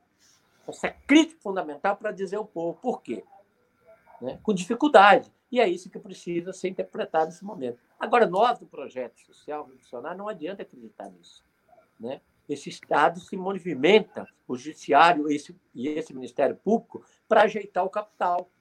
essa 0.68 0.92
crítica 0.92 1.42
fundamental 1.42 1.98
para 1.98 2.12
dizer 2.12 2.36
ao 2.36 2.46
povo 2.46 2.78
por 2.80 3.02
quê. 3.02 3.24
Né? 4.22 4.40
Com 4.44 4.54
dificuldade. 4.54 5.34
E 5.52 5.60
é 5.60 5.68
isso 5.68 5.90
que 5.90 5.98
precisa 5.98 6.54
ser 6.54 6.68
interpretado 6.70 7.26
nesse 7.26 7.44
momento. 7.44 7.80
Agora, 8.00 8.28
nós, 8.28 8.60
do 8.60 8.68
projeto 8.68 9.20
social 9.22 9.64
revolucionário, 9.64 10.20
não 10.20 10.28
adianta 10.28 10.62
acreditar 10.62 11.10
nisso. 11.10 11.44
Né? 12.00 12.22
Esse 12.48 12.70
Estado 12.70 13.20
se 13.20 13.36
movimenta, 13.36 14.28
o 14.48 14.56
Judiciário 14.56 15.28
esse, 15.32 15.60
e 15.74 15.88
esse 15.88 16.14
Ministério 16.14 16.58
Público, 16.58 17.04
para 17.28 17.42
ajeitar 17.42 17.84
o 17.84 17.90
capital. 17.90 18.52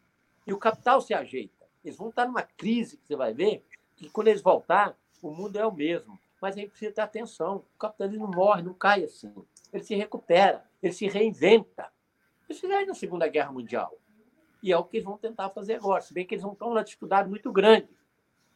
E 0.47 0.55
o 0.55 0.59
capital 0.59 1.03
se 1.03 1.13
ajeita. 1.13 1.67
Eles 1.85 1.99
vão 1.99 2.09
estar 2.09 2.25
numa 2.25 2.43
crise 2.43 2.97
que 2.97 3.07
você 3.07 3.15
vai 3.15 3.35
ver, 3.35 3.63
que 3.95 4.09
quando 4.09 4.29
eles 4.29 4.41
voltar, 4.41 4.97
o 5.21 5.31
mundo 5.31 5.59
é 5.59 5.67
o 5.67 5.71
mesmo. 5.71 6.19
Mas 6.41 6.57
a 6.57 6.61
gente 6.61 6.71
precisa 6.71 6.93
ter 6.93 7.01
atenção. 7.01 7.65
O 7.75 7.79
capitalismo 7.79 8.29
morre, 8.29 8.63
não 8.63 8.75
cai 8.75 9.05
assim. 9.05 9.33
Ele 9.73 9.83
se 9.83 9.95
recupera, 9.95 10.65
ele 10.83 10.93
se 10.93 11.07
reinventa. 11.07 11.91
Eles 12.49 12.61
fizeram 12.61 12.87
na 12.87 12.95
Segunda 12.95 13.27
Guerra 13.29 13.53
Mundial. 13.53 13.99
E 14.63 14.73
é 14.73 14.77
o 14.77 14.85
que 14.85 14.99
eles 14.99 15.05
vão 15.05 15.19
tentar 15.19 15.51
fazer 15.51 15.75
agora. 15.75 16.01
Se 16.01 16.13
bem 16.13 16.27
que 16.27 16.35
eles 16.35 16.43
vão 16.43 16.55
ter 16.55 16.65
uma 16.65 16.85
dificuldade 16.85 17.29
muito 17.29 17.53
grande. 17.53 17.89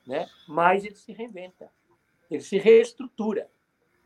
Né? 0.06 0.28
Mas 0.48 0.84
ele 0.84 0.94
se 0.94 1.12
reinventa. 1.12 1.70
Ele 2.30 2.42
se 2.42 2.58
reestrutura. 2.58 3.50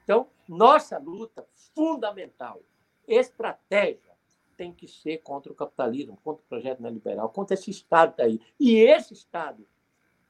Então, 0.02 0.28
nossa 0.48 0.98
luta 0.98 1.46
fundamental, 1.74 2.60
estratégia, 3.06 4.14
tem 4.56 4.72
que 4.72 4.86
ser 4.86 5.18
contra 5.18 5.50
o 5.50 5.54
capitalismo, 5.54 6.16
contra 6.22 6.42
o 6.42 6.48
projeto 6.48 6.80
neoliberal, 6.80 7.28
contra 7.28 7.54
esse 7.54 7.70
Estado 7.70 8.14
daí. 8.16 8.40
E 8.58 8.76
esse 8.76 9.12
Estado, 9.12 9.66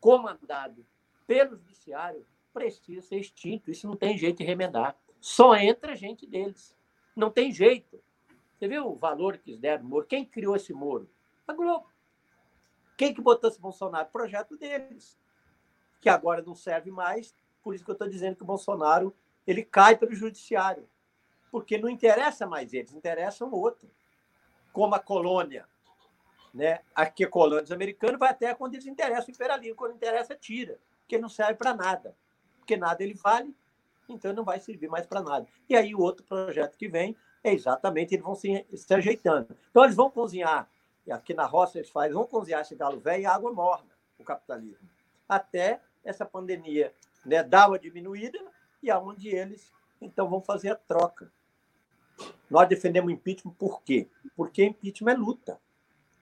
comandado 0.01 0.85
pelo 1.27 1.57
Judiciário, 1.57 2.27
precisa 2.55 3.03
ser 3.03 3.17
extinto. 3.17 3.71
Isso 3.71 3.89
não 3.89 3.97
tem 3.97 4.17
jeito 4.17 4.39
de 4.39 4.45
remendar. 4.45 4.97
Só 5.21 5.57
entra 5.57 5.97
gente 5.97 6.25
deles. 6.27 6.75
Não 7.17 7.31
tem 7.31 7.51
jeito. 7.53 8.01
Você 8.57 8.69
viu 8.69 8.87
o 8.87 8.95
valor 8.95 9.37
que 9.37 9.51
eles 9.51 9.61
deram 9.61 9.85
Moro? 9.85 10.07
Quem 10.07 10.25
criou 10.25 10.55
esse 10.55 10.73
Moro? 10.73 11.11
A 11.47 11.53
Globo. 11.53 11.93
Quem 12.97 13.13
que 13.13 13.21
botou 13.21 13.51
esse 13.51 13.61
Bolsonaro? 13.61 14.09
Projeto 14.11 14.57
deles. 14.57 15.19
Que 16.01 16.09
agora 16.09 16.41
não 16.43 16.55
serve 16.55 16.91
mais. 16.91 17.35
Por 17.63 17.75
isso 17.75 17.85
que 17.85 17.91
eu 17.91 17.95
estou 17.95 18.09
dizendo 18.09 18.37
que 18.37 18.43
o 18.43 18.47
Bolsonaro 18.47 19.15
ele 19.47 19.65
cai 19.65 19.97
pelo 19.97 20.15
judiciário. 20.15 20.89
Porque 21.51 21.77
não 21.77 21.89
interessa 21.89 22.47
mais 22.47 22.73
eles, 22.73 22.95
interessa 22.95 23.45
um 23.45 23.53
outro. 23.53 23.91
Como 24.73 24.95
a 24.95 25.01
colônia. 25.01 25.69
Né? 26.53 26.81
Aqui 26.95 27.27
dos 27.27 27.73
americanos 27.73 28.19
vai 28.19 28.31
até 28.31 28.55
quando 28.55 28.75
eles 28.75 28.87
interessam 28.87 29.27
o 29.29 29.31
imperialismo. 29.33 29.77
Quando 29.77 29.95
interessa, 29.95 30.37
tira. 30.37 30.79
Porque 31.01 31.19
não 31.19 31.29
serve 31.29 31.55
para 31.55 31.75
nada. 31.75 32.17
Porque 32.65 32.79
nada 32.79 33.03
ele 33.03 33.13
vale, 33.13 33.55
então 34.09 34.33
não 34.33 34.43
vai 34.43 34.59
servir 34.59 34.89
mais 34.89 35.07
para 35.07 35.23
nada. 35.23 35.47
E 35.69 35.77
aí 35.77 35.95
o 35.95 36.01
outro 36.01 36.25
projeto 36.25 36.79
que 36.79 36.89
vem 36.89 37.15
é 37.43 37.53
exatamente, 37.53 38.15
eles 38.15 38.25
vão 38.25 38.35
se, 38.35 38.67
se 38.75 38.95
ajeitando. 38.95 39.55
Então 39.71 39.85
eles 39.85 39.95
vão 39.95 40.11
cozinhar, 40.11 40.67
aqui 41.11 41.35
na 41.35 41.45
roça 41.45 41.77
eles 41.77 41.91
fazem, 41.91 42.15
vão 42.15 42.27
cozinhar 42.27 42.63
esse 42.63 42.75
galo 42.75 42.99
velho 42.99 43.23
e 43.23 43.27
água 43.27 43.53
morna, 43.53 43.91
o 44.19 44.25
capitalismo. 44.25 44.89
Até 45.29 45.79
essa 46.03 46.25
pandemia 46.25 46.95
né, 47.27 47.43
dar 47.43 47.69
uma 47.69 47.79
diminuída 47.79 48.43
e 48.83 48.91
aonde 48.91 49.29
eles 49.29 49.71
então 50.01 50.27
vão 50.29 50.41
fazer 50.41 50.71
a 50.71 50.77
troca. 50.77 51.31
Nós 52.49 52.67
defendemos 52.67 53.13
impeachment 53.13 53.53
por 53.59 53.83
quê? 53.83 54.09
Porque 54.35 54.65
impeachment 54.65 55.13
é 55.13 55.17
luta, 55.17 55.61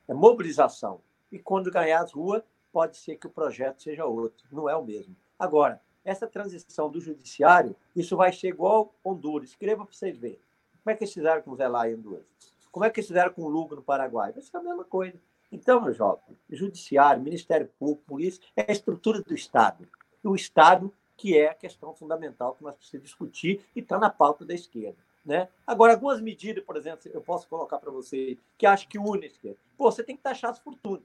é 0.08 0.14
mobilização. 0.14 1.00
E 1.30 1.38
quando 1.38 1.70
ganhar 1.70 2.02
as 2.02 2.12
ruas, 2.12 2.42
pode 2.72 2.96
ser 2.96 3.16
que 3.16 3.28
o 3.28 3.30
projeto 3.30 3.80
seja 3.80 4.04
outro, 4.06 4.44
não 4.50 4.68
é 4.68 4.74
o 4.74 4.84
mesmo. 4.84 5.14
Agora, 5.38 5.80
essa 6.04 6.26
transição 6.26 6.90
do 6.90 7.00
judiciário, 7.00 7.76
isso 7.94 8.16
vai 8.16 8.32
ser 8.32 8.48
igual 8.48 8.94
Honduras. 9.04 9.50
Escreva 9.50 9.84
para 9.84 9.94
vocês 9.94 10.16
verem. 10.16 10.38
Como 10.82 10.92
é 10.92 10.96
que 10.96 11.04
eles 11.04 11.14
fizeram 11.14 11.42
com 11.42 11.50
o 11.52 11.56
Zelá 11.56 11.88
em 11.88 11.94
Honduras? 11.94 12.24
Como 12.70 12.84
é 12.84 12.90
que 12.90 13.00
eles 13.00 13.08
fizeram 13.08 13.32
com 13.32 13.42
o 13.42 13.48
Lugo 13.48 13.76
no 13.76 13.82
Paraguai? 13.82 14.32
Vai 14.32 14.42
ser 14.42 14.56
a 14.56 14.62
mesma 14.62 14.84
coisa. 14.84 15.18
Então, 15.50 15.80
meu 15.80 15.92
jovem, 15.92 16.36
judiciário, 16.50 17.22
Ministério 17.22 17.68
Público, 17.78 18.02
polícia, 18.06 18.42
é 18.56 18.64
a 18.68 18.72
estrutura 18.72 19.20
do 19.20 19.34
Estado. 19.34 19.86
O 20.24 20.34
Estado 20.34 20.92
que 21.22 21.38
é 21.38 21.50
a 21.50 21.54
questão 21.54 21.94
fundamental 21.94 22.54
que 22.56 22.64
nós 22.64 22.74
precisamos 22.74 23.06
discutir 23.06 23.64
e 23.76 23.80
está 23.80 23.96
na 23.96 24.10
pauta 24.10 24.44
da 24.44 24.54
esquerda. 24.54 24.98
Né? 25.24 25.48
Agora, 25.64 25.92
algumas 25.92 26.20
medidas, 26.20 26.64
por 26.64 26.76
exemplo, 26.76 27.08
eu 27.14 27.20
posso 27.20 27.46
colocar 27.46 27.78
para 27.78 27.92
você, 27.92 28.36
que 28.58 28.66
acho 28.66 28.88
que 28.88 28.98
une 28.98 29.26
a 29.26 29.28
esquerda. 29.28 29.58
Pô, 29.76 29.90
você 29.90 30.02
tem 30.02 30.16
que 30.16 30.22
taxar 30.22 30.50
as 30.50 30.58
fortunas. 30.58 31.04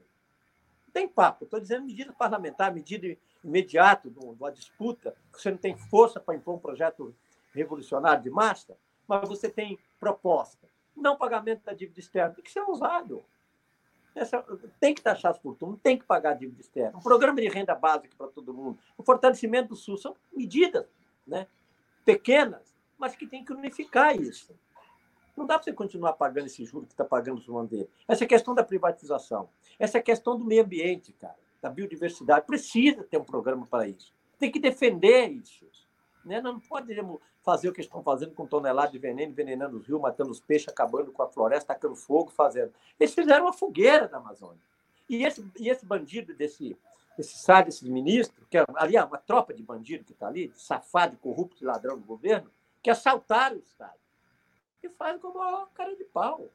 Tem 0.98 1.06
papo. 1.06 1.44
Estou 1.44 1.60
dizendo 1.60 1.86
medida 1.86 2.12
parlamentar, 2.12 2.74
medida 2.74 3.16
imediata 3.44 4.10
de 4.10 4.18
uma 4.18 4.50
disputa, 4.50 5.14
que 5.32 5.40
você 5.40 5.48
não 5.48 5.56
tem 5.56 5.76
força 5.76 6.18
para 6.18 6.34
impor 6.34 6.56
um 6.56 6.58
projeto 6.58 7.14
revolucionário 7.54 8.20
de 8.20 8.28
massa, 8.28 8.76
mas 9.06 9.28
você 9.28 9.48
tem 9.48 9.78
proposta. 10.00 10.68
Não 10.96 11.16
pagamento 11.16 11.62
da 11.62 11.72
dívida 11.72 12.00
externa 12.00 12.34
tem 12.34 12.42
que 12.42 12.50
ser 12.50 12.62
usado. 12.62 13.24
Tem 14.80 14.92
que 14.92 15.00
taxar 15.00 15.30
as 15.30 15.38
fortunas, 15.38 15.78
tem 15.80 15.96
que 15.96 16.04
pagar 16.04 16.30
a 16.30 16.34
dívida 16.34 16.60
externa. 16.60 16.98
Um 16.98 17.00
programa 17.00 17.40
de 17.40 17.48
renda 17.48 17.76
básica 17.76 18.16
para 18.18 18.26
todo 18.26 18.52
mundo. 18.52 18.80
O 18.96 19.04
fortalecimento 19.04 19.68
do 19.68 19.76
SUS 19.76 20.02
são 20.02 20.16
medidas 20.32 20.84
né, 21.24 21.46
pequenas, 22.04 22.74
mas 22.98 23.14
que 23.14 23.24
tem 23.24 23.44
que 23.44 23.52
unificar 23.52 24.20
isso. 24.20 24.52
Não 25.38 25.46
dá 25.46 25.54
para 25.54 25.62
você 25.62 25.72
continuar 25.72 26.14
pagando 26.14 26.46
esse 26.46 26.64
juro 26.64 26.84
que 26.84 26.92
está 26.92 27.04
pagando 27.04 27.40
o 27.40 27.66
dele. 27.66 27.88
Essa 28.08 28.24
é 28.24 28.26
questão 28.26 28.56
da 28.56 28.64
privatização. 28.64 29.48
Essa 29.78 29.98
é 29.98 30.02
questão 30.02 30.36
do 30.36 30.44
meio 30.44 30.64
ambiente, 30.64 31.12
cara, 31.12 31.36
da 31.62 31.70
biodiversidade. 31.70 32.44
Precisa 32.44 33.04
ter 33.04 33.18
um 33.18 33.24
programa 33.24 33.64
para 33.64 33.86
isso. 33.86 34.12
Tem 34.36 34.50
que 34.50 34.58
defender 34.58 35.28
isso. 35.28 35.64
Né? 36.24 36.40
Não 36.40 36.58
podemos 36.58 37.20
fazer 37.40 37.68
o 37.68 37.72
que 37.72 37.80
estão 37.80 38.02
fazendo 38.02 38.34
com 38.34 38.48
toneladas 38.48 38.90
de 38.90 38.98
veneno, 38.98 39.30
envenenando 39.30 39.76
os 39.76 39.86
rios, 39.86 40.00
matando 40.00 40.30
os 40.30 40.40
peixes, 40.40 40.68
acabando 40.68 41.12
com 41.12 41.22
a 41.22 41.28
floresta, 41.28 41.72
tacando 41.72 41.94
fogo, 41.94 42.30
fazendo. 42.32 42.72
Eles 42.98 43.14
fizeram 43.14 43.44
uma 43.44 43.52
fogueira 43.52 44.08
na 44.08 44.18
Amazônia. 44.18 44.60
E 45.08 45.24
esse, 45.24 45.48
e 45.56 45.70
esse 45.70 45.86
bandido 45.86 46.34
desse, 46.34 46.76
esse 47.16 47.38
sabe, 47.38 47.68
esse 47.68 47.88
ministro, 47.88 48.44
que 48.50 48.58
é, 48.58 48.64
ali 48.74 48.98
uma 48.98 49.18
tropa 49.18 49.54
de 49.54 49.62
bandido 49.62 50.04
que 50.04 50.12
está 50.12 50.26
ali, 50.26 50.52
safado, 50.56 51.16
corrupto, 51.16 51.64
ladrão 51.64 51.96
do 51.96 52.04
governo, 52.04 52.50
que 52.82 52.90
assaltaram 52.90 53.56
o 53.56 53.60
Estado. 53.60 53.98
E 54.82 54.88
fazem 54.88 55.20
como 55.20 55.38
uma 55.38 55.66
cara 55.68 55.94
de 55.96 56.04
pau. 56.04 56.48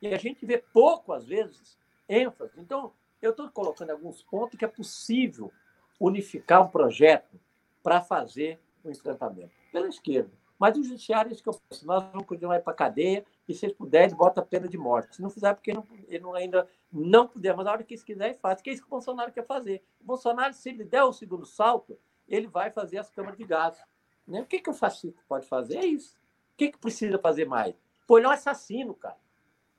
E 0.00 0.08
a 0.08 0.18
gente 0.18 0.44
vê 0.46 0.58
pouco, 0.58 1.12
às 1.12 1.26
vezes, 1.26 1.78
ênfase. 2.08 2.58
Então, 2.58 2.92
eu 3.20 3.30
estou 3.30 3.50
colocando 3.50 3.90
alguns 3.90 4.22
pontos 4.22 4.58
que 4.58 4.64
é 4.64 4.68
possível 4.68 5.52
unificar 5.98 6.62
um 6.62 6.68
projeto 6.68 7.38
para 7.82 8.00
fazer 8.00 8.58
o 8.82 8.90
enfrentamento 8.90 9.52
pela 9.70 9.88
esquerda. 9.88 10.30
Mas 10.58 10.76
o 10.76 10.82
judiciário 10.82 11.32
é 11.32 11.34
que 11.34 11.48
eu 11.48 11.54
penso. 11.54 11.86
Nós 11.86 12.04
vamos 12.04 12.26
continuar 12.26 12.60
para 12.60 12.72
a 12.72 12.76
cadeia 12.76 13.24
e, 13.48 13.54
se 13.54 13.64
eles 13.64 13.76
puderem, 13.76 14.14
bota 14.14 14.42
a 14.42 14.44
pena 14.44 14.68
de 14.68 14.76
morte. 14.76 15.16
Se 15.16 15.22
não 15.22 15.30
fizer, 15.30 15.54
porque 15.54 15.72
não, 15.72 15.86
ele 16.06 16.18
não, 16.18 16.34
ainda 16.34 16.68
não 16.92 17.26
puder, 17.26 17.56
mas 17.56 17.64
na 17.64 17.72
hora 17.72 17.82
que 17.82 17.94
eles 17.94 18.04
quiserem, 18.04 18.34
faz. 18.34 18.60
Que 18.60 18.68
é 18.68 18.72
isso 18.74 18.82
que 18.82 18.88
o 18.88 18.90
Bolsonaro 18.90 19.32
quer 19.32 19.46
fazer. 19.46 19.82
O 20.00 20.04
Bolsonaro, 20.04 20.52
se 20.52 20.68
ele 20.68 20.84
der 20.84 21.02
o 21.02 21.14
segundo 21.14 21.46
salto, 21.46 21.98
ele 22.28 22.46
vai 22.46 22.70
fazer 22.70 22.98
as 22.98 23.08
câmaras 23.08 23.38
de 23.38 23.44
gás. 23.44 23.82
Né? 24.26 24.42
O 24.42 24.46
que, 24.46 24.60
que 24.60 24.68
o 24.68 24.74
fascista 24.74 25.20
pode 25.26 25.46
fazer? 25.46 25.78
É 25.78 25.86
isso. 25.86 26.19
Que, 26.60 26.72
que 26.72 26.78
precisa 26.78 27.18
fazer 27.18 27.46
mais? 27.46 27.74
Pô, 28.06 28.18
ele 28.18 28.26
é 28.26 28.28
um 28.28 28.32
assassino, 28.32 28.92
cara. 28.92 29.16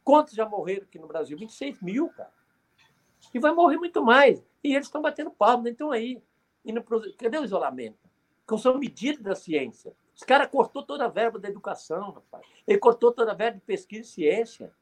Quantos 0.03 0.33
já 0.33 0.49
morreram 0.49 0.81
aqui 0.81 0.97
no 0.97 1.05
Brasil? 1.05 1.37
26 1.37 1.79
mil, 1.79 2.09
cara. 2.09 2.33
E 3.31 3.37
vai 3.37 3.53
morrer 3.53 3.77
muito 3.77 4.03
mais. 4.03 4.43
E 4.63 4.73
eles 4.73 4.87
estão 4.87 4.99
batendo 4.99 5.29
palma, 5.29 5.69
então 5.69 5.91
aí. 5.91 6.19
Indo 6.65 6.81
pro... 6.81 6.99
Cadê 7.17 7.37
o 7.37 7.43
isolamento? 7.43 7.99
que 8.47 8.57
são 8.57 8.79
medidas 8.79 9.21
da 9.21 9.35
ciência. 9.35 9.93
Os 10.15 10.23
caras 10.23 10.49
cortou 10.49 10.81
toda 10.81 11.05
a 11.05 11.07
verba 11.07 11.37
da 11.37 11.47
educação, 11.49 12.13
rapaz. 12.13 12.43
Ele 12.67 12.79
cortou 12.79 13.11
toda 13.11 13.31
a 13.31 13.35
verba 13.35 13.59
de 13.59 13.63
pesquisa 13.63 14.01
e 14.01 14.11
ciência. 14.11 14.73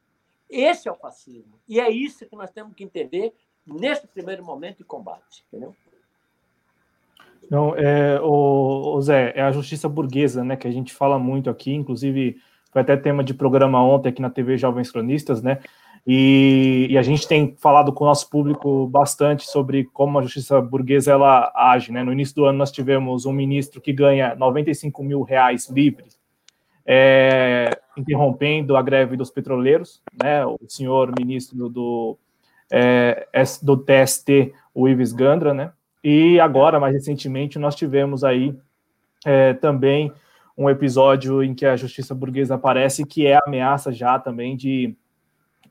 Esse 0.48 0.88
é 0.88 0.92
o 0.92 0.96
fascismo. 0.96 1.60
E 1.68 1.78
é 1.78 1.90
isso 1.90 2.24
que 2.24 2.34
nós 2.34 2.50
temos 2.50 2.74
que 2.74 2.82
entender 2.82 3.34
nesse 3.66 4.06
primeiro 4.06 4.42
momento 4.42 4.78
de 4.78 4.84
combate. 4.84 5.44
Entendeu? 5.48 5.76
Não, 7.48 7.74
é, 7.76 8.20
o, 8.20 8.96
o 8.96 9.02
Zé, 9.02 9.32
é 9.36 9.42
a 9.42 9.52
justiça 9.52 9.88
burguesa, 9.88 10.42
né, 10.44 10.56
que 10.56 10.68
a 10.68 10.70
gente 10.70 10.92
fala 10.92 11.18
muito 11.18 11.48
aqui, 11.48 11.72
inclusive 11.72 12.36
foi 12.72 12.82
até 12.82 12.96
tema 12.96 13.24
de 13.24 13.34
programa 13.34 13.82
ontem 13.82 14.10
aqui 14.10 14.22
na 14.22 14.30
TV 14.30 14.56
Jovens 14.56 14.90
Cronistas, 14.90 15.42
né, 15.42 15.58
e, 16.06 16.86
e, 16.90 16.98
a 16.98 17.02
gente 17.02 17.28
tem 17.28 17.54
falado 17.58 17.92
com 17.92 18.04
o 18.04 18.06
nosso 18.06 18.28
público 18.30 18.86
bastante 18.86 19.48
sobre 19.48 19.84
como 19.84 20.18
a 20.18 20.22
justiça 20.22 20.60
burguesa 20.60 21.12
ela 21.12 21.52
age. 21.54 21.92
Né? 21.92 22.02
No 22.02 22.12
início 22.12 22.34
do 22.34 22.44
ano, 22.46 22.58
nós 22.58 22.72
tivemos 22.72 23.26
um 23.26 23.32
ministro 23.32 23.80
que 23.80 23.92
ganha 23.92 24.34
95 24.34 25.04
mil 25.04 25.22
reais 25.22 25.68
livres, 25.68 26.18
é, 26.86 27.70
interrompendo 27.96 28.76
a 28.76 28.82
greve 28.82 29.16
dos 29.16 29.30
petroleiros, 29.30 30.02
né? 30.22 30.44
o 30.46 30.58
senhor 30.66 31.12
ministro 31.18 31.68
do, 31.68 32.18
é, 32.72 33.28
do 33.62 33.76
TST, 33.76 34.54
o 34.74 34.88
Ives 34.88 35.12
Gandra, 35.12 35.52
né? 35.52 35.72
E 36.02 36.40
agora, 36.40 36.80
mais 36.80 36.94
recentemente, 36.94 37.58
nós 37.58 37.74
tivemos 37.74 38.24
aí 38.24 38.54
é, 39.24 39.54
também 39.54 40.12
um 40.56 40.68
episódio 40.68 41.42
em 41.42 41.54
que 41.54 41.64
a 41.64 41.76
justiça 41.76 42.14
burguesa 42.14 42.54
aparece, 42.54 43.06
que 43.06 43.26
é 43.26 43.36
a 43.36 43.40
ameaça 43.46 43.92
já 43.92 44.18
também 44.18 44.56
de 44.56 44.96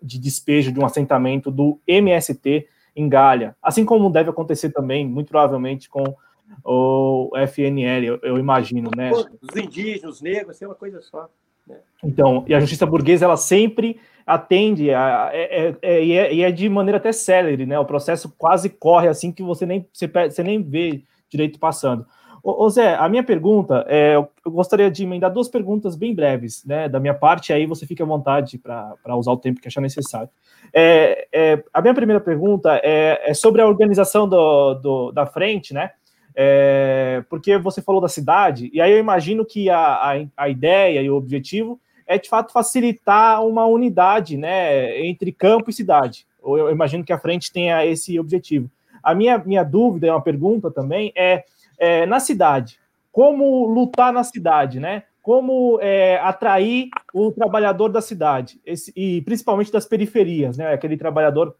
de 0.02 0.18
despejo 0.18 0.72
de 0.72 0.80
um 0.80 0.86
assentamento 0.86 1.52
do 1.52 1.80
MST 1.86 2.68
em 2.96 3.08
Galha, 3.08 3.56
assim 3.62 3.86
como 3.86 4.10
deve 4.10 4.30
acontecer 4.30 4.72
também, 4.72 5.08
muito 5.08 5.30
provavelmente, 5.30 5.90
com 5.90 6.16
o 6.64 7.32
FNL, 7.48 8.06
eu, 8.06 8.20
eu 8.24 8.38
imagino, 8.38 8.90
né? 8.96 9.12
Os 9.12 9.56
indígenos, 9.56 10.16
os 10.16 10.22
negros, 10.22 10.62
é 10.62 10.66
uma 10.66 10.76
coisa 10.76 11.02
só. 11.02 11.30
Né? 11.68 11.78
Então, 12.04 12.44
e 12.48 12.54
a 12.54 12.60
justiça 12.60 12.86
burguesa, 12.86 13.26
ela 13.26 13.38
sempre 13.38 14.00
atende 14.30 14.94
a, 14.94 15.32
é, 15.34 15.68
é, 15.70 15.76
é, 15.82 16.04
e, 16.06 16.12
é, 16.14 16.42
é, 16.42 16.52
de 16.52 16.70
maneira 16.70 16.98
até 16.98 17.12
célere, 17.12 17.66
né? 17.66 17.80
O 17.80 17.86
processo 17.86 18.32
quase 18.38 18.70
corre 18.70 19.08
assim 19.08 19.32
que 19.32 19.42
você 19.42 19.66
nem, 19.66 19.88
você, 19.92 20.08
você 20.08 20.44
nem 20.44 20.62
vê 20.62 21.02
direito 21.28 21.60
passando. 21.60 22.06
Ô, 22.44 22.66
ô 22.66 22.70
Zé, 22.70 22.96
a 22.96 23.10
minha 23.10 23.24
pergunta, 23.24 23.84
é, 23.88 24.16
eu 24.16 24.30
gostaria 24.46 24.90
de 24.92 25.04
emendar 25.04 25.34
duas 25.34 25.50
perguntas 25.50 25.96
bem 25.96 26.14
breves, 26.14 26.64
né, 26.64 26.88
da 26.88 27.00
minha 27.00 27.14
parte, 27.14 27.52
aí 27.52 27.66
você 27.66 27.88
fica 27.88 28.04
à 28.04 28.08
vontade 28.08 28.60
para 28.60 29.16
usar 29.16 29.32
o 29.32 29.38
tempo 29.38 29.60
que 29.60 29.68
achar 29.68 29.82
necessário. 29.82 30.30
É, 30.72 31.28
é, 31.34 31.64
a 31.74 31.82
minha 31.82 31.96
primeira 31.96 32.22
pergunta 32.22 32.80
é, 32.84 33.32
é 33.32 33.34
sobre 33.34 33.62
a 33.62 33.68
organização 33.68 34.30
do, 34.30 34.76
do, 34.76 35.12
da 35.12 35.26
frente, 35.26 35.74
né, 35.74 35.92
é, 36.36 37.24
porque 37.30 37.58
você 37.58 37.82
falou 37.82 38.00
da 38.00 38.08
cidade, 38.08 38.70
e 38.72 38.80
aí 38.80 38.92
eu 38.92 39.00
imagino 39.00 39.44
que 39.44 39.72
a, 39.72 39.80
a, 39.80 40.12
a 40.38 40.50
ideia 40.50 41.02
e 41.02 41.10
o 41.10 41.16
objetivo 41.16 41.80
é, 42.10 42.18
de 42.18 42.28
fato, 42.28 42.52
facilitar 42.52 43.46
uma 43.46 43.66
unidade, 43.68 44.36
né, 44.36 45.00
entre 45.06 45.32
campo 45.32 45.70
e 45.70 45.74
cidade. 45.74 46.26
Eu 46.44 46.72
imagino 46.72 47.04
que 47.04 47.14
a 47.14 47.20
frente 47.20 47.54
tenha 47.54 47.86
esse 47.86 48.20
objetivo. 48.20 48.70
A 49.04 49.14
minha, 49.14 49.38
minha 49.38 49.64
dúvida, 49.64 50.08
é 50.08 50.12
uma 50.12 50.22
pergunta 50.22 50.72
também, 50.72 51.14
é 51.16 51.44
é, 51.80 52.06
na 52.06 52.20
cidade, 52.20 52.78
como 53.12 53.66
lutar 53.66 54.12
na 54.12 54.24
cidade, 54.24 54.80
né? 54.80 55.04
Como 55.22 55.80
é, 55.82 56.18
atrair 56.18 56.90
o 57.14 57.32
trabalhador 57.32 57.90
da 57.90 58.02
cidade, 58.02 58.60
esse, 58.66 58.92
e 58.96 59.22
principalmente 59.22 59.72
das 59.72 59.86
periferias, 59.86 60.58
né? 60.58 60.74
Aquele 60.74 60.98
trabalhador 60.98 61.56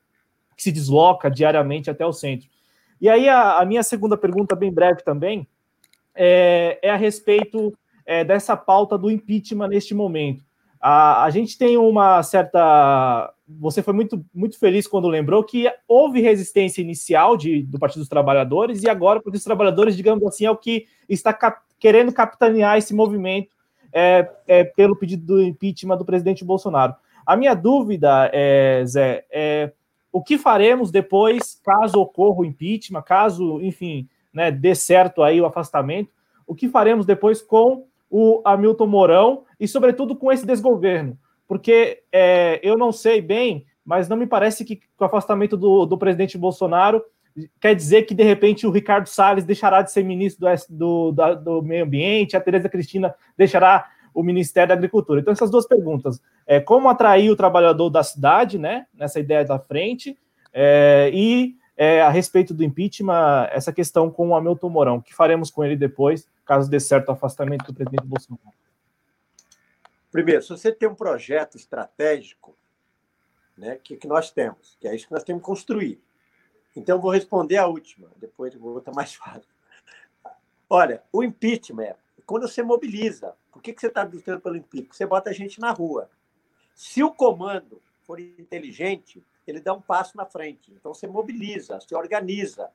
que 0.58 0.64
se 0.64 0.72
desloca 0.72 1.32
diariamente 1.32 1.90
até 1.90 2.06
o 2.06 2.12
centro. 2.12 2.50
E 3.00 3.08
aí, 3.08 3.30
a, 3.30 3.60
a 3.60 3.66
minha 3.66 3.84
segunda 3.84 4.18
pergunta, 4.18 4.56
bem 4.56 4.72
breve 4.72 5.04
também, 5.04 5.48
é, 6.14 6.80
é 6.82 6.90
a 6.90 6.98
respeito 6.98 7.74
é, 8.10 8.24
dessa 8.24 8.58
pauta 8.58 8.98
do 8.98 9.12
impeachment 9.12 9.68
neste 9.68 9.94
momento. 9.94 10.44
A, 10.82 11.26
a 11.26 11.30
gente 11.30 11.56
tem 11.60 11.78
uma 11.78 12.24
certa. 12.24 13.32
Você 13.48 13.84
foi 13.84 13.94
muito, 13.94 14.26
muito 14.34 14.58
feliz 14.58 14.88
quando 14.88 15.08
lembrou 15.08 15.44
que 15.44 15.72
houve 15.88 16.20
resistência 16.20 16.82
inicial 16.82 17.38
de, 17.38 17.62
do 17.62 17.78
Partido 17.78 18.00
dos 18.00 18.10
Trabalhadores 18.10 18.82
e 18.82 18.90
agora 18.90 19.20
o 19.20 19.22
Partido 19.22 19.38
dos 19.38 19.44
Trabalhadores, 19.44 19.96
digamos 19.96 20.26
assim, 20.26 20.46
é 20.46 20.50
o 20.50 20.58
que 20.58 20.88
está 21.08 21.32
cap, 21.32 21.62
querendo 21.80 22.12
capitanear 22.12 22.80
esse 22.80 22.96
movimento 22.96 23.52
é, 23.94 24.28
é, 24.48 24.64
pelo 24.64 24.96
pedido 24.96 25.28
do 25.28 25.44
impeachment 25.44 25.98
do 25.98 26.06
presidente 26.06 26.44
Bolsonaro. 26.44 26.96
A 27.24 27.38
minha 27.38 27.54
dúvida, 27.54 28.28
é, 28.34 28.84
Zé, 28.88 29.24
é 29.30 29.72
o 30.12 30.24
que 30.24 30.36
faremos 30.36 30.90
depois, 30.90 31.62
caso 31.64 32.02
ocorra 32.02 32.40
o 32.40 32.46
impeachment, 32.46 33.04
caso, 33.04 33.62
enfim, 33.62 34.10
né, 34.34 34.50
dê 34.50 34.74
certo 34.74 35.22
aí 35.22 35.40
o 35.40 35.46
afastamento, 35.46 36.10
o 36.48 36.56
que 36.56 36.68
faremos 36.68 37.06
depois 37.06 37.44
com 37.44 37.88
o 38.10 38.42
Hamilton 38.46 38.88
Mourão 38.88 39.44
e, 39.60 39.68
sobretudo, 39.68 40.16
com 40.16 40.32
esse 40.32 40.46
desgoverno. 40.46 41.18
Porque 41.48 42.04
é, 42.12 42.60
eu 42.64 42.78
não 42.78 42.92
sei 42.92 43.22
bem, 43.22 43.66
mas 43.84 44.08
não 44.08 44.18
me 44.18 44.28
parece 44.28 44.64
que 44.64 44.80
o 45.00 45.04
afastamento 45.04 45.58
do, 45.58 45.86
do 45.86 45.98
presidente 45.98 46.38
Bolsonaro 46.38 47.04
quer 47.60 47.76
dizer 47.76 48.04
que, 48.04 48.14
de 48.14 48.24
repente, 48.24 48.68
o 48.68 48.72
Ricardo 48.72 49.08
Salles 49.08 49.46
deixará 49.46 49.82
de 49.82 49.92
ser 49.92 50.04
ministro 50.04 50.48
do, 50.70 51.12
do, 51.12 51.36
do 51.36 51.62
Meio 51.62 51.86
Ambiente, 51.86 52.36
a 52.36 52.42
Tereza 52.42 52.70
Cristina 52.70 53.14
deixará 53.38 53.88
o 54.14 54.24
Ministério 54.24 54.70
da 54.70 54.74
Agricultura. 54.74 55.22
Então, 55.22 55.32
essas 55.32 55.52
duas 55.52 55.68
perguntas. 55.68 56.22
É, 56.46 56.60
como 56.60 56.90
atrair 56.90 57.30
o 57.30 57.36
trabalhador 57.36 57.90
da 57.90 58.04
cidade, 58.04 58.58
né, 58.58 58.86
nessa 58.94 59.20
ideia 59.20 59.46
da 59.46 59.60
frente, 59.60 60.18
é, 60.52 61.12
e 61.14 61.56
é, 61.82 62.02
a 62.02 62.10
respeito 62.10 62.54
do 62.54 62.62
impeachment, 62.62 63.48
essa 63.52 63.72
questão 63.72 64.12
com 64.12 64.28
o 64.28 64.36
Hamilton 64.36 64.70
Mourão. 64.70 64.98
O 64.98 65.02
que 65.02 65.16
faremos 65.16 65.50
com 65.50 65.64
ele 65.64 65.78
depois, 65.78 66.28
caso 66.46 66.70
dê 66.70 66.78
certo 66.78 67.08
o 67.08 67.14
afastamento 67.14 67.66
do 67.68 67.74
presidente 67.74 68.06
Bolsonaro? 68.06 68.54
Primeiro, 70.12 70.42
se 70.42 70.50
você 70.50 70.74
tem 70.74 70.90
um 70.90 70.94
projeto 70.94 71.56
estratégico, 71.56 72.54
né, 73.58 73.80
que, 73.82 73.96
que 73.96 74.10
nós 74.10 74.30
temos, 74.30 74.76
que 74.78 74.90
é 74.90 74.94
isso 74.94 75.08
que 75.08 75.14
nós 75.14 75.24
temos 75.24 75.42
que 75.42 75.46
construir. 75.46 76.02
Então, 76.76 77.00
vou 77.00 77.12
responder 77.12 77.56
a 77.56 77.66
última, 77.66 78.10
depois 78.18 78.54
vou 78.56 78.74
botar 78.74 78.92
mais 78.92 79.16
fácil. 79.16 79.48
Olha, 80.70 81.02
o 81.14 81.24
impeachment 81.24 81.84
é 81.84 81.96
quando 82.26 82.46
você 82.46 82.62
mobiliza. 82.62 83.34
Por 83.54 83.62
que, 83.62 83.72
que 83.72 83.80
você 83.80 83.88
está 83.88 84.04
lutando 84.04 84.42
pelo 84.42 84.58
impeachment? 84.58 84.94
Você 84.94 85.06
bota 85.06 85.30
a 85.30 85.34
gente 85.34 85.62
na 85.62 85.72
rua. 85.72 86.10
Se 86.76 87.02
o 87.02 87.10
comando 87.10 87.82
for 88.04 88.20
inteligente, 88.20 89.24
ele 89.50 89.62
dá 89.62 89.74
um 89.74 89.82
passo 89.82 90.16
na 90.16 90.26
frente. 90.26 90.72
Então, 90.72 90.94
você 90.94 91.08
mobiliza, 91.08 91.80
se 91.80 91.96
organiza. 91.96 92.72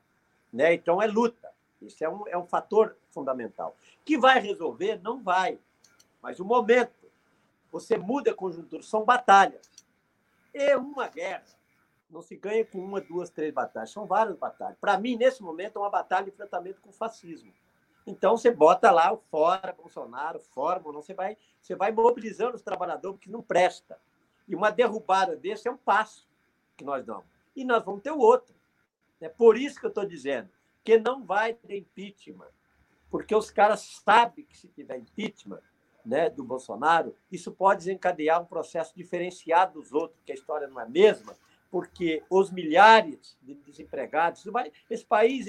Né? 0.52 0.74
Então, 0.74 1.00
é 1.00 1.06
luta. 1.06 1.52
Isso 1.80 2.02
é 2.04 2.08
um, 2.08 2.26
é 2.28 2.36
um 2.36 2.46
fator 2.46 2.96
fundamental. 3.10 3.76
Que 4.04 4.18
vai 4.18 4.40
resolver? 4.40 5.00
Não 5.02 5.22
vai. 5.22 5.58
Mas 6.22 6.40
o 6.40 6.44
momento, 6.44 7.10
você 7.70 7.96
muda 7.96 8.30
a 8.30 8.34
conjuntura, 8.34 8.82
são 8.82 9.04
batalhas. 9.04 9.70
E 10.52 10.74
uma 10.76 11.08
guerra 11.08 11.44
não 12.08 12.22
se 12.22 12.36
ganha 12.36 12.64
com 12.64 12.78
uma, 12.78 13.00
duas, 13.00 13.28
três 13.28 13.52
batalhas, 13.52 13.90
são 13.90 14.06
várias 14.06 14.36
batalhas. 14.36 14.78
Para 14.80 14.96
mim, 14.98 15.16
nesse 15.16 15.42
momento, 15.42 15.76
é 15.76 15.80
uma 15.80 15.90
batalha 15.90 16.24
de 16.24 16.30
enfrentamento 16.30 16.80
com 16.80 16.90
o 16.90 16.92
fascismo. 16.92 17.52
Então, 18.06 18.36
você 18.36 18.50
bota 18.50 18.90
lá 18.90 19.12
o 19.12 19.16
fora 19.16 19.72
Bolsonaro, 19.72 20.38
fora, 20.38 20.80
não, 20.84 21.02
você 21.02 21.14
vai, 21.14 21.36
você 21.60 21.74
vai 21.74 21.90
mobilizando 21.90 22.54
os 22.54 22.62
trabalhadores 22.62 23.18
que 23.18 23.30
não 23.30 23.42
presta. 23.42 23.98
E 24.46 24.54
uma 24.54 24.70
derrubada 24.70 25.34
desse 25.34 25.66
é 25.66 25.70
um 25.70 25.76
passo 25.76 26.28
que 26.76 26.84
nós 26.84 27.04
damos. 27.04 27.24
E 27.54 27.64
nós 27.64 27.84
vamos 27.84 28.02
ter 28.02 28.10
o 28.10 28.18
outro. 28.18 28.54
É 29.20 29.28
por 29.28 29.56
isso 29.56 29.78
que 29.78 29.86
eu 29.86 29.90
estou 29.90 30.04
dizendo 30.04 30.50
que 30.82 30.98
não 30.98 31.24
vai 31.24 31.54
ter 31.54 31.78
impeachment, 31.78 32.50
porque 33.10 33.34
os 33.34 33.50
caras 33.50 33.80
sabem 34.04 34.44
que 34.44 34.56
se 34.56 34.68
tiver 34.68 34.98
impeachment 34.98 35.62
né, 36.04 36.28
do 36.28 36.44
Bolsonaro, 36.44 37.14
isso 37.32 37.50
pode 37.50 37.78
desencadear 37.78 38.42
um 38.42 38.44
processo 38.44 38.92
diferenciado 38.94 39.80
dos 39.80 39.92
outros, 39.92 40.20
que 40.24 40.32
a 40.32 40.34
história 40.34 40.68
não 40.68 40.78
é 40.78 40.84
a 40.84 40.88
mesma, 40.88 41.34
porque 41.70 42.22
os 42.28 42.50
milhares 42.50 43.38
de 43.42 43.54
desempregados, 43.54 44.44
vai, 44.44 44.70
esse 44.90 45.04
país, 45.04 45.46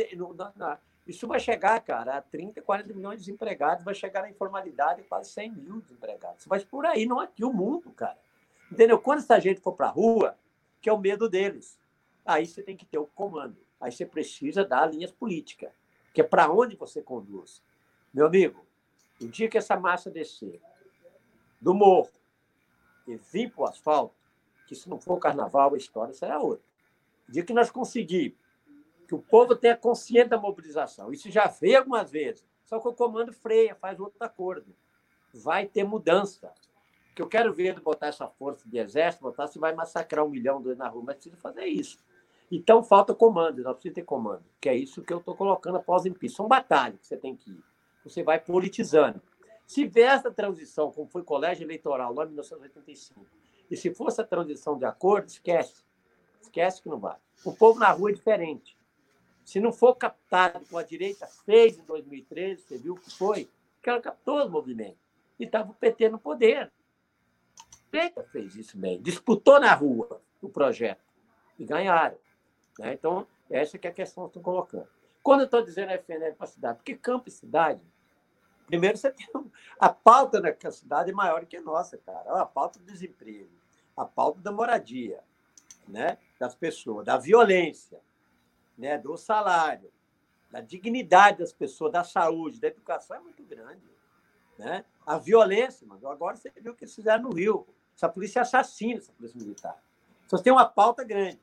isso 1.05 1.27
vai 1.27 1.39
chegar, 1.39 1.79
cara, 1.81 2.17
a 2.17 2.21
30, 2.21 2.61
40 2.61 2.93
milhões 2.93 3.19
de 3.19 3.25
desempregados, 3.25 3.83
vai 3.83 3.93
chegar 3.93 4.21
na 4.21 4.29
informalidade 4.29 5.03
quase 5.03 5.29
100 5.31 5.51
mil 5.51 5.81
desempregados. 5.81 6.45
Vai 6.45 6.61
por 6.61 6.85
aí, 6.85 7.05
não 7.05 7.19
aqui, 7.19 7.43
o 7.43 7.51
mundo, 7.51 7.91
cara. 7.91 8.17
Entendeu? 8.71 8.97
Quando 8.97 9.19
essa 9.19 9.39
gente 9.39 9.59
for 9.59 9.73
para 9.73 9.87
a 9.87 9.91
rua, 9.91 10.35
que 10.85 10.89
é 10.89 10.93
o 10.93 10.99
medo 10.99 11.27
deles. 11.27 11.79
Aí 12.23 12.45
você 12.45 12.61
tem 12.61 12.77
que 12.77 12.85
ter 12.85 12.99
o 12.99 13.07
comando. 13.07 13.57
Aí 13.81 13.91
você 13.91 14.05
precisa 14.05 14.63
dar 14.63 14.85
linhas 14.85 15.11
políticas, 15.11 15.71
que 16.13 16.21
é 16.21 16.23
para 16.23 16.51
onde 16.51 16.75
você 16.75 17.01
conduz. 17.01 17.63
Meu 18.13 18.27
amigo, 18.27 18.63
o 19.19 19.27
dia 19.27 19.49
que 19.49 19.57
essa 19.57 19.79
massa 19.79 20.11
descer 20.11 20.61
do 21.59 21.73
morro 21.73 22.11
e 23.07 23.15
vir 23.15 23.51
para 23.51 23.63
o 23.63 23.67
asfalto, 23.67 24.13
que 24.67 24.75
se 24.75 24.87
não 24.87 24.99
for 24.99 25.17
carnaval, 25.17 25.73
a 25.73 25.77
história 25.77 26.13
será 26.13 26.39
outra. 26.39 26.63
O 27.27 27.31
dia 27.31 27.43
que 27.43 27.51
nós 27.51 27.71
conseguirmos 27.71 28.37
que 29.07 29.15
o 29.15 29.19
povo 29.23 29.55
tenha 29.55 29.75
consciência 29.75 30.29
da 30.29 30.37
mobilização, 30.37 31.11
isso 31.11 31.31
já 31.31 31.47
veio 31.47 31.79
algumas 31.79 32.11
vezes, 32.11 32.45
só 32.63 32.79
que 32.79 32.87
o 32.87 32.93
comando 32.93 33.33
freia, 33.33 33.73
faz 33.73 33.99
outro 33.99 34.23
acordo. 34.23 34.75
Vai 35.33 35.65
ter 35.65 35.83
mudança 35.83 36.53
que 37.15 37.21
eu 37.21 37.27
quero 37.27 37.53
ver 37.53 37.79
botar 37.79 38.07
essa 38.07 38.27
força 38.27 38.67
de 38.67 38.77
exército, 38.77 39.23
botar 39.23 39.47
se 39.47 39.57
vai 39.57 39.73
massacrar 39.73 40.25
um 40.25 40.29
milhão 40.29 40.61
dois 40.61 40.77
na 40.77 40.89
rua, 40.89 41.03
mas 41.05 41.15
precisa 41.15 41.37
fazer 41.37 41.65
isso. 41.65 41.97
Então 42.51 42.83
falta 42.83 43.15
comando, 43.15 43.63
nós 43.63 43.73
precisamos 43.73 43.95
ter 43.95 44.03
comando, 44.03 44.43
que 44.59 44.67
é 44.67 44.75
isso 44.75 45.01
que 45.01 45.13
eu 45.13 45.19
estou 45.19 45.35
colocando 45.35 45.77
após 45.77 46.05
impeachment. 46.05 46.35
São 46.35 46.47
batalhas 46.47 46.99
que 46.99 47.07
você 47.07 47.15
tem 47.15 47.35
que 47.35 47.51
ir. 47.51 47.63
Você 48.03 48.21
vai 48.21 48.39
politizando. 48.39 49.21
Se 49.65 49.85
vier 49.85 50.13
essa 50.13 50.29
transição, 50.29 50.91
como 50.91 51.07
foi 51.07 51.23
colégio 51.23 51.65
eleitoral 51.65 52.13
lá 52.13 52.25
em 52.25 52.27
1985, 52.27 53.25
e 53.71 53.77
se 53.77 53.93
for 53.95 54.09
essa 54.09 54.23
transição 54.23 54.77
de 54.77 54.85
acordo, 54.85 55.27
esquece. 55.27 55.83
Esquece 56.41 56.81
que 56.81 56.89
não 56.89 56.99
vai. 56.99 57.17
O 57.43 57.53
povo 57.53 57.79
na 57.79 57.89
rua 57.91 58.11
é 58.11 58.13
diferente. 58.13 58.77
Se 59.43 59.59
não 59.59 59.71
for 59.71 59.95
captado 59.95 60.65
como 60.65 60.77
a 60.77 60.83
direita 60.83 61.25
fez 61.45 61.79
em 61.79 61.83
2013, 61.83 62.61
você 62.61 62.77
viu 62.77 62.93
o 62.93 62.99
que 62.99 63.09
foi? 63.09 63.49
Que 63.81 63.89
ela 63.89 64.01
captou 64.01 64.43
os 64.43 64.51
movimentos. 64.51 64.99
E 65.39 65.45
estava 65.45 65.71
o 65.71 65.73
PT 65.73 66.09
no 66.09 66.19
poder. 66.19 66.71
Direita 67.95 68.25
fez 68.25 68.57
isso 68.57 68.77
bem, 68.77 69.01
disputou 69.01 69.57
na 69.57 69.73
rua 69.73 70.21
o 70.41 70.49
projeto 70.49 70.99
e 71.57 71.63
ganharam. 71.63 72.17
Né? 72.77 72.91
Então, 72.93 73.25
essa 73.49 73.77
que 73.77 73.87
é 73.87 73.89
a 73.89 73.93
questão 73.93 74.25
que 74.25 74.31
estou 74.31 74.43
colocando. 74.43 74.89
Quando 75.23 75.39
eu 75.41 75.45
estou 75.45 75.63
dizendo 75.63 75.93
FNL 75.93 76.35
para 76.35 76.43
a 76.43 76.47
cidade, 76.47 76.77
porque 76.79 76.93
campo 76.95 77.29
e 77.29 77.31
cidade, 77.31 77.81
primeiro 78.67 78.97
você 78.97 79.09
tem 79.15 79.25
a 79.79 79.87
pauta 79.87 80.41
da 80.41 80.71
cidade 80.71 81.11
é 81.11 81.13
maior 81.13 81.45
que 81.45 81.55
a 81.55 81.61
nossa, 81.61 81.97
cara. 81.97 82.41
A 82.41 82.45
pauta 82.45 82.79
do 82.79 82.85
desemprego, 82.85 83.49
a 83.95 84.03
pauta 84.03 84.41
da 84.41 84.51
moradia, 84.51 85.21
né? 85.87 86.17
das 86.37 86.53
pessoas, 86.53 87.05
da 87.05 87.15
violência, 87.17 88.01
né? 88.77 88.97
do 88.97 89.15
salário, 89.15 89.89
da 90.51 90.59
dignidade 90.59 91.37
das 91.37 91.53
pessoas, 91.53 91.93
da 91.93 92.03
saúde, 92.03 92.59
da 92.59 92.67
educação 92.67 93.15
é 93.15 93.19
muito 93.21 93.41
grande. 93.43 93.89
Né? 94.57 94.83
A 95.05 95.17
violência, 95.17 95.87
mas 95.87 96.03
agora 96.03 96.35
você 96.35 96.51
viu 96.57 96.73
o 96.73 96.75
que 96.75 96.83
eles 96.83 96.93
fizeram 96.93 97.23
no 97.23 97.33
Rio. 97.33 97.65
Essa 97.95 98.09
polícia 98.09 98.39
é 98.39 98.41
assassina, 98.41 98.99
essa 98.99 99.11
polícia 99.13 99.39
militar. 99.39 99.81
Então, 100.25 100.41
tem 100.41 100.51
uma 100.51 100.65
pauta 100.65 101.03
grande. 101.03 101.39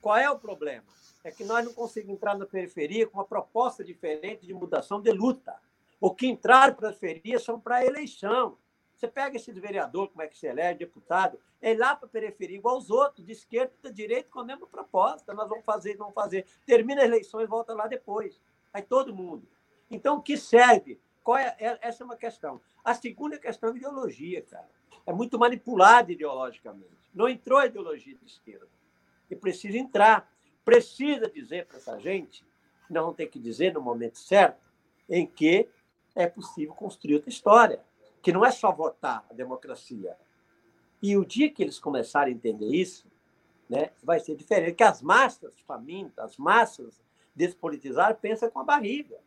Qual 0.00 0.16
é 0.16 0.28
o 0.30 0.38
problema? 0.38 0.84
É 1.22 1.30
que 1.30 1.44
nós 1.44 1.64
não 1.64 1.72
conseguimos 1.72 2.16
entrar 2.16 2.36
na 2.36 2.44
periferia 2.44 3.06
com 3.06 3.18
uma 3.18 3.24
proposta 3.24 3.84
diferente 3.84 4.44
de 4.44 4.52
mudação 4.52 5.00
de 5.00 5.12
luta. 5.12 5.54
O 6.00 6.12
que 6.12 6.26
entrar 6.26 6.74
para 6.74 6.88
a 6.88 6.92
periferia 6.92 7.38
são 7.38 7.60
para 7.60 7.84
eleição. 7.86 8.58
Você 8.96 9.06
pega 9.06 9.36
esse 9.36 9.52
vereador, 9.52 10.08
como 10.08 10.22
é 10.22 10.26
que 10.26 10.36
se 10.36 10.46
elege, 10.46 10.80
deputado, 10.80 11.38
é 11.60 11.74
lá 11.74 11.94
para 11.94 12.06
a 12.06 12.10
periferia, 12.10 12.56
igual 12.56 12.76
os 12.76 12.90
outros, 12.90 13.24
de 13.24 13.32
esquerda 13.32 13.72
e 13.84 13.88
de 13.88 13.94
direita, 13.94 14.28
com 14.28 14.40
a 14.40 14.44
mesma 14.44 14.66
proposta. 14.66 15.32
Nós 15.32 15.48
vamos 15.48 15.64
fazer, 15.64 15.96
vamos 15.96 16.14
fazer. 16.14 16.46
Termina 16.66 17.02
as 17.02 17.06
eleições, 17.06 17.48
volta 17.48 17.72
lá 17.72 17.86
depois. 17.86 18.40
Aí 18.72 18.82
todo 18.82 19.14
mundo. 19.14 19.46
Então, 19.88 20.16
o 20.16 20.22
que 20.22 20.36
serve? 20.36 21.00
Qual 21.22 21.36
é, 21.36 21.54
é, 21.58 21.78
essa 21.82 22.02
é 22.02 22.04
uma 22.04 22.16
questão. 22.16 22.60
A 22.84 22.94
segunda 22.94 23.38
questão 23.38 23.70
é 23.70 23.76
ideologia, 23.76 24.42
cara. 24.42 24.68
É 25.06 25.12
muito 25.12 25.38
manipulado 25.38 26.12
ideologicamente. 26.12 27.10
Não 27.14 27.28
entrou 27.28 27.58
a 27.58 27.66
ideologia 27.66 28.16
de 28.16 28.26
esquerda. 28.26 28.68
E 29.30 29.36
precisa 29.36 29.76
entrar. 29.76 30.30
Precisa 30.64 31.28
dizer 31.28 31.66
para 31.66 31.78
essa 31.78 31.98
gente, 31.98 32.44
vamos 32.88 33.16
ter 33.16 33.26
que 33.26 33.38
dizer 33.38 33.74
no 33.74 33.80
momento 33.80 34.18
certo, 34.18 34.62
em 35.08 35.26
que 35.26 35.68
é 36.14 36.26
possível 36.26 36.74
construir 36.74 37.14
outra 37.14 37.30
história, 37.30 37.80
que 38.22 38.32
não 38.32 38.44
é 38.44 38.50
só 38.52 38.70
votar 38.70 39.26
a 39.28 39.34
democracia. 39.34 40.16
E 41.02 41.16
o 41.16 41.24
dia 41.24 41.50
que 41.50 41.62
eles 41.62 41.80
começarem 41.80 42.32
a 42.32 42.36
entender 42.36 42.68
isso, 42.68 43.10
né, 43.68 43.90
vai 44.02 44.20
ser 44.20 44.36
diferente. 44.36 44.76
Que 44.76 44.84
as 44.84 45.02
massas 45.02 45.58
famintas, 45.60 46.24
as 46.24 46.36
massas 46.36 47.02
despolitizadas, 47.34 48.20
pensam 48.20 48.50
com 48.50 48.60
a 48.60 48.64
barriga. 48.64 49.18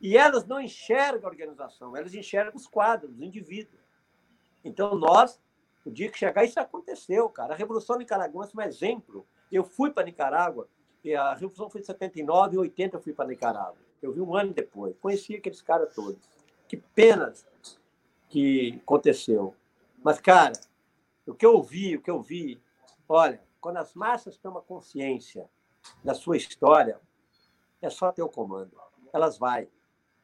E 0.00 0.16
elas 0.16 0.44
não 0.46 0.60
enxergam 0.60 1.26
a 1.26 1.30
organização, 1.30 1.96
elas 1.96 2.12
enxergam 2.12 2.56
os 2.56 2.66
quadros, 2.66 3.12
os 3.12 3.22
indivíduos. 3.22 3.80
Então, 4.64 4.94
nós, 4.96 5.40
o 5.84 5.90
dia 5.90 6.10
que 6.10 6.18
chegar, 6.18 6.44
isso 6.44 6.60
aconteceu, 6.60 7.28
cara. 7.28 7.54
A 7.54 7.56
Revolução 7.56 7.98
Nicaragüense 7.98 8.52
é 8.56 8.60
um 8.60 8.66
exemplo. 8.66 9.26
Eu 9.50 9.64
fui 9.64 9.90
para 9.90 10.04
Nicarágua, 10.04 10.68
a 11.18 11.34
Revolução 11.34 11.68
foi 11.68 11.80
em 11.80 11.84
79 11.84 12.54
e 12.54 12.58
80 12.58 12.96
eu 12.96 13.00
fui 13.00 13.12
para 13.12 13.28
Nicarágua. 13.28 13.76
Eu 14.00 14.12
vi 14.12 14.20
um 14.20 14.36
ano 14.36 14.52
depois. 14.52 14.96
Conheci 15.00 15.34
aqueles 15.34 15.60
caras 15.60 15.92
todos. 15.94 16.28
Que 16.68 16.76
pena 16.76 17.32
que 18.28 18.80
aconteceu. 18.82 19.54
Mas, 20.02 20.20
cara, 20.20 20.52
o 21.26 21.34
que 21.34 21.44
eu 21.44 21.60
vi, 21.62 21.96
o 21.96 22.02
que 22.02 22.10
eu 22.10 22.20
vi, 22.20 22.60
olha, 23.08 23.42
quando 23.60 23.76
as 23.76 23.94
massas 23.94 24.36
tomam 24.36 24.62
consciência 24.62 25.48
da 26.02 26.14
sua 26.14 26.36
história, 26.36 27.00
é 27.80 27.90
só 27.90 28.10
ter 28.12 28.22
o 28.22 28.28
comando. 28.28 28.76
Elas 29.12 29.38
vão. 29.38 29.66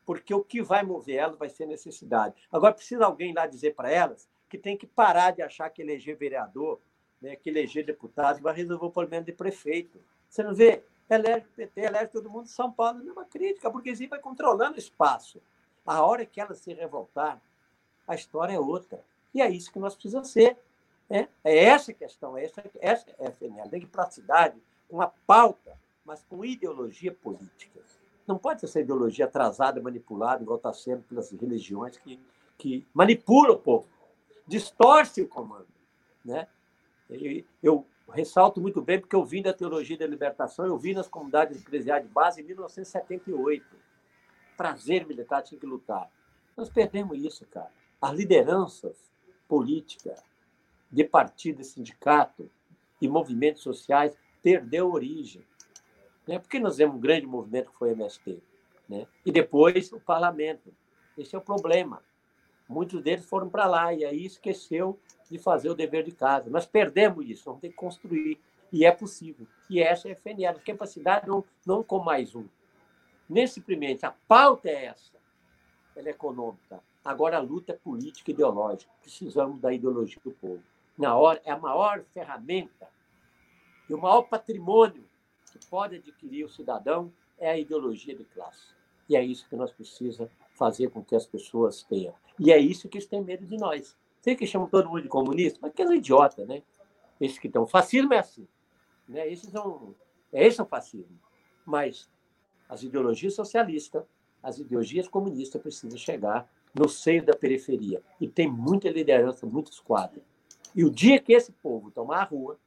Porque 0.09 0.33
o 0.33 0.43
que 0.43 0.63
vai 0.63 0.83
mover 0.83 1.17
elas 1.17 1.37
vai 1.37 1.51
ser 1.51 1.67
necessidade. 1.67 2.35
Agora, 2.51 2.73
precisa 2.73 3.05
alguém 3.05 3.35
lá 3.35 3.47
dizer 3.47 3.75
para 3.75 3.91
elas 3.91 4.27
que 4.49 4.57
tem 4.57 4.75
que 4.75 4.87
parar 4.87 5.33
de 5.33 5.43
achar 5.43 5.69
que 5.69 5.83
eleger 5.83 6.17
vereador, 6.17 6.81
né, 7.21 7.37
que 7.37 7.51
eleger 7.51 7.85
deputado, 7.85 8.41
vai 8.41 8.55
resolver 8.55 8.87
o 8.87 8.91
problema 8.91 9.23
de 9.23 9.33
prefeito. 9.33 10.01
Você 10.27 10.43
não 10.43 10.55
vê? 10.55 10.83
elege 11.11 11.45
o 11.45 11.51
PT, 11.51 11.81
elege 11.83 12.07
todo 12.07 12.31
mundo. 12.31 12.49
São 12.49 12.73
Paulo 12.73 13.07
é 13.07 13.13
uma 13.13 13.27
crítica, 13.27 13.69
a 13.69 13.71
burguesia 13.71 14.09
vai 14.09 14.19
controlando 14.19 14.77
o 14.77 14.79
espaço. 14.79 15.43
A 15.85 16.03
hora 16.03 16.25
que 16.25 16.41
ela 16.41 16.55
se 16.55 16.73
revoltar, 16.73 17.39
a 18.07 18.15
história 18.15 18.55
é 18.55 18.59
outra. 18.59 19.05
E 19.35 19.43
é 19.43 19.51
isso 19.51 19.71
que 19.71 19.79
nós 19.79 19.93
precisamos 19.93 20.31
ser. 20.31 20.57
É, 21.11 21.29
é 21.45 21.65
essa 21.65 21.93
questão, 21.93 22.35
é 22.35 22.47
essa, 22.47 22.65
essa 22.81 23.11
é 23.19 23.27
a 23.27 23.31
FNL. 23.31 23.69
Tem 23.69 23.81
que 23.81 23.87
ir 23.87 23.91
para 23.91 24.05
a 24.05 24.11
cidade 24.11 24.59
com 24.89 25.03
a 25.03 25.09
pauta, 25.27 25.79
mas 26.03 26.23
com 26.23 26.43
ideologia 26.47 27.13
política. 27.13 27.83
Não 28.29 28.37
pode 28.37 28.61
ser 28.61 28.67
essa 28.67 28.81
ideologia 28.81 29.25
atrasada, 29.25 29.81
manipulada, 29.81 30.43
igual 30.43 30.59
está 30.59 30.71
sendo 30.71 31.03
pelas 31.05 31.33
religiões 31.33 31.97
que, 31.97 32.21
que 32.59 32.87
manipulam 32.93 33.55
o 33.55 33.59
povo, 33.59 33.89
distorce 34.47 35.23
o 35.23 35.27
comando. 35.27 35.67
Né? 36.23 36.47
Eu, 37.63 37.87
ressalto 38.13 38.61
muito 38.61 38.83
bem, 38.83 39.01
porque 39.01 39.17
eu 39.17 39.25
vim 39.25 39.41
da 39.41 39.55
teologia 39.55 39.97
da 39.97 40.07
libertação, 40.07 40.67
eu 40.67 40.77
vim 40.77 40.93
nas 40.93 41.09
comunidades 41.09 41.61
eclesiais 41.61 42.03
de 42.03 42.09
base 42.11 42.43
em 42.43 42.45
1978. 42.45 43.65
Prazer 44.59 45.07
militar 45.07 45.43
tinha 45.43 45.59
que 45.59 45.67
lutar. 45.67 46.11
Nós 46.55 46.69
perdemos 46.69 47.19
isso, 47.19 47.47
cara. 47.47 47.71
As 48.01 48.13
lideranças 48.13 49.11
políticas 49.49 50.23
de 50.91 51.03
partido, 51.03 51.65
sindicato 51.65 52.51
e 53.01 53.09
movimentos 53.09 53.63
sociais 53.63 54.17
perdeu 54.43 54.93
origem. 54.93 55.43
Né? 56.29 56.39
Porque 56.39 56.61
nós 56.61 56.77
temos 56.77 56.95
um 56.95 57.01
grande 57.01 57.27
movimento 57.27 57.73
que 57.73 57.79
foi 57.79 57.89
o 57.89 57.93
MST. 57.93 58.43
Né? 58.87 59.07
E 59.25 59.33
depois 59.33 59.91
o 59.93 59.99
parlamento. 59.99 60.73
Esse 61.17 61.35
é 61.35 61.39
o 61.39 61.41
problema. 61.43 62.03
Muitos 62.69 63.03
deles 63.03 63.25
foram 63.25 63.49
para 63.49 63.67
lá 63.67 63.95
e 63.95 64.05
aí 64.05 64.27
esqueceu 64.27 65.01
de 65.31 65.39
fazer 65.39 65.71
o 65.71 65.75
dever 65.75 66.05
de 66.05 66.13
casa. 66.13 66.51
Nós 66.51 66.67
perdemos 66.67 67.27
isso, 67.29 67.45
vamos 67.47 67.63
ter 67.63 67.71
que 67.71 67.75
construir. 67.75 68.39
E 68.71 68.85
é 68.85 68.93
possível. 68.93 69.47
E 69.71 69.81
essa 69.81 70.07
é 70.07 70.13
a 70.13 70.15
FNL. 70.15 70.61
Capacidade 70.61 71.27
não, 71.27 71.43
não 71.67 71.83
com 71.83 71.99
mais 71.99 72.35
um. 72.35 72.45
Nesse 73.27 73.63
primeiro, 73.63 73.99
a 74.03 74.15
pauta 74.29 74.69
é 74.69 74.85
essa. 74.85 75.17
Ela 75.97 76.09
é 76.09 76.11
econômica. 76.11 76.83
Agora 77.03 77.39
a 77.39 77.41
luta 77.41 77.73
é 77.73 77.77
política 77.77 78.31
e 78.31 78.35
ideológica. 78.35 78.93
Precisamos 79.01 79.59
da 79.61 79.73
ideologia 79.73 80.21
do 80.23 80.33
povo. 80.33 80.63
Na 80.97 81.17
hora, 81.17 81.41
é 81.45 81.51
a 81.51 81.59
maior 81.59 82.05
ferramenta 82.13 82.87
e 83.89 83.95
o 83.95 83.99
maior 83.99 84.23
patrimônio 84.23 85.09
que 85.59 85.67
pode 85.67 85.97
adquirir 85.97 86.45
o 86.45 86.49
cidadão 86.49 87.13
é 87.39 87.51
a 87.51 87.59
ideologia 87.59 88.15
de 88.15 88.25
classe. 88.25 88.75
E 89.09 89.17
é 89.17 89.25
isso 89.25 89.49
que 89.49 89.57
nós 89.57 89.73
precisamos 89.73 90.33
fazer 90.55 90.91
com 90.91 91.03
que 91.03 91.17
as 91.17 91.27
pessoas 91.27 91.83
tenham. 91.83 92.15
E 92.39 92.53
é 92.53 92.59
isso 92.59 92.89
que 92.89 92.99
eles 92.99 93.09
têm 93.09 93.23
medo 93.23 93.47
de 93.47 93.57
nós. 93.57 93.97
Sei 94.21 94.35
que 94.35 94.47
chamam 94.47 94.69
todo 94.69 94.89
mundo 94.89 95.03
de 95.03 95.09
comunista, 95.09 95.59
mas 95.63 95.73
que 95.73 95.83
é 95.83 95.95
idiota, 95.95 96.45
né? 96.45 96.63
Esses 97.21 97.39
que 97.39 97.47
estão. 97.47 97.67
Fascismo 97.67 98.13
é 98.13 98.19
assim. 98.19 98.47
Né? 99.09 99.31
Esses 99.31 99.51
são. 99.51 99.95
É, 100.33 100.47
esse 100.47 100.61
é 100.61 100.63
o 100.63 100.67
fascismo. 100.67 101.19
Mas 101.65 102.09
as 102.69 102.83
ideologias 102.83 103.35
socialistas, 103.35 104.05
as 104.43 104.59
ideologias 104.59 105.09
comunistas 105.09 105.61
precisam 105.61 105.97
chegar 105.97 106.51
no 106.75 106.89
seio 106.89 107.25
da 107.25 107.35
periferia. 107.35 108.03
E 108.21 108.29
tem 108.29 108.51
muita 108.51 108.91
liderança, 108.91 109.47
muitos 109.47 109.81
quadros. 109.81 110.23
E 110.75 110.85
o 110.85 110.91
dia 110.91 111.19
que 111.19 111.33
esse 111.33 111.51
povo 111.51 111.91
tomar 111.91 112.21
a 112.21 112.25
rua, 112.25 112.59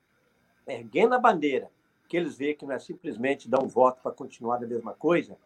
erguendo 0.67 1.13
a 1.13 1.19
bandeira, 1.19 1.69
que 2.11 2.17
eles 2.17 2.37
veem 2.37 2.53
que 2.53 2.65
não 2.65 2.73
é 2.73 2.79
simplesmente 2.79 3.47
dar 3.47 3.63
um 3.63 3.69
voto 3.69 4.01
para 4.03 4.11
continuar 4.11 4.57
da 4.57 4.67
mesma 4.67 4.91
coisa, 4.91 5.37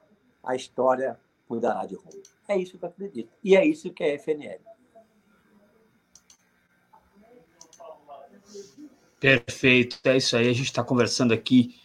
a 0.44 0.56
história 0.56 1.16
mudará 1.48 1.86
de 1.86 1.94
rumo. 1.94 2.24
É 2.48 2.58
isso 2.58 2.76
que 2.80 2.84
eu 2.84 2.90
acredito. 2.90 3.30
E 3.44 3.56
é 3.56 3.64
isso 3.64 3.94
que 3.94 4.04
é 4.04 4.18
FNL. 4.18 4.60
Perfeito, 9.20 10.00
é 10.06 10.18
isso 10.18 10.36
aí. 10.36 10.50
A 10.50 10.54
gente 10.54 10.66
está 10.66 10.84
conversando 10.84 11.36
aqui 11.36 11.76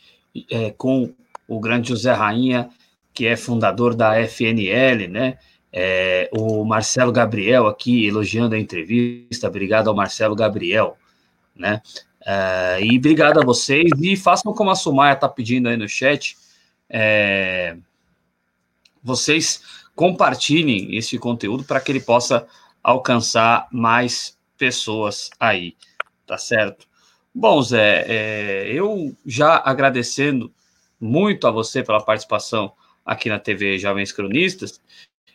é, 0.51 0.71
com 0.71 1.13
o 1.47 1.61
grande 1.61 1.91
José 1.91 2.13
Rainha, 2.13 2.71
que 3.13 3.27
é 3.27 3.37
fundador 3.37 3.95
da 3.95 4.15
FNL, 4.27 5.09
né? 5.09 5.39
É, 5.71 6.31
o 6.33 6.65
Marcelo 6.65 7.13
Gabriel 7.13 7.67
aqui 7.67 8.07
elogiando 8.07 8.55
a 8.55 8.59
entrevista. 8.59 9.47
Obrigado 9.47 9.89
ao 9.89 9.95
Marcelo 9.95 10.35
Gabriel, 10.35 10.97
né? 11.55 11.83
É, 12.25 12.79
e 12.83 12.99
obrigado 12.99 13.41
a 13.41 13.45
vocês. 13.45 13.91
E 14.01 14.17
façam 14.17 14.53
como 14.53 14.71
a 14.71 14.75
Sumaia 14.75 15.15
está 15.15 15.29
pedindo 15.29 15.69
aí 15.69 15.77
no 15.77 15.89
chat. 15.89 16.37
É, 16.89 17.77
vocês 19.03 19.63
compartilhem 19.95 20.97
esse 20.97 21.19
conteúdo 21.19 21.65
para 21.65 21.81
que 21.81 21.93
ele 21.93 22.01
possa 22.01 22.47
alcançar 22.83 23.69
mais 23.71 24.37
pessoas 24.57 25.31
aí, 25.39 25.77
tá 26.27 26.39
certo? 26.39 26.87
Bom, 27.35 27.63
Zé, 27.63 28.05
é, 28.09 28.73
eu 28.73 29.15
já 29.25 29.63
agradecendo 29.65 30.53
muito 31.01 31.47
a 31.47 31.51
você 31.51 31.83
pela 31.83 32.03
participação 32.03 32.73
aqui 33.05 33.29
na 33.29 33.39
TV 33.39 33.79
Jovens 33.79 34.13
Cronistas, 34.13 34.81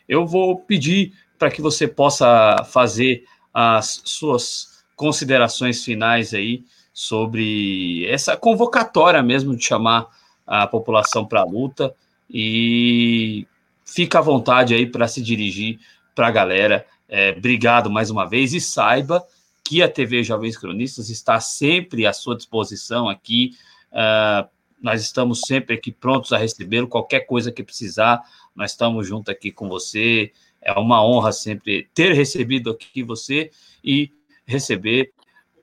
eu 0.08 0.26
vou 0.26 0.58
pedir 0.60 1.12
para 1.38 1.50
que 1.50 1.60
você 1.60 1.88
possa 1.88 2.64
fazer 2.70 3.24
as 3.52 4.02
suas 4.04 4.84
considerações 4.94 5.84
finais 5.84 6.32
aí 6.32 6.64
sobre 6.96 8.06
essa 8.06 8.38
convocatória 8.38 9.22
mesmo 9.22 9.54
de 9.54 9.62
chamar 9.62 10.06
a 10.46 10.66
população 10.66 11.26
para 11.26 11.42
a 11.42 11.44
luta 11.44 11.94
e 12.30 13.46
fica 13.84 14.18
à 14.18 14.22
vontade 14.22 14.74
aí 14.74 14.86
para 14.86 15.06
se 15.06 15.20
dirigir 15.20 15.78
para 16.14 16.28
a 16.28 16.30
galera. 16.30 16.86
É, 17.06 17.34
obrigado 17.36 17.90
mais 17.90 18.08
uma 18.08 18.26
vez 18.26 18.54
e 18.54 18.62
saiba 18.62 19.22
que 19.62 19.82
a 19.82 19.90
TV 19.90 20.24
Jovens 20.24 20.56
Cronistas 20.56 21.10
está 21.10 21.38
sempre 21.38 22.06
à 22.06 22.14
sua 22.14 22.34
disposição 22.34 23.10
aqui. 23.10 23.50
Uh, 23.92 24.48
nós 24.80 25.02
estamos 25.02 25.42
sempre 25.46 25.74
aqui 25.74 25.92
prontos 25.92 26.32
a 26.32 26.38
recebê-lo. 26.38 26.88
Qualquer 26.88 27.26
coisa 27.26 27.52
que 27.52 27.62
precisar, 27.62 28.22
nós 28.54 28.70
estamos 28.70 29.06
junto 29.06 29.30
aqui 29.30 29.52
com 29.52 29.68
você. 29.68 30.32
É 30.62 30.72
uma 30.72 31.04
honra 31.04 31.30
sempre 31.30 31.90
ter 31.92 32.14
recebido 32.14 32.70
aqui 32.70 33.02
você 33.02 33.50
e 33.84 34.10
receber 34.46 35.12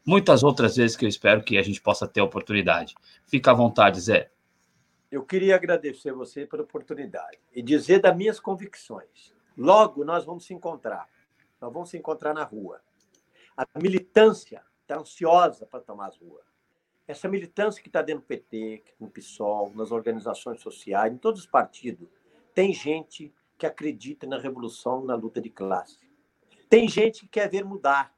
muitas 0.06 0.44
outras 0.44 0.76
vezes 0.76 0.96
que 0.96 1.06
eu 1.06 1.10
espero 1.10 1.44
que 1.44 1.58
a 1.58 1.62
gente 1.62 1.82
possa 1.82 2.08
ter 2.08 2.20
a 2.20 2.24
oportunidade. 2.24 2.96
Fica 3.26 3.52
à 3.52 3.54
vontade, 3.54 4.00
Zé. 4.00 4.30
Eu 5.12 5.24
queria 5.24 5.56
agradecer 5.56 6.12
você 6.12 6.46
pela 6.46 6.64
oportunidade 6.64 7.40
e 7.54 7.62
dizer 7.62 8.00
das 8.00 8.16
minhas 8.16 8.40
convicções. 8.40 9.34
Logo 9.56 10.04
nós 10.04 10.26
vamos 10.26 10.46
se 10.46 10.54
encontrar. 10.54 11.08
Nós 11.62 11.72
vamos 11.72 11.90
se 11.90 11.98
encontrar 11.98 12.34
na 12.34 12.44
rua. 12.44 12.82
A 13.56 13.66
militância 13.80 14.64
está 14.82 15.00
ansiosa 15.00 15.66
para 15.66 15.80
tomar 15.80 16.08
as 16.08 16.18
ruas. 16.18 16.44
Essa 17.08 17.28
militância 17.28 17.82
que 17.82 17.90
está 17.90 18.02
dentro 18.02 18.24
do 18.24 18.28
PT, 18.28 18.84
no 19.00 19.10
PSOL, 19.10 19.72
nas 19.76 19.92
organizações 19.92 20.62
sociais, 20.62 21.14
em 21.14 21.18
todos 21.18 21.42
os 21.42 21.46
partidos, 21.46 22.08
tem 22.54 22.74
gente 22.74 23.34
que 23.58 23.66
acredita 23.66 24.26
na 24.26 24.40
revolução, 24.40 25.04
na 25.04 25.16
luta 25.16 25.40
de 25.40 25.50
classe. 25.50 26.00
Tem 26.70 26.88
gente 26.88 27.22
que 27.22 27.28
quer 27.28 27.50
ver 27.50 27.64
mudar. 27.64 28.16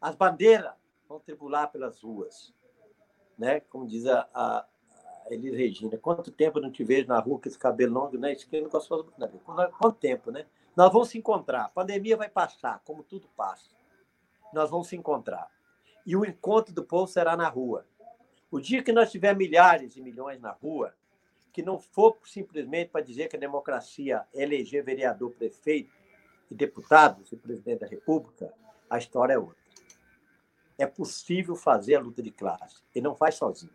As 0.00 0.16
bandeiras 0.16 0.72
vão 1.12 1.20
tribular 1.20 1.70
pelas 1.70 2.00
ruas. 2.00 2.54
Né? 3.38 3.60
Como 3.60 3.86
diz 3.86 4.06
a, 4.06 4.28
a, 4.34 4.66
Elis 5.30 5.54
Regina, 5.54 5.98
quanto 5.98 6.30
tempo 6.30 6.58
eu 6.58 6.62
não 6.62 6.70
te 6.70 6.82
vejo 6.82 7.08
na 7.08 7.18
rua 7.18 7.38
com 7.38 7.48
esse 7.48 7.58
cabelo 7.58 7.94
longo, 7.94 8.18
né? 8.18 8.32
Esquerdo 8.32 8.68
com 8.68 8.76
as 8.76 8.84
suas... 8.84 9.06
Quanto 9.78 9.96
tempo, 9.98 10.30
né? 10.30 10.46
Nós 10.76 10.92
vamos 10.92 11.10
se 11.10 11.18
encontrar. 11.18 11.64
A 11.64 11.68
pandemia 11.68 12.16
vai 12.16 12.28
passar, 12.28 12.82
como 12.84 13.02
tudo 13.02 13.28
passa. 13.36 13.70
Nós 14.52 14.70
vamos 14.70 14.88
se 14.88 14.96
encontrar. 14.96 15.50
E 16.04 16.16
o 16.16 16.24
encontro 16.24 16.74
do 16.74 16.82
povo 16.82 17.06
será 17.06 17.36
na 17.36 17.48
rua. 17.48 17.86
O 18.50 18.60
dia 18.60 18.82
que 18.82 18.92
nós 18.92 19.10
tiver 19.10 19.34
milhares 19.34 19.96
e 19.96 20.02
milhões 20.02 20.40
na 20.40 20.50
rua, 20.50 20.94
que 21.52 21.62
não 21.62 21.78
for 21.78 22.18
simplesmente 22.24 22.90
para 22.90 23.04
dizer 23.04 23.28
que 23.28 23.36
a 23.36 23.40
democracia 23.40 24.26
é 24.34 24.42
eleger 24.42 24.84
vereador, 24.84 25.32
prefeito 25.32 25.92
e 26.50 26.54
deputados 26.54 27.32
e 27.32 27.36
presidente 27.36 27.80
da 27.80 27.86
República, 27.86 28.52
a 28.90 28.98
história 28.98 29.34
é 29.34 29.38
outra. 29.38 29.61
É 30.82 30.86
possível 30.86 31.54
fazer 31.54 31.94
a 31.94 32.00
luta 32.00 32.20
de 32.20 32.32
classe 32.32 32.82
e 32.92 33.00
não 33.00 33.14
faz 33.14 33.36
sozinho. 33.36 33.70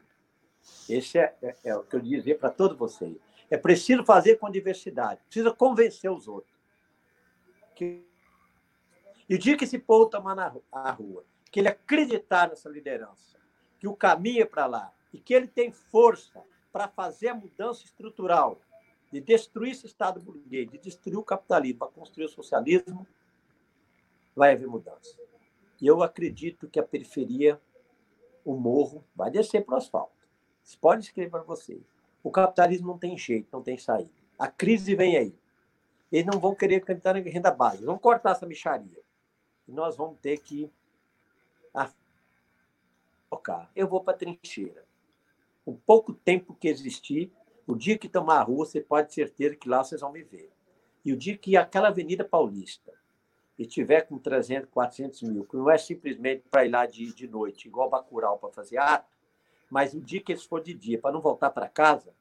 Esse 0.90 1.18
é, 1.18 1.34
é, 1.42 1.56
é 1.64 1.74
o 1.78 1.82
que 1.82 1.96
eu 1.96 2.02
dizer 2.02 2.38
para 2.38 2.50
todos 2.50 2.78
vocês. 2.78 3.16
É 3.50 3.56
preciso 3.56 4.04
fazer 4.04 4.36
com 4.36 4.52
diversidade, 4.52 5.22
precisa 5.24 5.54
convencer 5.54 6.12
os 6.12 6.28
outros. 6.28 6.54
Que... 7.74 8.06
E 9.30 9.36
o 9.36 9.40
dia 9.40 9.56
que 9.56 9.64
esse 9.64 9.80
povo 9.80 10.10
tomar 10.10 10.36
na 10.36 10.92
rua, 10.92 11.24
que 11.50 11.62
ele 11.62 11.70
acreditar 11.70 12.50
nessa 12.50 12.68
liderança, 12.68 13.40
que 13.80 13.88
o 13.88 13.96
caminho 13.96 14.42
é 14.42 14.46
para 14.46 14.66
lá 14.66 14.94
e 15.14 15.18
que 15.18 15.34
ele 15.34 15.48
tem 15.48 15.72
força 15.72 16.44
para 16.74 16.90
fazer 16.90 17.30
a 17.30 17.34
mudança 17.34 17.86
estrutural, 17.86 18.60
de 19.14 19.22
destruir 19.22 19.72
esse 19.72 19.86
Estado 19.86 20.20
burguês, 20.20 20.70
de 20.70 20.78
destruir 20.78 21.18
o 21.18 21.24
capitalismo 21.24 21.80
para 21.80 21.88
construir 21.88 22.26
o 22.26 22.30
socialismo, 22.30 23.08
vai 24.36 24.52
haver 24.52 24.68
mudança. 24.68 25.27
E 25.80 25.88
eu 25.88 26.02
acredito 26.02 26.68
que 26.68 26.80
a 26.80 26.84
periferia, 26.84 27.62
o 28.44 28.56
morro, 28.56 29.04
vai 29.16 29.30
descer 29.30 29.66
para 29.66 29.76
o 29.76 29.78
asfalto. 29.78 30.16
Pode 30.82 31.06
escrever 31.06 31.30
para 31.30 31.44
vocês. 31.44 31.82
O 32.24 32.32
capitalismo 32.32 32.88
não 32.88 32.98
tem 32.98 33.18
jeito, 33.18 33.48
não 33.52 33.62
tem 33.62 33.78
saída. 33.78 34.12
A 34.38 34.48
crise 34.48 34.96
vem 34.96 35.16
aí. 35.18 35.36
Eles 36.12 36.26
não 36.26 36.40
vão 36.40 36.56
querer 36.56 36.78
acreditar 36.78 37.14
na 37.14 37.20
renda 37.20 37.52
básica. 37.52 37.86
Vão 37.86 37.98
cortar 37.98 38.32
essa 38.32 38.46
micharia. 38.46 39.02
E 39.68 39.72
nós 39.72 39.96
vamos 39.96 40.20
ter 40.20 40.40
que 40.40 40.72
tocar. 43.30 43.72
Eu 43.76 43.88
vou 43.88 44.02
para 44.02 44.14
a 44.14 44.18
trincheira. 44.18 44.86
O 45.66 45.76
pouco 45.76 46.14
tempo 46.14 46.56
que 46.56 46.68
existir, 46.68 47.32
o 47.66 47.76
dia 47.76 47.98
que 47.98 48.08
tomar 48.08 48.40
a 48.40 48.44
rua, 48.44 48.66
você 48.66 48.80
pode 48.80 49.10
ter 49.10 49.14
certeza 49.14 49.56
que 49.56 49.70
lá 49.70 49.84
vocês 49.84 50.02
vão 50.02 50.12
me 50.12 50.24
ver. 50.24 50.52
E 51.04 51.12
o 51.12 51.18
dia 51.18 51.38
que 51.38 51.58
aquela 51.58 51.90
Avenida 51.90 52.24
Paulista 52.24 52.94
e 53.58 53.66
tiver 53.66 54.02
com 54.02 54.18
300, 54.18 54.70
400 54.70 55.22
mil, 55.24 55.46
que 55.46 55.56
não 55.56 55.70
é 55.70 55.78
simplesmente 55.78 56.44
para 56.50 56.66
ir 56.66 56.70
lá 56.70 56.86
de, 56.86 57.14
de 57.14 57.28
noite, 57.28 57.68
igual 57.68 57.90
Bacurau, 57.90 58.38
para 58.38 58.50
fazer 58.50 58.78
ato, 58.78 59.18
mas 59.70 59.94
o 59.94 60.00
dia 60.00 60.22
que 60.22 60.32
eles 60.32 60.46
for 60.46 60.62
de 60.62 60.74
dia, 60.74 61.00
para 61.00 61.12
não 61.12 61.22
voltar 61.22 61.50
para 61.50 61.68
casa, 61.68 62.14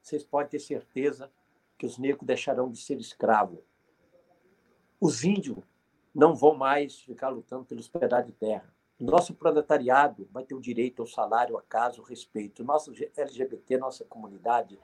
vocês 0.00 0.24
podem 0.24 0.48
ter 0.48 0.58
certeza 0.58 1.30
que 1.78 1.86
os 1.86 1.98
negros 1.98 2.26
deixarão 2.26 2.70
de 2.70 2.78
ser 2.78 2.98
escravos. 2.98 3.60
Os 5.00 5.24
índios 5.24 5.58
não 6.14 6.34
vão 6.34 6.54
mais 6.54 7.00
ficar 7.00 7.28
lutando 7.28 7.64
pelos 7.64 7.88
pedaços 7.88 8.26
de 8.26 8.32
terra. 8.32 8.72
Nosso 8.98 9.34
proletariado 9.34 10.28
vai 10.30 10.44
ter 10.44 10.54
o 10.54 10.60
direito 10.60 11.02
ao 11.02 11.08
salário, 11.08 11.56
a 11.56 11.62
casa, 11.62 11.98
ao 11.98 12.04
respeito. 12.04 12.62
Nosso 12.62 12.92
LGBT, 13.16 13.78
nossa 13.78 14.04
comunidade, 14.04 14.78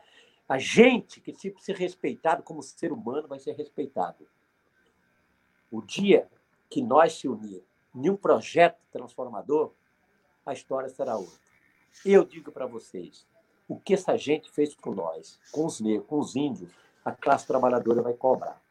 a 0.48 0.58
gente 0.58 1.20
que 1.20 1.32
se 1.34 1.54
ser 1.60 1.76
respeitado 1.76 2.42
como 2.42 2.62
ser 2.62 2.92
humano 2.92 3.28
vai 3.28 3.38
ser 3.38 3.52
respeitado. 3.52 4.26
O 5.70 5.82
dia 5.82 6.28
que 6.70 6.82
nós 6.82 7.14
se 7.14 7.28
unir 7.28 7.62
em 7.94 8.08
um 8.10 8.16
projeto 8.16 8.78
transformador, 8.90 9.72
a 10.44 10.52
história 10.52 10.88
será 10.88 11.16
outra. 11.16 11.38
Eu 12.04 12.24
digo 12.24 12.52
para 12.52 12.66
vocês, 12.66 13.26
o 13.66 13.78
que 13.78 13.94
essa 13.94 14.16
gente 14.16 14.50
fez 14.50 14.74
com 14.74 14.94
nós, 14.94 15.38
com 15.52 15.66
os 15.66 15.80
negros, 15.80 16.06
com 16.06 16.18
os 16.18 16.36
índios, 16.36 16.72
a 17.04 17.12
classe 17.12 17.46
trabalhadora 17.46 18.02
vai 18.02 18.14
cobrar. 18.14 18.62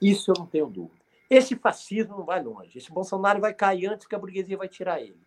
Isso 0.00 0.30
eu 0.30 0.34
não 0.38 0.46
tenho 0.46 0.66
dúvida. 0.66 1.04
Esse 1.28 1.56
fascismo 1.56 2.18
não 2.18 2.24
vai 2.24 2.42
longe. 2.42 2.78
Esse 2.78 2.90
Bolsonaro 2.90 3.40
vai 3.40 3.52
cair 3.52 3.86
antes 3.86 4.06
que 4.06 4.14
a 4.14 4.18
burguesia 4.18 4.56
vai 4.56 4.68
tirar 4.68 5.00
ele. 5.00 5.20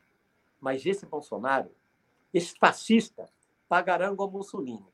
Mas 0.59 0.85
esse 0.85 1.05
Bolsonaro, 1.05 1.71
esse 2.33 2.57
fascista, 2.57 3.29
pagarão 3.67 4.13
igual 4.13 4.31
Mussolini. 4.31 4.85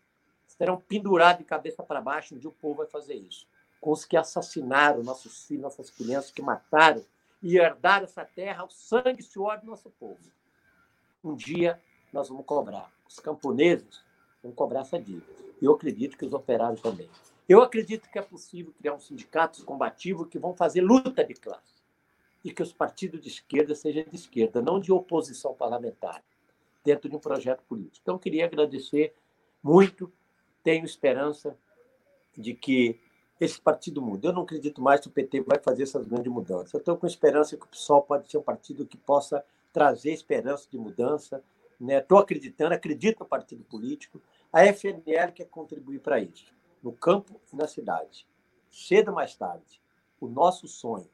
Serão 0.48 0.80
pendurados 0.80 1.40
de 1.40 1.46
cabeça 1.46 1.84
para 1.84 2.02
baixo, 2.02 2.36
onde 2.36 2.48
o 2.48 2.52
povo 2.52 2.78
vai 2.78 2.88
fazer 2.88 3.16
isso. 3.16 3.48
Com 3.86 3.92
os 3.92 4.04
que 4.04 4.18
assassinaram 4.18 5.04
nossos 5.04 5.46
filhos, 5.46 5.62
nossas 5.62 5.92
crianças, 5.92 6.32
que 6.32 6.42
mataram 6.42 7.06
e 7.40 7.60
herdaram 7.60 8.06
essa 8.06 8.26
terra, 8.26 8.66
o 8.66 8.70
sangue 8.72 9.20
e 9.20 9.24
o 9.24 9.24
suor 9.24 9.60
do 9.60 9.68
nosso 9.68 9.92
povo. 9.92 10.18
Um 11.24 11.36
dia 11.36 11.80
nós 12.12 12.28
vamos 12.28 12.48
cobrar. 12.48 12.92
Os 13.08 13.20
camponeses 13.20 14.04
vão 14.42 14.52
cobrar 14.52 14.80
essa 14.80 15.00
dívida. 15.00 15.32
Eu 15.62 15.72
acredito 15.72 16.18
que 16.18 16.26
os 16.26 16.34
operários 16.34 16.82
também. 16.82 17.08
Eu 17.48 17.62
acredito 17.62 18.10
que 18.10 18.18
é 18.18 18.24
possível 18.24 18.74
criar 18.76 18.96
um 18.96 19.00
sindicatos 19.00 19.64
combativos 19.64 20.30
que 20.30 20.40
vão 20.40 20.56
fazer 20.56 20.82
luta 20.82 21.24
de 21.24 21.36
classe 21.36 21.76
e 22.44 22.52
que 22.52 22.64
os 22.64 22.74
partidos 22.74 23.22
de 23.22 23.30
esquerda 23.30 23.76
sejam 23.76 24.04
de 24.06 24.16
esquerda, 24.16 24.64
não 24.64 24.80
de 24.80 24.92
oposição 24.92 25.54
parlamentar, 25.54 26.24
dentro 26.84 27.08
de 27.08 27.16
um 27.16 27.20
projeto 27.20 27.62
político. 27.68 28.00
Então, 28.02 28.18
queria 28.18 28.46
agradecer 28.46 29.14
muito, 29.62 30.12
tenho 30.64 30.84
esperança 30.84 31.56
de 32.36 32.56
que 32.56 33.00
esse 33.40 33.60
partido 33.60 34.02
mude. 34.02 34.28
Eu 34.28 34.34
não 34.34 34.44
acredito 34.44 34.82
mais 34.82 35.02
que 35.02 35.08
o 35.08 35.12
PT 35.12 35.42
vai 35.42 35.60
fazer 35.60 35.84
essas 35.84 36.08
grandes 36.08 36.32
mudanças. 36.32 36.74
Eu 36.74 36.80
estou 36.80 36.98
com 36.98 37.06
esperança 37.06 37.58
que 37.58 37.66
o 37.66 37.70
PSOL 37.70 38.02
pode 38.02 38.30
ser 38.30 38.38
um 38.38 38.44
partido 38.44 38.86
que 38.86 38.98
possa 38.98 39.44
trazer 39.74 40.12
esperança 40.12 40.68
de 40.70 40.78
mudança. 40.78 41.44
Estou 41.80 42.18
né? 42.18 42.24
acreditando, 42.24 42.74
acredito 42.74 43.20
no 43.20 43.26
partido 43.26 43.64
político. 43.64 44.22
A 44.52 44.64
FNL 44.66 45.34
quer 45.34 45.46
contribuir 45.46 46.00
para 46.00 46.20
isso 46.20 46.56
no 46.82 46.94
campo 46.94 47.42
e 47.52 47.56
na 47.56 47.68
cidade. 47.68 48.28
Cedo 48.70 49.10
ou 49.10 49.16
mais 49.16 49.36
tarde, 49.36 49.82
o 50.20 50.28
nosso 50.28 50.68
sonho 50.68 51.10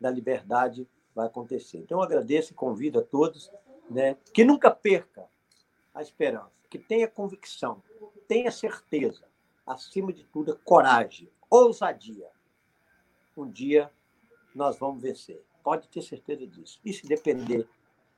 da 0.00 0.10
liberdade 0.10 0.86
vai 1.14 1.26
acontecer. 1.26 1.78
Então, 1.78 1.98
eu 1.98 2.02
agradeço 2.02 2.52
e 2.52 2.56
convido 2.56 2.98
a 2.98 3.02
todos 3.02 3.50
né, 3.88 4.16
que 4.34 4.44
nunca 4.44 4.70
perca 4.70 5.24
a 5.94 6.02
esperança, 6.02 6.50
que 6.68 6.78
tenha 6.78 7.06
convicção, 7.06 7.82
tenha 8.26 8.50
certeza, 8.50 9.24
acima 9.64 10.12
de 10.12 10.24
tudo, 10.24 10.58
coragem, 10.64 11.30
ousadia. 11.56 12.28
Um 13.36 13.50
dia 13.50 13.90
nós 14.54 14.78
vamos 14.78 15.02
vencer. 15.02 15.42
Pode 15.62 15.88
ter 15.88 16.02
certeza 16.02 16.46
disso. 16.46 16.80
E 16.84 16.92
se 16.92 17.06
depender 17.06 17.68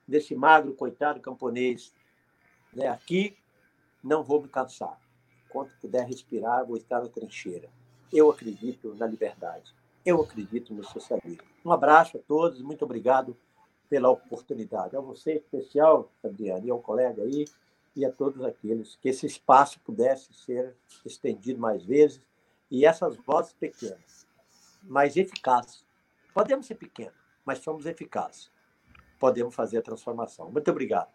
desse 0.07 0.35
magro, 0.35 0.73
coitado 0.73 1.19
camponês 1.19 1.93
né, 2.73 2.87
aqui, 2.87 3.37
não 4.03 4.23
vou 4.23 4.41
me 4.41 4.47
cansar 4.47 4.99
enquanto 5.55 5.71
puder 5.79 6.05
respirar, 6.05 6.65
vou 6.65 6.75
estar 6.75 7.01
na 7.01 7.07
trincheira. 7.07 7.69
Eu 8.11 8.29
acredito 8.29 8.93
na 8.95 9.07
liberdade. 9.07 9.73
Eu 10.05 10.21
acredito 10.21 10.73
no 10.73 10.83
socialismo. 10.83 11.43
Um 11.63 11.71
abraço 11.71 12.17
a 12.17 12.19
todos, 12.19 12.61
muito 12.61 12.83
obrigado 12.83 13.37
pela 13.89 14.09
oportunidade. 14.09 14.97
A 14.97 14.99
você, 14.99 15.33
em 15.33 15.37
especial, 15.37 16.11
Adriano, 16.21 16.67
e 16.67 16.69
ao 16.69 16.81
colega 16.81 17.23
aí, 17.23 17.45
e 17.95 18.03
a 18.03 18.11
todos 18.11 18.43
aqueles, 18.43 18.97
que 18.97 19.07
esse 19.07 19.25
espaço 19.25 19.79
pudesse 19.79 20.33
ser 20.33 20.75
estendido 21.05 21.59
mais 21.59 21.83
vezes 21.85 22.21
e 22.69 22.85
essas 22.85 23.15
vozes 23.17 23.53
pequenas, 23.53 24.27
mas 24.83 25.17
eficazes. 25.17 25.85
Podemos 26.33 26.65
ser 26.65 26.75
pequenos, 26.75 27.13
mas 27.45 27.59
somos 27.59 27.85
eficazes. 27.85 28.49
Podemos 29.19 29.55
fazer 29.55 29.77
a 29.77 29.81
transformação. 29.81 30.51
Muito 30.51 30.69
obrigado. 30.69 31.09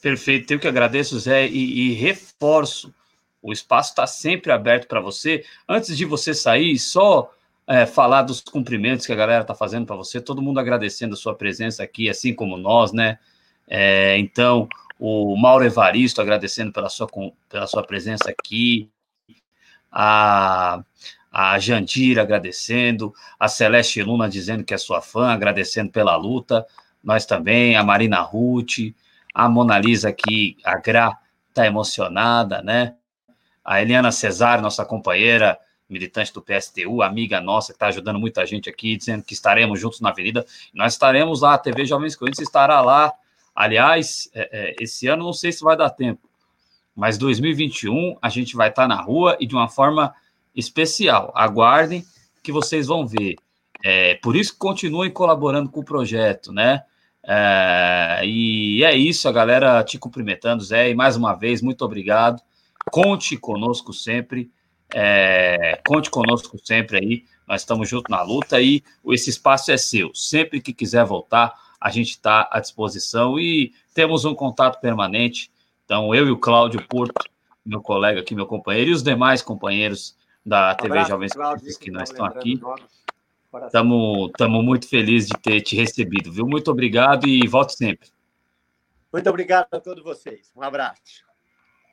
Perfeito, 0.00 0.52
eu 0.52 0.58
que 0.58 0.68
agradeço, 0.68 1.18
Zé, 1.18 1.46
e, 1.46 1.90
e 1.90 1.92
reforço: 1.92 2.92
o 3.40 3.52
espaço 3.52 3.90
está 3.90 4.06
sempre 4.06 4.52
aberto 4.52 4.86
para 4.86 5.00
você. 5.00 5.44
Antes 5.68 5.96
de 5.96 6.04
você 6.04 6.34
sair, 6.34 6.78
só 6.78 7.32
é, 7.66 7.86
falar 7.86 8.22
dos 8.22 8.40
cumprimentos 8.40 9.06
que 9.06 9.12
a 9.12 9.16
galera 9.16 9.42
está 9.42 9.54
fazendo 9.54 9.86
para 9.86 9.96
você, 9.96 10.20
todo 10.20 10.42
mundo 10.42 10.58
agradecendo 10.60 11.14
a 11.14 11.16
sua 11.16 11.34
presença 11.34 11.82
aqui, 11.82 12.10
assim 12.10 12.34
como 12.34 12.56
nós, 12.56 12.92
né? 12.92 13.18
É, 13.68 14.18
então, 14.18 14.68
o 14.98 15.36
Mauro 15.36 15.64
Evaristo 15.64 16.20
agradecendo 16.20 16.72
pela 16.72 16.88
sua, 16.88 17.08
pela 17.48 17.66
sua 17.66 17.82
presença 17.82 18.30
aqui, 18.30 18.90
a, 19.92 20.82
a 21.30 21.58
Jandira 21.58 22.22
agradecendo, 22.22 23.12
a 23.38 23.46
Celeste 23.48 24.02
Luna 24.02 24.28
dizendo 24.28 24.64
que 24.64 24.72
é 24.72 24.78
sua 24.78 25.02
fã, 25.02 25.28
agradecendo 25.28 25.92
pela 25.92 26.16
luta, 26.16 26.66
nós 27.02 27.26
também, 27.26 27.76
a 27.76 27.82
Marina 27.82 28.20
Ruth, 28.20 28.94
a 29.34 29.48
Mona 29.48 29.78
Lisa 29.78 30.08
aqui, 30.08 30.56
a 30.64 30.76
Gra, 30.78 31.18
está 31.48 31.66
emocionada, 31.66 32.62
né? 32.62 32.94
A 33.64 33.82
Eliana 33.82 34.10
Cesário, 34.10 34.62
nossa 34.62 34.84
companheira, 34.84 35.58
militante 35.88 36.32
do 36.32 36.42
PSTU, 36.42 37.02
amiga 37.02 37.40
nossa, 37.40 37.72
que 37.72 37.76
está 37.76 37.88
ajudando 37.88 38.18
muita 38.18 38.46
gente 38.46 38.68
aqui, 38.68 38.96
dizendo 38.96 39.22
que 39.22 39.34
estaremos 39.34 39.78
juntos 39.78 40.00
na 40.00 40.08
avenida. 40.08 40.44
Nós 40.72 40.94
estaremos 40.94 41.42
lá, 41.42 41.54
a 41.54 41.58
TV 41.58 41.84
Jovens 41.84 42.16
Corinthians 42.16 42.48
estará 42.48 42.80
lá. 42.80 43.12
Aliás, 43.54 44.30
é, 44.34 44.48
é, 44.52 44.74
esse 44.80 45.06
ano 45.06 45.24
não 45.24 45.32
sei 45.32 45.52
se 45.52 45.62
vai 45.62 45.76
dar 45.76 45.90
tempo, 45.90 46.26
mas 46.94 47.18
2021 47.18 48.16
a 48.20 48.28
gente 48.28 48.54
vai 48.54 48.68
estar 48.68 48.82
tá 48.82 48.88
na 48.88 49.00
rua 49.00 49.36
e 49.40 49.46
de 49.46 49.54
uma 49.54 49.68
forma 49.68 50.14
especial. 50.54 51.32
Aguardem 51.34 52.04
que 52.42 52.52
vocês 52.52 52.86
vão 52.86 53.06
ver. 53.06 53.36
É, 53.84 54.14
por 54.16 54.36
isso 54.36 54.56
continuem 54.56 55.10
colaborando 55.10 55.70
com 55.70 55.80
o 55.80 55.84
projeto, 55.84 56.52
né? 56.52 56.82
É, 57.24 58.20
e 58.24 58.82
é 58.84 58.94
isso, 58.96 59.28
a 59.28 59.32
galera 59.32 59.82
te 59.84 59.98
cumprimentando, 59.98 60.62
Zé, 60.62 60.90
e 60.90 60.94
mais 60.94 61.16
uma 61.16 61.34
vez, 61.34 61.62
muito 61.62 61.84
obrigado. 61.84 62.42
Conte 62.90 63.36
conosco 63.36 63.92
sempre, 63.92 64.50
é, 64.92 65.80
conte 65.86 66.10
conosco 66.10 66.58
sempre 66.64 66.98
aí, 66.98 67.24
nós 67.46 67.62
estamos 67.62 67.88
juntos 67.88 68.10
na 68.10 68.22
luta 68.22 68.60
e 68.60 68.82
esse 69.06 69.30
espaço 69.30 69.70
é 69.70 69.76
seu. 69.76 70.12
Sempre 70.14 70.60
que 70.60 70.72
quiser 70.72 71.04
voltar, 71.04 71.52
a 71.80 71.90
gente 71.90 72.10
está 72.10 72.48
à 72.50 72.60
disposição 72.60 73.38
e 73.38 73.72
temos 73.94 74.24
um 74.24 74.34
contato 74.34 74.80
permanente. 74.80 75.50
Então, 75.92 76.14
eu 76.14 76.26
e 76.26 76.30
o 76.30 76.38
Cláudio 76.38 76.82
Porto, 76.88 77.22
meu 77.62 77.82
colega 77.82 78.20
aqui, 78.20 78.34
meu 78.34 78.46
companheiro, 78.46 78.88
e 78.88 78.94
os 78.94 79.02
demais 79.02 79.42
companheiros 79.42 80.16
da 80.44 80.74
TV 80.74 80.94
abraço, 80.94 81.10
Jovens 81.10 81.32
Cláudio, 81.34 81.78
que 81.78 81.90
nós 81.90 82.08
estamos 82.08 82.34
aqui. 82.34 82.58
Estamos 83.66 84.64
muito 84.64 84.88
felizes 84.88 85.28
de 85.28 85.38
ter 85.38 85.60
te 85.60 85.76
recebido, 85.76 86.32
viu? 86.32 86.46
Muito 86.46 86.70
obrigado 86.70 87.28
e 87.28 87.46
volte 87.46 87.74
sempre. 87.74 88.08
Muito 89.12 89.28
obrigado 89.28 89.66
a 89.70 89.78
todos 89.78 90.02
vocês. 90.02 90.50
Um 90.56 90.62
abraço. 90.62 91.26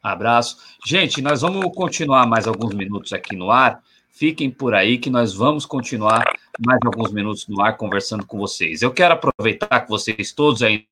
Abraço. 0.02 0.60
Gente, 0.86 1.22
nós 1.22 1.42
vamos 1.42 1.66
continuar 1.76 2.26
mais 2.26 2.48
alguns 2.48 2.74
minutos 2.74 3.12
aqui 3.12 3.36
no 3.36 3.52
ar. 3.52 3.84
Fiquem 4.10 4.50
por 4.50 4.74
aí 4.74 4.98
que 4.98 5.10
nós 5.10 5.34
vamos 5.34 5.66
continuar 5.66 6.24
mais 6.66 6.80
alguns 6.86 7.12
minutos 7.12 7.50
no 7.50 7.62
ar 7.62 7.76
conversando 7.76 8.26
com 8.26 8.38
vocês. 8.38 8.82
Eu 8.82 8.94
quero 8.94 9.16
aproveitar 9.16 9.82
que 9.82 9.90
vocês 9.90 10.32
todos 10.32 10.64
aí 10.64 10.88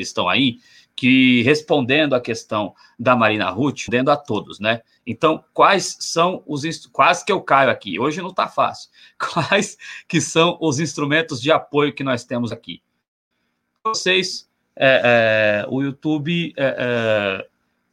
estão 0.00 0.28
aí 0.28 0.58
que 0.94 1.42
respondendo 1.42 2.14
a 2.14 2.20
questão 2.20 2.74
da 2.98 3.16
Marina 3.16 3.50
Ruth, 3.50 3.78
respondendo 3.78 4.10
a 4.10 4.16
todos, 4.16 4.60
né? 4.60 4.82
Então, 5.06 5.42
quais 5.52 5.96
são 6.00 6.42
os 6.46 6.62
quase 6.92 7.24
que 7.24 7.32
eu 7.32 7.40
caio 7.40 7.70
aqui. 7.70 7.98
Hoje 7.98 8.20
não 8.20 8.30
está 8.30 8.46
fácil. 8.46 8.88
Quais 9.18 9.76
que 10.06 10.20
são 10.20 10.56
os 10.60 10.78
instrumentos 10.78 11.40
de 11.40 11.50
apoio 11.50 11.92
que 11.92 12.04
nós 12.04 12.24
temos 12.24 12.52
aqui? 12.52 12.80
Vocês, 13.84 14.48
é, 14.76 15.64
é, 15.64 15.66
o 15.68 15.82
YouTube 15.82 16.54
é, 16.56 16.76
é 16.78 17.48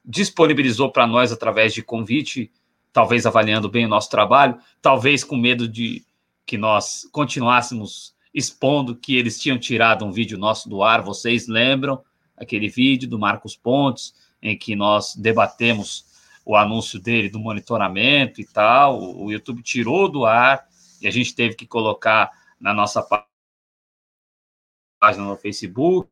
disponibilizou 0.06 0.92
para 0.92 1.08
nós 1.08 1.32
através 1.32 1.74
de 1.74 1.84
convite, 1.84 2.52
talvez 2.94 3.26
avaliando 3.26 3.70
bem 3.70 3.86
o 3.86 3.90
nosso 3.90 4.10
trabalho, 4.10 4.60
talvez 4.82 5.24
com 5.24 5.36
medo 5.36 5.68
de 5.68 6.04
que 6.46 6.58
nós 6.58 7.08
continuássemos 7.12 8.14
expondo 8.34 8.96
que 8.96 9.16
eles 9.16 9.40
tinham 9.40 9.58
tirado 9.58 10.06
um 10.06 10.12
vídeo 10.12 10.38
nosso 10.38 10.70
do 10.70 10.84
ar. 10.84 11.02
Vocês 11.02 11.48
lembram? 11.48 12.04
aquele 12.40 12.70
vídeo 12.70 13.08
do 13.08 13.20
Marcos 13.20 13.56
Pontes, 13.56 14.16
em 14.42 14.58
que 14.58 14.76
nós 14.76 15.16
debatemos 15.16 16.06
o 16.46 16.56
anúncio 16.56 17.00
dele 17.00 17.30
do 17.30 17.38
monitoramento 17.38 18.40
e 18.40 18.46
tal. 18.46 19.00
O 19.00 19.32
YouTube 19.32 19.62
tirou 19.62 20.10
do 20.10 20.26
ar 20.26 20.68
e 21.02 21.08
a 21.08 21.12
gente 21.12 21.36
teve 21.36 21.56
que 21.56 21.68
colocar 21.68 22.32
na 22.60 22.74
nossa 22.74 23.06
página 25.02 25.26
no 25.26 25.36
Facebook. 25.36 26.10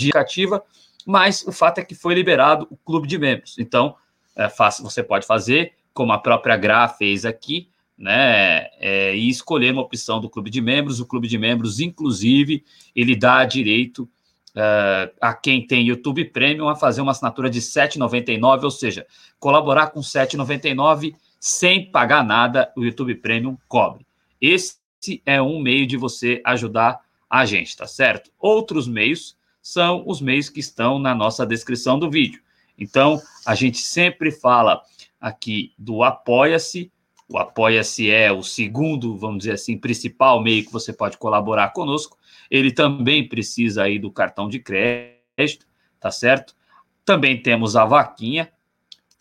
Indicativa, 0.00 0.64
mas 1.04 1.44
o 1.46 1.50
fato 1.50 1.78
é 1.78 1.84
que 1.84 1.94
foi 1.94 2.14
liberado 2.14 2.68
o 2.70 2.76
clube 2.76 3.08
de 3.08 3.18
membros. 3.18 3.58
Então, 3.58 3.96
é 4.36 4.48
você 4.48 5.02
pode 5.02 5.26
fazer, 5.26 5.74
como 5.92 6.12
a 6.12 6.18
própria 6.18 6.56
Gra 6.56 6.88
fez 6.88 7.24
aqui, 7.24 7.68
né, 7.98 8.68
é, 8.78 9.16
e 9.16 9.28
escolher 9.28 9.72
uma 9.72 9.82
opção 9.82 10.20
do 10.20 10.30
clube 10.30 10.50
de 10.50 10.60
membros. 10.60 11.00
O 11.00 11.06
clube 11.06 11.26
de 11.26 11.36
membros, 11.36 11.80
inclusive, 11.80 12.64
ele 12.94 13.16
dá 13.16 13.44
direito 13.44 14.08
uh, 14.54 15.12
a 15.20 15.34
quem 15.34 15.66
tem 15.66 15.86
YouTube 15.86 16.24
Premium 16.26 16.68
a 16.68 16.76
fazer 16.76 17.00
uma 17.00 17.10
assinatura 17.10 17.50
de 17.50 17.58
R$ 17.58 17.64
7,99, 17.64 18.62
ou 18.62 18.70
seja, 18.70 19.06
colaborar 19.40 19.88
com 19.88 20.00
R$ 20.00 20.06
7,99 20.06 21.14
sem 21.40 21.90
pagar 21.90 22.24
nada, 22.24 22.72
o 22.76 22.84
YouTube 22.84 23.14
Premium 23.16 23.56
cobre. 23.68 24.06
Esse 24.40 24.78
é 25.24 25.40
um 25.40 25.60
meio 25.60 25.86
de 25.86 25.96
você 25.96 26.40
ajudar 26.44 27.00
a 27.28 27.44
gente, 27.44 27.76
tá 27.76 27.86
certo? 27.86 28.30
Outros 28.38 28.88
meios 28.88 29.36
são 29.60 30.02
os 30.06 30.20
meios 30.20 30.48
que 30.48 30.60
estão 30.60 30.98
na 30.98 31.14
nossa 31.14 31.46
descrição 31.46 31.98
do 31.98 32.10
vídeo. 32.10 32.40
Então, 32.76 33.20
a 33.44 33.54
gente 33.54 33.78
sempre 33.78 34.30
fala 34.30 34.82
aqui 35.20 35.72
do 35.76 36.02
Apoia-se, 36.02 36.90
o 37.30 37.36
Apoia-se 37.36 38.10
é 38.10 38.32
o 38.32 38.42
segundo, 38.42 39.14
vamos 39.16 39.40
dizer 39.40 39.52
assim, 39.52 39.76
principal 39.76 40.42
meio 40.42 40.64
que 40.64 40.72
você 40.72 40.94
pode 40.94 41.18
colaborar 41.18 41.74
conosco. 41.74 42.16
Ele 42.50 42.72
também 42.72 43.28
precisa 43.28 43.82
aí 43.82 43.98
do 43.98 44.10
cartão 44.10 44.48
de 44.48 44.58
crédito, 44.58 45.66
tá 46.00 46.10
certo? 46.10 46.56
Também 47.04 47.40
temos 47.40 47.76
a 47.76 47.84
vaquinha. 47.84 48.50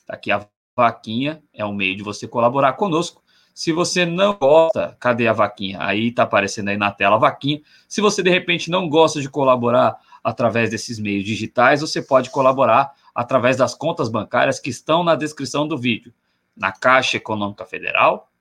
Tá 0.06 0.14
aqui 0.14 0.32
a 0.32 0.48
vaquinha 0.76 1.44
é 1.54 1.66
um 1.66 1.74
meio 1.74 1.98
de 1.98 2.04
você 2.04 2.26
colaborar 2.28 2.74
conosco. 2.74 3.22
Se 3.54 3.74
você 3.74 4.06
não 4.06 4.36
gosta, 4.36 4.96
cadê 5.00 5.28
a 5.28 5.34
vaquinha? 5.34 5.80
Aí 5.82 6.12
tá 6.12 6.24
aparecendo 6.24 6.70
aí 6.70 6.78
na 6.78 6.92
tela 6.92 7.18
a 7.18 7.20
vaquinha. 7.20 7.60
Se 7.90 8.00
você 8.00 8.24
de 8.24 8.30
repente 8.30 8.72
não 8.72 8.88
gosta 8.88 9.20
de 9.20 9.30
colaborar 9.30 9.98
através 10.24 10.70
desses 10.70 10.98
meios 10.98 11.26
digitais, 11.26 11.82
você 11.82 12.02
pode 12.02 12.30
colaborar 12.30 12.94
através 13.14 13.58
das 13.58 13.74
contas 13.74 14.08
bancárias 14.08 14.60
que 14.60 14.70
estão 14.70 15.04
na 15.04 15.16
descrição 15.16 15.68
do 15.68 15.78
vídeo 15.78 16.14
na 16.58 16.72
Caixa 16.72 17.18
Econômica 17.18 17.66
Federal, 17.66 18.32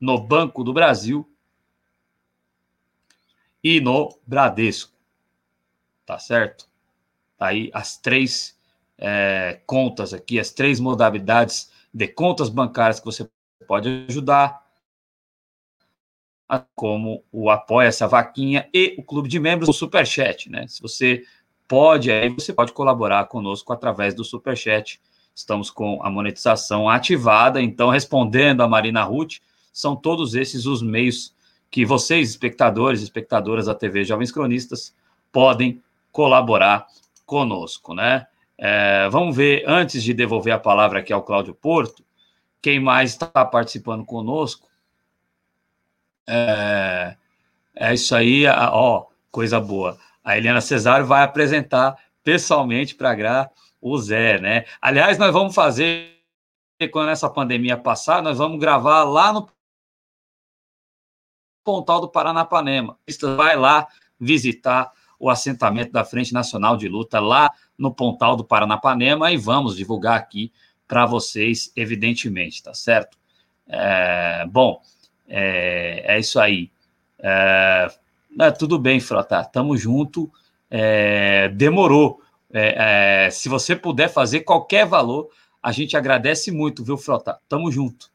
no 0.00 0.18
Banco 0.18 0.64
do 0.64 0.72
Brasil 0.72 1.28
e 3.62 3.80
no 3.80 4.16
Bradesco. 4.26 4.96
Tá 6.06 6.18
certo? 6.18 6.66
Tá 7.36 7.48
aí 7.48 7.70
as 7.74 7.98
três 7.98 8.58
é, 8.96 9.60
contas 9.66 10.14
aqui, 10.14 10.38
as 10.38 10.50
três 10.50 10.80
modalidades 10.80 11.70
de 11.92 12.08
contas 12.08 12.48
bancárias 12.48 13.00
que 13.00 13.06
você 13.06 13.28
pode 13.66 14.06
ajudar, 14.08 14.64
como 16.74 17.24
o 17.30 17.48
Apoia 17.48 17.86
essa 17.88 18.08
vaquinha 18.08 18.68
e 18.74 18.96
o 18.98 19.02
Clube 19.02 19.28
de 19.28 19.38
Membros 19.38 19.68
do 19.68 19.72
Superchat, 19.72 20.50
né? 20.50 20.66
Se 20.66 20.82
você 20.82 21.24
pode, 21.68 22.10
aí 22.10 22.28
você 22.28 22.52
pode 22.52 22.72
colaborar 22.72 23.26
conosco 23.26 23.72
através 23.72 24.14
do 24.14 24.24
Superchat 24.24 25.00
estamos 25.34 25.70
com 25.70 26.00
a 26.02 26.10
monetização 26.10 26.88
ativada. 26.88 27.60
Então, 27.60 27.90
respondendo 27.90 28.62
a 28.62 28.68
Marina 28.68 29.02
Ruth, 29.02 29.38
são 29.72 29.96
todos 29.96 30.34
esses 30.34 30.66
os 30.66 30.82
meios 30.82 31.34
que 31.70 31.84
vocês, 31.84 32.30
espectadores 32.30 33.02
espectadoras 33.02 33.66
da 33.66 33.74
TV 33.74 34.04
Jovens 34.04 34.32
Cronistas, 34.32 34.94
podem 35.32 35.82
colaborar 36.10 36.86
conosco, 37.24 37.94
né? 37.94 38.26
É, 38.58 39.08
vamos 39.08 39.34
ver, 39.34 39.64
antes 39.66 40.02
de 40.02 40.12
devolver 40.12 40.52
a 40.52 40.58
palavra 40.58 40.98
aqui 40.98 41.12
ao 41.12 41.22
Cláudio 41.22 41.54
Porto, 41.54 42.04
quem 42.60 42.78
mais 42.78 43.12
está 43.12 43.44
participando 43.44 44.04
conosco. 44.04 44.68
É, 46.28 47.16
é 47.74 47.94
isso 47.94 48.14
aí, 48.14 48.44
ó, 48.46 49.06
coisa 49.30 49.58
boa. 49.58 49.98
A 50.22 50.36
Helena 50.36 50.60
Cesário 50.60 51.06
vai 51.06 51.22
apresentar 51.22 51.96
pessoalmente 52.22 52.94
para 52.94 53.10
a 53.10 53.14
Gra 53.14 53.50
o 53.80 53.96
Zé, 53.98 54.40
né? 54.40 54.64
Aliás, 54.80 55.16
nós 55.18 55.32
vamos 55.32 55.54
fazer, 55.54 56.20
quando 56.92 57.08
essa 57.08 57.30
pandemia 57.30 57.76
passar, 57.76 58.22
nós 58.22 58.38
vamos 58.38 58.60
gravar 58.60 59.04
lá 59.04 59.32
no 59.32 59.48
Pontal 61.64 62.00
do 62.00 62.08
Paranapanema. 62.08 62.98
Vai 63.36 63.56
lá 63.56 63.86
visitar 64.18 64.92
o 65.18 65.28
assentamento 65.28 65.92
da 65.92 66.04
Frente 66.04 66.32
Nacional 66.32 66.76
de 66.76 66.88
Luta 66.88 67.20
lá 67.20 67.50
no 67.76 67.92
Pontal 67.92 68.36
do 68.36 68.44
Paranapanema 68.44 69.30
e 69.30 69.36
vamos 69.36 69.76
divulgar 69.76 70.16
aqui 70.16 70.52
para 70.88 71.06
vocês, 71.06 71.72
evidentemente, 71.76 72.62
tá 72.62 72.74
certo? 72.74 73.16
É, 73.68 74.44
bom, 74.46 74.82
é, 75.28 76.02
é, 76.06 76.18
isso 76.18 76.40
aí. 76.40 76.70
É, 77.18 77.88
é 78.40 78.50
tudo 78.50 78.78
bem, 78.78 78.98
Frota, 78.98 79.44
tamo 79.44 79.76
junto. 79.76 80.30
É, 80.70 81.48
demorou 81.48 82.20
é, 82.52 83.26
é, 83.26 83.30
se 83.30 83.48
você 83.48 83.76
puder 83.76 84.08
fazer 84.08 84.40
qualquer 84.40 84.84
valor, 84.84 85.28
a 85.62 85.70
gente 85.72 85.96
agradece 85.96 86.50
muito, 86.50 86.82
viu, 86.82 86.96
Frota? 86.96 87.38
Tamo 87.48 87.70
junto. 87.70 88.10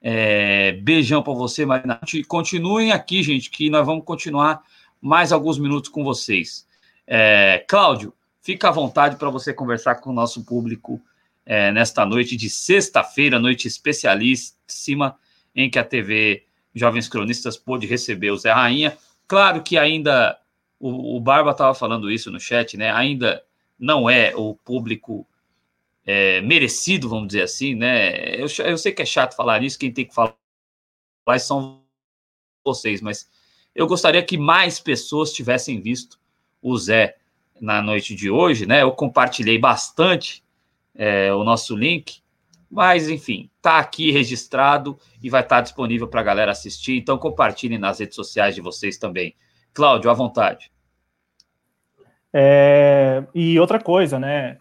É, 0.00 0.72
beijão 0.72 1.22
para 1.22 1.32
você, 1.32 1.64
Marina. 1.64 2.00
Continuem 2.26 2.92
aqui, 2.92 3.22
gente, 3.22 3.50
que 3.50 3.70
nós 3.70 3.86
vamos 3.86 4.04
continuar 4.04 4.62
mais 5.00 5.32
alguns 5.32 5.58
minutos 5.58 5.90
com 5.90 6.02
vocês. 6.02 6.66
É, 7.06 7.64
Cláudio, 7.68 8.12
fica 8.42 8.68
à 8.68 8.72
vontade 8.72 9.16
para 9.16 9.30
você 9.30 9.52
conversar 9.52 9.96
com 9.96 10.10
o 10.10 10.14
nosso 10.14 10.44
público 10.44 11.00
é, 11.46 11.70
nesta 11.70 12.04
noite 12.04 12.36
de 12.36 12.50
sexta-feira, 12.50 13.38
noite 13.38 13.68
especialíssima, 13.68 15.16
em 15.54 15.70
que 15.70 15.78
a 15.78 15.84
TV 15.84 16.44
Jovens 16.74 17.08
Cronistas 17.08 17.56
pôde 17.56 17.86
receber 17.86 18.30
o 18.30 18.36
Zé 18.36 18.52
Rainha. 18.52 18.96
Claro 19.26 19.62
que 19.62 19.78
ainda, 19.78 20.38
o, 20.78 21.16
o 21.16 21.20
Barba 21.20 21.50
estava 21.50 21.74
falando 21.74 22.10
isso 22.10 22.30
no 22.30 22.40
chat, 22.40 22.76
né? 22.76 22.90
Ainda 22.92 23.44
não 23.78 24.08
é 24.08 24.34
o 24.34 24.54
público 24.54 25.26
é, 26.06 26.40
merecido, 26.40 27.08
vamos 27.08 27.28
dizer 27.28 27.42
assim, 27.42 27.74
né? 27.74 28.36
Eu, 28.36 28.46
eu 28.64 28.78
sei 28.78 28.92
que 28.92 29.02
é 29.02 29.06
chato 29.06 29.36
falar 29.36 29.62
isso, 29.62 29.78
quem 29.78 29.92
tem 29.92 30.06
que 30.06 30.14
falar 30.14 30.34
são 31.38 31.82
vocês, 32.64 33.00
mas 33.00 33.28
eu 33.74 33.86
gostaria 33.86 34.22
que 34.22 34.36
mais 34.36 34.80
pessoas 34.80 35.32
tivessem 35.32 35.80
visto 35.80 36.18
o 36.60 36.76
Zé 36.76 37.16
na 37.60 37.82
noite 37.82 38.14
de 38.14 38.30
hoje, 38.30 38.66
né? 38.66 38.82
Eu 38.82 38.92
compartilhei 38.92 39.58
bastante 39.58 40.42
é, 40.94 41.32
o 41.32 41.44
nosso 41.44 41.76
link 41.76 42.20
Mas, 42.70 43.08
enfim, 43.08 43.50
está 43.56 43.78
aqui 43.78 44.10
registrado 44.10 44.98
e 45.22 45.30
vai 45.30 45.42
estar 45.42 45.56
tá 45.56 45.62
disponível 45.62 46.06
para 46.06 46.20
a 46.20 46.24
galera 46.24 46.52
assistir. 46.52 46.98
Então, 46.98 47.16
compartilhem 47.16 47.78
nas 47.78 47.98
redes 47.98 48.14
sociais 48.14 48.54
de 48.54 48.60
vocês 48.60 48.98
também. 48.98 49.34
Cláudio, 49.78 50.10
à 50.10 50.12
vontade. 50.12 50.72
É, 52.32 53.22
e 53.32 53.60
outra 53.60 53.78
coisa, 53.78 54.18
né? 54.18 54.58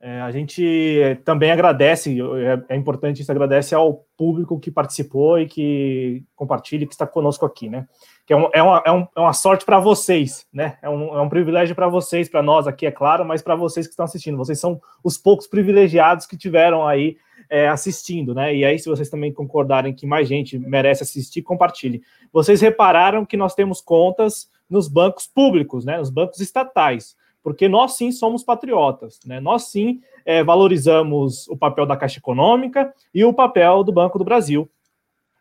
É, 0.00 0.20
a 0.20 0.30
gente 0.30 1.20
também 1.24 1.50
agradece, 1.50 2.16
é, 2.20 2.74
é, 2.74 2.76
importante 2.76 3.20
isso, 3.20 3.32
agradece 3.32 3.74
ao 3.74 4.04
público 4.16 4.60
que 4.60 4.70
participou 4.70 5.40
e 5.40 5.46
que 5.46 6.22
compartilha, 6.36 6.86
que 6.86 6.92
está 6.92 7.04
conosco 7.04 7.44
aqui, 7.44 7.68
né? 7.68 7.84
Que 8.24 8.32
é, 8.32 8.36
um, 8.36 8.48
é, 8.54 8.62
uma, 8.62 8.82
é, 8.86 8.92
um, 8.92 9.08
é 9.16 9.20
uma 9.20 9.32
sorte 9.32 9.64
para 9.64 9.80
vocês, 9.80 10.46
né? 10.52 10.78
É 10.80 10.88
um, 10.88 11.18
é 11.18 11.20
um 11.20 11.28
privilégio 11.28 11.74
para 11.74 11.88
vocês, 11.88 12.28
para 12.28 12.40
nós 12.40 12.68
aqui, 12.68 12.86
é 12.86 12.92
claro, 12.92 13.24
mas 13.24 13.42
para 13.42 13.56
vocês 13.56 13.88
que 13.88 13.90
estão 13.90 14.04
assistindo. 14.04 14.38
Vocês 14.38 14.60
são 14.60 14.80
os 15.02 15.18
poucos 15.18 15.48
privilegiados 15.48 16.26
que 16.26 16.36
tiveram 16.36 16.86
aí 16.86 17.16
é, 17.50 17.68
assistindo, 17.68 18.32
né? 18.32 18.54
E 18.54 18.64
aí, 18.64 18.78
se 18.78 18.88
vocês 18.88 19.10
também 19.10 19.32
concordarem 19.32 19.92
que 19.92 20.06
mais 20.06 20.28
gente 20.28 20.56
merece 20.56 21.02
assistir, 21.02 21.42
compartilhe. 21.42 22.00
Vocês 22.32 22.60
repararam 22.60 23.26
que 23.26 23.36
nós 23.36 23.56
temos 23.56 23.80
contas 23.80 24.48
nos 24.70 24.88
bancos 24.88 25.26
públicos, 25.26 25.84
né? 25.84 25.98
Nos 25.98 26.10
bancos 26.10 26.40
estatais 26.40 27.16
porque 27.42 27.68
nós 27.68 27.96
sim 27.96 28.12
somos 28.12 28.42
patriotas, 28.42 29.18
né? 29.24 29.40
Nós 29.40 29.64
sim 29.64 30.00
é, 30.24 30.44
valorizamos 30.44 31.48
o 31.48 31.56
papel 31.56 31.86
da 31.86 31.96
Caixa 31.96 32.18
Econômica 32.18 32.92
e 33.14 33.24
o 33.24 33.32
papel 33.32 33.82
do 33.82 33.92
Banco 33.92 34.18
do 34.18 34.24
Brasil 34.24 34.70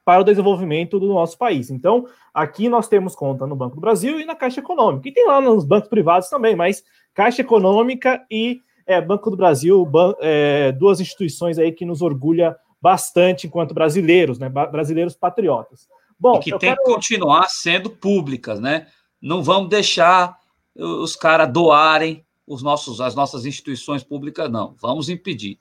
para 0.06 0.22
o 0.22 0.23
desenvolvimento 0.23 0.99
do 0.99 1.07
nosso 1.07 1.38
país. 1.38 1.69
Então, 1.69 2.07
aqui 2.34 2.69
nós 2.69 2.88
temos 2.88 3.15
conta 3.15 3.45
no 3.45 3.56
Banco 3.56 3.76
do 3.76 3.81
Brasil 3.81 4.19
e 4.19 4.26
na 4.26 4.35
Caixa 4.35 4.60
Econômica. 4.60 5.07
E 5.07 5.11
tem 5.11 5.27
lá 5.27 5.39
nos 5.39 5.65
bancos 5.65 5.89
privados 5.89 6.30
também, 6.30 6.56
mas 6.56 6.84
Caixa 7.14 7.41
Econômica 7.41 8.26
e 8.31 8.61
é, 8.88 8.99
Banco 8.99 9.30
do 9.30 9.38
Brasil, 9.38 9.85
ban 9.85 10.15
é, 10.19 10.72
duas 10.72 10.99
instituições 10.99 11.60
aí 11.60 11.72
que 11.72 11.85
nos 11.85 12.01
orgulha 12.01 12.56
bastante 12.81 13.45
enquanto 13.45 13.73
brasileiros, 13.73 14.39
né? 14.39 14.49
Brasileiros 14.49 15.15
patriotas. 15.15 15.88
Bom, 16.18 16.38
e 16.38 16.39
que 16.39 16.49
tem 16.51 16.60
quero... 16.60 16.77
que 16.77 16.91
continuar 16.91 17.47
sendo 17.49 17.89
públicas, 17.89 18.60
né? 18.60 18.88
Não 19.21 19.43
vamos 19.43 19.69
deixar 19.69 20.37
os 20.75 21.15
caras 21.15 21.51
doarem 21.51 22.25
os 22.47 22.63
nossos, 22.63 22.99
as 22.99 23.13
nossas 23.13 23.45
instituições 23.45 24.03
públicas, 24.03 24.49
não. 24.49 24.75
Vamos 24.81 25.09
impedir. 25.09 25.59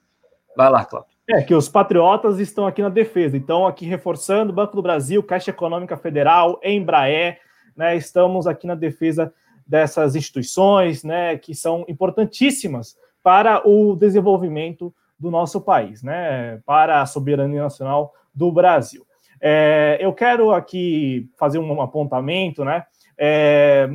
Vai 0.55 0.69
lá, 0.69 0.83
Cláudio. 0.83 1.11
É, 1.29 1.43
que 1.43 1.53
os 1.53 1.69
patriotas 1.69 2.39
estão 2.39 2.65
aqui 2.65 2.81
na 2.81 2.89
defesa. 2.89 3.37
Então, 3.37 3.67
aqui 3.67 3.85
reforçando, 3.85 4.51
Banco 4.51 4.75
do 4.75 4.81
Brasil, 4.81 5.21
Caixa 5.21 5.51
Econômica 5.51 5.95
Federal, 5.95 6.59
Embraer, 6.63 7.39
né, 7.77 7.95
estamos 7.95 8.47
aqui 8.47 8.65
na 8.65 8.73
defesa 8.73 9.31
dessas 9.65 10.15
instituições, 10.15 11.03
né, 11.03 11.37
que 11.37 11.53
são 11.53 11.85
importantíssimas 11.87 12.97
para 13.21 13.61
o 13.67 13.95
desenvolvimento 13.95 14.91
do 15.19 15.29
nosso 15.29 15.61
país, 15.61 16.01
né, 16.01 16.59
para 16.65 17.01
a 17.01 17.05
soberania 17.05 17.61
nacional 17.61 18.11
do 18.33 18.51
Brasil. 18.51 19.05
É, 19.39 19.99
eu 20.01 20.11
quero 20.11 20.51
aqui 20.51 21.29
fazer 21.37 21.59
um 21.59 21.79
apontamento, 21.79 22.65
né, 22.65 22.85
é, 23.19 23.89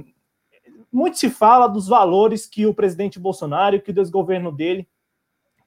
muito 0.92 1.18
se 1.18 1.30
fala 1.30 1.66
dos 1.66 1.88
valores 1.88 2.46
que 2.46 2.66
o 2.66 2.74
presidente 2.74 3.18
Bolsonaro 3.18 3.74
e 3.74 3.80
que 3.80 3.90
o 3.90 3.94
desgoverno 3.94 4.52
dele 4.52 4.86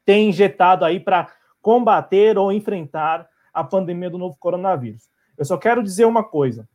tem 0.06 0.30
injetado 0.30 0.86
aí 0.86 1.00
para 1.00 1.28
combater 1.60 2.38
ou 2.38 2.52
enfrentar 2.52 3.28
a 3.52 3.64
pandemia 3.64 4.10
do 4.12 4.18
novo 4.18 4.38
coronavírus. 4.40 5.10
Eu 5.36 5.44
só 5.44 5.58
quero 5.58 5.82
dizer 5.84 6.06
uma 6.06 6.24
coisa, 6.24 6.70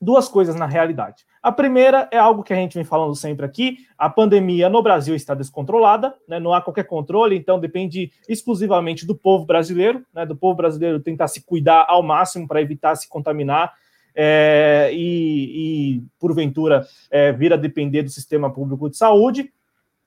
duas 0.00 0.28
coisas 0.28 0.56
na 0.56 0.66
realidade. 0.66 1.24
A 1.40 1.52
primeira 1.52 2.08
é 2.12 2.18
algo 2.18 2.42
que 2.42 2.52
a 2.52 2.56
gente 2.56 2.74
vem 2.74 2.84
falando 2.84 3.14
sempre 3.14 3.46
aqui: 3.46 3.78
a 3.96 4.10
pandemia 4.10 4.68
no 4.68 4.82
Brasil 4.82 5.14
está 5.14 5.32
descontrolada, 5.32 6.12
né? 6.28 6.40
não 6.40 6.52
há 6.52 6.60
qualquer 6.60 6.84
controle, 6.84 7.36
então 7.36 7.58
depende 7.58 8.12
exclusivamente 8.28 9.06
do 9.06 9.14
povo 9.14 9.46
brasileiro, 9.46 10.04
né? 10.12 10.26
do 10.26 10.36
povo 10.36 10.56
brasileiro 10.56 11.00
tentar 11.00 11.28
se 11.28 11.42
cuidar 11.44 11.86
ao 11.88 12.02
máximo 12.02 12.48
para 12.48 12.60
evitar 12.60 12.96
se 12.96 13.08
contaminar 13.08 13.72
é, 14.16 14.90
e, 14.92 15.98
e, 15.98 16.02
porventura, 16.18 16.86
é, 17.10 17.30
vir 17.32 17.52
a 17.52 17.56
depender 17.56 18.02
do 18.02 18.08
sistema 18.08 18.50
público 18.50 18.88
de 18.88 18.96
saúde. 18.96 19.52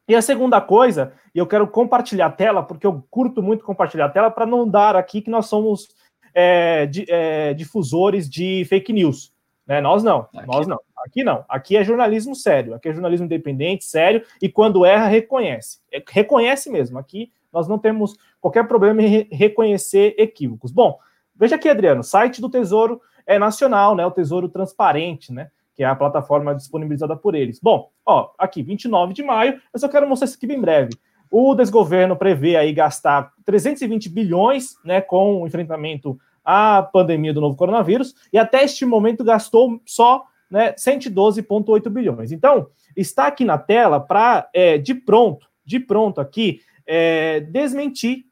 E 0.08 0.16
a 0.16 0.22
segunda 0.24 0.60
coisa, 0.60 1.14
e 1.36 1.38
eu 1.38 1.46
quero 1.46 1.68
compartilhar 1.68 2.26
a 2.26 2.32
tela, 2.32 2.64
porque 2.64 2.88
eu 2.88 3.06
curto 3.12 3.44
muito 3.44 3.64
compartilhar 3.64 4.06
a 4.06 4.10
tela, 4.10 4.32
para 4.32 4.48
não 4.48 4.68
dar 4.68 4.96
aqui 4.96 5.22
que 5.22 5.30
nós 5.30 5.46
somos 5.46 5.90
é, 6.34 6.90
é, 7.08 7.54
difusores 7.54 8.28
de 8.28 8.66
fake 8.66 8.92
news. 8.92 9.32
Né? 9.68 9.80
Nós 9.80 10.02
não, 10.02 10.28
aqui. 10.36 10.48
nós 10.48 10.66
não. 10.66 10.80
Aqui 11.06 11.24
não. 11.24 11.46
Aqui 11.48 11.78
é 11.78 11.84
jornalismo 11.84 12.36
sério, 12.36 12.74
aqui 12.74 12.90
é 12.90 12.94
jornalismo 12.94 13.28
independente, 13.28 13.86
sério, 13.86 14.24
e 14.42 14.50
quando 14.50 14.84
erra, 14.84 15.08
reconhece. 15.08 15.80
É, 15.94 16.04
reconhece 16.10 16.72
mesmo. 16.72 16.98
Aqui 16.98 17.32
nós 17.54 17.68
não 17.68 17.78
temos 17.78 18.16
qualquer 18.42 18.68
problema 18.68 19.04
em 19.04 19.28
reconhecer 19.32 20.16
equívocos. 20.18 20.72
Bom, 20.72 20.98
veja 21.36 21.56
aqui, 21.56 21.70
Adriano, 21.70 22.04
site 22.04 22.42
do 22.42 22.50
Tesouro 22.50 23.00
é 23.30 23.38
nacional, 23.38 23.96
né? 23.96 24.04
O 24.04 24.12
Tesouro 24.12 24.50
Transparente, 24.50 25.32
né? 25.32 25.52
Que 25.76 25.84
é 25.84 25.86
a 25.86 25.96
plataforma 25.96 26.56
disponibilizada 26.56 27.16
por 27.16 27.36
eles. 27.36 27.60
Bom, 27.62 27.92
ó, 28.04 28.32
aqui, 28.40 28.64
29 28.64 29.14
de 29.14 29.22
maio, 29.22 29.62
eu 29.72 29.80
só 29.80 29.88
quero 29.88 30.10
mostrar 30.10 30.26
isso 30.26 30.36
aqui 30.36 30.48
bem 30.48 30.60
breve. 30.60 30.90
O 31.30 31.54
desgoverno 31.54 32.16
prevê 32.16 32.56
aí 32.56 32.74
gastar 32.74 33.32
320 33.46 34.10
bilhões, 34.10 34.76
né, 34.84 35.00
com 35.00 35.44
o 35.44 35.48
enfrentamento 35.48 36.20
à 36.44 36.82
pandemia 36.82 37.32
do 37.32 37.40
novo 37.40 37.56
coronavírus, 37.56 38.16
e 38.34 38.38
até 38.40 38.64
este 38.64 38.84
momento 38.84 39.24
gastou 39.24 39.80
só 39.86 40.26
né, 40.50 40.74
112,8 40.74 41.88
bilhões. 41.88 42.32
Então, 42.32 42.70
está 42.98 43.28
aqui 43.28 43.46
na 43.46 43.60
tela 43.60 44.00
para, 44.00 44.50
é, 44.52 44.80
de 44.80 44.96
pronto, 44.96 45.48
de 45.64 45.80
pronto 45.80 46.20
aqui, 46.20 46.62
é, 46.88 47.42
desmentir, 47.42 48.26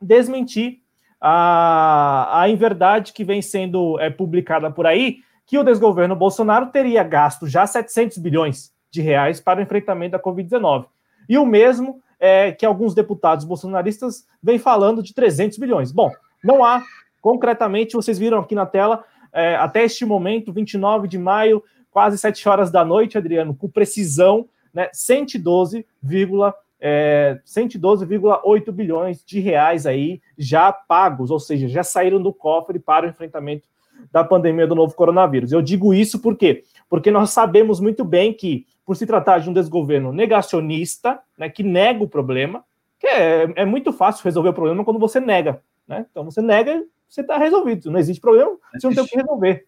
desmentir 0.00 0.79
a, 1.20 2.42
a 2.42 2.48
inverdade 2.48 3.12
que 3.12 3.24
vem 3.24 3.42
sendo 3.42 3.98
é, 4.00 4.08
publicada 4.08 4.70
por 4.70 4.86
aí, 4.86 5.18
que 5.46 5.58
o 5.58 5.64
desgoverno 5.64 6.16
Bolsonaro 6.16 6.66
teria 6.66 7.02
gasto 7.02 7.46
já 7.46 7.66
700 7.66 8.18
bilhões 8.18 8.72
de 8.90 9.02
reais 9.02 9.40
para 9.40 9.60
o 9.60 9.62
enfrentamento 9.62 10.12
da 10.12 10.22
Covid-19. 10.22 10.86
E 11.28 11.36
o 11.36 11.44
mesmo 11.44 12.00
é, 12.18 12.52
que 12.52 12.64
alguns 12.64 12.94
deputados 12.94 13.44
bolsonaristas 13.44 14.26
vêm 14.42 14.58
falando 14.58 15.02
de 15.02 15.14
300 15.14 15.58
bilhões. 15.58 15.92
Bom, 15.92 16.10
não 16.42 16.64
há, 16.64 16.82
concretamente, 17.20 17.94
vocês 17.94 18.18
viram 18.18 18.38
aqui 18.38 18.54
na 18.54 18.66
tela, 18.66 19.04
é, 19.32 19.56
até 19.56 19.84
este 19.84 20.04
momento, 20.04 20.52
29 20.52 21.08
de 21.08 21.18
maio, 21.18 21.62
quase 21.90 22.18
7 22.18 22.48
horas 22.48 22.70
da 22.70 22.84
noite, 22.84 23.18
Adriano, 23.18 23.54
com 23.54 23.68
precisão, 23.68 24.48
né, 24.72 24.88
112,1 24.94 26.52
é, 26.80 27.38
112,8 27.46 28.72
bilhões 28.72 29.22
de 29.24 29.38
reais 29.40 29.86
aí 29.86 30.20
já 30.38 30.72
pagos, 30.72 31.30
ou 31.30 31.38
seja, 31.38 31.68
já 31.68 31.82
saíram 31.82 32.22
do 32.22 32.32
cofre 32.32 32.78
para 32.78 33.06
o 33.06 33.10
enfrentamento 33.10 33.68
da 34.10 34.24
pandemia 34.24 34.66
do 34.66 34.74
novo 34.74 34.94
coronavírus. 34.94 35.52
Eu 35.52 35.60
digo 35.60 35.92
isso 35.92 36.20
por 36.20 36.36
quê? 36.36 36.64
Porque 36.88 37.10
nós 37.10 37.30
sabemos 37.30 37.80
muito 37.80 38.04
bem 38.04 38.32
que, 38.32 38.66
por 38.84 38.96
se 38.96 39.06
tratar 39.06 39.38
de 39.38 39.50
um 39.50 39.52
desgoverno 39.52 40.12
negacionista, 40.12 41.20
né, 41.36 41.48
que 41.48 41.62
nega 41.62 42.02
o 42.02 42.08
problema, 42.08 42.64
que 42.98 43.06
é, 43.06 43.52
é 43.56 43.64
muito 43.64 43.92
fácil 43.92 44.24
resolver 44.24 44.50
o 44.50 44.54
problema 44.54 44.84
quando 44.84 44.98
você 44.98 45.20
nega. 45.20 45.62
Né? 45.86 46.06
Então 46.10 46.24
você 46.24 46.40
nega, 46.40 46.82
você 47.08 47.20
está 47.20 47.36
resolvido. 47.36 47.90
Não 47.90 47.98
existe 47.98 48.20
problema, 48.20 48.56
você 48.72 48.86
não 48.86 48.94
tem 48.94 49.04
o 49.04 49.06
que 49.06 49.16
resolver. 49.16 49.66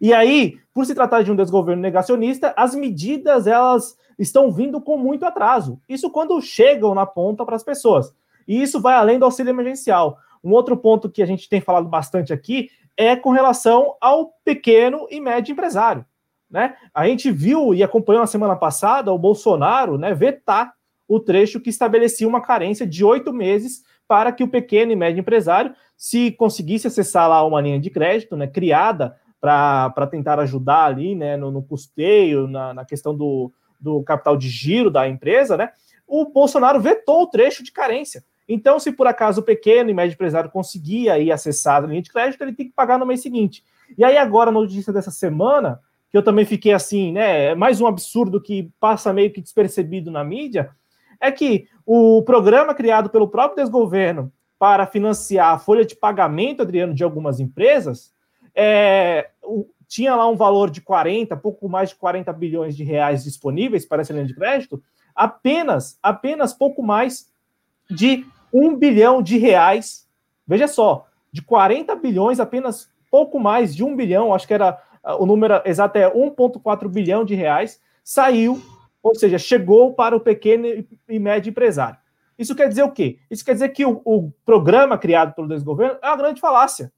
E 0.00 0.12
aí, 0.12 0.58
por 0.74 0.86
se 0.86 0.94
tratar 0.94 1.22
de 1.22 1.30
um 1.30 1.36
desgoverno 1.36 1.82
negacionista, 1.82 2.52
as 2.56 2.74
medidas 2.74 3.46
elas 3.46 3.96
estão 4.18 4.50
vindo 4.50 4.80
com 4.80 4.96
muito 4.96 5.24
atraso. 5.24 5.80
Isso 5.88 6.10
quando 6.10 6.40
chegam 6.40 6.94
na 6.94 7.06
ponta 7.06 7.44
para 7.44 7.56
as 7.56 7.62
pessoas. 7.62 8.14
E 8.46 8.60
isso 8.60 8.80
vai 8.80 8.94
além 8.94 9.18
do 9.18 9.24
auxílio 9.24 9.50
emergencial. 9.50 10.18
Um 10.42 10.52
outro 10.52 10.76
ponto 10.76 11.10
que 11.10 11.22
a 11.22 11.26
gente 11.26 11.48
tem 11.48 11.60
falado 11.60 11.88
bastante 11.88 12.32
aqui 12.32 12.70
é 12.96 13.16
com 13.16 13.30
relação 13.30 13.96
ao 14.00 14.34
pequeno 14.44 15.06
e 15.10 15.20
médio 15.20 15.52
empresário. 15.52 16.04
Né? 16.50 16.76
A 16.92 17.06
gente 17.06 17.30
viu 17.30 17.74
e 17.74 17.82
acompanhou 17.82 18.20
na 18.20 18.26
semana 18.26 18.56
passada 18.56 19.12
o 19.12 19.18
Bolsonaro 19.18 19.96
né, 19.96 20.12
vetar 20.12 20.74
o 21.08 21.18
trecho 21.18 21.60
que 21.60 21.70
estabelecia 21.70 22.28
uma 22.28 22.40
carência 22.40 22.86
de 22.86 23.04
oito 23.04 23.32
meses 23.32 23.82
para 24.06 24.32
que 24.32 24.44
o 24.44 24.48
pequeno 24.48 24.92
e 24.92 24.96
médio 24.96 25.20
empresário, 25.20 25.74
se 25.96 26.32
conseguisse 26.32 26.86
acessar 26.86 27.28
lá 27.28 27.42
uma 27.44 27.60
linha 27.60 27.80
de 27.80 27.88
crédito 27.88 28.36
né, 28.36 28.46
criada 28.46 29.16
para 29.42 30.06
tentar 30.08 30.38
ajudar 30.38 30.84
ali 30.84 31.16
né, 31.16 31.36
no, 31.36 31.50
no 31.50 31.64
custeio, 31.64 32.46
na, 32.46 32.72
na 32.72 32.84
questão 32.84 33.12
do, 33.12 33.52
do 33.80 34.00
capital 34.04 34.36
de 34.36 34.48
giro 34.48 34.88
da 34.88 35.08
empresa, 35.08 35.56
né? 35.56 35.70
O 36.06 36.26
Bolsonaro 36.26 36.80
vetou 36.80 37.22
o 37.22 37.26
trecho 37.26 37.64
de 37.64 37.72
carência. 37.72 38.22
Então, 38.48 38.78
se 38.78 38.92
por 38.92 39.08
acaso 39.08 39.40
o 39.40 39.44
pequeno 39.44 39.90
e 39.90 39.94
médio 39.94 40.14
empresário 40.14 40.48
conseguia 40.48 41.18
ir 41.18 41.32
acessar 41.32 41.82
a 41.82 41.86
linha 41.88 42.02
de 42.02 42.12
crédito, 42.12 42.40
ele 42.40 42.52
tem 42.52 42.66
que 42.66 42.72
pagar 42.72 43.00
no 43.00 43.06
mês 43.06 43.20
seguinte. 43.20 43.64
E 43.98 44.04
aí, 44.04 44.16
agora, 44.16 44.50
a 44.50 44.52
notícia 44.52 44.92
dessa 44.92 45.10
semana, 45.10 45.80
que 46.08 46.16
eu 46.16 46.22
também 46.22 46.44
fiquei 46.44 46.72
assim, 46.72 47.10
né? 47.10 47.46
É 47.46 47.54
mais 47.56 47.80
um 47.80 47.86
absurdo 47.88 48.40
que 48.40 48.70
passa 48.78 49.12
meio 49.12 49.32
que 49.32 49.40
despercebido 49.40 50.08
na 50.08 50.22
mídia, 50.22 50.70
é 51.20 51.32
que 51.32 51.66
o 51.84 52.22
programa 52.22 52.74
criado 52.74 53.10
pelo 53.10 53.26
próprio 53.26 53.64
desgoverno 53.64 54.32
para 54.56 54.86
financiar 54.86 55.54
a 55.54 55.58
folha 55.58 55.84
de 55.84 55.96
pagamento, 55.96 56.62
Adriano, 56.62 56.94
de 56.94 57.02
algumas 57.02 57.40
empresas, 57.40 58.12
é, 58.54 59.30
o, 59.42 59.66
tinha 59.86 60.14
lá 60.14 60.28
um 60.28 60.36
valor 60.36 60.70
de 60.70 60.80
40, 60.80 61.36
pouco 61.36 61.68
mais 61.68 61.90
de 61.90 61.96
40 61.96 62.32
bilhões 62.32 62.76
de 62.76 62.84
reais 62.84 63.24
disponíveis 63.24 63.84
para 63.84 64.02
essa 64.02 64.12
linha 64.12 64.24
de 64.24 64.34
crédito, 64.34 64.82
apenas, 65.14 65.98
apenas 66.02 66.52
pouco 66.52 66.82
mais 66.82 67.30
de 67.90 68.24
um 68.52 68.76
bilhão 68.76 69.22
de 69.22 69.36
reais. 69.36 70.08
Veja 70.46 70.66
só, 70.66 71.06
de 71.30 71.42
40 71.42 71.94
bilhões, 71.96 72.40
apenas 72.40 72.90
pouco 73.10 73.38
mais 73.38 73.74
de 73.74 73.84
um 73.84 73.94
bilhão, 73.94 74.32
acho 74.32 74.46
que 74.46 74.54
era 74.54 74.78
o 75.18 75.26
número 75.26 75.60
exato 75.64 75.98
é 75.98 76.10
1,4 76.10 76.88
bilhão 76.88 77.24
de 77.24 77.34
reais, 77.34 77.80
saiu, 78.04 78.62
ou 79.02 79.14
seja, 79.14 79.38
chegou 79.38 79.94
para 79.94 80.16
o 80.16 80.20
pequeno 80.20 80.66
e 81.08 81.18
médio 81.18 81.50
empresário. 81.50 81.98
Isso 82.38 82.54
quer 82.54 82.68
dizer 82.68 82.82
o 82.82 82.90
quê? 82.90 83.18
Isso 83.30 83.44
quer 83.44 83.52
dizer 83.52 83.68
que 83.70 83.84
o, 83.84 84.00
o 84.04 84.32
programa 84.44 84.96
criado 84.96 85.34
pelo 85.34 85.48
desgoverno 85.48 85.98
é 86.00 86.06
uma 86.06 86.16
grande 86.16 86.40
falácia, 86.40 86.92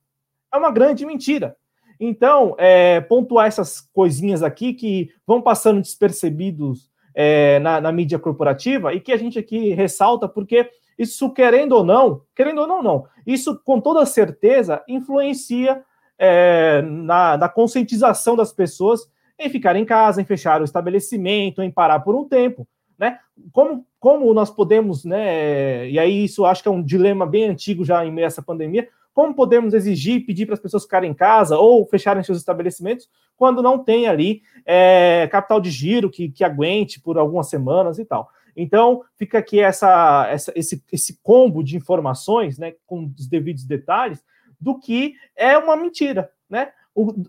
é 0.54 0.58
uma 0.58 0.70
grande 0.70 1.04
mentira. 1.04 1.56
Então, 1.98 2.54
é, 2.58 3.00
pontuar 3.00 3.46
essas 3.46 3.80
coisinhas 3.92 4.42
aqui 4.42 4.72
que 4.72 5.10
vão 5.26 5.40
passando 5.40 5.80
despercebidos 5.80 6.90
é, 7.14 7.58
na, 7.60 7.80
na, 7.80 7.92
mídia 7.92 8.18
corporativa 8.18 8.92
e 8.92 9.00
que 9.00 9.12
a 9.12 9.16
gente 9.16 9.38
aqui 9.38 9.70
ressalta 9.70 10.28
porque 10.28 10.68
isso, 10.98 11.30
querendo 11.30 11.72
ou 11.72 11.84
não, 11.84 12.22
querendo 12.34 12.62
ou 12.62 12.66
não, 12.66 12.82
não, 12.82 13.06
isso 13.26 13.60
com 13.64 13.80
toda 13.80 14.04
certeza 14.06 14.82
influencia 14.88 15.82
é, 16.18 16.82
na, 16.82 17.36
na 17.36 17.48
conscientização 17.48 18.36
das 18.36 18.52
pessoas 18.52 19.08
em 19.38 19.48
ficar 19.48 19.76
em 19.76 19.84
casa, 19.84 20.20
em 20.20 20.24
fechar 20.24 20.60
o 20.60 20.64
estabelecimento, 20.64 21.62
em 21.62 21.70
parar 21.70 22.00
por 22.00 22.14
um 22.14 22.24
tempo. 22.24 22.66
Né? 22.96 23.18
Como, 23.52 23.84
como 23.98 24.32
nós 24.32 24.50
podemos, 24.50 25.04
né? 25.04 25.88
E 25.90 25.98
aí 25.98 26.24
isso 26.24 26.44
acho 26.44 26.62
que 26.62 26.68
é 26.68 26.70
um 26.70 26.82
dilema 26.82 27.26
bem 27.26 27.48
antigo 27.48 27.84
já 27.84 28.04
em 28.06 28.12
meio 28.12 28.26
a 28.26 28.28
essa 28.28 28.42
pandemia. 28.42 28.88
Como 29.14 29.34
podemos 29.34 29.72
exigir, 29.72 30.26
pedir 30.26 30.44
para 30.44 30.54
as 30.54 30.60
pessoas 30.60 30.82
ficarem 30.82 31.12
em 31.12 31.14
casa 31.14 31.56
ou 31.56 31.86
fecharem 31.86 32.22
seus 32.22 32.36
estabelecimentos 32.36 33.08
quando 33.36 33.62
não 33.62 33.78
tem 33.78 34.08
ali 34.08 34.42
é, 34.66 35.28
capital 35.30 35.60
de 35.60 35.70
giro 35.70 36.10
que, 36.10 36.28
que 36.28 36.44
aguente 36.44 37.00
por 37.00 37.16
algumas 37.16 37.48
semanas 37.48 37.98
e 37.98 38.04
tal? 38.04 38.28
Então, 38.56 39.02
fica 39.16 39.38
aqui 39.38 39.60
essa, 39.60 40.26
essa, 40.28 40.52
esse, 40.54 40.82
esse 40.92 41.18
combo 41.22 41.62
de 41.62 41.76
informações, 41.76 42.58
né, 42.58 42.74
com 42.86 43.12
os 43.16 43.26
devidos 43.26 43.64
detalhes, 43.64 44.22
do 44.60 44.78
que 44.78 45.14
é 45.36 45.56
uma 45.58 45.76
mentira, 45.76 46.30
né? 46.48 46.72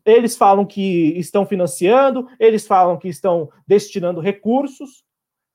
Eles 0.05 0.37
falam 0.37 0.63
que 0.63 1.17
estão 1.17 1.43
financiando, 1.43 2.27
eles 2.39 2.67
falam 2.67 2.97
que 2.97 3.07
estão 3.07 3.49
destinando 3.67 4.21
recursos, 4.21 5.03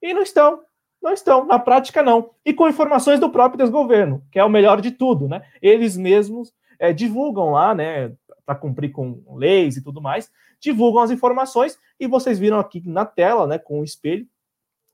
e 0.02 0.12
não 0.12 0.22
estão, 0.22 0.60
não 1.02 1.12
estão, 1.12 1.46
na 1.46 1.58
prática 1.58 2.02
não. 2.02 2.30
E 2.44 2.52
com 2.52 2.68
informações 2.68 3.18
do 3.18 3.30
próprio 3.30 3.58
desgoverno, 3.58 4.22
que 4.30 4.38
é 4.38 4.44
o 4.44 4.50
melhor 4.50 4.80
de 4.80 4.90
tudo, 4.90 5.28
né? 5.28 5.42
Eles 5.62 5.96
mesmos 5.96 6.52
é, 6.78 6.92
divulgam 6.92 7.50
lá, 7.50 7.74
né, 7.74 8.12
para 8.44 8.54
cumprir 8.54 8.90
com 8.90 9.22
leis 9.36 9.76
e 9.76 9.82
tudo 9.82 10.00
mais, 10.00 10.30
divulgam 10.60 11.02
as 11.02 11.10
informações, 11.10 11.78
e 11.98 12.06
vocês 12.06 12.38
viram 12.38 12.58
aqui 12.58 12.82
na 12.86 13.04
tela, 13.04 13.46
né, 13.46 13.58
com 13.58 13.80
o 13.80 13.84
espelho, 13.84 14.26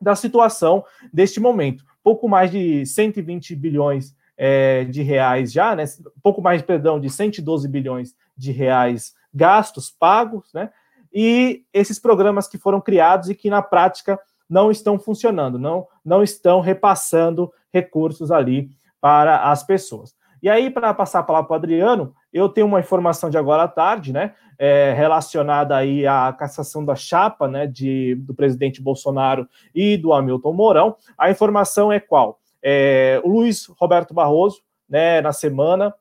da 0.00 0.14
situação 0.14 0.84
deste 1.12 1.40
momento. 1.40 1.84
Pouco 2.02 2.28
mais 2.28 2.50
de 2.50 2.84
120 2.84 3.56
bilhões 3.56 4.14
é, 4.36 4.84
de 4.84 5.02
reais 5.02 5.50
já, 5.50 5.74
né? 5.74 5.84
Pouco 6.22 6.42
mais, 6.42 6.60
perdão, 6.62 7.00
de 7.00 7.08
112 7.08 7.66
bilhões 7.68 8.14
de 8.36 8.52
reais 8.52 9.14
gastos 9.32 9.90
pagos, 9.90 10.52
né? 10.52 10.70
E 11.12 11.64
esses 11.72 11.98
programas 11.98 12.46
que 12.46 12.58
foram 12.58 12.80
criados 12.80 13.30
e 13.30 13.34
que 13.34 13.48
na 13.48 13.62
prática 13.62 14.20
não 14.48 14.70
estão 14.70 14.98
funcionando, 14.98 15.58
não, 15.58 15.86
não 16.04 16.22
estão 16.22 16.60
repassando 16.60 17.52
recursos 17.72 18.30
ali 18.30 18.70
para 19.00 19.50
as 19.50 19.62
pessoas. 19.64 20.14
E 20.42 20.48
aí, 20.48 20.70
para 20.70 20.92
passar 20.94 21.20
a 21.20 21.22
palavra 21.22 21.48
para 21.48 21.54
o 21.54 21.56
Adriano, 21.56 22.14
eu 22.32 22.48
tenho 22.48 22.66
uma 22.66 22.80
informação 22.80 23.30
de 23.30 23.38
agora 23.38 23.64
à 23.64 23.68
tarde, 23.68 24.12
né, 24.12 24.34
é, 24.58 24.92
relacionada 24.92 25.76
aí 25.76 26.06
à 26.06 26.32
cassação 26.32 26.84
da 26.84 26.94
chapa, 26.94 27.48
né, 27.48 27.66
de, 27.66 28.14
do 28.16 28.34
presidente 28.34 28.82
Bolsonaro 28.82 29.48
e 29.74 29.96
do 29.96 30.12
Hamilton 30.12 30.52
Mourão. 30.52 30.96
A 31.18 31.30
informação 31.30 31.90
é 31.90 31.98
qual? 31.98 32.38
É, 32.62 33.20
o 33.24 33.28
Luiz 33.28 33.66
Roberto 33.78 34.14
Barroso, 34.14 34.60
né, 34.88 35.20
na 35.20 35.32
semana, 35.32 35.94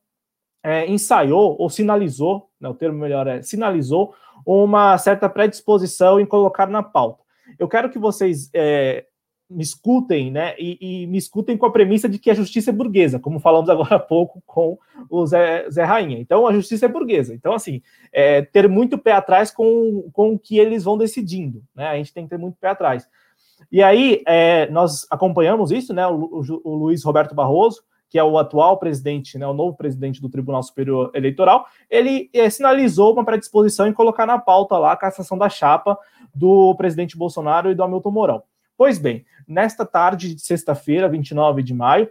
é, 0.63 0.85
ensaiou 0.85 1.55
ou 1.59 1.69
sinalizou, 1.69 2.49
né, 2.59 2.67
o 2.69 2.73
termo 2.73 2.99
melhor 2.99 3.27
é 3.27 3.41
sinalizou, 3.41 4.13
uma 4.45 4.97
certa 4.97 5.29
predisposição 5.29 6.19
em 6.19 6.25
colocar 6.25 6.67
na 6.67 6.83
pauta. 6.83 7.24
Eu 7.57 7.67
quero 7.67 7.89
que 7.89 7.99
vocês 7.99 8.49
é, 8.53 9.05
me 9.49 9.63
escutem, 9.63 10.31
né, 10.31 10.55
e, 10.57 11.03
e, 11.03 11.07
me 11.07 11.17
escutem 11.17 11.57
com 11.57 11.65
a 11.65 11.71
premissa 11.71 12.09
de 12.09 12.17
que 12.17 12.31
a 12.31 12.33
justiça 12.33 12.71
é 12.71 12.73
burguesa, 12.73 13.19
como 13.19 13.39
falamos 13.39 13.69
agora 13.69 13.95
há 13.95 13.99
pouco 13.99 14.41
com 14.45 14.77
o 15.09 15.25
Zé, 15.25 15.69
Zé 15.69 15.83
Rainha. 15.83 16.19
Então, 16.19 16.47
a 16.47 16.53
justiça 16.53 16.85
é 16.85 16.89
burguesa. 16.89 17.33
Então, 17.33 17.53
assim, 17.53 17.81
é, 18.11 18.41
ter 18.41 18.67
muito 18.67 18.97
pé 18.97 19.11
atrás 19.11 19.51
com, 19.51 20.09
com 20.11 20.33
o 20.33 20.39
que 20.39 20.57
eles 20.57 20.83
vão 20.83 20.97
decidindo, 20.97 21.63
né, 21.75 21.87
a 21.87 21.95
gente 21.95 22.13
tem 22.13 22.23
que 22.23 22.29
ter 22.29 22.39
muito 22.39 22.57
pé 22.59 22.69
atrás. 22.69 23.07
E 23.71 23.81
aí, 23.81 24.21
é, 24.27 24.69
nós 24.69 25.07
acompanhamos 25.09 25.71
isso, 25.71 25.93
né? 25.93 26.05
O, 26.07 26.15
o, 26.15 26.61
o, 26.63 26.75
Luiz 26.75 27.03
Roberto 27.03 27.33
Barroso, 27.33 27.81
que 28.09 28.19
é 28.19 28.23
o 28.23 28.37
atual 28.37 28.77
presidente, 28.77 29.37
né, 29.37 29.45
o 29.47 29.53
novo 29.53 29.75
presidente 29.75 30.21
do 30.21 30.29
Tribunal 30.29 30.63
Superior 30.63 31.11
Eleitoral, 31.13 31.65
ele 31.89 32.29
é, 32.33 32.49
sinalizou 32.49 33.13
uma 33.13 33.25
predisposição 33.25 33.87
em 33.87 33.93
colocar 33.93 34.25
na 34.25 34.37
pauta 34.37 34.77
lá 34.77 34.91
a 34.91 34.97
cassação 34.97 35.37
da 35.37 35.49
chapa 35.49 35.97
do 36.33 36.75
presidente 36.75 37.17
Bolsonaro 37.17 37.71
e 37.71 37.75
do 37.75 37.83
Hamilton 37.83 38.11
Mourão. 38.11 38.43
Pois 38.77 38.99
bem, 38.99 39.25
nesta 39.47 39.85
tarde 39.85 40.35
de 40.35 40.41
sexta-feira, 40.41 41.09
29 41.09 41.63
de 41.63 41.73
maio, 41.73 42.09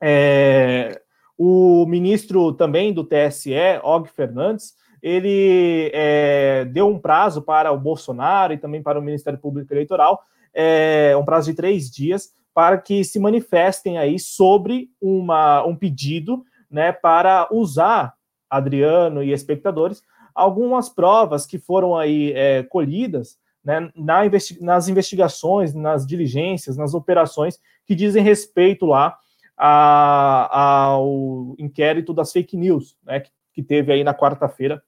é, 0.00 1.00
o 1.38 1.86
ministro 1.86 2.52
também 2.52 2.92
do 2.92 3.04
TSE, 3.04 3.54
Og 3.82 4.08
Fernandes, 4.08 4.74
ele 5.02 5.90
é, 5.92 6.64
deu 6.66 6.88
um 6.88 6.98
prazo 6.98 7.42
para 7.42 7.70
o 7.70 7.78
Bolsonaro 7.78 8.52
e 8.52 8.58
também 8.58 8.82
para 8.82 8.98
o 8.98 9.02
Ministério 9.02 9.38
Público 9.38 9.72
Eleitoral 9.72 10.22
é, 10.54 11.14
um 11.18 11.24
prazo 11.24 11.50
de 11.50 11.56
três 11.56 11.90
dias 11.90 12.32
para 12.54 12.78
que 12.78 13.02
se 13.04 13.18
manifestem 13.18 13.98
aí 13.98 14.18
sobre 14.18 14.88
uma, 15.00 15.64
um 15.66 15.74
pedido 15.74 16.44
né, 16.70 16.92
para 16.92 17.48
usar, 17.50 18.14
Adriano 18.48 19.22
e 19.22 19.32
espectadores, 19.32 20.02
algumas 20.32 20.88
provas 20.88 21.44
que 21.44 21.58
foram 21.58 21.96
aí 21.96 22.32
é, 22.32 22.62
colhidas 22.62 23.36
né, 23.64 23.90
na 23.96 24.24
investi 24.24 24.62
nas 24.62 24.88
investigações, 24.88 25.74
nas 25.74 26.06
diligências, 26.06 26.76
nas 26.76 26.94
operações 26.94 27.58
que 27.86 27.94
dizem 27.94 28.22
respeito 28.22 28.86
lá 28.86 29.16
a, 29.56 30.84
ao 30.86 31.54
inquérito 31.58 32.12
das 32.12 32.32
fake 32.32 32.56
news, 32.56 32.96
né, 33.04 33.20
que, 33.20 33.30
que 33.52 33.62
teve 33.62 33.92
aí 33.92 34.04
na 34.04 34.14
quarta-feira 34.14 34.82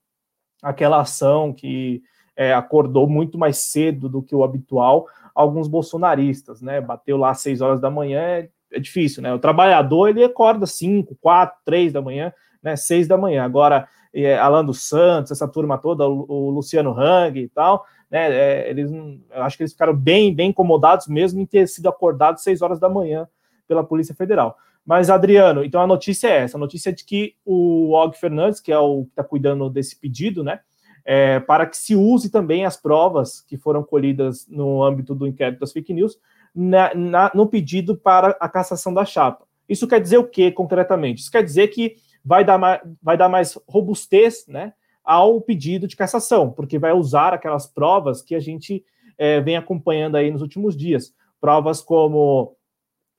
aquela 0.63 1.01
ação 1.01 1.53
que 1.53 2.03
é, 2.37 2.53
acordou 2.53 3.09
muito 3.09 3.39
mais 3.39 3.59
cedo 3.59 4.09
do 4.09 4.23
que 4.23 4.35
o 4.35 4.45
habitual, 4.45 5.07
alguns 5.37 5.69
bolsonaristas, 5.69 6.63
né? 6.63 6.81
Bateu 6.81 7.19
lá 7.19 7.31
às 7.31 7.41
6 7.41 7.61
horas 7.61 7.79
da 7.79 7.91
manhã, 7.91 8.21
é, 8.21 8.49
é 8.73 8.81
difícil, 8.81 9.23
né? 9.23 9.33
O 9.35 9.39
trabalhador 9.39 10.09
ele 10.09 10.25
acorda 10.25 10.67
5, 10.67 11.15
4, 11.21 11.59
3 11.63 11.93
da 11.93 12.01
manhã, 12.01 12.33
né? 12.63 12.75
6 12.75 13.07
da 13.07 13.19
manhã. 13.19 13.45
Agora, 13.45 13.87
é, 14.15 14.39
Alan 14.39 14.65
dos 14.65 14.89
Santos, 14.89 15.31
essa 15.31 15.47
turma 15.47 15.77
toda, 15.77 16.09
o, 16.09 16.49
Luciano 16.49 16.99
Hang 16.99 17.39
e 17.39 17.49
tal, 17.51 17.85
né? 18.11 18.33
É, 18.33 18.71
eles, 18.71 18.91
eu 18.91 19.43
acho 19.43 19.59
que 19.59 19.63
eles 19.63 19.73
ficaram 19.73 19.95
bem, 19.95 20.35
bem 20.35 20.49
incomodados 20.49 21.07
mesmo 21.07 21.39
em 21.39 21.45
ter 21.47 21.69
sido 21.69 21.87
acordados 21.87 22.43
6 22.43 22.63
horas 22.63 22.81
da 22.81 22.89
manhã 22.89 23.29
pela 23.69 23.85
Polícia 23.85 24.15
Federal. 24.15 24.57
Mas, 24.87 25.11
Adriano, 25.11 25.63
então 25.63 25.83
a 25.83 25.87
notícia 25.87 26.29
é 26.29 26.39
essa: 26.39 26.57
a 26.57 26.61
notícia 26.61 26.89
é 26.89 26.93
de 26.93 27.05
que 27.05 27.35
o 27.45 27.91
Og 27.93 28.17
Fernandes, 28.17 28.59
que 28.59 28.73
é 28.73 28.79
o 28.79 29.03
que 29.05 29.11
está 29.11 29.23
cuidando 29.23 29.69
desse 29.69 30.01
pedido, 30.01 30.43
né? 30.43 30.61
É, 31.07 31.39
para 31.39 31.65
que 31.67 31.77
se 31.77 31.95
use 31.95 32.29
também 32.29 32.67
as 32.67 32.77
provas 32.77 33.41
que 33.41 33.57
foram 33.57 33.85
colhidas 33.85 34.45
no 34.49 34.83
âmbito 34.83 35.15
do 35.15 35.25
inquérito 35.25 35.61
das 35.61 35.73
fake 35.73 35.95
news 35.95 36.19
na, 36.53 36.93
na, 36.95 37.31
no 37.33 37.47
pedido 37.47 37.97
para 37.97 38.37
a 38.41 38.49
cassação 38.49 38.93
da 38.93 39.05
chapa. 39.05 39.47
Isso 39.69 39.87
quer 39.87 40.01
dizer 40.01 40.19
o 40.19 40.27
que 40.27 40.51
concretamente? 40.51 41.21
Isso 41.21 41.31
quer 41.31 41.45
dizer 41.45 41.69
que 41.69 41.97
vai 42.25 42.45
dar, 42.45 42.59
mais, 42.59 42.81
vai 43.01 43.17
dar 43.17 43.29
mais 43.29 43.57
robustez 43.69 44.45
né, 44.49 44.73
ao 45.05 45.41
pedido 45.41 45.87
de 45.87 45.95
cassação, 45.95 46.51
porque 46.51 46.77
vai 46.77 46.93
usar 46.93 47.33
aquelas 47.33 47.69
provas 47.69 48.21
que 48.21 48.35
a 48.35 48.41
gente 48.41 48.85
é, 49.17 49.41
vem 49.41 49.57
acompanhando 49.57 50.17
aí 50.17 50.29
nos 50.29 50.43
últimos 50.43 50.77
dias. 50.77 51.15
Provas 51.41 51.81
como 51.81 52.57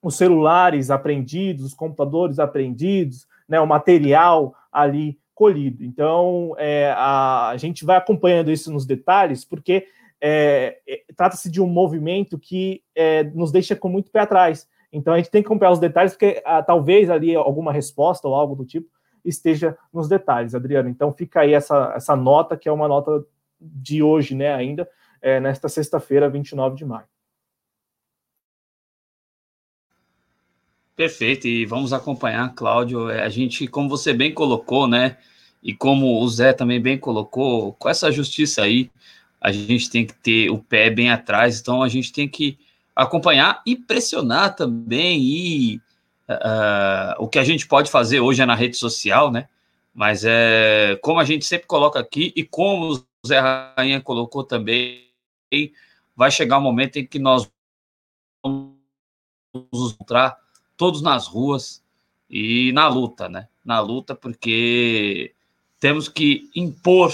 os 0.03 0.15
celulares 0.15 0.91
apreendidos, 0.91 1.65
os 1.65 1.73
computadores 1.73 2.37
apreendidos, 2.37 3.25
né, 3.47 3.61
o 3.61 3.67
material 3.67 4.53
ali 4.71 5.17
colhido. 5.37 5.85
Então, 5.85 6.55
é, 6.57 6.91
a, 6.97 7.49
a, 7.49 7.57
gente 7.57 7.85
vai 7.85 7.95
acompanhando 7.95 8.51
isso 8.51 8.73
nos 8.73 8.87
detalhes, 8.87 9.45
porque 9.45 9.85
é, 10.19 10.79
é, 10.87 11.03
trata-se 11.15 11.51
de 11.51 11.61
um 11.61 11.67
movimento 11.67 12.39
que 12.39 12.81
é, 12.95 13.23
nos 13.23 13.51
deixa 13.51 13.75
com 13.75 13.87
muito 13.87 14.09
pé 14.09 14.21
atrás. 14.21 14.67
Então, 14.91 15.13
a 15.13 15.17
gente 15.17 15.29
tem 15.29 15.43
que 15.43 15.47
acompanhar 15.47 15.73
os 15.73 15.79
detalhes, 15.79 16.13
porque 16.13 16.41
a, 16.43 16.63
talvez 16.63 17.11
ali 17.11 17.35
alguma 17.35 17.71
resposta 17.71 18.27
ou 18.27 18.33
algo 18.33 18.55
do 18.55 18.65
tipo 18.65 18.89
esteja 19.23 19.77
nos 19.93 20.07
detalhes, 20.07 20.55
Adriano. 20.55 20.89
Então, 20.89 21.13
fica 21.13 21.41
aí 21.41 21.53
essa, 21.53 21.93
essa 21.95 22.15
nota, 22.15 22.57
que 22.57 22.67
é 22.67 22.71
uma 22.71 22.87
nota 22.87 23.23
de 23.61 24.01
hoje, 24.01 24.33
né, 24.33 24.51
ainda, 24.51 24.89
é, 25.21 25.39
nesta 25.39 25.69
sexta-feira, 25.69 26.27
29 26.27 26.75
de 26.75 26.85
maio. 26.85 27.05
Perfeito, 30.97 31.47
e 31.47 31.65
vamos 31.65 31.93
acompanhar, 31.93 32.53
Cláudio. 32.53 33.09
É, 33.09 33.23
a 33.23 33.29
gente, 33.29 33.67
como 33.67 33.87
você 33.87 34.13
bem 34.13 34.33
colocou, 34.33 34.87
né? 34.87 35.17
E 35.63 35.73
como 35.73 36.21
o 36.21 36.27
Zé 36.27 36.51
também 36.51 36.81
bem 36.81 36.97
colocou, 36.97 37.73
com 37.73 37.87
essa 37.87 38.11
justiça 38.11 38.63
aí, 38.63 38.91
a 39.39 39.51
gente 39.51 39.89
tem 39.89 40.05
que 40.05 40.13
ter 40.15 40.49
o 40.49 40.57
pé 40.57 40.89
bem 40.89 41.11
atrás, 41.11 41.61
então 41.61 41.83
a 41.83 41.87
gente 41.87 42.11
tem 42.11 42.27
que 42.27 42.57
acompanhar 42.95 43.61
e 43.65 43.75
pressionar 43.75 44.55
também 44.55 45.21
e 45.21 45.81
Uh, 46.29 47.15
o 47.19 47.27
que 47.29 47.39
a 47.39 47.43
gente 47.43 47.65
pode 47.65 47.89
fazer 47.89 48.19
hoje 48.19 48.41
é 48.41 48.45
na 48.45 48.53
rede 48.53 48.75
social, 48.75 49.31
né? 49.31 49.47
Mas 49.93 50.25
é 50.25 50.99
como 51.01 51.19
a 51.19 51.23
gente 51.23 51.45
sempre 51.45 51.67
coloca 51.67 51.99
aqui 51.99 52.33
e 52.35 52.43
como 52.43 52.91
o 52.91 53.03
Zé 53.25 53.39
Rainha 53.39 54.01
colocou 54.01 54.43
também, 54.43 55.09
vai 56.15 56.29
chegar 56.29 56.57
um 56.57 56.61
momento 56.61 56.97
em 56.97 57.07
que 57.07 57.17
nós 57.17 57.49
vamos 58.43 58.75
entrar 60.01 60.37
todos 60.77 61.01
nas 61.01 61.27
ruas 61.27 61.83
e 62.29 62.71
na 62.71 62.87
luta, 62.87 63.27
né? 63.27 63.47
Na 63.65 63.79
luta, 63.79 64.15
porque 64.15 65.33
temos 65.79 66.07
que 66.07 66.49
impor 66.55 67.11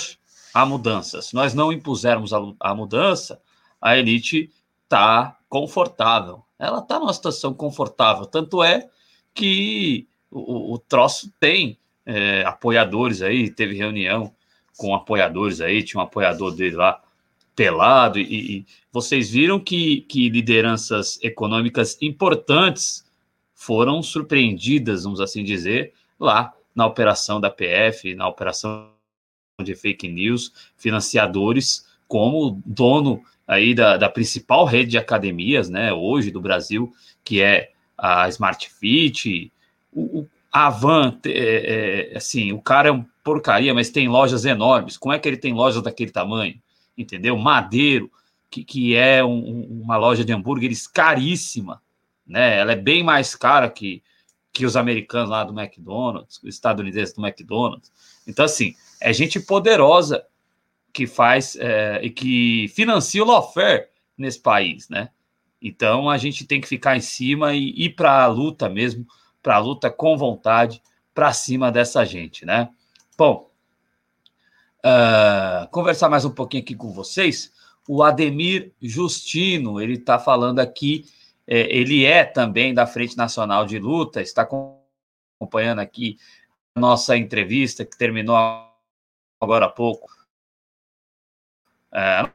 a 0.53 0.65
mudança. 0.65 1.21
Se 1.21 1.33
nós 1.33 1.53
não 1.53 1.71
impusermos 1.71 2.33
a, 2.33 2.39
a 2.59 2.75
mudança, 2.75 3.41
a 3.81 3.97
elite 3.97 4.51
está 4.83 5.37
confortável. 5.49 6.43
Ela 6.59 6.79
está 6.79 6.99
numa 6.99 7.13
situação 7.13 7.53
confortável. 7.53 8.25
Tanto 8.25 8.61
é 8.63 8.87
que 9.33 10.07
o, 10.29 10.73
o 10.73 10.77
troço 10.77 11.31
tem 11.39 11.77
é, 12.05 12.43
apoiadores 12.45 13.21
aí, 13.21 13.49
teve 13.49 13.75
reunião 13.75 14.33
com 14.77 14.93
apoiadores 14.93 15.61
aí, 15.61 15.83
tinha 15.83 16.01
um 16.01 16.03
apoiador 16.03 16.53
dele 16.55 16.75
lá 16.75 17.01
pelado, 17.55 18.17
e, 18.19 18.57
e 18.57 18.65
vocês 18.91 19.29
viram 19.29 19.59
que, 19.59 20.01
que 20.01 20.27
lideranças 20.29 21.19
econômicas 21.21 21.97
importantes 22.01 23.05
foram 23.53 24.01
surpreendidas, 24.01 25.03
vamos 25.03 25.21
assim 25.21 25.43
dizer, 25.43 25.93
lá 26.19 26.53
na 26.75 26.85
operação 26.85 27.39
da 27.39 27.49
PF, 27.49 28.15
na 28.15 28.27
operação 28.27 28.89
de 29.63 29.75
fake 29.75 30.07
news, 30.07 30.51
financiadores 30.75 31.87
como 32.07 32.61
dono 32.65 33.23
aí 33.47 33.73
da, 33.75 33.97
da 33.97 34.09
principal 34.09 34.65
rede 34.65 34.91
de 34.91 34.97
academias, 34.97 35.69
né, 35.69 35.93
hoje 35.93 36.31
do 36.31 36.41
Brasil, 36.41 36.91
que 37.23 37.41
é 37.41 37.71
a 37.97 38.27
Smart 38.29 38.69
Fit, 38.69 39.51
o, 39.91 40.19
o 40.19 40.29
a 40.53 40.71
é, 41.25 42.11
é, 42.11 42.17
assim, 42.17 42.51
o 42.51 42.61
cara 42.61 42.89
é 42.89 42.91
um 42.91 43.03
porcaria, 43.23 43.73
mas 43.73 43.89
tem 43.89 44.07
lojas 44.07 44.45
enormes. 44.45 44.97
Como 44.97 45.11
é 45.11 45.17
que 45.17 45.27
ele 45.27 45.37
tem 45.37 45.51
lojas 45.51 45.81
daquele 45.81 46.11
tamanho? 46.11 46.61
Entendeu? 46.95 47.35
Madeiro, 47.35 48.11
que, 48.51 48.63
que 48.63 48.95
é 48.95 49.23
um, 49.23 49.81
uma 49.81 49.97
loja 49.97 50.23
de 50.23 50.31
hambúrgueres 50.31 50.85
caríssima, 50.85 51.81
né? 52.25 52.57
Ela 52.57 52.73
é 52.73 52.75
bem 52.75 53.03
mais 53.03 53.35
cara 53.35 53.69
que, 53.69 54.03
que 54.51 54.65
os 54.65 54.75
americanos 54.75 55.29
lá 55.29 55.43
do 55.43 55.59
McDonald's, 55.59 56.37
os 56.43 56.55
estadunidenses 56.55 57.13
do 57.13 57.25
McDonald's. 57.25 57.91
Então, 58.27 58.45
assim, 58.45 58.75
é 59.01 59.11
gente 59.11 59.39
poderosa 59.39 60.25
que 60.93 61.07
faz 61.07 61.55
é, 61.55 61.99
e 62.03 62.09
que 62.09 62.67
financia 62.69 63.23
o 63.23 63.27
lawfare 63.27 63.87
nesse 64.17 64.39
país, 64.39 64.87
né? 64.89 65.09
Então 65.61 66.09
a 66.09 66.17
gente 66.17 66.45
tem 66.45 66.61
que 66.61 66.67
ficar 66.67 66.95
em 66.95 67.01
cima 67.01 67.53
e 67.53 67.69
ir 67.69 67.95
para 67.95 68.23
a 68.23 68.27
luta 68.27 68.69
mesmo, 68.69 69.07
para 69.41 69.55
a 69.55 69.59
luta 69.59 69.89
com 69.89 70.17
vontade, 70.17 70.81
para 71.13 71.33
cima 71.33 71.71
dessa 71.71 72.05
gente, 72.05 72.45
né? 72.45 72.69
Bom, 73.17 73.49
uh, 74.85 75.67
conversar 75.69 76.09
mais 76.09 76.25
um 76.25 76.31
pouquinho 76.31 76.63
aqui 76.63 76.75
com 76.75 76.91
vocês. 76.91 77.51
O 77.87 78.03
Ademir 78.03 78.71
Justino, 78.81 79.79
ele 79.79 79.93
está 79.93 80.19
falando 80.19 80.59
aqui, 80.59 81.05
ele 81.47 82.05
é 82.05 82.23
também 82.23 82.73
da 82.73 82.87
Frente 82.87 83.17
Nacional 83.17 83.65
de 83.65 83.79
Luta, 83.79 84.21
está 84.21 84.47
acompanhando 85.39 85.79
aqui 85.79 86.17
a 86.75 86.79
nossa 86.79 87.17
entrevista 87.17 87.85
que 87.85 87.97
terminou 87.97 88.35
agora 89.41 89.65
há 89.65 89.69
pouco 89.69 90.09
é, 91.93 92.27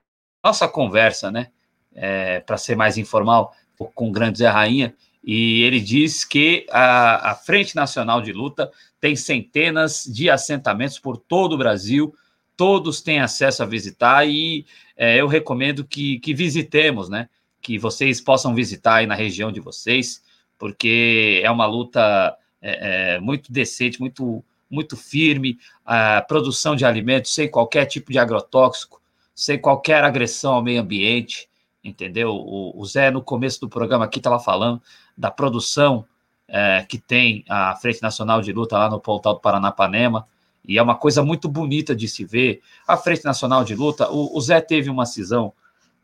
nossa 0.45 0.69
conversa, 0.69 1.31
né? 1.31 1.49
É, 1.93 2.39
para 2.41 2.57
ser 2.57 2.77
mais 2.77 2.97
informal, 2.97 3.53
com 3.95 4.09
o 4.09 4.13
grande 4.13 4.39
Zé 4.39 4.49
Rainha, 4.49 4.95
e 5.25 5.63
ele 5.63 5.81
diz 5.81 6.25
que 6.25 6.65
a, 6.71 7.33
a, 7.33 7.35
Frente 7.35 7.75
Nacional 7.75 8.23
de 8.23 8.33
Luta 8.33 8.71
tem 9.01 9.17
centenas 9.17 10.05
de 10.05 10.31
assentamentos 10.31 10.99
por 10.99 11.17
todo 11.17 11.55
o 11.55 11.59
Brasil, 11.59 12.15
todos 12.57 13.01
têm 13.01 13.19
acesso 13.21 13.65
a 13.65 13.67
visitar, 13.67 14.29
e 14.29 14.65
é, 14.97 15.17
eu 15.17 15.27
recomendo 15.27 15.85
que, 15.85 16.21
que 16.21 16.33
visitemos, 16.33 17.09
né? 17.09 17.29
Que 17.69 17.79
vocês 17.79 18.19
possam 18.19 18.55
visitar 18.55 18.95
aí 18.95 19.07
na 19.07 19.15
região 19.15 19.53
de 19.53 19.61
vocês, 19.61 20.23
porque 20.57 21.39
é 21.45 21.51
uma 21.51 21.67
luta 21.67 22.35
é, 22.63 23.17
é, 23.17 23.21
muito 23.21 23.53
decente, 23.53 24.01
muito, 24.01 24.43
muito 24.71 24.97
firme, 24.97 25.59
a 25.85 26.23
produção 26.23 26.75
de 26.75 26.87
alimentos 26.87 27.35
sem 27.35 27.47
qualquer 27.47 27.85
tipo 27.85 28.11
de 28.11 28.19
agrotóxico, 28.19 29.03
sem 29.35 29.61
qualquer 29.61 30.03
agressão 30.03 30.55
ao 30.55 30.63
meio 30.63 30.81
ambiente, 30.81 31.47
entendeu? 31.85 32.31
O, 32.31 32.73
o 32.75 32.87
Zé, 32.87 33.11
no 33.11 33.21
começo 33.21 33.61
do 33.61 33.69
programa 33.69 34.07
aqui, 34.07 34.19
estava 34.19 34.41
falando 34.41 34.81
da 35.15 35.31
produção 35.31 36.07
é, 36.49 36.87
que 36.89 36.97
tem 36.97 37.45
a 37.51 37.77
Frente 37.77 38.01
Nacional 38.01 38.41
de 38.41 38.51
Luta 38.51 38.79
lá 38.79 38.89
no 38.89 38.99
Portal 38.99 39.35
do 39.35 39.41
Paranapanema, 39.41 40.27
e 40.67 40.79
é 40.79 40.83
uma 40.83 40.95
coisa 40.95 41.23
muito 41.23 41.51
bonita 41.51 41.95
de 41.95 42.09
se 42.09 42.25
ver. 42.25 42.63
A 42.87 42.97
Frente 42.97 43.27
Nacional 43.27 43.63
de 43.63 43.75
Luta, 43.75 44.11
o, 44.11 44.35
o 44.35 44.41
Zé 44.41 44.59
teve 44.59 44.89
uma 44.89 45.05
cisão 45.05 45.53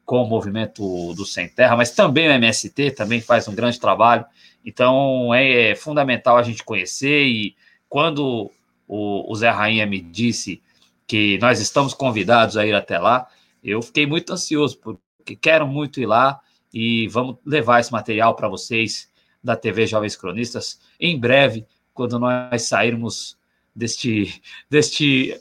com 0.05 0.23
o 0.23 0.29
movimento 0.29 1.15
do 1.15 1.25
Sem 1.25 1.49
Terra, 1.49 1.77
mas 1.77 1.91
também 1.91 2.29
o 2.29 2.33
MST 2.33 2.91
também 2.93 3.21
faz 3.21 3.49
um 3.49 3.55
grande 3.55 3.81
trabalho, 3.81 4.25
então 4.65 5.33
é, 5.35 5.71
é 5.71 5.75
fundamental 5.75 6.37
a 6.37 6.43
gente 6.43 6.63
conhecer, 6.63 7.25
e 7.25 7.57
quando 7.89 8.51
o, 8.87 9.33
o 9.33 9.35
Zé 9.35 9.51
Rainha 9.51 9.87
me 9.87 10.01
disse 10.01 10.63
que 11.07 11.39
nós 11.39 11.61
estamos 11.61 11.95
convidados 11.95 12.57
a 12.57 12.67
ir 12.67 12.75
até 12.75 12.99
lá. 12.99 13.29
Eu 13.63 13.83
fiquei 13.83 14.07
muito 14.07 14.33
ansioso, 14.33 14.79
porque 14.79 15.37
quero 15.37 15.67
muito 15.67 16.01
ir 16.01 16.07
lá 16.07 16.41
e 16.73 17.09
vamos 17.09 17.37
levar 17.45 17.81
esse 17.81 17.93
material 17.93 18.35
para 18.35 18.49
vocês 18.49 19.09
da 19.43 19.57
TV 19.57 19.87
Jovens 19.87 20.17
Cronistas 20.17 20.81
em 20.99 21.19
breve, 21.19 21.67
quando 21.93 22.19
nós 22.19 22.63
sairmos 22.63 23.37
deste, 23.75 24.43
deste, 24.69 25.39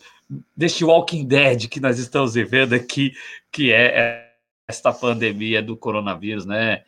deste 0.55 0.85
Walking 0.85 1.25
Dead 1.25 1.67
que 1.67 1.79
nós 1.79 1.97
estamos 1.97 2.33
vivendo 2.33 2.73
aqui, 2.73 3.13
que 3.51 3.71
é 3.71 4.22
esta 4.67 4.93
pandemia 4.93 5.61
do 5.61 5.75
coronavírus, 5.75 6.45
né? 6.45 6.83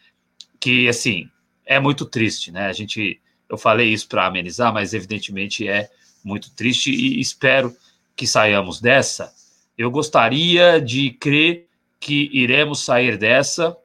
Que 0.59 0.87
assim 0.87 1.29
é 1.65 1.79
muito 1.79 2.05
triste, 2.05 2.51
né? 2.51 2.67
A 2.67 2.73
gente, 2.73 3.21
eu 3.49 3.57
falei 3.57 3.91
isso 3.91 4.07
para 4.07 4.25
amenizar, 4.25 4.73
mas 4.73 4.93
evidentemente 4.93 5.67
é 5.67 5.89
muito 6.23 6.53
triste 6.55 6.91
e 6.91 7.19
espero 7.19 7.75
que 8.15 8.25
saiamos 8.25 8.79
dessa, 8.79 9.33
eu 9.77 9.91
gostaria 9.91 10.79
de 10.79 11.11
crer 11.11 11.67
que 11.99 12.29
iremos 12.31 12.83
sair 12.85 13.17
dessa. 13.17 13.77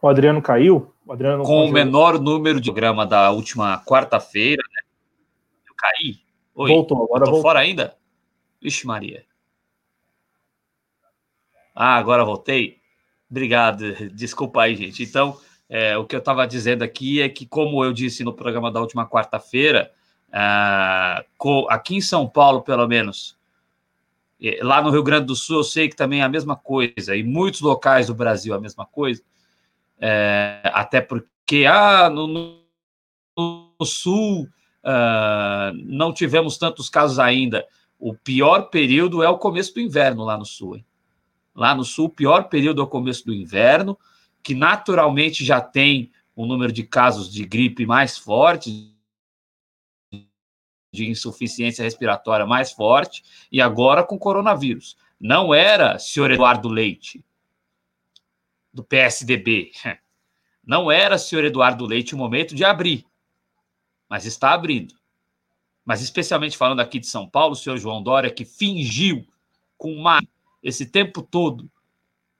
O 0.00 0.08
Adriano 0.08 0.42
caiu? 0.42 0.92
O 1.06 1.12
Adriano 1.12 1.44
com 1.44 1.64
o 1.64 1.70
menor 1.70 2.18
número 2.18 2.60
de 2.60 2.70
programa 2.70 3.06
da 3.06 3.30
última 3.30 3.84
quarta-feira. 3.84 4.62
Né? 4.62 4.82
Eu 5.68 5.74
caí. 5.76 6.20
Oi. 6.54 6.70
Voltou, 6.70 7.04
agora 7.04 7.24
voltou. 7.24 7.42
fora 7.42 7.60
ainda? 7.60 7.96
Vixe, 8.62 8.86
Maria. 8.86 9.24
Ah, 11.74 11.96
agora 11.96 12.24
voltei. 12.24 12.78
Obrigado. 13.30 13.94
Desculpa 14.14 14.62
aí, 14.62 14.76
gente. 14.76 15.02
Então, 15.02 15.38
é, 15.68 15.96
o 15.96 16.04
que 16.04 16.14
eu 16.14 16.20
estava 16.20 16.46
dizendo 16.46 16.82
aqui 16.82 17.20
é 17.20 17.28
que, 17.28 17.44
como 17.44 17.84
eu 17.84 17.92
disse 17.92 18.22
no 18.22 18.32
programa 18.32 18.70
da 18.70 18.80
última 18.80 19.08
quarta-feira, 19.08 19.90
uh, 20.28 21.66
aqui 21.68 21.96
em 21.96 22.00
São 22.00 22.28
Paulo, 22.28 22.62
pelo 22.62 22.86
menos, 22.86 23.36
lá 24.60 24.82
no 24.82 24.90
Rio 24.90 25.02
Grande 25.02 25.26
do 25.26 25.36
Sul, 25.36 25.58
eu 25.58 25.64
sei 25.64 25.88
que 25.88 25.96
também 25.96 26.20
é 26.20 26.24
a 26.24 26.28
mesma 26.28 26.56
coisa, 26.56 27.16
e 27.16 27.22
muitos 27.22 27.60
locais 27.60 28.08
do 28.08 28.14
Brasil 28.14 28.54
a 28.54 28.60
mesma 28.60 28.84
coisa, 28.84 29.22
é, 30.00 30.60
até 30.64 31.00
porque 31.00 31.64
ah, 31.66 32.10
no, 32.10 32.26
no 33.36 33.84
Sul 33.84 34.48
uh, 34.82 35.72
não 35.84 36.12
tivemos 36.12 36.58
tantos 36.58 36.90
casos 36.90 37.18
ainda. 37.18 37.64
O 38.04 38.12
pior 38.12 38.62
período 38.62 39.22
é 39.22 39.28
o 39.28 39.38
começo 39.38 39.72
do 39.74 39.80
inverno 39.80 40.24
lá 40.24 40.36
no 40.36 40.44
Sul. 40.44 40.74
Hein? 40.74 40.84
Lá 41.54 41.72
no 41.72 41.84
Sul, 41.84 42.06
o 42.06 42.10
pior 42.10 42.48
período 42.48 42.80
é 42.80 42.84
o 42.84 42.88
começo 42.88 43.24
do 43.24 43.32
inverno 43.32 43.96
que 44.42 44.56
naturalmente 44.56 45.44
já 45.44 45.60
tem 45.60 46.10
um 46.36 46.44
número 46.44 46.72
de 46.72 46.82
casos 46.82 47.32
de 47.32 47.44
gripe 47.44 47.86
mais 47.86 48.18
forte, 48.18 48.92
de 50.92 51.08
insuficiência 51.08 51.84
respiratória 51.84 52.44
mais 52.44 52.72
forte, 52.72 53.22
e 53.52 53.60
agora 53.60 54.02
com 54.02 54.18
coronavírus. 54.18 54.96
Não 55.20 55.54
era 55.54 55.96
senhor 56.00 56.32
Eduardo 56.32 56.68
Leite, 56.68 57.24
do 58.74 58.82
PSDB. 58.82 59.70
Não 60.66 60.90
era 60.90 61.18
senhor 61.18 61.44
Eduardo 61.44 61.86
Leite 61.86 62.16
o 62.16 62.18
momento 62.18 62.52
de 62.52 62.64
abrir, 62.64 63.06
mas 64.08 64.24
está 64.24 64.52
abrindo. 64.54 65.00
Mas 65.84 66.00
especialmente 66.00 66.56
falando 66.56 66.80
aqui 66.80 66.98
de 66.98 67.06
São 67.06 67.28
Paulo, 67.28 67.52
o 67.52 67.56
senhor 67.56 67.76
João 67.78 68.02
Dória, 68.02 68.30
que 68.30 68.44
fingiu 68.44 69.26
com 69.76 69.92
uma, 69.92 70.20
esse 70.62 70.86
tempo 70.86 71.22
todo 71.22 71.70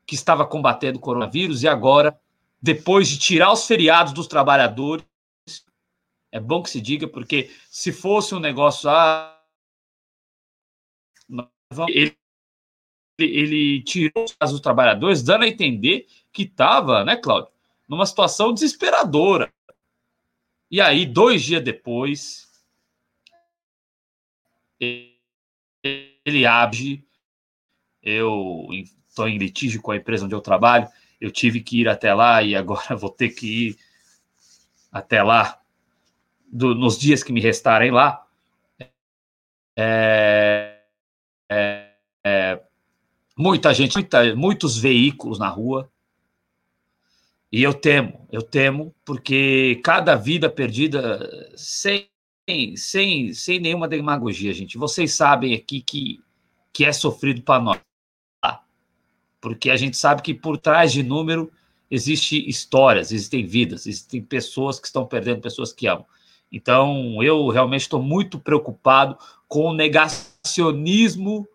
que 0.06 0.14
estava 0.14 0.46
combatendo 0.46 0.98
o 0.98 1.02
coronavírus 1.02 1.62
e 1.62 1.68
agora, 1.68 2.18
depois 2.60 3.08
de 3.08 3.18
tirar 3.18 3.52
os 3.52 3.66
feriados 3.66 4.12
dos 4.12 4.26
trabalhadores, 4.26 5.04
é 6.30 6.40
bom 6.40 6.62
que 6.62 6.70
se 6.70 6.80
diga, 6.80 7.06
porque 7.06 7.50
se 7.70 7.92
fosse 7.92 8.34
um 8.34 8.40
negócio. 8.40 8.88
Ah, 8.88 9.38
ele 11.88 12.16
ele 13.18 13.82
tirou 13.82 14.24
os 14.42 14.60
trabalhadores, 14.60 15.22
dando 15.22 15.44
a 15.44 15.48
entender 15.48 16.06
que 16.32 16.42
estava, 16.42 17.04
né, 17.04 17.16
Cláudio, 17.16 17.50
numa 17.88 18.06
situação 18.06 18.52
desesperadora. 18.52 19.52
E 20.70 20.80
aí, 20.80 21.04
dois 21.04 21.42
dias 21.42 21.62
depois, 21.62 22.50
ele 25.82 26.46
abre. 26.46 27.06
Eu 28.02 28.68
estou 29.08 29.28
em 29.28 29.38
litígio 29.38 29.80
com 29.80 29.92
a 29.92 29.96
empresa 29.96 30.24
onde 30.24 30.34
eu 30.34 30.40
trabalho. 30.40 30.88
Eu 31.20 31.30
tive 31.30 31.60
que 31.60 31.80
ir 31.80 31.88
até 31.88 32.12
lá 32.12 32.42
e 32.42 32.56
agora 32.56 32.94
vou 32.96 33.10
ter 33.10 33.30
que 33.30 33.68
ir 33.68 33.78
até 34.90 35.22
lá 35.22 35.60
do, 36.52 36.74
nos 36.74 36.98
dias 36.98 37.22
que 37.22 37.32
me 37.32 37.40
restarem 37.40 37.90
lá. 37.90 38.26
É, 39.76 40.80
é, 41.48 41.90
é, 42.24 42.60
muita 43.36 43.72
gente, 43.72 43.94
muita, 43.94 44.34
muitos 44.36 44.76
veículos 44.76 45.38
na 45.38 45.48
rua. 45.48 45.90
E 47.50 47.62
eu 47.62 47.74
temo, 47.74 48.26
eu 48.32 48.42
temo, 48.42 48.94
porque 49.04 49.78
cada 49.84 50.14
vida 50.14 50.48
perdida 50.48 51.52
sem, 51.54 52.08
sem, 52.76 53.32
sem 53.32 53.60
nenhuma 53.60 53.88
demagogia, 53.88 54.52
gente. 54.52 54.76
Vocês 54.76 55.14
sabem 55.14 55.54
aqui 55.54 55.80
que, 55.80 56.20
que 56.72 56.84
é 56.84 56.92
sofrido 56.92 57.42
para 57.42 57.62
nós. 57.62 57.80
Tá? 58.40 58.64
Porque 59.40 59.70
a 59.70 59.76
gente 59.76 59.96
sabe 59.96 60.22
que 60.22 60.34
por 60.34 60.58
trás 60.58 60.92
de 60.92 61.02
número 61.02 61.52
existe 61.90 62.48
histórias, 62.48 63.12
existem 63.12 63.44
vidas, 63.44 63.86
existem 63.86 64.22
pessoas 64.22 64.80
que 64.80 64.86
estão 64.86 65.06
perdendo 65.06 65.40
pessoas 65.40 65.72
que 65.72 65.86
amam. 65.86 66.06
Então, 66.50 67.22
eu 67.22 67.48
realmente 67.48 67.82
estou 67.82 68.02
muito 68.02 68.38
preocupado 68.38 69.16
com 69.48 69.66
o 69.66 69.74
negacionismo 69.74 71.48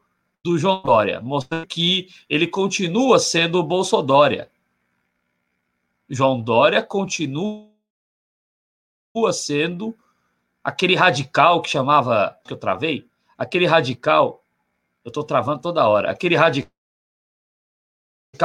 do 0.43 0.57
João 0.57 0.81
Dória, 0.81 1.19
mostrando 1.22 1.68
que 1.68 2.09
ele 2.30 2.47
continua 2.47 3.19
sendo 3.19 3.59
o 3.59 3.64
Bolsodória. 3.64 4.49
João 6.09 6.41
Dória 6.41 6.81
continua 6.81 7.68
sendo 9.34 9.95
aquele 10.68 10.95
radical 10.95 11.61
que 11.61 11.69
chamava, 11.69 12.38
que 12.44 12.52
eu 12.52 12.57
travei, 12.57 13.07
aquele 13.38 13.65
radical, 13.65 14.44
eu 15.06 15.07
estou 15.07 15.23
travando 15.23 15.61
toda 15.61 15.88
hora, 15.88 16.11
aquele 16.11 16.35
radical 16.35 16.69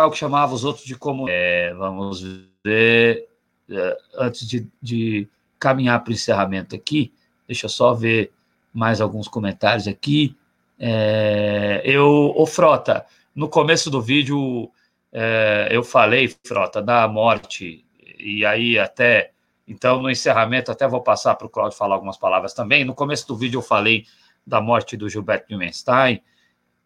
que 0.09 0.16
chamava 0.16 0.55
os 0.55 0.62
outros 0.62 0.85
de 0.85 0.94
como. 0.94 1.28
É, 1.28 1.74
vamos 1.74 2.23
ver, 2.65 3.28
é, 3.69 3.99
antes 4.16 4.47
de, 4.47 4.69
de 4.81 5.28
caminhar 5.59 6.05
para 6.05 6.12
o 6.12 6.15
encerramento 6.15 6.77
aqui, 6.77 7.12
deixa 7.44 7.66
eu 7.66 7.70
só 7.70 7.93
ver 7.93 8.31
mais 8.73 9.01
alguns 9.01 9.27
comentários 9.27 9.89
aqui. 9.89 10.36
É, 10.78 11.82
eu, 11.85 12.32
o 12.36 12.47
Frota, 12.47 13.05
no 13.35 13.49
começo 13.49 13.90
do 13.90 14.01
vídeo 14.01 14.70
é, 15.12 15.66
eu 15.73 15.82
falei, 15.82 16.32
Frota, 16.47 16.81
da 16.81 17.09
morte, 17.09 17.85
e 18.16 18.47
aí 18.47 18.78
até, 18.78 19.32
então 19.73 20.03
no 20.03 20.11
encerramento 20.11 20.70
até 20.70 20.86
vou 20.86 21.03
passar 21.03 21.35
para 21.35 21.47
o 21.47 21.51
Claudio 21.51 21.77
falar 21.77 21.94
algumas 21.94 22.19
palavras 22.19 22.53
também. 22.53 22.85
No 22.85 22.94
começo 22.94 23.27
do 23.27 23.36
vídeo 23.36 23.59
eu 23.59 23.62
falei 23.62 24.05
da 24.47 24.61
morte 24.61 24.97
do 24.97 25.09
Gilberto 25.09 25.47
Neumenstein, 25.49 26.23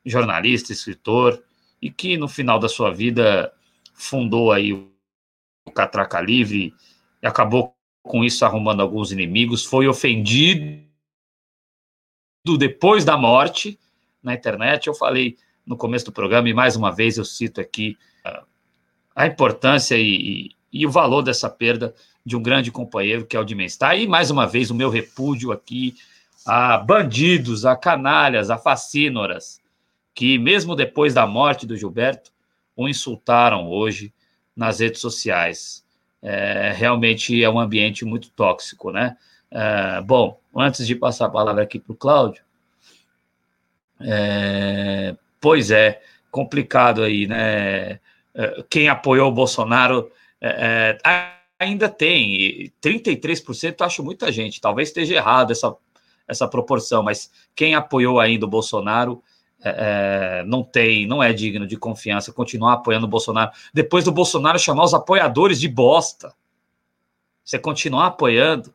jornalista, 0.04 0.72
escritor, 0.72 1.42
e 1.82 1.90
que 1.90 2.16
no 2.16 2.28
final 2.28 2.58
da 2.58 2.68
sua 2.68 2.92
vida 2.92 3.52
fundou 3.92 4.52
aí 4.52 4.72
o 4.72 4.90
Catraca 5.74 6.20
Livre 6.20 6.72
e 7.22 7.26
acabou 7.26 7.74
com 8.02 8.24
isso 8.24 8.44
arrumando 8.44 8.80
alguns 8.80 9.10
inimigos, 9.10 9.64
foi 9.64 9.88
ofendido 9.88 10.86
depois 12.56 13.04
da 13.04 13.16
morte 13.16 13.78
na 14.22 14.32
internet. 14.32 14.86
Eu 14.86 14.94
falei 14.94 15.36
no 15.66 15.76
começo 15.76 16.04
do 16.04 16.12
programa, 16.12 16.48
e 16.48 16.54
mais 16.54 16.76
uma 16.76 16.94
vez 16.94 17.18
eu 17.18 17.24
cito 17.24 17.60
aqui 17.60 17.98
uh, 18.24 18.46
a 19.14 19.26
importância 19.26 19.96
e, 19.98 20.50
e, 20.80 20.86
o 20.86 20.90
valor 20.90 21.22
dessa 21.22 21.48
perda 21.48 21.94
de 22.24 22.36
um 22.36 22.42
grande 22.42 22.70
companheiro 22.70 23.24
que 23.24 23.36
é 23.36 23.40
o 23.40 23.44
Dimenstar. 23.44 23.98
E 23.98 24.06
mais 24.06 24.30
uma 24.30 24.46
vez 24.46 24.70
o 24.70 24.74
meu 24.74 24.90
repúdio 24.90 25.52
aqui 25.52 25.94
a 26.44 26.78
bandidos, 26.78 27.64
a 27.64 27.74
canalhas, 27.74 28.50
a 28.50 28.58
facínoras, 28.58 29.60
que 30.14 30.38
mesmo 30.38 30.76
depois 30.76 31.12
da 31.12 31.26
morte 31.26 31.66
do 31.66 31.76
Gilberto, 31.76 32.30
o 32.76 32.88
insultaram 32.88 33.68
hoje 33.68 34.12
nas 34.54 34.80
redes 34.80 35.00
sociais 35.00 35.84
é, 36.22 36.72
realmente 36.74 37.42
é 37.42 37.48
um 37.48 37.58
ambiente 37.58 38.04
muito 38.04 38.30
tóxico, 38.30 38.90
né? 38.90 39.16
É, 39.50 40.00
bom, 40.00 40.40
antes 40.54 40.86
de 40.86 40.94
passar 40.94 41.26
a 41.26 41.30
palavra 41.30 41.62
aqui 41.62 41.78
para 41.78 41.92
o 41.92 41.96
Cláudio, 41.96 42.42
é, 44.00 45.14
pois 45.40 45.70
é, 45.70 46.02
complicado 46.30 47.02
aí, 47.02 47.26
né? 47.26 48.00
É, 48.34 48.64
quem 48.68 48.88
apoiou 48.88 49.28
o 49.28 49.34
Bolsonaro 49.34 50.10
é, 50.40 50.98
é, 51.04 51.36
ainda 51.58 51.88
tem, 51.88 52.72
33% 52.82 53.84
acho 53.84 54.02
muita 54.02 54.30
gente, 54.30 54.60
talvez 54.60 54.88
esteja 54.88 55.14
errado 55.14 55.52
essa, 55.52 55.74
essa 56.26 56.48
proporção, 56.48 57.02
mas 57.02 57.30
quem 57.54 57.74
apoiou 57.74 58.20
ainda 58.20 58.46
o 58.46 58.48
Bolsonaro 58.48 59.22
é, 59.62 60.40
é, 60.40 60.44
não 60.44 60.62
tem, 60.62 61.06
não 61.06 61.22
é 61.22 61.32
digno 61.32 61.66
de 61.66 61.76
confiança 61.76 62.32
continuar 62.32 62.74
apoiando 62.74 63.06
o 63.06 63.08
Bolsonaro. 63.08 63.50
Depois 63.72 64.04
do 64.04 64.12
Bolsonaro 64.12 64.58
chamar 64.58 64.84
os 64.84 64.94
apoiadores 64.94 65.58
de 65.58 65.68
bosta, 65.68 66.34
você 67.42 67.58
continuar 67.58 68.06
apoiando 68.06 68.74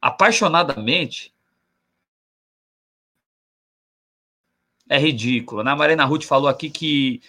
apaixonadamente 0.00 1.32
é 4.88 4.98
ridículo. 4.98 5.60
A 5.66 5.76
Marina 5.76 6.04
Ruth 6.04 6.24
falou 6.24 6.48
aqui 6.48 6.68
que 6.68 7.22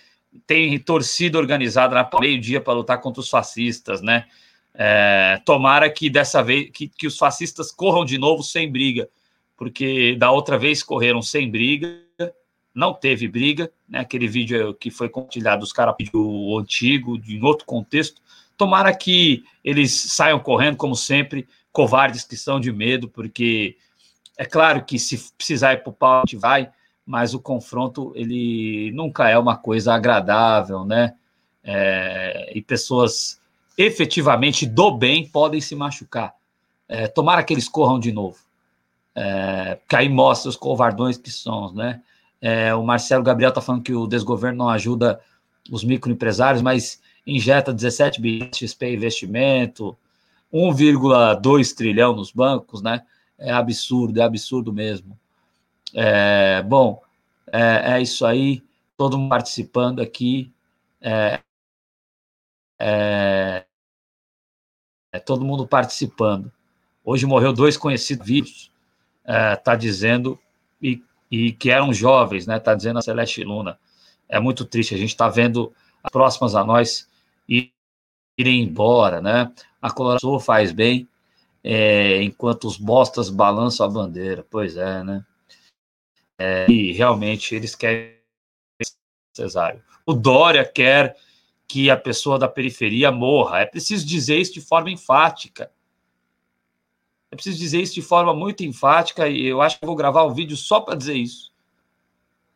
tem 0.47 0.77
torcida 0.79 1.37
organizada 1.37 1.95
na 1.95 2.09
meio-dia 2.19 2.61
para 2.61 2.73
lutar 2.73 2.99
contra 3.01 3.21
os 3.21 3.29
fascistas, 3.29 4.01
né? 4.01 4.25
É, 4.73 5.41
tomara 5.45 5.89
que 5.89 6.09
dessa 6.09 6.41
vez 6.41 6.69
que, 6.71 6.87
que 6.87 7.05
os 7.05 7.17
fascistas 7.17 7.71
corram 7.71 8.05
de 8.05 8.17
novo 8.17 8.41
sem 8.41 8.71
briga, 8.71 9.09
porque 9.57 10.15
da 10.15 10.31
outra 10.31 10.57
vez 10.57 10.81
correram 10.81 11.21
sem 11.21 11.49
briga 11.49 12.01
não 12.73 12.93
teve 12.93 13.27
briga, 13.27 13.71
né? 13.87 13.99
Aquele 13.99 14.27
vídeo 14.27 14.73
que 14.73 14.89
foi 14.89 15.09
compartilhado, 15.09 15.63
os 15.63 15.73
caras 15.73 15.95
pediu 15.95 16.25
o 16.25 16.57
antigo, 16.57 17.17
de, 17.17 17.35
em 17.37 17.43
outro 17.43 17.65
contexto. 17.65 18.21
Tomara 18.57 18.95
que 18.95 19.43
eles 19.63 19.91
saiam 19.91 20.39
correndo, 20.39 20.77
como 20.77 20.95
sempre, 20.95 21.47
covardes 21.71 22.23
que 22.23 22.37
são 22.37 22.59
de 22.59 22.71
medo, 22.71 23.09
porque 23.09 23.77
é 24.37 24.45
claro 24.45 24.83
que 24.85 24.97
se 24.97 25.31
precisar 25.37 25.73
ir 25.73 25.83
para 25.83 25.89
o 25.89 25.93
pau, 25.93 26.19
a 26.19 26.23
gente 26.25 26.39
vai, 26.39 26.69
mas 27.11 27.33
o 27.33 27.41
confronto, 27.41 28.13
ele 28.15 28.89
nunca 28.93 29.27
é 29.27 29.37
uma 29.37 29.57
coisa 29.57 29.93
agradável, 29.93 30.85
né? 30.85 31.13
É, 31.61 32.53
e 32.55 32.61
pessoas 32.61 33.37
efetivamente 33.77 34.65
do 34.65 34.97
bem 34.97 35.27
podem 35.27 35.59
se 35.59 35.75
machucar. 35.75 36.33
É, 36.87 37.09
tomara 37.09 37.43
que 37.43 37.53
eles 37.53 37.67
corram 37.67 37.99
de 37.99 38.13
novo. 38.13 38.37
É, 39.13 39.77
que 39.89 39.93
aí 39.93 40.07
mostra 40.07 40.47
os 40.49 40.55
covardões 40.55 41.17
que 41.17 41.29
são, 41.29 41.73
né? 41.73 42.01
É, 42.39 42.73
o 42.73 42.81
Marcelo 42.81 43.25
Gabriel 43.25 43.49
está 43.49 43.59
falando 43.59 43.83
que 43.83 43.93
o 43.93 44.07
desgoverno 44.07 44.59
não 44.59 44.69
ajuda 44.69 45.19
os 45.69 45.83
microempresários, 45.83 46.61
mas 46.61 47.01
injeta 47.27 47.73
17 47.73 48.21
bilhões 48.21 48.51
de 48.51 48.65
XP 48.69 48.93
investimento, 48.93 49.97
1,2 50.53 51.75
trilhão 51.75 52.15
nos 52.15 52.31
bancos, 52.31 52.81
né? 52.81 53.01
É 53.37 53.51
absurdo, 53.51 54.21
é 54.21 54.23
absurdo 54.23 54.71
mesmo. 54.71 55.19
É, 55.93 56.61
bom, 56.63 57.01
é, 57.51 57.93
é, 57.93 58.01
isso 58.01 58.25
aí, 58.25 58.63
todo 58.97 59.17
mundo 59.17 59.29
participando 59.29 60.01
aqui. 60.01 60.51
É, 61.01 61.39
é, 62.79 63.65
é 65.13 65.19
todo 65.19 65.45
mundo 65.45 65.67
participando. 65.67 66.51
Hoje 67.03 67.25
morreu 67.25 67.53
dois 67.53 67.77
conhecidos 67.77 68.25
vivos, 68.25 68.71
está 69.25 69.73
é, 69.73 69.77
dizendo, 69.77 70.39
e 70.81 71.03
e 71.31 71.53
que 71.53 71.71
eram 71.71 71.93
jovens, 71.93 72.45
né? 72.45 72.57
Está 72.57 72.75
dizendo 72.75 72.99
a 72.99 73.01
Celeste 73.01 73.41
Luna. 73.43 73.79
É 74.27 74.37
muito 74.37 74.65
triste. 74.65 74.93
A 74.93 74.97
gente 74.97 75.11
está 75.11 75.29
vendo 75.29 75.71
as 76.03 76.11
próximas 76.11 76.55
a 76.55 76.63
nós 76.65 77.07
irem 77.47 78.61
embora, 78.63 79.21
né? 79.21 79.49
A 79.81 79.89
coloração 79.89 80.37
faz 80.41 80.73
bem, 80.73 81.07
enquanto 82.21 82.65
os 82.67 82.77
bostas 82.77 83.29
balançam 83.29 83.85
a 83.85 83.89
bandeira. 83.89 84.45
Pois 84.49 84.75
é, 84.75 85.03
né? 85.03 85.25
É, 86.43 86.65
e 86.71 86.91
realmente 86.91 87.53
eles 87.53 87.75
querem 87.75 88.17
cesário. 89.31 89.83
O 90.03 90.13
Dória 90.13 90.65
quer 90.65 91.15
que 91.67 91.87
a 91.91 91.95
pessoa 91.95 92.39
da 92.39 92.47
periferia 92.47 93.11
morra. 93.11 93.59
É 93.59 93.65
preciso 93.65 94.05
dizer 94.07 94.37
isso 94.37 94.55
de 94.55 94.59
forma 94.59 94.89
enfática. 94.89 95.71
Eu 97.29 97.37
preciso 97.37 97.59
dizer 97.59 97.79
isso 97.79 97.93
de 97.93 98.01
forma 98.01 98.33
muito 98.33 98.63
enfática 98.63 99.29
e 99.29 99.45
eu 99.45 99.61
acho 99.61 99.79
que 99.79 99.85
vou 99.85 99.95
gravar 99.95 100.25
um 100.25 100.33
vídeo 100.33 100.57
só 100.57 100.81
para 100.81 100.95
dizer 100.95 101.13
isso. 101.13 101.53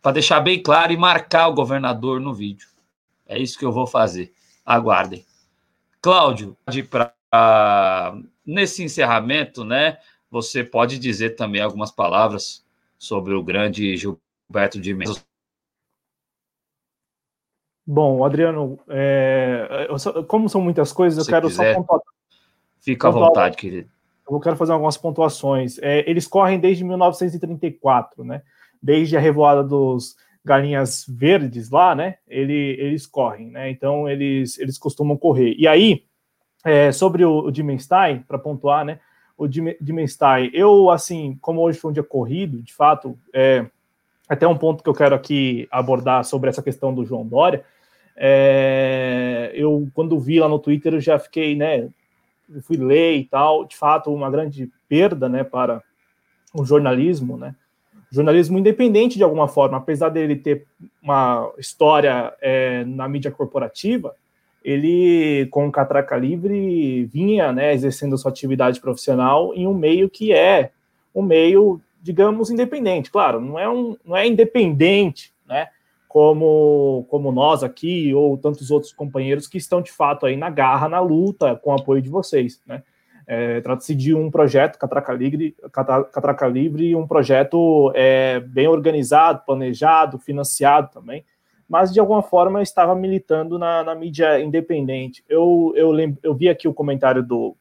Para 0.01 0.13
deixar 0.13 0.39
bem 0.39 0.61
claro 0.61 0.91
e 0.91 0.97
marcar 0.97 1.47
o 1.47 1.53
governador 1.53 2.19
no 2.19 2.33
vídeo. 2.33 2.67
É 3.27 3.37
isso 3.37 3.57
que 3.57 3.65
eu 3.65 3.71
vou 3.71 3.85
fazer. 3.85 4.33
Aguardem. 4.65 5.23
Cláudio, 6.01 6.57
para 6.89 7.13
nesse 8.43 8.83
encerramento, 8.83 9.63
né, 9.63 9.99
você 10.29 10.63
pode 10.63 10.97
dizer 10.97 11.35
também 11.35 11.61
algumas 11.61 11.91
palavras 11.91 12.64
sobre 12.97 13.33
o 13.33 13.43
grande 13.43 13.95
Gilberto 13.97 14.79
de 14.79 14.93
Mendes. 14.93 15.25
Bom, 17.87 18.25
Adriano, 18.25 18.79
é, 18.87 19.87
só, 19.97 20.23
como 20.23 20.49
são 20.49 20.59
muitas 20.59 20.91
coisas, 20.91 21.19
eu 21.19 21.31
quero 21.31 21.47
quiser, 21.47 21.73
só 21.73 21.79
pontuar. 21.79 22.01
Fica 22.79 23.07
à 23.07 23.11
vontade, 23.11 23.57
querido. 23.57 23.89
Eu 24.29 24.39
quero 24.39 24.55
fazer 24.55 24.71
algumas 24.71 24.97
pontuações. 24.97 25.77
É, 25.79 26.09
eles 26.09 26.27
correm 26.27 26.59
desde 26.59 26.83
1934, 26.83 28.23
né? 28.23 28.41
Desde 28.81 29.15
a 29.15 29.19
revoada 29.19 29.63
dos 29.63 30.15
galinhas 30.43 31.05
verdes 31.07 31.69
lá, 31.69 31.93
né? 31.93 32.17
Ele, 32.27 32.75
eles 32.79 33.05
correm, 33.05 33.51
né? 33.51 33.69
Então 33.69 34.09
eles, 34.09 34.57
eles 34.57 34.79
costumam 34.79 35.15
correr. 35.15 35.53
E 35.57 35.67
aí, 35.67 36.05
é, 36.63 36.91
sobre 36.91 37.23
o, 37.23 37.45
o 37.45 37.51
Dimenstein, 37.51 38.23
para 38.27 38.39
pontuar, 38.39 38.83
né? 38.83 38.99
O 39.37 39.47
Dimenstein, 39.47 40.49
eu, 40.53 40.89
assim, 40.89 41.37
como 41.41 41.61
hoje 41.61 41.77
foi 41.77 41.91
um 41.91 41.93
dia 41.93 42.03
corrido, 42.03 42.61
de 42.61 42.73
fato, 42.73 43.17
é, 43.33 43.65
até 44.29 44.47
um 44.47 44.57
ponto 44.57 44.81
que 44.81 44.89
eu 44.89 44.93
quero 44.93 45.13
aqui 45.13 45.67
abordar 45.69 46.23
sobre 46.23 46.49
essa 46.49 46.63
questão 46.63 46.93
do 46.93 47.05
João 47.05 47.25
Dória. 47.25 47.63
É, 48.15 49.51
eu, 49.53 49.89
quando 49.93 50.19
vi 50.19 50.39
lá 50.39 50.47
no 50.47 50.57
Twitter, 50.57 50.93
eu 50.93 51.01
já 51.01 51.19
fiquei, 51.19 51.55
né? 51.55 51.89
Fui 52.61 52.77
ler 52.77 53.17
e 53.17 53.25
tal. 53.25 53.65
De 53.65 53.75
fato, 53.75 54.13
uma 54.13 54.29
grande 54.31 54.71
perda, 54.87 55.27
né, 55.27 55.43
para 55.43 55.83
o 56.53 56.63
jornalismo, 56.63 57.37
né? 57.37 57.55
Jornalismo 58.11 58.57
independente 58.57 59.17
de 59.17 59.23
alguma 59.23 59.47
forma, 59.47 59.77
apesar 59.77 60.09
dele 60.09 60.37
ter 60.37 60.65
uma 61.01 61.51
história 61.57 62.33
é, 62.39 62.85
na 62.85 63.09
mídia 63.09 63.31
corporativa, 63.31 64.15
ele, 64.65 65.45
com 65.51 65.67
o 65.67 65.71
Catraca 65.71 66.17
Livre, 66.17 67.05
vinha 67.05 67.53
né, 67.53 67.73
exercendo 67.73 68.17
sua 68.17 68.31
atividade 68.31 68.81
profissional 68.81 69.53
em 69.53 69.67
um 69.67 69.73
meio 69.73 70.09
que 70.09 70.33
é 70.33 70.71
um 71.13 71.21
meio 71.21 71.79
digamos, 72.05 72.51
independente. 72.51 73.09
Claro, 73.09 73.41
não 73.41 73.57
é, 73.57 73.67
um, 73.67 73.97
não 74.05 74.15
é 74.15 74.27
independente, 74.27 75.33
né? 75.47 75.69
Como, 76.07 77.03
como 77.09 77.31
nós 77.31 77.63
aqui 77.63 78.13
ou 78.13 78.37
tantos 78.37 78.69
outros 78.69 78.93
companheiros 78.93 79.47
que 79.47 79.57
estão 79.57 79.81
de 79.81 79.91
fato 79.91 80.27
aí 80.27 80.37
na 80.37 80.51
garra, 80.51 80.87
na 80.87 80.99
luta, 80.99 81.55
com 81.55 81.71
o 81.71 81.73
apoio 81.73 82.03
de 82.03 82.09
vocês, 82.09 82.61
né? 82.67 82.83
É, 83.25 83.59
Trata-se 83.59 83.95
de 83.95 84.13
um 84.13 84.29
projeto 84.29 84.77
Catraca 84.77 85.11
Livre, 85.11 85.55
Catraca 85.71 86.47
Livre, 86.47 86.95
um 86.95 87.07
projeto 87.07 87.91
é, 87.95 88.39
bem 88.39 88.67
organizado, 88.67 89.41
planejado, 89.43 90.19
financiado 90.19 90.91
também, 90.93 91.25
mas 91.67 91.91
de 91.91 91.99
alguma 91.99 92.21
forma 92.21 92.61
estava 92.61 92.95
militando 92.95 93.57
na, 93.57 93.83
na 93.83 93.95
mídia 93.95 94.39
independente. 94.39 95.23
Eu, 95.27 95.73
eu, 95.75 95.91
lembro, 95.91 96.19
eu 96.21 96.33
vi 96.33 96.47
aqui 96.47 96.67
o 96.67 96.73
comentário 96.73 97.23
do, 97.23 97.55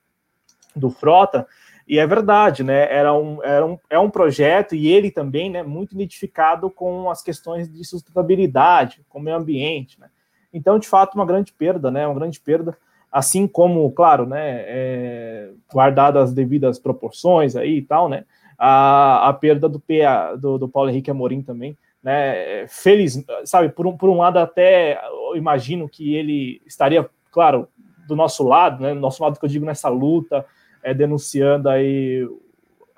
do 0.76 0.90
Frota, 0.90 1.47
e 1.86 1.98
é 1.98 2.06
verdade, 2.06 2.64
né? 2.64 2.90
Era 2.90 3.12
um, 3.12 3.43
era 3.43 3.64
um, 3.64 3.78
é 3.90 3.98
um 3.98 4.09
projeto 4.09 4.74
e 4.74 4.89
ele 4.89 5.10
também, 5.10 5.51
né, 5.51 5.62
muito 5.62 5.94
identificado 5.94 6.70
com 6.70 7.10
as 7.10 7.22
questões 7.22 7.70
de 7.70 7.85
sustentabilidade, 7.85 9.05
com 9.09 9.18
o 9.18 9.22
meio 9.22 9.36
ambiente, 9.36 10.01
né? 10.01 10.09
Então, 10.52 10.78
de 10.78 10.89
fato, 10.89 11.14
uma 11.14 11.26
grande 11.26 11.52
perda, 11.52 11.90
né? 11.90 12.06
Uma 12.06 12.14
grande 12.14 12.40
perda, 12.40 12.76
assim 13.12 13.47
como, 13.47 13.90
claro, 13.93 14.24
né, 14.26 14.64
é, 14.66 15.51
guardadas 15.72 16.31
as 16.31 16.32
devidas 16.32 16.78
proporções 16.78 17.55
aí 17.55 17.78
e 17.78 17.82
tal, 17.82 18.09
né? 18.09 18.24
A, 18.56 19.28
a 19.28 19.32
perda 19.35 19.68
do 19.68 19.81
PA, 19.81 20.36
do, 20.36 20.56
do 20.56 20.68
Paulo 20.68 20.89
Henrique 20.89 21.10
Amorim 21.10 21.43
também, 21.43 21.76
né? 22.05 22.66
Feliz, 22.68 23.24
sabe? 23.44 23.70
Por 23.70 23.86
um, 23.86 23.97
por 23.97 24.10
um 24.10 24.18
lado, 24.18 24.39
até 24.39 25.01
imagino 25.35 25.89
que 25.89 26.14
ele 26.14 26.60
estaria, 26.66 27.09
claro, 27.32 27.66
do 28.06 28.14
nosso 28.14 28.44
lado, 28.44 28.82
né? 28.82 28.93
Nosso 28.93 29.22
lado 29.22 29.40
que 29.40 29.44
eu 29.44 29.48
digo 29.48 29.64
nessa 29.64 29.89
luta 29.89 30.44
é, 30.82 30.93
denunciando 30.93 31.70
aí 31.70 32.28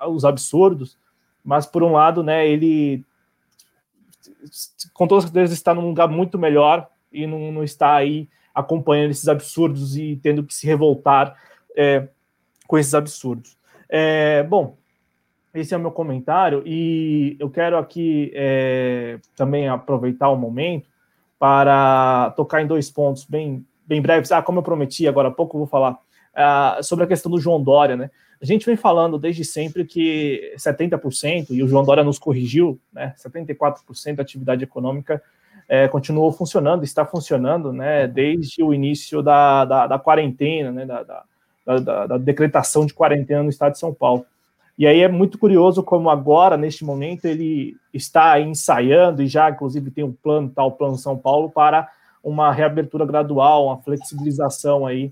os 0.05 0.25
absurdos, 0.25 0.97
mas 1.43 1.65
por 1.65 1.81
um 1.81 1.93
lado, 1.93 2.21
né, 2.21 2.47
ele 2.47 3.03
com 4.93 5.07
toda 5.07 5.21
certeza 5.21 5.53
está 5.53 5.73
num 5.73 5.87
lugar 5.87 6.07
muito 6.07 6.37
melhor 6.37 6.87
e 7.11 7.25
não, 7.25 7.51
não 7.51 7.63
está 7.63 7.95
aí 7.95 8.29
acompanhando 8.53 9.11
esses 9.11 9.27
absurdos 9.27 9.97
e 9.97 10.19
tendo 10.21 10.43
que 10.43 10.53
se 10.53 10.67
revoltar 10.67 11.35
é, 11.75 12.07
com 12.67 12.77
esses 12.77 12.93
absurdos. 12.93 13.57
É, 13.89 14.43
bom, 14.43 14.77
esse 15.59 15.73
é 15.73 15.77
o 15.77 15.79
meu 15.79 15.91
comentário 15.91 16.61
e 16.65 17.35
eu 17.39 17.49
quero 17.49 17.77
aqui 17.77 18.31
é, 18.35 19.19
também 19.35 19.67
aproveitar 19.67 20.29
o 20.29 20.37
momento 20.37 20.87
para 21.39 22.31
tocar 22.35 22.61
em 22.61 22.67
dois 22.67 22.89
pontos 22.89 23.25
bem, 23.25 23.65
bem 23.85 24.01
breves. 24.01 24.31
Ah, 24.31 24.41
como 24.41 24.59
eu 24.59 24.63
prometi 24.63 25.07
agora 25.07 25.29
há 25.29 25.31
pouco, 25.31 25.55
eu 25.55 25.59
vou 25.59 25.67
falar 25.67 25.93
uh, 25.93 26.83
sobre 26.83 27.05
a 27.05 27.07
questão 27.07 27.31
do 27.31 27.39
João 27.39 27.61
Dória, 27.61 27.95
né? 27.95 28.09
A 28.39 28.45
gente 28.45 28.65
vem 28.65 28.75
falando 28.75 29.17
desde 29.17 29.43
sempre 29.43 29.83
que 29.83 30.53
70%, 30.57 31.47
e 31.49 31.63
o 31.63 31.67
João 31.67 31.83
Dória 31.83 32.03
nos 32.03 32.19
corrigiu, 32.19 32.79
né? 32.93 33.13
74% 33.17 34.15
da 34.15 34.21
atividade 34.21 34.63
econômica 34.63 35.21
é, 35.67 35.87
continuou 35.87 36.31
funcionando, 36.31 36.83
está 36.83 37.05
funcionando, 37.05 37.73
né? 37.73 38.07
Desde 38.07 38.63
o 38.63 38.73
início 38.73 39.23
da, 39.23 39.65
da, 39.65 39.87
da 39.87 39.99
quarentena, 39.99 40.71
né? 40.71 40.85
Da, 40.85 41.23
da, 41.65 42.07
da, 42.07 42.17
decretação 42.17 42.85
de 42.85 42.93
quarentena 42.93 43.43
no 43.43 43.49
estado 43.49 43.73
de 43.73 43.79
São 43.79 43.93
Paulo. 43.93 44.25
E 44.77 44.85
aí 44.85 45.01
é 45.01 45.07
muito 45.07 45.39
curioso 45.39 45.81
como 45.81 46.09
agora, 46.09 46.55
neste 46.55 46.85
momento, 46.85 47.25
ele 47.25 47.75
está 47.91 48.39
ensaiando 48.39 49.23
e 49.23 49.27
já, 49.27 49.49
inclusive, 49.49 49.89
tem 49.89 50.03
um 50.03 50.13
plano, 50.13 50.49
tal 50.49 50.73
plano 50.73 50.97
São 50.97 51.17
Paulo, 51.17 51.49
para 51.49 51.89
uma 52.23 52.51
reabertura 52.51 53.05
gradual, 53.05 53.67
uma 53.67 53.81
flexibilização 53.81 54.85
aí 54.85 55.09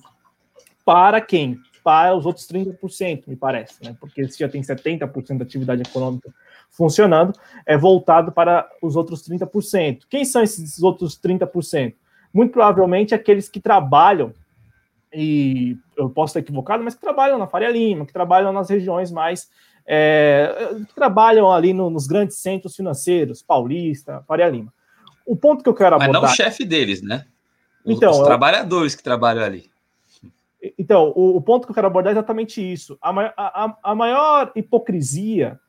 para 0.85 1.19
quem? 1.19 1.57
Para 1.83 2.15
os 2.15 2.25
outros 2.25 2.47
30%, 2.47 3.23
me 3.27 3.35
parece, 3.35 3.83
né? 3.83 3.95
Porque 3.99 4.27
se 4.27 4.39
já 4.39 4.47
tem 4.47 4.61
70% 4.61 5.37
da 5.37 5.43
atividade 5.43 5.81
econômica 5.81 6.31
funcionando, 6.69 7.33
é 7.65 7.77
voltado 7.77 8.31
para 8.31 8.69
os 8.81 8.95
outros 8.95 9.27
30%. 9.27 10.01
Quem 10.09 10.25
são 10.25 10.43
esses 10.43 10.81
outros 10.83 11.19
30%? 11.19 11.95
Muito 12.33 12.51
provavelmente 12.51 13.15
aqueles 13.15 13.49
que 13.49 13.59
trabalham, 13.59 14.31
e 15.15 15.77
eu 15.97 16.09
posso 16.09 16.31
estar 16.31 16.39
equivocado, 16.41 16.83
mas 16.83 16.93
que 16.93 17.01
trabalham 17.01 17.37
na 17.37 17.47
Faria 17.47 17.69
Lima, 17.69 18.05
que 18.05 18.13
trabalham 18.13 18.51
nas 18.51 18.69
regiões 18.69 19.11
mais. 19.11 19.49
É, 19.87 20.71
que 20.87 20.95
trabalham 20.95 21.51
ali 21.51 21.71
no, 21.71 21.91
nos 21.91 22.07
grandes 22.07 22.37
centros 22.37 22.75
financeiros, 22.75 23.41
Paulista, 23.41 24.23
Faria 24.27 24.49
Lima. 24.49 24.73
O 25.25 25.35
ponto 25.35 25.63
que 25.63 25.69
eu 25.69 25.73
quero 25.73 25.95
abordar. 25.95 26.21
Mas 26.21 26.21
não 26.21 26.29
o 26.29 26.35
chefe 26.35 26.65
deles, 26.65 27.01
né? 27.01 27.25
Os, 27.85 27.95
então, 27.95 28.11
os 28.11 28.19
trabalhadores 28.19 28.95
que 28.95 29.03
trabalham 29.03 29.43
ali. 29.43 29.69
Então, 30.77 31.13
o, 31.15 31.37
o, 31.37 31.41
ponto 31.41 31.65
que 31.65 31.71
eu 31.71 31.75
quero 31.75 31.87
abordar 31.87 32.11
é 32.11 32.15
exatamente 32.15 32.59
isso. 32.61 32.97
A, 33.01 33.11
a, 33.37 33.77
a 33.83 33.95
maior 33.95 34.51
hipocrisia 34.55 35.59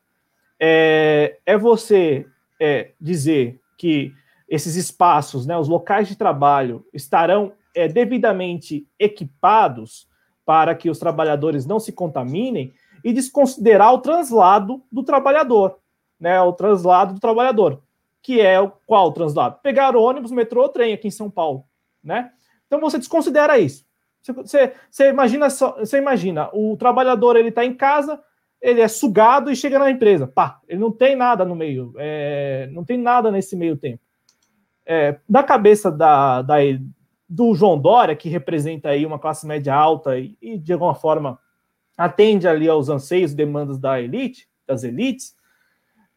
é, 0.59 1.37
é 1.45 1.57
você 1.57 2.25
é, 2.59 2.91
dizer 2.99 3.61
que 3.77 4.13
esses 4.49 4.75
espaços, 4.75 5.45
né, 5.45 5.57
os 5.57 5.67
locais 5.67 6.07
de 6.07 6.15
trabalho, 6.15 6.85
estarão 6.93 7.53
é, 7.77 7.87
devidamente 7.87 8.87
equipados 8.97 10.07
para 10.43 10.73
que 10.73 10.89
os 10.89 10.97
trabalhadores 10.97 11.65
não 11.65 11.79
se 11.79 11.91
contaminem 11.91 12.73
e 13.03 13.13
desconsiderar 13.13 13.93
o 13.93 13.99
translado 13.99 14.83
do 14.91 15.03
trabalhador, 15.03 15.77
né, 16.19 16.41
o 16.41 16.51
translado 16.53 17.13
do 17.13 17.19
trabalhador, 17.19 17.81
que 18.21 18.41
é 18.41 18.59
o 18.59 18.71
qual 18.85 19.11
translado? 19.11 19.59
Pegar 19.61 19.95
ônibus, 19.95 20.31
metrô, 20.31 20.67
trem 20.67 20.93
aqui 20.93 21.07
em 21.07 21.11
São 21.11 21.29
Paulo, 21.29 21.63
né? 22.03 22.31
Então 22.65 22.79
você 22.79 22.97
desconsidera 22.97 23.59
isso. 23.59 23.85
Você, 24.21 24.73
você 24.89 25.09
imagina 25.09 25.49
você 25.49 25.97
imagina, 25.97 26.49
o 26.51 26.75
trabalhador 26.75 27.37
ele 27.37 27.49
está 27.49 27.63
em 27.63 27.73
casa, 27.73 28.19
ele 28.61 28.81
é 28.81 28.87
sugado 28.87 29.51
e 29.51 29.55
chega 29.55 29.79
na 29.79 29.91
empresa. 29.91 30.27
Pá, 30.27 30.59
ele 30.67 30.79
não 30.79 30.91
tem 30.91 31.15
nada 31.15 31.45
no 31.45 31.55
meio, 31.55 31.93
é, 31.97 32.67
não 32.71 32.83
tem 32.83 32.97
nada 32.97 33.31
nesse 33.31 33.55
meio 33.55 33.77
tempo. 33.77 34.01
É, 34.85 35.19
da 35.29 35.43
cabeça 35.43 35.91
da, 35.91 36.41
da, 36.41 36.55
do 37.27 37.53
João 37.53 37.77
Dória, 37.77 38.15
que 38.15 38.29
representa 38.29 38.89
aí 38.89 39.05
uma 39.05 39.19
classe 39.19 39.45
média 39.45 39.73
alta 39.73 40.17
e, 40.17 40.37
e, 40.41 40.57
de 40.57 40.73
alguma 40.73 40.95
forma 40.95 41.39
atende 41.97 42.47
ali 42.47 42.69
aos 42.69 42.89
anseios 42.89 43.31
e 43.31 43.35
demandas 43.35 43.79
da 43.79 43.99
elite, 43.99 44.47
das 44.67 44.83
elites, 44.83 45.35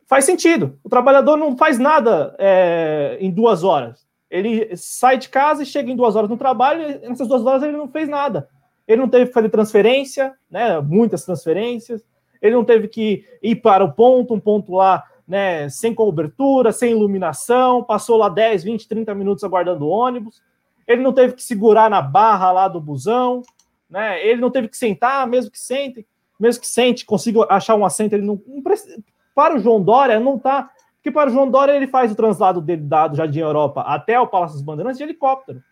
faz 0.06 0.24
sentido. 0.24 0.78
O 0.84 0.88
trabalhador 0.88 1.36
não 1.36 1.56
faz 1.56 1.78
nada 1.78 2.34
é, 2.38 3.16
em 3.20 3.30
duas 3.30 3.64
horas. 3.64 4.06
Ele 4.30 4.76
sai 4.76 5.18
de 5.18 5.28
casa 5.28 5.62
e 5.62 5.66
chega 5.66 5.90
em 5.90 5.96
duas 5.96 6.14
horas 6.14 6.30
no 6.30 6.36
trabalho, 6.36 6.82
e 6.82 7.08
nessas 7.08 7.26
duas 7.26 7.44
horas 7.44 7.62
ele 7.62 7.76
não 7.76 7.88
fez 7.88 8.08
nada. 8.08 8.48
Ele 8.86 9.00
não 9.00 9.08
teve 9.08 9.26
que 9.26 9.32
fazer 9.32 9.48
transferência, 9.48 10.34
né? 10.50 10.80
Muitas 10.80 11.24
transferências. 11.24 12.04
Ele 12.42 12.54
não 12.54 12.64
teve 12.64 12.88
que 12.88 13.24
ir 13.42 13.56
para 13.56 13.84
o 13.84 13.92
ponto, 13.92 14.34
um 14.34 14.40
ponto 14.40 14.72
lá, 14.72 15.04
né? 15.26 15.68
Sem 15.68 15.94
cobertura, 15.94 16.72
sem 16.72 16.90
iluminação, 16.90 17.82
passou 17.84 18.16
lá 18.16 18.28
10, 18.28 18.64
20, 18.64 18.88
30 18.88 19.14
minutos 19.14 19.44
aguardando 19.44 19.86
o 19.86 19.90
ônibus. 19.90 20.42
Ele 20.90 21.02
não 21.02 21.12
teve 21.12 21.34
que 21.34 21.42
segurar 21.42 21.88
na 21.88 22.02
barra 22.02 22.50
lá 22.50 22.66
do 22.66 22.80
busão, 22.80 23.42
né? 23.88 24.26
Ele 24.26 24.40
não 24.40 24.50
teve 24.50 24.68
que 24.68 24.76
sentar, 24.76 25.26
mesmo 25.26 25.50
que 25.50 25.58
sente, 25.58 26.04
mesmo 26.38 26.60
que 26.60 26.66
sente, 26.66 27.04
consiga 27.04 27.46
achar 27.48 27.76
um 27.76 27.84
assento, 27.84 28.14
ele 28.14 28.26
não, 28.26 28.40
não 28.46 28.60
precisa, 28.60 28.98
para 29.34 29.54
o 29.54 29.58
João 29.60 29.80
Dória 29.80 30.18
não 30.18 30.36
está 30.36 30.70
que 31.02 31.10
para 31.10 31.30
o 31.30 31.32
João 31.32 31.50
Dória 31.50 31.72
ele 31.72 31.86
faz 31.86 32.12
o 32.12 32.14
translado 32.14 32.60
dele 32.60 32.82
dado 32.82 33.16
já 33.16 33.24
de 33.24 33.38
Europa 33.38 33.82
até 33.82 34.18
o 34.20 34.26
Palácio 34.26 34.56
dos 34.56 34.64
Bandeirantes 34.64 34.98
de 34.98 35.04
helicóptero. 35.04 35.62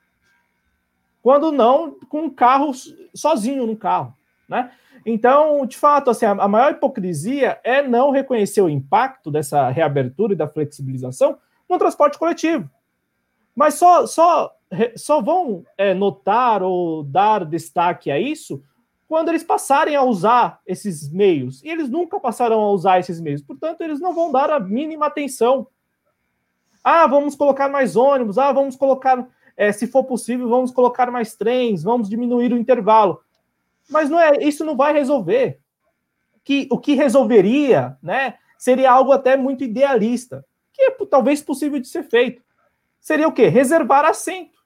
Quando 1.22 1.52
não, 1.52 1.98
com 2.08 2.22
um 2.22 2.30
carro 2.30 2.72
sozinho 3.14 3.66
no 3.66 3.76
carro, 3.76 4.14
né? 4.48 4.70
Então, 5.04 5.66
de 5.66 5.76
fato, 5.76 6.10
assim, 6.10 6.26
a 6.26 6.48
maior 6.48 6.72
hipocrisia 6.72 7.58
é 7.64 7.82
não 7.82 8.10
reconhecer 8.10 8.60
o 8.60 8.68
impacto 8.68 9.30
dessa 9.30 9.68
reabertura 9.68 10.32
e 10.32 10.36
da 10.36 10.48
flexibilização 10.48 11.38
no 11.68 11.78
transporte 11.78 12.18
coletivo. 12.18 12.70
Mas 13.58 13.74
só, 13.74 14.06
só, 14.06 14.54
só 14.94 15.20
vão 15.20 15.64
é, 15.76 15.92
notar 15.92 16.62
ou 16.62 17.02
dar 17.02 17.44
destaque 17.44 18.08
a 18.08 18.16
isso 18.16 18.62
quando 19.08 19.30
eles 19.30 19.42
passarem 19.42 19.96
a 19.96 20.02
usar 20.04 20.60
esses 20.64 21.10
meios. 21.10 21.60
E 21.64 21.68
eles 21.68 21.88
nunca 21.88 22.20
passarão 22.20 22.60
a 22.60 22.70
usar 22.70 23.00
esses 23.00 23.20
meios. 23.20 23.42
Portanto, 23.42 23.80
eles 23.80 23.98
não 23.98 24.14
vão 24.14 24.30
dar 24.30 24.48
a 24.48 24.60
mínima 24.60 25.06
atenção. 25.06 25.66
Ah, 26.84 27.04
vamos 27.08 27.34
colocar 27.34 27.68
mais 27.68 27.96
ônibus. 27.96 28.38
Ah, 28.38 28.52
vamos 28.52 28.76
colocar, 28.76 29.26
é, 29.56 29.72
se 29.72 29.88
for 29.88 30.04
possível, 30.04 30.48
vamos 30.48 30.70
colocar 30.70 31.10
mais 31.10 31.34
trens. 31.34 31.82
Vamos 31.82 32.08
diminuir 32.08 32.52
o 32.52 32.58
intervalo. 32.58 33.20
Mas 33.90 34.08
não 34.08 34.20
é, 34.20 34.36
isso 34.40 34.64
não 34.64 34.76
vai 34.76 34.92
resolver. 34.92 35.58
Que 36.44 36.68
o 36.70 36.78
que 36.78 36.94
resolveria, 36.94 37.96
né, 38.00 38.34
seria 38.56 38.92
algo 38.92 39.10
até 39.10 39.36
muito 39.36 39.64
idealista, 39.64 40.44
que 40.72 40.80
é 40.80 40.90
talvez 41.10 41.42
possível 41.42 41.80
de 41.80 41.88
ser 41.88 42.04
feito. 42.04 42.46
Seria 43.08 43.26
o 43.26 43.32
quê? 43.32 43.48
Reservar 43.48 44.04
assento. 44.04 44.58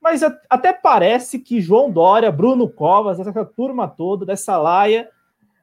Mas 0.00 0.22
até 0.48 0.72
parece 0.72 1.40
que 1.40 1.60
João 1.60 1.90
Dória, 1.90 2.30
Bruno 2.30 2.70
Covas, 2.70 3.18
essa 3.18 3.44
turma 3.44 3.88
toda 3.88 4.24
dessa 4.24 4.56
laia, 4.56 5.10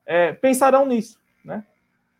é, 0.06 0.34
pensarão 0.34 0.86
nisso, 0.86 1.18
né? 1.42 1.64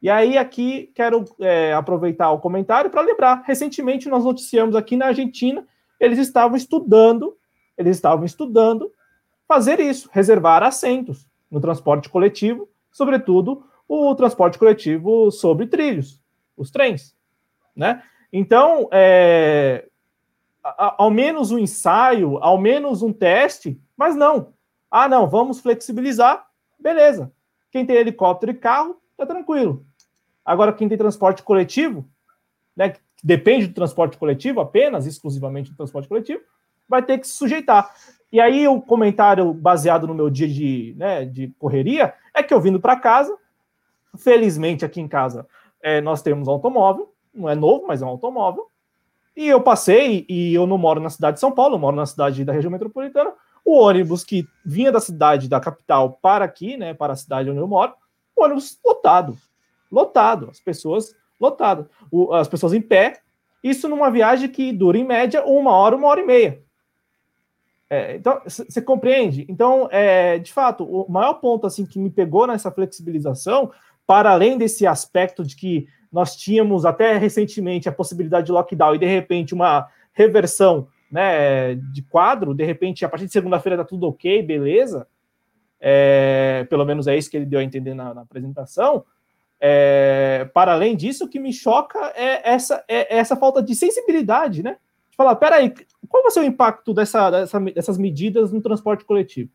E 0.02 0.10
aí 0.10 0.38
aqui 0.38 0.90
quero 0.96 1.26
é, 1.42 1.74
aproveitar 1.74 2.32
o 2.32 2.40
comentário 2.40 2.90
para 2.90 3.02
lembrar. 3.02 3.44
Recentemente 3.46 4.08
nós 4.08 4.24
noticiamos 4.24 4.78
aqui 4.78 4.96
na 4.96 5.08
Argentina, 5.08 5.68
eles 6.00 6.20
estavam 6.20 6.56
estudando, 6.56 7.36
eles 7.78 7.98
estavam 7.98 8.24
estudando 8.24 8.90
fazer 9.46 9.82
isso, 9.82 10.10
reservar 10.14 10.64
assentos 10.64 11.28
no 11.52 11.60
transporte 11.60 12.08
coletivo, 12.08 12.70
sobretudo 12.94 13.66
o 13.90 14.16
transporte 14.16 14.58
coletivo 14.58 15.30
sobre 15.32 15.68
trilhos, 15.68 16.18
os 16.56 16.72
trens, 16.72 17.14
né? 17.76 18.02
Então, 18.32 18.88
é, 18.92 19.88
ao 20.64 21.10
menos 21.10 21.52
um 21.52 21.58
ensaio, 21.58 22.38
ao 22.38 22.58
menos 22.58 23.02
um 23.02 23.12
teste, 23.12 23.80
mas 23.98 24.16
não. 24.16 24.54
Ah, 24.90 25.08
não, 25.08 25.28
vamos 25.30 25.60
flexibilizar, 25.60 26.46
beleza. 26.80 27.32
Quem 27.72 27.86
tem 27.86 27.96
helicóptero 27.96 28.52
e 28.52 28.56
carro, 28.56 29.02
tá 29.18 29.26
tranquilo. 29.26 29.86
Agora, 30.44 30.74
quem 30.74 30.90
tem 30.90 30.98
transporte 30.98 31.44
coletivo, 31.44 32.08
né, 32.76 32.94
depende 33.24 33.68
do 33.68 33.74
transporte 33.74 34.18
coletivo 34.18 34.60
apenas, 34.60 35.06
exclusivamente 35.06 35.72
do 35.72 35.78
transporte 35.78 36.08
coletivo, 36.08 36.42
vai 36.88 37.02
ter 37.02 37.18
que 37.18 37.28
se 37.28 37.34
sujeitar. 37.34 37.94
E 38.32 38.40
aí, 38.40 38.68
o 38.68 38.82
comentário 38.82 39.54
baseado 39.54 40.08
no 40.08 40.14
meu 40.14 40.30
dia 40.30 40.48
de, 40.48 40.96
né, 40.98 41.26
de 41.26 41.54
correria 41.60 42.14
é 42.34 42.42
que 42.42 42.54
eu 42.54 42.62
vindo 42.62 42.80
para 42.80 43.00
casa, 43.00 43.38
felizmente 44.18 44.84
aqui 44.84 45.00
em 45.00 45.08
casa 45.08 45.48
é, 45.82 46.00
nós 46.02 46.22
temos 46.22 46.48
automóvel, 46.48 47.14
não 47.34 47.50
é 47.50 47.56
novo, 47.56 47.86
mas 47.88 48.02
é 48.02 48.06
um 48.06 48.10
automóvel. 48.10 48.68
E 49.36 49.48
eu 49.48 49.62
passei, 49.62 50.26
e 50.28 50.54
eu 50.54 50.68
não 50.68 50.78
moro 50.78 51.00
na 51.00 51.10
cidade 51.10 51.36
de 51.36 51.40
São 51.40 51.52
Paulo, 51.52 51.76
eu 51.76 51.80
moro 51.80 51.96
na 51.96 52.06
cidade 52.06 52.44
da 52.44 52.54
região 52.54 52.72
metropolitana. 52.72 53.32
O 53.64 53.78
ônibus 53.78 54.24
que 54.24 54.46
vinha 54.66 54.92
da 54.92 55.00
cidade, 55.00 55.48
da 55.48 55.60
capital, 55.60 56.20
para 56.22 56.44
aqui, 56.44 56.76
né, 56.76 56.94
para 56.94 57.14
a 57.14 57.16
cidade 57.16 57.50
onde 57.50 57.60
eu 57.60 57.68
moro, 57.68 57.94
o 58.36 58.44
ônibus 58.44 58.80
lotado. 58.84 59.38
Lotado. 59.92 60.50
As 60.50 60.60
pessoas 60.60 61.16
lotadas. 61.40 61.86
As 62.34 62.48
pessoas 62.48 62.74
em 62.74 62.82
pé. 62.82 63.22
Isso 63.64 63.88
numa 63.88 64.10
viagem 64.10 64.50
que 64.50 64.74
dura, 64.74 64.98
em 64.98 65.04
média, 65.04 65.46
uma 65.46 65.72
hora, 65.72 65.96
uma 65.96 66.08
hora 66.08 66.22
e 66.22 66.26
meia. 66.26 66.64
É, 67.90 68.16
então, 68.16 68.42
você 68.46 68.82
compreende? 68.82 69.46
Então, 69.50 69.88
é, 69.92 70.40
de 70.40 70.52
fato, 70.52 70.86
o 70.86 71.12
maior 71.12 71.36
ponto 71.36 71.68
assim 71.68 71.86
que 71.86 72.00
me 72.00 72.10
pegou 72.10 72.48
nessa 72.48 72.72
flexibilização, 72.72 73.72
para 74.08 74.32
além 74.32 74.58
desse 74.58 74.88
aspecto 74.88 75.44
de 75.44 75.56
que 75.56 75.88
nós 76.12 76.36
tínhamos 76.36 76.86
até 76.86 77.18
recentemente 77.18 77.88
a 77.88 77.92
possibilidade 77.92 78.48
de 78.48 78.52
lockdown 78.52 78.96
e 78.96 79.00
de 79.00 79.06
repente 79.06 79.54
uma 79.54 79.88
reversão 80.12 80.88
né, 81.12 81.76
de 81.76 82.02
quadro, 82.02 82.54
de 82.54 82.64
repente 82.64 83.06
a 83.06 83.10
partir 83.10 83.26
de 83.26 83.32
segunda-feira 83.32 83.78
tá 83.78 83.86
tudo 83.86 84.08
ok, 84.08 84.42
beleza. 84.44 85.08
É, 85.80 86.66
pelo 86.70 86.86
menos 86.86 87.08
é 87.08 87.18
isso 87.18 87.30
que 87.30 87.38
ele 87.38 87.46
deu 87.46 87.60
a 87.60 87.64
entender 87.64 87.94
na, 87.94 88.14
na 88.14 88.22
apresentação. 88.22 89.04
É, 89.60 90.50
para 90.54 90.74
além 90.74 90.96
disso, 90.96 91.26
o 91.26 91.28
que 91.28 91.40
me 91.40 91.54
choca 91.54 92.00
é 92.16 92.50
essa, 92.52 92.84
é 92.88 93.18
essa 93.18 93.36
falta 93.36 93.62
de 93.62 93.76
sensibilidade, 93.76 94.64
né? 94.64 94.78
De 95.10 95.16
falar, 95.16 95.36
peraí, 95.36 95.74
qual 96.08 96.24
vai 96.24 96.32
ser 96.32 96.40
o 96.40 96.46
impacto 96.46 96.94
dessa, 96.94 97.30
dessa, 97.30 97.60
dessas 97.60 97.98
medidas 97.98 98.52
no 98.52 98.62
transporte 98.62 99.06
coletivo? 99.06 99.52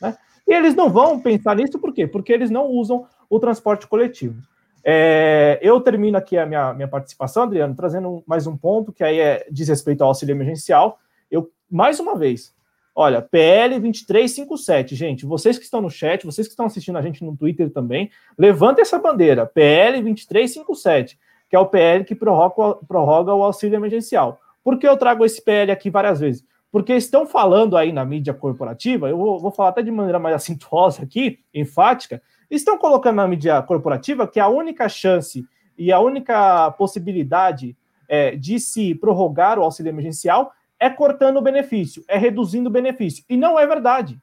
Né? 0.00 0.16
E 0.48 0.52
eles 0.52 0.74
não 0.74 0.88
vão 0.88 1.20
pensar 1.20 1.54
nisso, 1.54 1.78
por 1.78 1.92
quê? 1.92 2.06
Porque 2.06 2.32
eles 2.32 2.50
não 2.50 2.66
usam 2.66 3.06
o 3.28 3.38
transporte 3.38 3.86
coletivo. 3.86 4.42
É, 4.82 5.58
eu 5.62 5.80
termino 5.80 6.16
aqui 6.16 6.38
a 6.38 6.46
minha, 6.46 6.72
minha 6.72 6.88
participação, 6.88 7.42
Adriano, 7.42 7.74
trazendo 7.74 8.22
mais 8.26 8.46
um 8.46 8.56
ponto 8.56 8.92
que 8.92 9.04
aí 9.04 9.18
é, 9.20 9.46
diz 9.50 9.68
respeito 9.68 10.02
ao 10.02 10.08
auxílio 10.08 10.32
emergencial. 10.32 10.98
Eu, 11.30 11.50
mais 11.70 12.00
uma 12.00 12.16
vez, 12.16 12.54
olha, 12.94 13.20
PL 13.20 13.78
2357, 13.78 14.94
gente, 14.94 15.26
vocês 15.26 15.58
que 15.58 15.64
estão 15.64 15.80
no 15.80 15.90
chat, 15.90 16.24
vocês 16.24 16.46
que 16.46 16.52
estão 16.52 16.66
assistindo 16.66 16.96
a 16.96 17.02
gente 17.02 17.24
no 17.24 17.36
Twitter 17.36 17.70
também, 17.70 18.10
levantem 18.38 18.82
essa 18.82 18.98
bandeira, 18.98 19.46
PL 19.46 20.02
2357, 20.02 21.18
que 21.48 21.56
é 21.56 21.58
o 21.58 21.66
PL 21.66 22.04
que 22.04 22.14
prorroga, 22.14 22.76
prorroga 22.86 23.34
o 23.34 23.42
auxílio 23.42 23.76
emergencial. 23.76 24.40
Por 24.64 24.78
que 24.78 24.88
eu 24.88 24.96
trago 24.96 25.24
esse 25.24 25.42
PL 25.42 25.70
aqui 25.70 25.90
várias 25.90 26.20
vezes? 26.20 26.44
Porque 26.72 26.92
estão 26.92 27.26
falando 27.26 27.76
aí 27.76 27.92
na 27.92 28.04
mídia 28.04 28.32
corporativa, 28.32 29.08
eu 29.08 29.16
vou, 29.16 29.38
vou 29.38 29.50
falar 29.50 29.70
até 29.70 29.82
de 29.82 29.90
maneira 29.90 30.18
mais 30.18 30.34
acintuosa 30.36 31.02
aqui, 31.02 31.40
enfática, 31.52 32.22
estão 32.50 32.76
colocando 32.78 33.16
na 33.16 33.28
mídia 33.28 33.62
corporativa 33.62 34.26
que 34.26 34.40
a 34.40 34.48
única 34.48 34.88
chance 34.88 35.44
e 35.78 35.92
a 35.92 36.00
única 36.00 36.70
possibilidade 36.72 37.76
é, 38.08 38.36
de 38.36 38.58
se 38.58 38.94
prorrogar 38.94 39.58
o 39.58 39.62
auxílio 39.62 39.90
emergencial 39.90 40.52
é 40.78 40.90
cortando 40.90 41.36
o 41.36 41.42
benefício, 41.42 42.02
é 42.08 42.16
reduzindo 42.16 42.68
o 42.68 42.72
benefício. 42.72 43.24
E 43.28 43.36
não 43.36 43.58
é 43.58 43.66
verdade. 43.66 44.20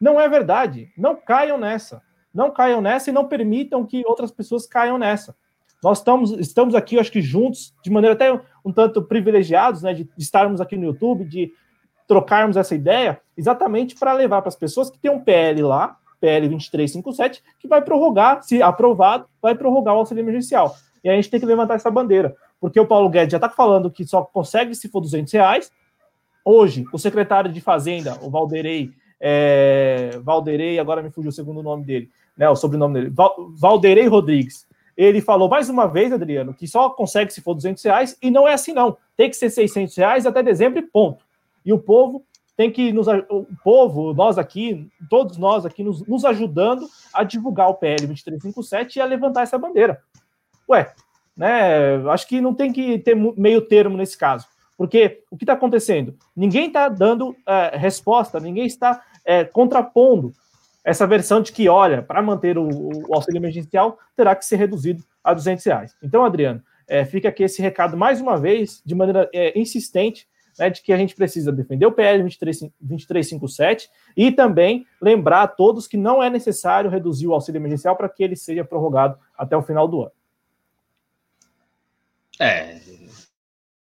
Não 0.00 0.20
é 0.20 0.28
verdade. 0.28 0.90
Não 0.96 1.16
caiam 1.16 1.58
nessa. 1.58 2.02
Não 2.32 2.50
caiam 2.50 2.80
nessa 2.80 3.10
e 3.10 3.12
não 3.12 3.26
permitam 3.26 3.84
que 3.84 4.02
outras 4.06 4.30
pessoas 4.30 4.66
caiam 4.66 4.98
nessa. 4.98 5.34
Nós 5.82 5.98
estamos, 5.98 6.32
estamos 6.32 6.74
aqui, 6.74 6.98
acho 6.98 7.12
que 7.12 7.22
juntos, 7.22 7.74
de 7.82 7.90
maneira 7.90 8.14
até 8.14 8.32
um 8.64 8.72
tanto 8.72 9.02
privilegiados, 9.02 9.82
né, 9.82 9.94
de, 9.94 10.08
estarmos 10.18 10.60
aqui 10.60 10.76
no 10.76 10.84
YouTube, 10.84 11.24
de 11.24 11.52
trocarmos 12.06 12.56
essa 12.56 12.74
ideia, 12.74 13.20
exatamente 13.36 13.94
para 13.94 14.12
levar 14.12 14.40
para 14.42 14.48
as 14.48 14.56
pessoas 14.56 14.90
que 14.90 14.98
tem 14.98 15.10
um 15.10 15.22
PL 15.22 15.62
lá, 15.62 15.98
PL 16.20 16.48
2357, 16.48 17.42
que 17.58 17.68
vai 17.68 17.82
prorrogar, 17.82 18.42
se 18.42 18.62
aprovado, 18.62 19.26
vai 19.40 19.54
prorrogar 19.54 19.94
o 19.94 19.98
auxílio 19.98 20.22
emergencial. 20.22 20.74
E 21.02 21.08
a 21.08 21.14
gente 21.14 21.30
tem 21.30 21.38
que 21.40 21.46
levantar 21.46 21.74
essa 21.74 21.90
bandeira, 21.90 22.34
porque 22.60 22.80
o 22.80 22.86
Paulo 22.86 23.08
Guedes 23.08 23.32
já 23.32 23.38
está 23.38 23.48
falando 23.48 23.90
que 23.90 24.04
só 24.04 24.22
consegue 24.22 24.74
se 24.74 24.88
for 24.88 25.00
200 25.00 25.32
reais. 25.32 25.70
Hoje, 26.44 26.84
o 26.92 26.98
secretário 26.98 27.52
de 27.52 27.60
Fazenda, 27.60 28.18
o 28.22 28.30
Valderei, 28.30 28.90
é, 29.20 30.18
Valderei, 30.22 30.78
agora 30.78 31.02
me 31.02 31.10
fugiu 31.10 31.28
o 31.28 31.32
segundo 31.32 31.62
nome 31.62 31.84
dele, 31.84 32.10
né, 32.36 32.48
o 32.48 32.56
sobrenome 32.56 32.94
dele, 32.94 33.10
Val, 33.10 33.34
Valderei 33.56 34.06
Rodrigues, 34.06 34.66
ele 34.96 35.20
falou 35.20 35.48
mais 35.48 35.68
uma 35.68 35.86
vez, 35.86 36.12
Adriano, 36.12 36.54
que 36.54 36.66
só 36.66 36.88
consegue 36.88 37.32
se 37.32 37.42
for 37.42 37.54
200 37.54 37.82
reais, 37.84 38.16
e 38.22 38.30
não 38.30 38.48
é 38.48 38.54
assim 38.54 38.72
não, 38.72 38.96
tem 39.16 39.28
que 39.28 39.36
ser 39.36 39.50
600 39.50 39.94
reais 39.96 40.26
até 40.26 40.42
dezembro 40.42 40.78
e 40.78 40.82
ponto. 40.82 41.24
E 41.64 41.72
o 41.72 41.78
povo 41.78 42.24
tem 42.56 42.70
que 42.70 42.92
nos 42.92 43.06
o 43.06 43.46
povo, 43.62 44.14
nós 44.14 44.38
aqui, 44.38 44.88
todos 45.10 45.36
nós 45.36 45.66
aqui, 45.66 45.84
nos, 45.84 46.06
nos 46.06 46.24
ajudando 46.24 46.88
a 47.12 47.22
divulgar 47.22 47.68
o 47.68 47.74
PL 47.74 48.06
2357 48.06 48.98
e 48.98 49.02
a 49.02 49.04
levantar 49.04 49.42
essa 49.42 49.58
bandeira. 49.58 50.00
Ué, 50.68 50.92
né? 51.36 51.96
Acho 52.10 52.26
que 52.26 52.40
não 52.40 52.54
tem 52.54 52.72
que 52.72 52.98
ter 52.98 53.14
meio 53.14 53.60
termo 53.60 53.96
nesse 53.96 54.16
caso. 54.16 54.46
Porque 54.76 55.22
o 55.30 55.36
que 55.36 55.44
está 55.44 55.52
acontecendo? 55.52 56.16
Ninguém 56.34 56.68
está 56.68 56.88
dando 56.88 57.36
é, 57.46 57.76
resposta, 57.76 58.40
ninguém 58.40 58.66
está 58.66 59.02
é, 59.24 59.44
contrapondo 59.44 60.32
essa 60.84 61.06
versão 61.06 61.42
de 61.42 61.50
que, 61.50 61.68
olha, 61.68 62.00
para 62.00 62.22
manter 62.22 62.56
o, 62.56 62.68
o, 62.68 63.14
auxílio 63.14 63.38
emergencial, 63.38 63.98
terá 64.14 64.36
que 64.36 64.44
ser 64.44 64.56
reduzido 64.56 65.02
a 65.24 65.34
200 65.34 65.64
reais. 65.64 65.96
Então, 66.02 66.24
Adriano, 66.24 66.62
é, 66.86 67.04
fica 67.04 67.28
aqui 67.28 67.42
esse 67.42 67.60
recado 67.60 67.96
mais 67.96 68.20
uma 68.20 68.38
vez, 68.38 68.82
de 68.84 68.94
maneira 68.94 69.28
é, 69.32 69.58
insistente, 69.58 70.28
né, 70.58 70.70
de 70.70 70.82
que 70.82 70.92
a 70.92 70.96
gente 70.96 71.14
precisa 71.14 71.52
defender 71.52 71.86
o 71.86 71.92
PL 71.92 72.22
23, 72.22 72.60
2357 72.80 73.88
e 74.16 74.32
também 74.32 74.86
lembrar 75.00 75.42
a 75.42 75.48
todos 75.48 75.86
que 75.86 75.96
não 75.96 76.22
é 76.22 76.30
necessário 76.30 76.90
reduzir 76.90 77.26
o 77.26 77.34
auxílio 77.34 77.58
emergencial 77.58 77.96
para 77.96 78.08
que 78.08 78.22
ele 78.22 78.36
seja 78.36 78.64
prorrogado 78.64 79.18
até 79.36 79.56
o 79.56 79.62
final 79.62 79.86
do 79.86 80.02
ano. 80.02 80.12
É, 82.38 82.80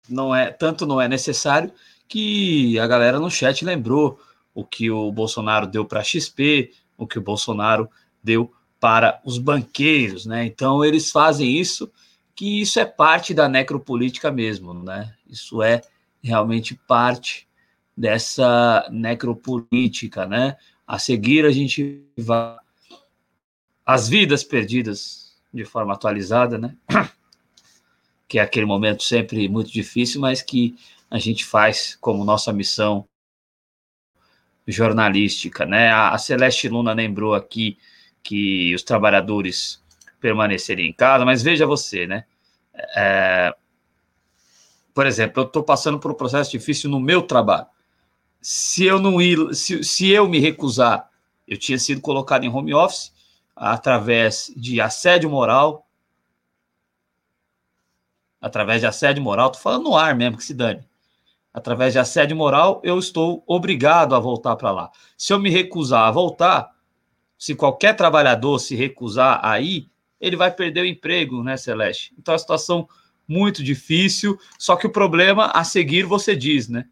não 0.09 0.35
é 0.35 0.51
tanto 0.51 0.87
não 0.87 1.01
é 1.01 1.07
necessário 1.07 1.73
que 2.09 2.79
a 2.81 2.87
galera 2.87 3.21
no 3.21 3.31
chat 3.31 3.65
lembrou 3.65 4.19
o 4.53 4.65
que 4.65 4.91
o 4.91 5.13
Bolsonaro 5.13 5.67
deu 5.67 5.85
para 5.85 6.01
a 6.01 6.05
XP, 6.05 6.73
o 6.99 7.07
que 7.07 7.19
o 7.19 7.23
Bolsonaro 7.23 7.89
deu 8.23 8.53
para 8.81 9.21
os 9.25 9.39
banqueiros, 9.39 10.27
né? 10.27 10.45
Então 10.45 10.85
eles 10.85 11.11
fazem 11.11 11.57
isso, 11.57 11.91
que 12.35 12.61
isso 12.61 12.81
é 12.81 12.85
parte 12.85 13.33
da 13.33 13.49
necropolítica 13.49 14.31
mesmo, 14.33 14.75
né? 14.75 15.15
Isso 15.29 15.63
é 15.63 15.81
realmente 16.23 16.75
parte 16.87 17.49
dessa 17.97 18.89
necropolítica, 18.91 20.27
né? 20.27 20.57
A 20.87 20.99
seguir 20.99 21.45
a 21.45 21.51
gente 21.51 22.03
vai 22.17 22.57
as 23.85 24.09
vidas 24.09 24.45
perdidas 24.45 25.37
de 25.53 25.65
forma 25.65 25.93
atualizada, 25.93 26.59
né? 26.59 26.77
Que 28.29 28.39
é 28.39 28.43
aquele 28.43 28.65
momento 28.65 29.03
sempre 29.03 29.49
muito 29.49 29.73
difícil, 29.73 30.21
mas 30.21 30.41
que 30.41 30.77
a 31.11 31.19
gente 31.19 31.45
faz 31.45 31.99
como 32.01 32.25
nossa 32.25 32.53
missão 32.53 33.05
jornalística, 34.65 35.67
né? 35.67 35.91
A, 35.91 36.17
Celeste 36.17 36.69
Luna 36.69 36.93
lembrou 36.93 37.35
aqui 37.35 37.77
que 38.23 38.73
os 38.73 38.85
trabalhadores 38.85 39.83
permaneceriam 40.21 40.87
em 40.87 40.93
casa, 40.93 41.25
mas 41.25 41.43
veja 41.43 41.67
você, 41.67 42.07
né? 42.07 42.25
É, 42.97 43.53
por 44.95 45.07
exemplo, 45.07 45.43
eu 45.43 45.47
estou 45.47 45.63
passando 45.63 45.99
por 45.99 46.11
um 46.11 46.15
processo 46.15 46.51
difícil 46.51 46.91
no 46.91 47.01
meu 47.01 47.23
trabalho. 47.23 47.67
Se 48.41 48.85
eu 48.85 48.99
não 48.99 49.21
ir, 49.21 49.55
se, 49.55 49.85
se 49.85 50.09
eu 50.11 50.29
me 50.29 50.39
recusar, 50.39 51.11
eu 51.47 51.59
tinha 51.59 51.79
sido 51.79 52.01
colocado 52.01 52.45
em 52.45 52.49
home 52.49 52.75
office 52.75 53.13
através 53.55 54.53
de 54.57 54.81
assédio 54.81 55.29
moral, 55.29 55.87
através 58.41 58.81
de 58.81 58.87
assédio 58.87 59.23
moral, 59.23 59.51
tô 59.51 59.59
falando 59.59 59.85
no 59.85 59.97
ar 59.97 60.15
mesmo, 60.15 60.39
que 60.39 60.45
se 60.45 60.55
dane. 60.55 60.83
Através 61.53 61.93
de 61.93 61.99
assédio 61.99 62.37
moral, 62.37 62.81
eu 62.85 62.99
estou 62.99 63.43
obrigado 63.47 64.15
a 64.15 64.21
voltar 64.21 64.57
para 64.57 64.71
lá. 64.71 64.91
Se 65.17 65.33
eu 65.33 65.39
me 65.39 65.51
recusar 65.51 66.07
a 66.07 66.11
voltar, 66.11 66.71
se 67.37 67.55
qualquer 67.55 67.97
trabalhador 67.97 68.59
se 68.59 68.77
recusar 68.77 69.45
a 69.45 69.61
ir, 69.61 69.91
ele 70.21 70.37
vai 70.37 70.51
perder 70.51 70.83
o 70.83 70.87
emprego, 70.87 71.43
né, 71.43 71.57
Celeste? 71.57 72.15
Então, 72.19 72.33
uma 72.33 72.39
situação 72.39 72.89
muito 73.31 73.63
difícil, 73.63 74.37
só 74.59 74.75
que 74.75 74.89
o 74.89 74.93
problema 74.93 75.53
a 75.55 75.63
seguir 75.63 76.03
você 76.03 76.35
diz, 76.35 76.69
né? 76.69 76.87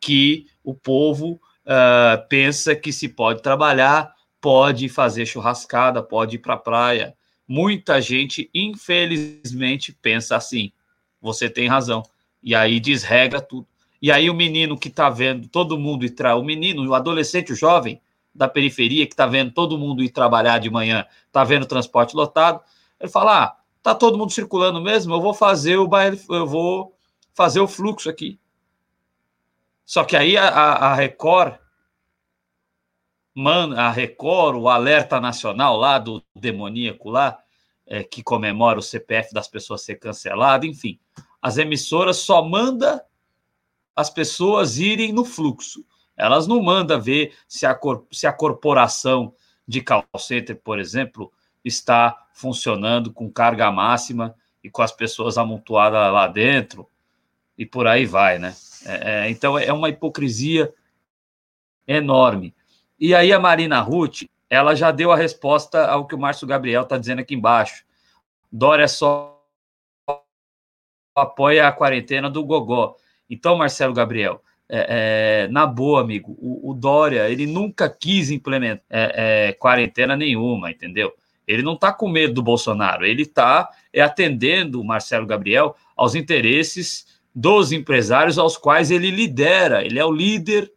Que 0.00 0.48
o 0.64 0.74
povo 0.74 1.40
uh, 1.64 2.28
pensa 2.28 2.74
que 2.74 2.92
se 2.92 3.08
pode 3.08 3.40
trabalhar, 3.42 4.12
pode 4.40 4.88
fazer 4.88 5.24
churrascada, 5.24 6.02
pode 6.02 6.34
ir 6.34 6.40
para 6.40 6.54
a 6.54 6.58
praia. 6.58 7.14
Muita 7.46 8.00
gente, 8.00 8.50
infelizmente, 8.52 9.96
pensa 10.02 10.34
assim. 10.34 10.72
Você 11.20 11.48
tem 11.48 11.68
razão. 11.68 12.02
E 12.42 12.56
aí 12.56 12.80
desregra 12.80 13.40
tudo. 13.40 13.68
E 14.00 14.10
aí 14.10 14.28
o 14.28 14.34
menino 14.34 14.76
que 14.76 14.88
está 14.88 15.08
vendo 15.08 15.46
todo 15.46 15.78
mundo 15.78 16.04
ir 16.04 16.12
o 16.36 16.42
menino, 16.42 16.84
o 16.84 16.92
adolescente, 16.92 17.52
o 17.52 17.56
jovem 17.56 18.00
da 18.34 18.48
periferia 18.48 19.06
que 19.06 19.12
está 19.12 19.26
vendo 19.26 19.52
todo 19.52 19.78
mundo 19.78 20.02
ir 20.02 20.08
trabalhar 20.08 20.58
de 20.58 20.68
manhã, 20.68 21.06
está 21.28 21.44
vendo 21.44 21.62
o 21.62 21.68
transporte 21.68 22.16
lotado, 22.16 22.60
ele 22.98 23.10
fala: 23.10 23.44
ah, 23.44 23.56
tá 23.82 23.94
todo 23.94 24.16
mundo 24.16 24.32
circulando 24.32 24.80
mesmo, 24.80 25.14
eu 25.14 25.20
vou 25.20 25.34
fazer 25.34 25.76
o 25.76 25.90
eu 26.30 26.46
vou 26.46 26.96
fazer 27.34 27.60
o 27.60 27.68
fluxo 27.68 28.08
aqui. 28.08 28.38
Só 29.84 30.04
que 30.04 30.16
aí 30.16 30.36
a, 30.36 30.48
a 30.48 30.94
Record, 30.94 31.58
man, 33.34 33.74
a 33.76 33.90
Record, 33.90 34.56
o 34.56 34.68
alerta 34.68 35.20
nacional 35.20 35.76
lá 35.76 35.98
do 35.98 36.22
demoníaco 36.34 37.10
lá, 37.10 37.38
é, 37.86 38.04
que 38.04 38.22
comemora 38.22 38.78
o 38.78 38.82
CPF 38.82 39.34
das 39.34 39.48
pessoas 39.48 39.82
ser 39.82 39.96
cancelado, 39.96 40.64
enfim, 40.64 40.98
as 41.40 41.58
emissoras 41.58 42.18
só 42.18 42.42
manda 42.42 43.04
as 43.94 44.08
pessoas 44.08 44.78
irem 44.78 45.12
no 45.12 45.24
fluxo. 45.24 45.84
Elas 46.16 46.46
não 46.46 46.62
mandam 46.62 47.00
ver 47.00 47.34
se 47.48 47.66
a, 47.66 47.78
se 48.10 48.26
a 48.26 48.32
corporação 48.32 49.34
de 49.66 49.80
call 49.82 50.04
center, 50.18 50.60
por 50.62 50.78
exemplo, 50.78 51.32
está 51.64 52.21
funcionando 52.32 53.12
com 53.12 53.30
carga 53.30 53.70
máxima 53.70 54.34
e 54.62 54.70
com 54.70 54.82
as 54.82 54.92
pessoas 54.92 55.38
amontoadas 55.38 56.12
lá 56.12 56.26
dentro 56.26 56.88
e 57.56 57.66
por 57.66 57.86
aí 57.86 58.06
vai, 58.06 58.38
né? 58.38 58.54
É, 58.84 59.26
é, 59.26 59.30
então 59.30 59.58
é 59.58 59.72
uma 59.72 59.88
hipocrisia 59.88 60.72
enorme. 61.86 62.54
E 62.98 63.14
aí 63.14 63.32
a 63.32 63.38
Marina 63.38 63.80
Ruth, 63.80 64.22
ela 64.48 64.74
já 64.74 64.90
deu 64.90 65.12
a 65.12 65.16
resposta 65.16 65.86
ao 65.86 66.06
que 66.06 66.14
o 66.14 66.18
Márcio 66.18 66.46
Gabriel 66.46 66.82
está 66.82 66.98
dizendo 66.98 67.20
aqui 67.20 67.34
embaixo. 67.34 67.84
Dória 68.50 68.86
só 68.88 69.40
apoia 71.14 71.68
a 71.68 71.72
quarentena 71.72 72.30
do 72.30 72.44
Gogó. 72.44 72.96
Então, 73.28 73.56
Marcelo 73.56 73.94
Gabriel, 73.94 74.42
é, 74.68 75.44
é, 75.44 75.48
na 75.48 75.66
boa, 75.66 76.00
amigo, 76.00 76.36
o, 76.38 76.70
o, 76.70 76.74
Dória, 76.74 77.28
ele 77.28 77.46
nunca 77.46 77.88
quis 77.88 78.30
implementar 78.30 78.84
é, 78.90 79.48
é 79.48 79.52
quarentena 79.52 80.16
nenhuma, 80.16 80.70
entendeu? 80.70 81.12
Ele 81.52 81.62
não 81.62 81.74
está 81.74 81.92
com 81.92 82.08
medo 82.08 82.34
do 82.34 82.42
Bolsonaro, 82.42 83.04
ele 83.04 83.22
está 83.22 83.68
é, 83.92 84.00
atendendo 84.00 84.82
Marcelo 84.82 85.26
Gabriel 85.26 85.76
aos 85.96 86.14
interesses 86.14 87.06
dos 87.34 87.72
empresários 87.72 88.38
aos 88.38 88.56
quais 88.56 88.90
ele 88.90 89.10
lidera. 89.10 89.84
Ele 89.84 89.98
é 89.98 90.04
o 90.04 90.12
líder 90.12 90.72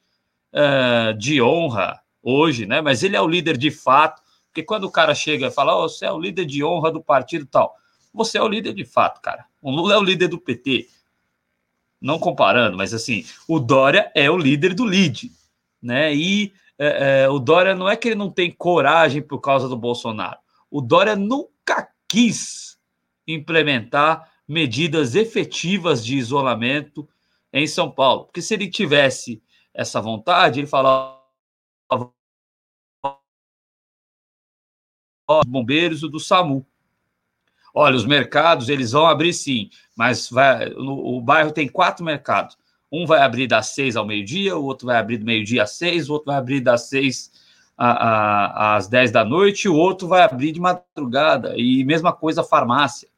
uh, 0.54 1.18
de 1.18 1.42
honra 1.42 2.00
hoje, 2.24 2.66
né? 2.66 2.82
Mas 2.82 3.04
ele 3.04 3.16
é 3.16 3.22
o 3.22 3.28
líder 3.28 3.58
de 3.58 3.72
fato, 3.72 4.22
porque 4.48 4.64
quando 4.64 4.86
o 4.86 4.92
cara 4.92 5.14
chega 5.14 5.48
e 5.48 5.52
fala, 5.52 5.78
oh, 5.78 5.90
você 5.90 6.06
é 6.06 6.12
o 6.12 6.20
líder 6.20 6.46
de 6.46 6.64
honra 6.64 6.92
do 6.92 7.02
partido 7.02 7.46
tal, 7.46 7.76
você 8.14 8.38
é 8.38 8.42
o 8.42 8.48
líder 8.48 8.74
de 8.74 8.86
fato, 8.86 9.22
cara. 9.22 9.46
O 9.62 9.70
Lula 9.70 9.96
é 9.96 9.98
o 9.98 10.04
líder 10.04 10.30
do 10.30 10.40
PT. 10.40 10.88
Não 12.02 12.20
comparando, 12.20 12.78
mas 12.78 12.94
assim, 12.94 13.26
o 13.48 13.60
Dória 13.60 14.12
é 14.16 14.30
o 14.30 14.38
líder 14.38 14.74
do 14.74 14.86
LID, 14.86 15.32
né? 15.82 16.14
E 16.14 16.54
é, 16.78 17.24
é, 17.24 17.30
o 17.30 17.40
Dória 17.40 17.74
não 17.74 17.90
é 17.90 17.96
que 17.96 18.10
ele 18.10 18.16
não 18.16 18.30
tem 18.30 18.52
coragem 18.52 19.22
por 19.22 19.40
causa 19.40 19.68
do 19.68 19.78
Bolsonaro. 19.78 20.38
O 20.76 20.82
Dória 20.82 21.16
nunca 21.16 21.90
quis 22.06 22.78
implementar 23.26 24.30
medidas 24.46 25.16
efetivas 25.16 26.06
de 26.06 26.18
isolamento 26.18 27.08
em 27.54 27.66
São 27.66 27.90
Paulo. 27.90 28.26
Porque 28.26 28.42
se 28.42 28.54
ele 28.54 28.70
tivesse 28.70 29.42
essa 29.74 30.02
vontade, 30.02 30.60
ele 30.60 30.68
falava 30.68 31.24
os 35.30 35.46
bombeiros 35.48 36.02
do 36.02 36.20
SAMU. 36.20 36.68
Olha, 37.74 37.96
os 37.96 38.06
mercados 38.06 38.68
eles 38.68 38.92
vão 38.92 39.08
abrir 39.08 39.32
sim, 39.32 39.70
mas 39.96 40.30
vai, 40.30 40.72
no, 40.72 41.16
o 41.16 41.22
bairro 41.22 41.54
tem 41.54 41.70
quatro 41.70 42.04
mercados. 42.04 42.58
Um 42.92 43.06
vai 43.06 43.20
abrir 43.22 43.48
das 43.48 43.68
seis 43.68 43.96
ao 43.96 44.06
meio-dia, 44.06 44.58
o 44.58 44.66
outro 44.66 44.88
vai 44.88 44.98
abrir 44.98 45.20
do 45.20 45.26
meio-dia 45.26 45.64
às 45.64 45.78
seis, 45.78 46.10
o 46.10 46.14
outro 46.14 46.26
vai 46.26 46.36
abrir 46.36 46.60
das 46.60 46.90
seis 46.90 47.32
às 47.78 48.88
dez 48.88 49.12
da 49.12 49.26
noite, 49.26 49.68
o 49.68 49.76
outro 49.76 50.08
vai 50.08 50.22
abrir 50.22 50.52
de 50.52 50.60
madrugada. 50.60 51.54
E 51.58 51.84
mesma 51.84 52.14
coisa 52.14 52.44
farmácia. 52.44 53.10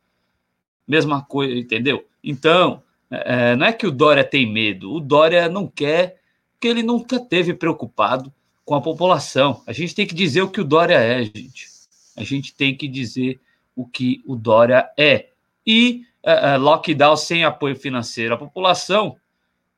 Mesma 0.87 1.21
coisa, 1.21 1.53
entendeu? 1.53 2.05
Então, 2.23 2.81
é, 3.09 3.55
não 3.55 3.65
é 3.65 3.73
que 3.73 3.85
o 3.85 3.91
Dória 3.91 4.23
tem 4.23 4.51
medo, 4.51 4.91
o 4.93 4.99
Dória 4.99 5.47
não 5.47 5.67
quer, 5.67 6.19
porque 6.53 6.67
ele 6.67 6.83
nunca 6.83 7.19
teve 7.19 7.53
preocupado 7.53 8.33
com 8.65 8.75
a 8.75 8.81
população. 8.81 9.61
A 9.65 9.71
gente 9.71 9.95
tem 9.95 10.05
que 10.05 10.15
dizer 10.15 10.41
o 10.41 10.49
que 10.49 10.59
o 10.59 10.65
Dória 10.65 10.95
é, 10.95 11.23
gente. 11.23 11.67
A 12.15 12.23
gente 12.23 12.53
tem 12.53 12.75
que 12.75 12.87
dizer 12.87 13.39
o 13.75 13.85
que 13.85 14.21
o 14.25 14.35
Dória 14.35 14.89
é. 14.97 15.29
E 15.65 16.03
é, 16.23 16.53
é, 16.53 16.57
lockdown 16.57 17.15
sem 17.15 17.45
apoio 17.45 17.75
financeiro 17.75 18.33
à 18.33 18.37
população 18.37 19.15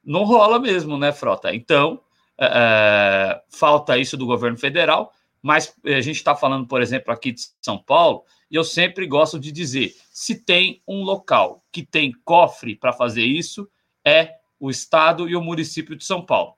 não 0.03 0.24
rola 0.24 0.58
mesmo, 0.58 0.98
né, 0.98 1.11
Frota? 1.11 1.53
Então, 1.53 1.99
é, 2.40 3.42
falta 3.50 3.98
isso 3.98 4.16
do 4.16 4.26
governo 4.26 4.58
federal, 4.58 5.14
mas 5.42 5.74
a 5.85 6.01
gente 6.01 6.18
está 6.18 6.35
falando, 6.35 6.68
por 6.68 6.82
exemplo, 6.82 7.11
aqui 7.11 7.32
de 7.32 7.42
São 7.61 7.77
Paulo, 7.77 8.24
e 8.50 8.56
eu 8.56 8.64
sempre 8.64 9.06
gosto 9.06 9.40
de 9.40 9.51
dizer: 9.51 9.95
se 10.11 10.35
tem 10.35 10.82
um 10.88 11.03
local 11.03 11.64
que 11.72 11.84
tem 11.84 12.14
cofre 12.24 12.76
para 12.76 12.93
fazer 12.93 13.24
isso, 13.24 13.69
é 14.03 14.35
o 14.59 14.69
Estado 14.69 15.30
e 15.30 15.35
o 15.35 15.42
município 15.42 15.95
de 15.95 16.03
São 16.03 16.26
Paulo. 16.26 16.56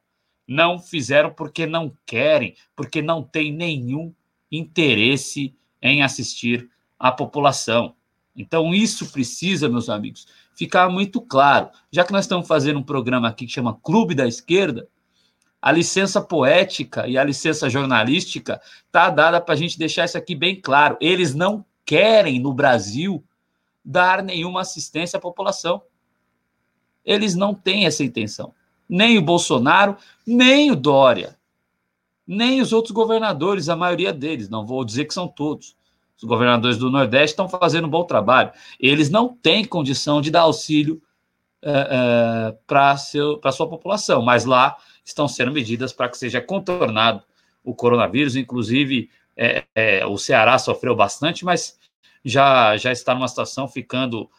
Não 0.48 0.80
fizeram 0.80 1.32
porque 1.34 1.66
não 1.66 1.94
querem, 2.06 2.56
porque 2.76 3.02
não 3.02 3.24
tem 3.24 3.52
nenhum 3.52 4.14
interesse 4.52 5.56
em 5.82 6.04
assistir 6.04 6.70
a 7.00 7.12
população. 7.12 7.96
Então, 8.36 8.74
isso 8.74 9.12
precisa, 9.12 9.70
meus 9.70 9.90
amigos, 9.90 10.28
ficar 10.56 10.90
muito 10.90 11.22
claro. 11.22 11.70
Já 11.92 12.04
que 12.04 12.12
nós 12.12 12.26
estamos 12.26 12.48
fazendo 12.48 12.80
um 12.80 12.84
programa 12.84 13.28
aqui 13.28 13.46
que 13.46 13.52
chama 13.52 13.80
Clube 13.82 14.16
da 14.16 14.28
Esquerda, 14.28 14.88
a 15.62 15.72
licença 15.72 16.20
poética 16.20 17.08
e 17.08 17.18
a 17.18 17.24
licença 17.24 17.70
jornalística 17.70 18.60
está 18.88 19.10
dada 19.10 19.40
para 19.40 19.54
a 19.54 19.58
gente 19.58 19.78
deixar 19.78 20.06
isso 20.06 20.18
aqui 20.18 20.34
bem 20.34 20.60
claro. 20.60 20.98
Eles 21.00 21.36
não 21.36 21.64
querem 21.86 22.40
no 22.40 22.52
Brasil 22.52 23.24
dar 23.86 24.24
nenhuma 24.24 24.62
assistência 24.62 25.18
à 25.18 25.22
população. 25.22 25.84
Eles 27.06 27.36
não 27.36 27.54
têm 27.54 27.86
essa 27.86 28.04
intenção. 28.04 28.54
Nem 28.90 29.18
o 29.18 29.22
Bolsonaro, 29.22 29.96
nem 30.26 30.72
o 30.72 30.76
Dória, 30.76 31.38
nem 32.26 32.60
os 32.60 32.74
outros 32.74 32.92
governadores, 32.92 33.70
a 33.70 33.76
maioria 33.76 34.12
deles, 34.12 34.50
não 34.50 34.66
vou 34.66 34.84
dizer 34.84 35.06
que 35.06 35.14
são 35.14 35.28
todos. 35.28 35.76
Os 36.18 36.24
governadores 36.24 36.78
do 36.78 36.92
Nordeste 36.92 37.34
estão 37.34 37.50
fazendo 37.50 37.88
um 37.88 37.90
bom 37.90 38.04
trabalho. 38.04 38.52
Eles 38.80 39.10
não 39.10 39.30
têm 39.30 39.66
condição 39.66 40.22
de 40.22 40.30
dar 40.32 40.42
auxílio 40.42 41.02
é, 41.64 41.72
é, 41.72 42.58
para 42.66 42.92
a 42.92 43.52
sua 43.52 43.70
população, 43.70 44.22
mas 44.22 44.46
lá 44.46 44.78
estão 45.04 45.28
sendo 45.28 45.52
medidas 45.52 45.92
para 45.92 46.10
que 46.10 46.18
seja 46.18 46.42
contornado 46.42 47.24
o 47.64 47.76
coronavírus, 47.76 48.36
inclusive 48.36 49.10
é, 49.36 49.64
é, 49.74 50.06
o 50.06 50.18
Ceará 50.18 50.58
sofreu 50.58 50.96
bastante, 50.96 51.46
mas 51.46 51.80
já, 52.24 52.78
já 52.78 52.92
está 52.92 53.14
numa 53.14 53.28
situação 53.28 53.68
ficando 53.68 54.30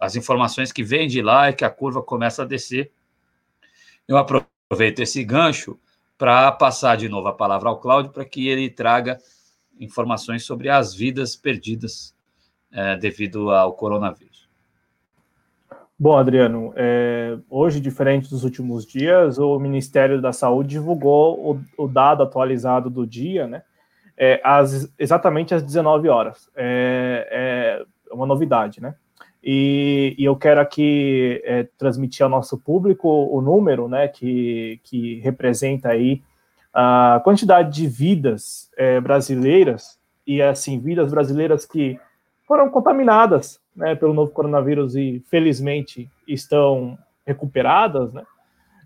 as 0.00 0.16
informações 0.16 0.70
que 0.70 0.82
vêm 0.82 1.08
de 1.08 1.20
lá 1.20 1.48
é 1.48 1.52
que 1.52 1.64
a 1.64 1.70
curva 1.70 2.02
começa 2.02 2.42
a 2.42 2.46
descer. 2.46 2.92
Eu 4.06 4.16
aproveito 4.16 5.00
esse 5.00 5.24
gancho 5.24 5.78
para 6.16 6.50
passar 6.52 6.96
de 6.96 7.08
novo 7.08 7.28
a 7.28 7.32
palavra 7.32 7.68
ao 7.68 7.80
Cláudio 7.80 8.12
para 8.12 8.24
que 8.24 8.48
ele 8.48 8.70
traga 8.70 9.18
informações 9.78 10.44
sobre 10.44 10.68
as 10.68 10.94
vidas 10.94 11.36
perdidas 11.36 12.14
é, 12.72 12.96
devido 12.96 13.50
ao 13.50 13.72
coronavírus. 13.74 14.27
Bom, 16.00 16.16
Adriano, 16.16 16.72
é, 16.76 17.36
hoje, 17.50 17.80
diferente 17.80 18.30
dos 18.30 18.44
últimos 18.44 18.86
dias, 18.86 19.36
o 19.36 19.58
Ministério 19.58 20.22
da 20.22 20.32
Saúde 20.32 20.68
divulgou 20.68 21.56
o, 21.76 21.84
o 21.84 21.88
dado 21.88 22.22
atualizado 22.22 22.88
do 22.88 23.04
dia, 23.04 23.48
né? 23.48 23.62
É, 24.16 24.40
às, 24.44 24.92
exatamente 24.96 25.54
às 25.54 25.62
19 25.62 26.08
horas. 26.08 26.48
É, 26.54 27.84
é 28.08 28.14
uma 28.14 28.26
novidade, 28.26 28.80
né? 28.80 28.94
E, 29.42 30.14
e 30.16 30.24
eu 30.24 30.36
quero 30.36 30.60
aqui 30.60 31.42
é, 31.44 31.64
transmitir 31.76 32.22
ao 32.22 32.30
nosso 32.30 32.56
público 32.58 33.08
o 33.08 33.40
número, 33.40 33.88
né, 33.88 34.06
que, 34.06 34.80
que 34.84 35.20
representa 35.20 35.88
aí 35.90 36.22
a 36.72 37.20
quantidade 37.24 37.74
de 37.74 37.86
vidas 37.88 38.70
é, 38.76 39.00
brasileiras 39.00 39.98
e 40.26 40.42
assim 40.42 40.78
vidas 40.78 41.10
brasileiras 41.10 41.64
que 41.64 41.98
foram 42.46 42.68
contaminadas 42.68 43.60
né, 43.78 43.94
pelo 43.94 44.12
novo 44.12 44.32
coronavírus 44.32 44.96
e 44.96 45.22
felizmente 45.30 46.10
estão 46.26 46.98
recuperadas, 47.24 48.12
né? 48.12 48.24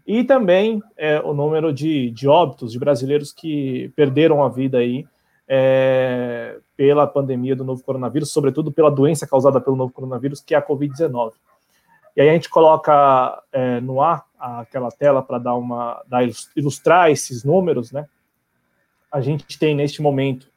E 0.06 0.22
também 0.24 0.82
é, 0.96 1.20
o 1.20 1.32
número 1.32 1.72
de, 1.72 2.10
de 2.10 2.28
óbitos 2.28 2.72
de 2.72 2.78
brasileiros 2.78 3.32
que 3.32 3.92
perderam 3.96 4.42
a 4.42 4.48
vida 4.48 4.78
aí 4.78 5.06
é, 5.48 6.58
pela 6.76 7.06
pandemia 7.06 7.56
do 7.56 7.64
novo 7.64 7.82
coronavírus, 7.82 8.30
sobretudo 8.30 8.72
pela 8.72 8.90
doença 8.90 9.26
causada 9.26 9.60
pelo 9.60 9.76
novo 9.76 9.92
coronavírus, 9.92 10.40
que 10.40 10.54
é 10.54 10.58
a 10.58 10.66
Covid-19. 10.66 11.32
E 12.16 12.20
aí 12.20 12.28
a 12.28 12.32
gente 12.32 12.50
coloca 12.50 13.42
é, 13.52 13.80
no 13.80 14.02
ar 14.02 14.26
aquela 14.38 14.90
tela 14.90 15.22
para 15.22 15.38
dar 15.38 15.54
uma 15.54 16.02
dar, 16.06 16.22
ilustrar 16.54 17.10
esses 17.10 17.44
números, 17.44 17.92
né? 17.92 18.06
A 19.10 19.20
gente 19.20 19.58
tem 19.58 19.74
neste 19.74 20.02
momento, 20.02 20.48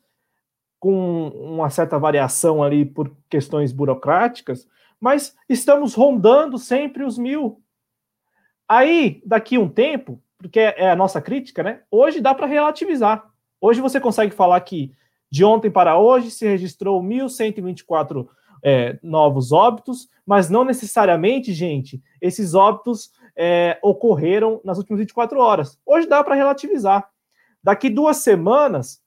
com 0.83 1.28
uma 1.28 1.70
certa 1.70 1.97
variação 1.97 2.61
ali 2.61 2.85
por 2.85 3.09
questões 3.31 3.70
burocráticas, 3.70 4.67
mas 5.01 5.33
estamos 5.49 5.94
rondando 5.94 6.59
sempre 6.59 7.05
os 7.05 7.17
mil. 7.17 7.62
Aí, 8.69 9.23
daqui 9.25 9.57
um 9.57 9.69
tempo, 9.69 10.20
porque 10.36 10.59
é 10.59 10.91
a 10.91 10.97
nossa 10.97 11.23
crítica, 11.23 11.62
né? 11.62 11.83
Hoje 11.89 12.20
dá 12.20 12.35
para 12.35 12.49
relativizar. 12.49 13.31
Hoje 13.61 13.81
você 13.81 14.01
consegue 14.01 14.35
falar 14.35 14.61
que 14.62 14.93
de 15.31 15.44
ontem 15.44 15.70
para 15.70 15.97
hoje 15.97 16.33
se 16.33 16.49
registrou 16.49 17.01
1.124 17.01 18.27
é, 18.61 18.99
novos 19.05 19.52
óbitos, 19.52 20.09
mas 20.27 20.51
não 20.51 20.65
necessariamente, 20.65 21.52
gente, 21.52 22.02
esses 22.20 22.55
óbitos 22.55 23.12
é, 23.36 23.78
ocorreram 23.85 24.61
nas 24.65 24.78
últimas 24.78 24.99
24 24.99 25.39
horas. 25.39 25.78
Hoje 25.86 26.09
dá 26.09 26.25
para 26.25 26.35
relativizar. 26.35 27.09
Daqui 27.62 27.89
duas 27.89 28.17
semanas, 28.17 29.01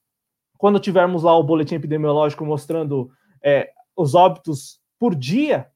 quando 0.58 0.80
tivermos 0.80 1.22
lá 1.22 1.36
o 1.36 1.42
boletim 1.42 1.74
epidemiológico 1.74 2.44
mostrando 2.44 3.10
é, 3.42 3.70
os 3.96 4.14
óbitos 4.14 4.80
por 4.98 5.14
dia, 5.14 5.70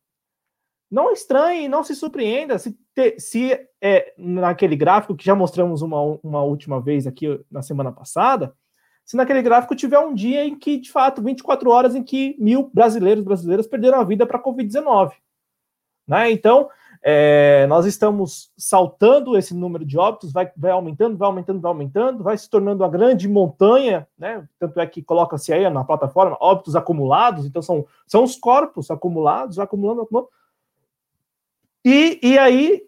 não 0.90 1.12
estranhe, 1.12 1.68
não 1.68 1.84
se 1.84 1.94
surpreenda 1.94 2.58
se, 2.58 2.76
te, 2.94 3.18
se 3.18 3.68
é, 3.80 4.12
naquele 4.18 4.74
gráfico 4.74 5.14
que 5.14 5.24
já 5.24 5.34
mostramos 5.34 5.82
uma, 5.82 6.00
uma 6.22 6.42
última 6.42 6.80
vez 6.80 7.06
aqui 7.06 7.40
na 7.50 7.62
semana 7.62 7.92
passada, 7.92 8.52
se 9.04 9.16
naquele 9.16 9.42
gráfico 9.42 9.74
tiver 9.74 9.98
um 9.98 10.14
dia 10.14 10.44
em 10.44 10.58
que, 10.58 10.78
de 10.78 10.90
fato, 10.90 11.22
24 11.22 11.70
horas 11.70 11.94
em 11.94 12.02
que 12.02 12.36
mil 12.38 12.70
brasileiros 12.72 13.24
brasileiras 13.24 13.66
perderam 13.66 14.00
a 14.00 14.04
vida 14.04 14.26
para 14.26 14.38
a 14.38 14.42
Covid-19. 14.42 15.12
Né? 16.06 16.30
Então, 16.30 16.68
é, 17.02 17.66
nós 17.66 17.86
estamos 17.86 18.52
saltando 18.58 19.36
esse 19.36 19.54
número 19.54 19.86
de 19.86 19.96
óbitos, 19.96 20.32
vai, 20.32 20.50
vai, 20.54 20.70
aumentando, 20.70 21.16
vai 21.16 21.26
aumentando, 21.26 21.60
vai 21.60 21.70
aumentando, 21.70 22.22
vai 22.22 22.36
se 22.36 22.48
tornando 22.48 22.82
uma 22.84 22.90
grande 22.90 23.26
montanha, 23.26 24.06
né? 24.18 24.46
Tanto 24.58 24.78
é 24.78 24.86
que 24.86 25.02
coloca-se 25.02 25.52
aí 25.52 25.68
na 25.70 25.82
plataforma 25.82 26.36
óbitos 26.40 26.76
acumulados, 26.76 27.46
então 27.46 27.62
são, 27.62 27.86
são 28.06 28.22
os 28.22 28.36
corpos 28.36 28.90
acumulados, 28.90 29.58
acumulando, 29.58 30.02
acumulando. 30.02 30.28
E, 31.82 32.18
e 32.22 32.38
aí, 32.38 32.82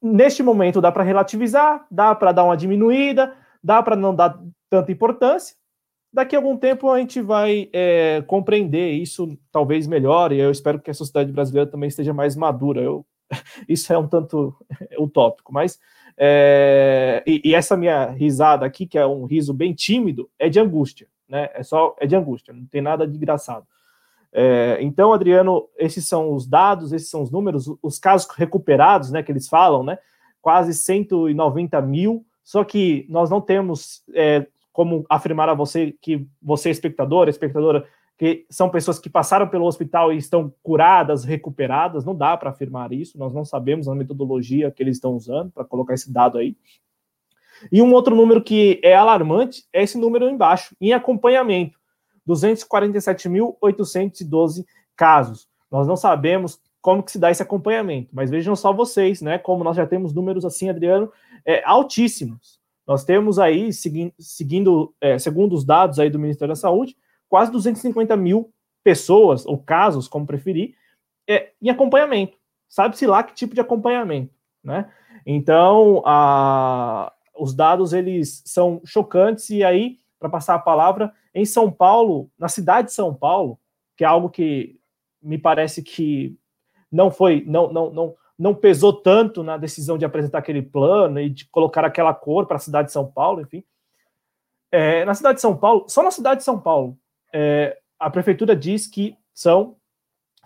neste 0.00 0.44
momento, 0.44 0.80
dá 0.80 0.92
para 0.92 1.02
relativizar, 1.02 1.84
dá 1.90 2.14
para 2.14 2.30
dar 2.30 2.44
uma 2.44 2.56
diminuída, 2.56 3.34
dá 3.62 3.82
para 3.82 3.96
não 3.96 4.14
dar 4.14 4.40
tanta 4.70 4.92
importância. 4.92 5.56
Daqui 6.12 6.36
a 6.36 6.38
algum 6.38 6.56
tempo 6.56 6.88
a 6.88 7.00
gente 7.00 7.20
vai 7.20 7.68
é, 7.72 8.22
compreender 8.28 8.92
isso 8.92 9.36
talvez 9.50 9.88
melhor, 9.88 10.30
e 10.30 10.38
eu 10.38 10.52
espero 10.52 10.80
que 10.80 10.90
a 10.90 10.94
sociedade 10.94 11.32
brasileira 11.32 11.68
também 11.68 11.88
esteja 11.88 12.14
mais 12.14 12.36
madura. 12.36 12.80
Eu 12.80 13.04
Isso 13.68 13.92
é 13.92 13.98
um 13.98 14.06
tanto 14.06 14.54
utópico, 14.98 15.52
mas. 15.52 15.78
É, 16.18 17.22
e, 17.26 17.42
e, 17.44 17.54
essa 17.54 17.76
minha 17.76 18.06
risada 18.06 18.64
aqui, 18.64 18.86
que 18.86 18.96
é 18.96 19.06
um 19.06 19.26
riso 19.26 19.52
bem 19.52 19.74
tímido, 19.74 20.30
é 20.38 20.48
de 20.48 20.58
angústia, 20.58 21.06
né? 21.28 21.50
É 21.52 21.62
só 21.62 21.94
é 22.00 22.06
de 22.06 22.16
angústia, 22.16 22.54
não 22.54 22.64
tem 22.64 22.80
nada 22.80 23.06
de 23.06 23.16
engraçado. 23.16 23.66
É, 24.32 24.78
então, 24.80 25.12
Adriano, 25.12 25.68
esses 25.76 26.06
são 26.08 26.32
os 26.32 26.46
dados, 26.46 26.92
esses 26.92 27.10
são 27.10 27.22
os 27.22 27.30
números, 27.30 27.70
os 27.82 27.98
casos 27.98 28.28
recuperados, 28.34 29.10
né? 29.10 29.22
Que 29.22 29.30
eles 29.30 29.48
falam, 29.48 29.82
né? 29.82 29.98
Quase 30.40 30.72
190 30.72 31.80
mil. 31.82 32.24
Só 32.42 32.64
que 32.64 33.04
nós 33.08 33.28
não 33.28 33.40
temos 33.40 34.02
é, 34.14 34.46
como 34.72 35.04
afirmar 35.08 35.48
a 35.48 35.54
você 35.54 35.94
que 36.00 36.26
você, 36.40 36.70
espectador, 36.70 37.28
espectadora, 37.28 37.86
que 38.18 38.46
são 38.48 38.70
pessoas 38.70 38.98
que 38.98 39.10
passaram 39.10 39.46
pelo 39.46 39.66
hospital 39.66 40.10
e 40.12 40.16
estão 40.16 40.52
curadas, 40.62 41.24
recuperadas, 41.24 42.04
não 42.04 42.14
dá 42.14 42.36
para 42.36 42.50
afirmar 42.50 42.92
isso, 42.92 43.18
nós 43.18 43.34
não 43.34 43.44
sabemos 43.44 43.88
a 43.88 43.94
metodologia 43.94 44.70
que 44.70 44.82
eles 44.82 44.96
estão 44.96 45.14
usando 45.14 45.50
para 45.50 45.64
colocar 45.64 45.94
esse 45.94 46.12
dado 46.12 46.38
aí. 46.38 46.56
E 47.70 47.82
um 47.82 47.92
outro 47.92 48.14
número 48.14 48.42
que 48.42 48.80
é 48.82 48.94
alarmante 48.94 49.64
é 49.72 49.82
esse 49.82 49.98
número 49.98 50.28
embaixo, 50.28 50.76
em 50.80 50.92
acompanhamento, 50.92 51.78
247.812 52.28 54.64
casos. 54.94 55.48
Nós 55.70 55.86
não 55.86 55.96
sabemos 55.96 56.60
como 56.80 57.02
que 57.02 57.12
se 57.12 57.18
dá 57.18 57.30
esse 57.30 57.42
acompanhamento, 57.42 58.08
mas 58.12 58.30
vejam 58.30 58.54
só 58.54 58.72
vocês, 58.72 59.20
né, 59.20 59.38
como 59.38 59.64
nós 59.64 59.76
já 59.76 59.86
temos 59.86 60.14
números 60.14 60.44
assim, 60.44 60.70
Adriano, 60.70 61.10
é, 61.44 61.62
altíssimos. 61.64 62.60
Nós 62.86 63.04
temos 63.04 63.38
aí, 63.38 63.72
segui 63.72 64.14
seguindo, 64.18 64.94
é, 65.00 65.18
segundo 65.18 65.54
os 65.54 65.64
dados 65.64 65.98
aí 65.98 66.08
do 66.08 66.18
Ministério 66.18 66.54
da 66.54 66.56
Saúde, 66.56 66.96
quase 67.28 67.50
250 67.52 68.16
mil 68.16 68.52
pessoas, 68.82 69.44
ou 69.46 69.58
casos, 69.58 70.08
como 70.08 70.26
preferir, 70.26 70.74
é, 71.28 71.50
em 71.60 71.68
acompanhamento. 71.68 72.36
Sabe-se 72.68 73.06
lá 73.06 73.22
que 73.22 73.34
tipo 73.34 73.54
de 73.54 73.60
acompanhamento, 73.60 74.32
né? 74.62 74.90
Então, 75.24 76.02
a, 76.04 77.12
os 77.36 77.54
dados, 77.54 77.92
eles 77.92 78.42
são 78.44 78.80
chocantes, 78.84 79.50
e 79.50 79.64
aí, 79.64 79.98
para 80.18 80.28
passar 80.28 80.54
a 80.54 80.60
palavra, 80.60 81.12
em 81.34 81.44
São 81.44 81.70
Paulo, 81.70 82.30
na 82.38 82.48
cidade 82.48 82.88
de 82.88 82.94
São 82.94 83.12
Paulo, 83.12 83.58
que 83.96 84.04
é 84.04 84.06
algo 84.06 84.30
que 84.30 84.78
me 85.20 85.36
parece 85.36 85.82
que 85.82 86.38
não 86.90 87.10
foi, 87.10 87.42
não, 87.46 87.72
não, 87.72 87.90
não, 87.90 88.14
não 88.38 88.54
pesou 88.54 88.92
tanto 88.92 89.42
na 89.42 89.56
decisão 89.56 89.98
de 89.98 90.04
apresentar 90.04 90.38
aquele 90.38 90.62
plano 90.62 91.20
e 91.20 91.28
de 91.28 91.46
colocar 91.46 91.84
aquela 91.84 92.14
cor 92.14 92.46
para 92.46 92.56
a 92.56 92.60
cidade 92.60 92.88
de 92.88 92.92
São 92.92 93.10
Paulo, 93.10 93.40
enfim. 93.40 93.64
É, 94.70 95.04
na 95.04 95.14
cidade 95.14 95.36
de 95.36 95.40
São 95.40 95.56
Paulo, 95.56 95.86
só 95.88 96.02
na 96.02 96.10
cidade 96.10 96.38
de 96.38 96.44
São 96.44 96.60
Paulo, 96.60 96.98
é, 97.32 97.78
a 97.98 98.10
prefeitura 98.10 98.54
diz 98.54 98.86
que 98.86 99.16
são 99.34 99.76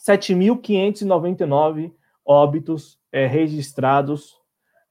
7.599 0.06 1.92
óbitos 2.24 2.98
é, 3.12 3.26
registrados, 3.26 4.36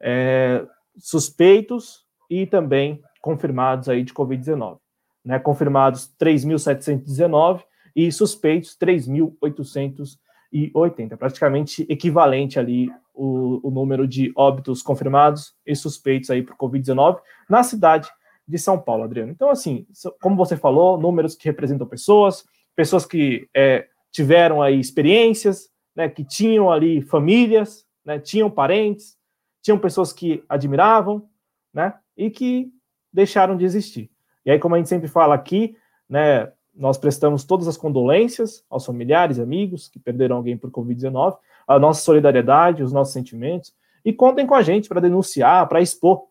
é, 0.01 0.66
suspeitos 0.98 2.06
e 2.30 2.45
também 2.45 3.01
confirmados 3.22 3.88
aí 3.90 4.03
de 4.03 4.14
Covid-19. 4.14 4.77
Né, 5.24 5.40
confirmados 5.40 6.14
3.719 6.19 7.64
e 7.95 8.11
suspeitos 8.11 8.76
3.880, 8.77 11.18
praticamente 11.18 11.85
equivalente 11.90 12.58
ali 12.58 12.90
o, 13.14 13.68
o, 13.68 13.72
número 13.72 14.08
de 14.08 14.32
óbitos 14.35 14.82
confirmados 14.82 15.53
e 15.66 15.76
suspeitos 15.76 16.30
aí 16.30 16.42
por 16.42 16.56
Covid-19 16.56 17.19
na 17.50 17.64
cidade 17.64 18.09
de 18.50 18.58
São 18.58 18.80
Paulo, 18.80 19.03
Adriano. 19.03 19.32
Então, 19.32 19.52
assim, 19.52 19.86
como 20.19 20.36
você 20.36 20.58
falou, 20.58 20.98
números 20.98 21.36
que 21.36 21.45
representam 21.45 21.86
pessoas, 21.86 22.44
pessoas 22.76 23.06
que 23.06 23.48
é, 23.56 23.88
tiveram 24.11 24.60
aí 24.60 24.80
experiências, 24.80 25.69
né, 25.95 26.10
que 26.10 26.24
tinham 26.24 26.72
ali 26.72 27.00
famílias, 27.02 27.86
né, 28.03 28.18
tinham 28.18 28.50
parentes, 28.50 29.16
tinham 29.61 29.78
pessoas 29.78 30.11
que 30.11 30.44
admiravam, 30.50 31.30
né, 31.72 31.94
e 32.18 32.32
que 32.32 32.74
deixaram 33.14 33.56
de 33.56 33.66
existir. 33.66 34.10
E 34.44 34.50
aí, 34.50 34.58
como 34.58 34.74
a 34.74 34.80
gente 34.80 34.90
sempre 34.90 35.08
fala 35.08 35.36
aqui, 35.36 35.78
né, 36.10 36.52
nós 36.74 36.98
prestamos 36.98 37.44
todas 37.44 37.68
as 37.68 37.78
condolências 37.78 38.66
aos 38.68 38.84
familiares, 38.84 39.38
amigos 39.38 39.88
que 39.88 40.00
perderam 40.00 40.38
alguém 40.38 40.58
por 40.58 40.72
Covid-19, 40.72 41.38
a 41.68 41.78
nossa 41.78 42.02
solidariedade, 42.02 42.82
os 42.82 42.92
nossos 42.92 43.14
sentimentos, 43.14 43.76
e 44.03 44.11
contem 44.11 44.48
com 44.48 44.56
a 44.56 44.64
gente 44.64 44.90
para 44.90 45.02
denunciar, 45.02 45.68
para 45.68 45.82
expor. 45.82 46.24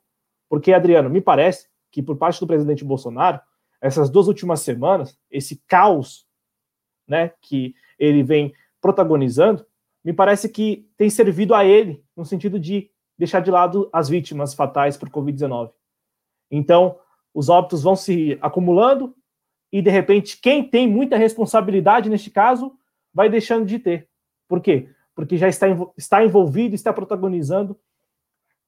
Porque, 0.49 0.73
Adriano, 0.73 1.09
me 1.09 1.21
parece 1.21 1.69
que 1.91 2.03
por 2.03 2.17
parte 2.17 2.41
do 2.41 2.47
presidente 2.47 2.85
Bolsonaro, 2.85 3.41
essas 3.81 4.11
duas 4.11 4.29
últimas 4.29 4.61
semanas, 4.61 5.17
esse 5.31 5.63
caos 5.67 6.27
né, 7.07 7.33
que 7.41 7.75
ele 7.99 8.23
vem 8.23 8.53
protagonizando, 8.81 9.67
me 10.05 10.13
parece 10.13 10.49
que 10.49 10.89
tem 10.97 11.11
servido 11.11 11.55
a 11.55 11.65
ele 11.65 12.05
no 12.17 12.25
sentido 12.25 12.59
de 12.59 12.91
deixar 13.17 13.41
de 13.41 13.51
lado 13.51 13.89
as 13.93 14.09
vítimas 14.09 14.55
fatais 14.55 14.97
por 14.97 15.11
Covid-19. 15.11 15.73
Então, 16.51 16.99
os 17.35 17.49
óbitos 17.49 17.83
vão 17.83 17.97
se 17.97 18.39
acumulando 18.41 19.15
e, 19.73 19.83
de 19.83 19.91
repente, 19.91 20.41
quem 20.41 20.69
tem 20.69 20.89
muita 20.89 21.17
responsabilidade 21.17 22.09
neste 22.09 22.31
caso 22.31 22.73
vai 23.13 23.29
deixando 23.29 23.67
de 23.67 23.79
ter. 23.79 24.09
Por 24.47 24.61
quê? 24.61 24.89
Porque 25.15 25.37
já 25.37 25.49
está, 25.49 25.67
está 25.97 26.25
envolvido, 26.25 26.75
está 26.75 26.93
protagonizando 26.93 27.79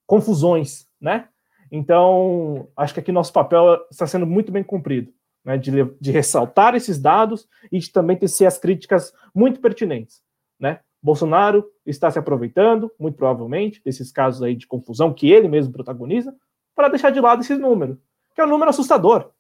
confusões, 0.07 0.89
né? 1.01 1.29
Então, 1.71 2.69
acho 2.77 2.95
que 2.95 3.01
aqui 3.01 3.13
nosso 3.13 3.33
papel 3.33 3.79
está 3.91 4.07
sendo 4.07 4.27
muito 4.27 4.51
bem 4.51 4.63
cumprido, 4.65 5.13
né, 5.45 5.57
de, 5.57 5.71
de 6.01 6.11
ressaltar 6.11 6.75
esses 6.75 6.99
dados 6.99 7.49
e 7.71 7.79
de 7.79 7.91
também 7.93 8.17
tecer 8.17 8.47
as 8.47 8.59
críticas 8.59 9.13
muito 9.35 9.61
pertinentes, 9.61 10.23
né? 10.59 10.81
Bolsonaro 11.03 11.65
está 11.87 12.11
se 12.11 12.19
aproveitando, 12.19 12.91
muito 12.99 13.17
provavelmente, 13.17 13.81
desses 13.83 14.13
casos 14.13 14.43
aí 14.43 14.55
de 14.55 14.67
confusão 14.67 15.15
que 15.15 15.31
ele 15.31 15.49
mesmo 15.49 15.73
protagoniza, 15.73 16.35
para 16.75 16.89
deixar 16.89 17.11
de 17.11 17.21
lado 17.21 17.41
esse 17.41 17.57
número, 17.57 17.99
que 18.35 18.41
é 18.41 18.45
um 18.45 18.49
número 18.49 18.69
assustador, 18.69 19.31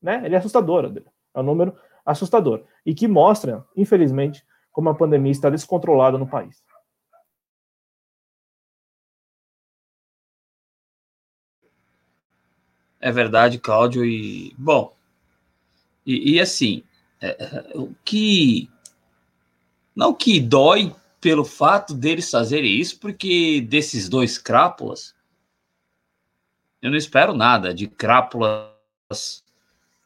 né? 0.00 0.22
Ele 0.24 0.34
é 0.34 0.38
assustador, 0.38 0.92
é 1.34 1.40
um 1.40 1.42
número 1.42 1.74
assustador 2.04 2.64
e 2.84 2.94
que 2.94 3.08
mostra, 3.08 3.64
infelizmente, 3.76 4.44
como 4.70 4.88
a 4.88 4.94
pandemia 4.94 5.32
está 5.32 5.50
descontrolada 5.50 6.18
no 6.18 6.26
país. 6.26 6.62
É 13.02 13.10
verdade, 13.10 13.58
Cláudio. 13.58 14.04
E, 14.04 14.54
bom, 14.56 14.96
e, 16.06 16.34
e 16.34 16.40
assim, 16.40 16.84
é, 17.20 17.30
é, 17.30 17.72
o 17.74 17.92
que. 18.04 18.70
Não 19.94 20.14
que 20.14 20.40
dói 20.40 20.94
pelo 21.20 21.44
fato 21.44 21.94
deles 21.94 22.30
fazerem 22.30 22.80
isso, 22.80 22.98
porque 22.98 23.60
desses 23.60 24.08
dois 24.08 24.38
crápulas, 24.38 25.14
eu 26.80 26.90
não 26.90 26.96
espero 26.96 27.34
nada 27.34 27.74
de 27.74 27.88
crápulas 27.88 29.44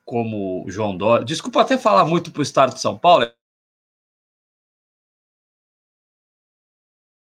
como 0.05 0.65
João 0.69 0.97
Dória. 0.97 1.25
Desculpa 1.25 1.61
até 1.61 1.79
falar 1.79 2.07
muito 2.07 2.33
para 2.33 2.41
o 2.41 2.43
estado 2.43 2.75
de 2.75 2.81
São 2.81 2.99
Paulo, 2.99 3.31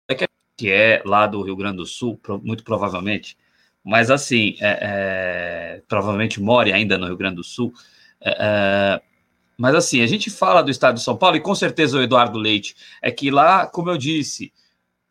é 0.10 0.16
que 0.58 0.72
é 0.72 1.04
lá 1.06 1.28
do 1.28 1.42
Rio 1.42 1.56
Grande 1.56 1.78
do 1.78 1.86
Sul, 1.86 2.20
muito 2.42 2.64
provavelmente 2.64 3.38
mas 3.86 4.10
assim, 4.10 4.58
é, 4.60 4.80
é, 4.82 5.82
provavelmente 5.88 6.42
more 6.42 6.74
ainda 6.74 6.98
no 6.98 7.06
Rio 7.06 7.16
Grande 7.16 7.36
do 7.36 7.44
Sul. 7.44 7.72
É, 8.20 8.32
é, 8.32 9.02
mas 9.56 9.76
assim, 9.76 10.02
a 10.02 10.08
gente 10.08 10.32
fala 10.32 10.64
do 10.64 10.72
estado 10.72 10.96
de 10.96 11.04
São 11.04 11.16
Paulo, 11.16 11.38
e 11.38 11.40
com 11.40 11.54
certeza 11.54 12.00
o 12.00 12.02
Eduardo 12.02 12.40
Leite, 12.40 12.76
é 13.00 13.12
que 13.12 13.30
lá, 13.30 13.68
como 13.68 13.92
eu 13.92 13.98
disse, 13.98 14.52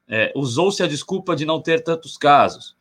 é, 0.09 0.33
usou-se 0.35 0.83
a 0.83 0.89
desculpa 0.89 1.37
de 1.37 1.45
não 1.45 1.63
ter 1.63 1.85
tantos 1.85 2.19
casos. 2.19 2.77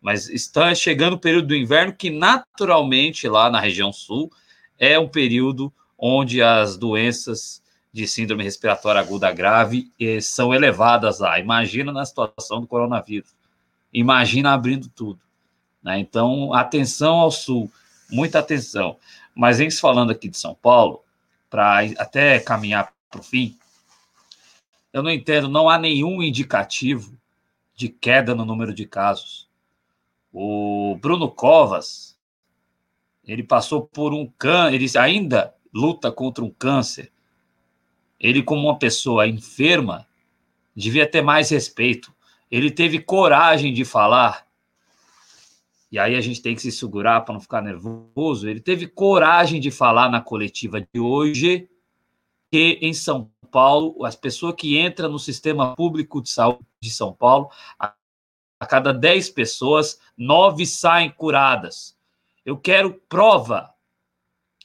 Mas 0.00 0.28
está 0.28 0.72
chegando 0.76 1.14
o 1.14 1.18
período 1.18 1.48
do 1.48 1.56
inverno, 1.56 1.92
que 1.92 2.08
naturalmente 2.08 3.28
lá 3.28 3.50
na 3.50 3.58
região 3.58 3.92
sul 3.92 4.30
é 4.78 4.96
um 4.96 5.08
período 5.08 5.72
onde 5.98 6.40
as 6.40 6.76
doenças 6.76 7.60
de 7.92 8.06
síndrome 8.06 8.44
respiratória 8.44 9.00
aguda 9.00 9.30
grave 9.32 9.92
eh, 10.00 10.20
são 10.20 10.54
elevadas 10.54 11.18
lá. 11.18 11.38
Imagina 11.38 11.92
na 11.92 12.04
situação 12.04 12.60
do 12.60 12.66
coronavírus. 12.66 13.34
Imagina 13.92 14.54
abrindo 14.54 14.88
tudo. 14.88 15.20
Né? 15.82 15.98
Então, 15.98 16.54
atenção 16.54 17.16
ao 17.16 17.30
Sul, 17.30 17.70
muita 18.10 18.38
atenção. 18.38 18.96
Mas 19.34 19.60
em 19.60 19.70
falando 19.70 20.12
aqui 20.12 20.28
de 20.28 20.36
São 20.36 20.54
Paulo, 20.54 21.02
para 21.48 21.80
até 21.98 22.38
caminhar 22.38 22.92
para 23.10 23.20
o 23.20 23.24
fim, 23.24 23.56
eu 24.92 25.02
não 25.02 25.10
entendo, 25.10 25.48
não 25.48 25.68
há 25.68 25.78
nenhum 25.78 26.22
indicativo 26.22 27.16
de 27.74 27.88
queda 27.88 28.34
no 28.34 28.44
número 28.44 28.74
de 28.74 28.86
casos. 28.86 29.48
O 30.32 30.96
Bruno 31.00 31.30
Covas, 31.30 32.18
ele 33.26 33.42
passou 33.42 33.82
por 33.82 34.12
um 34.12 34.26
câncer, 34.26 34.74
ele 34.74 34.98
ainda 34.98 35.54
luta 35.72 36.12
contra 36.12 36.44
um 36.44 36.50
câncer. 36.50 37.10
Ele, 38.20 38.42
como 38.42 38.68
uma 38.68 38.78
pessoa 38.78 39.26
enferma, 39.26 40.06
devia 40.76 41.06
ter 41.06 41.22
mais 41.22 41.50
respeito. 41.50 42.14
Ele 42.50 42.70
teve 42.70 43.00
coragem 43.00 43.72
de 43.72 43.84
falar 43.84 44.46
e 45.92 45.98
aí 45.98 46.16
a 46.16 46.20
gente 46.22 46.40
tem 46.40 46.54
que 46.54 46.62
se 46.62 46.72
segurar 46.72 47.20
para 47.20 47.34
não 47.34 47.40
ficar 47.40 47.60
nervoso. 47.60 48.48
Ele 48.48 48.60
teve 48.60 48.86
coragem 48.86 49.60
de 49.60 49.70
falar 49.70 50.08
na 50.08 50.22
coletiva 50.22 50.80
de 50.80 50.98
hoje 50.98 51.68
que 52.50 52.78
em 52.80 52.94
São 52.94 53.30
Paulo, 53.50 54.02
as 54.06 54.16
pessoas 54.16 54.54
que 54.56 54.80
entram 54.80 55.10
no 55.10 55.18
sistema 55.18 55.76
público 55.76 56.22
de 56.22 56.30
saúde 56.30 56.64
de 56.80 56.90
São 56.90 57.12
Paulo, 57.12 57.50
a, 57.78 57.94
cada 58.66 58.94
10 58.94 59.28
pessoas, 59.30 60.00
nove 60.16 60.64
saem 60.64 61.10
curadas. 61.10 61.94
Eu 62.42 62.56
quero 62.56 62.94
prova. 63.06 63.74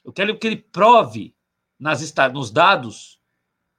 Eu 0.06 0.14
quero 0.14 0.40
que 0.40 0.48
ele 0.48 0.56
prove 0.56 1.36
nas, 1.78 2.14
nos 2.32 2.52
dados 2.52 3.20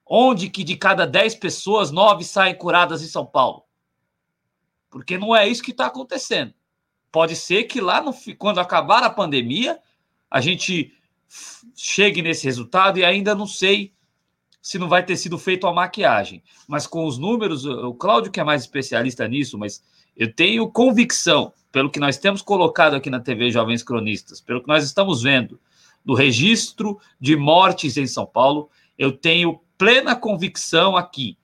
onde 0.05 0.51
que 0.51 0.63
de 0.63 0.75
cada 0.75 1.07
10 1.07 1.33
pessoas, 1.35 1.89
nove 1.89 2.23
saem 2.23 2.53
curadas 2.53 3.01
em 3.01 3.07
São 3.07 3.25
Paulo. 3.25 3.63
Porque 4.87 5.17
não 5.17 5.35
é 5.35 5.47
isso 5.47 5.63
que 5.63 5.71
está 5.71 5.87
acontecendo. 5.87 6.53
Pode 7.11 7.35
ser 7.35 7.63
que 7.63 7.81
lá, 7.81 8.01
no, 8.01 8.13
quando 8.37 8.59
acabar 8.59 9.03
a 9.03 9.09
pandemia, 9.09 9.79
a 10.29 10.39
gente 10.41 10.93
chegue 11.75 12.21
nesse 12.21 12.45
resultado 12.45 12.99
e 12.99 13.05
ainda 13.05 13.33
não 13.35 13.47
sei 13.47 13.93
se 14.61 14.77
não 14.77 14.89
vai 14.89 15.03
ter 15.03 15.15
sido 15.17 15.37
feito 15.37 15.65
a 15.67 15.73
maquiagem. 15.73 16.43
Mas 16.67 16.85
com 16.85 17.05
os 17.05 17.17
números, 17.17 17.65
o 17.65 17.93
Cláudio, 17.93 18.31
que 18.31 18.39
é 18.39 18.43
mais 18.43 18.61
especialista 18.61 19.27
nisso, 19.27 19.57
mas 19.57 19.81
eu 20.15 20.33
tenho 20.33 20.69
convicção, 20.69 21.53
pelo 21.71 21.89
que 21.89 21.99
nós 21.99 22.17
temos 22.17 22.41
colocado 22.41 22.95
aqui 22.95 23.09
na 23.09 23.19
TV 23.19 23.51
Jovens 23.51 23.83
Cronistas, 23.83 24.41
pelo 24.41 24.61
que 24.61 24.67
nós 24.67 24.83
estamos 24.83 25.23
vendo 25.23 25.59
do 26.03 26.13
registro 26.13 26.99
de 27.19 27.35
mortes 27.35 27.95
em 27.97 28.07
São 28.07 28.25
Paulo, 28.25 28.69
eu 28.97 29.11
tenho 29.11 29.61
plena 29.77 30.15
convicção 30.15 30.97
aqui 30.97 31.37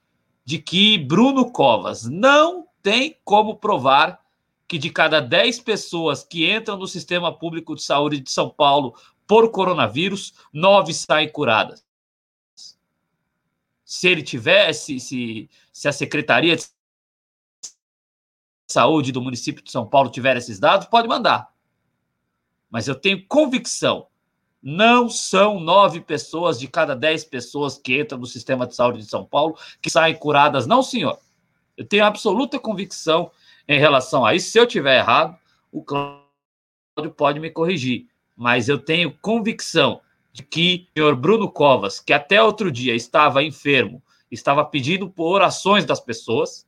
de 0.44 0.60
que 0.60 0.98
Bruno 0.98 1.52
Covas 1.52 2.06
não 2.06 2.68
tem 2.82 3.18
como 3.24 3.56
provar 3.56 4.20
que 4.68 4.78
de 4.78 4.90
cada 4.90 5.20
10 5.20 5.60
pessoas 5.62 6.24
que 6.24 6.52
entram 6.52 6.78
no 6.78 6.88
sistema 6.88 7.38
público 7.38 7.76
de 7.76 7.84
saúde 7.84 8.20
de 8.20 8.32
São 8.32 8.50
Paulo 8.50 8.96
por 9.28 9.52
coronavírus, 9.52 10.34
nove 10.52 10.94
saem 10.94 11.32
curadas. 11.32 11.86
Se 13.84 14.08
ele 14.08 14.24
tivesse, 14.24 15.00
se, 15.00 15.50
se 15.72 15.88
a 15.88 15.92
Secretaria 15.92 16.56
de 16.56 16.66
Saúde 18.68 19.12
do 19.12 19.22
município 19.22 19.64
de 19.64 19.72
São 19.72 19.88
Paulo 19.88 20.10
tiver 20.10 20.36
esses 20.38 20.60
dados, 20.60 20.88
pode 20.88 21.08
mandar. 21.08 21.54
Mas 22.70 22.88
eu 22.88 22.96
tenho 22.96 23.26
convicção 23.28 24.08
não 24.68 25.08
são 25.08 25.60
nove 25.60 26.02
pessoas 26.02 26.60
de 26.60 26.68
cada 26.68 26.96
dez 26.96 27.24
pessoas 27.24 27.78
que 27.78 28.02
entram 28.02 28.18
no 28.18 28.26
sistema 28.26 28.66
de 28.66 28.74
saúde 28.76 28.98
de 28.98 29.06
São 29.06 29.24
Paulo 29.24 29.56
que 29.80 29.92
saem 29.92 30.16
curadas. 30.16 30.66
Não, 30.66 30.82
senhor. 30.82 31.20
Eu 31.78 31.86
tenho 31.86 32.04
absoluta 32.04 32.58
convicção 32.58 33.30
em 33.68 33.80
relação 33.80 34.26
a 34.26 34.36
isso. 34.36 34.50
Se 34.50 34.60
eu 34.60 34.68
tiver 34.68 35.00
errado, 35.00 35.38
o 35.72 35.84
Cláudio 35.84 37.12
pode 37.16 37.40
me 37.40 37.50
corrigir. 37.50 38.08
Mas 38.36 38.68
eu 38.68 38.78
tenho 38.78 39.18
convicção 39.22 40.02
de 40.32 40.44
que 40.44 40.88
o 40.92 41.00
senhor 41.00 41.16
Bruno 41.16 41.50
Covas, 41.50 42.00
que 42.00 42.12
até 42.12 42.42
outro 42.42 42.72
dia 42.72 42.94
estava 42.94 43.44
enfermo, 43.44 44.04
estava 44.30 44.66
pedindo 44.66 45.10
por 45.10 45.34
orações 45.34 45.86
das 45.86 46.00
pessoas, 46.00 46.68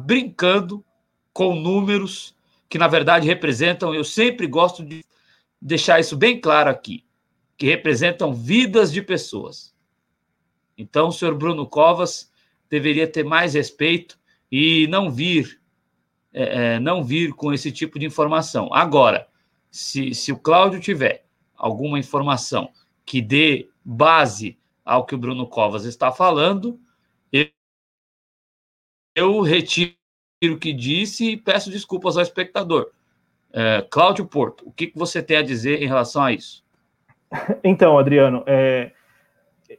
brincando 0.00 0.84
com 1.32 1.54
números 1.54 2.34
que, 2.68 2.78
na 2.78 2.88
verdade, 2.88 3.26
representam. 3.26 3.94
Eu 3.94 4.04
sempre 4.04 4.46
gosto 4.46 4.84
de 4.84 5.04
deixar 5.60 5.98
isso 5.98 6.16
bem 6.16 6.40
claro 6.40 6.68
aqui, 6.68 7.04
que 7.56 7.66
representam 7.66 8.34
vidas 8.34 8.92
de 8.92 9.00
pessoas. 9.00 9.74
Então, 10.76 11.08
o 11.08 11.12
senhor 11.12 11.34
Bruno 11.34 11.66
Covas 11.66 12.30
deveria 12.68 13.06
ter 13.06 13.24
mais 13.24 13.54
respeito 13.54 14.18
e 14.50 14.86
não 14.88 15.10
vir, 15.10 15.60
é, 16.32 16.74
é, 16.74 16.80
não 16.80 17.02
vir 17.02 17.32
com 17.32 17.52
esse 17.52 17.72
tipo 17.72 17.98
de 17.98 18.06
informação. 18.06 18.72
Agora, 18.72 19.26
se, 19.70 20.14
se 20.14 20.32
o 20.32 20.38
Cláudio 20.38 20.80
tiver 20.80 21.24
alguma 21.56 21.98
informação 21.98 22.70
que 23.04 23.20
dê 23.20 23.68
base 23.84 24.58
ao 24.84 25.04
que 25.04 25.14
o 25.14 25.18
Bruno 25.18 25.46
Covas 25.46 25.84
está 25.84 26.12
falando, 26.12 26.78
eu, 27.32 27.48
eu 29.14 29.40
retiro 29.40 29.96
o 30.44 30.58
que 30.58 30.72
disse 30.72 31.32
e 31.32 31.36
peço 31.36 31.70
desculpas 31.70 32.16
ao 32.16 32.22
espectador. 32.22 32.90
É, 33.52 33.86
Cláudio 33.90 34.26
Porto, 34.26 34.68
o 34.68 34.72
que, 34.72 34.88
que 34.88 34.98
você 34.98 35.22
tem 35.22 35.38
a 35.38 35.42
dizer 35.42 35.82
em 35.82 35.86
relação 35.86 36.22
a 36.22 36.32
isso? 36.32 36.64
Então, 37.64 37.98
Adriano, 37.98 38.44
é, 38.46 38.92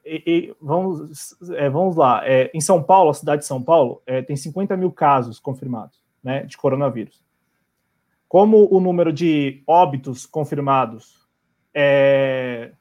e, 0.05 0.23
e, 0.25 0.55
vamos, 0.61 1.35
é, 1.51 1.69
vamos 1.69 1.95
lá. 1.95 2.21
É, 2.25 2.49
em 2.53 2.61
São 2.61 2.81
Paulo, 2.81 3.09
a 3.09 3.13
cidade 3.13 3.41
de 3.41 3.47
São 3.47 3.61
Paulo, 3.61 4.01
é, 4.05 4.21
tem 4.21 4.35
50 4.35 4.75
mil 4.77 4.91
casos 4.91 5.39
confirmados 5.39 5.99
né, 6.23 6.43
de 6.43 6.57
coronavírus. 6.57 7.23
Como 8.27 8.67
o 8.73 8.79
número 8.79 9.13
de 9.13 9.63
óbitos 9.65 10.25
confirmados 10.25 11.27
é, 11.73 12.71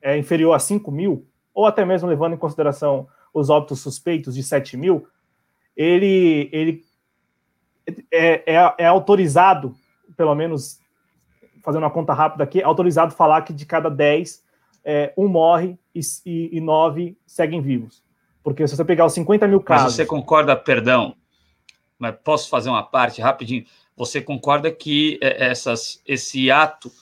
é 0.00 0.16
inferior 0.16 0.54
a 0.54 0.58
5 0.58 0.90
mil, 0.90 1.26
ou 1.52 1.66
até 1.66 1.84
mesmo 1.84 2.08
levando 2.08 2.34
em 2.34 2.38
consideração 2.38 3.06
os 3.32 3.50
óbitos 3.50 3.80
suspeitos 3.80 4.34
de 4.34 4.42
7 4.42 4.76
mil, 4.76 5.06
ele, 5.76 6.48
ele 6.52 6.84
é, 8.10 8.54
é, 8.54 8.74
é 8.78 8.86
autorizado 8.86 9.74
pelo 10.16 10.34
menos 10.34 10.78
fazendo 11.62 11.82
uma 11.82 11.90
conta 11.90 12.12
rápida 12.12 12.44
aqui, 12.44 12.60
é 12.60 12.64
autorizado 12.64 13.14
falar 13.14 13.42
que 13.42 13.52
de 13.52 13.64
cada 13.64 13.88
10, 13.88 14.43
é, 14.84 15.12
um 15.16 15.26
morre 15.26 15.78
e, 15.94 16.00
e, 16.26 16.56
e 16.56 16.60
nove 16.60 17.16
seguem 17.26 17.60
vivos. 17.60 18.02
Porque 18.42 18.66
se 18.68 18.76
você 18.76 18.84
pegar 18.84 19.06
os 19.06 19.14
50 19.14 19.48
mil 19.48 19.60
casos. 19.60 19.84
Mas 19.84 19.94
você 19.94 20.06
concorda, 20.06 20.54
perdão, 20.54 21.16
mas 21.98 22.14
posso 22.22 22.48
fazer 22.48 22.68
uma 22.68 22.82
parte 22.82 23.22
rapidinho? 23.22 23.64
Você 23.96 24.20
concorda 24.20 24.70
que 24.70 25.18
é, 25.22 25.46
essas, 25.46 26.02
esse 26.06 26.50
ato 26.50 26.92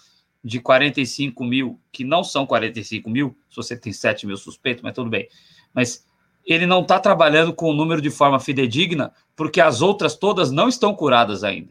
de 0.44 0.60
45 0.60 1.44
mil, 1.44 1.80
que 1.90 2.04
não 2.04 2.22
são 2.22 2.46
45 2.46 3.10
mil, 3.10 3.36
se 3.48 3.56
você 3.56 3.76
tem 3.76 3.92
7 3.92 4.26
mil 4.26 4.36
suspeitos, 4.36 4.82
mas 4.82 4.94
tudo 4.94 5.10
bem, 5.10 5.28
mas 5.72 6.06
ele 6.44 6.66
não 6.66 6.82
está 6.82 6.98
trabalhando 6.98 7.52
com 7.52 7.70
o 7.70 7.72
número 7.72 8.00
de 8.00 8.10
forma 8.10 8.40
fidedigna, 8.40 9.12
porque 9.36 9.60
as 9.60 9.80
outras 9.80 10.16
todas 10.16 10.50
não 10.50 10.68
estão 10.68 10.94
curadas 10.94 11.44
ainda. 11.44 11.70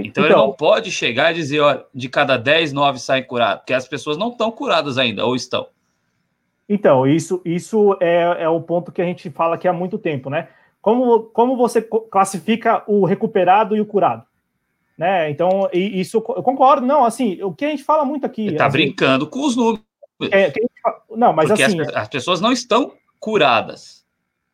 Então, 0.00 0.24
então, 0.24 0.24
ele 0.24 0.34
não 0.34 0.52
pode 0.52 0.90
chegar 0.90 1.32
e 1.32 1.36
dizer, 1.36 1.60
ó, 1.60 1.80
de 1.94 2.08
cada 2.08 2.36
10, 2.36 2.72
9 2.72 2.98
saem 2.98 3.24
curados, 3.24 3.60
porque 3.60 3.72
as 3.72 3.88
pessoas 3.88 4.18
não 4.18 4.28
estão 4.28 4.50
curadas 4.50 4.98
ainda, 4.98 5.24
ou 5.24 5.34
estão. 5.34 5.68
Então, 6.68 7.06
isso, 7.06 7.40
isso 7.44 7.96
é, 8.00 8.42
é 8.42 8.48
o 8.48 8.60
ponto 8.60 8.92
que 8.92 9.00
a 9.00 9.04
gente 9.04 9.30
fala 9.30 9.54
aqui 9.54 9.66
há 9.66 9.72
muito 9.72 9.96
tempo, 9.96 10.28
né? 10.28 10.48
Como, 10.82 11.22
como 11.24 11.56
você 11.56 11.80
classifica 11.80 12.82
o 12.86 13.04
recuperado 13.04 13.74
e 13.76 13.80
o 13.80 13.86
curado? 13.86 14.24
Né? 14.98 15.30
Então, 15.30 15.68
isso 15.72 16.18
eu 16.18 16.42
concordo. 16.42 16.86
Não, 16.86 17.04
assim, 17.04 17.42
o 17.42 17.52
que 17.52 17.64
a 17.64 17.70
gente 17.70 17.84
fala 17.84 18.04
muito 18.04 18.24
aqui. 18.24 18.46
Ele 18.46 18.56
tá 18.56 18.66
assim, 18.66 18.78
brincando 18.78 19.26
com 19.26 19.44
os 19.44 19.56
números. 19.56 19.84
É, 20.30 20.52
fala, 20.82 21.02
não, 21.10 21.32
mas 21.32 21.48
porque 21.48 21.62
assim. 21.62 21.80
As, 21.80 21.88
as, 21.88 22.08
pessoas 22.08 22.40
não 22.40 22.52
estão 22.52 22.92
curadas. 23.18 24.04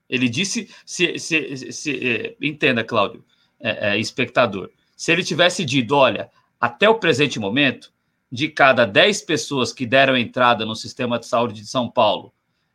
Ele 0.09 0.29
disse, 0.29 0.69
se, 0.85 1.19
se, 1.19 1.57
se, 1.57 1.73
se 1.73 2.09
eh, 2.09 2.37
entenda, 2.41 2.85
Cláudio, 2.85 3.25
é, 3.61 3.91
é, 3.91 3.99
espectador 3.99 4.71
se 5.03 5.11
ele 5.11 5.25
tivesse 5.25 5.65
dito, 5.65 5.97
olha, 5.97 6.31
até 6.61 6.89
o 6.89 6.95
presente 6.95 7.41
momento, 7.41 7.93
de 8.31 8.49
cada 8.49 8.85
10 8.85 9.23
pessoas 9.23 9.73
que 9.73 9.85
deram 9.85 10.17
entrada 10.17 10.65
no 10.65 10.77
sistema 10.77 11.19
de 11.19 11.27
saúde 11.27 11.61
de 11.61 11.67
São 11.67 11.91
Paulo, 11.91 12.33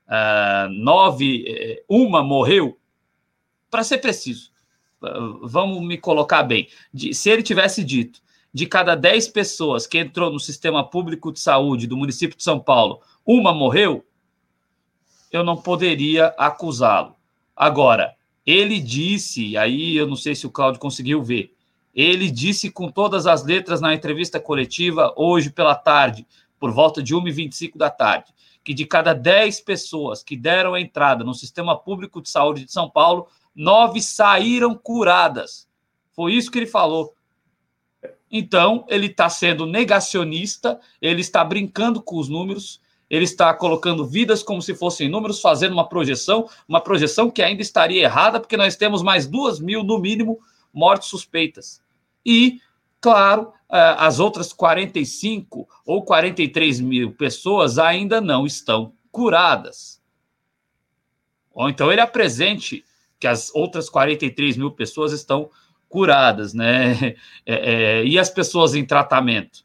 uh, 0.10 0.70
nove, 0.70 1.46
eh, 1.48 1.84
uma 1.88 2.22
morreu, 2.22 2.78
para 3.72 3.82
ser 3.82 4.00
preciso, 4.00 4.52
uh, 5.02 5.48
vamos 5.48 5.82
me 5.88 5.98
colocar 5.98 6.44
bem, 6.44 6.68
de, 6.94 7.14
se 7.14 7.30
ele 7.30 7.42
tivesse 7.42 7.82
dito, 7.82 8.22
de 8.54 8.66
cada 8.66 8.94
10 8.94 9.30
pessoas 9.30 9.88
que 9.88 9.98
entrou 9.98 10.30
no 10.30 10.38
sistema 10.38 10.84
público 10.84 11.32
de 11.32 11.40
saúde 11.40 11.88
do 11.88 11.96
município 11.96 12.36
de 12.36 12.44
São 12.44 12.60
Paulo, 12.60 13.00
uma 13.26 13.54
morreu, 13.54 14.06
eu 15.32 15.46
não 15.46 15.56
poderia 15.56 16.36
acusá-lo. 16.38 17.16
Agora, 17.56 18.18
ele 18.46 18.82
disse, 18.82 19.56
aí 19.56 19.96
eu 19.96 20.06
não 20.06 20.18
sei 20.18 20.36
se 20.36 20.46
o 20.46 20.52
Cláudio 20.52 20.82
conseguiu 20.82 21.24
ver, 21.24 21.56
ele 21.98 22.30
disse 22.30 22.70
com 22.70 22.92
todas 22.92 23.26
as 23.26 23.44
letras 23.44 23.82
na 23.82 23.92
entrevista 23.92 24.40
coletiva, 24.40 25.12
hoje 25.18 25.50
pela 25.50 25.74
tarde, 25.74 26.28
por 26.60 26.72
volta 26.72 27.02
de 27.02 27.16
1h25 27.16 27.76
da 27.76 27.90
tarde, 27.90 28.32
que 28.64 28.72
de 28.72 28.86
cada 28.86 29.14
10 29.14 29.62
pessoas 29.62 30.22
que 30.22 30.38
deram 30.38 30.78
entrada 30.78 31.24
no 31.24 31.34
sistema 31.34 31.76
público 31.76 32.22
de 32.22 32.30
saúde 32.30 32.66
de 32.66 32.72
São 32.72 32.88
Paulo, 32.88 33.28
nove 33.56 34.00
saíram 34.00 34.76
curadas. 34.76 35.68
Foi 36.12 36.34
isso 36.34 36.52
que 36.52 36.60
ele 36.60 36.68
falou. 36.68 37.16
Então, 38.32 38.86
ele 38.90 39.08
está 39.08 39.28
sendo 39.28 39.66
negacionista, 39.66 40.80
ele 41.02 41.22
está 41.22 41.44
brincando 41.44 42.00
com 42.00 42.20
os 42.20 42.30
números, 42.30 42.80
ele 43.10 43.24
está 43.24 43.52
colocando 43.56 44.06
vidas 44.06 44.44
como 44.44 44.62
se 44.62 44.76
fossem 44.76 45.10
números, 45.10 45.42
fazendo 45.42 45.74
uma 45.74 45.90
projeção, 45.90 46.48
uma 46.68 46.82
projeção 46.82 47.32
que 47.32 47.42
ainda 47.42 47.64
estaria 47.64 48.04
errada, 48.04 48.40
porque 48.40 48.58
nós 48.58 48.76
temos 48.76 49.02
mais 49.02 49.26
duas 49.26 49.60
mil, 49.60 49.84
no 49.84 49.98
mínimo, 49.98 50.40
mortes 50.72 51.08
suspeitas. 51.08 51.82
E, 52.28 52.60
claro, 53.00 53.54
é, 53.72 53.96
as 53.98 54.20
outras 54.20 54.52
45 54.52 55.66
ou 55.86 56.04
43 56.04 56.82
mil 56.82 57.14
pessoas 57.14 57.80
ainda 57.80 58.20
não 58.20 58.46
estão 58.46 58.92
curadas. 59.10 60.02
Ou 61.54 61.70
então 61.70 61.90
ele 61.90 62.02
apresente 62.02 62.84
que 63.18 63.26
as 63.26 63.50
outras 63.56 63.90
43 63.90 64.58
mil 64.58 64.72
pessoas 64.72 65.14
estão 65.14 65.50
curadas, 65.88 66.54
né? 66.54 67.16
É, 67.50 68.02
é, 68.02 68.06
e 68.06 68.20
as 68.20 68.30
pessoas 68.30 68.76
em 68.76 68.86
tratamento, 68.86 69.64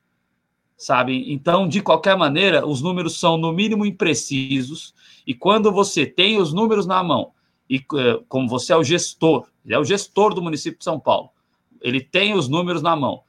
sabe? 0.76 1.32
Então, 1.32 1.66
de 1.66 1.82
qualquer 1.82 2.16
maneira, 2.16 2.64
os 2.64 2.80
números 2.80 3.18
são 3.18 3.36
no 3.36 3.52
mínimo 3.52 3.84
imprecisos. 3.84 4.94
E 5.26 5.34
quando 5.34 5.72
você 5.72 6.06
tem 6.06 6.38
os 6.38 6.52
números 6.52 6.86
na 6.86 7.02
mão, 7.02 7.32
e 7.68 7.78
é, 7.78 8.20
como 8.28 8.48
você 8.48 8.72
é 8.72 8.76
o 8.76 8.84
gestor, 8.84 9.48
é 9.68 9.76
o 9.76 9.84
gestor 9.84 10.32
do 10.32 10.40
município 10.40 10.78
de 10.78 10.84
São 10.84 11.00
Paulo, 11.00 11.30
ele 11.82 12.00
tem 12.00 12.34
os 12.34 12.48
números 12.48 12.82
na 12.82 12.96
mão. 12.96 13.24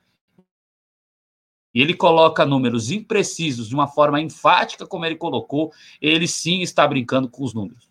E 1.74 1.82
ele 1.82 1.96
coloca 1.96 2.46
números 2.46 2.92
imprecisos 2.92 3.68
de 3.68 3.74
uma 3.74 3.88
forma 3.88 4.22
enfática, 4.22 4.86
como 4.86 5.06
ele 5.06 5.16
colocou, 5.16 5.74
ele 6.00 6.28
sim 6.28 6.62
está 6.62 6.88
brincando 6.88 7.28
com 7.28 7.44
os 7.44 7.54
números. 7.54 7.90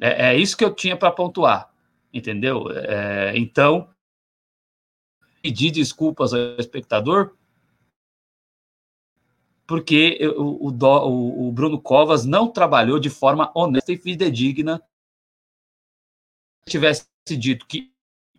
É, 0.00 0.30
é 0.30 0.36
isso 0.36 0.56
que 0.56 0.64
eu 0.64 0.74
tinha 0.74 0.96
para 0.96 1.12
pontuar, 1.12 1.72
entendeu? 2.12 2.68
É, 2.70 3.36
então, 3.36 3.88
pedir 5.40 5.70
desculpas 5.70 6.34
ao 6.34 6.40
espectador, 6.58 7.36
porque 9.66 10.18
o, 10.36 10.68
o, 10.68 11.48
o 11.48 11.52
Bruno 11.52 11.80
Covas 11.80 12.24
não 12.24 12.50
trabalhou 12.50 12.98
de 12.98 13.08
forma 13.08 13.52
honesta 13.54 13.92
e 13.92 13.96
fidedigna. 13.96 14.82
Se 16.64 16.72
tivesse 16.72 17.06
dito 17.30 17.66
que 17.66 17.93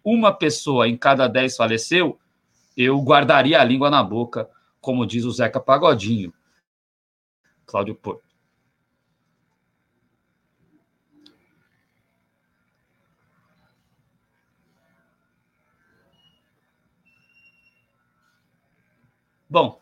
uma 0.06 0.32
pessoa 0.32 0.88
em 0.88 0.96
cada 0.96 1.28
dez 1.28 1.58
faleceu, 1.58 2.20
eu 2.78 3.02
guardaria 3.02 3.60
a 3.60 3.64
língua 3.64 3.90
na 3.90 4.04
boca, 4.04 4.48
como 4.80 5.06
diz 5.06 5.26
o 5.26 5.32
Zeca 5.32 5.60
Pagodinho. 5.60 6.32
Cláudio 7.66 7.96
Porto. 7.96 8.24
Bom, 19.50 19.82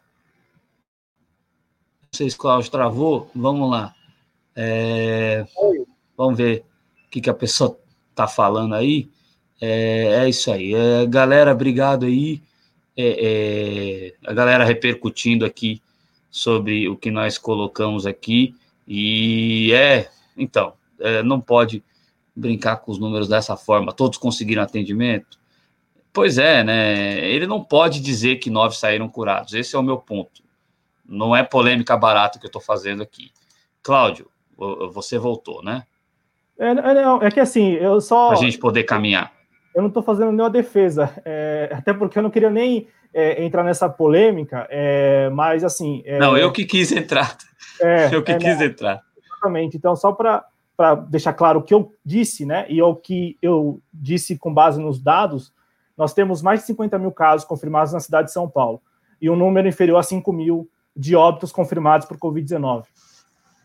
não 2.01 2.09
sei 2.11 2.29
se 2.29 2.37
Cláudio 2.37 2.71
travou, 2.71 3.29
vamos 3.35 3.71
lá. 3.71 3.95
É, 4.55 5.45
vamos 6.15 6.37
ver 6.37 6.63
o 7.07 7.09
que, 7.09 7.19
que 7.19 7.29
a 7.29 7.33
pessoa 7.33 7.79
está 8.11 8.27
falando 8.27 8.75
aí. 8.75 9.09
É, 9.65 10.25
é, 10.25 10.29
isso 10.29 10.51
aí. 10.51 10.73
É, 10.73 11.05
galera, 11.05 11.53
obrigado 11.53 12.05
aí. 12.05 12.41
É, 12.97 14.11
é, 14.11 14.29
a 14.29 14.33
galera 14.33 14.65
repercutindo 14.65 15.45
aqui 15.45 15.81
sobre 16.29 16.89
o 16.89 16.97
que 16.97 17.09
nós 17.09 17.37
colocamos 17.37 18.05
aqui. 18.05 18.53
E 18.85 19.71
é, 19.71 20.09
então, 20.35 20.73
é, 20.99 21.23
não 21.23 21.39
pode 21.39 21.81
brincar 22.35 22.75
com 22.77 22.91
os 22.91 22.99
números 22.99 23.29
dessa 23.29 23.55
forma. 23.55 23.93
Todos 23.93 24.17
conseguiram 24.17 24.61
atendimento? 24.61 25.39
Pois 26.11 26.37
é, 26.37 26.61
né? 26.61 27.25
Ele 27.25 27.47
não 27.47 27.63
pode 27.63 28.01
dizer 28.01 28.35
que 28.39 28.49
nove 28.49 28.75
saíram 28.75 29.07
curados. 29.07 29.53
Esse 29.53 29.77
é 29.77 29.79
o 29.79 29.83
meu 29.83 29.97
ponto. 29.97 30.43
Não 31.05 31.33
é 31.33 31.41
polêmica 31.41 31.95
barata 31.95 32.37
que 32.37 32.45
eu 32.45 32.49
estou 32.49 32.61
fazendo 32.61 33.01
aqui. 33.01 33.31
Cláudio, 33.81 34.29
você 34.91 35.17
voltou, 35.17 35.63
né? 35.63 35.83
É, 36.59 36.67
é, 36.67 36.73
não, 36.73 37.21
é 37.21 37.31
que 37.31 37.39
assim, 37.39 37.71
eu 37.71 38.01
só. 38.01 38.27
Para 38.27 38.39
a 38.39 38.41
gente 38.41 38.57
poder 38.57 38.83
caminhar. 38.83 39.31
Eu 39.73 39.81
não 39.81 39.87
estou 39.87 40.03
fazendo 40.03 40.31
nenhuma 40.31 40.49
defesa, 40.49 41.11
é, 41.25 41.69
até 41.71 41.93
porque 41.93 42.17
eu 42.17 42.23
não 42.23 42.29
queria 42.29 42.49
nem 42.49 42.87
é, 43.13 43.43
entrar 43.43 43.63
nessa 43.63 43.89
polêmica, 43.89 44.67
é, 44.69 45.29
mas 45.29 45.63
assim. 45.63 46.01
É, 46.05 46.19
não, 46.19 46.37
eu 46.37 46.51
que 46.51 46.65
quis 46.65 46.91
entrar. 46.91 47.37
É, 47.79 48.09
eu 48.15 48.23
que 48.23 48.35
quis 48.35 48.57
não, 48.57 48.65
entrar. 48.65 49.01
Exatamente. 49.25 49.77
Então, 49.77 49.95
só 49.95 50.11
para 50.11 50.45
deixar 51.09 51.33
claro 51.33 51.59
o 51.59 51.63
que 51.63 51.73
eu 51.73 51.91
disse, 52.05 52.45
né, 52.45 52.65
e 52.69 52.81
o 52.81 52.95
que 52.95 53.37
eu 53.41 53.79
disse 53.93 54.37
com 54.37 54.53
base 54.53 54.79
nos 54.79 55.01
dados, 55.01 55.53
nós 55.97 56.13
temos 56.13 56.41
mais 56.41 56.61
de 56.61 56.67
50 56.67 56.97
mil 56.97 57.11
casos 57.11 57.45
confirmados 57.45 57.93
na 57.93 57.99
cidade 57.99 58.27
de 58.27 58.33
São 58.33 58.49
Paulo 58.49 58.81
e 59.21 59.29
um 59.29 59.35
número 59.35 59.67
inferior 59.67 59.97
a 59.97 60.03
5 60.03 60.33
mil 60.33 60.69
de 60.95 61.15
óbitos 61.15 61.51
confirmados 61.51 62.07
por 62.07 62.17
Covid-19 62.17 62.83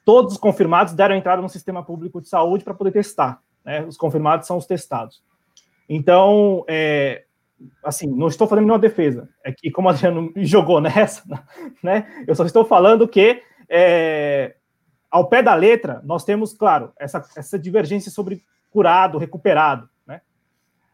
todos 0.09 0.33
os 0.33 0.39
confirmados 0.39 0.95
deram 0.95 1.15
entrada 1.15 1.43
no 1.43 1.51
sistema 1.51 1.85
público 1.85 2.19
de 2.19 2.31
saúde 2.31 2.65
para 2.65 2.73
poder 2.73 2.93
testar. 2.93 3.43
Né? 3.63 3.85
Os 3.85 3.95
confirmados 3.95 4.47
são 4.47 4.57
os 4.57 4.65
testados. 4.65 5.23
Então, 5.89 6.65
é, 6.69 7.25
assim, 7.83 8.07
não 8.07 8.29
estou 8.29 8.47
fazendo 8.47 8.65
nenhuma 8.65 8.79
defesa. 8.79 9.29
É 9.45 9.53
que, 9.53 9.71
como 9.71 9.89
o 9.89 9.91
Adriano 9.91 10.33
me 10.35 10.45
jogou 10.47 10.81
nessa, 10.81 11.23
né? 11.83 12.25
Eu 12.27 12.35
só 12.35 12.45
estou 12.45 12.65
falando 12.65 13.09
que, 13.09 13.43
é, 13.69 14.57
ao 15.11 15.29
pé 15.29 15.43
da 15.43 15.55
letra, 15.55 16.01
nós 16.05 16.25
temos, 16.25 16.53
claro, 16.53 16.93
essa, 16.99 17.25
essa 17.37 17.59
divergência 17.59 18.11
sobre 18.11 18.43
curado, 18.71 19.19
recuperado, 19.19 19.89
né? 20.07 20.21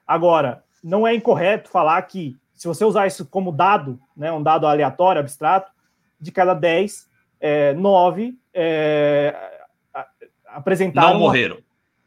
Agora, 0.07 0.63
não 0.83 1.07
é 1.07 1.15
incorreto 1.15 1.69
falar 1.69 2.01
que, 2.03 2.37
se 2.55 2.69
você 2.69 2.85
usar 2.85 3.07
isso 3.07 3.27
como 3.27 3.51
dado, 3.51 3.99
né, 4.17 4.31
um 4.31 4.43
dado 4.43 4.67
aleatório, 4.67 5.21
abstrato, 5.21 5.73
de 6.21 6.31
cada 6.31 6.55
10, 6.55 7.11
é, 7.41 7.75
9 7.75 8.39
é, 8.53 9.35
apresentaram. 10.47 11.15
Não 11.15 11.19
morreram. 11.19 11.59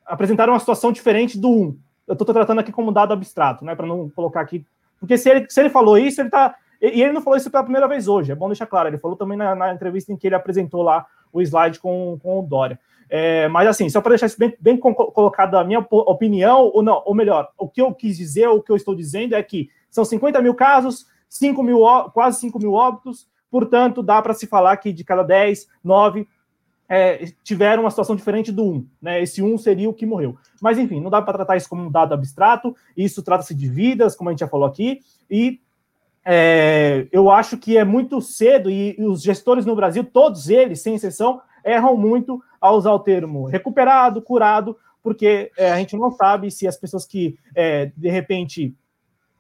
Apresentaram 0.06 0.54
uma 0.54 0.60
situação 0.60 0.92
diferente 0.92 1.38
do 1.38 1.50
1. 1.50 1.80
Eu 2.08 2.14
estou 2.14 2.26
tratando 2.26 2.60
aqui 2.60 2.72
como 2.72 2.92
dado 2.92 3.14
abstrato, 3.14 3.66
né? 3.66 3.76
Para 3.76 3.86
não 3.86 4.10
colocar 4.10 4.42
aqui. 4.42 4.66
Porque 5.00 5.18
se 5.18 5.30
ele, 5.30 5.46
se 5.50 5.60
ele 5.60 5.70
falou 5.70 5.98
isso, 5.98 6.22
ele 6.22 6.30
está. 6.30 6.56
E 6.82 7.02
ele 7.02 7.12
não 7.12 7.22
falou 7.22 7.38
isso 7.38 7.50
pela 7.50 7.64
primeira 7.64 7.88
vez 7.88 8.08
hoje, 8.08 8.32
é 8.32 8.36
bom 8.36 8.48
deixar 8.48 8.68
claro. 8.68 8.88
Ele 8.88 8.98
falou 8.98 9.18
também 9.18 9.38
na, 9.38 9.56
na 9.56 9.74
entrevista 9.74 10.12
em 10.12 10.16
que 10.16 10.28
ele 10.28 10.36
apresentou 10.36 10.84
lá 10.84 11.06
o 11.34 11.42
slide 11.42 11.80
com, 11.80 12.18
com 12.22 12.40
o 12.40 12.44
Dória. 12.44 12.80
É, 13.10 13.48
mas 13.48 13.68
assim, 13.68 13.90
só 13.90 14.00
para 14.00 14.12
deixar 14.12 14.28
isso 14.28 14.38
bem, 14.38 14.56
bem 14.60 14.78
colocado 14.78 15.56
a 15.56 15.64
minha 15.64 15.80
opinião, 15.90 16.70
ou 16.74 16.84
não, 16.84 17.02
ou 17.06 17.16
melhor, 17.16 17.50
o 17.58 17.68
que 17.68 17.82
eu 17.82 17.94
quis 17.94 18.18
dizer, 18.18 18.48
o 18.48 18.62
que 18.62 18.72
eu 18.72 18.76
estou 18.76 18.94
dizendo 18.94 19.34
é 19.34 19.42
que 19.42 19.70
são 19.90 20.06
50 20.06 20.42
mil 20.42 20.54
casos, 20.54 21.08
5 21.30 21.64
mil, 21.64 21.80
quase 22.14 22.40
5 22.42 22.60
mil 22.60 22.74
óbitos, 22.74 23.28
Portanto, 23.50 24.04
dá 24.04 24.22
para 24.22 24.34
se 24.34 24.46
falar 24.46 24.76
que 24.78 24.92
de 24.92 25.04
cada 25.04 25.24
10, 25.24 25.68
9 25.84 26.28
é, 26.90 27.26
tiveram 27.44 27.84
uma 27.84 27.90
situação 27.90 28.16
diferente 28.16 28.52
do 28.52 28.64
1. 28.64 28.88
Né? 29.02 29.22
Esse 29.22 29.42
1 29.42 29.58
seria 29.58 29.90
o 29.90 29.94
que 29.94 30.06
morreu. 30.06 30.38
Mas, 30.62 30.78
enfim, 30.78 31.02
não 31.02 31.10
dá 31.10 31.22
para 31.22 31.34
tratar 31.34 31.58
isso 31.58 31.70
como 31.70 31.84
um 31.84 31.92
dado 31.92 32.14
abstrato. 32.14 32.76
Isso 32.96 33.22
trata-se 33.22 33.54
de 33.54 33.68
vidas, 33.68 34.16
como 34.16 34.30
a 34.30 34.34
gente 34.34 34.40
já 34.40 34.48
falou 34.48 34.68
aqui. 34.68 35.00
E 35.30 35.60
é, 36.24 37.08
eu 37.12 37.30
acho 37.30 37.58
que 37.58 37.78
é 37.78 37.84
muito 37.84 38.22
cedo, 38.22 38.70
e, 38.70 38.96
e, 39.00 39.04
os 39.06 39.22
gestores 39.22 39.66
no 39.66 39.76
Brasil, 39.76 40.04
todos 40.04 40.50
eles, 40.50 40.82
sem 40.82 40.96
exceção, 40.96 41.42
erram 41.64 41.96
muito 41.96 42.42
ao 42.60 42.76
usar 42.78 42.92
o 42.92 43.00
termo 43.00 43.46
recuperado, 43.46 44.22
curado, 44.22 44.78
porque 45.02 45.52
é, 45.58 45.72
a 45.72 45.78
gente 45.78 45.96
não 45.96 46.12
sabe 46.12 46.52
se 46.52 46.68
as 46.68 46.76
pessoas 46.76 47.06
que, 47.06 47.38
é, 47.56 47.92
de 47.96 48.10
repente, 48.10 48.76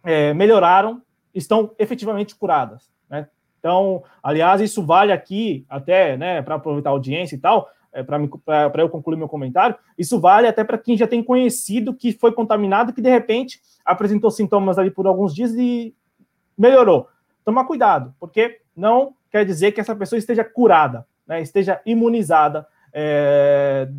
é, 0.04 0.34
melhoraram 0.34 1.02
estão 1.34 1.72
efetivamente 1.78 2.36
curadas. 2.36 2.90
Né? 3.10 3.28
Então, 3.60 4.04
aliás, 4.22 4.62
isso 4.62 4.86
vale 4.86 5.12
aqui, 5.12 5.66
até, 5.70 6.16
né, 6.16 6.42
para 6.42 6.56
aproveitar 6.56 6.90
a 6.90 6.94
audiência 6.94 7.36
e 7.36 7.40
tal, 7.40 7.70
é, 7.92 8.04
para 8.04 8.82
eu 8.82 8.90
concluir 8.90 9.18
meu 9.18 9.28
comentário, 9.28 9.76
isso 9.98 10.20
vale 10.20 10.48
até 10.48 10.64
para 10.64 10.78
quem 10.78 10.96
já 10.96 11.08
tem 11.08 11.24
conhecido 11.24 11.94
que 11.94 12.12
foi 12.12 12.32
contaminado, 12.32 12.94
que 12.94 13.02
de 13.02 13.10
repente 13.10 13.60
apresentou 13.84 14.30
sintomas 14.30 14.78
ali 14.78 14.92
por 14.92 15.08
alguns 15.08 15.34
dias 15.34 15.54
e 15.56 15.96
melhorou. 16.58 17.08
Tomar 17.44 17.66
cuidado, 17.66 18.14
porque 18.20 18.62
não 18.76 19.16
quer 19.32 19.46
dizer 19.46 19.72
que 19.72 19.82
essa 19.82 19.96
pessoa 19.96 20.20
esteja 20.20 20.44
curada, 20.44 21.06
né, 21.26 21.42
esteja 21.42 21.82
imunizada 21.86 22.68
é, 22.94 23.90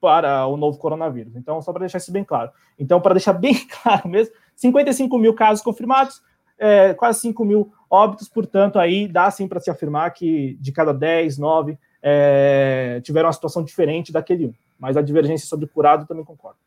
para 0.00 0.46
o 0.46 0.56
novo 0.56 0.78
coronavírus. 0.78 1.36
Então, 1.36 1.60
só 1.62 1.72
para 1.72 1.80
deixar 1.80 1.98
isso 1.98 2.12
bem 2.12 2.24
claro. 2.24 2.50
Então, 2.78 3.00
para 3.00 3.14
deixar 3.14 3.32
bem 3.32 3.54
claro 3.82 4.08
mesmo, 4.08 4.34
55 4.56 5.18
mil 5.18 5.34
casos 5.34 5.62
confirmados, 5.62 6.22
é, 6.58 6.92
quase 6.94 7.20
5 7.20 7.44
mil 7.44 7.72
óbitos, 7.88 8.28
portanto, 8.28 8.78
aí 8.78 9.08
dá 9.08 9.30
sim 9.30 9.46
para 9.46 9.60
se 9.60 9.70
afirmar 9.70 10.10
que 10.12 10.56
de 10.60 10.72
cada 10.72 10.92
10, 10.92 11.38
9 11.38 11.78
é, 12.02 13.00
tiveram 13.02 13.28
uma 13.28 13.32
situação 13.32 13.62
diferente 13.62 14.12
daquele 14.12 14.46
um. 14.46 14.54
Mas 14.78 14.96
a 14.96 15.02
divergência 15.02 15.48
sobre 15.48 15.66
curado 15.66 16.06
também 16.06 16.24
concordo. 16.24 16.58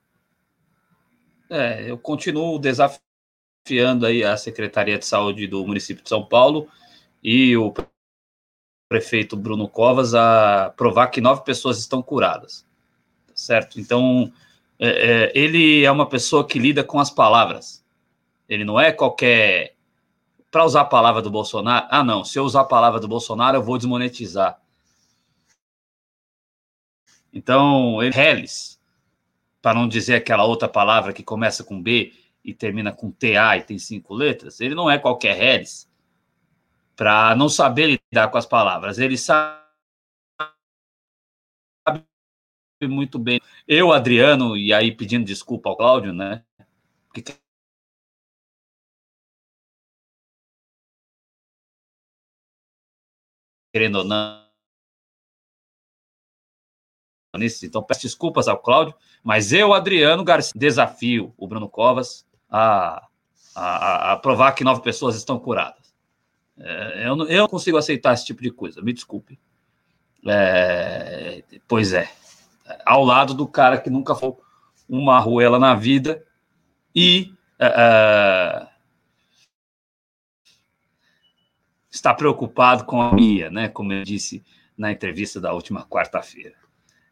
É, 1.50 1.90
eu 1.90 1.98
continuo 1.98 2.58
desafiando 2.58 4.06
aí 4.06 4.24
a 4.24 4.38
Secretaria 4.38 4.98
de 4.98 5.06
Saúde 5.06 5.48
do 5.48 5.66
município 5.66 6.04
de 6.04 6.10
São 6.10 6.26
Paulo 6.26 6.68
e 7.24 7.56
o 7.58 7.74
prefeito 8.90 9.38
Bruno 9.38 9.70
Covas 9.70 10.14
a 10.14 10.74
provar 10.76 11.08
que 11.08 11.22
nove 11.22 11.44
pessoas 11.44 11.78
estão 11.78 12.02
curadas. 12.02 12.66
Tá 13.28 13.34
certo? 13.36 13.80
Então, 13.80 14.32
é, 14.80 14.90
é, 14.90 15.32
ele 15.34 15.84
é 15.84 15.92
uma 15.92 16.08
pessoa 16.08 16.46
que 16.46 16.60
lida 16.60 16.84
com 16.84 17.00
as 17.00 17.10
palavras. 17.10 17.86
Ele 18.50 18.66
não 18.66 18.80
é 18.80 18.92
qualquer 18.92 19.76
para 20.52 20.66
usar 20.66 20.82
a 20.82 20.86
palavra 20.86 21.22
do 21.22 21.32
Bolsonaro, 21.32 21.88
ah, 21.90 22.04
não, 22.04 22.26
se 22.26 22.38
eu 22.38 22.44
usar 22.44 22.62
a 22.62 22.66
palavra 22.66 23.00
do 23.00 23.08
Bolsonaro, 23.08 23.58
eu 23.58 23.64
vou 23.64 23.78
desmonetizar. 23.78 24.62
Então, 27.34 28.04
ele 28.04 28.14
para 29.62 29.74
não 29.74 29.88
dizer 29.88 30.16
aquela 30.16 30.44
outra 30.44 30.68
palavra 30.68 31.14
que 31.14 31.24
começa 31.24 31.64
com 31.64 31.82
B 31.82 32.14
e 32.44 32.54
termina 32.54 32.92
com 32.92 33.12
TA 33.12 33.58
e 33.58 33.64
tem 33.64 33.78
cinco 33.78 34.14
letras, 34.14 34.60
ele 34.60 34.76
não 34.76 34.90
é 34.90 34.98
qualquer 34.98 35.40
Hellis 35.40 35.90
para 36.96 37.36
não 37.36 37.48
saber 37.48 38.02
lidar 38.12 38.30
com 38.30 38.38
as 38.38 38.46
palavras. 38.46 39.00
Ele 39.00 39.18
sabe 39.18 39.62
muito 42.84 43.20
bem. 43.20 43.40
Eu, 43.68 43.92
Adriano, 43.92 44.58
e 44.58 44.74
aí 44.74 44.92
pedindo 44.92 45.26
desculpa 45.26 45.70
ao 45.70 45.78
Cláudio, 45.78 46.12
né? 46.14 46.44
Porque 47.08 47.22
querendo 53.72 54.00
ou 54.00 54.04
não. 54.04 54.42
Então, 57.64 57.82
peço 57.82 58.02
desculpas 58.02 58.48
ao 58.48 58.58
Cláudio, 58.58 58.94
mas 59.24 59.54
eu, 59.54 59.74
Adriano 59.74 60.24
Garcia, 60.24 60.52
desafio 60.54 61.34
o 61.38 61.48
Bruno 61.48 61.70
Covas 61.70 62.26
a, 62.50 63.08
a, 63.56 64.12
a 64.12 64.18
provar 64.18 64.52
que 64.52 64.66
nove 64.66 64.82
pessoas 64.82 65.16
estão 65.16 65.40
curadas. 65.40 65.94
É, 66.60 67.08
eu, 67.08 67.16
não, 67.16 67.26
eu 67.28 67.40
não 67.40 67.48
consigo 67.48 67.78
aceitar 67.78 68.14
esse 68.14 68.26
tipo 68.26 68.42
de 68.42 68.52
coisa, 68.52 68.82
me 68.82 68.92
desculpe. 68.92 69.40
É, 70.28 71.44
pois 71.68 71.94
é, 71.94 72.12
ao 72.86 73.04
lado 73.04 73.34
do 73.34 73.48
cara 73.48 73.80
que 73.80 73.90
nunca 73.90 74.14
foi 74.14 74.34
uma 74.88 75.16
arruela 75.16 75.58
na 75.58 75.74
vida 75.74 76.24
e 76.94 77.34
é, 77.58 77.66
é 77.66 78.71
está 81.92 82.14
preocupado 82.14 82.86
com 82.86 83.02
a 83.02 83.14
minha, 83.14 83.50
né? 83.50 83.68
Como 83.68 83.92
eu 83.92 84.04
disse 84.04 84.44
na 84.78 84.92
entrevista 84.92 85.40
da 85.40 85.54
última 85.54 85.86
quarta-feira. 85.86 86.56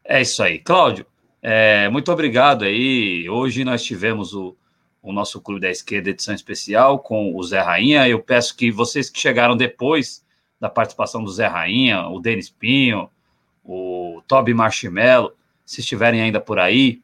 É 0.02 0.22
isso 0.22 0.42
aí. 0.42 0.58
Cláudio, 0.58 1.06
é, 1.42 1.88
muito 1.90 2.10
obrigado 2.10 2.64
aí. 2.64 3.28
Hoje 3.28 3.62
nós 3.64 3.84
tivemos 3.84 4.34
o, 4.34 4.56
o 5.02 5.12
nosso 5.12 5.40
Clube 5.40 5.60
da 5.60 5.70
Esquerda 5.70 6.10
edição 6.10 6.34
especial 6.34 6.98
com 6.98 7.36
o 7.36 7.42
Zé 7.42 7.60
Rainha. 7.60 8.08
Eu 8.08 8.20
peço 8.20 8.56
que 8.56 8.70
vocês 8.72 9.10
que 9.10 9.20
chegaram 9.20 9.56
depois 9.56 10.24
da 10.58 10.68
participação 10.68 11.22
do 11.22 11.30
Zé 11.30 11.46
Rainha, 11.46 12.08
o 12.08 12.18
Denis 12.18 12.50
Pinho, 12.50 13.10
o 13.64 14.22
Toby 14.26 14.54
Marshmello, 14.54 15.32
se 15.64 15.80
estiverem 15.80 16.20
ainda 16.20 16.40
por 16.40 16.58
aí, 16.58 17.00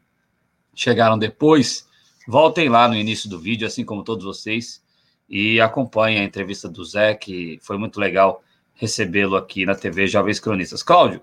chegaram 0.75 1.19
depois, 1.19 1.89
voltem 2.27 2.69
lá 2.69 2.89
no 2.89 2.97
início 2.97 3.31
do 3.31 3.39
vídeo, 3.39 3.67
assim 3.67 3.85
como 3.85 4.03
todos 4.03 4.25
vocês, 4.25 4.83
e 5.29 5.61
acompanhe 5.61 6.19
a 6.19 6.25
entrevista 6.25 6.69
do 6.69 6.85
Zé, 6.85 7.15
que 7.15 7.59
foi 7.63 7.77
muito 7.77 7.99
legal 7.99 8.43
recebê-lo 8.75 9.37
aqui 9.37 9.65
na 9.65 9.75
TV 9.75 10.07
Jovens 10.07 10.39
Cronistas. 10.39 10.83
Cláudio, 10.83 11.21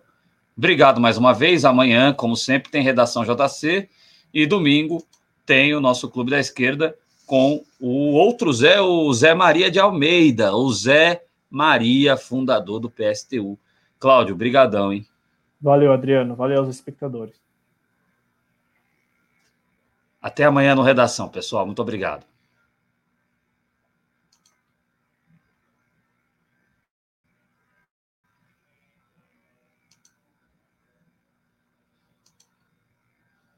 obrigado 0.58 1.00
mais 1.00 1.18
uma 1.18 1.34
vez. 1.34 1.66
Amanhã, 1.66 2.14
como 2.14 2.36
sempre, 2.36 2.72
tem 2.72 2.84
redação 2.84 3.24
JC 3.24 3.90
e 4.34 4.46
domingo 4.46 5.06
tem 5.46 5.74
o 5.76 5.82
nosso 5.82 6.10
Clube 6.10 6.32
da 6.32 6.40
Esquerda 6.40 6.96
com 7.26 7.64
o 7.80 8.14
outro 8.14 8.52
Zé, 8.52 8.82
o 8.82 9.12
Zé 9.14 9.34
Maria 9.34 9.72
de 9.72 9.80
Almeida, 9.80 10.54
o 10.54 10.72
Zé 10.72 11.24
Maria, 11.50 12.18
fundador 12.18 12.80
do 12.80 12.90
PSTU. 12.90 13.58
Cláudio, 14.00 14.36
brigadão, 14.36 14.92
hein? 14.92 15.06
Valeu, 15.62 15.94
Adriano. 15.94 16.36
Valeu 16.36 16.60
aos 16.60 16.70
espectadores. 16.70 17.36
Até 20.22 20.44
amanhã 20.44 20.76
no 20.76 20.82
Redação, 20.82 21.30
pessoal. 21.30 21.66
Muito 21.66 21.82
obrigado. 21.82 22.26